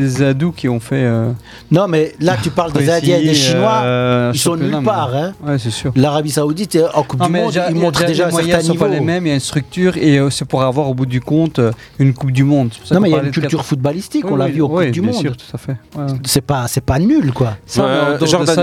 ça 0.08 0.32
les, 0.32 0.50
qui 0.56 0.68
ont 0.68 0.80
fait. 0.80 1.04
euh, 1.04 1.30
Non, 1.70 1.86
mais 1.88 2.12
là, 2.20 2.36
tu 2.42 2.50
parles 2.50 2.72
des 2.72 2.88
Indiens 2.90 3.16
et 3.18 3.22
des 3.22 3.30
essayé, 3.30 3.50
Chinois. 3.52 3.80
euh, 3.84 4.30
ils 4.34 4.38
sont 4.38 4.56
nulle 4.56 4.76
part. 4.84 5.14
Hein. 5.14 5.32
Ouais, 5.46 5.58
c'est 5.58 5.70
sûr. 5.70 5.92
L'Arabie 5.96 6.30
Saoudite, 6.30 6.78
en 6.94 7.02
Coupe 7.02 7.20
Non, 7.20 7.26
du 7.26 7.32
Monde, 7.32 7.46
déjà- 7.48 7.66
ils 7.68 7.72
il 7.72 7.76
y 7.76 7.80
a 7.80 7.82
montrent 7.84 8.06
déjà 8.06 8.26
un 8.26 8.30
certain 8.30 8.62
niveau. 8.62 8.84
pas 8.84 8.90
les 8.90 9.00
mêmes, 9.00 9.26
il 9.26 9.28
y 9.28 9.32
a 9.32 9.34
une 9.34 9.40
structure 9.40 9.96
et 9.96 10.18
euh, 10.18 10.30
c'est 10.30 10.44
pour 10.44 10.62
avoir 10.62 10.88
au 10.88 10.94
bout 10.94 11.06
du 11.06 11.20
compte 11.20 11.58
euh, 11.58 11.72
une 11.98 12.14
Coupe 12.14 12.32
du 12.32 12.44
Monde. 12.44 12.70
Non, 12.90 13.00
mais 13.00 13.10
il 13.10 13.12
y 13.12 13.18
a 13.18 13.22
une 13.22 13.30
culture 13.30 13.64
footballistique, 13.64 14.24
on 14.30 14.36
l'a 14.36 14.48
vu 14.48 14.60
au 14.60 14.68
Coupe 14.68 14.84
du 14.90 15.00
Monde. 15.00 15.14
sûr, 15.14 15.36
tout 15.36 15.44
à 15.52 15.58
fait. 15.58 15.76
Ouais. 15.96 16.06
C'est 16.24 16.40
pas, 16.40 16.66
c'est 16.68 16.84
pas 16.84 16.98
nul, 16.98 17.32
quoi. 17.32 17.56
Ça, 17.66 17.84
Euh, 17.84 18.16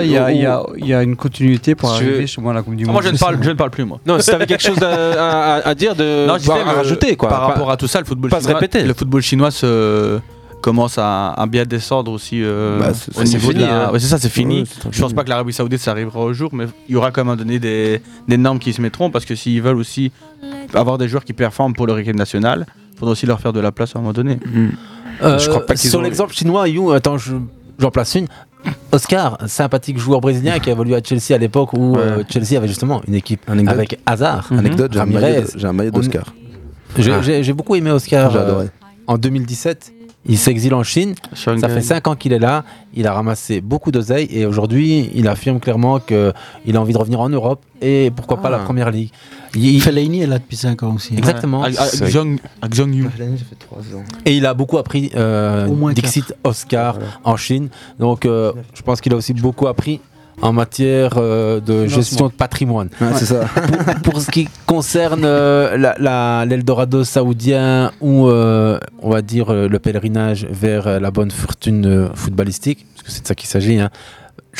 il 0.03 0.88
y, 0.88 0.93
a- 0.93 1.01
une 1.03 1.15
continuité 1.15 1.75
pour 1.75 1.91
arriver 1.91 2.21
justement 2.21 2.51
à 2.51 2.53
la 2.53 2.61
Coupe 2.61 2.75
du 2.75 2.83
Ah, 2.83 2.88
Monde. 2.88 2.93
Moi, 2.95 3.01
je 3.03 3.09
ne, 3.13 3.17
parle, 3.17 3.39
ne 3.51 3.57
parle 3.57 3.69
plus, 3.71 3.85
moi. 3.85 3.99
Non, 4.05 4.19
si 4.19 4.29
t'avais 4.31 4.45
quelque 4.47 4.63
chose 4.63 4.81
à, 4.81 5.55
à- 5.57 5.67
à 5.69 5.75
dire, 5.75 5.95
de 5.95 6.25
Non, 6.27 6.37
voire 6.37 6.67
à 6.67 6.73
rajouter 6.73 7.15
quoi. 7.15 7.29
Par 7.29 7.39
Pas- 7.41 7.47
rapport 7.47 7.71
à 7.71 7.77
tout 7.77 7.87
ça, 7.87 7.99
le 7.99 8.05
football 8.05 8.29
pas 8.31 8.37
se 8.39 8.43
chinois, 8.45 8.59
répéter. 8.59 8.83
le 8.85 8.93
football 8.93 9.21
chinois 9.21 9.51
se 9.51 10.19
commence 10.61 10.97
à, 10.99 11.31
à 11.31 11.45
bien 11.47 11.65
descendre 11.65 12.11
aussi 12.11 12.41
euh, 12.43 12.77
Bah, 12.79 12.93
c'est- 12.93 13.17
au 13.19 13.23
niveau 13.23 13.49
fini, 13.49 13.61
de 13.63 13.67
la... 13.67 13.87
hein. 13.87 13.91
ouais, 13.91 13.99
c'est 13.99 14.07
ça, 14.07 14.19
c'est 14.19 14.29
fini. 14.29 14.61
Ouais, 14.61 14.91
je 14.91 15.01
pense 15.01 15.13
pas 15.13 15.23
que 15.23 15.29
l'Arabie 15.29 15.53
Saoudite 15.53 15.79
ça 15.81 15.91
arrivera 15.91 16.19
au 16.19 16.33
jour, 16.33 16.51
mais 16.53 16.65
il 16.87 16.93
y 16.93 16.95
aura 16.95 17.11
quand 17.11 17.25
même 17.25 17.35
donné 17.35 17.57
des, 17.59 18.01
des 18.27 18.37
normes 18.37 18.59
qui 18.59 18.71
se 18.73 18.81
mettront 18.81 19.09
parce 19.09 19.25
que 19.25 19.33
s'ils 19.35 19.61
veulent 19.61 19.77
aussi 19.77 20.11
avoir 20.73 20.97
des 20.99 21.07
joueurs 21.07 21.25
qui 21.25 21.33
performent 21.33 21.73
pour 21.73 21.87
leur 21.87 21.97
équipe 21.97 22.15
nationale, 22.15 22.67
il 22.93 22.99
faudra 22.99 23.13
aussi 23.13 23.25
leur 23.25 23.39
faire 23.39 23.53
de 23.53 23.59
la 23.59 23.71
place 23.71 23.95
à 23.95 23.99
un 23.99 24.01
moment 24.03 24.13
donné. 24.13 24.37
Euh, 25.23 25.39
Je 25.39 25.49
crois 25.49 25.65
pas 25.65 25.73
qu'ils 25.75 25.89
sur 25.89 25.99
ont- 25.99 26.03
l'exemple 26.03 26.33
chinois, 26.33 26.67
You, 26.67 26.91
attends, 26.91 27.17
je- 27.17 27.33
j'en 27.79 27.89
place 27.91 28.13
une. 28.15 28.27
Oscar, 28.91 29.38
sympathique 29.47 29.97
joueur 29.97 30.19
brésilien 30.21 30.59
qui 30.59 30.69
a 30.69 30.73
évolué 30.73 30.95
à 30.95 31.01
Chelsea 31.03 31.33
à 31.33 31.38
l'époque 31.38 31.73
où 31.73 31.95
euh, 31.97 32.23
Chelsea 32.29 32.57
avait 32.57 32.67
justement 32.67 33.01
une 33.07 33.15
équipe 33.15 33.41
Anecdote. 33.49 33.73
avec 33.73 33.99
Hazard, 34.05 34.49
Anecdote, 34.51 34.91
j'ai 34.93 34.99
un 34.99 35.05
maillot 35.05 35.41
de- 35.41 35.47
j'ai 35.57 35.67
un 35.67 35.73
maillot 35.73 35.91
On- 35.93 35.97
d'Oscar. 35.97 36.33
J'ai 36.97 37.11
Ah. 37.13 37.21
j'ai- 37.21 37.53
beaucoup 37.53 37.75
aimé 37.75 37.89
Oscar. 37.91 38.31
J'ai 38.31 38.38
euh, 38.38 38.43
adoré. 38.45 38.65
en 39.07 39.17
2017, 39.17 39.93
il 40.26 40.38
s'exile 40.38 40.73
en 40.76 40.84
Chine. 40.84 41.15
Ça 41.34 41.56
fait 41.69 41.81
5 41.81 42.07
ans 42.07 42.15
qu'il 42.15 42.31
est 42.34 42.39
là. 42.39 42.64
Il 42.93 43.07
a 43.07 43.14
ramassé 43.14 43.60
beaucoup 43.61 43.91
d'oseille 43.91 44.27
et 44.31 44.45
aujourd'hui, 44.45 45.10
il 45.15 45.27
affirme 45.27 45.60
clairement 45.60 45.99
qu'il 45.99 46.76
a 46.76 46.81
envie 46.81 46.93
de 46.93 46.98
revenir 46.98 47.19
en 47.22 47.30
Europe 47.30 47.61
et 47.81 48.11
pourquoi 48.15 48.38
pas 48.38 48.49
Ah. 48.49 48.52
la 48.52 48.60
première 48.60 48.91
ligue. 48.91 49.10
Il- 49.56 49.81
Fellaini 49.81 50.22
est 50.22 50.27
là 50.27 50.38
depuis 50.39 50.56
5 50.57 50.84
ans 50.84 50.93
aussi. 50.95 51.15
Exactement. 51.18 51.64
Avec- 51.64 51.76
Zhang- 51.77 52.38
avec 52.61 52.76
Zhang 52.76 52.93
Yu. 52.93 53.03
ça 53.03 53.10
fait 53.49 53.56
3 53.60 53.80
ans. 53.95 54.03
Et 54.26 54.35
il 54.38 54.45
a 54.45 54.53
beaucoup 54.53 54.77
appris 54.77 55.11
euh, 55.15 55.68
Au 55.68 55.73
moins 55.76 55.93
Dixit 55.93 56.34
Oscar 56.43 56.98
en 57.23 57.35
Chine. 57.38 57.69
Donc 57.99 58.26
euh, 58.26 58.53
je 58.73 58.81
pense 58.81 59.02
qu'il 59.02 59.14
a 59.14 59.15
aussi 59.18 59.34
beaucoup 59.34 59.68
appris 59.68 59.99
en 60.41 60.53
matière 60.53 61.13
euh, 61.17 61.59
de 61.59 61.87
gestion 61.87 62.27
de 62.27 62.31
patrimoine. 62.31 62.89
Ouais, 62.99 63.07
c'est 63.15 63.25
ça. 63.25 63.45
pour, 64.03 64.13
pour 64.13 64.21
ce 64.21 64.31
qui 64.31 64.47
concerne 64.65 65.23
euh, 65.25 65.77
la- 65.77 65.95
la- 65.99 66.45
l'Eldorado 66.45 67.03
saoudien 67.03 67.91
ou 68.01 68.27
euh, 68.27 68.79
on 69.01 69.09
va 69.09 69.21
dire 69.21 69.49
euh, 69.49 69.67
le 69.67 69.79
pèlerinage 69.79 70.45
vers 70.49 70.99
la 70.99 71.11
bonne 71.11 71.31
fortune 71.31 72.09
footballistique, 72.15 72.85
parce 72.93 73.03
que 73.07 73.11
c'est 73.11 73.21
de 73.23 73.27
ça 73.27 73.35
qu'il 73.35 73.49
s'agit. 73.49 73.79
hein. 73.79 73.89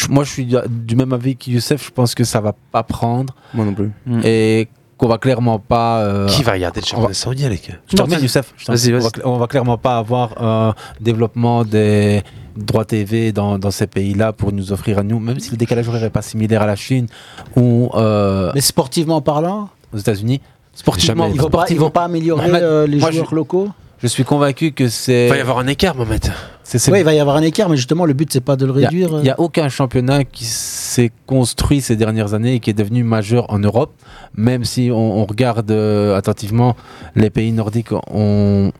Moi, 0.10 0.24
je 0.24 0.30
suis 0.32 0.46
du- 0.46 0.56
du 0.70 0.96
même 0.96 1.12
avis 1.14 1.36
que 1.36 1.50
Youssef. 1.52 1.86
Je 1.88 1.92
pense 1.92 2.16
que 2.16 2.24
ça 2.24 2.40
va 2.40 2.54
pas 2.72 2.84
prendre 2.84 3.36
Moi 3.54 3.66
non 3.66 3.74
plus. 3.74 3.92
et 4.24 4.68
qu'on 5.02 5.08
va 5.08 5.18
clairement 5.18 5.58
pas. 5.58 6.02
euh, 6.02 6.28
Qui 6.28 6.44
va 6.44 6.52
regarder 6.54 6.80
le 6.80 6.86
on 6.86 6.88
championnat 6.88 7.08
va- 7.08 7.14
saoudien, 7.16 7.50
les 7.50 7.56
gars 7.56 7.74
je 7.88 7.96
termine, 7.96 8.20
Youssef. 8.22 8.54
je 8.56 8.66
termine. 8.66 8.80
Vas-y, 8.82 8.94
on, 8.94 8.98
va, 9.00 9.04
vas-y. 9.10 9.26
on 9.26 9.38
va 9.38 9.48
clairement 9.48 9.78
pas 9.80 9.98
avoir 9.98 10.40
un 10.42 10.76
développement 11.00 11.66
des 11.66 12.22
droits 12.56 12.86
TV 12.86 13.32
dans, 13.32 13.58
dans 13.58 13.72
ces 13.72 13.88
pays-là 13.88 14.32
pour 14.32 14.52
nous 14.52 14.72
offrir 14.72 15.00
à 15.00 15.04
nous, 15.04 15.20
même 15.20 15.40
si 15.40 15.50
le 15.52 15.58
décalage 15.58 15.88
horaire 15.88 16.04
n'est 16.04 16.10
pas 16.12 16.22
similaire 16.22 16.62
à 16.62 16.68
la 16.68 16.76
Chine 16.76 17.08
ou 17.56 17.90
euh, 17.96 18.52
Mais 18.54 18.62
sportivement 18.62 19.22
parlant, 19.22 19.70
aux 19.94 19.98
États-Unis. 19.98 20.40
Sportivement, 20.74 21.26
ils 21.28 21.42
vont 21.42 21.50
pas, 21.50 21.66
ils 21.70 21.80
vont 21.80 21.90
pas 21.90 22.04
améliorer 22.06 22.50
euh, 22.54 22.86
les 22.88 22.98
moi, 23.00 23.10
joueurs 23.12 23.28
je- 23.32 23.36
locaux 23.36 23.70
Je 24.02 24.08
suis 24.08 24.24
convaincu 24.24 24.72
que 24.72 24.90
c'est. 24.90 25.28
Il 25.28 25.30
va 25.30 25.38
y 25.38 25.42
avoir 25.42 25.60
un 25.60 25.68
écart, 25.68 25.96
Mohamed. 25.96 26.32
c'est- 26.64 26.80
c'est- 26.80 26.92
Oui, 26.92 27.00
il 27.00 27.06
va 27.06 27.14
y 27.14 27.20
avoir 27.20 27.36
un 27.36 27.42
écart, 27.42 27.70
mais 27.70 27.76
justement, 27.76 28.06
le 28.06 28.14
but, 28.14 28.32
c'est 28.32 28.42
pas 28.42 28.56
de 28.56 28.66
le 28.66 28.72
réduire. 28.72 29.10
Il 29.18 29.24
n'y 29.24 29.30
a, 29.30 29.40
aucun 29.40 29.70
championnat 29.70 30.24
qui 30.24 30.46
s'est 30.46 31.12
construit 31.28 31.82
ces 31.82 31.96
dernières 31.96 32.34
années 32.34 32.56
et 32.56 32.60
qui 32.60 32.70
est 32.70 32.74
devenu 32.74 33.04
majeur 33.04 33.52
en 33.52 33.60
Europe, 33.60 33.94
même 34.36 34.64
si 34.64 34.90
on, 34.92 35.20
on 35.22 35.26
regarde 35.26 35.70
euh, 35.72 36.16
attentivement 36.16 36.76
les 37.16 37.30
pays 37.30 37.52
nordiques 37.52 37.92
ont 38.10 38.72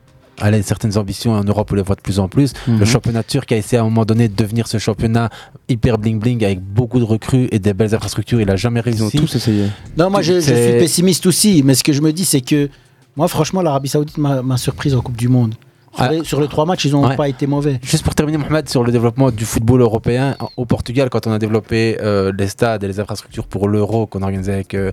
allez, 0.42 0.62
certaines 0.62 0.98
ambitions 0.98 1.34
en 1.34 1.44
Europe, 1.44 1.70
on 1.72 1.76
les 1.76 1.82
voit 1.82 1.96
de 1.96 2.02
plus 2.02 2.20
en 2.20 2.28
plus. 2.28 2.54
Mhm. 2.68 2.80
Le 2.80 2.86
championnat 2.86 3.24
turc 3.24 3.52
a 3.52 3.58
essayé 3.58 3.78
à 3.78 3.82
un 3.82 3.86
moment 3.86 4.06
donné 4.06 4.28
de 4.28 4.36
devenir 4.36 4.68
ce 4.68 4.78
championnat 4.78 5.30
hyper 5.70 5.98
bling 5.98 6.20
bling 6.20 6.44
avec 6.44 6.60
beaucoup 6.60 7.00
de 7.00 7.04
recrues 7.04 7.48
et 7.52 7.60
des 7.60 7.74
belles 7.74 7.94
infrastructures. 7.94 8.42
Il 8.42 8.50
a 8.50 8.56
jamais 8.56 8.80
réussi. 8.80 9.00
Ils 9.00 9.06
ont 9.06 9.10
tous 9.26 9.36
essayé. 9.36 9.68
Non, 9.98 10.10
moi 10.10 10.22
je, 10.22 10.40
suis 10.40 10.52
pessimiste 10.52 11.26
aussi, 11.26 11.64
mais 11.64 11.76
ce 11.76 11.84
que 11.84 11.94
je 11.94 12.02
me 12.02 12.12
dis, 12.12 12.26
c'est 12.26 12.42
que 12.42 12.70
moi, 13.16 13.28
franchement, 13.28 13.62
l'Arabie 13.62 13.90
Saoudite 13.90 14.18
m'a 14.18 14.58
surprise 14.58 14.96
en 14.96 15.02
Coupe 15.02 15.18
du 15.18 15.28
Monde. 15.28 15.56
Sur, 15.94 16.04
Ah. 16.06 16.10
les, 16.10 16.24
sur 16.24 16.40
les 16.40 16.48
trois 16.48 16.66
matchs, 16.66 16.86
ils 16.86 16.94
n'ont 16.94 17.06
Ouais. 17.06 17.18
pas 17.18 17.28
été 17.28 17.48
mauvais. 17.48 17.78
Juste 17.84 18.06
pour 18.06 18.16
terminer, 18.16 18.38
Mohamed, 18.38 18.70
sur 18.70 18.82
le 18.82 18.94
développement 18.94 19.30
du 19.30 19.44
football 19.44 19.82
européen, 19.82 20.38
en- 20.40 20.48
au 20.56 20.66
Portugal, 20.66 21.10
quand 21.10 21.28
on 21.28 21.34
a 21.34 21.38
développé 21.40 21.98
euh, 22.02 22.32
les 22.38 22.48
stades 22.48 22.82
et 22.86 22.88
les 22.88 23.02
infrastructures 23.02 23.46
pour 23.46 23.68
l'euro 23.68 24.08
qu'on 24.08 24.22
organisait 24.22 24.54
avec. 24.54 24.74
euh, 24.74 24.92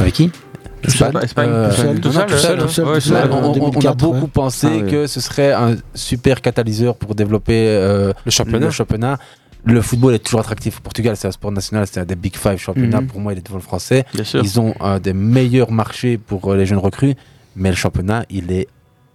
avec 0.00 0.14
qui? 0.14 0.30
Tout 0.80 0.90
seul, 0.92 1.14
Euh, 1.14 1.20
On- 3.30 3.50
a 3.50 3.52
2004, 3.52 3.96
beaucoup 3.98 4.20
ouais. 4.22 4.26
pensé 4.32 4.68
Ah 4.70 4.76
oui. 4.84 4.90
que 4.90 5.06
ce 5.06 5.20
serait 5.20 5.52
un 5.52 5.74
super 5.94 6.40
catalyseur 6.40 6.94
pour 6.94 7.14
développer 7.14 7.66
euh, 7.68 8.12
Le 8.24 8.30
championnat. 8.30 8.66
Le 8.66 8.70
championnat. 8.72 9.18
Le 9.68 9.82
football 9.82 10.14
est 10.14 10.18
toujours 10.20 10.40
attractif 10.40 10.78
au 10.78 10.80
Portugal, 10.80 11.16
c'est 11.16 11.28
un 11.28 11.32
sport 11.32 11.52
national, 11.52 11.86
c'est 11.86 12.00
un 12.00 12.04
des 12.04 12.16
Big 12.16 12.36
Five 12.36 12.56
championnats. 12.58 13.00
Mhm. 13.02 13.06
Pour 13.08 13.20
moi, 13.20 13.32
il 13.34 13.38
est 13.38 13.46
devant 13.46 13.58
le 13.58 13.62
français. 13.62 14.04
Bien 14.14 14.24
sûr. 14.24 14.40
Ils 14.42 14.58
ont 14.60 14.74
un 14.80 14.98
des 14.98 15.12
meilleurs 15.12 15.70
marchés 15.70 16.16
pour 16.16 16.50
euh, 16.52 16.56
les 16.56 16.64
jeunes 16.66 16.78
recrues, 16.78 17.14
mais 17.54 17.68
le 17.70 17.76
championnat, 17.76 18.24
il 18.30 18.50
est 18.50 18.66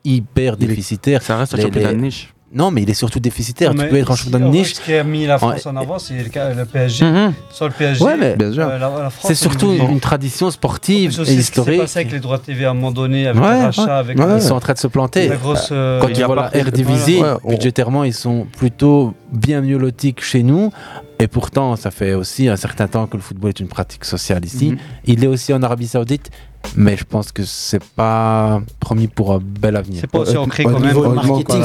hyper 0.06 0.56
Il 0.60 0.66
est- 0.66 0.68
déficitaire. 0.68 1.22
Ça 1.24 1.38
reste 1.38 1.56
un 1.56 1.62
championnat 1.62 1.92
les- 1.92 1.98
de 1.98 2.02
niche. 2.02 2.34
Non, 2.54 2.70
mais 2.70 2.84
il 2.84 2.90
est 2.90 2.94
surtout 2.94 3.20
déficitaire. 3.20 3.74
Non, 3.74 3.84
tu 3.84 3.90
peux 3.90 3.98
être 3.98 4.12
un 4.12 4.14
ici, 4.14 4.24
championnat 4.26 4.46
de 4.46 4.52
niche. 4.52 4.74
Ce 4.76 4.82
qui 4.82 4.94
a 4.94 5.04
mis 5.04 5.26
la 5.26 5.38
France 5.40 5.66
en 5.66 5.76
avant, 5.76 5.98
c'est 5.98 6.14
le, 6.14 6.56
le 6.56 6.66
PSG. 6.66 7.06
Sur 7.52 7.66
le 7.68 7.72
PSG, 7.74 8.04
Ouais, 8.04 8.16
mais- 8.16 8.36
Bien 8.36 8.52
sûr. 8.54 8.68
euh, 8.70 9.10
C'est 9.24 9.34
surtout 9.36 9.72
une 9.74 10.00
tradition 10.00 10.52
sportive 10.52 11.16
Plus 11.16 11.30
et 11.30 11.34
historique. 11.34 11.82
passé 11.82 12.00
avec 12.00 12.12
les 12.12 12.20
droits 12.20 12.38
TV 12.38 12.66
à 12.66 12.70
un 12.72 12.74
moment 12.76 12.92
donné, 12.92 13.28
avec 13.28 13.42
Ouais, 13.42 13.58
le 13.60 13.64
rachat, 13.66 13.86
ouais. 13.86 13.92
avec 13.92 14.20
Ouais, 14.20 14.36
Ils 14.36 14.42
sont 14.42 14.54
en 14.56 14.60
train 14.60 14.74
de 14.74 14.78
se 14.78 14.88
planter. 14.88 15.28
la 15.30 15.36
grosse. 15.36 15.70
euh, 15.72 16.00
Quand 16.00 16.08
il 16.10 16.14
tu 16.14 16.20
y 16.22 16.24
a 16.24 16.28
vois 16.28 16.36
la 16.36 16.56
Eredivisie, 16.56 17.18
voilà. 17.18 17.34
Ouais, 17.36 17.40
on- 17.44 17.50
budgétairement, 17.52 18.04
ils 18.04 18.14
sont 18.14 18.46
plutôt 18.58 19.14
bien 19.32 19.62
mieux 19.62 19.78
lotis 19.78 20.14
que 20.14 20.22
chez 20.24 20.44
nous. 20.44 20.72
Et 21.20 21.28
pourtant, 21.28 21.76
ça 21.76 21.90
fait 21.90 22.14
aussi 22.14 22.50
un 22.50 22.56
certain 22.58 22.88
temps 22.88 23.08
que 23.08 23.16
le 23.18 23.24
football 23.24 23.50
est 23.50 23.60
une 23.60 23.68
pratique 23.68 24.04
sociale 24.06 24.44
ici. 24.46 24.72
Mhm. 24.72 24.78
Il 25.06 25.24
est 25.24 25.28
aussi 25.28 25.54
en 25.54 25.64
Arabie 25.64 25.88
Saoudite, 25.88 26.30
mais 26.76 26.98
je 26.98 27.04
pense 27.04 27.32
que 27.32 27.44
c'est 27.44 27.84
pas 27.84 28.62
promis 28.80 29.08
pour 29.08 29.34
un 29.34 29.40
bel 29.40 29.76
avenir. 29.76 30.00
C'est 30.02 30.10
pas 30.10 30.20
aussi 30.20 30.38
ancré 30.38 30.64
quand 30.64 30.72
Au 30.72 30.80
même. 30.80 30.88
niveau 30.88 31.06
honnêtement, 31.06 31.38
marketing, 31.38 31.64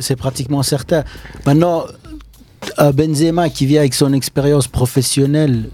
c'est- 0.00 0.16
pratiquement 0.16 0.62
certain. 0.62 1.04
Maintenant, 1.44 1.84
un 2.78 2.90
Benzema 2.90 3.48
qui 3.50 3.66
vient 3.66 3.80
avec 3.80 3.94
son 3.94 4.12
expérience 4.12 4.66
professionnelle, 4.68 5.68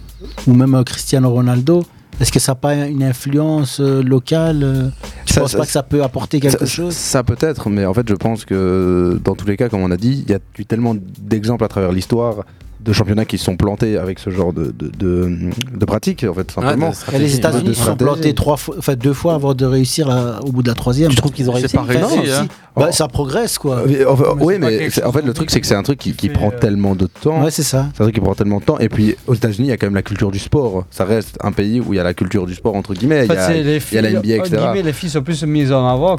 ou 0.47 0.53
même 0.55 0.75
un 0.75 0.85
Cristiano 0.85 1.31
Ronaldo, 1.31 1.85
est-ce 2.21 2.31
que 2.33 2.39
ça 2.41 2.53
n'a 2.53 2.57
pas 2.57 2.75
une 2.75 3.03
influence 3.03 3.81
euh, 3.81 4.03
locale 4.03 4.63
euh, 4.63 4.89
Tu 5.25 5.35
Ça- 5.35 5.41
penses 5.41 5.53
ça- 5.53 5.59
pas 5.59 5.67
que 5.67 5.73
ça 5.73 5.83
peut 5.83 6.03
apporter 6.03 6.41
quelque 6.41 6.59
ça, 6.59 6.67
chose? 6.67 6.95
Ça 6.95 7.23
peut 7.25 7.37
être, 7.41 7.71
mais 7.71 7.87
en 7.87 7.95
fait, 7.95 8.07
je 8.09 8.15
pense 8.15 8.45
que 8.45 9.19
dans 9.25 9.35
tous 9.35 9.47
les 9.47 9.57
cas, 9.57 9.69
comme 9.69 9.83
on 9.83 9.91
a 9.91 9.97
dit, 9.97 10.23
il 10.27 10.31
y 10.31 10.35
a 10.35 10.39
eu 10.59 10.65
tellement 10.67 10.95
d'exemples 11.21 11.65
à 11.65 11.69
travers 11.69 11.91
l'histoire 11.93 12.45
de 12.85 12.93
championnats 12.93 13.25
qui 13.25 13.39
se 13.39 13.45
sont 13.45 13.57
plantés 13.57 13.97
avec 13.97 14.19
ce 14.19 14.31
genre 14.31 14.53
de, 14.53 14.73
de, 14.77 14.91
de, 14.99 15.51
de 15.75 15.85
pratiques, 15.85 16.25
en 16.29 16.35
fait, 16.35 16.51
simplement. 16.51 16.93
les 17.13 17.37
États-Unis 17.37 17.75
se 17.75 17.85
sont 17.85 17.97
plantés 17.97 18.35
trois 18.35 18.57
fois, 18.57 18.75
enfin 18.79 18.95
deux 18.95 19.13
fois 19.13 19.35
avant 19.35 19.55
de 19.55 19.65
réussir 19.65 20.09
au 20.45 20.53
bout 20.53 20.63
de 20.63 20.69
la 20.69 20.75
troisième. 20.75 21.11
Tu 21.11 21.17
trouves 21.17 21.33
qu'ils 21.33 21.51
ont 21.51 21.55
réussi 21.55 21.77
pas 21.77 21.83
réussi, 21.83 22.03
Enfin, 22.03 22.43
hein. 22.43 22.43
si. 22.45 22.49
Bah, 22.75 22.91
ça 22.91 23.07
progresse 23.07 23.59
quoi. 23.59 23.85
Euh, 23.87 24.05
enfin, 24.09 24.35
Mais 24.37 24.45
oui, 24.45 24.55
mais 24.59 24.89
en 25.05 25.13
fait, 25.13 25.21
le 25.21 25.27
non 25.29 25.33
truc, 25.35 25.51
c'est 25.51 25.61
que 25.61 25.67
c'est 25.67 25.75
un 25.75 25.83
truc 25.83 25.99
qui, 25.99 26.29
prend 26.31 26.49
euh, 26.49 26.59
tellement 26.59 26.95
de 26.95 27.07
temps. 27.07 27.43
Ouais, 27.43 27.51
c'est 27.51 27.63
ça. 27.63 27.89
C'est 27.95 28.01
un 28.01 28.05
truc 28.07 28.15
qui 28.15 28.21
prend 28.21 28.35
tellement 28.35 28.61
de 28.61 28.65
temps. 28.65 28.79
Et 28.79 28.89
puis, 28.89 29.15
aux 29.27 29.35
États-Unis, 29.35 29.69
il 29.69 29.71
y 29.71 29.73
a 29.73 29.77
quand 29.77 29.87
même 29.87 29.95
la 29.95 30.03
culture 30.03 30.31
du 30.31 30.39
sport. 30.39 30.85
Ça 30.91 31.05
reste 31.05 31.37
un 31.43 31.53
pays 31.53 31.81
où 31.81 31.93
il 31.93 31.97
y 31.97 32.01
a 32.01 32.03
la 32.03 32.15
culture 32.15 32.47
du 32.47 32.55
sport, 32.55 32.75
entre 32.75 32.95
guillemets. 32.95 33.21
En 33.21 33.25
Il 33.25 33.25
y 33.25 33.29
fait, 33.29 33.39
a, 33.39 33.47
c'est 33.47 33.63
les 33.63 33.77
il 33.77 33.95
y 33.95 33.99
a 33.99 34.03
la 34.03 34.11
NBA, 34.11 34.19
entre 34.19 34.47
etc. 34.47 34.57
guillemets, 34.57 34.83
les 34.83 34.93
filles 34.93 35.11
sont 35.11 35.23
plus 35.23 35.43
mises 35.45 35.73
en 35.73 35.87
avant. 35.87 36.17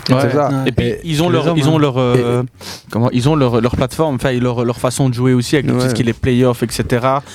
Et 0.65 0.71
puis 0.71 0.93
ils 1.03 1.23
ont 1.23 1.29
leur, 1.29 1.57
ils 1.57 1.67
ont 1.67 1.77
hein. 1.77 1.79
leur, 1.79 1.97
euh, 1.97 2.43
comment, 2.91 3.09
ils 3.11 3.27
ont 3.29 3.35
leur, 3.35 3.59
leur 3.59 3.75
plateforme, 3.75 4.15
enfin 4.15 4.31
leur, 4.33 4.63
leur 4.63 4.77
façon 4.77 5.09
de 5.09 5.13
jouer 5.13 5.33
aussi 5.33 5.55
avec 5.55 5.67
tout 5.67 5.79
ce 5.79 5.93
qui 5.93 6.03
est 6.03 6.05
les 6.05 6.13
playoffs, 6.53 6.63
etc. 6.63 6.83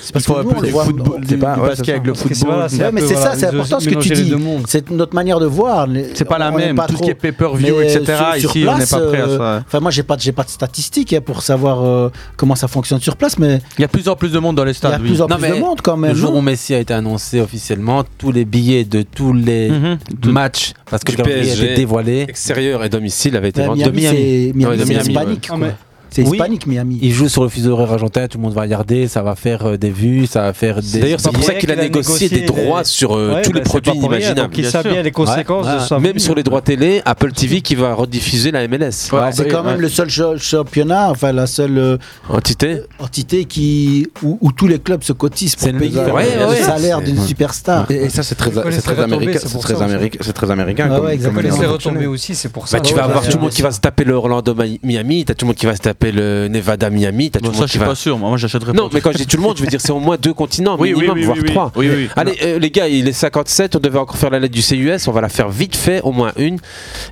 C'est 0.00 0.12
parce 0.12 0.24
Il 0.24 0.28
faut 0.28 0.36
le 0.38 0.42
football, 0.44 1.20
c'est 1.22 1.34
du, 1.34 1.38
pas- 1.38 1.56
basket 1.56 1.88
avec 1.88 2.06
le 2.06 2.14
football. 2.14 2.66
mais 2.92 3.00
c'est 3.02 3.14
ça, 3.16 3.32
c'est 3.36 3.46
important 3.46 3.80
ce 3.80 3.88
que 3.88 3.94
tu 3.98 4.10
dis. 4.12 4.34
C'est 4.66 4.90
notre 4.90 5.14
manière 5.14 5.40
de 5.40 5.46
voir. 5.46 5.86
C'est 6.14 6.24
pas 6.24 6.38
la 6.38 6.50
même. 6.50 6.76
Tout 6.88 6.96
ce 6.96 7.02
qui 7.02 7.10
est 7.10 7.14
pay-per-view, 7.14 7.80
etc. 7.80 8.02
Ici, 8.36 8.46
on 8.66 8.72
n'est 8.72 8.76
place, 8.76 8.90
pas 8.90 9.00
prêt 9.00 9.20
à 9.20 9.26
euh, 9.26 9.38
ça. 9.38 9.62
Enfin, 9.66 9.80
moi, 9.80 9.90
j'ai 9.90 10.02
pas, 10.02 10.16
j'ai 10.18 10.32
pas 10.32 10.44
de 10.44 10.48
statistiques 10.50 11.12
hein, 11.12 11.20
pour 11.24 11.42
savoir 11.42 11.84
euh, 11.84 12.10
comment 12.36 12.54
ça 12.54 12.68
fonctionne 12.68 13.00
sur 13.00 13.16
place, 13.16 13.38
mais 13.38 13.60
Il 13.78 13.82
y 13.82 13.84
a 13.84 13.86
de 13.86 13.92
plus 13.92 14.08
en 14.08 14.16
plus 14.16 14.32
de 14.32 14.38
monde 14.38 14.56
dans 14.56 14.64
les 14.64 14.72
il 14.72 14.82
y 14.82 14.86
a 14.86 14.88
stades. 14.90 15.00
oui. 15.02 15.08
plus 15.08 15.22
en 15.22 15.26
Non, 15.28 15.36
plus 15.36 15.48
de 15.48 15.54
monde 15.54 15.80
quand 15.82 15.96
même. 15.96 16.12
Le 16.12 16.16
jour 16.16 16.32
non 16.32 16.38
où 16.38 16.42
Messi 16.42 16.74
a 16.74 16.78
été 16.78 16.94
annoncé 16.94 17.40
officiellement, 17.40 18.04
tous 18.18 18.32
les 18.32 18.44
billets 18.44 18.84
de 18.84 19.02
tous 19.02 19.32
les 19.32 19.68
Mhm. 19.70 19.98
Matchs, 20.26 20.72
parce 20.90 21.02
que 21.04 21.12
le 21.12 21.16
calendrier 21.22 21.50
a 21.50 21.54
été 21.54 21.74
dévoilé, 21.74 22.22
Extérieur 22.28 22.84
et 22.84 22.88
domicile 22.88 23.36
avait 23.36 23.48
été 23.50 23.62
vendu. 23.62 23.82
de 23.82 23.90
Miami, 23.90 24.52
c'est 24.52 24.52
de 24.52 25.88
c'est 26.10 26.22
hispanique. 26.22 26.62
C'est 26.64 26.68
Oui. 26.68 26.74
Miami. 26.74 26.98
Il 27.02 27.12
joue 27.12 27.28
sur 27.28 27.43
le 27.43 27.48
fuseau 27.48 27.72
horaire 27.72 27.93
argentin, 27.93 28.26
tout 28.28 28.39
le 28.39 28.43
monde 28.44 28.55
va 28.55 28.62
regarder, 28.62 29.09
ça 29.09 29.22
va 29.22 29.35
faire 29.35 29.66
euh, 29.66 29.76
des 29.76 29.90
vues, 29.90 30.26
ça 30.26 30.43
va 30.43 30.52
faire 30.52 30.80
des. 30.82 31.01
D'ailleurs, 31.01 31.20
c'est 31.20 31.32
pour 31.32 31.43
ça 31.44 31.55
qu'il 31.55 31.70
a 31.70 31.76
négocié 31.76 32.28
des 32.28 32.43
droits 32.43 32.80
les- 32.80 32.85
sur 32.85 33.12
euh, 33.16 33.35
Ouais, 33.35 33.43
tous 33.43 33.51
bah, 33.52 33.59
les 33.59 33.64
c'est 33.64 33.68
produits 33.68 34.35
donc 34.35 34.59
Il 34.59 34.66
sait 34.66 34.82
bien 34.82 35.02
les 35.02 35.10
conséquences 35.10 35.66
Ouais, 35.66 35.72
de 35.74 35.78
ouais. 35.80 35.86
ça. 35.86 35.98
Même 35.98 36.18
sur 36.18 36.35
les 36.35 36.43
droits 36.43 36.60
télé, 36.62 37.02
Apple 37.05 37.32
TV 37.32 37.60
qui 37.60 37.74
va 37.74 37.94
rediffuser 37.94 38.51
la 38.51 38.66
MLS. 38.68 39.10
Ouais, 39.12 39.20
c'est 39.32 39.43
ouais, 39.44 39.48
quand 39.48 39.62
même 39.62 39.80
le 39.80 39.89
seul 39.89 40.09
cha- 40.10 40.36
championnat, 40.36 41.10
enfin 41.10 41.32
la 41.32 41.47
seule 41.47 41.78
euh, 41.78 41.97
Entité. 42.28 42.80
entité 42.98 43.44
qui 43.44 44.06
où, 44.22 44.39
où 44.40 44.52
tous 44.52 44.66
les 44.66 44.78
clubs 44.78 45.02
se 45.02 45.12
cotisent 45.12 45.56
pour 45.56 45.66
C'est 45.66 45.72
payer 45.72 45.98
Ouais, 46.01 46.24
le 46.39 46.64
salaire 46.64 46.98
c'est- 46.98 47.05
d'une 47.12 47.22
superstar. 47.24 47.90
Et, 47.90 48.09
ça, 48.09 48.22
c'est 48.22 48.35
très, 48.35 48.51
c'est 48.70 48.82
très 48.82 48.98
américain. 49.01 49.39
c'est 49.43 49.48
C'est 49.48 49.59
très 49.59 49.82
américain. 49.82 50.18
C'est 50.22 50.32
très 50.32 50.51
américain. 50.51 50.89
Ah 50.90 50.98
retombées 50.98 51.68
fonctionner. 51.68 52.06
aussi, 52.06 52.35
c'est 52.35 52.48
pour 52.48 52.64
Bah, 52.64 52.68
ça. 52.70 52.80
tu 52.80 52.94
vas 52.94 53.05
avoir 53.05 53.26
tout 53.26 53.36
le 53.36 53.43
monde 53.43 53.51
qui 53.51 53.62
va 53.62 53.70
se 53.72 53.80
taper 53.80 54.05
le 54.05 54.14
Orlando 54.14 54.55
Mi- 54.55 54.80
Miami, 54.82 55.24
t'as 55.24 55.35
tout 55.35 55.44
le 55.44 55.48
monde 55.48 55.56
qui 55.56 55.66
va 55.66 55.74
se 55.76 55.80
taper 55.80 55.97
le 56.00 56.48
Nevada 56.48 56.90
Miami, 56.90 57.30
t'as 57.30 57.40
tout 57.40 57.46
Bon, 57.46 57.50
le 57.50 57.54
ça, 57.54 57.60
monde 57.60 57.66
je 57.68 57.70
suis 57.72 57.78
va. 57.80 57.86
pas 57.86 57.94
sûr. 57.94 58.16
Moi, 58.18 58.36
j'achèterais 58.36 58.72
Non, 58.72 58.88
pas. 58.88 58.94
mais 58.94 59.00
quand 59.00 59.12
je 59.12 59.18
dis 59.18 59.26
tout 59.26 59.36
le 59.36 59.42
monde, 59.42 59.56
je 59.56 59.62
veux 59.62 59.68
dire 59.68 59.80
c'est 59.80 59.90
au 59.92 59.98
moins 60.00 60.16
deux 60.16 60.32
continents 60.32 60.76
Oui, 60.78 60.94
oui, 60.94 61.02
minimum, 61.08 61.18
oui, 61.18 61.24
voire 61.24 61.36
oui, 61.40 61.44
trois. 61.50 61.72
Oui, 61.76 61.88
oui. 61.90 62.08
Allez, 62.16 62.38
euh, 62.42 62.58
les 62.58 62.70
gars, 62.70 62.88
il 62.88 63.06
est 63.08 63.12
57, 63.12 63.76
on 63.76 63.78
devait 63.80 63.98
encore 63.98 64.16
faire 64.16 64.30
la 64.30 64.38
lettre 64.38 64.54
du 64.54 64.62
CUS, 64.62 65.06
on 65.08 65.12
va 65.12 65.20
la 65.20 65.28
faire 65.28 65.48
vite 65.48 65.76
fait, 65.76 66.00
au 66.02 66.12
moins 66.12 66.32
une. 66.36 66.58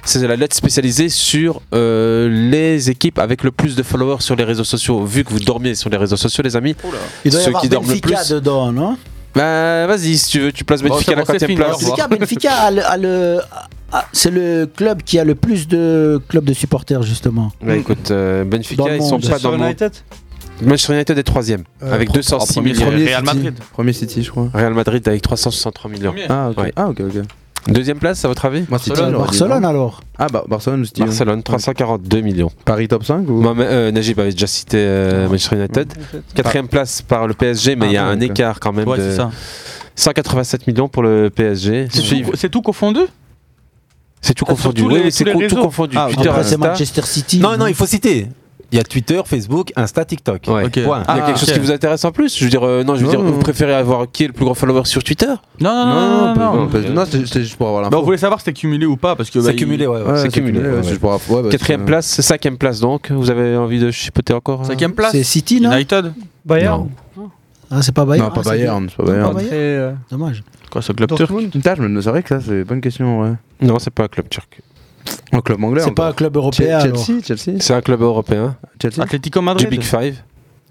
C'est 0.05 0.27
la 0.27 0.37
lettre 0.37 0.57
spécialisée 0.57 1.09
sur 1.09 1.61
euh, 1.75 2.29
les 2.51 2.91
équipes 2.91 3.19
avec 3.19 3.43
le 3.43 3.51
plus 3.51 3.75
de 3.77 3.83
followers 3.83 4.21
sur 4.21 4.37
les 4.37 4.45
réseaux 4.45 4.65
sociaux. 4.65 5.05
Vu 5.05 5.25
que 5.25 5.31
vous 5.31 5.41
dormiez 5.41 5.75
sur 5.75 5.91
les 5.91 5.97
réseaux 5.97 6.17
sociaux, 6.17 6.43
les 6.45 6.57
amis, 6.57 6.75
Il 7.25 7.31
doit 7.33 7.41
y 7.41 7.43
ceux 7.43 7.49
avoir 7.49 7.63
qui 7.63 7.69
dorment 7.69 7.91
le 7.93 8.01
plus. 8.01 8.29
dedans, 8.31 8.73
non? 8.73 8.97
Bah, 9.35 9.87
vas-y, 9.87 10.17
si 10.17 10.31
tu 10.31 10.41
veux, 10.41 10.53
tu 10.53 10.65
places 10.65 10.81
Benfica 10.83 11.13
à 11.13 11.17
la 11.17 11.21
bon, 11.23 11.27
c'est 11.27 11.39
4 11.41 11.47
fini, 11.47 11.57
place. 11.57 11.83
Benfica, 11.85 12.09
Benfica 12.09 12.53
a 12.55 12.71
le- 12.71 12.87
a 12.87 12.97
le- 12.97 13.41
a- 13.93 14.05
c'est 14.13 14.31
le 14.31 14.67
club 14.67 15.03
qui 15.03 15.19
a 15.19 15.25
le 15.25 15.35
plus 15.35 15.69
de 15.69 16.21
clubs 16.29 16.45
de 16.45 16.53
supporters 16.55 17.03
justement. 17.03 17.53
Bah, 17.63 17.77
écoute, 17.77 18.11
euh, 18.11 18.45
Benfica, 18.45 18.97
ils 18.97 19.03
sont 19.03 19.21
pas 19.21 19.39
dans 19.39 19.51
le 19.53 19.59
monde. 19.59 19.67
United 19.69 19.93
Manchester 20.63 20.95
United 20.95 21.19
est 21.19 21.23
troisième, 21.23 21.65
Euh, 21.83 21.93
avec 21.95 22.09
pro- 22.09 22.17
206 22.17 22.55
premier, 22.55 22.73
millions. 22.73 22.87
Premier 22.87 23.05
Real 23.05 23.25
City. 23.27 23.37
Madrid. 23.37 23.55
Premier 23.73 23.93
City, 23.93 24.23
je 24.23 24.31
crois. 24.31 24.49
Real 24.55 24.73
Madrid 24.73 25.07
avec 25.07 25.21
363 25.21 25.91
millions. 25.91 26.15
Ah, 26.31 26.49
ok. 26.51 26.59
Ouais. 26.59 26.73
Ah, 26.77 26.89
ok, 26.89 27.01
ok. 27.01 27.23
Deuxième 27.69 27.99
place, 27.99 28.25
à 28.25 28.29
votre 28.29 28.45
avis 28.45 28.61
Barcelone, 28.63 29.13
Barcelone 29.13 29.65
alors. 29.65 30.01
Ah, 30.19 30.29
bah, 30.33 30.45
Barcelone 30.49 30.85
hein. 30.99 31.05
Barcelone, 31.05 31.43
342 31.43 32.21
millions. 32.21 32.51
Paris 32.65 32.87
top 32.89 33.05
5 33.05 33.29
ou? 33.29 33.43
Moi, 33.43 33.55
euh, 33.59 33.91
Najib 33.91 34.19
avait 34.21 34.31
déjà 34.31 34.47
cité 34.47 34.77
euh, 34.79 35.29
Manchester 35.29 35.57
United. 35.57 35.93
Quatrième 36.35 36.69
place 36.69 37.03
par 37.03 37.27
le 37.27 37.35
PSG, 37.35 37.75
mais 37.77 37.87
Ah, 37.87 37.91
il 37.91 37.95
y 37.95 37.97
a 37.99 38.07
un 38.07 38.21
écart 38.21 38.61
quand 38.61 38.73
même 38.73 38.87
Ouais, 38.89 38.97
de 38.99 39.03
c'est 39.11 39.17
ça. 39.17 39.31
187 39.97 40.67
millions 40.69 40.89
pour 40.89 41.03
le 41.03 41.29
PSG. 41.29 41.89
C'est 41.91 42.03
tout- 42.23 42.31
C'est 42.35 42.49
tout 42.51 42.63
confondu 42.63 43.01
C'est 44.27 44.35
tout 44.35 44.45
Ah, 44.49 44.51
confondu. 44.51 44.83
Oui, 44.83 45.03
c'est 45.11 45.25
co- 45.25 45.41
tout 45.49 45.57
confondu. 45.57 45.97
Ah, 45.99 46.09
Twitter, 46.13 46.31
c'est. 46.43 46.57
Manchester 46.57 47.03
City. 47.03 47.39
Non, 47.39 47.57
non, 47.57 47.67
il 47.69 47.75
faut 47.75 47.87
citer. 47.87 48.27
Il 48.73 48.79
y 48.79 48.81
a 48.81 48.83
Twitter, 48.83 49.21
Facebook, 49.25 49.73
Insta, 49.77 50.05
TikTok. 50.05 50.43
Ouais. 50.49 50.65
Ok. 50.65 50.83
Point. 50.83 51.03
Il 51.09 51.17
y 51.17 51.21
a 51.21 51.23
Ah, 51.23 51.27
quelque 51.27 51.39
chose 51.39 51.53
qui 51.53 51.59
vous 51.61 51.71
intéresse 51.71 52.05
en 52.05 52.11
plus 52.11 52.37
Je 52.37 52.43
veux 52.43 52.51
dire, 52.51 52.67
euh, 52.67 52.83
non, 52.83 52.97
je 52.97 53.01
veux 53.03 53.07
Non, 53.07 53.11
dire, 53.13 53.23
non. 53.23 53.31
vous 53.31 53.39
préférez 53.39 53.73
avoir 53.73 54.11
qui 54.11 54.25
est 54.25 54.27
le 54.27 54.33
plus 54.33 54.45
grand 54.45 54.55
follower 54.55 54.85
sur 54.87 55.05
Twitter? 55.05 55.29
Non, 55.61 55.87
non, 55.87 56.35
non, 56.35 56.67
non, 56.67 56.93
non, 56.93 57.05
c'était 57.05 57.43
juste 57.43 57.55
pour 57.57 57.69
avoir 57.69 57.83
Bah, 57.85 57.89
l'info. 57.93 58.03
on 58.03 58.05
voulait 58.05 58.19
savoir 58.19 58.41
si 58.41 58.47
c'était 58.47 58.59
cumulé 58.59 58.85
ou 58.85 58.97
pas 58.97 59.15
parce 59.15 59.31
que 59.31 59.39
bah, 59.39 59.45
C'est 59.47 59.53
il- 59.53 59.57
cumulé, 59.57 59.87
ouais. 59.87 60.03
ouais. 60.03 60.11
Ouais, 60.11 60.19
c'est 60.21 60.29
cumulé, 60.31 60.59
ouais, 60.59 60.67
ouais, 60.67 60.81
c'est 60.83 61.01
ouais. 61.01 61.11
ouais, 61.29 61.43
bah, 61.45 61.49
Quatrième 61.49 61.83
c'est- 61.83 61.87
place, 61.87 62.21
cinquième 62.21 62.59
place 62.59 62.81
donc. 62.81 63.13
Vous 63.13 63.31
avez 63.31 63.57
envie 63.57 63.79
de 63.79 63.93
chipoter 63.93 64.33
encore 64.33 64.63
hein? 64.63 64.65
Cinquième 64.65 64.95
place? 64.95 65.13
C'est 65.13 65.23
City 65.23 65.61
non? 65.61 65.71
United? 65.73 66.13
Bayern? 66.45 66.89
Ah 67.71 67.83
c'est 67.83 67.95
pas 67.95 68.05
Bayern. 68.05 68.29
Non, 68.29 68.35
pas 68.35 68.41
Ah, 68.41 68.45
c'est 68.45 68.51
Bayern, 68.51 68.89
c'est 68.91 69.03
euh, 69.53 69.93
Dommage. 70.11 70.43
Quoi, 70.71 70.83
ce 70.83 70.93
club 70.93 71.09
turc 71.09 71.21
Dortmund 71.31 71.51
Putain, 71.53 71.75
je 71.77 71.83
me- 71.83 72.01
C'est 72.01 72.11
vrai 72.11 72.23
que 72.23 72.29
ça, 72.29 72.41
c'est 72.41 72.65
pas 72.65 72.75
une 72.75 72.81
question, 72.81 73.21
ouais. 73.23 73.33
Non, 73.61 73.79
c'est 73.79 73.91
pas 73.91 74.05
un 74.05 74.09
club 74.09 74.29
turc. 74.29 74.61
Un 75.33 75.41
club 75.41 75.63
anglais. 75.63 75.83
C'est 75.85 75.95
pas 75.95 76.09
un 76.09 76.13
club 76.13 76.37
européen 76.37 76.79
alors. 76.79 77.05
Chelsea, 77.05 77.21
Chelsea, 77.25 77.59
C'est 77.61 77.75
un 77.75 77.81
club 77.81 78.01
européen 78.03 78.57
Chelsea. 78.83 79.01
Atlético 79.03 79.39
du 79.41 79.45
Madrid. 79.45 79.69
Big 79.69 79.83
Five, 79.83 80.17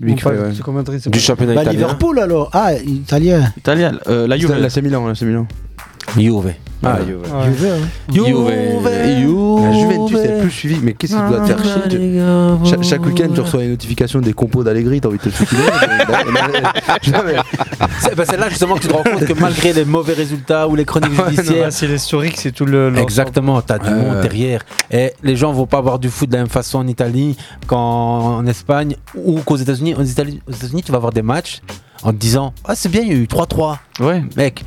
Big 0.02 0.20
Five, 0.20 0.32
ouais. 0.42 0.54
c'est 0.54 0.62
comme 0.62 0.76
Madrid, 0.76 1.02
du 1.10 1.20
championnat 1.20 1.54
Bah 1.56 1.62
italien. 1.64 1.80
Liverpool 1.80 2.20
alors. 2.20 2.50
Ah 2.52 2.74
italien. 2.74 3.54
Italien. 3.58 3.98
Euh, 4.08 4.28
La 4.28 4.36
C'est 4.36 4.42
Juve. 4.42 4.56
l'AC 4.60 4.78
Milan, 4.84 5.08
l'AC 5.08 5.22
Milan. 5.22 5.48
Juve. 6.18 6.54
Ah, 6.84 6.98
Juve. 7.06 7.24
Juve, 8.12 8.48
hein. 8.48 9.20
Juve. 9.20 9.64
La 9.64 9.74
Juventus 9.74 10.18
est 10.20 10.42
plus 10.42 10.52
suivi, 10.52 10.80
mais 10.84 10.94
qu'est-ce 10.94 11.14
qui 11.16 11.20
doit 11.30 11.40
te 11.40 11.48
faire 11.48 11.64
chier 11.64 11.90
tu- 11.90 12.70
Cha- 12.70 12.82
Chaque, 12.84 13.06
week-end, 13.06 13.30
tu 13.34 13.42
reçois 13.42 13.64
une 13.64 13.72
notification 13.72 14.20
des 14.22 14.34
compos 14.34 14.64
d'Allegri, 14.64 15.02
t'as 15.02 15.08
envie 15.10 15.18
de 15.18 15.24
te 15.24 15.30
le 15.30 15.34
foutre. 15.34 15.56
C'est 18.00 18.16
bah, 18.16 18.24
c'est 18.26 18.38
là 18.38 18.50
justement 18.50 18.76
que 18.76 18.82
tu 18.82 18.88
te 18.88 18.94
rends 18.94 19.04
compte 19.04 19.26
que 19.26 19.34
malgré 19.40 19.74
les 19.74 19.86
mauvais 19.86 20.14
résultats 20.14 20.68
ou 20.68 20.76
les 20.76 20.86
chroniques 20.86 21.12
judiciaires, 21.30 21.72
c'est 21.72 21.88
l'historique, 21.88 22.36
c'est 22.38 22.52
tout 22.52 22.66
le. 22.66 22.94
Exactement, 22.98 23.62
t'as 23.62 23.80
du 23.80 23.90
monde 23.90 24.22
derrière. 24.22 24.62
Et 24.92 25.14
les 25.24 25.36
gens 25.36 25.52
vont 25.54 25.66
pas 25.68 25.82
voir 25.82 26.00
du 26.00 26.10
foot 26.10 26.30
de 26.30 26.34
la 26.36 26.42
même 26.42 26.50
façon 26.50 26.80
en 26.80 26.88
Italie 26.88 27.36
qu'en 27.68 28.46
Espagne 28.46 28.96
ou 29.16 29.40
qu'aux 29.42 29.58
États-Unis. 29.58 29.96
Aux 29.96 30.04
États-Unis, 30.04 30.42
aux 30.48 30.52
États-Unis, 30.52 30.84
tu 30.84 30.92
vas 30.92 31.00
voir 31.00 31.12
des 31.14 31.22
matchs 31.22 31.62
en 32.04 32.12
te 32.12 32.18
disant 32.18 32.54
Ah, 32.66 32.76
c'est 32.76 32.90
bien, 32.90 33.02
il 33.02 33.08
y 33.08 33.12
a 33.12 33.16
eu 33.16 33.26
3-3. 33.28 33.78
Ouais. 34.02 34.24
Mec. 34.38 34.64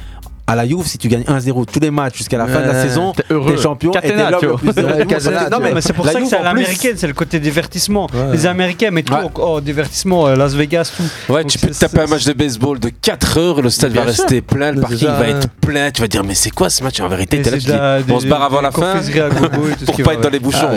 À 0.50 0.56
la 0.56 0.66
Juve, 0.66 0.86
si 0.86 0.96
tu 0.96 1.08
gagnes 1.08 1.24
1-0 1.24 1.66
tous 1.70 1.78
les 1.78 1.90
matchs 1.90 2.16
jusqu'à 2.16 2.38
la 2.38 2.46
fin 2.46 2.62
de 2.62 2.66
la 2.68 2.82
saison, 2.82 3.12
T'es 3.12 3.22
heureux. 3.28 3.54
t'es 3.54 3.60
champion 3.62 3.90
et 3.92 4.00
t'es 4.00 4.08
Catena, 4.08 4.30
l'homme 4.30 4.58
le. 4.64 5.04
Catena, 5.04 5.50
non, 5.50 5.58
mais 5.60 5.80
c'est 5.82 5.92
pour 5.92 6.06
La 6.06 6.12
ça 6.12 6.20
que 6.20 6.26
c'est 6.26 6.36
à 6.36 6.40
en 6.40 6.44
l'américaine, 6.44 6.94
c'est 6.96 7.06
le 7.06 7.12
côté 7.12 7.38
divertissement. 7.38 8.06
Ouais. 8.14 8.32
Les 8.32 8.46
Américains 8.46 8.90
mettent 8.90 9.04
tout 9.06 9.14
au 9.34 9.40
au 9.56 9.60
divertissement, 9.60 10.26
euh, 10.26 10.36
Las 10.36 10.54
Vegas, 10.54 10.90
tout. 10.96 11.32
Ouais, 11.32 11.44
tu 11.44 11.58
peux 11.58 11.68
te 11.68 11.78
taper 11.78 12.00
un 12.00 12.06
match 12.06 12.24
de 12.24 12.32
baseball 12.32 12.78
de 12.80 12.88
4 12.88 13.38
heures, 13.38 13.60
le 13.60 13.68
stade 13.68 13.92
va 13.92 14.00
sûr. 14.00 14.24
rester 14.24 14.40
plein, 14.40 14.72
le 14.72 14.80
parking 14.80 15.06
va 15.08 15.28
être 15.28 15.48
plein. 15.60 15.90
Tu 15.90 16.00
vas 16.00 16.08
dire, 16.08 16.24
mais 16.24 16.34
c'est 16.34 16.50
quoi 16.50 16.70
ce 16.70 16.82
match 16.82 16.98
En 17.00 17.08
vérité, 17.08 17.42
t'es 17.42 17.50
là, 17.68 17.98
on 18.08 18.18
se 18.18 18.26
barre 18.26 18.42
avant 18.44 18.62
la 18.62 18.70
fin. 18.70 18.94
Pour 19.86 20.02
pas 20.02 20.14
être 20.14 20.22
dans 20.22 20.30
les 20.30 20.40
bouchons. 20.40 20.70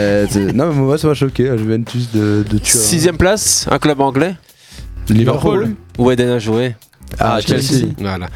Non, 0.54 0.68
mais 0.68 0.74
moi, 0.82 0.98
ça 0.98 1.08
m'a 1.08 1.14
choqué. 1.14 1.44
La 1.48 1.56
Juventus 1.56 2.12
de, 2.12 2.44
de 2.50 2.58
Turin. 2.58 2.84
Sixième 2.84 3.16
place, 3.18 3.68
un 3.72 3.80
club 3.80 4.02
anglais. 4.02 4.36
Liverpool. 5.10 5.76
Où 5.98 6.12
Eden 6.12 6.30
a 6.30 6.40
joué? 6.40 6.76
Ah, 7.20 7.40
Chelsea. 7.42 7.88
Voilà. 7.98 8.28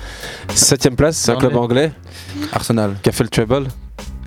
Septième 0.53 0.95
place, 0.95 1.27
un 1.29 1.35
club 1.35 1.55
anglais. 1.55 1.91
Arsenal. 2.51 2.95
Qui 3.01 3.09
a 3.09 3.11
fait 3.11 3.23
le 3.23 3.29
treble. 3.29 3.67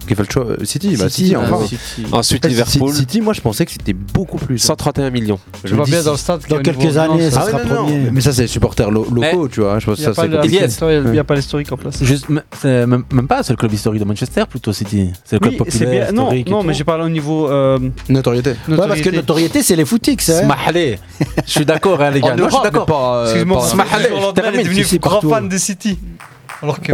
Qui 0.09 0.15
fait 0.15 0.23
le 0.23 0.29
cho- 0.33 0.41
euh, 0.49 0.65
City, 0.65 0.97
bah 0.97 1.09
City, 1.09 1.25
City, 1.27 1.35
ah 1.37 1.41
enfin. 1.53 1.67
City. 1.67 2.07
Ensuite, 2.11 2.47
Liverpool. 2.47 2.93
City, 2.95 3.21
moi 3.21 3.33
je 3.35 3.41
pensais 3.41 3.65
que 3.67 3.73
c'était 3.73 3.93
beaucoup 3.93 4.39
plus. 4.39 4.59
131 4.59 5.11
millions. 5.11 5.39
Je 5.65 5.75
vois 5.75 5.85
bien 5.85 6.03
dans 6.03 6.13
le 6.13 6.17
stade 6.17 6.41
Dans 6.49 6.59
quelques 6.61 6.97
années, 6.97 7.31
ça 7.31 7.43
Ah 7.45 7.51
sera 7.51 7.63
non, 7.65 7.75
premier. 7.85 7.99
mais- 7.99 8.11
Mais 8.11 8.21
ça, 8.23 8.33
c'est 8.33 8.43
les 8.43 8.49
supporters 8.49 8.91
lo- 8.91 9.07
locaux, 9.13 9.49
tu 9.49 9.61
vois. 9.61 9.79
Je 9.79 9.87
pense 9.87 9.99
Il 9.99 10.05
que 10.05 10.07
n'y 10.07 10.13
a, 10.13 10.15
ça, 10.15 10.23
c'est 10.23 10.29
il 11.09 11.15
y 11.15 11.19
a 11.19 11.25
pas 11.25 11.35
l'historique 11.35 11.71
en 11.73 11.77
place. 11.77 12.03
Juste, 12.03 12.27
même, 12.65 13.05
même 13.13 13.29
pas, 13.29 13.43
c'est 13.43 13.53
le 13.53 13.57
club 13.57 13.73
historique 13.73 14.01
de 14.01 14.07
Manchester 14.07 14.45
plutôt 14.49 14.73
City. 14.73 15.11
C'est 15.25 15.37
le 15.37 15.41
club 15.41 15.53
Oui, 15.53 15.59
populaire. 15.59 16.13
bien. 16.13 16.13
Non, 16.13 16.31
non, 16.47 16.63
mais 16.63 16.75
j'ai 16.75 16.85
parlé 16.85 17.05
au 17.05 17.09
niveau. 17.09 17.49
euh, 17.51 17.79
Notoriété. 18.09 18.51
Ouais, 18.69 18.77
parce 18.77 19.01
que 19.01 19.11
notoriété, 19.11 19.63
c'est 19.63 19.77
les 19.77 19.85
footix. 19.85 20.29
Hein. 20.31 20.45
Smahalé. 20.45 20.99
Je 21.45 21.51
suis 21.51 21.67
d'accord, 21.67 22.01
hein, 22.03 22.11
les 22.11 22.21
gars. 22.21 22.35
Je 22.37 22.43
suis 22.49 22.63
d'accord. 22.63 23.15
euh, 23.15 23.25
Excuse-moi, 23.25 23.59
le 23.63 23.69
je 23.69 24.33
termine, 24.33 24.63
devenu 24.63 24.99
grand 24.99 25.21
fan 25.21 25.49
de 25.49 25.59
City. 25.59 25.99
Alors 26.63 26.81
que. 26.81 26.93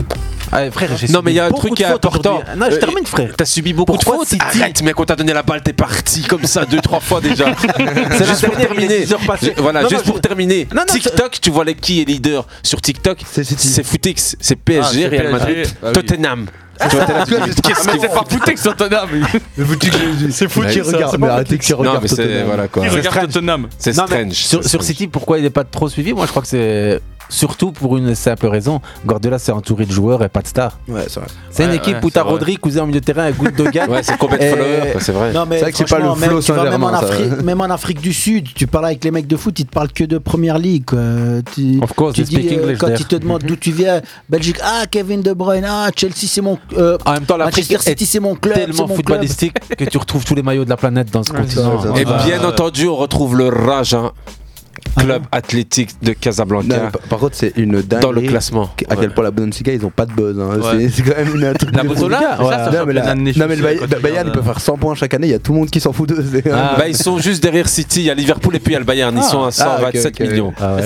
Ah, 0.53 0.71
frère, 0.71 0.91
j'ai 0.97 1.09
Non, 1.09 1.21
mais 1.25 1.33
il 1.33 1.37
y 1.37 1.41
a 1.41 1.47
un 1.47 1.51
truc 1.51 1.75
qui 1.75 1.83
est 1.83 1.87
important. 1.87 2.41
Non, 2.57 2.67
je 2.71 2.77
Euh, 2.77 2.79
termine, 2.79 3.07
frère. 3.07 3.31
T'as 3.37 3.45
subi 3.45 3.73
beaucoup 3.73 3.93
Pourquoi 3.93 4.15
de 4.15 4.19
fautes. 4.21 4.29
City 4.29 4.61
Arrête, 4.63 4.83
mec, 4.83 4.99
on 5.01 5.05
t'a 5.05 5.17
donné 5.17 5.33
la 5.33 5.43
balle, 5.43 5.63
t'es 5.63 5.73
parti 5.73 6.23
comme 6.23 6.45
ça 6.45 6.65
deux, 6.65 6.81
trois 6.81 7.01
fois 7.01 7.21
déjà. 7.21 7.47
C'est 8.13 8.27
juste 8.27 8.45
pour 8.47 8.57
terminer. 8.57 9.01
10 9.01 9.13
heures 9.15 9.21
passées. 9.27 9.55
Je- 9.57 9.63
Voilà, 9.63 9.83
Non, 9.83 9.89
juste 9.89 10.03
non, 10.05 10.13
pour 10.13 10.17
je- 10.17 10.21
terminer. 10.21 10.69
Non, 10.75 10.83
TikTok, 10.87 11.41
tu 11.41 11.51
vois 11.51 11.65
les- 11.65 11.75
qui 11.75 12.03
est 12.03 12.05
leader 12.05 12.47
sur 12.63 12.81
TikTok? 12.81 13.19
C'est 13.27 13.83
Footix, 13.85 14.37
c'est 14.39 14.55
Ah, 14.55 14.63
PSG, 14.65 15.01
c'est 15.03 15.09
Real. 15.09 15.33
Madrid, 15.33 15.67
oui. 15.83 15.93
Tottenham. 15.93 16.47
Tu 16.91 16.97
vois, 16.97 17.05
t'es 17.05 17.13
là, 17.15 17.25
tu 17.25 17.35
dis, 17.51 17.63
Qu'est-ce 17.63 17.89
Ah, 17.89 17.93
mais 17.95 17.99
c'est 18.01 18.09
pas 18.09 18.25
Footix 18.29 18.63
Tottenham. 18.63 19.09
C'est 20.31 20.49
fou 20.49 20.61
Mais 20.63 20.73
qui 20.73 20.81
regarde, 20.81 20.95
regarde. 20.97 21.21
mais 21.21 21.29
arrêtez 21.29 21.57
mais 21.57 22.09
c'est 22.09 22.17
Tottenham. 22.17 22.47
voilà 22.47 22.69
quoi. 22.69 22.83
Qui 22.83 22.89
C'est 22.91 22.97
regarde 22.97 23.15
strange. 23.17 23.33
Tottenham 23.33 23.69
C'est 23.79 23.97
mais 23.97 24.33
strange. 24.33 24.67
Sur. 24.67 24.83
City, 24.83 25.07
pourquoi 25.07 25.39
il 25.39 25.45
n'est 25.45 25.51
pas 25.51 25.63
trop 25.65 25.89
suivi? 25.89 26.13
Moi, 26.13 26.27
je 26.27 26.31
crois 26.31 26.43
que 26.43 26.49
c'est 26.49 27.01
surtout 27.29 27.73
pour 27.73 27.97
une 27.97 28.15
simple 28.15 28.47
raison. 28.47 28.81
Guardiola 29.07 29.39
s'est 29.39 29.53
entouré 29.53 29.85
de 29.87 29.93
joueurs 29.93 30.23
et 30.23 30.29
pas 30.29 30.43
de 30.43 30.47
stars. 30.47 30.79
Ouais, 30.89 31.05
c'est 31.09 31.21
vrai. 31.21 31.29
C'est 31.51 31.65
une 31.65 31.71
Ouais, 31.71 31.77
équipe 31.77 31.97
ouais, 31.97 32.05
où 32.05 32.11
t'as. 32.11 32.23
Rodri, 32.23 32.57
cousin 32.57 32.83
au 32.83 32.87
milieu 32.87 33.01
de 33.01 33.05
terrain, 33.05 33.29
et 33.29 33.33
Gundogan. 33.33 33.89
Ouais, 33.95 34.03
c'est 34.03 34.17
followers, 34.19 34.93
quoi, 34.93 35.01
c'est 35.01 35.13
vrai. 35.13 35.33
Non, 35.33 35.45
mais 35.49 35.57
C'est 35.57 35.63
vrai 35.63 35.73
que 35.73 35.79
c'est 35.79 35.89
pas 35.89 35.99
le 35.99 36.05
même, 36.19 36.31
flow 36.31 36.43
tu 36.43 36.53
vas 36.53 36.71
même 36.71 36.83
en. 36.85 36.89
Afrique, 36.89 37.43
même 37.45 37.61
en 37.61 37.65
Afrique 37.65 38.01
du 38.01 38.13
Sud, 38.13 38.49
tu 38.55 38.67
parles 38.67 38.87
avec 38.87 39.05
les 39.05 39.11
mecs 39.11 39.27
de 39.27 39.37
foot, 39.37 39.59
ils 39.59 39.67
te 39.67 39.73
parlent 39.73 39.93
que 39.93 40.05
de 40.05 40.19
première 40.19 40.59
ligue. 40.59 40.85
quoi. 40.87 40.99
Tu, 41.55 41.79
Of 41.83 41.93
course, 41.95 42.15
tu 42.15 42.25
they 42.25 42.35
speak 42.35 42.49
dis, 42.49 42.55
euh, 42.57 42.63
English 42.65 42.79
quand 42.79 42.87
there. 42.89 42.97
ils 43.01 43.07
te 43.07 43.17
demandent 43.17 43.43
d'où 43.45 43.57
tu 43.57 43.71
viens, 43.73 44.01
Belgique, 44.29 44.59
ah 44.63 44.85
Kevin 44.91 45.21
De 45.23 45.33
Bruyne, 45.33 45.65
ah 45.69 45.91
Chelsea 45.95 46.27
c'est 46.27 46.41
mon. 46.41 46.59
euh, 46.77 46.97
En 47.05 47.13
même 47.13 47.25
temps, 47.25 47.37
l'Afrique 47.37 47.81
City 47.81 48.07
c'est 48.07 48.21
mon 48.21 48.35
club. 48.35 48.55
c'est 48.55 48.61
tellement 48.67 48.83
mon 48.83 48.87
club. 48.95 48.97
footballistique 48.97 49.55
que 49.77 49.85
tu 49.85 49.99
retrouves 49.99 50.25
tous 50.25 50.35
les 50.35 50.43
maillots 50.43 50.65
de 50.65 50.71
la 50.71 50.77
planète 50.77 51.11
dans 51.11 51.23
ce 51.23 51.31
continent. 51.33 51.95
Et 51.97 52.05
bien 52.05 52.45
entendu, 52.47 52.89
on 52.89 52.97
retrouve 52.97 53.37
le 53.37 53.49
Raja, 53.49 54.13
club 54.95 55.23
Ah 55.33 55.37
athlétique 55.39 55.91
de 56.03 56.11
Non, 56.11 56.15
Casablanca, 56.21 56.67
mais 56.69 56.99
par- 57.09 57.19
contre, 57.19 57.35
c'est 57.37 57.53
une 57.57 57.83
dingue. 57.83 58.01
dans 58.01 58.13
le 58.13 58.21
classement. 58.23 58.71
À 58.89 58.97
quel 58.97 59.11
point 59.13 59.25
la 59.25 59.31
Bundesliga, 59.31 59.73
ils 59.73 59.85
ont 59.85 59.91
pas 59.91 60.07
de 60.07 60.13
buzz. 60.13 60.39
hein. 60.39 60.59
Ouais. 60.77 60.89
C'est- 60.89 61.03
quand 61.03 61.17
même 61.17 61.35
une 61.35 61.45
un 61.45 61.53
truc 61.55 61.75
La 61.75 61.83
de 61.83 61.89
fou. 61.89 61.95
Bundesliga, 61.95 62.43
Ouais. 62.43 62.51
ça, 62.51 62.69
c'est 62.71 62.77
un 62.77 62.81
Non, 62.81 62.87
mais 62.87 62.93
la- 62.95 63.15
non, 63.15 63.23
mais 63.49 63.57
le 63.57 64.01
Bayern 64.01 64.33
peut 64.33 64.43
faire 64.43 64.61
100 64.61 64.77
points 64.77 64.95
chaque 64.95 65.15
année. 65.15 65.27
Il 65.27 65.31
y 65.31 65.35
a 65.35 65.39
tout 65.39 65.53
le 65.53 65.59
monde 65.59 65.71
qui 65.71 65.81
s'en 65.81 65.93
fout 65.93 66.09
d'eux. 66.09 66.25
Ah. 66.53 66.75
Bah, 66.79 66.89
ils 66.89 66.97
sont 66.97 67.19
juste 67.19 67.43
derrière 67.43 67.69
City, 67.69 68.01
il 68.01 68.07
y 68.07 68.11
a 68.11 68.15
Liverpool 68.15 68.55
et 68.57 68.59
puis 68.61 68.71
il 68.71 68.75
y 68.75 68.77
a 68.77 68.81
le 68.81 68.85
Bayern, 68.85 69.15
ils 69.17 69.21
Ah. 69.25 69.29
sont 69.29 69.43
à 69.45 69.49
Ah, 69.49 69.51
127 69.53 70.15
ok, 70.15 70.21
ok. 70.27 70.31
millions. 70.31 70.53
Ah 70.61 70.77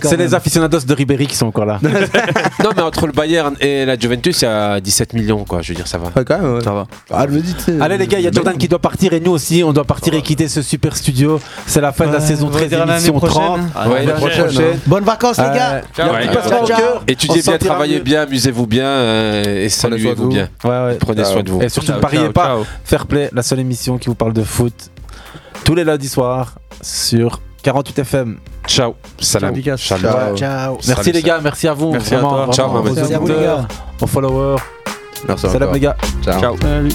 quand 0.00 0.08
C'est 0.08 0.16
les 0.16 0.34
aficionados 0.34 0.80
de 0.80 0.94
Ribéry 0.94 1.26
qui 1.26 1.36
sont 1.36 1.46
encore 1.46 1.66
là. 1.66 1.78
Non, 2.62 2.70
mais 2.76 2.82
entre 2.82 3.06
le 3.06 3.12
Bayern 3.12 3.54
et 3.60 3.84
la 3.84 3.98
Juventus, 3.98 4.40
il 4.42 4.44
y 4.44 4.48
a 4.48 4.80
17 4.80 5.12
millions, 5.12 5.44
quoi. 5.44 5.60
Je 5.62 5.68
veux 5.72 5.76
dire, 5.76 5.86
ça 5.86 5.98
va. 5.98 6.06
Ouais, 6.16 6.24
quand 6.24 6.40
même. 6.40 6.60
Ça 6.62 6.72
va. 6.72 6.86
Ah, 7.12 7.26
je 7.28 7.34
me 7.34 7.40
dis, 7.40 7.54
tu 7.54 7.62
sais, 7.64 7.74
Allez 7.80 7.98
les 7.98 8.06
gars, 8.06 8.18
il 8.18 8.24
y 8.24 8.28
a 8.28 8.30
Jordan 8.32 8.56
qui 8.56 8.68
doit 8.68 8.78
partir 8.78 9.12
et 9.12 9.20
nous 9.20 9.32
aussi, 9.32 9.62
on 9.64 9.72
doit 9.72 9.84
partir 9.84 10.14
et 10.14 10.22
quitter 10.22 10.48
ce 10.48 10.62
super 10.62 10.96
studio. 10.96 11.40
C'est 11.66 11.80
la 11.80 11.92
fin 11.92 12.06
de 12.06 12.12
la 12.12 12.20
saison 12.20 12.46
on 12.46 12.50
va 12.50 12.58
13 12.60 12.72
dire 13.12 13.14
à 13.14 13.26
l'année 13.26 13.28
émission 13.28 13.28
30. 13.28 13.30
prochaine. 13.30 13.70
Ah, 13.74 13.88
Ouais, 13.88 13.94
l'année 13.94 14.06
l'année 14.06 14.18
prochaine, 14.20 14.44
prochaine. 14.44 14.78
Bonnes 14.86 15.04
vacances 15.04 15.38
les 15.38 15.44
gars. 15.44 15.82
Étudiez 17.06 17.42
bien, 17.42 17.58
travaillez 17.58 18.00
bien, 18.00 18.22
amusez-vous 18.22 18.66
bien 18.66 18.86
euh, 18.86 19.64
et 19.64 19.68
saluez-vous 19.68 20.24
vous. 20.24 20.28
bien. 20.28 20.48
Prenez 20.58 21.24
soin 21.24 21.42
de 21.42 21.50
vous. 21.50 21.62
Et 21.62 21.68
surtout, 21.68 21.92
ne 21.92 21.98
pariez 21.98 22.28
pas. 22.30 22.58
Fair 22.84 23.06
Play, 23.06 23.30
la 23.32 23.42
seule 23.42 23.60
émission 23.60 23.98
qui 23.98 24.08
vous 24.08 24.14
parle 24.14 24.32
de 24.32 24.42
foot. 24.42 24.74
Tous 25.64 25.74
les 25.74 25.84
lundis 25.84 26.08
soirs 26.08 26.54
sur 26.82 27.40
48 27.62 27.98
FM. 28.00 28.36
Ciao. 28.66 28.94
Salam. 29.18 29.54
Ciao. 29.76 30.36
Ciao. 30.36 30.74
Merci 30.74 30.90
Salut, 30.94 31.12
les 31.12 31.22
gars, 31.22 31.40
merci 31.42 31.68
à 31.68 31.72
vous. 31.74 31.92
Merci 31.92 32.14
à 32.14 32.18
vraiment, 32.18 32.30
toi. 32.30 32.38
vraiment, 32.46 32.52
Ciao, 32.52 32.82
Merci 32.94 33.14
à 33.14 33.18
vous, 33.18 33.26
les 33.28 33.34
gars. 33.34 33.68
aux 34.00 34.06
followers. 34.06 34.56
Merci 35.26 35.46
Salam 35.46 35.62
encore. 35.62 35.74
les 35.74 35.80
gars. 35.80 35.96
Ciao. 36.22 36.40
Ciao. 36.40 36.56
Salut. 36.60 36.92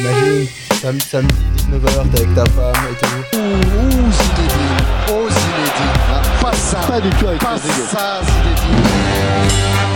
Imagine, 0.00 0.46
sam- 0.80 1.00
samedi 1.00 1.34
19h, 1.56 2.10
t'es 2.12 2.20
avec 2.22 2.34
ta 2.34 2.44
femme 2.46 2.84
et 2.90 2.96
tout. 2.96 3.38
Ouh, 3.38 4.12
Zinedine, 4.12 4.76
oh 5.10 5.28
Zinedine, 5.28 5.92
Ah, 6.12 6.42
pas 6.42 6.52
ça, 6.52 6.78
pas 6.88 7.00
du 7.00 7.10
tout 7.10 7.26
avec 7.28 7.40
pas 7.40 7.56
ça, 7.58 8.20
Zinedine. 8.24 9.90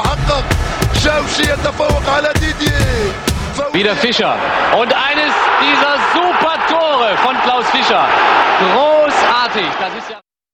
محقق 0.00 0.44
شوشي 0.94 1.52
يتفوق 1.52 2.14
على 2.14 2.32
ديديer 2.40 3.12
Wieder 3.72 3.94
Fischer. 3.94 4.34
Und 4.80 4.92
eines 4.92 5.32
dieser 5.60 5.94
super 6.14 6.54
Tore 6.68 7.16
von 7.18 7.36
Klaus 7.42 7.68
Fischer. 7.70 8.04
Großartig. 8.72 9.70
Das 9.78 9.94
ist 9.94 10.10
ja 10.10 10.19